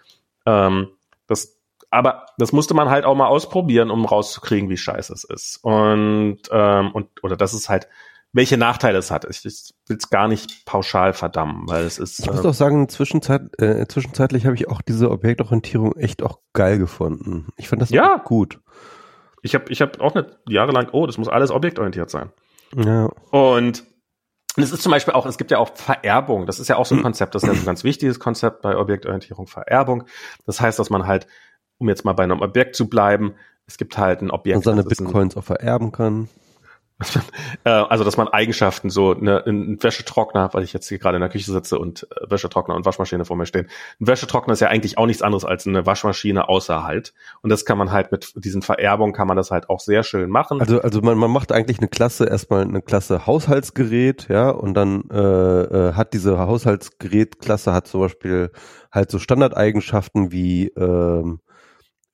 ähm, 0.47 0.89
das, 1.27 1.59
aber 1.91 2.27
das 2.37 2.53
musste 2.53 2.75
man 2.75 2.91
halt 2.91 3.05
auch 3.07 3.15
mal 3.15 3.29
ausprobieren, 3.29 3.91
um 3.91 4.05
rauszukriegen, 4.05 4.69
wie 4.69 4.77
scheiße 4.77 5.13
es 5.13 5.25
ist. 5.25 5.57
Und, 5.65 6.41
ähm, 6.51 6.93
und, 6.93 7.09
oder 7.25 7.37
das 7.37 7.55
ist 7.55 7.69
halt, 7.69 7.89
welche 8.35 8.59
Nachteile 8.59 8.99
es 8.99 9.11
hat. 9.11 9.25
Ich, 9.31 9.45
ich 9.47 9.71
will 9.87 9.97
es 9.97 10.11
gar 10.11 10.29
nicht 10.29 10.67
pauschal 10.67 11.15
verdammen, 11.15 11.69
weil 11.69 11.85
es 11.85 11.99
ist. 11.99 12.19
Ich 12.19 12.27
muss 12.27 12.45
äh, 12.45 12.49
auch 12.49 12.55
sagen, 12.55 12.89
zwischenzeit, 12.89 13.43
äh, 13.59 13.87
zwischenzeitlich 13.87 14.45
habe 14.45 14.57
ich 14.57 14.69
auch 14.69 14.83
diese 14.83 15.11
Objektorientierung 15.11 15.97
echt 15.97 16.23
auch 16.23 16.41
geil 16.53 16.79
gefunden. 16.79 17.47
Ich 17.57 17.69
fand 17.69 17.81
das 17.81 17.91
ja 17.91 18.17
gut. 18.17 18.61
Ich 19.43 19.55
habe 19.55 19.67
ich 19.69 19.81
hab 19.81 20.01
auch 20.01 20.15
nicht 20.15 20.27
jahrelang, 20.49 20.89
oh, 20.93 21.07
das 21.07 21.17
muss 21.17 21.29
alles 21.29 21.51
objektorientiert 21.51 22.11
sein. 22.11 22.33
Ja. 22.77 23.09
Und 23.31 23.85
es 24.57 24.73
ist 24.73 24.83
zum 24.83 24.91
Beispiel 24.91 25.15
auch, 25.15 25.27
es 25.27 25.39
gibt 25.39 25.53
ja 25.53 25.59
auch 25.59 25.77
Vererbung. 25.77 26.47
Das 26.47 26.59
ist 26.59 26.69
ja 26.69 26.77
auch 26.77 26.87
so 26.87 26.97
ein 26.97 27.03
Konzept, 27.03 27.35
das 27.37 27.45
ist 27.45 27.49
ja 27.49 27.55
ein 27.55 27.65
ganz 27.65 27.85
wichtiges 27.85 28.19
Konzept 28.19 28.63
bei 28.63 28.77
Objektorientierung, 28.77 29.47
Vererbung. 29.47 30.05
Das 30.45 30.61
heißt, 30.61 30.79
dass 30.79 30.91
man 30.91 31.07
halt, 31.07 31.29
um 31.79 31.89
jetzt 31.89 32.05
mal 32.05 32.15
bei 32.15 32.25
einem 32.25 32.41
Objekt 32.41 32.75
zu 32.75 32.89
bleiben, 32.89 33.35
es 33.67 33.79
gibt 33.79 33.97
halt 33.97 34.23
ein 34.23 34.31
Objekt. 34.31 34.57
Und 34.57 34.65
seine 34.65 34.83
Bitcoins 34.83 35.37
auch 35.37 35.45
vererben 35.45 35.93
kann. 35.93 36.29
Äh, 37.65 37.71
also, 37.71 38.05
dass 38.05 38.17
man 38.17 38.29
Eigenschaften, 38.29 38.91
so 38.91 39.17
eine, 39.17 39.45
ein 39.47 39.83
Wäschetrockner, 39.83 40.51
weil 40.53 40.65
ich 40.65 40.73
jetzt 40.73 40.89
hier 40.89 40.99
gerade 40.99 41.17
in 41.17 41.23
der 41.23 41.31
Küche 41.31 41.51
sitze 41.51 41.79
und 41.79 42.07
äh, 42.11 42.31
Wäschetrockner 42.31 42.75
und 42.75 42.85
Waschmaschine 42.85 43.25
vor 43.25 43.37
mir 43.37 43.47
stehen. 43.47 43.69
Ein 44.01 44.07
Wäschetrockner 44.07 44.53
ist 44.53 44.61
ja 44.61 44.69
eigentlich 44.69 44.99
auch 44.99 45.07
nichts 45.07 45.23
anderes 45.23 45.45
als 45.45 45.67
eine 45.67 45.87
Waschmaschine 45.87 46.49
außer 46.49 46.85
halt. 46.85 47.15
Und 47.43 47.51
das 47.51 47.65
kann 47.65 47.79
man 47.79 47.91
halt 47.91 48.13
mit 48.13 48.33
diesen 48.37 48.61
Vererbungen 48.61 49.15
kann 49.15 49.29
man 49.29 49.37
das 49.37 49.51
halt 49.51 49.71
auch 49.71 49.81
sehr 49.81 50.03
schön 50.03 50.29
machen. 50.29 50.61
Also, 50.61 50.83
also 50.83 51.01
man, 51.01 51.17
man 51.17 51.31
macht 51.31 51.53
eigentlich 51.53 51.79
eine 51.79 51.89
Klasse, 51.89 52.27
erstmal 52.27 52.63
eine 52.63 52.83
Klasse 52.83 53.27
Haushaltsgerät, 53.27 54.29
ja, 54.29 54.51
und 54.51 54.75
dann 54.75 55.05
äh, 55.11 55.19
äh, 55.19 55.93
hat 55.95 56.13
diese 56.13 56.39
Haushaltsgerätklasse 56.39 57.73
hat 57.73 57.87
zum 57.87 58.01
Beispiel 58.01 58.51
halt 58.93 59.11
so 59.11 59.19
Standardeigenschaften 59.19 60.33
wie 60.33 60.69
ähm, 60.77 61.41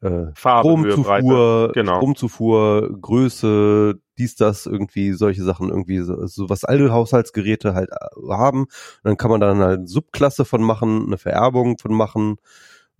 äh, 0.03 0.33
Farbe, 0.35 0.91
Stromzufuhr, 0.91 1.73
genau. 1.75 1.97
Stromzufuhr, 1.97 2.99
Größe, 3.01 4.01
dies, 4.21 4.37
das, 4.37 4.67
irgendwie 4.67 5.13
solche 5.13 5.43
Sachen, 5.43 5.71
irgendwie 5.71 6.01
so, 6.01 6.49
was 6.49 6.65
alle 6.65 6.93
Haushaltsgeräte 6.93 7.75
halt 7.75 7.91
äh, 7.91 8.33
haben. 8.33 8.63
Und 8.63 8.71
dann 9.05 9.17
kann 9.17 9.31
man 9.31 9.41
dann 9.41 9.59
halt 9.59 9.79
eine 9.79 9.89
Subklasse 9.89 10.45
von 10.45 10.63
machen, 10.63 11.07
eine 11.07 11.19
Vererbung 11.19 11.79
von 11.79 11.95
machen, 11.95 12.37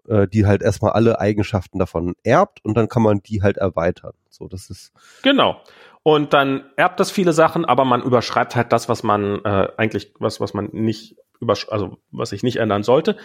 äh, 0.09 0.27
die 0.27 0.47
halt 0.47 0.63
erstmal 0.63 0.93
alle 0.93 1.21
Eigenschaften 1.21 1.79
davon 1.79 2.15
erbt 2.25 2.65
und 2.65 2.77
dann 2.77 2.89
kann 2.89 3.03
man 3.03 3.23
die 3.23 3.43
halt 3.43 3.59
erweitern. 3.59 4.13
So, 4.31 4.49
das 4.49 4.71
ist. 4.71 4.93
Genau. 5.23 5.63
Und 6.03 6.33
dann 6.33 6.65
erbt 6.77 6.99
das 6.99 7.11
viele 7.11 7.33
Sachen, 7.33 7.65
aber 7.65 7.85
man 7.85 8.03
überschreibt 8.03 8.57
halt 8.57 8.73
das, 8.73 8.89
was 8.89 9.03
man 9.03 9.45
äh, 9.45 9.69
eigentlich, 9.77 10.15
was, 10.19 10.41
was 10.41 10.55
man 10.55 10.71
nicht 10.73 11.17
also 11.69 11.97
was 12.11 12.31
sich 12.31 12.43
nicht 12.43 12.57
ändern 12.57 12.83
sollte. 12.83 13.17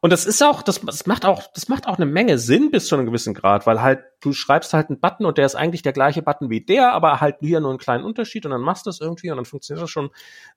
Und 0.00 0.12
das 0.12 0.26
ist 0.26 0.42
auch, 0.42 0.62
das, 0.62 0.80
das 0.80 1.06
macht 1.06 1.24
auch, 1.24 1.42
das 1.54 1.68
macht 1.68 1.86
auch 1.86 1.96
eine 1.96 2.06
Menge 2.06 2.38
Sinn 2.38 2.70
bis 2.70 2.86
zu 2.86 2.94
einem 2.94 3.06
gewissen 3.06 3.34
Grad, 3.34 3.66
weil 3.66 3.80
halt 3.80 4.00
du 4.20 4.32
schreibst 4.32 4.74
halt 4.74 4.90
einen 4.90 5.00
Button 5.00 5.26
und 5.26 5.38
der 5.38 5.46
ist 5.46 5.54
eigentlich 5.54 5.82
der 5.82 5.92
gleiche 5.92 6.22
Button 6.22 6.50
wie 6.50 6.60
der, 6.60 6.92
aber 6.92 7.20
halt 7.20 7.36
hier 7.40 7.60
nur 7.60 7.70
einen 7.70 7.78
kleinen 7.78 8.04
Unterschied 8.04 8.44
und 8.44 8.52
dann 8.52 8.60
machst 8.60 8.86
du 8.86 8.90
das 8.90 9.00
irgendwie 9.00 9.30
und 9.30 9.36
dann 9.36 9.46
funktioniert 9.46 9.82
das 9.82 9.90
schon. 9.90 10.10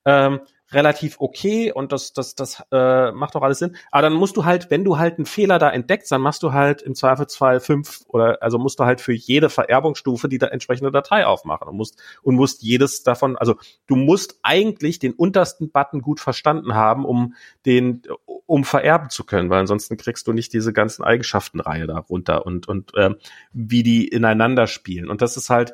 Ähm, 0.04 0.42
relativ 0.72 1.18
okay 1.20 1.72
und 1.72 1.92
das, 1.92 2.14
das, 2.14 2.36
das 2.36 2.64
äh, 2.72 3.12
macht 3.12 3.36
doch 3.36 3.44
alles 3.44 3.60
Sinn. 3.60 3.76
Aber 3.92 4.04
dann 4.04 4.14
musst 4.14 4.36
du 4.36 4.46
halt, 4.46 4.72
wenn 4.72 4.84
du 4.84 4.98
halt 4.98 5.18
einen 5.18 5.26
Fehler 5.26 5.60
da 5.60 5.70
entdeckst, 5.70 6.12
dann 6.12 6.22
machst 6.22 6.42
du 6.44 6.54
halt 6.54 6.82
im 6.82 6.96
Zweifelsfall 6.96 7.60
fünf 7.60 8.02
oder 8.08 8.42
also 8.42 8.58
musst 8.58 8.80
du 8.80 8.86
halt 8.86 9.00
für 9.02 9.14
jede 9.14 9.50
Vererbungsstufe 9.50 10.28
die 10.28 10.38
da 10.38 10.48
entsprechende 10.48 10.92
Datei 10.92 11.26
aufmachen 11.26 11.68
und 11.68 11.78
musst 11.78 12.02
und 12.24 12.36
musst 12.36 12.64
jedes 12.64 13.04
davon, 13.04 13.38
also 13.38 13.56
du 13.88 13.96
musst 13.96 14.40
eigentlich 14.42 15.00
den 15.00 15.14
untersten 15.14 15.72
Button 15.72 16.02
gut 16.02 16.20
verstanden 16.20 16.74
haben, 16.74 17.06
um 17.06 17.36
den 17.66 18.02
um 18.48 18.64
vererben 18.64 19.10
zu 19.10 19.24
können, 19.24 19.50
weil 19.50 19.60
ansonsten 19.60 19.98
kriegst 19.98 20.28
du 20.28 20.34
nicht 20.34 20.54
diese 20.54 20.74
ganzen 20.74 21.04
Eigenschaftenreihe 21.04 21.88
da 21.88 21.98
runter 21.98 22.46
und 22.46 22.68
und 22.68 22.92
ähm, 22.96 23.18
wie 23.54 23.84
die 23.84 24.08
ineinander 24.08 24.68
spielen. 24.68 25.10
Und 25.10 25.22
das 25.22 25.38
ist 25.38 25.50
halt 25.50 25.74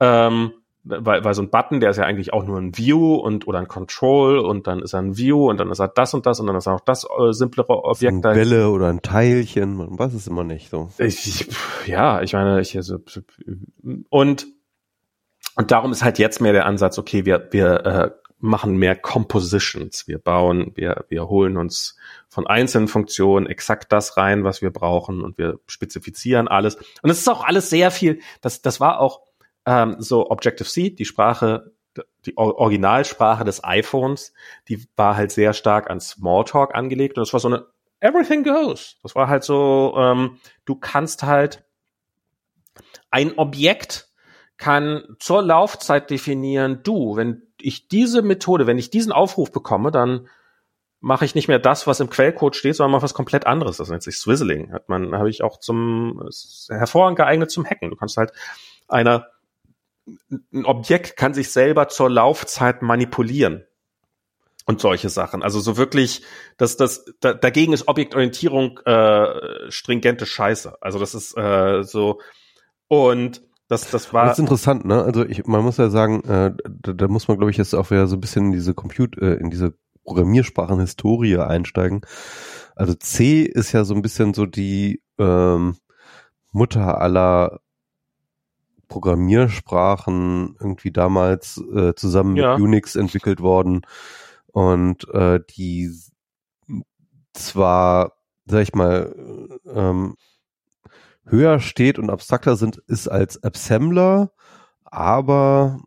ähm, 0.00 0.52
weil, 0.88 1.24
weil 1.24 1.34
so 1.34 1.42
ein 1.42 1.50
Button, 1.50 1.80
der 1.80 1.90
ist 1.90 1.98
ja 1.98 2.04
eigentlich 2.04 2.32
auch 2.32 2.44
nur 2.44 2.58
ein 2.58 2.76
View 2.76 3.14
und 3.16 3.46
oder 3.46 3.58
ein 3.58 3.68
Control 3.68 4.38
und 4.38 4.66
dann 4.66 4.80
ist 4.80 4.94
er 4.94 5.00
ein 5.00 5.16
View 5.16 5.48
und 5.48 5.58
dann 5.58 5.70
ist 5.70 5.80
er 5.80 5.88
das 5.88 6.14
und 6.14 6.26
das 6.26 6.40
und 6.40 6.46
dann 6.46 6.56
ist 6.56 6.66
er 6.66 6.74
auch 6.74 6.80
das 6.80 7.04
äh, 7.04 7.32
simplere 7.32 7.84
Objekt. 7.84 8.24
Eine 8.24 8.36
Welle 8.36 8.70
oder 8.70 8.88
ein 8.88 9.02
Teilchen, 9.02 9.76
man 9.76 9.98
weiß 9.98 10.14
es 10.14 10.26
immer 10.26 10.44
nicht 10.44 10.70
so. 10.70 10.90
Ich, 10.98 11.48
ja, 11.86 12.22
ich 12.22 12.32
meine, 12.32 12.60
ich 12.60 12.76
also 12.76 12.98
und 14.08 14.46
und 15.56 15.70
darum 15.70 15.92
ist 15.92 16.02
halt 16.02 16.18
jetzt 16.18 16.40
mehr 16.40 16.52
der 16.52 16.66
Ansatz, 16.66 16.98
okay, 16.98 17.24
wir 17.24 17.48
wir 17.50 17.86
äh, 17.86 18.10
machen 18.40 18.76
mehr 18.76 18.96
Compositions, 18.96 20.06
wir 20.08 20.18
bauen, 20.18 20.72
wir 20.74 21.04
wir 21.08 21.28
holen 21.28 21.56
uns 21.56 21.96
von 22.28 22.46
einzelnen 22.46 22.88
Funktionen 22.88 23.46
exakt 23.46 23.92
das 23.92 24.16
rein, 24.16 24.44
was 24.44 24.62
wir 24.62 24.70
brauchen 24.70 25.22
und 25.22 25.38
wir 25.38 25.58
spezifizieren 25.66 26.48
alles 26.48 26.76
und 27.02 27.10
es 27.10 27.18
ist 27.18 27.28
auch 27.28 27.44
alles 27.44 27.68
sehr 27.68 27.90
viel. 27.90 28.20
Das 28.40 28.62
das 28.62 28.80
war 28.80 29.00
auch 29.00 29.27
ähm, 29.68 29.96
so 29.98 30.30
Objective-C, 30.30 30.90
die 30.90 31.04
Sprache, 31.04 31.72
die 32.24 32.36
Originalsprache 32.36 33.44
des 33.44 33.62
iPhones, 33.62 34.32
die 34.68 34.88
war 34.96 35.16
halt 35.16 35.30
sehr 35.30 35.52
stark 35.52 35.90
an 35.90 36.00
Smalltalk 36.00 36.74
angelegt 36.74 37.18
und 37.18 37.22
das 37.22 37.32
war 37.34 37.40
so 37.40 37.48
eine 37.48 37.66
Everything 38.00 38.44
goes. 38.44 38.96
Das 39.02 39.14
war 39.14 39.28
halt 39.28 39.44
so, 39.44 39.94
ähm, 39.98 40.38
du 40.64 40.76
kannst 40.76 41.22
halt 41.22 41.64
ein 43.10 43.36
Objekt 43.36 44.08
kann 44.56 45.04
zur 45.20 45.42
Laufzeit 45.42 46.10
definieren, 46.10 46.80
du, 46.82 47.16
wenn 47.16 47.42
ich 47.60 47.88
diese 47.88 48.22
Methode, 48.22 48.66
wenn 48.66 48.78
ich 48.78 48.90
diesen 48.90 49.12
Aufruf 49.12 49.52
bekomme, 49.52 49.92
dann 49.92 50.28
mache 51.00 51.24
ich 51.24 51.36
nicht 51.36 51.46
mehr 51.46 51.60
das, 51.60 51.86
was 51.86 52.00
im 52.00 52.10
Quellcode 52.10 52.56
steht, 52.56 52.74
sondern 52.74 52.92
mache 52.92 53.04
was 53.04 53.14
komplett 53.14 53.46
anderes. 53.46 53.76
Das 53.76 53.88
nennt 53.88 54.02
sich 54.02 54.16
Swizzling. 54.16 54.72
Hat 54.72 54.88
man, 54.88 55.14
habe 55.14 55.30
ich 55.30 55.42
auch 55.42 55.60
zum 55.60 56.28
hervorragend 56.68 57.18
geeignet 57.18 57.52
zum 57.52 57.64
Hacken. 57.64 57.90
Du 57.90 57.96
kannst 57.96 58.16
halt 58.16 58.32
einer 58.88 59.28
ein 60.52 60.64
Objekt 60.64 61.16
kann 61.16 61.34
sich 61.34 61.50
selber 61.50 61.88
zur 61.88 62.10
Laufzeit 62.10 62.82
manipulieren 62.82 63.64
und 64.66 64.80
solche 64.80 65.08
Sachen. 65.08 65.42
Also 65.42 65.60
so 65.60 65.76
wirklich, 65.76 66.22
dass 66.58 66.76
das 66.76 67.06
da, 67.20 67.32
dagegen 67.32 67.72
ist 67.72 67.88
Objektorientierung 67.88 68.78
äh, 68.84 69.70
stringente 69.70 70.26
Scheiße. 70.26 70.76
Also 70.82 70.98
das 70.98 71.14
ist 71.14 71.36
äh, 71.36 71.82
so 71.82 72.20
und 72.88 73.42
das 73.68 73.90
das 73.90 74.12
war. 74.12 74.26
Das 74.26 74.38
ist 74.38 74.42
interessant, 74.42 74.84
ne? 74.84 75.02
Also 75.02 75.24
ich, 75.24 75.46
man 75.46 75.62
muss 75.62 75.78
ja 75.78 75.90
sagen, 75.90 76.22
äh, 76.24 76.52
da, 76.68 76.92
da 76.92 77.08
muss 77.08 77.28
man 77.28 77.38
glaube 77.38 77.50
ich 77.50 77.56
jetzt 77.56 77.74
auch 77.74 77.90
wieder 77.90 78.06
so 78.06 78.16
ein 78.16 78.20
bisschen 78.20 78.46
in 78.46 78.52
diese 78.52 78.74
Compute, 78.74 79.20
äh, 79.20 79.40
in 79.40 79.50
diese 79.50 79.74
Programmiersprachenhistorie 80.04 81.38
einsteigen. 81.38 82.02
Also 82.76 82.94
C 82.94 83.42
ist 83.42 83.72
ja 83.72 83.84
so 83.84 83.94
ein 83.94 84.02
bisschen 84.02 84.34
so 84.34 84.46
die 84.46 85.02
ähm, 85.18 85.76
Mutter 86.52 87.00
aller 87.00 87.60
Programmiersprachen 88.88 90.56
irgendwie 90.60 90.90
damals 90.90 91.62
äh, 91.74 91.94
zusammen 91.94 92.36
ja. 92.36 92.54
mit 92.54 92.62
Unix 92.62 92.96
entwickelt 92.96 93.40
worden 93.40 93.82
und 94.46 95.08
äh, 95.12 95.40
die 95.56 95.92
zwar, 97.32 98.12
sag 98.46 98.62
ich 98.62 98.74
mal, 98.74 99.14
ähm, 99.72 100.16
höher 101.24 101.60
steht 101.60 101.98
und 101.98 102.10
abstrakter 102.10 102.56
sind, 102.56 102.78
ist 102.86 103.08
als 103.08 103.42
Assembler, 103.42 104.32
aber 104.84 105.80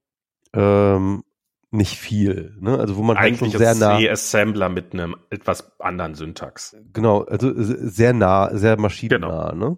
ähm, 0.54 1.24
nicht 1.72 1.98
viel. 1.98 2.56
Ne? 2.60 2.78
Also 2.78 2.98
wo 2.98 3.02
man 3.02 3.16
eigentlich 3.16 3.54
halt 3.54 3.64
sehr 3.64 3.76
nah 3.76 3.98
C-Assembler 3.98 4.68
mit 4.68 4.94
einem 4.94 5.16
etwas 5.30 5.72
anderen 5.80 6.16
Syntax. 6.16 6.76
Genau, 6.92 7.24
also 7.24 7.52
sehr 7.56 8.14
nah, 8.14 8.50
sehr 8.54 8.78
maschinennah. 8.78 9.52
Genau. 9.52 9.70
Ne? 9.70 9.78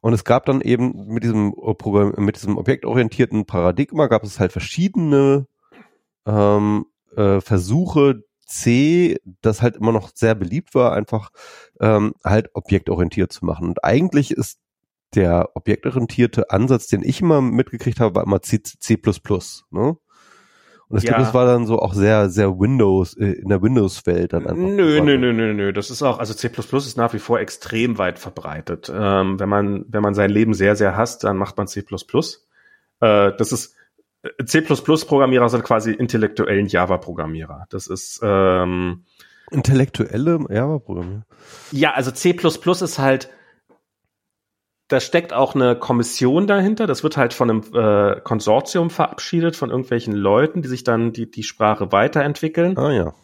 Und 0.00 0.14
es 0.14 0.24
gab 0.24 0.46
dann 0.46 0.62
eben 0.62 1.06
mit 1.06 1.22
diesem 1.22 1.52
Programm, 1.52 2.14
mit 2.16 2.36
diesem 2.36 2.56
objektorientierten 2.56 3.44
Paradigma 3.44 4.06
gab 4.06 4.24
es 4.24 4.40
halt 4.40 4.52
verschiedene 4.52 5.46
ähm, 6.26 6.86
äh, 7.14 7.42
Versuche, 7.42 8.24
C, 8.46 9.18
das 9.42 9.62
halt 9.62 9.76
immer 9.76 9.92
noch 9.92 10.10
sehr 10.14 10.34
beliebt 10.34 10.74
war, 10.74 10.92
einfach 10.92 11.30
ähm, 11.80 12.14
halt 12.24 12.50
objektorientiert 12.54 13.32
zu 13.32 13.44
machen. 13.44 13.68
Und 13.68 13.84
eigentlich 13.84 14.30
ist 14.30 14.60
der 15.14 15.50
objektorientierte 15.54 16.50
Ansatz, 16.50 16.86
den 16.88 17.02
ich 17.02 17.20
immer 17.20 17.40
mitgekriegt 17.40 18.00
habe, 18.00 18.14
war 18.14 18.24
immer 18.24 18.42
C, 18.42 18.62
C++. 18.62 18.98
Ne? 19.70 19.96
Und 20.94 20.98
ich 20.98 21.04
ja. 21.06 21.14
glaube, 21.14 21.24
das 21.24 21.34
war 21.34 21.44
dann 21.44 21.66
so 21.66 21.80
auch 21.80 21.92
sehr, 21.92 22.30
sehr 22.30 22.56
Windows, 22.56 23.14
äh, 23.14 23.32
in 23.32 23.48
der 23.48 23.60
Windows-Welt 23.60 24.32
dann 24.32 24.46
einfach. 24.46 24.54
Nö, 24.54 25.00
nö, 25.00 25.18
nö, 25.18 25.32
nö, 25.32 25.52
nö. 25.52 25.72
Das 25.72 25.90
ist 25.90 26.04
auch, 26.04 26.20
also 26.20 26.34
C++ 26.34 26.46
ist 26.48 26.96
nach 26.96 27.12
wie 27.12 27.18
vor 27.18 27.40
extrem 27.40 27.98
weit 27.98 28.20
verbreitet. 28.20 28.92
Ähm, 28.94 29.40
wenn 29.40 29.48
man, 29.48 29.86
wenn 29.88 30.02
man 30.02 30.14
sein 30.14 30.30
Leben 30.30 30.54
sehr, 30.54 30.76
sehr 30.76 30.96
hasst, 30.96 31.24
dann 31.24 31.36
macht 31.36 31.56
man 31.56 31.66
C++. 31.66 31.80
Äh, 31.80 31.84
das 33.00 33.50
ist, 33.50 33.74
äh, 34.22 34.44
C++-Programmierer 34.44 35.48
sind 35.48 35.64
quasi 35.64 35.90
intellektuellen 35.90 36.68
Java-Programmierer. 36.68 37.66
Das 37.70 37.88
ist, 37.88 38.20
ähm, 38.22 39.02
Intellektuelle 39.50 40.46
Java-Programmierer? 40.48 41.26
Ja, 41.72 41.94
also 41.94 42.12
C++ 42.12 42.30
ist 42.30 42.98
halt, 43.00 43.30
da 44.88 45.00
steckt 45.00 45.32
auch 45.32 45.54
eine 45.54 45.76
Kommission 45.76 46.46
dahinter. 46.46 46.86
Das 46.86 47.02
wird 47.02 47.16
halt 47.16 47.32
von 47.32 47.50
einem 47.50 47.62
äh, 47.74 48.20
Konsortium 48.20 48.90
verabschiedet, 48.90 49.56
von 49.56 49.70
irgendwelchen 49.70 50.12
Leuten, 50.12 50.62
die 50.62 50.68
sich 50.68 50.84
dann 50.84 51.12
die, 51.12 51.30
die 51.30 51.42
Sprache 51.42 51.90
weiterentwickeln. 51.90 52.76
Ah 52.76 52.92
ja. 52.92 53.14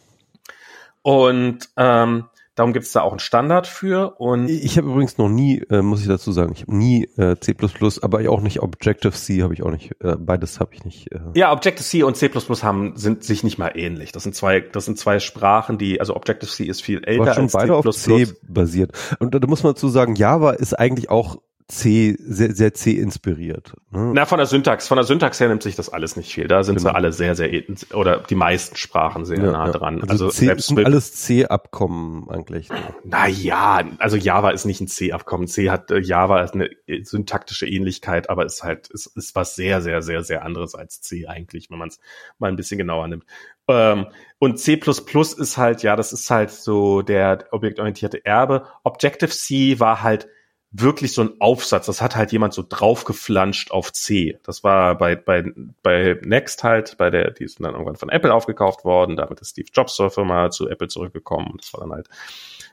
Und 1.03 1.69
ähm, 1.77 2.24
darum 2.55 2.73
gibt 2.73 2.87
es 2.87 2.93
da 2.93 3.03
auch 3.03 3.12
einen 3.12 3.20
Standard 3.20 3.66
für. 3.66 4.15
Und 4.19 4.49
ich 4.49 4.78
habe 4.78 4.89
übrigens 4.89 5.19
noch 5.19 5.28
nie, 5.28 5.62
äh, 5.70 5.82
muss 5.82 6.01
ich 6.01 6.09
dazu 6.09 6.32
sagen, 6.32 6.53
ich 6.55 6.62
habe 6.62 6.74
nie 6.74 7.05
äh, 7.16 7.37
C++, 7.39 7.55
aber 8.03 8.31
auch 8.31 8.41
nicht 8.41 8.61
Objective 8.62 9.12
C 9.12 9.43
habe 9.43 9.53
ich 9.53 9.62
auch 9.62 9.70
nicht. 9.70 9.93
Äh, 10.01 10.16
beides 10.16 10.61
habe 10.61 10.74
ich 10.74 10.85
nicht. 10.85 11.12
Äh. 11.12 11.20
Ja, 11.35 11.53
Objective 11.53 11.85
C 11.85 12.03
und 12.03 12.16
C++ 12.16 12.31
haben 12.31 12.97
sind 12.97 13.23
sich 13.23 13.45
nicht 13.45 13.59
mal 13.59 13.73
ähnlich. 13.74 14.12
Das 14.12 14.23
sind 14.23 14.35
zwei, 14.35 14.61
das 14.61 14.87
sind 14.87 14.99
zwei 14.99 15.20
Sprachen, 15.20 15.77
die 15.77 16.01
also 16.01 16.16
Objective 16.16 16.51
C 16.51 16.65
ist 16.65 16.82
viel 16.82 17.05
älter 17.05 17.23
aber 17.23 17.35
schon 17.35 17.45
als 17.45 17.53
beide 17.53 17.66
C++. 17.66 17.89
auf 17.89 17.95
C 17.95 18.27
basiert. 18.49 18.93
Und 19.19 19.35
da 19.35 19.47
muss 19.47 19.62
man 19.62 19.74
dazu 19.74 19.89
sagen, 19.89 20.15
Java 20.15 20.53
ist 20.53 20.78
eigentlich 20.78 21.11
auch 21.11 21.39
C, 21.70 22.16
sehr, 22.18 22.55
sehr 22.55 22.74
C 22.74 22.92
inspiriert. 22.92 23.74
Ne? 23.90 24.12
Na, 24.14 24.26
von 24.26 24.38
der 24.38 24.47
Syntax, 24.47 24.88
von 24.88 24.97
der 24.97 25.05
Syntax 25.05 25.38
her 25.38 25.48
nimmt 25.48 25.62
sich 25.62 25.76
das 25.76 25.88
alles 25.88 26.16
nicht 26.16 26.32
viel. 26.32 26.48
Da 26.48 26.64
sind 26.64 26.76
genau. 26.76 26.90
sie 26.90 26.94
alle 26.94 27.12
sehr, 27.12 27.36
sehr, 27.36 27.51
oder 27.94 28.18
die 28.18 28.34
meisten 28.34 28.76
Sprachen 28.76 29.24
sehr 29.24 29.38
ja, 29.38 29.52
nah 29.52 29.66
ja. 29.66 29.72
dran. 29.72 30.02
Also, 30.02 30.26
also 30.26 30.28
C, 30.30 30.47
selbst 30.47 30.66
sind 30.66 30.84
alles 30.84 31.14
C-Abkommen 31.14 32.28
eigentlich. 32.28 32.70
Ne? 32.70 32.76
Naja, 33.05 33.82
also 33.98 34.16
Java 34.16 34.51
ist 34.51 34.64
nicht 34.64 34.80
ein 34.80 34.88
C-Abkommen. 34.88 35.47
C 35.47 35.70
hat, 35.70 35.90
äh, 35.90 36.01
Java 36.01 36.42
ist 36.42 36.55
eine 36.55 36.70
syntaktische 37.02 37.66
Ähnlichkeit, 37.66 38.28
aber 38.30 38.44
ist 38.44 38.64
halt, 38.64 38.88
ist, 38.88 39.06
ist 39.16 39.36
was 39.36 39.55
sehr, 39.55 39.80
sehr, 39.80 40.02
sehr, 40.02 40.24
sehr 40.24 40.44
anderes 40.44 40.74
als 40.74 41.01
C 41.01 41.28
eigentlich, 41.28 41.70
wenn 41.70 41.78
man 41.78 41.88
es 41.88 42.01
mal 42.38 42.48
ein 42.48 42.56
bisschen 42.56 42.78
genauer 42.78 43.06
nimmt. 43.06 43.24
Ähm, 43.68 44.06
und 44.38 44.59
C++ 44.59 44.74
ist 44.74 45.56
halt, 45.56 45.82
ja, 45.82 45.94
das 45.94 46.12
ist 46.12 46.28
halt 46.30 46.51
so 46.51 47.02
der 47.02 47.47
objektorientierte 47.52 48.24
Erbe. 48.24 48.66
Objective-C 48.82 49.78
war 49.78 50.02
halt 50.02 50.26
wirklich 50.72 51.14
so 51.14 51.22
ein 51.22 51.40
Aufsatz. 51.40 51.86
Das 51.86 52.01
hat 52.01 52.14
halt 52.14 52.32
jemand 52.32 52.55
so 52.55 52.64
draufgeflanscht 52.66 53.72
auf 53.72 53.92
C. 53.92 54.38
Das 54.44 54.62
war 54.62 54.97
bei, 54.97 55.16
bei, 55.16 55.44
bei 55.82 56.18
Next 56.22 56.62
halt, 56.62 56.97
bei 56.97 57.10
der, 57.10 57.32
die 57.32 57.44
ist 57.44 57.60
dann 57.60 57.72
irgendwann 57.72 57.97
von 57.97 58.09
Apple 58.09 58.32
aufgekauft 58.32 58.84
worden. 58.84 59.16
Damit 59.16 59.40
ist 59.40 59.51
Steve 59.51 59.68
Jobs 59.72 59.94
zur 59.97 60.10
Firma 60.10 60.51
zu 60.51 60.68
Apple 60.68 60.88
zurückgekommen. 60.88 61.48
Und 61.51 61.62
das 61.62 61.72
war 61.72 61.80
dann 61.80 61.92
halt 61.92 62.09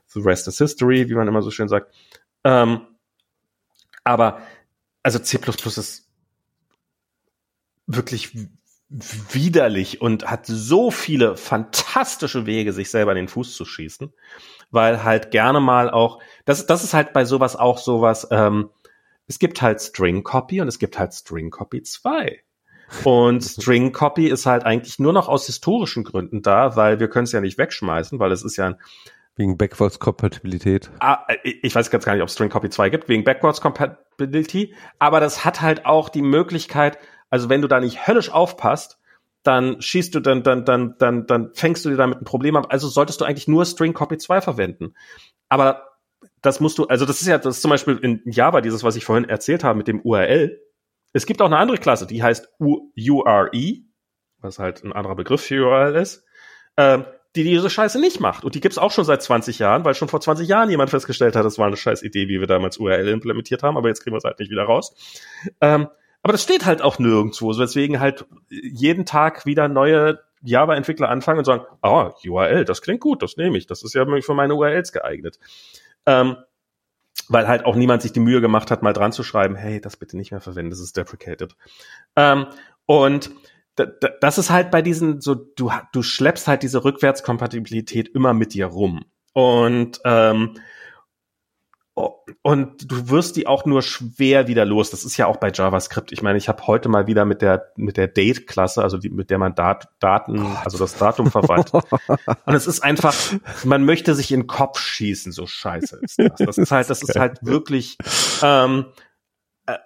The 0.08 0.20
Rest 0.20 0.48
is 0.48 0.60
History, 0.60 1.10
wie 1.10 1.16
man 1.16 1.28
immer 1.28 1.42
so 1.42 1.50
schön 1.50 1.68
sagt. 1.68 1.94
Ähm, 2.44 2.82
aber, 4.04 4.42
also 5.02 5.20
C++ 5.20 5.40
ist 5.66 6.08
wirklich 7.88 8.38
widerlich 8.90 10.02
und 10.02 10.30
hat 10.30 10.46
so 10.46 10.92
viele 10.92 11.36
fantastische 11.36 12.46
Wege, 12.46 12.74
sich 12.74 12.90
selber 12.90 13.12
in 13.12 13.18
den 13.18 13.28
Fuß 13.28 13.56
zu 13.56 13.66
schießen 13.66 14.14
weil 14.72 15.04
halt 15.04 15.32
gerne 15.32 15.60
mal 15.60 15.90
auch, 15.90 16.20
das, 16.46 16.66
das 16.66 16.84
ist 16.84 16.94
halt 16.94 17.14
bei 17.14 17.26
sowas 17.26 17.56
auch 17.56 17.78
sowas, 17.78 18.28
ähm, 18.32 18.70
es 19.28 19.40
gibt 19.40 19.62
halt 19.62 19.82
String 19.82 20.24
Copy 20.24 20.62
und 20.62 20.68
es 20.68 20.80
gibt 20.80 20.98
halt 20.98 21.14
String 21.14 21.50
Copy 21.50 21.84
2. 21.84 22.42
Und 23.04 23.42
String 23.44 23.92
Copy 23.92 24.28
ist 24.28 24.46
halt 24.46 24.66
eigentlich 24.66 25.00
nur 25.00 25.14
noch 25.14 25.28
aus 25.28 25.46
historischen 25.46 26.04
Gründen 26.04 26.42
da, 26.42 26.76
weil 26.76 27.00
wir 27.00 27.10
können 27.10 27.26
es 27.26 27.34
ja 27.34 27.42
nicht 27.42 27.58
wegschmeißen, 27.58 28.20
weil 28.20 28.32
es 28.32 28.44
ist 28.44 28.56
ja 28.58 28.68
ein 28.68 28.78
Wegen 29.38 29.56
Backwards 29.56 30.00
Compatibilität. 30.00 30.90
Ah, 31.00 31.28
ich 31.44 31.76
weiß 31.76 31.92
ganz 31.92 32.06
gar 32.06 32.14
nicht, 32.14 32.24
ob 32.24 32.30
String 32.32 32.50
Copy 32.50 32.72
2 32.72 32.90
gibt, 32.90 33.08
wegen 33.08 33.24
Backwards 33.24 33.62
Compatibility. 33.62 34.74
Aber 34.98 35.20
das 35.20 35.46
hat 35.46 35.62
halt 35.62 35.86
auch 35.86 36.10
die 36.10 36.24
Möglichkeit, 36.24 36.98
also 37.30 37.48
wenn 37.48 37.62
du 37.62 37.68
da 37.68 37.80
nicht 37.80 38.08
höllisch 38.08 38.32
aufpasst, 38.32 38.98
dann 39.48 39.82
schießt 39.82 40.14
du, 40.14 40.20
dann, 40.20 40.44
dann, 40.44 40.66
dann, 40.66 40.96
dann, 41.00 41.26
dann 41.26 41.54
fängst 41.54 41.86
du 41.86 41.90
dir 41.90 41.96
damit 41.96 42.22
ein 42.22 42.26
Problem 42.26 42.58
ab. 42.58 42.68
Also 42.70 42.90
solltest 42.90 43.22
du 43.22 43.26
eigentlich 43.26 43.48
nur 43.48 43.66
String 43.66 43.94
Copy 43.94 44.18
2 44.18 44.42
verwenden. 44.42 44.94
Aber 45.48 45.88
das 46.42 46.60
musst 46.60 46.78
du, 46.78 46.86
also 46.86 47.06
das 47.06 47.22
ist 47.22 47.28
ja, 47.28 47.38
das 47.38 47.56
ist 47.56 47.62
zum 47.62 47.72
Beispiel 47.72 47.98
in 47.98 48.22
Java 48.26 48.60
dieses, 48.60 48.84
was 48.84 48.98
ich 48.98 49.06
vorhin 49.06 49.30
erzählt 49.30 49.64
habe 49.64 49.78
mit 49.78 49.88
dem 49.88 50.02
URL. 50.02 50.60
Es 51.14 51.26
gibt 51.26 51.42
auch 51.42 51.46
eine 51.46 51.58
andere 51.58 51.78
Klasse, 51.78 52.06
die 52.06 52.22
heißt 52.22 52.50
URE, 52.60 53.78
was 54.42 54.60
halt 54.60 54.84
ein 54.84 54.92
anderer 54.92 55.16
Begriff 55.16 55.42
für 55.42 55.66
URL 55.66 55.96
ist, 55.96 56.26
ähm, 56.76 57.06
die 57.38 57.44
diese 57.44 57.70
Scheiße 57.70 58.02
nicht 58.02 58.20
macht. 58.20 58.44
Und 58.44 58.54
die 58.54 58.60
gibt's 58.60 58.78
auch 58.78 58.92
schon 58.92 59.06
seit 59.06 59.22
20 59.22 59.60
Jahren, 59.60 59.86
weil 59.86 59.96
schon 59.96 60.10
vor 60.10 60.20
20 60.20 60.48
Jahren 60.48 60.70
jemand 60.70 60.90
festgestellt 60.90 61.38
hat, 61.38 61.46
das 61.46 61.58
war 61.58 61.68
eine 61.68 61.78
scheiß 61.78 62.04
Idee, 62.04 62.28
wie 62.28 62.42
wir 62.42 62.48
damals 62.48 62.78
URL 62.78 63.08
implementiert 63.08 63.64
haben, 63.64 63.78
aber 63.78 63.88
jetzt 63.88 64.04
kriegen 64.04 64.14
wir 64.14 64.18
es 64.18 64.26
halt 64.26 64.40
nicht 64.40 64.52
wieder 64.52 64.64
raus. 64.64 64.94
Ähm, 65.62 65.88
aber 66.24 66.34
das 66.34 66.44
steht 66.44 66.66
halt 66.66 66.82
auch 66.82 67.00
nirgendwo, 67.00 67.54
so 67.54 67.62
deswegen 67.62 68.00
halt 68.00 68.26
jeden 68.50 69.06
Tag 69.06 69.46
wieder 69.46 69.68
neue 69.68 70.20
Java-Entwickler 70.42 71.10
anfangen 71.10 71.40
und 71.40 71.46
sagen, 71.46 71.66
ah, 71.82 72.12
URL, 72.26 72.66
das 72.66 72.82
klingt 72.82 73.02
gut, 73.02 73.22
das 73.22 73.38
nehme 73.38 73.58
ich, 73.58 73.68
das 73.68 73.84
ist 73.84 73.94
ja 73.94 74.06
für 74.22 74.34
meine 74.34 74.56
URLs 74.56 74.92
geeignet. 74.92 75.40
Ähm, 76.06 76.38
weil 77.30 77.48
halt 77.48 77.66
auch 77.66 77.76
niemand 77.76 78.02
sich 78.02 78.14
die 78.14 78.20
Mühe 78.20 78.42
gemacht 78.42 78.72
hat, 78.72 78.84
mal 78.84 78.94
dran 78.94 79.12
zu 79.12 79.24
schreiben, 79.24 79.56
hey, 79.56 79.82
das 79.82 79.98
bitte 79.98 80.16
nicht 80.16 80.32
mehr 80.32 80.40
verwenden, 80.40 80.70
das 80.70 80.80
ist 80.80 80.96
deprecated. 80.96 81.56
Ähm, 82.16 82.48
und 82.86 83.32
das 84.22 84.38
ist 84.38 84.50
halt 84.50 84.72
bei 84.72 84.82
diesen, 84.82 85.22
so, 85.22 85.36
du, 85.36 85.72
du 85.92 86.02
schleppst 86.02 86.48
halt 86.48 86.64
diese 86.64 86.84
Rückwärtskompatibilität 86.84 88.08
immer 88.10 88.34
mit 88.34 88.54
dir 88.54 88.68
rum. 88.68 89.06
Und 89.34 90.00
ähm, 90.04 90.56
und 92.44 92.92
du 92.92 93.10
wirst 93.10 93.38
die 93.38 93.48
auch 93.48 93.66
nur 93.66 93.82
schwer 93.82 94.48
wieder 94.48 94.66
los. 94.66 94.92
Das 94.92 95.04
ist 95.04 95.18
ja 95.18 95.26
auch 95.26 95.38
bei 95.38 95.52
JavaScript. 95.52 96.12
Ich 96.12 96.22
meine, 96.22 96.38
ich 96.38 96.48
habe 96.48 96.68
heute 96.68 96.90
mal 96.90 97.08
wieder 97.08 97.26
mit 97.26 97.42
der 97.42 97.72
mit 97.76 97.98
der 97.98 98.08
Date-Klasse, 98.08 98.84
also 98.84 99.00
die, 99.00 99.10
mit 99.10 99.32
der 99.32 99.40
man 99.40 99.56
Dat, 99.56 99.90
Daten, 100.00 100.44
Gott. 100.44 100.58
also 100.64 100.78
das 100.78 100.96
Datum 100.96 101.32
verwaltet. 101.32 101.74
und 102.46 102.54
es 102.54 102.68
ist 102.68 102.82
einfach, 102.82 103.16
man 103.64 103.84
möchte 103.84 104.14
sich 104.14 104.32
in 104.32 104.42
den 104.42 104.48
Kopf 104.48 104.80
schießen, 104.80 105.32
so 105.32 105.48
scheiße 105.48 106.00
ist 106.04 106.20
das. 106.20 106.38
Das 106.38 106.58
ist 106.60 106.72
halt, 106.72 106.90
das 106.90 107.02
ist 107.02 107.16
halt 107.16 107.40
wirklich 107.42 107.98
ähm, 108.44 108.86
äh, 109.66 109.78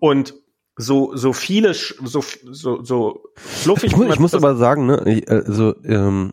und 0.00 0.34
so 0.76 1.14
so 1.14 1.34
viele 1.34 1.74
so 1.74 2.22
so 2.50 2.82
so 2.82 3.24
fluffig. 3.36 3.92
Ich, 3.92 3.96
muss, 3.98 4.14
ich 4.14 4.20
muss 4.20 4.34
aber 4.34 4.56
sagen, 4.56 4.86
ne, 4.86 5.22
also 5.28 5.74
ähm, 5.84 6.32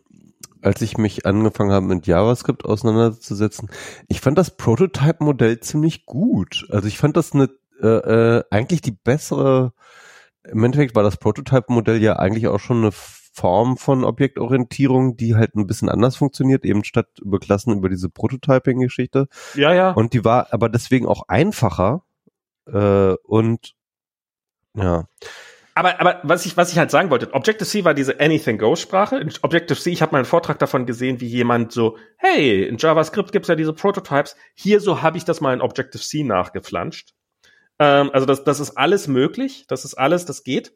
als 0.61 0.81
ich 0.81 0.98
mich 0.98 1.26
angefangen 1.26 1.72
habe 1.72 1.86
mit 1.86 2.07
JavaScript 2.07 2.65
auseinanderzusetzen, 2.65 3.69
ich 4.07 4.22
fand 4.22 4.38
das 4.38 4.56
Prototype-Modell 4.56 5.60
ziemlich 5.60 6.06
gut. 6.06 6.68
Also 6.69 6.88
ich 6.88 6.98
fand 6.98 7.18
das 7.18 7.34
eine 7.34 7.49
äh, 7.81 7.88
äh, 7.88 8.44
eigentlich 8.49 8.81
die 8.81 8.91
bessere. 8.91 9.73
Im 10.44 10.64
Endeffekt 10.64 10.95
war 10.95 11.03
das 11.03 11.18
Prototype-Modell 11.18 12.02
ja 12.02 12.18
eigentlich 12.18 12.48
auch 12.48 12.60
schon 12.60 12.77
eine 12.77 12.91
Form 12.91 13.77
von 13.77 14.03
Objektorientierung, 14.03 15.15
die 15.15 15.36
halt 15.36 15.56
ein 15.56 15.68
bisschen 15.68 15.88
anders 15.88 16.18
funktioniert, 16.18 16.65
eben 16.65 16.84
statt 16.84 17.07
über 17.22 17.40
Klassen 17.40 17.77
über 17.77 17.90
diese 17.90 18.10
Prototyping-Geschichte. 18.10 19.27
Ja, 19.56 19.73
ja. 19.73 19.91
Und 19.91 20.14
die 20.14 20.26
war 20.26 20.48
aber 20.52 20.68
deswegen 20.68 21.07
auch 21.07 21.23
einfacher 21.27 22.03
äh, 22.65 23.14
und 23.23 23.76
ja 24.76 25.06
aber, 25.76 26.00
aber 26.00 26.20
was 26.24 26.46
ich, 26.46 26.58
was 26.58 26.72
ich 26.72 26.78
halt 26.78 26.91
sagen 26.91 27.10
wollte, 27.10 27.34
Objective-C 27.34 27.86
war 27.86 27.94
diese 27.94 28.20
Anything-Go-Sprache. 28.20 29.18
In 29.18 29.32
Objective-C, 29.41 29.91
ich 29.91 30.02
habe 30.02 30.12
mal 30.12 30.20
einen 30.20 30.26
Vortrag 30.26 30.60
davon 30.60 30.86
gesehen, 30.86 31.22
wie 31.22 31.28
jemand 31.28 31.72
so, 31.72 31.98
hey, 32.18 32.64
in 32.64 32.78
JavaScript 32.78 33.32
gibt's 33.32 33.48
ja 33.48 33.56
diese 33.56 33.74
Prototypes. 33.74 34.36
Hier 34.56 34.80
so 34.82 35.02
habe 35.02 35.18
ich 35.18 35.26
das 35.26 35.41
mal 35.41 35.54
in 35.54 35.62
Objective-C 35.62 36.24
nachgeflanscht. 36.24 37.14
Ähm, 37.80 38.10
also 38.14 38.26
das, 38.26 38.44
das 38.44 38.60
ist 38.60 38.78
alles 38.78 39.08
möglich. 39.08 39.66
Das 39.68 39.86
ist 39.86 39.96
alles, 39.96 40.26
das 40.26 40.44
geht. 40.44 40.74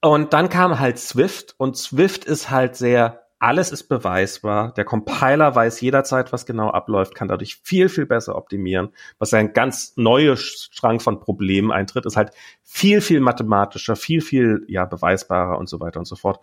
Und 0.00 0.32
dann 0.32 0.48
kam 0.48 0.80
halt 0.80 0.98
Swift 0.98 1.54
und 1.58 1.76
Swift 1.76 2.24
ist 2.24 2.50
halt 2.50 2.74
sehr 2.74 3.21
alles 3.42 3.72
ist 3.72 3.88
beweisbar. 3.88 4.72
Der 4.74 4.84
Compiler 4.84 5.52
weiß 5.52 5.80
jederzeit, 5.80 6.32
was 6.32 6.46
genau 6.46 6.70
abläuft, 6.70 7.16
kann 7.16 7.26
dadurch 7.26 7.56
viel, 7.64 7.88
viel 7.88 8.06
besser 8.06 8.36
optimieren. 8.36 8.90
Was 9.18 9.34
ein 9.34 9.52
ganz 9.52 9.94
neuer 9.96 10.36
Strang 10.36 11.00
von 11.00 11.18
Problemen 11.18 11.72
eintritt, 11.72 12.06
ist 12.06 12.16
halt 12.16 12.30
viel, 12.62 13.00
viel 13.00 13.18
mathematischer, 13.18 13.96
viel, 13.96 14.20
viel, 14.20 14.64
ja, 14.68 14.84
beweisbarer 14.84 15.58
und 15.58 15.68
so 15.68 15.80
weiter 15.80 15.98
und 15.98 16.06
so 16.06 16.14
fort. 16.14 16.38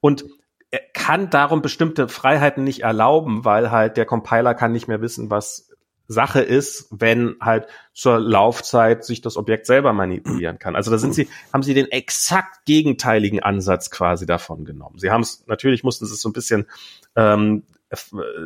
Und 0.00 0.24
er 0.70 0.80
kann 0.94 1.28
darum 1.28 1.60
bestimmte 1.60 2.08
Freiheiten 2.08 2.64
nicht 2.64 2.80
erlauben, 2.80 3.44
weil 3.44 3.70
halt 3.70 3.98
der 3.98 4.06
Compiler 4.06 4.54
kann 4.54 4.72
nicht 4.72 4.88
mehr 4.88 5.02
wissen, 5.02 5.30
was 5.30 5.67
Sache 6.08 6.40
ist, 6.40 6.88
wenn 6.90 7.36
halt 7.40 7.66
zur 7.92 8.18
Laufzeit 8.18 9.04
sich 9.04 9.20
das 9.20 9.36
Objekt 9.36 9.66
selber 9.66 9.92
manipulieren 9.92 10.58
kann. 10.58 10.74
Also 10.74 10.90
da 10.90 10.96
sind 10.96 11.14
sie, 11.14 11.28
haben 11.52 11.62
sie 11.62 11.74
den 11.74 11.90
exakt 11.90 12.64
gegenteiligen 12.64 13.42
Ansatz 13.42 13.90
quasi 13.90 14.24
davon 14.24 14.64
genommen. 14.64 14.98
Sie 14.98 15.10
haben 15.10 15.20
es, 15.20 15.46
natürlich 15.46 15.84
mussten 15.84 16.06
sie 16.06 16.14
es 16.14 16.22
so 16.22 16.30
ein 16.30 16.32
bisschen 16.32 16.66
ähm, 17.14 17.62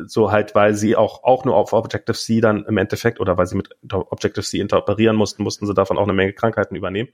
so 0.05 0.31
halt, 0.31 0.55
weil 0.55 0.73
sie 0.73 0.95
auch, 0.95 1.23
auch 1.23 1.45
nur 1.45 1.55
auf 1.55 1.73
Objective-C 1.73 2.41
dann 2.41 2.65
im 2.65 2.77
Endeffekt 2.77 3.19
oder 3.19 3.37
weil 3.37 3.47
sie 3.47 3.55
mit 3.55 3.69
Objective-C 3.91 4.59
interoperieren 4.59 5.15
mussten, 5.15 5.43
mussten 5.43 5.65
sie 5.65 5.73
davon 5.73 5.97
auch 5.97 6.03
eine 6.03 6.13
Menge 6.13 6.33
Krankheiten 6.33 6.75
übernehmen. 6.75 7.09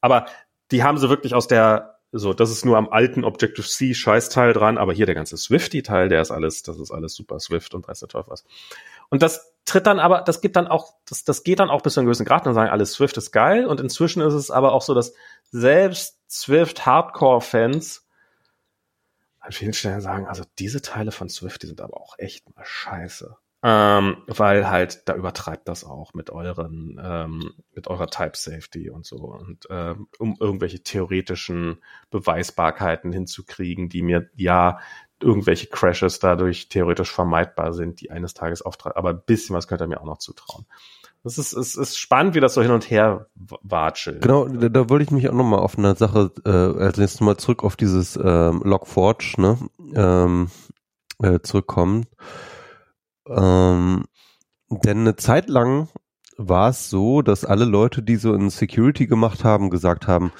Aber 0.00 0.26
die 0.70 0.82
haben 0.82 0.98
sie 0.98 1.08
wirklich 1.08 1.34
aus 1.34 1.48
der, 1.48 1.98
so, 2.12 2.34
das 2.34 2.50
ist 2.50 2.64
nur 2.64 2.76
am 2.76 2.88
alten 2.88 3.24
Objective-C 3.24 3.94
Scheißteil 3.94 4.52
dran, 4.52 4.76
aber 4.78 4.92
hier 4.92 5.06
der 5.06 5.14
ganze 5.14 5.36
Swifty-Teil, 5.36 6.08
der 6.08 6.20
ist 6.20 6.30
alles, 6.30 6.62
das 6.62 6.78
ist 6.78 6.90
alles 6.90 7.14
super 7.14 7.40
Swift 7.40 7.74
und 7.74 7.88
weiß 7.88 8.00
der 8.00 8.08
Teufel 8.08 8.30
was. 8.32 8.44
Und 9.08 9.22
das 9.22 9.51
tritt 9.64 9.86
dann 9.86 9.98
aber, 9.98 10.22
das 10.22 10.40
gibt 10.40 10.56
dann 10.56 10.66
auch, 10.66 10.94
das, 11.06 11.24
das 11.24 11.44
geht 11.44 11.60
dann 11.60 11.70
auch 11.70 11.82
bis 11.82 11.94
zu 11.94 12.00
einem 12.00 12.06
gewissen 12.06 12.26
Grad 12.26 12.46
und 12.46 12.54
sagen, 12.54 12.70
alles 12.70 12.92
Swift 12.92 13.16
ist 13.16 13.32
geil. 13.32 13.66
Und 13.66 13.80
inzwischen 13.80 14.22
ist 14.22 14.34
es 14.34 14.50
aber 14.50 14.72
auch 14.72 14.82
so, 14.82 14.94
dass 14.94 15.14
selbst 15.50 16.18
Swift 16.30 16.86
Hardcore-Fans 16.86 18.06
an 19.40 19.52
vielen 19.52 19.72
Stellen 19.72 20.00
sagen, 20.00 20.26
also 20.26 20.44
diese 20.58 20.82
Teile 20.82 21.10
von 21.10 21.28
Swift, 21.28 21.62
die 21.62 21.66
sind 21.66 21.80
aber 21.80 22.00
auch 22.00 22.14
echt 22.18 22.54
mal 22.54 22.64
scheiße. 22.64 23.36
Ähm, 23.64 24.16
weil 24.26 24.68
halt, 24.68 25.08
da 25.08 25.14
übertreibt 25.14 25.68
das 25.68 25.84
auch 25.84 26.14
mit 26.14 26.30
euren, 26.30 27.00
ähm, 27.00 27.52
mit 27.72 27.86
eurer 27.86 28.08
Type 28.08 28.36
Safety 28.36 28.90
und 28.90 29.06
so. 29.06 29.18
Und 29.18 29.66
ähm, 29.70 30.08
um 30.18 30.36
irgendwelche 30.40 30.82
theoretischen 30.82 31.80
Beweisbarkeiten 32.10 33.12
hinzukriegen, 33.12 33.88
die 33.88 34.02
mir 34.02 34.28
ja 34.34 34.80
irgendwelche 35.22 35.68
Crashes 35.68 36.18
dadurch 36.18 36.68
theoretisch 36.68 37.10
vermeidbar 37.12 37.72
sind, 37.72 38.00
die 38.00 38.10
eines 38.10 38.34
Tages 38.34 38.62
auftreten. 38.62 38.96
Aber 38.96 39.10
ein 39.10 39.22
bisschen 39.24 39.56
was 39.56 39.68
könnte 39.68 39.84
er 39.84 39.88
mir 39.88 40.00
auch 40.00 40.06
noch 40.06 40.18
zutrauen. 40.18 40.66
Das 41.24 41.38
ist, 41.38 41.52
es 41.52 41.76
ist 41.76 41.96
spannend, 41.96 42.34
wie 42.34 42.40
das 42.40 42.54
so 42.54 42.62
hin 42.62 42.72
und 42.72 42.90
her 42.90 43.28
watschelt. 43.62 44.22
Genau, 44.22 44.48
da, 44.48 44.68
da 44.68 44.90
wollte 44.90 45.04
ich 45.04 45.10
mich 45.12 45.28
auch 45.28 45.34
nochmal 45.34 45.60
auf 45.60 45.78
eine 45.78 45.94
Sache, 45.94 46.32
äh, 46.44 46.50
also 46.50 47.00
jetzt 47.00 47.20
nochmal 47.20 47.36
zurück 47.36 47.62
auf 47.62 47.76
dieses 47.76 48.16
ähm, 48.16 48.60
Logforge, 48.64 49.34
ne, 49.36 49.58
ähm, 49.94 50.50
äh, 51.22 51.38
zurückkommen. 51.40 52.06
Ähm, 53.28 54.04
denn 54.68 54.98
eine 54.98 55.14
Zeit 55.14 55.48
lang 55.48 55.88
war 56.36 56.70
es 56.70 56.90
so, 56.90 57.22
dass 57.22 57.44
alle 57.44 57.66
Leute, 57.66 58.02
die 58.02 58.16
so 58.16 58.34
in 58.34 58.50
Security 58.50 59.06
gemacht 59.06 59.44
haben, 59.44 59.70
gesagt 59.70 60.08
haben, 60.08 60.32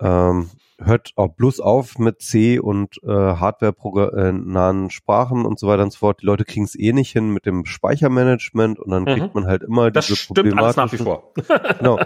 ähm, 0.00 0.50
hört 0.78 1.12
auch 1.16 1.28
bloß 1.28 1.60
auf 1.60 1.98
mit 1.98 2.20
C 2.20 2.58
und 2.58 3.02
äh, 3.02 3.08
Hardware-nahen 3.08 4.90
Sprachen 4.90 5.46
und 5.46 5.58
so 5.58 5.68
weiter 5.68 5.82
und 5.82 5.92
so 5.92 5.98
fort. 5.98 6.20
Die 6.22 6.26
Leute 6.26 6.44
kriegen 6.44 6.64
es 6.64 6.78
eh 6.78 6.92
nicht 6.92 7.12
hin 7.12 7.30
mit 7.30 7.46
dem 7.46 7.64
Speichermanagement 7.64 8.78
und 8.78 8.90
dann 8.90 9.04
mhm. 9.04 9.06
kriegt 9.06 9.34
man 9.34 9.46
halt 9.46 9.62
immer 9.62 9.90
das 9.90 10.06
diese 10.06 10.16
stimmt 10.18 10.58
alles 10.58 10.76
nach 10.76 10.92
wie 10.92 10.98
vor. 10.98 11.32
genau. 11.78 11.98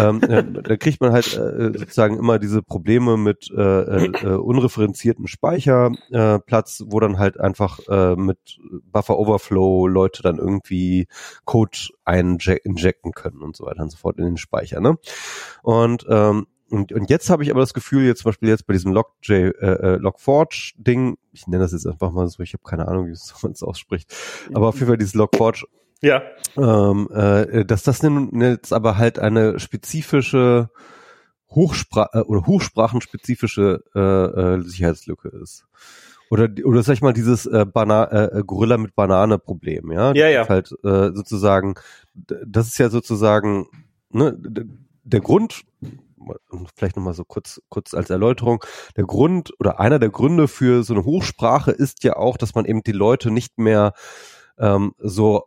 Ähm, 0.00 0.22
äh, 0.22 0.42
da 0.42 0.76
kriegt 0.76 1.00
man 1.00 1.12
halt 1.12 1.36
äh, 1.36 1.78
sozusagen 1.78 2.18
immer 2.18 2.38
diese 2.38 2.62
Probleme 2.62 3.16
mit 3.16 3.50
äh, 3.50 3.60
äh, 3.60 4.12
äh 4.22 4.34
unreferenzierten 4.36 5.26
Speicherplatz, 5.26 6.80
äh, 6.80 6.84
wo 6.88 7.00
dann 7.00 7.18
halt 7.18 7.38
einfach 7.38 7.78
äh, 7.88 8.16
mit 8.16 8.58
Buffer 8.84 9.18
Overflow 9.18 9.86
Leute 9.86 10.22
dann 10.22 10.38
irgendwie 10.38 11.08
Code 11.44 11.76
einjecten 12.04 13.12
können 13.12 13.42
und 13.42 13.56
so 13.56 13.64
weiter 13.64 13.82
und 13.82 13.90
so 13.90 13.98
fort 13.98 14.18
in 14.18 14.24
den 14.24 14.36
Speicher. 14.36 14.80
Ne? 14.80 14.96
Und 15.62 16.06
ähm, 16.08 16.46
und, 16.70 16.92
und 16.92 17.10
jetzt 17.10 17.30
habe 17.30 17.42
ich 17.42 17.50
aber 17.50 17.60
das 17.60 17.74
Gefühl, 17.74 18.04
jetzt 18.04 18.22
zum 18.22 18.30
Beispiel 18.30 18.48
jetzt 18.48 18.66
bei 18.66 18.72
diesem 18.72 18.92
Log.j, 18.92 19.30
äh, 19.30 19.48
äh, 19.48 19.96
Log4j-Ding, 19.96 21.16
ich 21.32 21.46
nenne 21.46 21.62
das 21.62 21.72
jetzt 21.72 21.86
einfach 21.86 22.10
mal 22.10 22.26
so, 22.28 22.42
ich 22.42 22.52
habe 22.52 22.64
keine 22.64 22.88
Ahnung, 22.88 23.06
wie 23.06 23.16
man 23.42 23.52
es 23.52 23.62
ausspricht, 23.62 24.14
aber 24.52 24.68
auf 24.68 24.74
jeden 24.76 24.88
Fall 24.88 24.98
dieses 24.98 25.14
Log4j, 25.14 25.64
ja. 26.02 26.22
ähm, 26.56 27.08
äh, 27.12 27.64
dass 27.64 27.82
das 27.82 28.02
jetzt 28.02 28.72
aber 28.72 28.98
halt 28.98 29.18
eine 29.18 29.58
spezifische 29.58 30.70
Hochspra 31.50 32.10
äh, 32.12 32.20
oder 32.20 32.46
hochsprachenspezifische 32.46 33.84
äh, 33.94 34.00
äh, 34.00 34.60
Sicherheitslücke 34.62 35.28
ist. 35.28 35.66
Oder, 36.30 36.48
oder 36.64 36.82
sag 36.82 36.94
ich 36.94 37.02
mal, 37.02 37.12
dieses 37.12 37.46
äh, 37.46 37.64
Bana 37.64 38.10
äh, 38.10 38.42
Gorilla 38.44 38.78
mit 38.78 38.94
Banane 38.94 39.38
Problem, 39.38 39.92
ja? 39.92 40.12
Ja, 40.14 40.28
ja. 40.28 40.48
Halt 40.48 40.72
äh, 40.82 41.12
sozusagen, 41.14 41.74
das 42.14 42.68
ist 42.68 42.78
ja 42.78 42.88
sozusagen, 42.88 43.66
ne, 44.10 44.36
der 45.04 45.20
Grund, 45.20 45.62
vielleicht 46.74 46.96
nochmal 46.96 47.14
so 47.14 47.24
kurz, 47.24 47.60
kurz 47.68 47.94
als 47.94 48.10
Erläuterung, 48.10 48.64
der 48.96 49.04
Grund 49.04 49.52
oder 49.58 49.80
einer 49.80 49.98
der 49.98 50.10
Gründe 50.10 50.48
für 50.48 50.82
so 50.84 50.94
eine 50.94 51.04
Hochsprache 51.04 51.70
ist 51.70 52.04
ja 52.04 52.16
auch, 52.16 52.36
dass 52.36 52.54
man 52.54 52.64
eben 52.64 52.82
die 52.82 52.92
Leute 52.92 53.30
nicht 53.30 53.58
mehr 53.58 53.92
ähm, 54.58 54.94
so 54.98 55.44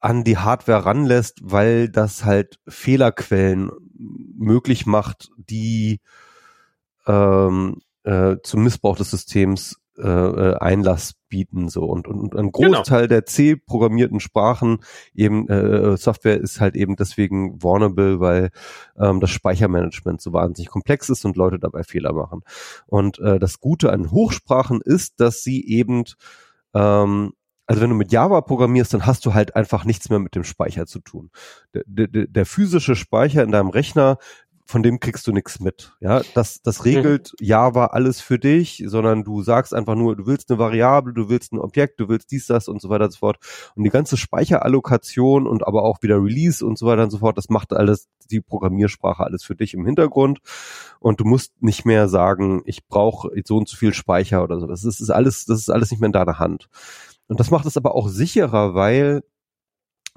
an 0.00 0.24
die 0.24 0.38
Hardware 0.38 0.84
ranlässt, 0.84 1.40
weil 1.42 1.88
das 1.88 2.24
halt 2.24 2.58
Fehlerquellen 2.68 3.70
möglich 3.98 4.86
macht, 4.86 5.30
die 5.36 6.00
ähm, 7.06 7.80
äh, 8.04 8.36
zum 8.42 8.62
Missbrauch 8.62 8.96
des 8.96 9.10
Systems 9.10 9.80
äh, 9.98 10.08
äh, 10.08 10.56
Einlass 10.58 11.14
bieten 11.28 11.68
so 11.68 11.84
und, 11.84 12.06
und 12.06 12.34
ein 12.34 12.52
genau. 12.52 12.78
Großteil 12.78 13.02
genau. 13.02 13.08
der 13.08 13.26
C 13.26 13.56
programmierten 13.56 14.20
Sprachen 14.20 14.78
eben 15.14 15.48
äh, 15.48 15.96
Software 15.96 16.40
ist 16.40 16.60
halt 16.60 16.76
eben 16.76 16.96
deswegen 16.96 17.62
vulnerable, 17.62 18.20
weil 18.20 18.50
ähm, 18.98 19.20
das 19.20 19.30
Speichermanagement 19.30 20.20
so 20.20 20.32
wahnsinnig 20.32 20.70
komplex 20.70 21.08
ist 21.08 21.24
und 21.24 21.36
Leute 21.36 21.58
dabei 21.58 21.82
Fehler 21.82 22.12
machen. 22.12 22.42
Und 22.86 23.18
äh, 23.18 23.38
das 23.38 23.60
Gute 23.60 23.92
an 23.92 24.10
Hochsprachen 24.10 24.80
ist, 24.82 25.20
dass 25.20 25.42
sie 25.42 25.66
eben 25.66 26.04
ähm, 26.74 27.32
also 27.66 27.82
wenn 27.82 27.90
du 27.90 27.96
mit 27.96 28.12
Java 28.12 28.40
programmierst, 28.42 28.94
dann 28.94 29.06
hast 29.06 29.26
du 29.26 29.34
halt 29.34 29.56
einfach 29.56 29.84
nichts 29.84 30.08
mehr 30.08 30.20
mit 30.20 30.36
dem 30.36 30.44
Speicher 30.44 30.86
zu 30.86 31.00
tun. 31.00 31.30
Der, 31.74 31.82
der, 31.86 32.26
der 32.28 32.46
physische 32.46 32.94
Speicher 32.94 33.42
in 33.42 33.50
deinem 33.50 33.70
Rechner 33.70 34.18
von 34.66 34.82
dem 34.82 34.98
kriegst 34.98 35.26
du 35.26 35.32
nichts 35.32 35.60
mit. 35.60 35.92
Ja, 36.00 36.22
das, 36.34 36.60
das 36.60 36.84
regelt 36.84 37.32
mhm. 37.38 37.46
Java 37.46 37.86
alles 37.86 38.20
für 38.20 38.38
dich, 38.38 38.82
sondern 38.86 39.22
du 39.22 39.42
sagst 39.42 39.72
einfach 39.72 39.94
nur, 39.94 40.16
du 40.16 40.26
willst 40.26 40.50
eine 40.50 40.58
Variable, 40.58 41.14
du 41.14 41.28
willst 41.28 41.52
ein 41.52 41.60
Objekt, 41.60 42.00
du 42.00 42.08
willst 42.08 42.32
dies, 42.32 42.46
das 42.46 42.66
und 42.66 42.82
so 42.82 42.88
weiter 42.88 43.04
und 43.04 43.12
so 43.12 43.18
fort. 43.18 43.38
Und 43.76 43.84
die 43.84 43.90
ganze 43.90 44.16
Speicherallokation 44.16 45.46
und 45.46 45.64
aber 45.64 45.84
auch 45.84 46.02
wieder 46.02 46.16
Release 46.16 46.66
und 46.66 46.78
so 46.78 46.86
weiter 46.86 47.04
und 47.04 47.10
so 47.10 47.18
fort, 47.18 47.38
das 47.38 47.48
macht 47.48 47.72
alles 47.72 48.08
die 48.30 48.40
Programmiersprache 48.40 49.22
alles 49.22 49.44
für 49.44 49.54
dich 49.54 49.72
im 49.72 49.86
Hintergrund. 49.86 50.40
Und 50.98 51.20
du 51.20 51.24
musst 51.24 51.62
nicht 51.62 51.84
mehr 51.84 52.08
sagen, 52.08 52.62
ich 52.64 52.86
brauche 52.88 53.30
so 53.44 53.58
und 53.58 53.68
so 53.68 53.76
viel 53.76 53.94
Speicher 53.94 54.42
oder 54.42 54.58
so. 54.58 54.66
Das 54.66 54.84
ist, 54.84 55.00
ist 55.00 55.10
alles, 55.10 55.44
das 55.44 55.60
ist 55.60 55.70
alles 55.70 55.92
nicht 55.92 56.00
mehr 56.00 56.08
in 56.08 56.12
deiner 56.12 56.40
Hand. 56.40 56.68
Und 57.28 57.38
das 57.38 57.52
macht 57.52 57.66
es 57.66 57.76
aber 57.76 57.94
auch 57.94 58.08
sicherer, 58.08 58.74
weil 58.74 59.22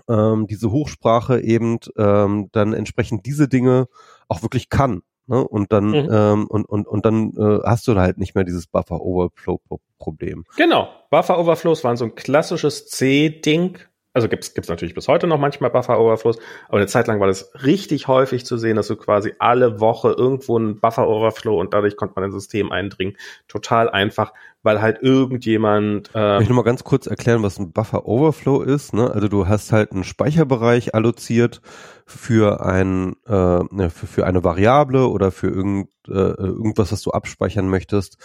ähm, 0.09 0.47
diese 0.47 0.71
Hochsprache 0.71 1.39
eben 1.41 1.77
ähm, 1.97 2.49
dann 2.51 2.73
entsprechend 2.73 3.25
diese 3.25 3.47
Dinge 3.47 3.87
auch 4.27 4.41
wirklich 4.41 4.69
kann. 4.69 5.01
Ne? 5.27 5.47
Und 5.47 5.71
dann 5.71 5.89
mhm. 5.89 6.09
ähm, 6.11 6.47
und 6.47 6.65
und 6.65 6.87
und 6.87 7.05
dann 7.05 7.33
äh, 7.37 7.59
hast 7.63 7.87
du 7.87 7.95
halt 7.95 8.17
nicht 8.17 8.33
mehr 8.33 8.43
dieses 8.43 8.67
Buffer 8.67 9.01
Overflow 9.01 9.61
Problem. 9.99 10.45
Genau, 10.57 10.89
Buffer 11.11 11.37
Overflows 11.37 11.83
waren 11.83 11.97
so 11.97 12.05
ein 12.05 12.15
klassisches 12.15 12.87
C-Ding 12.87 13.77
also 14.13 14.27
gibt's 14.27 14.53
gibt's 14.53 14.69
natürlich 14.69 14.95
bis 14.95 15.07
heute 15.07 15.27
noch 15.27 15.39
manchmal 15.39 15.69
Buffer-Overflows, 15.69 16.39
aber 16.67 16.77
eine 16.77 16.87
Zeit 16.87 17.07
lang 17.07 17.19
war 17.19 17.27
das 17.27 17.51
richtig 17.63 18.07
häufig 18.07 18.45
zu 18.45 18.57
sehen, 18.57 18.75
dass 18.75 18.87
du 18.87 18.95
quasi 18.95 19.33
alle 19.37 19.79
Woche 19.79 20.11
irgendwo 20.17 20.57
einen 20.57 20.79
Buffer-Overflow 20.79 21.59
und 21.59 21.73
dadurch 21.73 21.95
konnte 21.95 22.15
man 22.15 22.25
ins 22.25 22.33
System 22.33 22.71
eindringen. 22.71 23.17
Total 23.47 23.89
einfach, 23.89 24.33
weil 24.63 24.81
halt 24.81 25.01
irgendjemand. 25.01 26.09
Äh 26.15 26.35
ich 26.35 26.41
will 26.41 26.47
nur 26.47 26.57
mal 26.57 26.63
ganz 26.63 26.83
kurz 26.83 27.05
erklären, 27.05 27.43
was 27.43 27.59
ein 27.59 27.71
Buffer-Overflow 27.71 28.61
ist. 28.63 28.93
Ne? 28.93 29.11
Also 29.11 29.27
du 29.27 29.47
hast 29.47 29.71
halt 29.71 29.91
einen 29.91 30.03
Speicherbereich 30.03 30.95
alloziert 30.95 31.61
für 32.05 32.65
ein 32.65 33.15
äh, 33.27 33.59
ne, 33.69 33.91
für, 33.91 34.07
für 34.07 34.25
eine 34.25 34.43
Variable 34.43 35.07
oder 35.07 35.31
für 35.31 35.49
irgend, 35.49 35.89
äh, 36.07 36.11
irgendwas, 36.11 36.91
was 36.91 37.03
du 37.03 37.11
abspeichern 37.11 37.69
möchtest. 37.69 38.17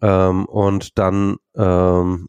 Ähm, 0.00 0.46
und 0.46 0.98
dann 0.98 1.36
ähm, 1.54 2.28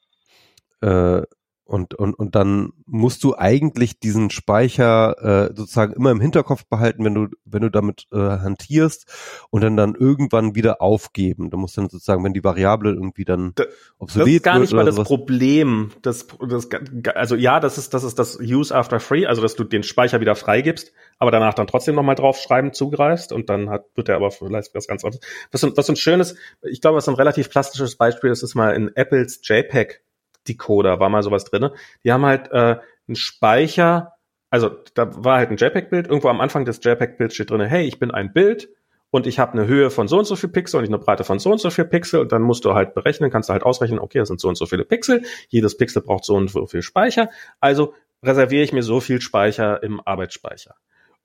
äh, 0.82 1.22
Und, 1.66 1.94
und, 1.94 2.14
und 2.14 2.36
dann 2.36 2.74
musst 2.86 3.24
du 3.24 3.38
eigentlich 3.38 3.98
diesen 3.98 4.30
Speicher 4.30 5.50
äh, 5.50 5.56
sozusagen 5.56 5.94
immer 5.94 6.12
im 6.12 6.20
Hinterkopf 6.20 6.66
behalten, 6.66 7.06
wenn 7.06 7.16
du, 7.16 7.28
wenn 7.46 7.62
du 7.62 7.70
damit 7.70 8.06
äh, 8.12 8.18
hantierst 8.18 9.06
und 9.50 9.62
dann 9.62 9.78
dann 9.78 9.96
irgendwann 9.96 10.56
wieder 10.56 10.82
aufgeben. 10.82 11.50
Du 11.50 11.58
musst 11.58 11.78
dann 11.78 11.88
sozusagen, 11.88 12.22
wenn 12.26 12.34
die 12.34 12.44
Variable 12.44 12.92
irgendwie 12.92 13.24
dann 13.24 13.54
da, 13.56 13.64
obsolet 13.98 14.28
Das 14.28 14.34
ist 14.36 14.44
gar 14.44 14.60
nicht 14.60 14.74
mal 14.74 14.84
das 14.84 14.96
sowas. 14.96 15.08
Problem. 15.08 15.92
Das, 16.02 16.28
das, 16.50 16.68
also 17.16 17.36
ja, 17.36 17.62
das 17.62 17.78
ist, 17.78 17.94
das 17.94 18.04
ist 18.04 18.20
das 18.20 18.38
Use 18.42 18.76
after 18.76 19.00
free, 19.00 19.26
also 19.26 19.42
dass 19.42 19.56
du 19.56 19.64
den 19.64 19.84
Speicher 19.84 20.20
wieder 20.20 20.36
freigibst, 20.36 20.92
aber 21.18 21.32
danach 21.32 21.54
dann 21.54 21.68
trotzdem 21.68 21.96
nochmal 21.96 22.16
draufschreiben 22.16 22.74
zugreifst 22.74 23.32
und 23.32 23.50
dann 23.50 23.70
hat, 23.70 23.86
wird 23.96 24.10
er 24.10 24.18
aber 24.18 24.32
vielleicht 24.32 24.76
was 24.76 24.86
ganz 24.86 25.06
anderes. 25.06 25.24
Was, 25.52 25.64
was 25.64 25.90
ein 25.90 25.96
schönes, 25.96 26.36
ich 26.62 26.82
glaube, 26.82 26.98
was 26.98 27.08
ein 27.08 27.16
relativ 27.16 27.50
plastisches 27.50 27.96
Beispiel 27.96 28.32
ist, 28.32 28.44
ist 28.44 28.54
mal 28.54 28.76
in 28.76 28.94
Apples 28.96 29.40
JPEG 29.44 30.02
Decoder 30.48 31.00
war 31.00 31.10
mal 31.10 31.24
sowas 31.24 31.46
drinne. 31.46 31.74
Die 32.04 32.12
haben 32.12 32.26
halt 32.26 32.52
äh, 32.52 32.78
einen 33.08 33.16
Speicher, 33.16 34.14
also 34.50 34.70
da 34.94 35.24
war 35.24 35.38
halt 35.38 35.50
ein 35.50 35.58
JPEG-Bild, 35.58 36.08
irgendwo 36.08 36.30
am 36.30 36.42
Anfang 36.42 36.66
des 36.66 36.80
JPEG-Bilds 36.84 37.34
steht 37.34 37.50
drinne, 37.50 37.68
hey, 37.68 37.86
ich 37.86 38.00
bin 38.00 38.12
ein 38.12 38.34
Bild 38.34 38.70
und 39.10 39.28
ich 39.28 39.40
habe 39.40 39.54
eine 39.54 39.68
Höhe 39.68 39.90
von 39.90 40.08
so 40.08 40.18
und 40.18 40.26
so 40.26 40.36
viel 40.36 40.50
Pixel 40.50 40.78
und 40.78 40.84
ich 40.84 40.90
eine 40.90 40.98
Breite 40.98 41.24
von 41.24 41.40
so 41.40 41.52
und 41.52 41.60
so 41.60 41.70
viel 41.70 41.86
Pixel 41.86 42.20
und 42.20 42.32
dann 42.32 42.42
musst 42.42 42.66
du 42.66 42.74
halt 42.74 42.94
berechnen, 42.96 43.30
kannst 43.30 43.50
du 43.50 43.54
halt 43.54 43.64
ausrechnen, 43.64 44.00
okay, 44.00 44.20
das 44.20 44.28
sind 44.28 44.40
so 44.40 44.48
und 44.48 44.56
so 44.56 44.66
viele 44.66 44.86
Pixel, 44.86 45.24
jedes 45.50 45.78
Pixel 45.78 46.02
braucht 46.02 46.26
so 46.26 46.36
und 46.36 46.50
so 46.50 46.66
viel 46.66 46.82
Speicher, 46.82 47.30
also 47.60 47.94
reserviere 48.24 48.64
ich 48.64 48.74
mir 48.74 48.84
so 48.84 49.00
viel 49.00 49.22
Speicher 49.22 49.84
im 49.84 50.02
Arbeitsspeicher. 50.04 50.76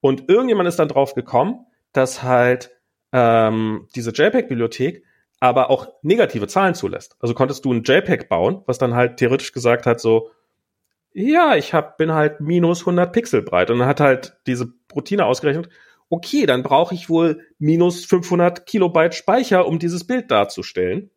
Und 0.00 0.28
irgendjemand 0.28 0.68
ist 0.68 0.78
dann 0.78 0.88
drauf 0.88 1.14
gekommen, 1.14 1.66
dass 1.92 2.22
halt 2.22 2.70
ähm, 3.12 3.88
diese 3.94 4.10
JPEG-Bibliothek 4.10 5.02
aber 5.40 5.70
auch 5.70 5.88
negative 6.02 6.48
Zahlen 6.48 6.74
zulässt. 6.74 7.16
Also 7.20 7.34
konntest 7.34 7.64
du 7.64 7.72
ein 7.72 7.84
JPEG 7.84 8.28
bauen, 8.28 8.62
was 8.66 8.78
dann 8.78 8.94
halt 8.94 9.18
theoretisch 9.18 9.52
gesagt 9.52 9.86
hat, 9.86 10.00
so, 10.00 10.30
ja, 11.12 11.56
ich 11.56 11.74
hab, 11.74 11.96
bin 11.96 12.12
halt 12.12 12.40
minus 12.40 12.80
100 12.80 13.12
Pixel 13.12 13.42
breit. 13.42 13.70
Und 13.70 13.78
dann 13.78 13.88
hat 13.88 14.00
halt 14.00 14.36
diese 14.46 14.72
Routine 14.94 15.26
ausgerechnet, 15.26 15.68
okay, 16.10 16.46
dann 16.46 16.62
brauche 16.62 16.94
ich 16.94 17.08
wohl 17.08 17.40
minus 17.58 18.04
500 18.04 18.66
Kilobyte 18.66 19.14
Speicher, 19.14 19.66
um 19.66 19.78
dieses 19.78 20.06
Bild 20.06 20.30
darzustellen. 20.30 21.10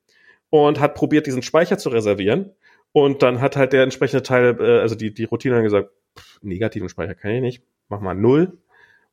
Und 0.50 0.80
hat 0.80 0.96
probiert, 0.96 1.28
diesen 1.28 1.44
Speicher 1.44 1.78
zu 1.78 1.90
reservieren. 1.90 2.52
Und 2.92 3.24
dann 3.24 3.40
hat 3.40 3.56
halt 3.56 3.74
der 3.74 3.84
entsprechende 3.84 4.22
Teil, 4.22 4.58
äh, 4.60 4.80
also 4.80 4.96
die, 4.96 5.14
die 5.14 5.24
Routine 5.24 5.56
dann 5.56 5.64
gesagt, 5.64 5.90
pff, 6.20 6.40
negativen 6.42 6.90
Speicher 6.90 7.16
kann 7.16 7.32
ich 7.32 7.42
nicht, 7.42 7.64
mach 7.88 8.02
mal 8.02 8.14
null. 8.14 8.58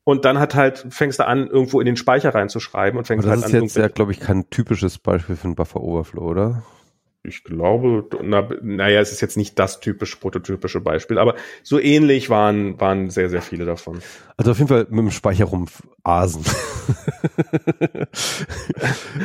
Und 0.09 0.24
dann 0.24 0.39
hat 0.39 0.55
halt, 0.55 0.86
fängst 0.89 1.18
du 1.18 1.26
an, 1.26 1.48
irgendwo 1.48 1.80
in 1.80 1.85
den 1.85 1.97
Speicher 1.98 2.35
reinzuschreiben 2.35 2.98
und 2.98 3.05
fängst 3.05 3.26
Aber 3.26 3.35
halt 3.35 3.44
das 3.44 3.52
ist 3.52 3.60
jetzt 3.60 3.76
ja, 3.76 3.89
glaube 3.89 4.12
ich, 4.12 4.20
kein 4.20 4.48
typisches 4.48 4.97
Beispiel 4.97 5.36
für 5.36 5.44
einen 5.44 5.55
Buffer 5.55 5.82
Overflow, 5.82 6.22
oder? 6.22 6.62
Ich 7.24 7.44
glaube, 7.44 8.09
na, 8.22 8.48
naja, 8.62 9.01
es 9.01 9.12
ist 9.12 9.20
jetzt 9.20 9.36
nicht 9.36 9.59
das 9.59 9.80
typisch 9.80 10.16
prototypische 10.16 10.80
Beispiel, 10.80 11.18
aber 11.18 11.35
so 11.62 11.78
ähnlich 11.78 12.30
waren, 12.30 12.80
waren 12.80 13.10
sehr, 13.10 13.28
sehr 13.28 13.43
viele 13.43 13.66
davon. 13.66 14.01
Also 14.39 14.52
auf 14.52 14.56
jeden 14.56 14.68
Fall 14.68 14.86
mit 14.89 14.98
dem 14.98 15.10
Speicherrumpf 15.10 15.82
Asen. 16.05 16.43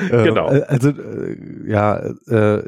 genau. 0.12 0.52
Äh, 0.52 0.64
also, 0.64 0.90
äh, 0.90 1.38
ja, 1.66 1.96
äh, 2.28 2.64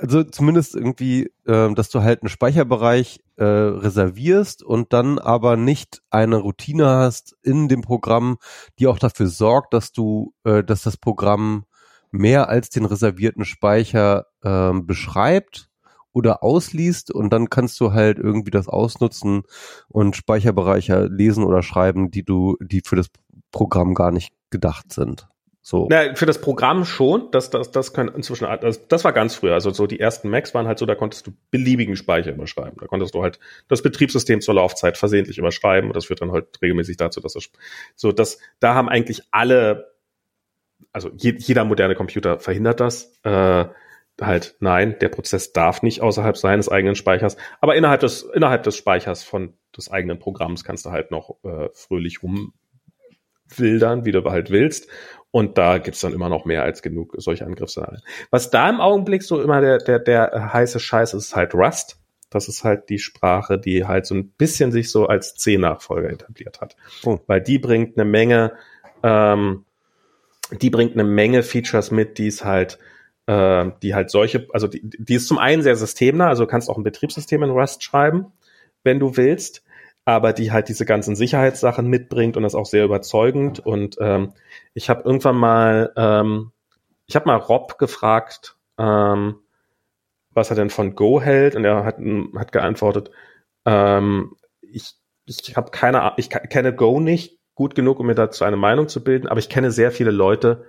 also 0.00 0.24
zumindest 0.24 0.74
irgendwie, 0.74 1.30
äh, 1.46 1.72
dass 1.74 1.90
du 1.90 2.02
halt 2.02 2.22
einen 2.22 2.28
Speicherbereich 2.28 3.20
äh, 3.36 3.44
reservierst 3.44 4.62
und 4.62 4.92
dann 4.92 5.18
aber 5.18 5.56
nicht 5.56 6.02
eine 6.10 6.36
Routine 6.36 6.86
hast 6.86 7.36
in 7.42 7.68
dem 7.68 7.82
Programm, 7.82 8.38
die 8.78 8.86
auch 8.86 8.98
dafür 8.98 9.26
sorgt, 9.26 9.74
dass 9.74 9.92
du, 9.92 10.34
äh, 10.44 10.64
dass 10.64 10.82
das 10.82 10.96
Programm 10.96 11.64
mehr 12.10 12.48
als 12.48 12.70
den 12.70 12.86
reservierten 12.86 13.44
Speicher 13.44 14.26
äh, 14.42 14.72
beschreibt 14.72 15.68
oder 16.12 16.42
ausliest 16.42 17.12
und 17.12 17.32
dann 17.32 17.50
kannst 17.50 17.78
du 17.80 17.92
halt 17.92 18.18
irgendwie 18.18 18.50
das 18.50 18.68
ausnutzen 18.68 19.42
und 19.88 20.16
Speicherbereiche 20.16 21.06
lesen 21.06 21.44
oder 21.44 21.62
schreiben, 21.62 22.10
die 22.10 22.24
du, 22.24 22.56
die 22.60 22.82
für 22.84 22.96
das 22.96 23.08
Programm 23.52 23.94
gar 23.94 24.10
nicht 24.10 24.32
gedacht 24.50 24.92
sind. 24.92 25.28
So. 25.62 25.88
Na, 25.90 26.14
für 26.14 26.24
das 26.24 26.40
Programm 26.40 26.86
schon, 26.86 27.30
das, 27.32 27.50
das, 27.50 27.70
das 27.70 27.92
können 27.92 28.08
inzwischen, 28.14 28.48
das, 28.60 28.88
das 28.88 29.04
war 29.04 29.12
ganz 29.12 29.34
früher. 29.34 29.52
Also 29.52 29.70
so 29.70 29.86
die 29.86 30.00
ersten 30.00 30.30
Macs 30.30 30.54
waren 30.54 30.66
halt 30.66 30.78
so, 30.78 30.86
da 30.86 30.94
konntest 30.94 31.26
du 31.26 31.32
beliebigen 31.50 31.96
Speicher 31.96 32.32
überschreiben. 32.32 32.78
Da 32.80 32.86
konntest 32.86 33.14
du 33.14 33.22
halt 33.22 33.38
das 33.68 33.82
Betriebssystem 33.82 34.40
zur 34.40 34.54
Laufzeit 34.54 34.96
versehentlich 34.96 35.36
überschreiben 35.36 35.90
und 35.90 35.96
das 35.96 36.06
führt 36.06 36.22
dann 36.22 36.32
halt 36.32 36.60
regelmäßig 36.62 36.96
dazu, 36.96 37.20
dass 37.20 37.34
das, 37.34 37.50
so, 37.94 38.10
dass, 38.10 38.38
da 38.58 38.74
haben 38.74 38.88
eigentlich 38.88 39.22
alle, 39.32 39.92
also 40.92 41.10
je, 41.14 41.34
jeder 41.36 41.64
moderne 41.64 41.94
Computer 41.94 42.38
verhindert 42.38 42.80
das, 42.80 43.20
äh, 43.24 43.66
halt, 44.20 44.56
nein, 44.60 44.96
der 45.00 45.08
Prozess 45.08 45.52
darf 45.52 45.82
nicht 45.82 46.00
außerhalb 46.00 46.36
seines 46.36 46.68
eigenen 46.68 46.94
Speichers, 46.94 47.36
aber 47.60 47.76
innerhalb 47.76 48.00
des, 48.00 48.22
innerhalb 48.22 48.62
des 48.62 48.76
Speichers 48.76 49.24
von 49.24 49.54
des 49.76 49.90
eigenen 49.90 50.18
Programms 50.18 50.64
kannst 50.64 50.86
du 50.86 50.90
halt 50.90 51.10
noch 51.10 51.36
äh, 51.44 51.68
fröhlich 51.72 52.20
rumwildern, 52.22 54.04
wie 54.04 54.12
du 54.12 54.24
halt 54.24 54.50
willst. 54.50 54.88
Und 55.32 55.58
da 55.58 55.78
gibt's 55.78 56.00
dann 56.00 56.12
immer 56.12 56.28
noch 56.28 56.44
mehr 56.44 56.62
als 56.62 56.82
genug 56.82 57.14
solche 57.18 57.46
Angriffsszenarien. 57.46 58.02
Was 58.30 58.50
da 58.50 58.68
im 58.68 58.80
Augenblick 58.80 59.22
so 59.22 59.40
immer 59.40 59.60
der, 59.60 59.78
der, 59.78 60.00
der 60.00 60.52
heiße 60.52 60.80
Scheiß 60.80 61.14
ist, 61.14 61.26
ist 61.26 61.36
halt 61.36 61.54
Rust. 61.54 61.98
Das 62.30 62.48
ist 62.48 62.64
halt 62.64 62.88
die 62.88 62.98
Sprache, 62.98 63.58
die 63.58 63.86
halt 63.86 64.06
so 64.06 64.14
ein 64.14 64.30
bisschen 64.30 64.72
sich 64.72 64.90
so 64.90 65.06
als 65.06 65.34
C-Nachfolger 65.34 66.10
etabliert 66.10 66.60
hat. 66.60 66.76
Oh. 67.04 67.18
Weil 67.26 67.40
die 67.40 67.58
bringt 67.58 67.96
eine 67.96 68.08
Menge, 68.08 68.52
ähm, 69.02 69.64
die 70.60 70.70
bringt 70.70 70.94
eine 70.94 71.04
Menge 71.04 71.42
Features 71.42 71.90
mit, 71.90 72.18
die 72.18 72.28
es 72.28 72.44
halt, 72.44 72.78
äh, 73.26 73.70
die 73.82 73.94
halt 73.94 74.10
solche, 74.10 74.48
also 74.52 74.66
die, 74.66 74.80
die 74.82 75.14
ist 75.14 75.28
zum 75.28 75.38
einen 75.38 75.62
sehr 75.62 75.76
systemnah, 75.76 76.28
also 76.28 76.44
du 76.44 76.50
kannst 76.50 76.68
auch 76.68 76.76
ein 76.76 76.84
Betriebssystem 76.84 77.42
in 77.42 77.50
Rust 77.50 77.82
schreiben, 77.82 78.26
wenn 78.82 78.98
du 78.98 79.16
willst 79.16 79.64
aber 80.10 80.32
die 80.32 80.52
halt 80.52 80.68
diese 80.68 80.84
ganzen 80.84 81.16
Sicherheitssachen 81.16 81.86
mitbringt 81.86 82.36
und 82.36 82.42
das 82.42 82.54
auch 82.54 82.66
sehr 82.66 82.84
überzeugend. 82.84 83.60
Und 83.60 83.96
ähm, 84.00 84.32
ich 84.74 84.90
habe 84.90 85.02
irgendwann 85.04 85.36
mal, 85.36 85.92
ähm, 85.96 86.52
ich 87.06 87.16
habe 87.16 87.26
mal 87.26 87.36
Rob 87.36 87.78
gefragt, 87.78 88.56
ähm, 88.78 89.36
was 90.32 90.50
er 90.50 90.56
denn 90.56 90.70
von 90.70 90.94
Go 90.94 91.20
hält, 91.20 91.56
und 91.56 91.64
er 91.64 91.84
hat, 91.84 91.98
hat 92.36 92.52
geantwortet, 92.52 93.10
ähm, 93.64 94.36
ich, 94.60 94.94
ich 95.26 95.56
habe 95.56 95.70
keine 95.70 96.12
ich 96.16 96.30
kenne 96.30 96.74
Go 96.74 97.00
nicht 97.00 97.38
gut 97.54 97.74
genug, 97.74 98.00
um 98.00 98.06
mir 98.06 98.14
dazu 98.14 98.44
eine 98.44 98.56
Meinung 98.56 98.88
zu 98.88 99.04
bilden, 99.04 99.28
aber 99.28 99.38
ich 99.38 99.48
kenne 99.48 99.70
sehr 99.70 99.90
viele 99.92 100.10
Leute, 100.10 100.64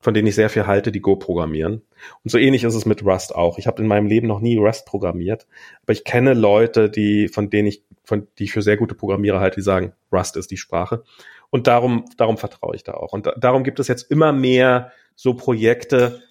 von 0.00 0.12
denen 0.12 0.28
ich 0.28 0.34
sehr 0.34 0.50
viel 0.50 0.66
halte, 0.66 0.92
die 0.92 1.00
Go 1.00 1.16
programmieren. 1.16 1.82
Und 2.22 2.30
so 2.30 2.36
ähnlich 2.36 2.64
ist 2.64 2.74
es 2.74 2.84
mit 2.84 3.04
Rust 3.04 3.34
auch. 3.34 3.56
Ich 3.56 3.66
habe 3.66 3.80
in 3.80 3.88
meinem 3.88 4.06
Leben 4.06 4.26
noch 4.26 4.40
nie 4.40 4.58
Rust 4.58 4.84
programmiert, 4.84 5.46
aber 5.82 5.92
ich 5.92 6.04
kenne 6.04 6.34
Leute, 6.34 6.90
die 6.90 7.28
von 7.28 7.48
denen 7.48 7.68
ich 7.68 7.82
von 8.04 8.28
die 8.38 8.44
ich 8.44 8.52
für 8.52 8.62
sehr 8.62 8.76
gute 8.76 8.94
Programmierer 8.94 9.40
halte, 9.40 9.56
die 9.56 9.62
sagen, 9.62 9.92
Rust 10.12 10.36
ist 10.36 10.50
die 10.50 10.56
Sprache. 10.56 11.02
Und 11.50 11.66
darum 11.66 12.04
darum 12.16 12.38
vertraue 12.38 12.76
ich 12.76 12.84
da 12.84 12.94
auch. 12.94 13.12
Und 13.12 13.26
da, 13.26 13.32
darum 13.32 13.64
gibt 13.64 13.80
es 13.80 13.88
jetzt 13.88 14.10
immer 14.10 14.32
mehr 14.32 14.92
so 15.14 15.34
Projekte, 15.34 16.22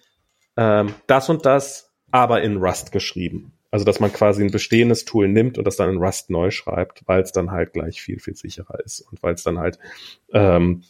ähm, 0.56 0.94
das 1.06 1.28
und 1.28 1.46
das, 1.46 1.92
aber 2.10 2.42
in 2.42 2.56
Rust 2.58 2.92
geschrieben. 2.92 3.52
Also 3.70 3.84
dass 3.84 3.98
man 3.98 4.12
quasi 4.12 4.44
ein 4.44 4.52
bestehendes 4.52 5.04
Tool 5.04 5.28
nimmt 5.28 5.58
und 5.58 5.64
das 5.64 5.76
dann 5.76 5.90
in 5.90 5.96
Rust 5.98 6.30
neu 6.30 6.50
schreibt, 6.50 7.02
weil 7.06 7.22
es 7.22 7.32
dann 7.32 7.50
halt 7.50 7.72
gleich 7.72 8.00
viel 8.00 8.20
viel 8.20 8.36
sicherer 8.36 8.78
ist 8.84 9.00
und 9.00 9.22
weil 9.22 9.34
es 9.34 9.42
dann 9.42 9.58
halt 9.58 9.78
ähm, 10.32 10.84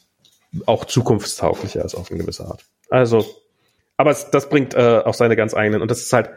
auch 0.66 0.84
zukunftstauglicher 0.84 1.84
ist 1.84 1.94
auf 1.94 2.10
eine 2.10 2.20
gewisse 2.20 2.44
Art. 2.46 2.64
Also, 2.90 3.24
aber 3.96 4.10
es, 4.10 4.30
das 4.30 4.48
bringt 4.48 4.74
äh, 4.74 5.02
auch 5.04 5.14
seine 5.14 5.36
ganz 5.36 5.54
eigenen, 5.54 5.82
und 5.82 5.90
das 5.90 6.00
ist 6.00 6.12
halt, 6.12 6.30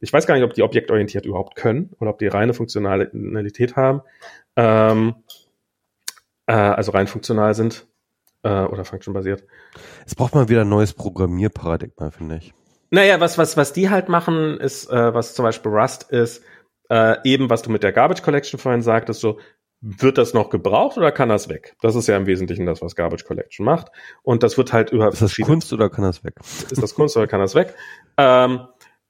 ich, 0.00 0.12
weiß 0.12 0.26
gar 0.26 0.34
nicht, 0.34 0.44
ob 0.44 0.54
die 0.54 0.62
objektorientiert 0.62 1.26
überhaupt 1.26 1.56
können 1.56 1.90
oder 2.00 2.10
ob 2.10 2.18
die 2.18 2.26
reine 2.26 2.54
Funktionalität 2.54 3.76
haben. 3.76 4.02
Ähm, 4.56 5.14
äh, 6.46 6.52
also 6.52 6.92
rein 6.92 7.06
funktional 7.06 7.54
sind 7.54 7.86
äh, 8.42 8.64
oder 8.64 8.84
functionbasiert. 8.84 9.44
Es 10.06 10.14
braucht 10.14 10.34
mal 10.34 10.48
wieder 10.48 10.62
ein 10.62 10.68
neues 10.68 10.92
Programmierparadigma, 10.92 12.10
finde 12.10 12.36
ich. 12.36 12.54
Naja, 12.90 13.20
was, 13.20 13.38
was, 13.38 13.56
was 13.56 13.72
die 13.72 13.88
halt 13.88 14.08
machen, 14.08 14.58
ist, 14.58 14.90
äh, 14.90 15.14
was 15.14 15.34
zum 15.34 15.44
Beispiel 15.44 15.72
Rust 15.72 16.10
ist, 16.10 16.42
äh, 16.90 17.16
eben 17.24 17.48
was 17.48 17.62
du 17.62 17.70
mit 17.70 17.82
der 17.82 17.92
Garbage 17.92 18.22
Collection 18.22 18.58
vorhin 18.58 18.82
sagtest, 18.82 19.20
so, 19.20 19.38
wird 19.82 20.16
das 20.16 20.32
noch 20.32 20.48
gebraucht 20.48 20.96
oder 20.96 21.10
kann 21.10 21.28
das 21.28 21.48
weg? 21.48 21.74
Das 21.82 21.96
ist 21.96 22.06
ja 22.06 22.16
im 22.16 22.26
Wesentlichen 22.26 22.66
das, 22.66 22.80
was 22.82 22.94
Garbage 22.94 23.24
Collection 23.24 23.66
macht. 23.66 23.88
Und 24.22 24.44
das 24.44 24.56
wird 24.56 24.72
halt 24.72 24.90
über 24.92 25.08
Ist 25.08 25.22
das 25.22 25.36
Kunst 25.36 25.72
oder 25.72 25.90
kann 25.90 26.04
das 26.04 26.22
weg? 26.22 26.34
Ist 26.70 26.80
das 26.80 26.94
Kunst 26.94 27.16
oder 27.16 27.26
kann 27.26 27.40
das 27.40 27.56
weg? 27.56 27.74
Ähm, 28.16 28.60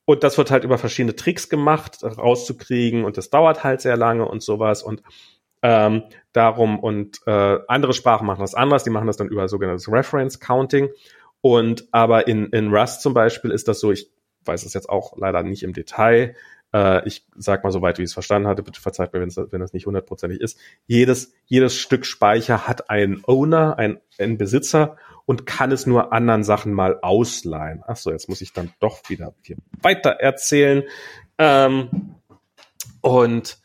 und 0.05 0.23
das 0.25 0.39
wird 0.39 0.51
halt 0.51 0.65
über 0.65 0.79
verschiedene 0.79 1.17
Tricks 1.17 1.49
gemacht, 1.49 2.03
rauszukriegen 2.03 3.05
und 3.05 3.17
das 3.17 3.31
dauert 3.31 3.65
halt 3.65 3.81
sehr 3.81 3.97
lange 3.97 4.27
und 4.27 4.43
sowas 4.43 4.83
und 4.83 5.03
ähm, 5.63 6.03
darum 6.33 6.81
und 6.81 7.21
äh, 7.27 7.59
andere 7.69 7.93
Sprachen 7.93 8.27
machen 8.27 8.41
das 8.41 8.55
anders, 8.55 8.85
die 8.85 8.91
machen 8.91 9.07
das 9.07 9.17
dann 9.17 9.29
über 9.29 9.49
sogenanntes 9.49 9.91
Reference 9.91 10.41
Counting 10.41 10.89
und 11.41 11.87
aber 11.93 12.27
in, 12.27 12.47
in 12.47 12.75
Rust 12.75 13.03
zum 13.03 13.15
Beispiel 13.15 13.51
ist 13.51 13.69
das 13.69 13.81
so, 13.81 13.93
ich 13.93 14.11
weiß 14.45 14.65
es 14.65 14.75
jetzt 14.75 14.89
auch 14.89 15.17
leider 15.17 15.43
nicht 15.43 15.63
im 15.63 15.73
Detail, 15.73 16.35
äh, 16.73 17.07
ich 17.07 17.27
sag 17.37 17.65
mal 17.65 17.71
so 17.71 17.83
weit, 17.83 17.99
wie 17.99 18.03
ich 18.03 18.11
es 18.11 18.15
verstanden 18.15 18.49
hatte, 18.49 18.63
bitte 18.63 18.81
verzeiht 18.81 19.13
mir, 19.13 19.21
wenn 19.21 19.61
das 19.61 19.73
nicht 19.73 19.87
hundertprozentig 19.87 20.41
ist. 20.41 20.59
Jedes, 20.87 21.33
jedes 21.47 21.77
Stück 21.77 22.07
Speicher 22.07 22.67
hat 22.67 22.91
einen 22.91 23.23
Owner, 23.27 23.79
einen, 23.79 24.01
einen 24.19 24.39
Besitzer 24.39 24.97
und 25.33 25.47
kann 25.47 25.73
es 25.73 25.87
nur 25.87 26.13
anderen 26.13 26.45
Sachen 26.45 26.75
mal 26.75 26.99
ausleihen. 27.01 27.83
Ach 27.87 27.97
so, 27.97 28.11
jetzt 28.11 28.29
muss 28.29 28.43
ich 28.43 28.53
dann 28.53 28.71
doch 28.81 29.09
wieder 29.09 29.33
weiter 29.81 30.11
erzählen. 30.11 30.83
Ähm, 31.39 32.17
und 33.01 33.57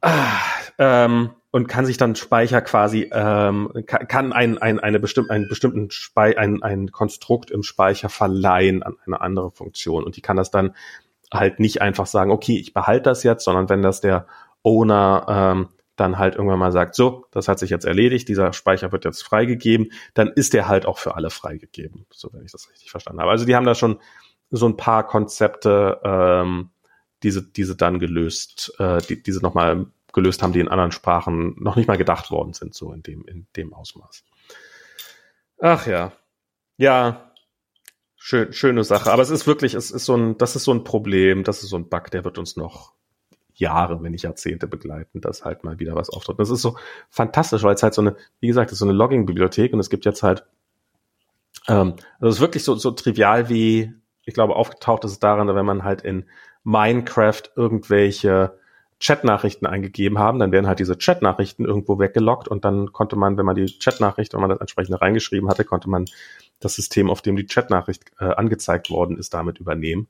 ah, 0.00 0.38
ähm, 0.78 1.32
und 1.50 1.68
kann 1.68 1.84
sich 1.84 1.98
dann 1.98 2.16
Speicher 2.16 2.62
quasi 2.62 3.10
ähm, 3.12 3.70
kann, 3.86 4.08
kann 4.08 4.32
ein, 4.32 4.56
ein, 4.56 4.80
eine 4.80 4.98
bestimm 5.00 5.26
einen 5.28 5.48
bestimmten 5.48 5.90
Spei 5.90 6.38
ein, 6.38 6.62
ein 6.62 6.90
Konstrukt 6.92 7.50
im 7.50 7.62
Speicher 7.62 8.08
verleihen 8.08 8.82
an 8.82 8.96
eine 9.04 9.20
andere 9.20 9.50
Funktion 9.50 10.02
und 10.02 10.16
die 10.16 10.22
kann 10.22 10.38
das 10.38 10.50
dann 10.50 10.74
halt 11.30 11.60
nicht 11.60 11.82
einfach 11.82 12.06
sagen, 12.06 12.30
okay, 12.30 12.56
ich 12.56 12.72
behalte 12.72 13.10
das 13.10 13.22
jetzt, 13.22 13.44
sondern 13.44 13.68
wenn 13.68 13.82
das 13.82 14.00
der 14.00 14.26
Owner 14.62 15.26
ähm, 15.28 15.68
dann 15.96 16.18
halt 16.18 16.34
irgendwann 16.34 16.58
mal 16.58 16.72
sagt, 16.72 16.94
so, 16.94 17.26
das 17.30 17.48
hat 17.48 17.58
sich 17.58 17.70
jetzt 17.70 17.84
erledigt, 17.84 18.28
dieser 18.28 18.52
Speicher 18.52 18.92
wird 18.92 19.04
jetzt 19.04 19.22
freigegeben, 19.22 19.92
dann 20.14 20.28
ist 20.28 20.54
der 20.54 20.68
halt 20.68 20.86
auch 20.86 20.98
für 20.98 21.14
alle 21.16 21.30
freigegeben, 21.30 22.06
so 22.10 22.30
wenn 22.32 22.44
ich 22.44 22.52
das 22.52 22.70
richtig 22.70 22.90
verstanden 22.90 23.20
habe. 23.20 23.30
Also 23.30 23.44
die 23.44 23.54
haben 23.54 23.66
da 23.66 23.74
schon 23.74 24.00
so 24.50 24.66
ein 24.66 24.76
paar 24.76 25.06
Konzepte, 25.06 26.00
ähm, 26.02 26.70
diese, 27.22 27.42
diese 27.42 27.76
dann 27.76 27.98
gelöst, 27.98 28.72
äh, 28.78 29.00
die, 29.02 29.22
diese 29.22 29.40
nochmal 29.40 29.86
gelöst 30.12 30.42
haben, 30.42 30.52
die 30.52 30.60
in 30.60 30.68
anderen 30.68 30.92
Sprachen 30.92 31.56
noch 31.58 31.76
nicht 31.76 31.88
mal 31.88 31.96
gedacht 31.96 32.30
worden 32.30 32.52
sind, 32.52 32.74
so 32.74 32.92
in 32.92 33.02
dem, 33.02 33.24
in 33.26 33.46
dem 33.56 33.72
Ausmaß. 33.72 34.24
Ach 35.60 35.86
ja. 35.86 36.12
Ja. 36.76 37.32
Schön, 38.16 38.52
schöne 38.52 38.84
Sache. 38.84 39.10
Aber 39.10 39.22
es 39.22 39.30
ist 39.30 39.46
wirklich, 39.46 39.74
es 39.74 39.90
ist 39.90 40.04
so 40.04 40.16
ein, 40.16 40.38
das 40.38 40.54
ist 40.54 40.64
so 40.64 40.72
ein 40.72 40.84
Problem, 40.84 41.44
das 41.44 41.62
ist 41.62 41.70
so 41.70 41.76
ein 41.76 41.88
Bug, 41.88 42.10
der 42.10 42.24
wird 42.24 42.38
uns 42.38 42.56
noch 42.56 42.94
Jahre, 43.62 44.02
wenn 44.02 44.12
nicht 44.12 44.24
Jahrzehnte 44.24 44.66
begleiten, 44.66 45.20
dass 45.20 45.44
halt 45.44 45.64
mal 45.64 45.78
wieder 45.78 45.94
was 45.94 46.10
auftritt. 46.10 46.38
Das 46.38 46.50
ist 46.50 46.62
so 46.62 46.76
fantastisch, 47.08 47.62
weil 47.62 47.74
es 47.74 47.82
halt 47.82 47.94
so 47.94 48.02
eine, 48.02 48.16
wie 48.40 48.48
gesagt, 48.48 48.68
es 48.68 48.74
ist 48.74 48.78
so 48.80 48.84
eine 48.84 48.92
Logging-Bibliothek 48.92 49.72
und 49.72 49.80
es 49.80 49.88
gibt 49.88 50.04
jetzt 50.04 50.22
halt, 50.22 50.44
ähm, 51.68 51.94
also 52.20 52.28
es 52.28 52.34
ist 52.36 52.40
wirklich 52.40 52.64
so, 52.64 52.74
so 52.74 52.90
trivial 52.90 53.48
wie, 53.48 53.94
ich 54.24 54.34
glaube, 54.34 54.56
aufgetaucht 54.56 55.04
ist 55.04 55.12
es 55.12 55.18
daran, 55.18 55.48
wenn 55.48 55.66
man 55.66 55.84
halt 55.84 56.02
in 56.02 56.26
Minecraft 56.64 57.42
irgendwelche 57.56 58.58
Chatnachrichten 59.02 59.66
eingegeben 59.66 60.18
haben, 60.18 60.38
dann 60.38 60.52
werden 60.52 60.68
halt 60.68 60.78
diese 60.78 60.96
Chatnachrichten 60.96 61.64
irgendwo 61.64 61.98
weggelockt 61.98 62.46
und 62.46 62.64
dann 62.64 62.92
konnte 62.92 63.16
man, 63.16 63.36
wenn 63.36 63.46
man 63.46 63.56
die 63.56 63.66
Chatnachricht, 63.66 64.32
wenn 64.32 64.40
man 64.40 64.50
das 64.50 64.60
entsprechend 64.60 65.00
reingeschrieben 65.00 65.48
hatte, 65.48 65.64
konnte 65.64 65.90
man 65.90 66.04
das 66.60 66.76
System, 66.76 67.10
auf 67.10 67.20
dem 67.20 67.34
die 67.34 67.46
Chatnachricht 67.46 68.04
äh, 68.20 68.26
angezeigt 68.26 68.90
worden 68.90 69.18
ist, 69.18 69.34
damit 69.34 69.58
übernehmen. 69.58 70.06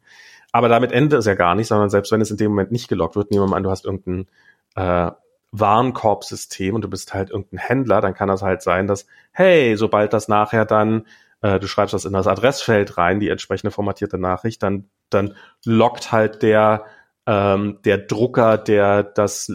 Aber 0.52 0.68
damit 0.68 0.92
endet 0.92 1.18
es 1.18 1.26
ja 1.26 1.34
gar 1.34 1.54
nicht, 1.54 1.68
sondern 1.68 1.90
selbst 1.90 2.12
wenn 2.12 2.20
es 2.20 2.30
in 2.30 2.36
dem 2.36 2.50
Moment 2.50 2.72
nicht 2.72 2.88
gelockt 2.88 3.16
wird, 3.16 3.30
nehmen 3.30 3.44
wir 3.44 3.48
mal 3.48 3.56
an, 3.56 3.62
du 3.62 3.70
hast 3.70 3.84
irgendein 3.84 4.28
äh, 4.76 5.10
Warenkorbsystem 5.50 6.74
und 6.74 6.82
du 6.82 6.88
bist 6.88 7.14
halt 7.14 7.30
irgendein 7.30 7.58
Händler, 7.58 8.00
dann 8.00 8.14
kann 8.14 8.28
das 8.28 8.42
halt 8.42 8.62
sein, 8.62 8.86
dass, 8.86 9.06
hey, 9.32 9.76
sobald 9.76 10.12
das 10.12 10.28
nachher 10.28 10.64
dann, 10.64 11.06
äh, 11.40 11.58
du 11.58 11.66
schreibst 11.66 11.94
das 11.94 12.04
in 12.04 12.12
das 12.12 12.26
Adressfeld 12.26 12.98
rein, 12.98 13.20
die 13.20 13.28
entsprechende 13.28 13.70
formatierte 13.70 14.18
Nachricht, 14.18 14.62
dann, 14.62 14.88
dann 15.10 15.34
lockt 15.64 16.12
halt 16.12 16.42
der 16.42 16.84
ähm, 17.26 17.78
der 17.84 17.98
Drucker, 17.98 18.58
der 18.58 19.02
das 19.02 19.52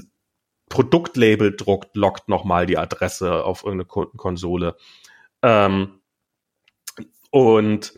Produktlabel 0.69 1.55
druckt, 1.55 1.95
lockt 1.95 2.29
nochmal 2.29 2.65
die 2.65 2.77
Adresse 2.77 3.43
auf 3.43 3.63
irgendeine 3.63 3.85
Kundenkonsole. 3.85 4.75
Ähm, 5.41 6.01
und 7.31 7.93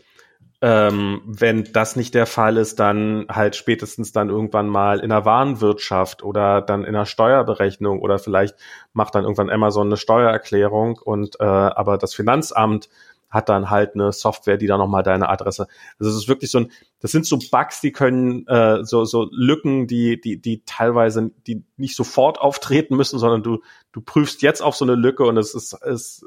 ähm, 0.62 1.22
wenn 1.24 1.64
das 1.72 1.96
nicht 1.96 2.14
der 2.14 2.26
Fall 2.26 2.58
ist, 2.58 2.78
dann 2.80 3.26
halt 3.30 3.56
spätestens 3.56 4.12
dann 4.12 4.28
irgendwann 4.28 4.68
mal 4.68 5.00
in 5.00 5.08
der 5.08 5.24
Warenwirtschaft 5.24 6.22
oder 6.22 6.60
dann 6.60 6.84
in 6.84 6.92
der 6.92 7.06
Steuerberechnung 7.06 8.00
oder 8.00 8.18
vielleicht 8.18 8.56
macht 8.92 9.14
dann 9.14 9.24
irgendwann 9.24 9.48
Amazon 9.48 9.86
eine 9.86 9.96
Steuererklärung 9.96 10.98
und 10.98 11.40
äh, 11.40 11.44
aber 11.44 11.96
das 11.96 12.14
Finanzamt 12.14 12.90
hat 13.30 13.48
dann 13.48 13.70
halt 13.70 13.94
eine 13.94 14.12
Software, 14.12 14.56
die 14.56 14.66
dann 14.66 14.80
nochmal 14.80 15.04
deine 15.04 15.28
Adresse. 15.28 15.68
Also 15.98 16.10
es 16.10 16.16
ist 16.16 16.28
wirklich 16.28 16.50
so 16.50 16.58
ein, 16.58 16.72
das 16.98 17.12
sind 17.12 17.24
so 17.26 17.38
Bugs, 17.50 17.80
die 17.80 17.92
können, 17.92 18.46
äh, 18.48 18.84
so, 18.84 19.04
so 19.04 19.28
Lücken, 19.30 19.86
die, 19.86 20.20
die, 20.20 20.42
die 20.42 20.62
teilweise, 20.66 21.30
die 21.46 21.62
nicht 21.76 21.94
sofort 21.94 22.40
auftreten 22.40 22.96
müssen, 22.96 23.20
sondern 23.20 23.44
du, 23.44 23.60
du 23.92 24.00
prüfst 24.00 24.42
jetzt 24.42 24.62
auf 24.62 24.74
so 24.74 24.84
eine 24.84 24.96
Lücke 24.96 25.24
und 25.24 25.36
es 25.36 25.54
ist, 25.54 25.74
es, 25.74 26.26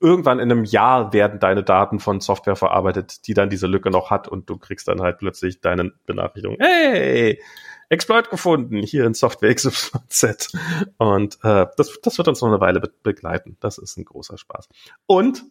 irgendwann 0.00 0.38
in 0.38 0.50
einem 0.50 0.64
Jahr 0.64 1.12
werden 1.12 1.40
deine 1.40 1.62
Daten 1.62 1.98
von 1.98 2.20
Software 2.20 2.56
verarbeitet, 2.56 3.26
die 3.26 3.34
dann 3.34 3.50
diese 3.50 3.66
Lücke 3.66 3.90
noch 3.90 4.10
hat 4.10 4.28
und 4.28 4.48
du 4.48 4.56
kriegst 4.56 4.88
dann 4.88 5.00
halt 5.00 5.18
plötzlich 5.18 5.60
deine 5.60 5.92
Benachrichtigung, 6.06 6.56
hey, 6.60 7.40
Exploit 7.88 8.30
gefunden, 8.30 8.82
hier 8.82 9.06
in 9.06 9.14
Software 9.14 9.54
XYZ. 9.54 10.52
Und 10.98 11.38
äh, 11.42 11.66
das, 11.76 11.98
das 12.02 12.18
wird 12.18 12.28
uns 12.28 12.40
noch 12.40 12.48
eine 12.48 12.60
Weile 12.60 12.80
be 12.80 12.92
begleiten. 13.02 13.56
Das 13.60 13.78
ist 13.78 13.96
ein 13.96 14.04
großer 14.04 14.36
Spaß. 14.36 14.68
Und 15.06 15.44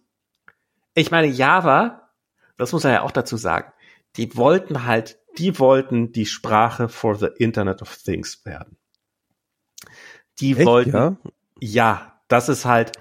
ich 0.94 1.11
meine, 1.11 1.28
Java, 1.28 2.10
das 2.57 2.74
muss 2.74 2.86
er 2.86 2.91
ja 2.91 3.02
auch 3.02 3.11
dazu 3.11 3.38
sagen, 3.38 3.72
die 4.15 4.36
wollten 4.36 4.86
halt, 4.86 5.19
die 5.38 5.60
wollten 5.60 6.11
die 6.11 6.26
Sprache 6.26 6.90
for 6.90 7.15
the 7.15 7.28
Internet 7.38 7.82
of 7.82 7.95
Things 7.95 8.45
werden. 8.45 8.78
Die 10.40 10.56
Echt, 10.56 10.65
wollten, 10.65 10.94
ja? 10.94 11.18
ja, 11.60 12.22
das 12.28 12.49
ist 12.49 12.65
halt. 12.65 12.94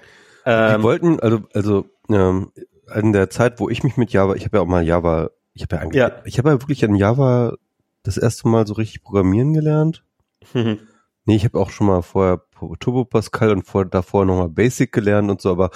Ähm, 0.47 0.77
die 0.77 0.83
wollten, 0.83 1.19
also, 1.19 1.41
also 1.53 1.85
ähm, 2.09 2.53
in 2.95 3.11
der 3.11 3.29
Zeit, 3.29 3.59
wo 3.59 3.67
ich 3.69 3.83
mich 3.83 3.97
mit 3.97 4.13
Java, 4.13 4.35
ich 4.35 4.45
habe 4.45 4.57
ja 4.57 4.63
auch 4.63 4.67
mal 4.67 4.85
Java, 4.85 5.29
ich 5.53 5.63
habe 5.63 5.75
ja 5.75 5.81
eigentlich, 5.81 5.99
ja. 5.99 6.21
ich 6.23 6.37
habe 6.37 6.49
ja 6.49 6.61
wirklich 6.61 6.83
in 6.83 6.95
Java 6.95 7.55
das 8.03 8.17
erste 8.17 8.47
Mal 8.47 8.65
so 8.65 8.73
richtig 8.75 9.03
programmieren 9.03 9.51
gelernt. 9.53 10.05
Mhm. 10.53 10.79
Nee, 11.25 11.35
ich 11.35 11.43
habe 11.43 11.59
auch 11.59 11.69
schon 11.69 11.87
mal 11.87 12.01
vorher 12.01 12.41
Turbo 12.79 13.03
Pascal 13.03 13.51
und 13.51 13.67
vor, 13.67 13.83
davor 13.83 14.23
nochmal 14.23 14.47
Basic 14.47 14.93
gelernt 14.93 15.29
und 15.29 15.41
so, 15.41 15.51
aber 15.51 15.71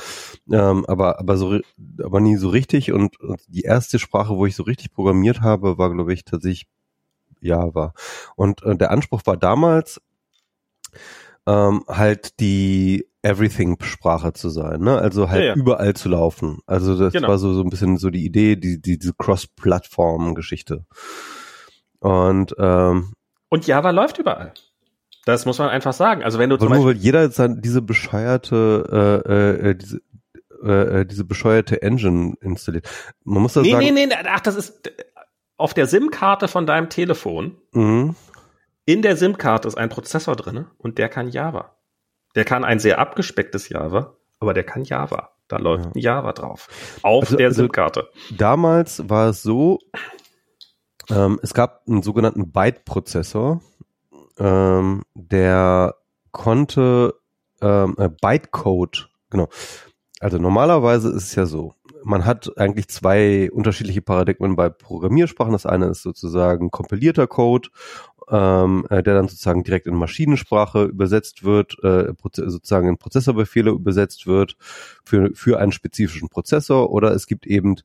ähm, 0.49 0.85
aber 0.88 1.19
aber 1.19 1.35
so 1.35 1.60
aber 2.02 2.22
nie 2.22 2.38
so 2.38 2.48
richtig 2.48 2.93
und, 2.93 3.19
und 3.19 3.41
die 3.49 3.64
erste 3.64 3.99
Sprache, 3.99 4.38
wo 4.38 4.45
ich 4.45 4.56
so 4.56 4.64
richtig 4.64 4.93
programmiert 4.93 5.41
habe, 5.41 5.77
war 5.77 5.93
glaube 5.93 6.14
ich 6.14 6.23
tatsächlich 6.23 6.69
Java. 7.41 7.93
Und 8.38 8.64
äh, 8.64 8.77
der 8.77 8.91
Anspruch 8.91 9.23
war 9.26 9.35
damals 9.35 10.02
ähm, 11.45 11.84
halt 11.89 12.39
die 12.39 13.10
Everything-Sprache 13.23 14.34
zu 14.34 14.49
sein, 14.49 14.81
ne? 14.81 14.98
Also 14.98 15.30
halt 15.30 15.41
ja, 15.41 15.48
ja. 15.49 15.56
überall 15.56 15.93
zu 15.93 16.10
laufen. 16.10 16.60
Also 16.65 16.98
das 16.98 17.14
genau. 17.14 17.27
war 17.27 17.38
so 17.38 17.53
so 17.53 17.61
ein 17.61 17.69
bisschen 17.69 17.98
so 17.98 18.10
die 18.10 18.26
Idee, 18.26 18.56
die, 18.56 18.81
die 18.81 18.98
diese 18.98 19.14
Cross-Plattform-Geschichte. 19.14 20.85
Und 21.99 22.56
ähm, 22.57 23.14
und 23.49 23.68
Java 23.68 23.91
läuft 23.91 24.18
überall. 24.18 24.53
Das 25.26 25.45
muss 25.45 25.60
man 25.60 25.69
einfach 25.69 25.93
sagen. 25.93 26.23
Also 26.23 26.39
wenn 26.39 26.49
du 26.49 26.57
zum 26.57 26.69
nur 26.69 26.85
weil 26.85 26.98
jeder 26.98 27.30
diese 27.30 27.81
bescheuerte, 27.81 29.22
äh, 29.27 29.31
äh, 29.31 29.69
äh, 29.69 29.76
diese, 29.76 30.02
äh, 30.64 31.02
äh, 31.02 31.06
diese 31.06 31.26
bescheuerte 31.26 31.81
Engine 31.81 32.35
installiert. 32.41 32.89
Man 33.23 33.43
muss 33.43 33.53
da 33.53 33.61
nee, 33.61 33.72
sagen. 33.72 33.85
Nee, 33.85 33.91
nee, 33.91 34.06
nee, 34.07 34.15
ach, 34.30 34.39
das 34.39 34.56
ist 34.56 34.91
auf 35.57 35.73
der 35.76 35.85
SIM-Karte 35.85 36.48
von 36.48 36.65
deinem 36.65 36.89
Telefon. 36.89 37.57
Mhm. 37.73 38.15
In 38.85 39.03
der 39.03 39.15
SIM-Karte 39.15 39.68
ist 39.68 39.77
ein 39.77 39.89
Prozessor 39.89 40.35
drin 40.35 40.65
und 40.80 40.98
der 40.98 41.07
kann 41.07 41.30
Java. 41.30 41.76
Der 42.36 42.45
kann 42.45 42.64
ein 42.64 42.80
sehr 42.80 42.99
abgespecktes 42.99 43.70
Java, 43.70 44.16
aber 44.40 44.53
der 44.53 44.64
kann 44.64 44.84
Java. 44.84 45.30
Da 45.48 45.58
läuft 45.58 45.86
ja. 45.86 45.91
ein 45.91 45.99
Java 45.99 46.34
drauf. 46.34 46.70
Auf 47.02 47.26
also, 47.26 47.38
der 47.38 47.48
also 47.48 47.64
SIM-Karte. 47.64 48.10
Damals 48.38 49.10
war 49.10 49.30
es 49.30 49.44
so, 49.44 49.80
ähm, 51.10 51.40
es 51.44 51.53
gab 51.53 51.82
einen 51.88 52.03
sogenannten 52.03 52.52
Byte-Prozessor 52.52 53.62
ähm, 54.41 55.03
der 55.14 55.95
konnte 56.32 57.16
ähm, 57.62 57.95
äh, 57.98 58.10
Bytecode, 58.10 59.10
genau. 59.30 59.49
Also 60.20 60.38
normalerweise 60.38 61.10
ist 61.10 61.24
es 61.24 61.36
ja 61.36 61.45
so, 61.45 61.76
man 62.03 62.26
hat 62.26 62.52
eigentlich 62.58 62.88
zwei 62.88 63.52
unterschiedliche 63.52 64.02
Paradigmen 64.02 64.56
bei 64.56 64.70
Programmiersprachen. 64.70 65.52
Das 65.52 65.66
eine 65.66 65.88
ist 65.88 66.02
sozusagen 66.02 66.72
kompilierter 66.72 67.28
Code, 67.28 67.70
ähm, 68.32 68.88
äh, 68.90 69.03
der 69.03 69.14
dann 69.14 69.28
sozusagen 69.28 69.64
direkt 69.64 69.88
in 69.88 69.95
Maschinensprache 69.95 70.86
übersetzt 70.86 71.44
wird, 71.44 71.78
äh, 71.84 72.14
sozusagen 72.34 72.88
in 72.88 72.98
Prozessorbefehle 72.98 73.72
übersetzt 73.72 74.26
wird 74.26 74.56
für, 75.03 75.32
für 75.34 75.60
einen 75.60 75.74
spezifischen 75.74 76.30
Prozessor. 76.30 76.91
Oder 76.91 77.12
es 77.12 77.28
gibt 77.28 77.45
eben 77.45 77.76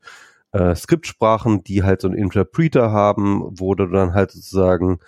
äh, 0.52 0.74
Skriptsprachen, 0.74 1.64
die 1.64 1.82
halt 1.82 2.00
so 2.00 2.08
einen 2.08 2.16
Interpreter 2.16 2.92
haben, 2.92 3.42
wo 3.58 3.74
du 3.74 3.86
dann 3.86 4.14
halt 4.14 4.30
sozusagen 4.30 5.00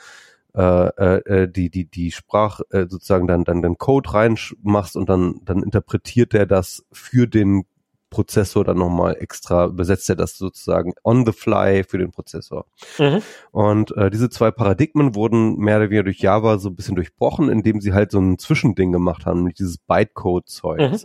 äh, 0.55 1.19
äh, 1.19 1.49
die 1.49 1.71
die 1.71 1.85
die 1.85 2.11
Sprach 2.11 2.61
äh, 2.71 2.87
sozusagen 2.89 3.29
dann 3.29 3.45
dann 3.45 3.63
den 3.63 3.79
Code 3.79 4.13
reinmachst 4.13 4.97
und 4.97 5.09
dann 5.09 5.41
dann 5.45 5.63
interpretiert 5.63 6.35
er 6.35 6.47
das 6.47 6.85
für 6.91 7.29
den 7.29 7.65
Prozessor 8.11 8.65
dann 8.65 8.79
nochmal 8.79 9.17
extra, 9.21 9.67
übersetzt 9.67 10.09
er 10.09 10.17
das 10.17 10.39
sozusagen 10.39 10.95
on 11.05 11.27
the 11.27 11.33
fly 11.33 11.85
für 11.85 11.99
den 11.99 12.11
Prozessor. 12.11 12.67
Mhm. 12.99 13.23
Und 13.51 13.97
äh, 13.97 14.11
diese 14.11 14.31
zwei 14.31 14.51
Paradigmen 14.51 15.15
wurden 15.15 15.57
mehr 15.57 15.77
oder 15.77 15.91
weniger 15.91 16.05
durch 16.05 16.21
Java 16.21 16.59
so 16.59 16.71
ein 16.71 16.77
bisschen 16.77 16.97
durchbrochen, 16.97 17.49
indem 17.49 17.81
sie 17.81 17.93
halt 17.93 18.11
so 18.11 18.19
ein 18.19 18.39
Zwischending 18.39 18.93
gemacht 18.93 19.27
haben, 19.27 19.39
nämlich 19.39 19.57
dieses 19.57 19.79
Bytecode-Zeug. 19.79 20.81
Mhm. 20.81 20.99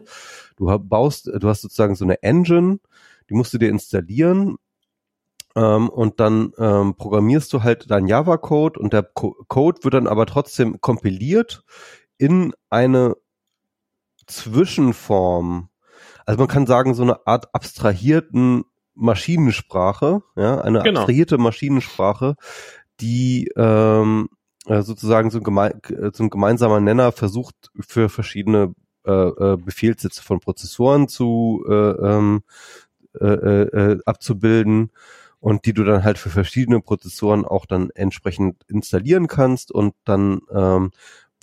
Du 0.55 0.79
baust, 0.79 1.27
du 1.27 1.47
hast 1.47 1.61
sozusagen 1.61 1.95
so 1.95 2.05
eine 2.05 2.21
Engine, 2.23 2.79
die 3.29 3.33
musst 3.33 3.53
du 3.53 3.57
dir 3.57 3.69
installieren 3.69 4.57
ähm, 5.55 5.89
und 5.89 6.19
dann 6.19 6.53
ähm, 6.57 6.95
programmierst 6.95 7.51
du 7.53 7.63
halt 7.63 7.89
dein 7.89 8.07
Java-Code 8.07 8.79
und 8.79 8.93
der 8.93 9.03
Co 9.03 9.35
Code 9.47 9.83
wird 9.83 9.93
dann 9.93 10.07
aber 10.07 10.25
trotzdem 10.25 10.81
kompiliert 10.81 11.63
in 12.17 12.53
eine 12.69 13.15
Zwischenform. 14.25 15.69
Also 16.25 16.39
man 16.39 16.47
kann 16.47 16.65
sagen, 16.65 16.93
so 16.93 17.03
eine 17.03 17.25
Art 17.27 17.53
abstrahierten 17.53 18.63
Maschinensprache, 18.95 20.21
ja, 20.35 20.61
eine 20.61 20.83
genau. 20.83 21.01
abstrahierte 21.01 21.37
Maschinensprache, 21.37 22.35
die 22.99 23.49
ähm, 23.55 24.29
äh, 24.65 24.81
sozusagen 24.81 25.31
so 25.31 25.39
ein, 25.39 25.43
geme 25.43 25.79
so 26.13 26.23
ein 26.23 26.29
gemeinsamer 26.29 26.79
Nenner 26.79 27.11
versucht 27.11 27.55
für 27.79 28.09
verschiedene 28.09 28.73
äh, 29.05 29.11
äh, 29.11 29.57
Befehlssitze 29.57 30.23
von 30.23 30.39
Prozessoren 30.39 31.07
zu 31.07 31.65
äh, 31.67 31.73
ähm, 31.73 32.43
äh, 33.19 33.27
äh, 33.27 33.99
abzubilden 34.05 34.91
und 35.39 35.65
die 35.65 35.73
du 35.73 35.83
dann 35.83 36.03
halt 36.03 36.17
für 36.17 36.29
verschiedene 36.29 36.79
Prozessoren 36.79 37.43
auch 37.43 37.65
dann 37.65 37.89
entsprechend 37.89 38.63
installieren 38.69 39.27
kannst 39.27 39.71
und 39.71 39.93
dann 40.05 40.39
ähm, 40.49 40.91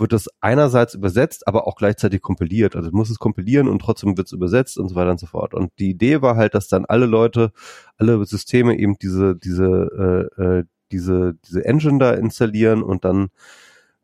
wird 0.01 0.13
das 0.13 0.29
einerseits 0.41 0.95
übersetzt, 0.95 1.47
aber 1.47 1.67
auch 1.67 1.77
gleichzeitig 1.77 2.23
kompiliert. 2.23 2.77
Also 2.77 2.91
du 2.91 2.97
musst 2.97 3.11
es 3.11 3.19
kompilieren 3.19 3.69
und 3.69 3.81
trotzdem 3.81 4.17
wird 4.17 4.27
es 4.27 4.33
übersetzt 4.33 4.79
und 4.79 4.89
so 4.89 4.95
weiter 4.95 5.11
und 5.11 5.21
so 5.21 5.27
fort. 5.27 5.55
Und 5.55 5.73
die 5.79 5.91
Idee 5.91 6.23
war 6.23 6.37
halt, 6.37 6.55
dass 6.55 6.69
dann 6.69 6.85
alle 6.87 7.07
Leute, 7.07 7.53
alle 7.97 8.25
Systeme 8.25 8.79
eben 8.79 8.97
diese, 8.99 9.37
diese, 9.37 10.31
äh, 10.39 10.43
äh, 10.43 10.65
diese, 10.93 11.35
diese 11.47 11.65
Engine 11.65 11.99
da 11.99 12.13
installieren 12.13 12.83
und 12.83 13.05
dann 13.05 13.29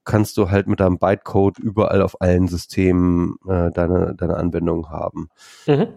kannst 0.04 0.36
du 0.36 0.50
halt 0.50 0.68
mit 0.68 0.80
deinem 0.80 0.98
Bytecode 0.98 1.58
überall 1.58 2.00
auf 2.00 2.20
allen 2.20 2.46
Systemen 2.46 3.36
äh, 3.48 3.70
deine, 3.72 4.14
deine 4.14 4.36
Anwendung 4.36 4.88
haben. 4.88 5.28
Mhm. 5.66 5.88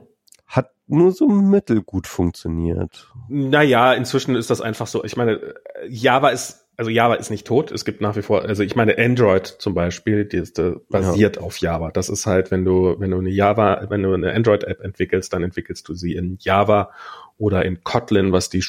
Hat 0.47 0.71
nur 0.87 1.11
so 1.11 1.27
mittelgut 1.27 2.07
funktioniert. 2.07 3.13
Naja, 3.27 3.93
inzwischen 3.93 4.35
ist 4.35 4.49
das 4.49 4.61
einfach 4.61 4.87
so. 4.87 5.03
Ich 5.03 5.15
meine, 5.15 5.53
Java 5.87 6.29
ist 6.29 6.68
also 6.79 6.89
Java 6.91 7.15
ist 7.15 7.29
nicht 7.29 7.45
tot. 7.45 7.73
Es 7.73 7.83
gibt 7.83 7.99
nach 7.99 8.15
wie 8.15 8.21
vor, 8.21 8.43
also 8.43 8.63
ich 8.63 8.73
meine 8.73 8.97
Android 8.97 9.45
zum 9.45 9.73
Beispiel, 9.73 10.23
die 10.23 10.37
ist, 10.37 10.57
äh, 10.59 10.75
basiert 10.87 11.35
ja. 11.35 11.41
auf 11.41 11.57
Java. 11.57 11.91
Das 11.91 12.07
ist 12.07 12.25
halt, 12.25 12.51
wenn 12.51 12.63
du, 12.63 12.95
wenn 12.99 13.11
du 13.11 13.17
eine 13.17 13.29
Java, 13.29 13.85
wenn 13.89 14.01
du 14.01 14.13
eine 14.13 14.33
Android-App 14.33 14.79
entwickelst, 14.79 15.33
dann 15.33 15.43
entwickelst 15.43 15.89
du 15.89 15.93
sie 15.93 16.15
in 16.15 16.37
Java 16.39 16.91
oder 17.37 17.65
in 17.65 17.83
Kotlin, 17.83 18.31
was 18.31 18.49
die, 18.49 18.63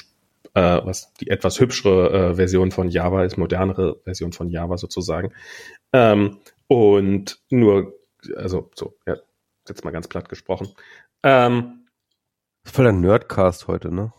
äh, 0.55 0.81
was 0.83 1.13
die 1.21 1.31
etwas 1.31 1.61
hübschere 1.61 2.31
äh, 2.31 2.35
Version 2.35 2.73
von 2.73 2.89
Java 2.89 3.23
ist, 3.23 3.39
modernere 3.39 4.01
Version 4.03 4.33
von 4.33 4.51
Java 4.51 4.77
sozusagen. 4.77 5.33
Ähm, 5.93 6.39
und 6.67 7.39
nur, 7.49 7.95
also 8.35 8.71
so, 8.75 8.97
ja, 9.07 9.19
jetzt 9.69 9.85
mal 9.85 9.93
ganz 9.93 10.09
platt 10.09 10.29
gesprochen. 10.29 10.67
Ähm, 11.23 11.85
Voll 12.65 12.89
ein 12.89 13.01
Nerdcast 13.01 13.69
heute, 13.69 13.95
ne? 13.95 14.13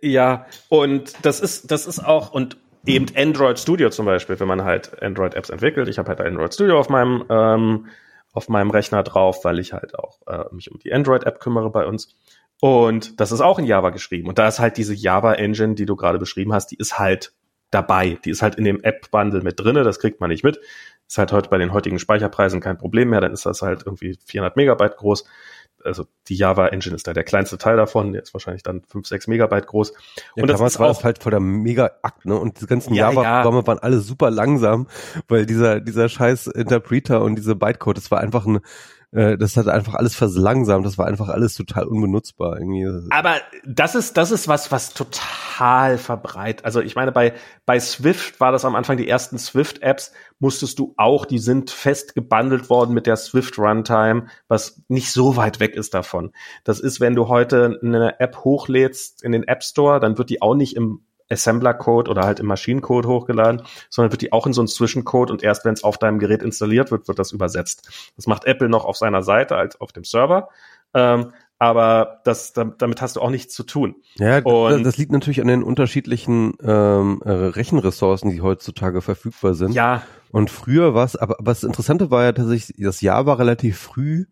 Ja, 0.00 0.46
und 0.68 1.12
das 1.26 1.40
ist, 1.40 1.70
das 1.70 1.86
ist 1.86 1.98
auch, 1.98 2.32
und 2.32 2.56
eben 2.86 3.06
Android 3.16 3.58
Studio 3.58 3.90
zum 3.90 4.06
Beispiel, 4.06 4.38
wenn 4.40 4.48
man 4.48 4.64
halt 4.64 5.02
Android-Apps 5.02 5.50
entwickelt. 5.50 5.88
Ich 5.88 5.98
habe 5.98 6.08
halt 6.08 6.20
Android 6.20 6.52
Studio 6.52 6.78
auf 6.78 6.88
meinem 6.88 7.24
ähm, 7.28 7.86
auf 8.32 8.48
meinem 8.48 8.70
Rechner 8.70 9.02
drauf, 9.04 9.44
weil 9.44 9.60
ich 9.60 9.72
halt 9.72 9.96
auch 9.98 10.18
äh, 10.26 10.52
mich 10.52 10.70
um 10.70 10.78
die 10.80 10.92
Android-App 10.92 11.40
kümmere 11.40 11.70
bei 11.70 11.86
uns. 11.86 12.16
Und 12.60 13.20
das 13.20 13.30
ist 13.30 13.40
auch 13.40 13.58
in 13.58 13.64
Java 13.64 13.90
geschrieben. 13.90 14.28
Und 14.28 14.38
da 14.38 14.48
ist 14.48 14.58
halt 14.58 14.76
diese 14.76 14.94
Java-Engine, 14.94 15.74
die 15.74 15.86
du 15.86 15.96
gerade 15.96 16.18
beschrieben 16.18 16.52
hast, 16.52 16.68
die 16.68 16.76
ist 16.76 16.98
halt 16.98 17.32
dabei. 17.70 18.18
Die 18.24 18.30
ist 18.30 18.42
halt 18.42 18.56
in 18.56 18.64
dem 18.64 18.82
App-Bundle 18.82 19.42
mit 19.42 19.60
drinne. 19.60 19.84
Das 19.84 19.98
kriegt 19.98 20.20
man 20.20 20.30
nicht 20.30 20.44
mit. 20.44 20.60
Ist 21.06 21.18
halt 21.18 21.32
heute 21.32 21.48
bei 21.48 21.58
den 21.58 21.72
heutigen 21.72 21.98
Speicherpreisen 21.98 22.60
kein 22.60 22.78
Problem 22.78 23.10
mehr. 23.10 23.20
Dann 23.20 23.32
ist 23.32 23.46
das 23.46 23.62
halt 23.62 23.82
irgendwie 23.86 24.18
400 24.26 24.56
Megabyte 24.56 24.96
groß 24.96 25.24
also 25.84 26.06
die 26.28 26.36
Java 26.36 26.68
Engine 26.68 26.94
ist 26.94 27.06
da 27.06 27.12
der 27.12 27.24
kleinste 27.24 27.58
Teil 27.58 27.76
davon, 27.76 28.12
der 28.12 28.22
ist 28.22 28.34
wahrscheinlich 28.34 28.62
dann 28.62 28.82
5, 28.82 29.06
6 29.06 29.26
Megabyte 29.28 29.66
groß. 29.66 29.92
Ja, 30.36 30.42
und 30.42 30.48
das 30.48 30.60
ist 30.60 30.78
war 30.78 30.88
auch 30.88 30.96
das 30.96 31.04
halt 31.04 31.22
voll 31.22 31.30
der 31.30 31.40
Mega-Akt, 31.40 32.24
ne? 32.24 32.38
Und 32.38 32.60
die 32.60 32.66
ganzen 32.66 32.94
ja, 32.94 33.10
Java-Programme 33.10 33.60
ja. 33.60 33.66
waren 33.66 33.78
alle 33.78 34.00
super 34.00 34.30
langsam, 34.30 34.88
weil 35.28 35.46
dieser, 35.46 35.80
dieser 35.80 36.08
scheiß 36.08 36.48
Interpreter 36.48 37.22
und 37.22 37.36
diese 37.36 37.54
Bytecode, 37.56 37.96
das 37.96 38.10
war 38.10 38.20
einfach 38.20 38.46
ein, 38.46 38.60
äh, 39.14 39.38
das 39.38 39.56
hat 39.56 39.68
einfach 39.68 39.94
alles 39.94 40.16
verlangsamt, 40.16 40.84
das 40.84 40.98
war 40.98 41.06
einfach 41.06 41.28
alles 41.28 41.54
total 41.54 41.84
unbenutzbar 41.84 42.58
irgendwie. 42.58 42.88
Aber 43.10 43.36
das 43.64 43.94
ist 43.94 44.16
das 44.16 44.32
ist 44.32 44.48
was 44.48 44.72
was 44.72 44.92
total 44.92 45.98
verbreitet. 45.98 46.64
Also 46.64 46.80
ich 46.80 46.96
meine 46.96 47.12
bei 47.12 47.34
bei 47.64 47.78
Swift 47.78 48.40
war 48.40 48.50
das 48.50 48.64
am 48.64 48.74
Anfang 48.74 48.96
die 48.96 49.08
ersten 49.08 49.38
Swift 49.38 49.82
Apps 49.82 50.12
musstest 50.40 50.80
du 50.80 50.94
auch, 50.96 51.26
die 51.26 51.38
sind 51.38 51.70
fest 51.70 52.14
gebundelt 52.14 52.68
worden 52.68 52.92
mit 52.92 53.06
der 53.06 53.16
Swift 53.16 53.56
Runtime, 53.56 54.26
was 54.48 54.82
nicht 54.88 55.12
so 55.12 55.36
weit 55.36 55.60
weg 55.60 55.73
ist 55.74 55.94
davon. 55.94 56.32
Das 56.64 56.80
ist, 56.80 57.00
wenn 57.00 57.14
du 57.14 57.28
heute 57.28 57.78
eine 57.82 58.20
App 58.20 58.38
hochlädst 58.38 59.22
in 59.22 59.32
den 59.32 59.44
App 59.44 59.62
Store, 59.62 60.00
dann 60.00 60.18
wird 60.18 60.30
die 60.30 60.42
auch 60.42 60.54
nicht 60.54 60.76
im 60.76 61.00
Assembler-Code 61.30 62.10
oder 62.10 62.22
halt 62.22 62.40
im 62.40 62.46
Maschinencode 62.46 63.06
hochgeladen, 63.06 63.62
sondern 63.88 64.12
wird 64.12 64.22
die 64.22 64.32
auch 64.32 64.46
in 64.46 64.52
so 64.52 64.60
einen 64.60 64.68
Zwischencode 64.68 65.30
und 65.30 65.42
erst 65.42 65.64
wenn 65.64 65.74
es 65.74 65.84
auf 65.84 65.98
deinem 65.98 66.18
Gerät 66.18 66.42
installiert 66.42 66.90
wird, 66.90 67.08
wird 67.08 67.18
das 67.18 67.32
übersetzt. 67.32 68.12
Das 68.16 68.26
macht 68.26 68.44
Apple 68.44 68.68
noch 68.68 68.84
auf 68.84 68.96
seiner 68.96 69.22
Seite 69.22 69.56
als 69.56 69.80
auf 69.80 69.92
dem 69.92 70.04
Server. 70.04 70.48
Ähm, 70.92 71.32
aber 71.58 72.20
das, 72.24 72.52
damit 72.52 73.00
hast 73.00 73.16
du 73.16 73.20
auch 73.20 73.30
nichts 73.30 73.54
zu 73.54 73.62
tun. 73.62 73.96
Ja, 74.16 74.40
und 74.40 74.84
das 74.84 74.96
liegt 74.98 75.12
natürlich 75.12 75.40
an 75.40 75.46
den 75.46 75.62
unterschiedlichen 75.62 76.54
ähm, 76.62 77.22
äh, 77.24 77.30
Rechenressourcen, 77.30 78.30
die 78.30 78.42
heutzutage 78.42 79.00
verfügbar 79.00 79.54
sind. 79.54 79.72
Ja. 79.72 80.02
Und 80.30 80.50
früher 80.50 80.94
war 80.94 81.04
es, 81.04 81.16
aber 81.16 81.36
was 81.38 81.62
Interessante 81.62 82.10
war 82.10 82.24
ja 82.24 82.32
tatsächlich, 82.32 82.76
das 82.78 83.00
Jahr 83.00 83.24
war 83.24 83.38
relativ 83.38 83.78
früh 83.78 84.26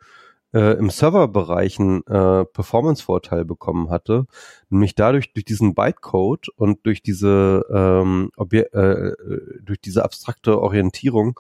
äh, 0.53 0.77
im 0.79 0.91
Serverbereichen 0.91 2.07
äh, 2.07 2.45
Performance-Vorteil 2.45 3.45
bekommen 3.45 3.91
hatte, 3.91 4.27
nämlich 4.69 4.95
dadurch 4.95 5.33
durch 5.33 5.45
diesen 5.45 5.75
Bytecode 5.75 6.49
und 6.57 6.85
durch 6.87 7.03
diese 7.03 7.65
ähm, 7.73 8.31
Obje 8.37 8.73
äh, 8.73 9.15
durch 9.63 9.81
diese 9.81 10.05
abstrakte 10.05 10.61
Orientierung 10.61 11.39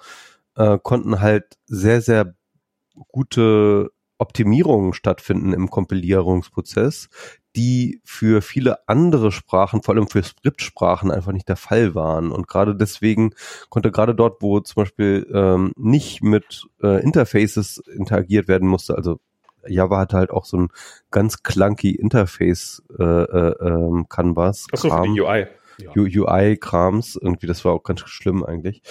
äh, 0.57 0.79
konnten 0.83 1.21
halt 1.21 1.59
sehr 1.67 2.01
sehr 2.01 2.35
gute 3.09 3.91
Optimierungen 4.19 4.93
stattfinden 4.93 5.53
im 5.53 5.69
Kompilierungsprozess, 5.69 7.09
die 7.57 8.01
für 8.05 8.43
viele 8.43 8.89
andere 8.89 9.33
Sprachen, 9.33 9.83
vor 9.83 9.95
allem 9.95 10.09
für 10.09 10.23
Skriptsprachen, 10.23 11.11
einfach 11.11 11.33
nicht 11.33 11.49
der 11.49 11.57
Fall 11.57 11.95
waren. 11.95 12.33
Und 12.33 12.49
gerade 12.49 12.75
deswegen 12.75 13.35
konnte 13.69 13.91
gerade 13.91 14.15
dort, 14.15 14.41
wo 14.41 14.61
zum 14.61 14.83
Beispiel 14.83 15.31
ähm, 15.33 15.73
nicht 15.77 16.23
mit 16.23 16.67
äh, 16.83 17.03
Interfaces 17.03 17.79
interagiert 17.79 18.49
werden 18.49 18.69
musste, 18.69 18.97
also 18.97 19.21
Java 19.67 19.99
hat 19.99 20.13
halt 20.13 20.31
auch 20.31 20.45
so 20.45 20.57
ein 20.57 20.69
ganz 21.11 21.43
clunky 21.43 21.95
Interface 21.95 22.83
äh, 22.99 23.05
äh, 23.05 23.55
ähm, 23.61 24.07
Canvas. 24.09 24.67
Achso, 24.73 24.91
für 24.91 25.03
die 25.03 25.21
UI. 25.21 25.47
Ja. 25.79 25.91
UI-Krams, 25.97 27.17
irgendwie, 27.17 27.47
das 27.47 27.65
war 27.65 27.73
auch 27.73 27.83
ganz 27.83 28.01
schlimm 28.01 28.45
eigentlich. 28.45 28.83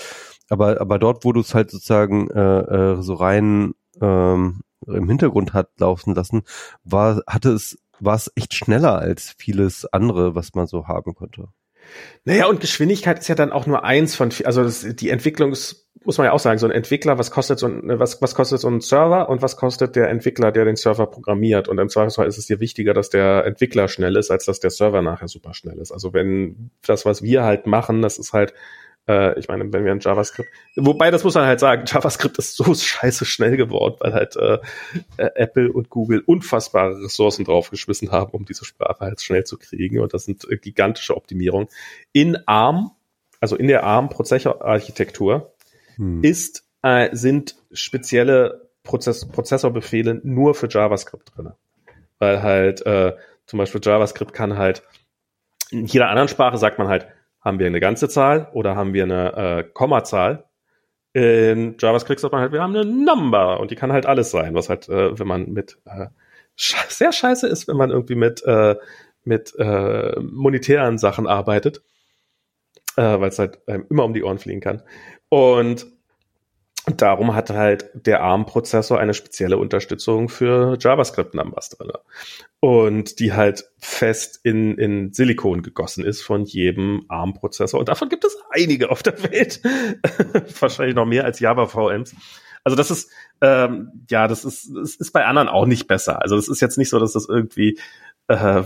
Aber, 0.49 0.81
aber 0.81 0.99
dort, 0.99 1.23
wo 1.23 1.31
du 1.31 1.39
es 1.39 1.53
halt 1.53 1.71
sozusagen 1.71 2.29
äh, 2.31 2.59
äh, 2.59 3.01
so 3.01 3.13
rein 3.13 3.73
ähm, 4.01 4.61
im 4.87 5.07
Hintergrund 5.07 5.53
hat 5.53 5.69
laufen 5.79 6.15
lassen, 6.15 6.41
war, 6.83 7.21
hatte 7.27 7.51
es, 7.51 7.77
war 8.01 8.15
es 8.15 8.31
echt 8.35 8.53
schneller 8.53 8.99
als 8.99 9.33
vieles 9.37 9.85
andere, 9.85 10.35
was 10.35 10.53
man 10.53 10.67
so 10.67 10.87
haben 10.87 11.13
konnte. 11.13 11.47
Naja, 12.25 12.47
und 12.47 12.61
Geschwindigkeit 12.61 13.19
ist 13.19 13.27
ja 13.27 13.35
dann 13.35 13.51
auch 13.51 13.65
nur 13.65 13.83
eins 13.83 14.15
von, 14.15 14.29
also 14.45 14.63
das, 14.63 14.85
die 14.95 15.09
Entwicklung 15.09 15.51
ist, 15.51 15.89
muss 16.03 16.17
man 16.17 16.25
ja 16.25 16.33
auch 16.33 16.39
sagen, 16.39 16.57
so 16.59 16.67
ein 16.67 16.71
Entwickler, 16.71 17.17
was 17.17 17.31
kostet 17.31 17.59
so 17.59 17.67
ein, 17.67 17.81
was, 17.99 18.21
was 18.21 18.35
kostet 18.35 18.59
so 18.59 18.67
ein 18.67 18.81
Server 18.81 19.29
und 19.29 19.41
was 19.41 19.57
kostet 19.57 19.95
der 19.95 20.09
Entwickler, 20.09 20.51
der 20.51 20.65
den 20.65 20.75
Server 20.75 21.07
programmiert? 21.07 21.67
Und 21.67 21.79
im 21.79 21.89
Zweifelsfall 21.89 22.27
ist 22.27 22.37
es 22.37 22.45
dir 22.47 22.59
wichtiger, 22.59 22.93
dass 22.93 23.09
der 23.09 23.45
Entwickler 23.45 23.87
schnell 23.87 24.15
ist, 24.15 24.31
als 24.31 24.45
dass 24.45 24.59
der 24.59 24.71
Server 24.71 25.01
nachher 25.01 25.27
super 25.27 25.53
schnell 25.53 25.79
ist. 25.79 25.91
Also 25.91 26.13
wenn 26.13 26.71
das, 26.85 27.05
was 27.05 27.21
wir 27.23 27.43
halt 27.43 27.67
machen, 27.67 28.01
das 28.01 28.17
ist 28.17 28.33
halt 28.33 28.53
äh, 29.07 29.37
ich 29.39 29.47
meine, 29.47 29.71
wenn 29.71 29.85
wir 29.85 29.91
ein 29.91 29.99
JavaScript, 29.99 30.49
wobei 30.75 31.11
das 31.11 31.23
muss 31.23 31.35
man 31.35 31.45
halt 31.45 31.59
sagen, 31.59 31.83
JavaScript 31.85 32.37
ist 32.37 32.55
so 32.55 32.73
scheiße 32.73 33.25
schnell 33.25 33.57
geworden, 33.57 33.95
weil 33.99 34.13
halt 34.13 34.35
äh, 34.35 34.59
Apple 35.17 35.71
und 35.71 35.89
Google 35.89 36.21
unfassbare 36.25 37.01
Ressourcen 37.03 37.45
draufgeschmissen 37.45 38.11
haben, 38.11 38.31
um 38.31 38.45
diese 38.45 38.65
Sprache 38.65 38.99
halt 38.99 39.21
schnell 39.21 39.43
zu 39.43 39.57
kriegen. 39.57 39.99
Und 39.99 40.13
das 40.13 40.25
sind 40.25 40.49
äh, 40.49 40.57
gigantische 40.57 41.15
Optimierungen. 41.15 41.67
In 42.13 42.37
ARM, 42.47 42.91
also 43.39 43.55
in 43.55 43.67
der 43.67 43.83
ARM-Prozessorarchitektur, 43.83 45.53
hm. 45.95 46.23
ist, 46.23 46.65
äh, 46.83 47.09
sind 47.13 47.55
spezielle 47.71 48.69
Prozess 48.83 49.27
Prozessorbefehle 49.27 50.21
nur 50.23 50.55
für 50.55 50.67
JavaScript 50.69 51.35
drin. 51.35 51.51
Weil 52.19 52.41
halt 52.41 52.85
äh, 52.85 53.13
zum 53.45 53.59
Beispiel 53.59 53.81
JavaScript 53.83 54.33
kann 54.33 54.57
halt 54.57 54.83
in 55.71 55.85
jeder 55.85 56.09
anderen 56.09 56.27
Sprache 56.27 56.57
sagt 56.57 56.77
man 56.77 56.87
halt, 56.89 57.07
haben 57.41 57.59
wir 57.59 57.67
eine 57.67 57.79
ganze 57.79 58.09
Zahl 58.09 58.49
oder 58.53 58.75
haben 58.75 58.93
wir 58.93 59.03
eine 59.03 59.33
äh, 59.35 59.63
Kommazahl? 59.63 60.45
In 61.13 61.75
JavaScript 61.77 62.21
sagt 62.21 62.31
man 62.31 62.41
halt, 62.41 62.53
wir 62.53 62.61
haben 62.61 62.75
eine 62.75 62.85
Number 62.85 63.59
und 63.59 63.71
die 63.71 63.75
kann 63.75 63.91
halt 63.91 64.05
alles 64.05 64.31
sein, 64.31 64.53
was 64.53 64.69
halt, 64.69 64.87
äh, 64.87 65.17
wenn 65.19 65.27
man 65.27 65.51
mit 65.51 65.77
äh, 65.85 66.07
sehr 66.55 67.11
scheiße 67.11 67.47
ist, 67.47 67.67
wenn 67.67 67.77
man 67.77 67.89
irgendwie 67.89 68.15
mit, 68.15 68.43
äh, 68.45 68.75
mit 69.23 69.53
äh, 69.57 70.19
monetären 70.21 70.97
Sachen 70.97 71.27
arbeitet, 71.27 71.81
äh, 72.95 73.19
weil 73.19 73.29
es 73.29 73.39
halt 73.39 73.59
äh, 73.65 73.79
immer 73.89 74.05
um 74.05 74.13
die 74.13 74.23
Ohren 74.23 74.39
fliegen 74.39 74.61
kann. 74.61 74.83
Und 75.29 75.61
und 75.69 75.85
darum 76.87 77.35
hat 77.35 77.49
halt 77.49 77.89
der 77.93 78.21
ARM-Prozessor 78.21 78.99
eine 78.99 79.13
spezielle 79.13 79.57
Unterstützung 79.57 80.29
für 80.29 80.77
JavaScript-Numbers 80.79 81.69
drin. 81.69 81.91
Und 82.59 83.19
die 83.19 83.33
halt 83.33 83.65
fest 83.77 84.39
in, 84.43 84.77
in 84.77 85.13
Silikon 85.13 85.61
gegossen 85.61 86.03
ist 86.03 86.21
von 86.21 86.43
jedem 86.43 87.05
ARM-Prozessor. 87.07 87.79
Und 87.79 87.89
davon 87.89 88.09
gibt 88.09 88.25
es 88.25 88.37
einige 88.49 88.89
auf 88.89 89.03
der 89.03 89.21
Welt. 89.23 89.61
Wahrscheinlich 90.59 90.95
noch 90.95 91.05
mehr 91.05 91.25
als 91.25 91.39
Java-VMs. 91.39 92.15
Also 92.63 92.75
das 92.75 92.91
ist, 92.91 93.09
ähm, 93.41 94.05
ja, 94.09 94.27
das 94.27 94.45
ist, 94.45 94.71
das 94.75 94.95
ist 94.95 95.11
bei 95.11 95.25
anderen 95.25 95.49
auch 95.49 95.65
nicht 95.65 95.87
besser. 95.87 96.21
Also 96.21 96.35
es 96.35 96.47
ist 96.47 96.61
jetzt 96.61 96.77
nicht 96.77 96.89
so, 96.89 96.99
dass 96.99 97.13
das 97.13 97.27
irgendwie 97.27 97.79
äh, 98.27 98.63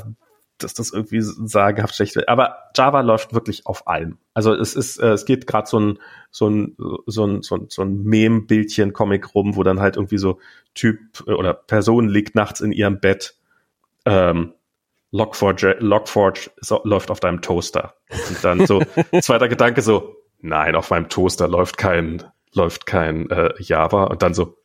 dass 0.58 0.74
das 0.74 0.92
irgendwie 0.92 1.22
sagenhaft 1.22 1.96
schlecht 1.96 2.16
wird. 2.16 2.30
Aber 2.30 2.70
Java 2.76 3.02
läuft 3.02 3.34
wirklich 3.34 3.66
auf 3.66 3.88
allem. 3.88 4.18
Also 4.34 4.54
es 4.54 4.76
ist, 4.76 4.98
äh, 4.98 5.12
es 5.12 5.26
geht 5.26 5.48
gerade 5.48 5.68
so 5.68 5.80
ein, 5.80 6.00
so 6.32 6.48
ein, 6.48 6.76
so 7.06 7.26
ein, 7.26 7.42
so 7.42 7.56
ein, 7.56 7.66
so 7.70 7.82
ein 7.82 8.04
Mem-Bildchen, 8.04 8.94
Comic 8.94 9.36
rum, 9.36 9.56
wo 9.56 9.64
dann 9.64 9.80
halt 9.80 9.98
irgendwie 9.98 10.18
so 10.18 10.40
Typ 10.74 11.00
äh, 11.28 11.32
oder 11.32 11.54
Person 11.54 12.08
liegt 12.08 12.36
nachts 12.36 12.62
in 12.62 12.72
ihrem 12.72 13.00
Bett, 13.00 13.36
ähm, 14.06 14.54
Logforge, 15.12 15.78
Logforge 15.80 16.52
so, 16.60 16.82
läuft 16.84 17.12
auf 17.12 17.20
deinem 17.20 17.42
Toaster. 17.42 17.96
Und 18.30 18.44
dann 18.44 18.66
so, 18.66 18.82
zweiter 19.22 19.48
Gedanke 19.48 19.82
so, 19.82 20.16
nein, 20.40 20.76
auf 20.76 20.90
meinem 20.90 21.10
Toaster 21.10 21.48
läuft 21.48 21.78
kein, 21.78 22.24
läuft 22.54 22.86
kein 22.86 23.30
äh, 23.30 23.54
Java. 23.60 24.06
Und 24.06 24.22
dann 24.22 24.34
so, 24.34 24.58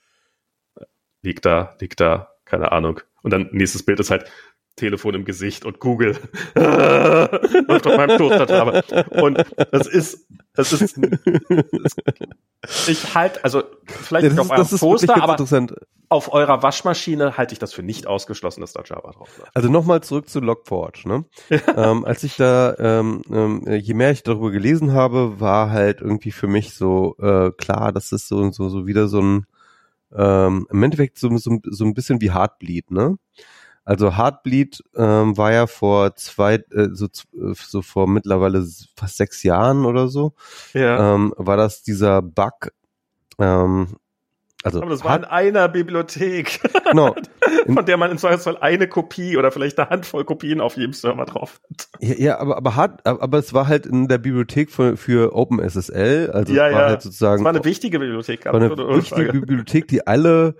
liegt 1.23 1.45
da, 1.45 1.77
liegt 1.81 2.01
da, 2.01 2.35
keine 2.45 2.73
Ahnung. 2.73 3.01
Und 3.23 3.33
dann 3.33 3.49
nächstes 3.53 3.85
Bild 3.85 4.01
ist 4.01 4.11
halt 4.11 4.31
Telefon 4.77 5.15
im 5.15 5.25
Gesicht 5.25 5.65
und 5.65 5.79
Google 5.79 6.17
läuft 6.55 7.87
auf 7.87 7.97
meinem 7.97 8.17
Toaster 8.19 8.83
Und 9.23 9.45
das 9.71 9.87
ist, 9.87 10.27
das 10.55 10.73
ist, 10.73 10.99
das, 10.99 12.89
ich 12.89 13.15
halt, 13.15 13.45
also 13.45 13.63
vielleicht 13.87 14.25
ja, 14.25 14.31
nicht 14.31 14.41
auf 14.41 14.51
eurem 14.51 14.69
Toaster, 14.69 15.23
aber 15.23 15.37
auf 16.09 16.33
eurer 16.33 16.63
Waschmaschine 16.63 17.37
halte 17.37 17.53
ich 17.53 17.59
das 17.59 17.73
für 17.73 17.83
nicht 17.83 18.07
ausgeschlossen, 18.07 18.63
dass 18.63 18.73
da 18.73 18.83
Java 18.85 19.13
drauf 19.13 19.39
läuft. 19.39 19.55
Also 19.55 19.69
nochmal 19.69 20.03
zurück 20.03 20.29
zu 20.29 20.41
Logforge. 20.41 21.09
Ne? 21.09 21.25
ähm, 21.77 22.05
als 22.05 22.25
ich 22.25 22.37
da, 22.37 22.75
ähm, 22.79 23.23
ähm, 23.31 23.65
je 23.67 23.95
mehr 23.95 24.11
ich 24.11 24.23
darüber 24.23 24.51
gelesen 24.51 24.93
habe, 24.93 25.41
war 25.41 25.71
halt 25.71 26.01
irgendwie 26.01 26.33
für 26.33 26.49
mich 26.49 26.75
so 26.75 27.17
äh, 27.21 27.53
klar, 27.53 27.93
das 27.93 28.11
ist 28.13 28.29
so 28.29 28.51
so 28.51 28.69
so 28.69 28.87
wieder 28.87 29.07
so 29.09 29.21
ein 29.21 29.47
ähm, 30.17 30.67
im 30.71 30.83
Endeffekt 30.83 31.19
so, 31.19 31.37
so, 31.37 31.61
so 31.63 31.85
ein 31.85 31.95
bisschen 31.95 32.21
wie 32.21 32.33
Heartbleed, 32.33 32.91
ne? 32.91 33.17
Also 33.85 34.17
Heartbleed 34.17 34.83
ähm, 34.95 35.37
war 35.37 35.53
ja 35.53 35.67
vor 35.67 36.15
zwei, 36.15 36.57
äh, 36.71 36.89
so, 36.93 37.09
so 37.55 37.83
vor 37.83 38.07
mittlerweile 38.07 38.67
fast 38.95 39.17
sechs 39.17 39.43
Jahren 39.43 39.85
oder 39.85 40.09
so, 40.09 40.35
ja. 40.75 41.15
ähm, 41.15 41.35
war 41.37 41.57
das 41.57 41.83
dieser 41.83 42.23
Bug, 42.23 42.73
ähm, 43.39 43.97
also 44.63 44.83
aber 44.83 44.91
das 44.91 45.03
war 45.05 45.17
in 45.17 45.25
einer 45.25 45.69
Bibliothek, 45.69 46.61
genau. 46.91 47.15
von 47.67 47.87
der 47.87 47.97
man 47.97 48.11
im 48.11 48.19
Zweifelsfall 48.19 48.59
eine 48.59 48.89
Kopie 48.89 49.39
oder 49.39 49.51
vielleicht 49.51 49.79
eine 49.79 49.89
Handvoll 49.89 50.25
Kopien 50.25 50.61
auf 50.61 50.77
jedem 50.77 50.93
Server 50.93 51.25
drauf 51.25 51.61
hat. 51.71 51.89
Ja, 52.01 52.15
ja 52.17 52.39
aber 52.39 52.59
aber 52.59 52.77
hat, 52.77 53.07
aber 53.07 53.39
es 53.39 53.55
war 53.55 53.69
halt 53.69 53.87
in 53.87 54.09
der 54.09 54.19
Bibliothek 54.19 54.71
für, 54.71 54.99
für 54.99 55.35
OpenSSL, 55.35 56.31
also 56.33 56.53
ja, 56.53 56.69
es 56.69 56.75
war 56.75 56.81
ja. 56.83 56.89
halt 56.89 57.03
sozusagen. 57.03 57.41
Es 57.41 57.45
war 57.45 57.55
eine 57.55 57.65
wichtige 57.65 57.99
Bibliothek. 57.99 58.45
War 58.45 58.55
eine 58.55 58.71
wichtige 58.77 59.33
Bibliothek, 59.33 59.89
die 59.89 60.07
alle 60.07 60.57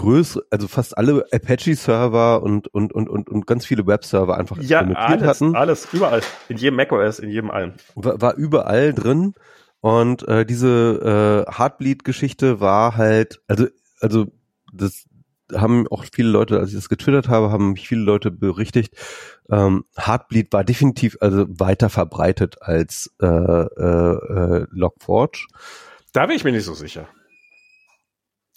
größere, 0.00 0.44
also 0.50 0.66
fast 0.66 0.96
alle 0.96 1.26
Apache-Server 1.30 2.42
und, 2.42 2.68
und, 2.68 2.92
und, 2.92 3.08
und, 3.08 3.28
und 3.28 3.46
ganz 3.46 3.66
viele 3.66 3.86
Web-Server 3.86 4.36
einfach 4.36 4.56
ja, 4.58 4.80
alles, 4.80 5.26
hatten. 5.26 5.54
alles, 5.54 5.88
überall. 5.92 6.22
In 6.48 6.56
jedem 6.56 6.76
macOS, 6.76 7.18
in 7.18 7.28
jedem 7.28 7.50
allem. 7.50 7.74
War, 7.94 8.20
war 8.20 8.34
überall 8.34 8.94
drin. 8.94 9.34
Und 9.80 10.26
äh, 10.26 10.46
diese 10.46 11.46
äh, 11.48 11.52
Heartbleed-Geschichte 11.52 12.60
war 12.60 12.96
halt, 12.96 13.40
also, 13.46 13.66
also 14.00 14.26
das 14.72 15.04
haben 15.54 15.86
auch 15.88 16.04
viele 16.10 16.30
Leute, 16.30 16.58
als 16.58 16.70
ich 16.70 16.76
das 16.76 16.88
getwittert 16.88 17.28
habe, 17.28 17.50
haben 17.50 17.72
mich 17.72 17.88
viele 17.88 18.02
Leute 18.02 18.30
berichtigt, 18.30 18.94
ähm, 19.50 19.84
Heartbleed 19.96 20.52
war 20.52 20.64
definitiv 20.64 21.18
also 21.20 21.46
weiter 21.48 21.90
verbreitet 21.90 22.62
als 22.62 23.10
äh, 23.20 23.26
äh, 23.26 24.62
äh, 24.62 24.66
Logforge. 24.70 25.46
Da 26.12 26.26
bin 26.26 26.36
ich 26.36 26.44
mir 26.44 26.52
nicht 26.52 26.64
so 26.64 26.74
sicher. 26.74 27.08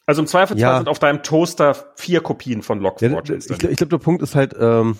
Also 0.05 0.21
im 0.21 0.27
Zweifelsfall 0.27 0.71
ja. 0.71 0.77
sind 0.77 0.89
auf 0.89 0.99
deinem 0.99 1.23
Toaster 1.23 1.75
vier 1.95 2.21
Kopien 2.21 2.61
von 2.61 2.79
Logforge. 2.79 3.33
Ja, 3.33 3.39
ich, 3.39 3.49
ich 3.49 3.77
glaube, 3.77 3.87
der 3.87 3.97
Punkt 3.97 4.21
ist 4.21 4.35
halt, 4.35 4.53
ähm, 4.59 4.97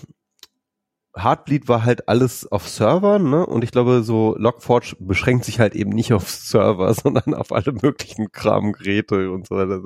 Heartbleed 1.16 1.68
war 1.68 1.86
halt 1.86 2.08
alles 2.08 2.52
auf 2.52 2.68
Servern, 2.68 3.30
ne? 3.30 3.46
Und 3.46 3.64
ich 3.64 3.72
glaube, 3.72 4.02
so 4.02 4.36
Logforge 4.38 4.96
beschränkt 5.00 5.46
sich 5.46 5.60
halt 5.60 5.76
eben 5.76 5.92
nicht 5.92 6.14
auf 6.14 6.30
Server, 6.30 6.92
sondern 6.94 7.34
auf 7.34 7.52
alle 7.52 7.72
möglichen 7.72 8.32
Kramgeräte 8.32 9.30
und 9.32 9.48
so 9.48 9.56
weiter. 9.58 9.82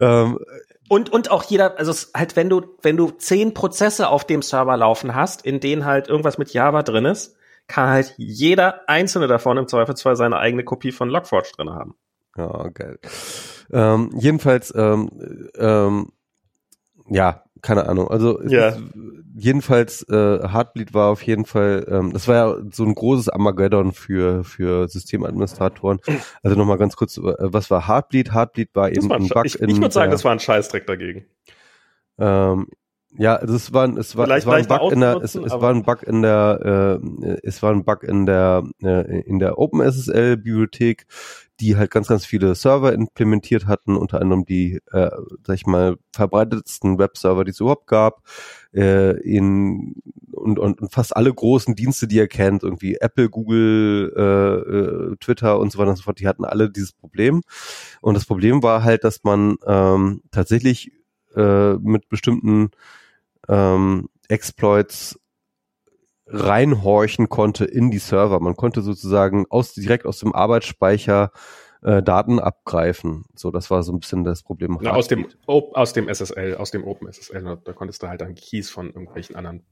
Ähm, 0.00 0.38
und, 0.88 1.10
und 1.10 1.30
auch 1.30 1.44
jeder, 1.44 1.78
also 1.78 1.92
halt, 2.14 2.34
wenn 2.34 2.48
du, 2.48 2.62
wenn 2.82 2.96
du 2.96 3.10
zehn 3.10 3.54
Prozesse 3.54 4.08
auf 4.08 4.26
dem 4.26 4.42
Server 4.42 4.76
laufen 4.76 5.14
hast, 5.14 5.44
in 5.44 5.60
denen 5.60 5.84
halt 5.84 6.08
irgendwas 6.08 6.38
mit 6.38 6.52
Java 6.52 6.82
drin 6.82 7.04
ist, 7.04 7.36
kann 7.68 7.90
halt 7.90 8.14
jeder 8.16 8.88
einzelne 8.88 9.26
davon 9.26 9.58
im 9.58 9.68
Zweifelsfall 9.68 10.16
seine 10.16 10.38
eigene 10.38 10.64
Kopie 10.64 10.92
von 10.92 11.08
Logforge 11.08 11.50
drin 11.54 11.70
haben. 11.70 11.94
Ja, 12.36 12.68
geil. 12.70 12.98
Ähm, 13.72 14.10
jedenfalls, 14.18 14.72
ähm, 14.74 15.10
ähm, 15.56 16.12
ja, 17.08 17.44
keine 17.62 17.88
Ahnung. 17.88 18.08
Also 18.08 18.40
ja. 18.42 18.68
Ist, 18.68 18.80
jedenfalls 19.34 20.02
äh, 20.08 20.14
Heartbleed 20.48 20.94
war 20.94 21.10
auf 21.10 21.22
jeden 21.22 21.44
Fall, 21.44 21.86
ähm, 21.88 22.12
das 22.12 22.28
war 22.28 22.34
ja 22.34 22.56
so 22.72 22.84
ein 22.84 22.94
großes 22.94 23.28
Armageddon 23.28 23.92
für 23.92 24.44
für 24.44 24.88
Systemadministratoren. 24.88 26.00
Also 26.42 26.56
nochmal 26.56 26.78
ganz 26.78 26.96
kurz, 26.96 27.16
äh, 27.18 27.34
was 27.38 27.70
war 27.70 27.86
Heartbleed? 27.88 28.32
Heartbleed 28.32 28.70
war 28.74 28.90
eben 28.90 29.08
war 29.08 29.16
ein, 29.16 29.22
ein 29.22 29.28
Bug 29.28 29.46
ich, 29.46 29.60
in. 29.60 29.70
Ich 29.70 29.80
würde 29.80 29.94
sagen, 29.94 30.10
das 30.10 30.24
war 30.24 30.32
ein 30.32 30.40
Scheißdreck 30.40 30.86
dagegen. 30.86 31.26
Ähm, 32.18 32.68
ja, 33.16 33.36
also 33.36 33.54
es 33.54 33.72
war, 33.72 33.88
es 33.96 34.16
war, 34.16 34.28
es 34.28 34.44
war 34.44 34.56
ein 34.56 34.66
Bug 34.66 34.92
in 34.92 35.00
der, 35.00 35.16
es, 35.22 35.34
es 35.34 35.52
war 35.52 35.70
ein 35.70 35.82
Bug 35.82 36.02
in 36.02 36.22
der, 36.22 37.00
äh, 37.22 37.38
es 37.42 37.62
war 37.62 37.72
ein 37.72 37.84
Bug 37.84 38.02
in 38.02 38.26
der, 38.26 38.64
äh, 38.82 39.20
in 39.20 39.38
der 39.38 39.58
OpenSSL 39.58 40.36
Bibliothek, 40.36 41.06
die 41.60 41.76
halt 41.76 41.90
ganz, 41.90 42.08
ganz 42.08 42.24
viele 42.24 42.54
Server 42.54 42.92
implementiert 42.92 43.66
hatten, 43.66 43.96
unter 43.96 44.20
anderem 44.20 44.44
die, 44.44 44.80
äh, 44.92 45.10
sag 45.44 45.56
ich 45.56 45.66
mal, 45.66 45.96
verbreitetsten 46.12 46.98
Webserver, 46.98 47.44
die 47.44 47.50
es 47.50 47.60
überhaupt 47.60 47.86
gab, 47.86 48.22
äh, 48.72 49.18
in 49.20 49.94
und, 50.32 50.58
und, 50.58 50.80
und 50.80 50.92
fast 50.92 51.16
alle 51.16 51.32
großen 51.32 51.74
Dienste, 51.74 52.06
die 52.06 52.16
ihr 52.16 52.28
kennt, 52.28 52.62
irgendwie 52.62 52.96
Apple, 52.96 53.28
Google, 53.28 54.12
äh, 54.16 55.12
äh, 55.12 55.16
Twitter 55.16 55.58
und 55.58 55.72
so 55.72 55.78
weiter 55.78 55.90
und 55.90 55.96
so 55.96 56.04
fort, 56.04 56.20
die 56.20 56.28
hatten 56.28 56.44
alle 56.44 56.70
dieses 56.70 56.92
Problem. 56.92 57.42
Und 58.00 58.14
das 58.14 58.24
Problem 58.24 58.62
war 58.62 58.84
halt, 58.84 59.04
dass 59.04 59.24
man 59.24 59.56
ähm, 59.66 60.22
tatsächlich 60.30 60.92
äh, 61.34 61.74
mit 61.74 62.08
bestimmten 62.08 62.70
ähm, 63.48 64.08
Exploits 64.28 65.18
reinhorchen 66.28 67.28
konnte 67.28 67.64
in 67.64 67.90
die 67.90 67.98
Server. 67.98 68.40
Man 68.40 68.56
konnte 68.56 68.82
sozusagen 68.82 69.46
aus, 69.50 69.74
direkt 69.74 70.06
aus 70.06 70.18
dem 70.18 70.34
Arbeitsspeicher 70.34 71.32
äh, 71.82 72.02
Daten 72.02 72.38
abgreifen. 72.38 73.24
So, 73.34 73.50
das 73.50 73.70
war 73.70 73.82
so 73.82 73.92
ein 73.92 74.00
bisschen 74.00 74.24
das 74.24 74.42
Problem. 74.42 74.78
Na, 74.80 74.92
aus 74.92 75.08
dem, 75.08 75.28
aus 75.46 75.92
dem 75.92 76.08
SSL, 76.12 76.56
aus 76.56 76.70
dem 76.70 76.84
OpenSSL, 76.84 77.58
da 77.64 77.72
konntest 77.72 78.02
du 78.02 78.08
halt 78.08 78.20
dann 78.20 78.34
Keys 78.34 78.70
von 78.70 78.86
irgendwelchen 78.88 79.36
anderen 79.36 79.64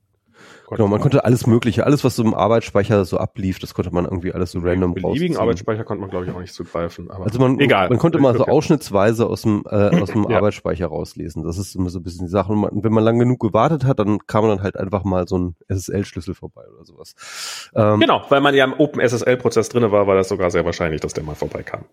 Genau, 0.71 0.89
man 0.89 1.01
konnte 1.01 1.25
alles 1.25 1.47
Mögliche, 1.47 1.87
alles, 1.87 2.03
was 2.03 2.17
so 2.17 2.25
im 2.25 2.35
Arbeitsspeicher 2.35 3.05
so 3.05 3.19
ablief, 3.19 3.59
das 3.61 3.75
konnte 3.75 3.93
man 3.93 4.05
irgendwie 4.05 4.33
alles 4.33 4.51
so 4.51 4.59
random 4.59 4.93
raus. 4.93 5.13
Beliebigen 5.13 5.37
Arbeitsspeicher 5.37 5.85
konnte 5.85 6.01
man, 6.01 6.11
glaube 6.11 6.27
ich, 6.27 6.33
auch 6.33 6.41
nicht 6.41 6.53
zugreifen. 6.53 7.11
Aber 7.11 7.25
also 7.25 7.39
man, 7.39 7.61
egal. 7.61 7.89
man 7.89 7.99
konnte 7.99 8.19
mal 8.19 8.37
so 8.37 8.45
ausschnittsweise 8.47 9.27
aus 9.27 9.43
dem, 9.43 9.65
äh, 9.71 10.01
aus 10.03 10.11
dem 10.11 10.29
ja. 10.29 10.37
Arbeitsspeicher 10.37 10.87
rauslesen. 10.87 11.45
Das 11.45 11.59
ist 11.59 11.77
immer 11.77 11.91
so 11.91 12.01
ein 12.01 12.03
bisschen 12.03 12.27
die 12.27 12.31
Sache. 12.31 12.53
Und 12.53 12.61
man, 12.61 12.71
wenn 12.73 12.93
man 12.93 13.05
lang 13.05 13.19
genug 13.19 13.41
gewartet 13.41 13.85
hat, 13.85 14.01
dann 14.01 14.19
kam 14.27 14.47
man 14.47 14.57
dann 14.57 14.65
halt 14.65 14.77
einfach 14.77 15.05
mal 15.05 15.29
so 15.29 15.39
ein 15.39 15.57
SSL-Schlüssel 15.69 16.35
vorbei 16.35 16.63
oder 16.75 16.85
sowas. 16.85 17.15
Ähm, 17.75 18.01
genau, 18.01 18.23
weil 18.29 18.41
man 18.41 18.55
ja 18.55 18.65
im 18.65 18.73
Open-SSL-Prozess 18.73 19.69
drinne 19.69 19.93
war, 19.93 20.07
war 20.07 20.17
das 20.17 20.29
sogar 20.29 20.51
sehr 20.51 20.65
wahrscheinlich, 20.65 21.01
dass 21.01 21.13
der 21.13 21.23
mal 21.23 21.35
vorbeikam 21.35 21.85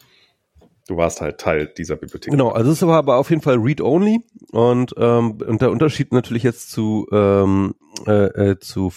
du 0.87 0.97
warst 0.97 1.21
halt 1.21 1.39
Teil 1.39 1.67
dieser 1.67 1.95
Bibliothek. 1.95 2.31
Genau, 2.31 2.49
also 2.49 2.71
es 2.71 2.81
war 2.81 2.97
aber 2.97 3.17
auf 3.17 3.29
jeden 3.29 3.41
Fall 3.41 3.57
Read-Only 3.57 4.19
und, 4.51 4.93
ähm, 4.97 5.39
und 5.45 5.61
der 5.61 5.71
Unterschied 5.71 6.11
natürlich 6.11 6.43
jetzt 6.43 6.71
zu, 6.71 7.07
ähm, 7.11 7.75
äh, 8.07 8.51
äh, 8.51 8.59
zu 8.59 8.91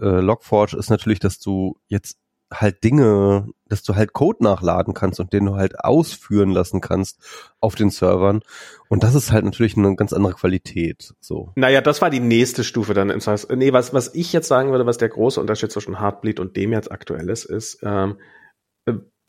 äh, 0.00 0.20
Logforge 0.20 0.76
ist 0.76 0.90
natürlich, 0.90 1.20
dass 1.20 1.38
du 1.38 1.76
jetzt 1.86 2.18
halt 2.52 2.82
Dinge, 2.82 3.48
dass 3.66 3.82
du 3.82 3.94
halt 3.94 4.14
Code 4.14 4.42
nachladen 4.42 4.94
kannst 4.94 5.20
und 5.20 5.32
den 5.32 5.44
du 5.44 5.56
halt 5.56 5.80
ausführen 5.80 6.50
lassen 6.50 6.80
kannst 6.80 7.18
auf 7.60 7.74
den 7.74 7.90
Servern. 7.90 8.40
Und 8.88 9.02
das 9.02 9.14
ist 9.14 9.32
halt 9.32 9.44
natürlich 9.44 9.76
eine 9.76 9.94
ganz 9.96 10.12
andere 10.14 10.32
Qualität. 10.32 11.14
So. 11.20 11.52
Naja, 11.56 11.82
das 11.82 12.00
war 12.00 12.08
die 12.08 12.20
nächste 12.20 12.64
Stufe 12.64 12.94
dann 12.94 13.10
im. 13.10 13.20
Nee, 13.54 13.72
was, 13.72 13.92
was 13.92 14.14
ich 14.14 14.32
jetzt 14.32 14.48
sagen 14.48 14.70
würde, 14.70 14.86
was 14.86 14.96
der 14.96 15.10
große 15.10 15.40
Unterschied 15.40 15.70
zwischen 15.70 16.00
Heartbleed 16.00 16.40
und 16.40 16.56
dem 16.56 16.72
jetzt 16.72 16.90
aktuell 16.90 17.28
ist, 17.28 17.44
ist, 17.44 17.80
ähm, 17.82 18.16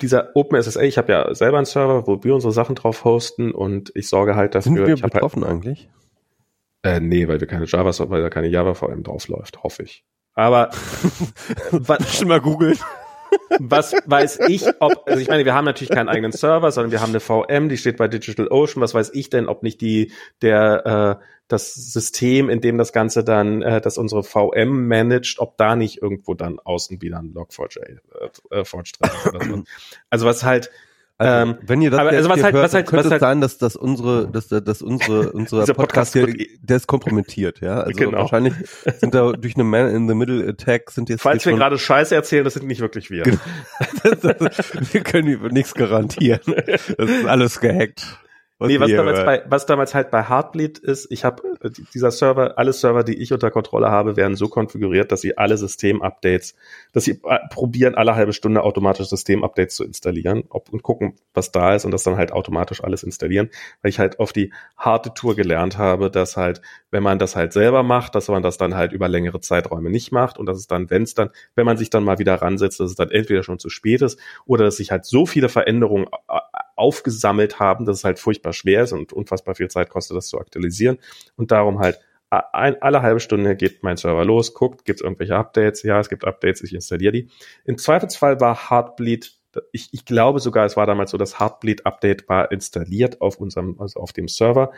dieser 0.02 0.36
OpenSSL, 0.36 0.86
ich 0.86 0.98
habe 0.98 1.11
ja 1.11 1.36
selber 1.36 1.58
einen 1.58 1.66
Server, 1.66 2.08
wo 2.08 2.24
wir 2.24 2.34
unsere 2.34 2.53
Sachen 2.53 2.76
drauf 2.76 3.03
hosten 3.03 3.52
und 3.52 3.92
ich 3.95 4.08
sorge 4.08 4.36
halt 4.36 4.56
dafür. 4.56 4.72
Sind 4.72 4.78
wir 4.78 4.88
halt 4.88 5.02
betroffen 5.02 5.44
halt, 5.44 5.53
eigentlich? 5.53 5.90
Äh, 6.84 7.00
nee, 7.00 7.28
weil 7.28 7.40
wir 7.40 7.48
keine 7.48 7.66
Java, 7.66 7.92
weil 8.10 8.22
da 8.22 8.30
keine 8.30 8.48
Java 8.48 8.74
VM 8.74 9.03
drauf 9.03 9.28
läuft, 9.28 9.64
hoffe 9.64 9.84
ich. 9.84 10.06
Aber 10.34 10.69
was, 11.72 12.16
schon 12.18 12.30
mal 12.30 12.40
googeln. 12.40 12.78
Was 13.59 13.93
weiß 14.06 14.40
ich, 14.48 14.66
ob, 14.80 15.03
also 15.06 15.19
ich 15.19 15.27
meine, 15.27 15.45
wir 15.45 15.53
haben 15.53 15.66
natürlich 15.66 15.90
keinen 15.90 16.09
eigenen 16.09 16.32
Server, 16.32 16.72
sondern 16.72 16.91
wir 16.91 17.01
haben 17.01 17.09
eine 17.09 17.19
VM, 17.19 17.69
die 17.69 17.77
steht 17.77 17.98
bei 17.98 18.08
DigitalOcean. 18.08 18.82
Was 18.82 18.93
weiß 18.93 19.11
ich 19.14 19.30
denn, 19.30 19.48
ob 19.48 19.64
nicht 19.64 19.82
die, 19.82 20.11
der, 20.41 21.19
äh, 21.19 21.25
das 21.49 21.74
System, 21.74 22.49
in 22.49 22.61
dem 22.61 22.77
das 22.77 22.93
Ganze 22.93 23.24
dann, 23.24 23.61
äh, 23.61 23.82
das 23.82 23.98
unsere 23.98 24.24
VM 24.24 24.88
managt, 24.88 25.40
ob 25.40 25.58
da 25.58 25.75
nicht 25.75 26.01
irgendwo 26.01 26.35
dann 26.35 26.59
außen 26.59 27.01
wieder 27.01 27.17
ein 27.17 27.33
Log4j 27.33 27.80
äh, 27.80 28.59
äh, 28.59 28.64
drin 28.64 29.11
oder 29.30 29.45
so. 29.45 29.64
Also 30.09 30.25
was 30.25 30.43
halt, 30.43 30.69
Also, 31.22 31.52
ähm, 31.52 31.58
wenn 31.64 31.82
ihr 31.82 31.92
das 31.92 32.00
aber, 32.00 32.12
also 32.12 32.30
was 32.30 32.42
halt, 32.42 32.56
hört, 32.56 32.64
was 32.64 32.74
halt, 32.74 32.88
könnte 32.88 33.00
was 33.00 33.06
es 33.08 33.12
halt, 33.12 33.20
sein, 33.20 33.42
dass, 33.42 33.58
dass 33.58 33.76
unsere, 33.76 34.30
dass, 34.30 34.48
dass 34.48 34.82
unsere, 34.82 35.34
unser 35.34 35.66
Podcast, 35.66 36.14
Podcast 36.14 36.14
hier, 36.14 36.48
der 36.62 36.78
ist 36.78 36.88
kompromittiert, 36.88 37.60
ja. 37.60 37.82
Also 37.90 38.00
Genau. 38.00 38.20
wahrscheinlich 38.20 38.54
sind 39.00 39.14
da 39.14 39.34
durch 39.34 39.56
eine 39.56 39.66
Man-in-the-Middle-Attack 39.66 40.92
sind 40.92 41.10
jetzt 41.10 41.22
falls 41.22 41.46
wir 41.46 41.54
gerade 41.54 41.78
Scheiße 41.78 42.16
erzählen, 42.16 42.46
das 42.46 42.54
sind 42.54 42.68
nicht 42.68 42.80
wirklich 42.80 43.12
wir. 43.12 43.24
Genau. 43.24 43.38
wir 44.94 45.02
können 45.02 45.28
über 45.28 45.50
nichts 45.50 45.74
garantieren. 45.74 46.40
Das 46.98 47.10
ist 47.10 47.26
alles 47.26 47.60
gehackt. 47.60 48.20
Nee, 48.62 48.80
was 48.80 48.92
damals, 48.92 49.24
bei, 49.24 49.44
was 49.48 49.66
damals 49.66 49.96
halt 49.96 50.12
bei 50.12 50.28
Heartbleed 50.28 50.80
ist, 50.80 51.10
ich 51.12 51.24
habe 51.24 51.44
dieser 51.94 52.12
Server, 52.12 52.58
alle 52.58 52.74
Server, 52.74 53.04
die 53.04 53.16
ich 53.16 53.32
unter 53.32 53.52
Kontrolle 53.52 53.90
habe, 53.90 54.18
werden 54.18 54.36
so 54.36 54.50
konfiguriert, 54.50 55.14
dass 55.14 55.22
sie 55.22 55.38
alle 55.38 55.58
Systemupdates, 55.58 56.56
dass 56.92 57.06
sie 57.06 57.22
äh, 57.24 57.40
probieren, 57.50 57.96
alle 57.96 58.16
halbe 58.16 58.34
Stunde 58.34 58.64
automatisch 58.64 59.08
Systemupdates 59.08 59.76
zu 59.76 59.86
installieren 59.86 60.44
ob, 60.50 60.74
und 60.74 60.84
gucken, 60.84 61.14
was 61.34 61.54
da 61.54 61.74
ist 61.74 61.86
und 61.86 61.92
das 61.92 62.04
dann 62.04 62.18
halt 62.18 62.34
automatisch 62.34 62.84
alles 62.84 63.04
installieren, 63.04 63.50
weil 63.82 63.90
ich 63.90 64.00
halt 64.00 64.20
auf 64.20 64.34
die 64.34 64.52
harte 64.78 65.14
Tour 65.14 65.38
gelernt 65.38 65.78
habe, 65.78 66.12
dass 66.12 66.36
halt, 66.36 66.62
wenn 66.92 67.03
man 67.03 67.19
das 67.19 67.35
halt 67.35 67.53
selber 67.53 67.84
macht, 67.84 68.16
dass 68.16 68.27
man 68.27 68.42
das 68.42 68.58
dann 68.58 68.76
halt 68.76 68.92
über 68.93 69.08
längere 69.08 69.40
Zeiträume 69.40 69.90
nicht 69.90 70.11
macht 70.11 70.38
und 70.38 70.45
dass 70.45 70.58
es 70.58 70.68
dann, 70.68 70.90
wenn 70.90 71.03
es 71.03 71.14
dann, 71.14 71.30
wenn 71.56 71.66
man 71.66 71.77
sich 71.77 71.90
dann 71.90 72.03
mal 72.03 72.19
wieder 72.19 72.35
ransetzt, 72.35 72.80
dass 72.80 72.90
es 72.90 72.95
dann 72.95 73.11
entweder 73.11 73.43
schon 73.43 73.59
zu 73.59 73.69
spät 73.69 74.01
ist 74.01 74.19
oder 74.45 74.66
dass 74.66 74.77
sich 74.77 74.92
halt 74.92 75.06
so 75.06 75.26
viele 75.26 75.50
Veränderungen 75.50 76.08
aufgesammelt 76.76 77.59
haben, 77.59 77.85
dass 77.85 78.00
es 78.00 78.03
halt 78.03 78.19
furchtbar 78.19 78.53
schwer 78.53 78.84
ist 78.84 78.93
und 78.93 79.14
unfassbar 79.14 79.56
viel 79.56 79.68
Zeit 79.68 79.90
kostet, 79.90 80.18
das 80.18 80.27
zu 80.27 80.40
aktualisieren. 80.40 80.98
Und 81.35 81.51
darum 81.51 81.80
halt 81.80 82.00
ein, 82.30 82.82
alle 82.82 83.01
halbe 83.01 83.19
Stunde 83.19 83.56
geht 83.56 83.84
mein 83.84 83.98
Server 83.98 84.24
los, 84.24 84.53
guckt, 84.53 84.85
gibt 84.85 85.00
es 85.00 85.03
irgendwelche 85.03 85.35
Updates? 85.35 85.84
Ja, 85.84 86.00
es 86.00 86.09
gibt 86.09 86.26
Updates, 86.26 86.61
ich 86.64 86.74
installiere 86.74 87.11
die. 87.11 87.30
Im 87.66 87.77
Zweifelsfall 87.77 88.40
war 88.40 88.69
Heartbleed, 88.69 89.34
ich, 89.72 89.90
ich 89.92 90.06
glaube 90.06 90.40
sogar, 90.40 90.66
es 90.66 90.77
war 90.77 90.85
damals 90.85 91.11
so, 91.11 91.18
das 91.18 91.40
Heartbleed-Update 91.40 92.30
war 92.30 92.51
installiert 92.51 93.19
auf 93.19 93.38
unserem, 93.38 93.77
also 93.80 94.00
auf 94.00 94.14
dem 94.14 94.27
Server, 94.27 94.72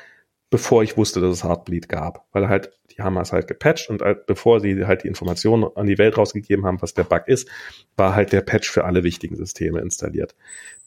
bevor 0.51 0.83
ich 0.83 0.97
wusste, 0.97 1.19
dass 1.21 1.31
es 1.31 1.43
Heartbleed 1.43 1.89
gab. 1.89 2.27
Weil 2.33 2.47
halt, 2.47 2.71
die 2.91 3.01
haben 3.01 3.17
es 3.17 3.31
halt 3.31 3.47
gepatcht 3.47 3.89
und 3.89 4.01
halt, 4.01 4.27
bevor 4.27 4.59
sie 4.59 4.85
halt 4.85 5.03
die 5.03 5.07
Informationen 5.07 5.65
an 5.75 5.87
die 5.87 5.97
Welt 5.97 6.17
rausgegeben 6.17 6.65
haben, 6.65 6.81
was 6.81 6.93
der 6.93 7.05
Bug 7.05 7.23
ist, 7.25 7.49
war 7.95 8.13
halt 8.13 8.33
der 8.33 8.41
Patch 8.41 8.69
für 8.69 8.83
alle 8.83 9.03
wichtigen 9.03 9.37
Systeme 9.37 9.79
installiert. 9.79 10.35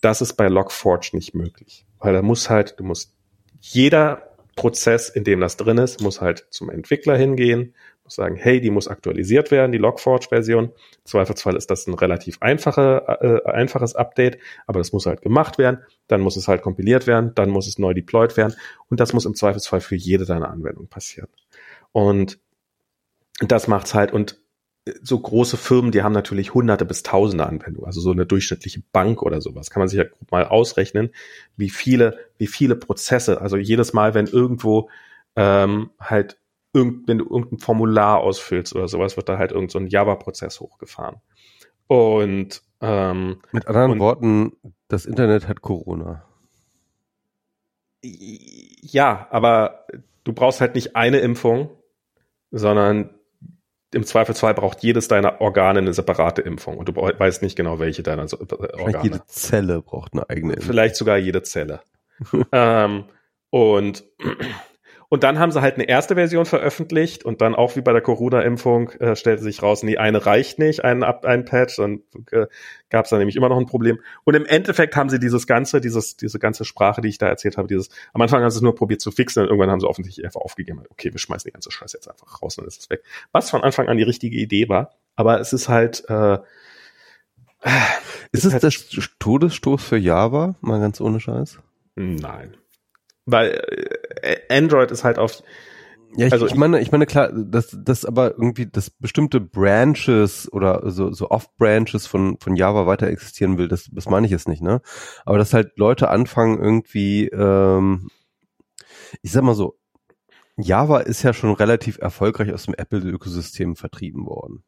Das 0.00 0.20
ist 0.20 0.34
bei 0.34 0.46
Log4j 0.46 1.16
nicht 1.16 1.34
möglich. 1.34 1.86
Weil 1.98 2.12
da 2.12 2.22
muss 2.22 2.50
halt, 2.50 2.78
du 2.78 2.84
musst 2.84 3.14
jeder 3.60 4.30
Prozess, 4.54 5.08
in 5.08 5.24
dem 5.24 5.40
das 5.40 5.56
drin 5.56 5.78
ist, 5.78 6.00
muss 6.00 6.20
halt 6.20 6.46
zum 6.50 6.70
Entwickler 6.70 7.16
hingehen, 7.16 7.74
sagen, 8.06 8.36
hey, 8.36 8.60
die 8.60 8.70
muss 8.70 8.88
aktualisiert 8.88 9.50
werden, 9.50 9.72
die 9.72 9.80
Log4j-Version. 9.80 10.64
Im 10.64 10.72
Zweifelsfall 11.04 11.56
ist 11.56 11.70
das 11.70 11.86
ein 11.86 11.94
relativ 11.94 12.38
einfache, 12.40 13.42
äh, 13.46 13.50
einfaches 13.50 13.94
Update, 13.94 14.38
aber 14.66 14.78
das 14.78 14.92
muss 14.92 15.06
halt 15.06 15.22
gemacht 15.22 15.58
werden, 15.58 15.78
dann 16.06 16.20
muss 16.20 16.36
es 16.36 16.48
halt 16.48 16.62
kompiliert 16.62 17.06
werden, 17.06 17.32
dann 17.34 17.50
muss 17.50 17.66
es 17.66 17.78
neu 17.78 17.94
deployed 17.94 18.36
werden 18.36 18.54
und 18.90 19.00
das 19.00 19.12
muss 19.12 19.24
im 19.24 19.34
Zweifelsfall 19.34 19.80
für 19.80 19.96
jede 19.96 20.26
deiner 20.26 20.50
Anwendungen 20.50 20.88
passieren. 20.88 21.28
Und 21.92 22.38
das 23.40 23.68
macht's 23.68 23.94
halt 23.94 24.12
und 24.12 24.40
so 25.02 25.18
große 25.18 25.56
Firmen, 25.56 25.92
die 25.92 26.02
haben 26.02 26.12
natürlich 26.12 26.52
hunderte 26.52 26.84
bis 26.84 27.02
tausende 27.02 27.46
Anwendungen, 27.46 27.86
also 27.86 28.00
so 28.00 28.10
eine 28.10 28.26
durchschnittliche 28.26 28.82
Bank 28.92 29.22
oder 29.22 29.40
sowas. 29.40 29.70
Kann 29.70 29.80
man 29.80 29.88
sich 29.88 29.98
ja 29.98 30.04
mal 30.30 30.44
ausrechnen, 30.44 31.10
wie 31.56 31.70
viele, 31.70 32.18
wie 32.36 32.46
viele 32.46 32.76
Prozesse, 32.76 33.40
also 33.40 33.56
jedes 33.56 33.94
Mal, 33.94 34.12
wenn 34.12 34.26
irgendwo 34.26 34.90
ähm, 35.36 35.90
halt 35.98 36.38
irgend, 36.74 37.08
wenn 37.08 37.18
du 37.18 37.24
irgendein 37.24 37.58
Formular 37.60 38.18
ausfüllst 38.20 38.74
oder 38.76 38.88
sowas, 38.88 39.16
wird 39.16 39.28
da 39.28 39.38
halt 39.38 39.52
irgend 39.52 39.70
so 39.70 39.78
ein 39.78 39.86
Java-Prozess 39.86 40.60
hochgefahren. 40.60 41.16
Und 41.86 42.62
ähm, 42.80 43.40
Mit 43.52 43.66
anderen 43.66 43.92
und- 43.92 43.98
Worten, 44.00 44.52
das 44.88 45.06
Internet 45.06 45.48
hat 45.48 45.62
Corona. 45.62 46.24
ja, 48.02 49.26
aber 49.30 49.86
du 50.24 50.32
brauchst 50.32 50.60
halt 50.60 50.74
nicht 50.74 50.94
eine 50.96 51.18
Impfung, 51.20 51.70
sondern 52.50 53.10
im 53.94 54.04
Zweifelsfall 54.04 54.54
braucht 54.54 54.82
jedes 54.82 55.08
deiner 55.08 55.40
Organe 55.40 55.78
eine 55.78 55.92
separate 55.94 56.42
Impfung 56.42 56.78
und 56.78 56.88
du 56.88 56.96
weißt 56.96 57.42
nicht 57.42 57.56
genau, 57.56 57.78
welche 57.78 58.02
deiner 58.02 58.26
so- 58.28 58.38
äh, 58.40 58.78
Organe. 58.80 59.04
jede 59.04 59.26
Zelle 59.26 59.80
braucht 59.82 60.12
eine 60.12 60.28
eigene. 60.28 60.54
Impfung. 60.54 60.66
Vielleicht 60.70 60.96
sogar 60.96 61.16
jede 61.16 61.42
Zelle. 61.42 61.80
ähm, 62.52 63.04
und, 63.50 64.04
und 65.14 65.22
dann 65.22 65.38
haben 65.38 65.52
sie 65.52 65.60
halt 65.62 65.76
eine 65.76 65.84
erste 65.88 66.16
Version 66.16 66.44
veröffentlicht 66.44 67.24
und 67.24 67.40
dann 67.40 67.54
auch 67.54 67.76
wie 67.76 67.82
bei 67.82 67.92
der 67.92 68.02
Corona-Impfung 68.02 68.90
äh, 68.98 69.14
stellte 69.14 69.44
sich 69.44 69.62
raus, 69.62 69.84
nee, 69.84 69.96
eine 69.96 70.26
reicht 70.26 70.58
nicht, 70.58 70.82
ein, 70.84 71.04
ein 71.04 71.44
Patch, 71.44 71.78
und 71.78 72.02
äh, 72.32 72.46
gab 72.90 73.04
es 73.04 73.10
da 73.10 73.18
nämlich 73.18 73.36
immer 73.36 73.48
noch 73.48 73.56
ein 73.58 73.66
Problem. 73.66 74.00
Und 74.24 74.34
im 74.34 74.44
Endeffekt 74.44 74.96
haben 74.96 75.08
sie 75.08 75.20
dieses 75.20 75.46
ganze, 75.46 75.80
dieses, 75.80 76.16
diese 76.16 76.40
ganze 76.40 76.64
Sprache, 76.64 77.00
die 77.00 77.08
ich 77.10 77.18
da 77.18 77.28
erzählt 77.28 77.56
habe, 77.56 77.68
dieses, 77.68 77.90
am 78.12 78.22
Anfang 78.22 78.42
haben 78.42 78.50
sie 78.50 78.56
es 78.58 78.62
nur 78.62 78.74
probiert 78.74 79.00
zu 79.00 79.12
fixen 79.12 79.42
und 79.44 79.48
irgendwann 79.50 79.70
haben 79.70 79.78
sie 79.78 79.86
offensichtlich 79.88 80.26
einfach 80.26 80.40
aufgegeben. 80.40 80.82
Okay, 80.90 81.12
wir 81.12 81.20
schmeißen 81.20 81.48
die 81.48 81.52
ganze 81.52 81.70
Scheiße 81.70 81.96
jetzt 81.96 82.08
einfach 82.10 82.42
raus 82.42 82.58
und 82.58 82.64
dann 82.64 82.68
ist 82.68 82.80
es 82.80 82.90
weg. 82.90 83.04
Was 83.30 83.50
von 83.50 83.62
Anfang 83.62 83.86
an 83.88 83.96
die 83.96 84.02
richtige 84.02 84.36
Idee 84.36 84.68
war, 84.68 84.90
aber 85.14 85.38
es 85.38 85.52
ist 85.52 85.68
halt, 85.68 86.04
äh, 86.08 86.38
Ist 88.32 88.44
es 88.44 88.52
halt- 88.52 88.64
das 88.64 88.84
Todesstoß 89.20 89.82
für 89.82 89.96
Java? 89.96 90.56
Mal 90.60 90.80
ganz 90.80 91.00
ohne 91.00 91.20
Scheiß. 91.20 91.60
Nein. 91.94 92.56
Weil 93.26 93.60
äh, 94.22 94.36
Android 94.50 94.90
ist 94.90 95.04
halt 95.04 95.18
auf. 95.18 95.42
Ja, 96.16 96.26
ich, 96.26 96.32
Also 96.32 96.46
ich 96.46 96.52
ich- 96.52 96.58
meine, 96.58 96.80
ich 96.80 96.92
meine 96.92 97.06
klar, 97.06 97.32
dass 97.32 97.76
das 97.76 98.04
aber 98.04 98.32
irgendwie, 98.32 98.66
dass 98.66 98.90
bestimmte 98.90 99.40
Branches 99.40 100.52
oder 100.52 100.88
so, 100.90 101.12
so 101.12 101.30
Off-Branches 101.30 102.06
von, 102.06 102.38
von 102.38 102.54
Java 102.54 102.86
weiter 102.86 103.08
existieren 103.08 103.58
will, 103.58 103.66
das, 103.68 103.88
das 103.90 104.06
meine 104.06 104.26
ich 104.26 104.30
jetzt 104.30 104.46
nicht, 104.46 104.62
ne? 104.62 104.80
Aber 105.24 105.38
dass 105.38 105.52
halt 105.54 105.76
Leute 105.76 106.08
anfangen 106.10 106.62
irgendwie, 106.62 107.26
ähm, 107.28 108.10
ich 109.22 109.32
sag 109.32 109.42
mal 109.42 109.54
so, 109.54 109.76
Java 110.56 111.00
ist 111.00 111.24
ja 111.24 111.32
schon 111.32 111.52
relativ 111.54 111.98
erfolgreich 111.98 112.52
aus 112.52 112.66
dem 112.66 112.74
Apple-Ökosystem 112.74 113.74
vertrieben 113.74 114.24
worden. 114.26 114.62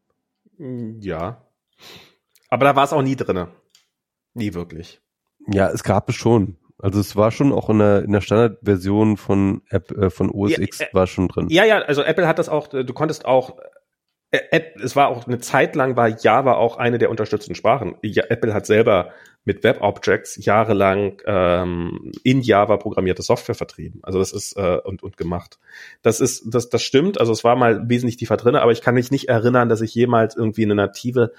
Ja. 1.01 1.47
Aber 2.49 2.65
da 2.65 2.75
war 2.75 2.83
es 2.85 2.93
auch 2.93 3.02
nie 3.02 3.15
drinne. 3.15 3.49
Nie 4.35 4.55
wirklich. 4.55 5.01
Ja, 5.47 5.68
es 5.70 5.85
gab 5.85 6.09
es 6.09 6.17
schon. 6.17 6.57
Also 6.79 7.01
es 7.01 7.17
war 7.17 7.31
schon 7.31 7.53
auch 7.53 7.71
in 7.71 7.79
der, 7.79 8.03
in 8.05 8.13
der 8.13 8.21
Standardversion 8.21 9.17
von 9.17 9.63
App, 9.71 9.91
äh, 9.93 10.11
von 10.11 10.31
OS 10.31 10.53
Ja, 10.53 10.61
X 10.61 10.81
äh, 10.81 10.87
war 10.93 11.07
schon 11.07 11.29
drin. 11.29 11.47
Ja, 11.49 11.65
ja, 11.65 11.79
also 11.79 12.03
Apple 12.03 12.27
hat 12.29 12.39
das 12.39 12.49
auch, 12.49 12.73
äh, 12.75 12.85
du 12.85 12.93
konntest 12.93 13.25
auch, 13.25 13.59
äh, 14.31 14.41
App- 14.51 14.77
es 14.83 14.95
war 14.95 15.09
auch 15.09 15.27
eine 15.27 15.39
Zeit 15.39 15.75
lang 15.75 15.97
war 15.97 16.09
Java 16.09 16.55
auch 16.55 16.77
eine 16.77 16.99
der 16.99 17.11
unterstützten 17.11 17.55
Sprachen. 17.55 17.97
Ja, 18.03 18.25
Apple 18.29 18.53
hat 18.53 18.67
selber 18.67 19.13
mit 19.45 19.63
Web 19.63 19.79
Objects 19.81 20.45
jahrelang 20.45 21.23
ähm, 21.25 22.11
in 22.25 22.41
Java 22.43 22.77
programmierte 22.77 23.23
Software 23.23 23.55
vertrieben. 23.55 24.01
Also 24.03 24.19
das 24.19 24.33
ist 24.33 24.57
äh, 24.57 24.79
und 24.83 25.05
und 25.05 25.17
gemacht. 25.17 25.61
Das 26.03 26.21
ist 26.21 26.53
das 26.53 26.69
das 26.69 26.83
stimmt. 26.83 27.21
Also 27.21 27.33
es 27.33 27.45
war 27.45 27.55
mal 27.55 27.89
wesentlich 27.89 28.17
tiefer 28.17 28.37
drin, 28.37 28.57
aber 28.57 28.73
ich 28.73 28.83
kann 28.83 28.97
mich 28.97 29.13
nicht 29.13 29.29
erinnern, 29.29 29.69
dass 29.69 29.81
ich 29.81 29.95
jemals 29.95 30.37
irgendwie 30.37 30.65
eine 30.65 30.75
native 30.75 31.33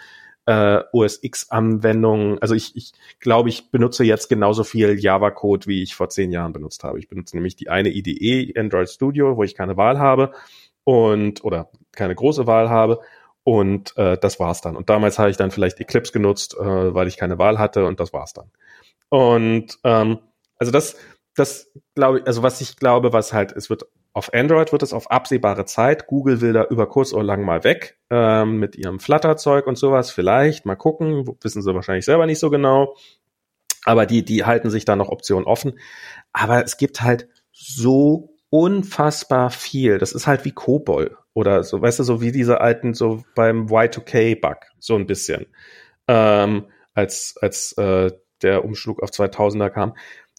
äh, 0.48 0.82
OS 0.94 1.20
X 1.22 1.52
Anwendung. 1.52 2.40
Also 2.40 2.56
ich 2.56 2.76
ich 2.76 2.94
glaube, 3.20 3.50
ich 3.50 3.70
benutze 3.70 4.04
jetzt 4.04 4.30
genauso 4.30 4.64
viel 4.64 4.98
Java 4.98 5.30
Code, 5.30 5.68
wie 5.68 5.84
ich 5.84 5.94
vor 5.94 6.10
zehn 6.10 6.32
Jahren 6.32 6.54
benutzt 6.54 6.84
habe. 6.84 6.98
Ich 6.98 7.10
benutze 7.10 7.36
nämlich 7.36 7.56
die 7.56 7.70
eine 7.70 7.90
IDE 7.90 8.58
Android 8.58 8.90
Studio, 8.90 9.38
wo 9.38 9.44
ich 9.44 9.56
keine 9.56 9.78
Wahl 9.78 10.00
habe 10.00 10.32
und 10.86 11.44
oder 11.44 11.70
keine 11.92 12.16
große 12.16 12.48
Wahl 12.48 12.70
habe 12.70 13.00
und 13.44 13.96
äh, 13.98 14.18
das 14.18 14.40
war's 14.40 14.62
dann. 14.62 14.78
Und 14.78 14.90
damals 14.90 15.20
habe 15.20 15.30
ich 15.30 15.38
dann 15.38 15.52
vielleicht 15.52 15.80
Eclipse 15.80 16.14
genutzt, 16.14 16.56
äh, 16.58 16.94
weil 16.94 17.08
ich 17.08 17.18
keine 17.18 17.38
Wahl 17.38 17.60
hatte 17.60 17.86
und 17.86 18.00
das 18.00 18.14
war's 18.14 18.34
dann. 18.34 18.50
Und 19.10 19.78
ähm, 19.84 20.20
also 20.58 20.72
das, 20.72 20.96
das 21.36 21.70
glaube 21.94 22.20
ich, 22.20 22.28
also 22.28 22.42
was 22.42 22.62
ich 22.62 22.78
glaube, 22.78 23.12
was 23.12 23.34
halt, 23.34 23.52
es 23.52 23.70
wird 23.70 23.86
auf 24.18 24.34
Android 24.34 24.72
wird 24.72 24.82
es 24.82 24.94
auf 24.94 25.12
absehbare 25.12 25.66
Zeit. 25.66 26.08
Google 26.08 26.42
will 26.42 26.52
da 26.52 26.66
über 26.66 26.90
kurz 26.90 27.14
oder 27.14 27.24
lang 27.24 27.44
mal 27.46 27.64
weg 27.64 28.00
ähm, 28.10 28.58
mit 28.58 28.76
ihrem 28.76 29.00
Flutter-Zeug 29.00 29.68
und 29.68 29.78
sowas. 29.78 30.10
Vielleicht 30.10 30.66
mal 30.66 30.76
gucken, 30.76 31.28
wissen 31.42 31.62
sie 31.62 31.76
wahrscheinlich 31.76 32.06
selber 32.06 32.26
nicht 32.26 32.40
so 32.40 32.50
genau. 32.50 32.96
Aber 33.86 34.08
die, 34.08 34.26
die 34.26 34.44
halten 34.44 34.72
sich 34.72 34.86
da 34.86 34.96
noch 34.96 35.10
Optionen 35.10 35.46
offen. 35.46 35.80
Aber 36.34 36.64
es 36.66 36.78
gibt 36.78 37.04
halt 37.04 37.28
so 37.52 38.34
unfassbar 38.50 39.52
viel. 39.52 40.00
Das 40.00 40.14
ist 40.14 40.26
halt 40.26 40.46
wie 40.46 40.52
Kobol 40.52 41.16
oder 41.34 41.64
so, 41.64 41.80
weißt 41.80 42.00
du, 42.00 42.04
so 42.04 42.20
wie 42.20 42.32
diese 42.32 42.60
alten, 42.60 42.96
so 42.96 43.24
beim 43.36 43.68
Y2K-Bug, 43.68 44.58
so 44.80 44.96
ein 44.96 45.06
bisschen. 45.06 45.46
Ähm, 46.08 46.66
als 46.96 47.36
als 47.40 47.74
äh, 47.74 48.12
der 48.42 48.66
Umschlug 48.66 49.04
auf 49.04 49.12
2000er 49.12 49.70
kam, 49.70 49.94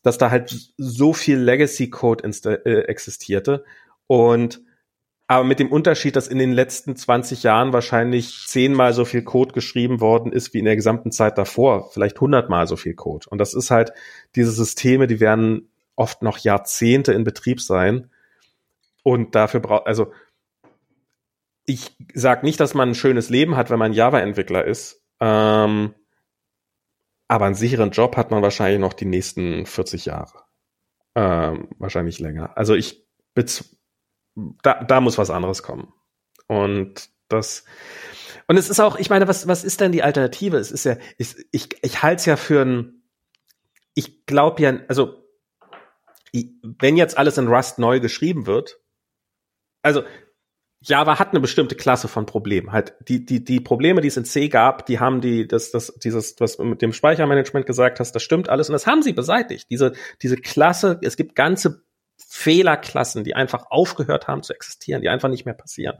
dass 0.08 0.16
da 0.16 0.30
halt 0.30 0.72
so 0.78 1.12
viel 1.12 1.38
Legacy-Code 1.38 2.24
äh, 2.24 2.80
existierte 2.84 3.64
und 4.06 4.62
aber 5.30 5.44
mit 5.44 5.58
dem 5.58 5.70
Unterschied, 5.70 6.16
dass 6.16 6.26
in 6.26 6.38
den 6.38 6.52
letzten 6.52 6.96
20 6.96 7.42
Jahren 7.42 7.74
wahrscheinlich 7.74 8.46
zehnmal 8.46 8.94
so 8.94 9.04
viel 9.04 9.20
Code 9.20 9.52
geschrieben 9.52 10.00
worden 10.00 10.32
ist 10.32 10.54
wie 10.54 10.60
in 10.60 10.64
der 10.64 10.76
gesamten 10.76 11.12
Zeit 11.12 11.36
davor, 11.36 11.90
vielleicht 11.92 12.18
hundertmal 12.18 12.66
so 12.66 12.76
viel 12.76 12.94
Code. 12.94 13.26
Und 13.28 13.36
das 13.36 13.52
ist 13.52 13.70
halt 13.70 13.92
diese 14.34 14.52
Systeme, 14.52 15.06
die 15.06 15.20
werden 15.20 15.70
oft 15.96 16.22
noch 16.22 16.38
Jahrzehnte 16.38 17.12
in 17.12 17.24
Betrieb 17.24 17.60
sein. 17.60 18.10
Und 19.02 19.34
dafür 19.34 19.60
braucht, 19.60 19.86
also 19.86 20.12
ich 21.66 21.94
sage 22.14 22.46
nicht, 22.46 22.58
dass 22.60 22.72
man 22.72 22.88
ein 22.88 22.94
schönes 22.94 23.28
Leben 23.28 23.54
hat, 23.58 23.68
wenn 23.68 23.78
man 23.78 23.92
Java-Entwickler 23.92 24.64
ist. 24.64 25.02
Ähm, 25.20 25.92
aber 27.28 27.44
einen 27.44 27.54
sicheren 27.54 27.90
Job 27.90 28.16
hat 28.16 28.30
man 28.30 28.42
wahrscheinlich 28.42 28.80
noch 28.80 28.94
die 28.94 29.04
nächsten 29.04 29.66
40 29.66 30.06
Jahre. 30.06 30.44
Ähm, 31.14 31.68
wahrscheinlich 31.78 32.18
länger. 32.18 32.56
Also 32.56 32.74
ich, 32.74 33.06
da, 34.34 34.82
da 34.82 35.00
muss 35.00 35.18
was 35.18 35.30
anderes 35.30 35.62
kommen. 35.62 35.92
Und 36.46 37.10
das, 37.28 37.64
und 38.46 38.56
es 38.56 38.70
ist 38.70 38.80
auch, 38.80 38.96
ich 38.98 39.10
meine, 39.10 39.28
was, 39.28 39.46
was 39.46 39.62
ist 39.62 39.80
denn 39.80 39.92
die 39.92 40.02
Alternative? 40.02 40.56
Es 40.56 40.72
ist 40.72 40.84
ja, 40.84 40.96
ich, 41.18 41.36
ich, 41.52 41.68
ich 41.82 42.02
halte 42.02 42.20
es 42.20 42.26
ja 42.26 42.36
für 42.36 42.62
ein, 42.62 43.02
ich 43.94 44.24
glaube 44.24 44.62
ja, 44.62 44.78
also, 44.88 45.22
wenn 46.62 46.96
jetzt 46.96 47.18
alles 47.18 47.36
in 47.36 47.48
Rust 47.48 47.78
neu 47.78 48.00
geschrieben 48.00 48.46
wird, 48.46 48.80
also 49.82 50.02
Java 50.80 51.18
hat 51.18 51.30
eine 51.30 51.40
bestimmte 51.40 51.74
Klasse 51.74 52.06
von 52.06 52.24
Problemen. 52.26 52.70
Halt 52.72 52.94
die 53.08 53.24
die 53.24 53.42
die 53.42 53.60
Probleme, 53.60 54.00
die 54.00 54.08
es 54.08 54.16
in 54.16 54.24
C 54.24 54.48
gab, 54.48 54.86
die 54.86 55.00
haben 55.00 55.20
die 55.20 55.48
das 55.48 55.70
das 55.70 55.92
dieses 56.02 56.36
was 56.38 56.58
mit 56.58 56.82
dem 56.82 56.92
Speichermanagement 56.92 57.66
gesagt 57.66 57.98
hast, 57.98 58.12
das 58.12 58.22
stimmt 58.22 58.48
alles 58.48 58.68
und 58.68 58.74
das 58.74 58.86
haben 58.86 59.02
sie 59.02 59.12
beseitigt. 59.12 59.66
Diese 59.70 59.92
diese 60.22 60.36
Klasse, 60.36 61.00
es 61.02 61.16
gibt 61.16 61.34
ganze 61.34 61.82
Fehlerklassen, 62.28 63.24
die 63.24 63.34
einfach 63.34 63.66
aufgehört 63.70 64.28
haben 64.28 64.42
zu 64.42 64.52
existieren, 64.52 65.02
die 65.02 65.08
einfach 65.08 65.28
nicht 65.28 65.44
mehr 65.44 65.54
passieren. 65.54 65.98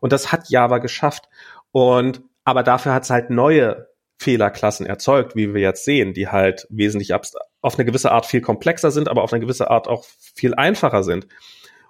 Und 0.00 0.12
das 0.12 0.30
hat 0.32 0.50
Java 0.50 0.78
geschafft. 0.78 1.28
Und 1.72 2.22
aber 2.44 2.62
dafür 2.62 2.92
hat 2.94 3.04
es 3.04 3.10
halt 3.10 3.30
neue 3.30 3.88
Fehlerklassen 4.18 4.84
erzeugt, 4.84 5.36
wie 5.36 5.54
wir 5.54 5.60
jetzt 5.60 5.84
sehen, 5.84 6.12
die 6.12 6.28
halt 6.28 6.66
wesentlich 6.70 7.14
auf 7.14 7.74
eine 7.74 7.84
gewisse 7.84 8.10
Art 8.10 8.26
viel 8.26 8.40
komplexer 8.40 8.90
sind, 8.90 9.08
aber 9.08 9.22
auf 9.22 9.32
eine 9.32 9.40
gewisse 9.40 9.70
Art 9.70 9.88
auch 9.88 10.04
viel 10.34 10.54
einfacher 10.54 11.04
sind. 11.04 11.28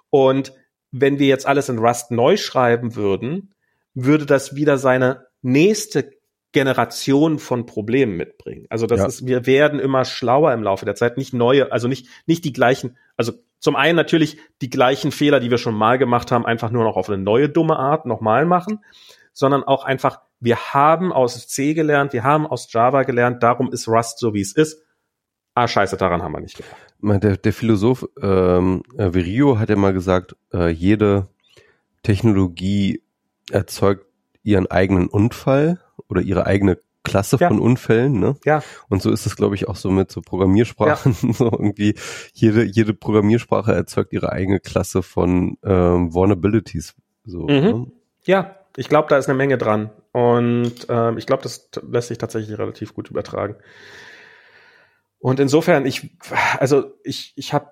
Und 0.09 0.53
wenn 0.91 1.19
wir 1.19 1.27
jetzt 1.27 1.45
alles 1.45 1.69
in 1.69 1.79
Rust 1.79 2.11
neu 2.11 2.37
schreiben 2.37 2.95
würden, 2.95 3.53
würde 3.93 4.25
das 4.25 4.55
wieder 4.55 4.77
seine 4.77 5.25
nächste 5.41 6.11
Generation 6.51 7.37
von 7.37 7.65
Problemen 7.65 8.17
mitbringen. 8.17 8.65
Also 8.69 8.87
das 8.87 8.99
ja. 8.99 9.05
ist, 9.05 9.27
wir 9.27 9.45
werden 9.45 9.79
immer 9.79 10.03
schlauer 10.03 10.51
im 10.53 10.63
Laufe 10.63 10.85
der 10.85 10.95
Zeit, 10.95 11.17
nicht 11.17 11.33
neue, 11.33 11.71
also 11.71 11.87
nicht, 11.87 12.07
nicht 12.25 12.43
die 12.43 12.53
gleichen, 12.53 12.97
also 13.17 13.33
zum 13.59 13.75
einen 13.75 13.95
natürlich 13.95 14.37
die 14.61 14.69
gleichen 14.69 15.11
Fehler, 15.11 15.39
die 15.39 15.51
wir 15.51 15.57
schon 15.57 15.75
mal 15.75 15.97
gemacht 15.97 16.31
haben, 16.31 16.45
einfach 16.45 16.71
nur 16.71 16.83
noch 16.83 16.95
auf 16.95 17.09
eine 17.09 17.21
neue 17.21 17.49
dumme 17.49 17.77
Art 17.77 18.05
nochmal 18.05 18.45
machen, 18.45 18.83
sondern 19.33 19.63
auch 19.63 19.83
einfach, 19.83 20.21
wir 20.39 20.73
haben 20.73 21.11
aus 21.11 21.47
C 21.47 21.73
gelernt, 21.73 22.13
wir 22.13 22.23
haben 22.23 22.47
aus 22.47 22.71
Java 22.71 23.03
gelernt, 23.03 23.43
darum 23.43 23.71
ist 23.71 23.87
Rust 23.87 24.17
so, 24.19 24.33
wie 24.33 24.41
es 24.41 24.53
ist. 24.53 24.81
Ah, 25.59 25.67
scheiße, 25.67 25.97
daran 25.97 26.23
haben 26.23 26.31
wir 26.31 26.39
nicht 26.39 26.55
gedacht. 26.55 27.21
Der, 27.21 27.35
der 27.35 27.51
Philosoph 27.51 28.07
ähm, 28.21 28.81
äh, 28.97 29.13
Virio 29.13 29.59
hat 29.59 29.69
ja 29.69 29.75
mal 29.75 29.91
gesagt, 29.91 30.37
äh, 30.53 30.69
jede 30.69 31.27
Technologie 32.01 33.03
erzeugt 33.51 34.05
ihren 34.41 34.71
eigenen 34.71 35.09
Unfall 35.09 35.81
oder 36.07 36.21
ihre 36.21 36.45
eigene 36.45 36.77
Klasse 37.03 37.35
ja. 37.41 37.49
von 37.49 37.59
Unfällen, 37.59 38.21
ne? 38.21 38.37
Ja. 38.45 38.63
Und 38.87 39.01
so 39.01 39.11
ist 39.11 39.25
es, 39.25 39.35
glaube 39.35 39.55
ich, 39.55 39.67
auch 39.67 39.75
so 39.75 39.91
mit 39.91 40.09
so 40.09 40.21
Programmiersprachen. 40.21 41.17
Ja. 41.23 41.33
so 41.33 41.51
irgendwie 41.51 41.95
jede, 42.31 42.63
jede 42.63 42.93
Programmiersprache 42.93 43.73
erzeugt 43.73 44.13
ihre 44.13 44.31
eigene 44.31 44.61
Klasse 44.61 45.03
von 45.03 45.57
ähm, 45.65 46.13
Vulnerabilities. 46.13 46.95
So, 47.25 47.41
mhm. 47.41 47.47
ne? 47.47 47.87
Ja, 48.23 48.55
ich 48.77 48.87
glaube, 48.87 49.09
da 49.09 49.17
ist 49.17 49.27
eine 49.27 49.37
Menge 49.37 49.57
dran. 49.57 49.89
Und 50.13 50.87
ähm, 50.87 51.17
ich 51.17 51.25
glaube, 51.25 51.43
das 51.43 51.69
lässt 51.85 52.07
sich 52.07 52.17
tatsächlich 52.17 52.57
relativ 52.57 52.93
gut 52.93 53.09
übertragen. 53.09 53.57
Und 55.19 55.39
insofern, 55.39 55.85
ich, 55.85 56.17
also 56.59 56.93
ich, 57.03 57.33
ich 57.35 57.53
habe 57.53 57.71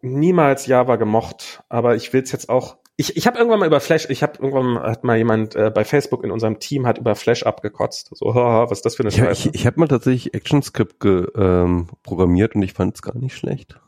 niemals 0.00 0.66
Java 0.66 0.96
gemocht, 0.96 1.62
aber 1.68 1.94
ich 1.94 2.12
will 2.12 2.22
es 2.22 2.32
jetzt 2.32 2.48
auch. 2.48 2.78
Ich, 2.96 3.16
ich 3.16 3.26
habe 3.26 3.38
irgendwann 3.38 3.60
mal 3.60 3.66
über 3.66 3.80
Flash, 3.80 4.08
ich 4.10 4.22
habe 4.22 4.34
irgendwann 4.42 4.78
hat 4.82 5.04
mal 5.04 5.16
jemand 5.16 5.54
äh, 5.56 5.70
bei 5.74 5.84
Facebook 5.84 6.22
in 6.24 6.30
unserem 6.30 6.58
Team 6.58 6.86
hat 6.86 6.98
über 6.98 7.14
Flash 7.14 7.44
abgekotzt. 7.44 8.10
So, 8.14 8.26
was 8.34 8.78
ist 8.78 8.84
das 8.84 8.96
für 8.96 9.02
eine 9.02 9.12
ja, 9.12 9.24
Scheiße? 9.26 9.48
Ich, 9.50 9.54
ich 9.54 9.66
habe 9.66 9.80
mal 9.80 9.88
tatsächlich 9.88 10.34
ActionScript 10.34 11.00
ge, 11.00 11.26
ähm, 11.34 11.88
programmiert 12.02 12.54
und 12.54 12.62
ich 12.62 12.72
fand 12.72 12.94
es 12.94 13.02
gar 13.02 13.16
nicht 13.16 13.36
schlecht. 13.36 13.78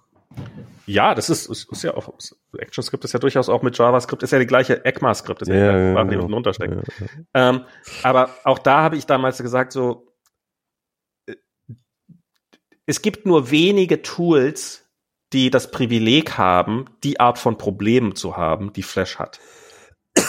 Ja, 0.86 1.14
das 1.14 1.30
ist, 1.30 1.46
ist, 1.46 1.70
ist 1.70 1.82
ja 1.82 1.94
auch, 1.94 2.12
ActionScript 2.58 3.04
ist 3.04 3.12
ja 3.12 3.20
durchaus 3.20 3.48
auch 3.48 3.62
mit 3.62 3.76
JavaScript, 3.76 4.22
ist 4.22 4.32
ja 4.32 4.38
die 4.38 4.46
gleiche 4.46 4.84
ECMAScript, 4.84 5.42
ist 5.42 5.48
ja, 5.48 5.54
ja, 5.54 5.72
die 5.72 5.92
Sprache, 5.92 6.08
die 6.08 6.16
unten 6.16 6.34
untersteckt. 6.34 6.74
Ja, 6.74 7.06
ja. 7.34 7.50
Ähm, 7.50 7.60
aber 8.02 8.30
auch 8.44 8.58
da 8.58 8.82
habe 8.82 8.96
ich 8.96 9.06
damals 9.06 9.38
gesagt, 9.38 9.72
so, 9.72 10.11
es 12.86 13.02
gibt 13.02 13.26
nur 13.26 13.50
wenige 13.50 14.02
Tools, 14.02 14.88
die 15.32 15.50
das 15.50 15.70
Privileg 15.70 16.36
haben, 16.36 16.86
die 17.04 17.20
Art 17.20 17.38
von 17.38 17.56
Problemen 17.56 18.14
zu 18.14 18.36
haben, 18.36 18.72
die 18.72 18.82
Flash 18.82 19.18
hat. 19.18 19.40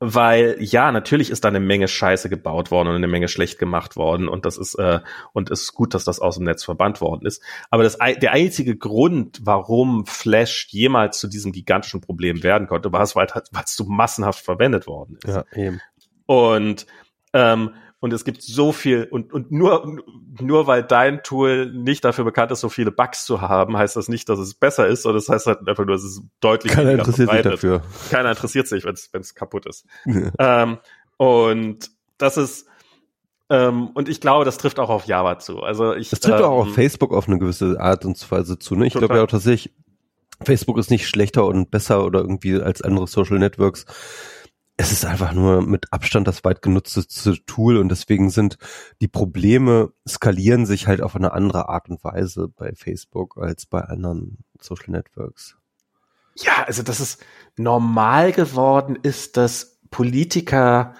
Weil 0.00 0.56
ja, 0.58 0.90
natürlich 0.90 1.30
ist 1.30 1.44
da 1.44 1.48
eine 1.48 1.60
Menge 1.60 1.86
Scheiße 1.86 2.28
gebaut 2.28 2.70
worden 2.70 2.88
und 2.88 2.96
eine 2.96 3.06
Menge 3.06 3.28
schlecht 3.28 3.58
gemacht 3.58 3.96
worden 3.96 4.28
und 4.28 4.44
das 4.44 4.56
ist 4.56 4.74
äh, 4.74 5.00
und 5.32 5.50
es 5.50 5.62
ist 5.62 5.74
gut, 5.74 5.94
dass 5.94 6.04
das 6.04 6.18
aus 6.18 6.36
dem 6.36 6.44
Netz 6.44 6.64
verbannt 6.64 7.00
worden 7.00 7.26
ist. 7.26 7.42
Aber 7.70 7.84
das 7.84 7.98
der 7.98 8.32
einzige 8.32 8.76
Grund, 8.76 9.40
warum 9.44 10.06
Flash 10.06 10.68
jemals 10.70 11.18
zu 11.18 11.28
diesem 11.28 11.52
gigantischen 11.52 12.00
Problem 12.00 12.42
werden 12.42 12.66
konnte, 12.66 12.92
war 12.92 13.02
es, 13.02 13.14
weil 13.14 13.26
es 13.26 13.76
so 13.76 13.84
massenhaft 13.84 14.44
verwendet 14.44 14.86
worden 14.86 15.18
ist. 15.22 15.34
Ja, 15.34 15.44
eben. 15.54 15.80
Und 16.26 16.86
ähm, 17.32 17.74
und 18.02 18.12
es 18.12 18.24
gibt 18.24 18.42
so 18.42 18.72
viel 18.72 19.04
und, 19.04 19.32
und 19.32 19.52
nur, 19.52 19.96
nur 20.40 20.66
weil 20.66 20.82
dein 20.82 21.22
Tool 21.22 21.70
nicht 21.72 22.04
dafür 22.04 22.24
bekannt 22.24 22.50
ist, 22.50 22.58
so 22.58 22.68
viele 22.68 22.90
Bugs 22.90 23.24
zu 23.24 23.40
haben, 23.40 23.76
heißt 23.76 23.94
das 23.94 24.08
nicht, 24.08 24.28
dass 24.28 24.40
es 24.40 24.54
besser 24.54 24.88
ist, 24.88 25.04
sondern 25.04 25.20
das 25.20 25.28
heißt 25.28 25.46
halt 25.46 25.68
einfach 25.68 25.86
nur, 25.86 25.94
dass 25.94 26.02
es 26.02 26.20
deutlich 26.40 26.72
Keiner 26.72 26.90
interessiert 26.90 27.30
sich 27.30 27.42
dafür. 27.42 27.82
Keiner 28.10 28.30
interessiert 28.30 28.66
sich, 28.66 28.84
wenn 28.84 29.20
es 29.20 29.34
kaputt 29.36 29.66
ist. 29.66 29.86
Ja. 30.04 30.64
Ähm, 30.64 30.78
und 31.16 31.92
das 32.18 32.38
ist, 32.38 32.66
ähm, 33.48 33.90
und 33.94 34.08
ich 34.08 34.20
glaube, 34.20 34.44
das 34.44 34.58
trifft 34.58 34.80
auch 34.80 34.90
auf 34.90 35.06
Java 35.06 35.38
zu. 35.38 35.60
Also 35.60 35.94
ich, 35.94 36.10
das 36.10 36.18
trifft 36.18 36.40
ähm, 36.40 36.44
auch 36.46 36.66
auf 36.66 36.74
Facebook 36.74 37.14
auf 37.14 37.28
eine 37.28 37.38
gewisse 37.38 37.80
Art 37.80 38.04
und 38.04 38.30
Weise 38.32 38.58
zu. 38.58 38.74
Ne? 38.74 38.88
Ich 38.88 38.94
glaube 38.94 39.14
ja 39.14 39.22
auch, 39.22 39.28
dass 39.28 39.46
ich 39.46 39.72
Facebook 40.42 40.76
ist 40.76 40.90
nicht 40.90 41.06
schlechter 41.06 41.46
und 41.46 41.70
besser 41.70 42.04
oder 42.04 42.18
irgendwie 42.18 42.60
als 42.60 42.82
andere 42.82 43.06
Social 43.06 43.38
Networks 43.38 43.86
es 44.82 44.90
ist 44.90 45.04
einfach 45.04 45.32
nur 45.32 45.62
mit 45.62 45.92
Abstand 45.92 46.26
das 46.26 46.42
weit 46.44 46.60
genutzte 46.60 47.04
Tool 47.46 47.76
und 47.76 47.88
deswegen 47.88 48.30
sind 48.30 48.58
die 49.00 49.08
Probleme 49.08 49.92
skalieren 50.08 50.66
sich 50.66 50.88
halt 50.88 51.00
auf 51.00 51.14
eine 51.14 51.32
andere 51.32 51.68
Art 51.68 51.88
und 51.88 52.02
Weise 52.02 52.48
bei 52.48 52.72
Facebook 52.74 53.38
als 53.38 53.64
bei 53.64 53.80
anderen 53.80 54.38
Social 54.60 54.90
Networks. 54.90 55.56
Ja, 56.34 56.64
also 56.66 56.82
dass 56.82 56.98
es 56.98 57.18
normal 57.56 58.32
geworden 58.32 58.98
ist, 59.00 59.36
dass 59.36 59.78
Politiker 59.90 60.94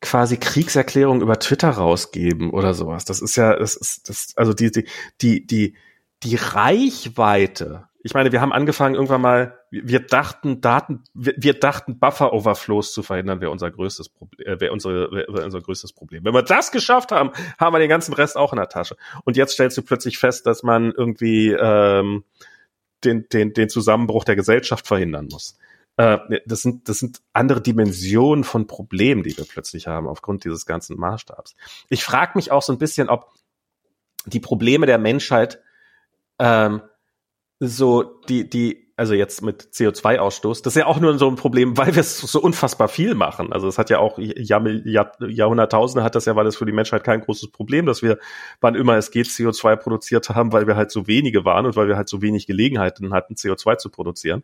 quasi 0.00 0.36
Kriegserklärungen 0.36 1.22
über 1.22 1.40
Twitter 1.40 1.70
rausgeben 1.70 2.50
oder 2.50 2.74
sowas. 2.74 3.04
Das 3.06 3.20
ist 3.20 3.34
ja, 3.34 3.56
das 3.56 3.74
ist, 3.74 4.08
das, 4.08 4.34
also 4.36 4.52
die, 4.52 4.70
die, 4.70 4.86
die, 5.20 5.46
die, 5.46 5.76
die 6.22 6.36
Reichweite 6.36 7.88
ich 8.06 8.14
meine, 8.14 8.30
wir 8.30 8.40
haben 8.40 8.52
angefangen 8.52 8.94
irgendwann 8.94 9.20
mal, 9.20 9.58
wir 9.84 10.00
dachten 10.00 10.60
Daten, 10.60 11.04
wir, 11.14 11.34
wir 11.36 11.54
dachten 11.54 11.98
Buffer 11.98 12.32
Overflows 12.32 12.92
zu 12.92 13.02
verhindern, 13.02 13.40
wäre 13.40 13.50
unser 13.50 13.70
größtes 13.70 14.08
Problem, 14.08 14.46
äh, 14.46 14.60
wäre 14.60 14.72
unsere, 14.72 15.10
wäre 15.10 15.44
unser 15.44 15.60
größtes 15.60 15.92
Problem. 15.92 16.24
Wenn 16.24 16.34
wir 16.34 16.42
das 16.42 16.72
geschafft 16.72 17.12
haben, 17.12 17.30
haben 17.58 17.74
wir 17.74 17.78
den 17.78 17.88
ganzen 17.88 18.14
Rest 18.14 18.36
auch 18.36 18.52
in 18.52 18.58
der 18.58 18.68
Tasche. 18.68 18.96
Und 19.24 19.36
jetzt 19.36 19.52
stellst 19.52 19.76
du 19.78 19.82
plötzlich 19.82 20.18
fest, 20.18 20.46
dass 20.46 20.62
man 20.62 20.92
irgendwie 20.92 21.50
ähm, 21.52 22.24
den, 23.04 23.28
den, 23.28 23.52
den 23.52 23.68
Zusammenbruch 23.68 24.24
der 24.24 24.36
Gesellschaft 24.36 24.86
verhindern 24.86 25.28
muss. 25.30 25.58
Äh, 25.96 26.18
das 26.46 26.62
sind, 26.62 26.88
das 26.88 26.98
sind 26.98 27.20
andere 27.32 27.60
Dimensionen 27.60 28.44
von 28.44 28.66
Problemen, 28.66 29.22
die 29.22 29.36
wir 29.36 29.44
plötzlich 29.44 29.86
haben 29.86 30.06
aufgrund 30.06 30.44
dieses 30.44 30.66
ganzen 30.66 30.98
Maßstabs. 30.98 31.56
Ich 31.88 32.04
frage 32.04 32.32
mich 32.34 32.50
auch 32.50 32.62
so 32.62 32.72
ein 32.72 32.78
bisschen, 32.78 33.08
ob 33.08 33.32
die 34.26 34.40
Probleme 34.40 34.86
der 34.86 34.98
Menschheit 34.98 35.60
ähm, 36.38 36.82
so 37.60 38.02
die, 38.28 38.48
die, 38.48 38.85
also 38.96 39.12
jetzt 39.12 39.42
mit 39.42 39.62
CO2-Ausstoß, 39.62 40.62
das 40.62 40.74
ist 40.74 40.80
ja 40.80 40.86
auch 40.86 40.98
nur 40.98 41.18
so 41.18 41.28
ein 41.28 41.36
Problem, 41.36 41.76
weil 41.76 41.94
wir 41.94 42.00
es 42.00 42.18
so 42.18 42.40
unfassbar 42.40 42.88
viel 42.88 43.14
machen. 43.14 43.52
Also 43.52 43.68
es 43.68 43.76
hat 43.76 43.90
ja 43.90 43.98
auch 43.98 44.18
Jahr, 44.18 44.66
Jahr, 44.66 45.12
Jahrhunderttausende 45.20 46.02
hat 46.02 46.14
das 46.14 46.24
ja, 46.24 46.34
war 46.34 46.44
das 46.44 46.56
für 46.56 46.64
die 46.64 46.72
Menschheit 46.72 47.04
kein 47.04 47.20
großes 47.20 47.50
Problem, 47.50 47.84
dass 47.84 48.02
wir, 48.02 48.18
wann 48.60 48.74
immer 48.74 48.96
es 48.96 49.10
geht, 49.10 49.26
CO2 49.26 49.76
produziert 49.76 50.30
haben, 50.30 50.52
weil 50.52 50.66
wir 50.66 50.76
halt 50.76 50.90
so 50.90 51.06
wenige 51.06 51.44
waren 51.44 51.66
und 51.66 51.76
weil 51.76 51.88
wir 51.88 51.96
halt 51.96 52.08
so 52.08 52.22
wenig 52.22 52.46
Gelegenheiten 52.46 53.12
hatten, 53.12 53.34
CO2 53.34 53.76
zu 53.76 53.90
produzieren. 53.90 54.42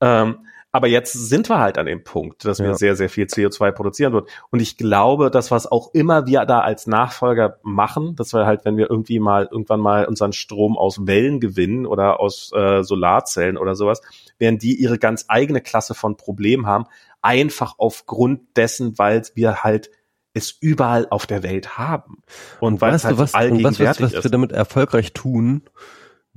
Ähm, 0.00 0.38
aber 0.76 0.88
jetzt 0.88 1.14
sind 1.14 1.48
wir 1.48 1.58
halt 1.58 1.78
an 1.78 1.86
dem 1.86 2.04
Punkt, 2.04 2.44
dass 2.44 2.58
wir 2.58 2.66
ja. 2.66 2.74
sehr, 2.74 2.96
sehr 2.96 3.08
viel 3.08 3.24
CO2 3.24 3.72
produzieren 3.72 4.12
wird. 4.12 4.28
Und 4.50 4.60
ich 4.60 4.76
glaube, 4.76 5.30
dass 5.30 5.50
was 5.50 5.66
auch 5.66 5.94
immer 5.94 6.26
wir 6.26 6.44
da 6.44 6.60
als 6.60 6.86
Nachfolger 6.86 7.58
machen, 7.62 8.14
dass 8.14 8.34
wir 8.34 8.44
halt, 8.44 8.66
wenn 8.66 8.76
wir 8.76 8.90
irgendwie 8.90 9.18
mal 9.18 9.48
irgendwann 9.50 9.80
mal 9.80 10.04
unseren 10.04 10.34
Strom 10.34 10.76
aus 10.76 11.06
Wellen 11.06 11.40
gewinnen 11.40 11.86
oder 11.86 12.20
aus 12.20 12.52
äh, 12.54 12.82
Solarzellen 12.82 13.56
oder 13.56 13.74
sowas, 13.74 14.02
werden 14.38 14.58
die 14.58 14.74
ihre 14.74 14.98
ganz 14.98 15.24
eigene 15.28 15.62
Klasse 15.62 15.94
von 15.94 16.18
Problemen 16.18 16.66
haben, 16.66 16.84
einfach 17.22 17.76
aufgrund 17.78 18.56
dessen, 18.56 18.98
weil 18.98 19.22
wir 19.34 19.64
halt 19.64 19.90
es 20.34 20.50
überall 20.60 21.06
auf 21.08 21.26
der 21.26 21.42
Welt 21.42 21.78
haben. 21.78 22.22
Und 22.60 22.82
weil 22.82 22.92
weißt 22.92 23.04
es 23.04 23.08
halt 23.08 23.18
was, 23.18 23.34
allgegenwärtig 23.34 23.80
was, 23.80 24.00
was, 24.00 24.14
was 24.14 24.24
wir 24.24 24.30
damit 24.30 24.52
erfolgreich 24.52 25.14
tun, 25.14 25.62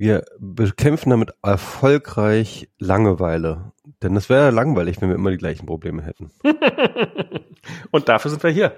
wir 0.00 0.24
bekämpfen 0.38 1.10
damit 1.10 1.34
erfolgreich 1.42 2.70
Langeweile. 2.78 3.72
Denn 4.02 4.16
es 4.16 4.30
wäre 4.30 4.50
langweilig, 4.50 4.98
wenn 5.02 5.10
wir 5.10 5.16
immer 5.16 5.30
die 5.30 5.36
gleichen 5.36 5.66
Probleme 5.66 6.02
hätten. 6.02 6.30
Und 7.90 8.08
dafür 8.08 8.30
sind 8.30 8.42
wir 8.42 8.50
hier. 8.50 8.72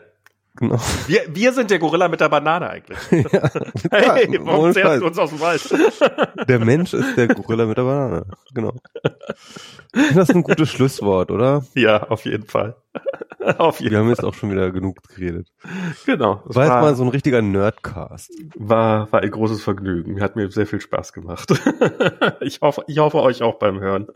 Genau. 0.63 0.79
Wir, 1.09 1.23
wir 1.29 1.53
sind 1.53 1.71
der 1.73 1.81
Gorilla 1.81 2.07
mit 2.07 2.21
der 2.21 2.29
Banane 2.29 2.71
eigentlich. 2.71 2.99
ja, 3.33 3.51
hey, 3.91 4.39
warum 4.43 4.73
zerrst 4.73 5.03
du 5.03 5.07
uns 5.07 5.19
aus 5.19 5.31
dem 5.31 5.41
Wald? 5.41 6.49
der 6.49 6.61
Mensch 6.61 6.95
ist 6.95 7.17
der 7.17 7.27
Gorilla 7.27 7.67
mit 7.67 7.77
der 7.77 7.83
Banane. 7.83 8.27
Genau. 8.55 8.73
Das 9.93 10.29
ist 10.29 10.37
ein 10.37 10.45
gutes 10.45 10.71
Schlusswort, 10.71 11.33
oder? 11.33 11.65
Ja, 11.75 12.05
auf 12.05 12.25
jeden 12.27 12.47
Fall. 12.47 12.77
auf 13.59 13.81
jeden 13.81 13.91
Wir 13.91 13.99
Fall. 13.99 14.05
haben 14.05 14.11
jetzt 14.11 14.25
auch 14.25 14.35
schon 14.35 14.53
wieder 14.53 14.71
genug 14.71 15.03
geredet. 15.09 15.49
Genau. 16.07 16.43
War, 16.45 16.55
war 16.55 16.65
jetzt 16.65 16.81
mal 16.81 16.95
so 16.95 17.03
ein 17.03 17.09
richtiger 17.09 17.43
Nerdcast. 17.43 18.31
War, 18.55 19.11
war 19.11 19.21
ein 19.21 19.31
großes 19.31 19.65
Vergnügen. 19.65 20.21
Hat 20.21 20.37
mir 20.37 20.49
sehr 20.53 20.69
viel 20.69 20.81
Spaß 20.81 21.13
gemacht. 21.13 21.53
ich 22.41 22.61
hoffe, 22.61 22.85
ich 22.87 23.01
hoffe 23.01 23.19
euch 23.19 23.43
auch 23.43 23.59
beim 23.59 23.81
Hören. 23.81 24.07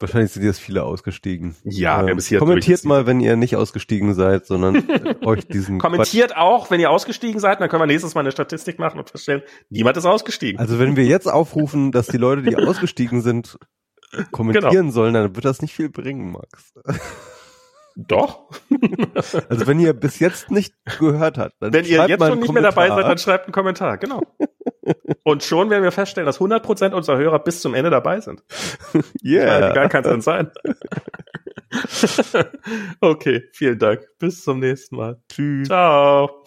Wahrscheinlich 0.00 0.32
sind 0.32 0.44
jetzt 0.44 0.60
viele 0.60 0.84
ausgestiegen. 0.84 1.56
Ja, 1.64 2.06
ähm, 2.06 2.18
wir 2.18 2.38
Kommentiert 2.38 2.84
mal, 2.84 3.06
wenn 3.06 3.20
ihr 3.20 3.36
nicht 3.36 3.56
ausgestiegen 3.56 4.14
seid, 4.14 4.46
sondern 4.46 4.84
euch 5.24 5.46
diesen. 5.46 5.78
Kommentiert 5.78 6.30
Quatsch. 6.30 6.38
auch, 6.38 6.70
wenn 6.70 6.80
ihr 6.80 6.90
ausgestiegen 6.90 7.40
seid, 7.40 7.60
dann 7.60 7.68
können 7.68 7.82
wir 7.82 7.86
nächstes 7.86 8.14
Mal 8.14 8.20
eine 8.20 8.32
Statistik 8.32 8.78
machen 8.78 8.98
und 8.98 9.10
feststellen, 9.10 9.42
niemand 9.70 9.96
ist 9.96 10.06
ausgestiegen. 10.06 10.58
Also 10.60 10.78
wenn 10.78 10.96
wir 10.96 11.04
jetzt 11.04 11.26
aufrufen, 11.26 11.92
dass 11.92 12.06
die 12.06 12.16
Leute, 12.16 12.42
die 12.42 12.56
ausgestiegen 12.56 13.22
sind, 13.22 13.58
kommentieren 14.30 14.72
genau. 14.72 14.90
sollen, 14.90 15.14
dann 15.14 15.34
wird 15.34 15.44
das 15.44 15.62
nicht 15.62 15.74
viel 15.74 15.90
bringen, 15.90 16.32
Max. 16.32 16.72
Doch. 17.96 18.50
also 19.48 19.66
wenn 19.66 19.80
ihr 19.80 19.92
bis 19.92 20.20
jetzt 20.20 20.52
nicht 20.52 20.72
gehört 20.98 21.36
habt, 21.36 21.54
dann 21.58 21.72
wenn 21.72 21.84
ihr 21.84 22.06
jetzt 22.06 22.24
schon 22.24 22.38
nicht 22.38 22.46
Kommentar. 22.46 22.52
mehr 22.52 22.62
dabei 22.62 22.88
seid, 22.88 23.04
dann 23.04 23.18
schreibt 23.18 23.46
einen 23.46 23.52
Kommentar. 23.52 23.98
Genau. 23.98 24.22
Und 25.24 25.42
schon 25.42 25.70
werden 25.70 25.82
wir 25.82 25.92
feststellen, 25.92 26.26
dass 26.26 26.40
100% 26.40 26.92
unserer 26.92 27.18
Hörer 27.18 27.38
bis 27.38 27.60
zum 27.60 27.74
Ende 27.74 27.90
dabei 27.90 28.20
sind. 28.20 28.42
Yeah. 29.24 29.70
Wie 29.70 29.74
geil 29.74 29.88
kann 29.88 30.04
es 30.04 30.10
denn 30.10 30.20
sein? 30.20 30.50
okay, 33.00 33.44
vielen 33.52 33.78
Dank. 33.78 34.06
Bis 34.18 34.42
zum 34.42 34.60
nächsten 34.60 34.96
Mal. 34.96 35.20
Tschüss. 35.28 35.68
Ciao. 35.68 36.44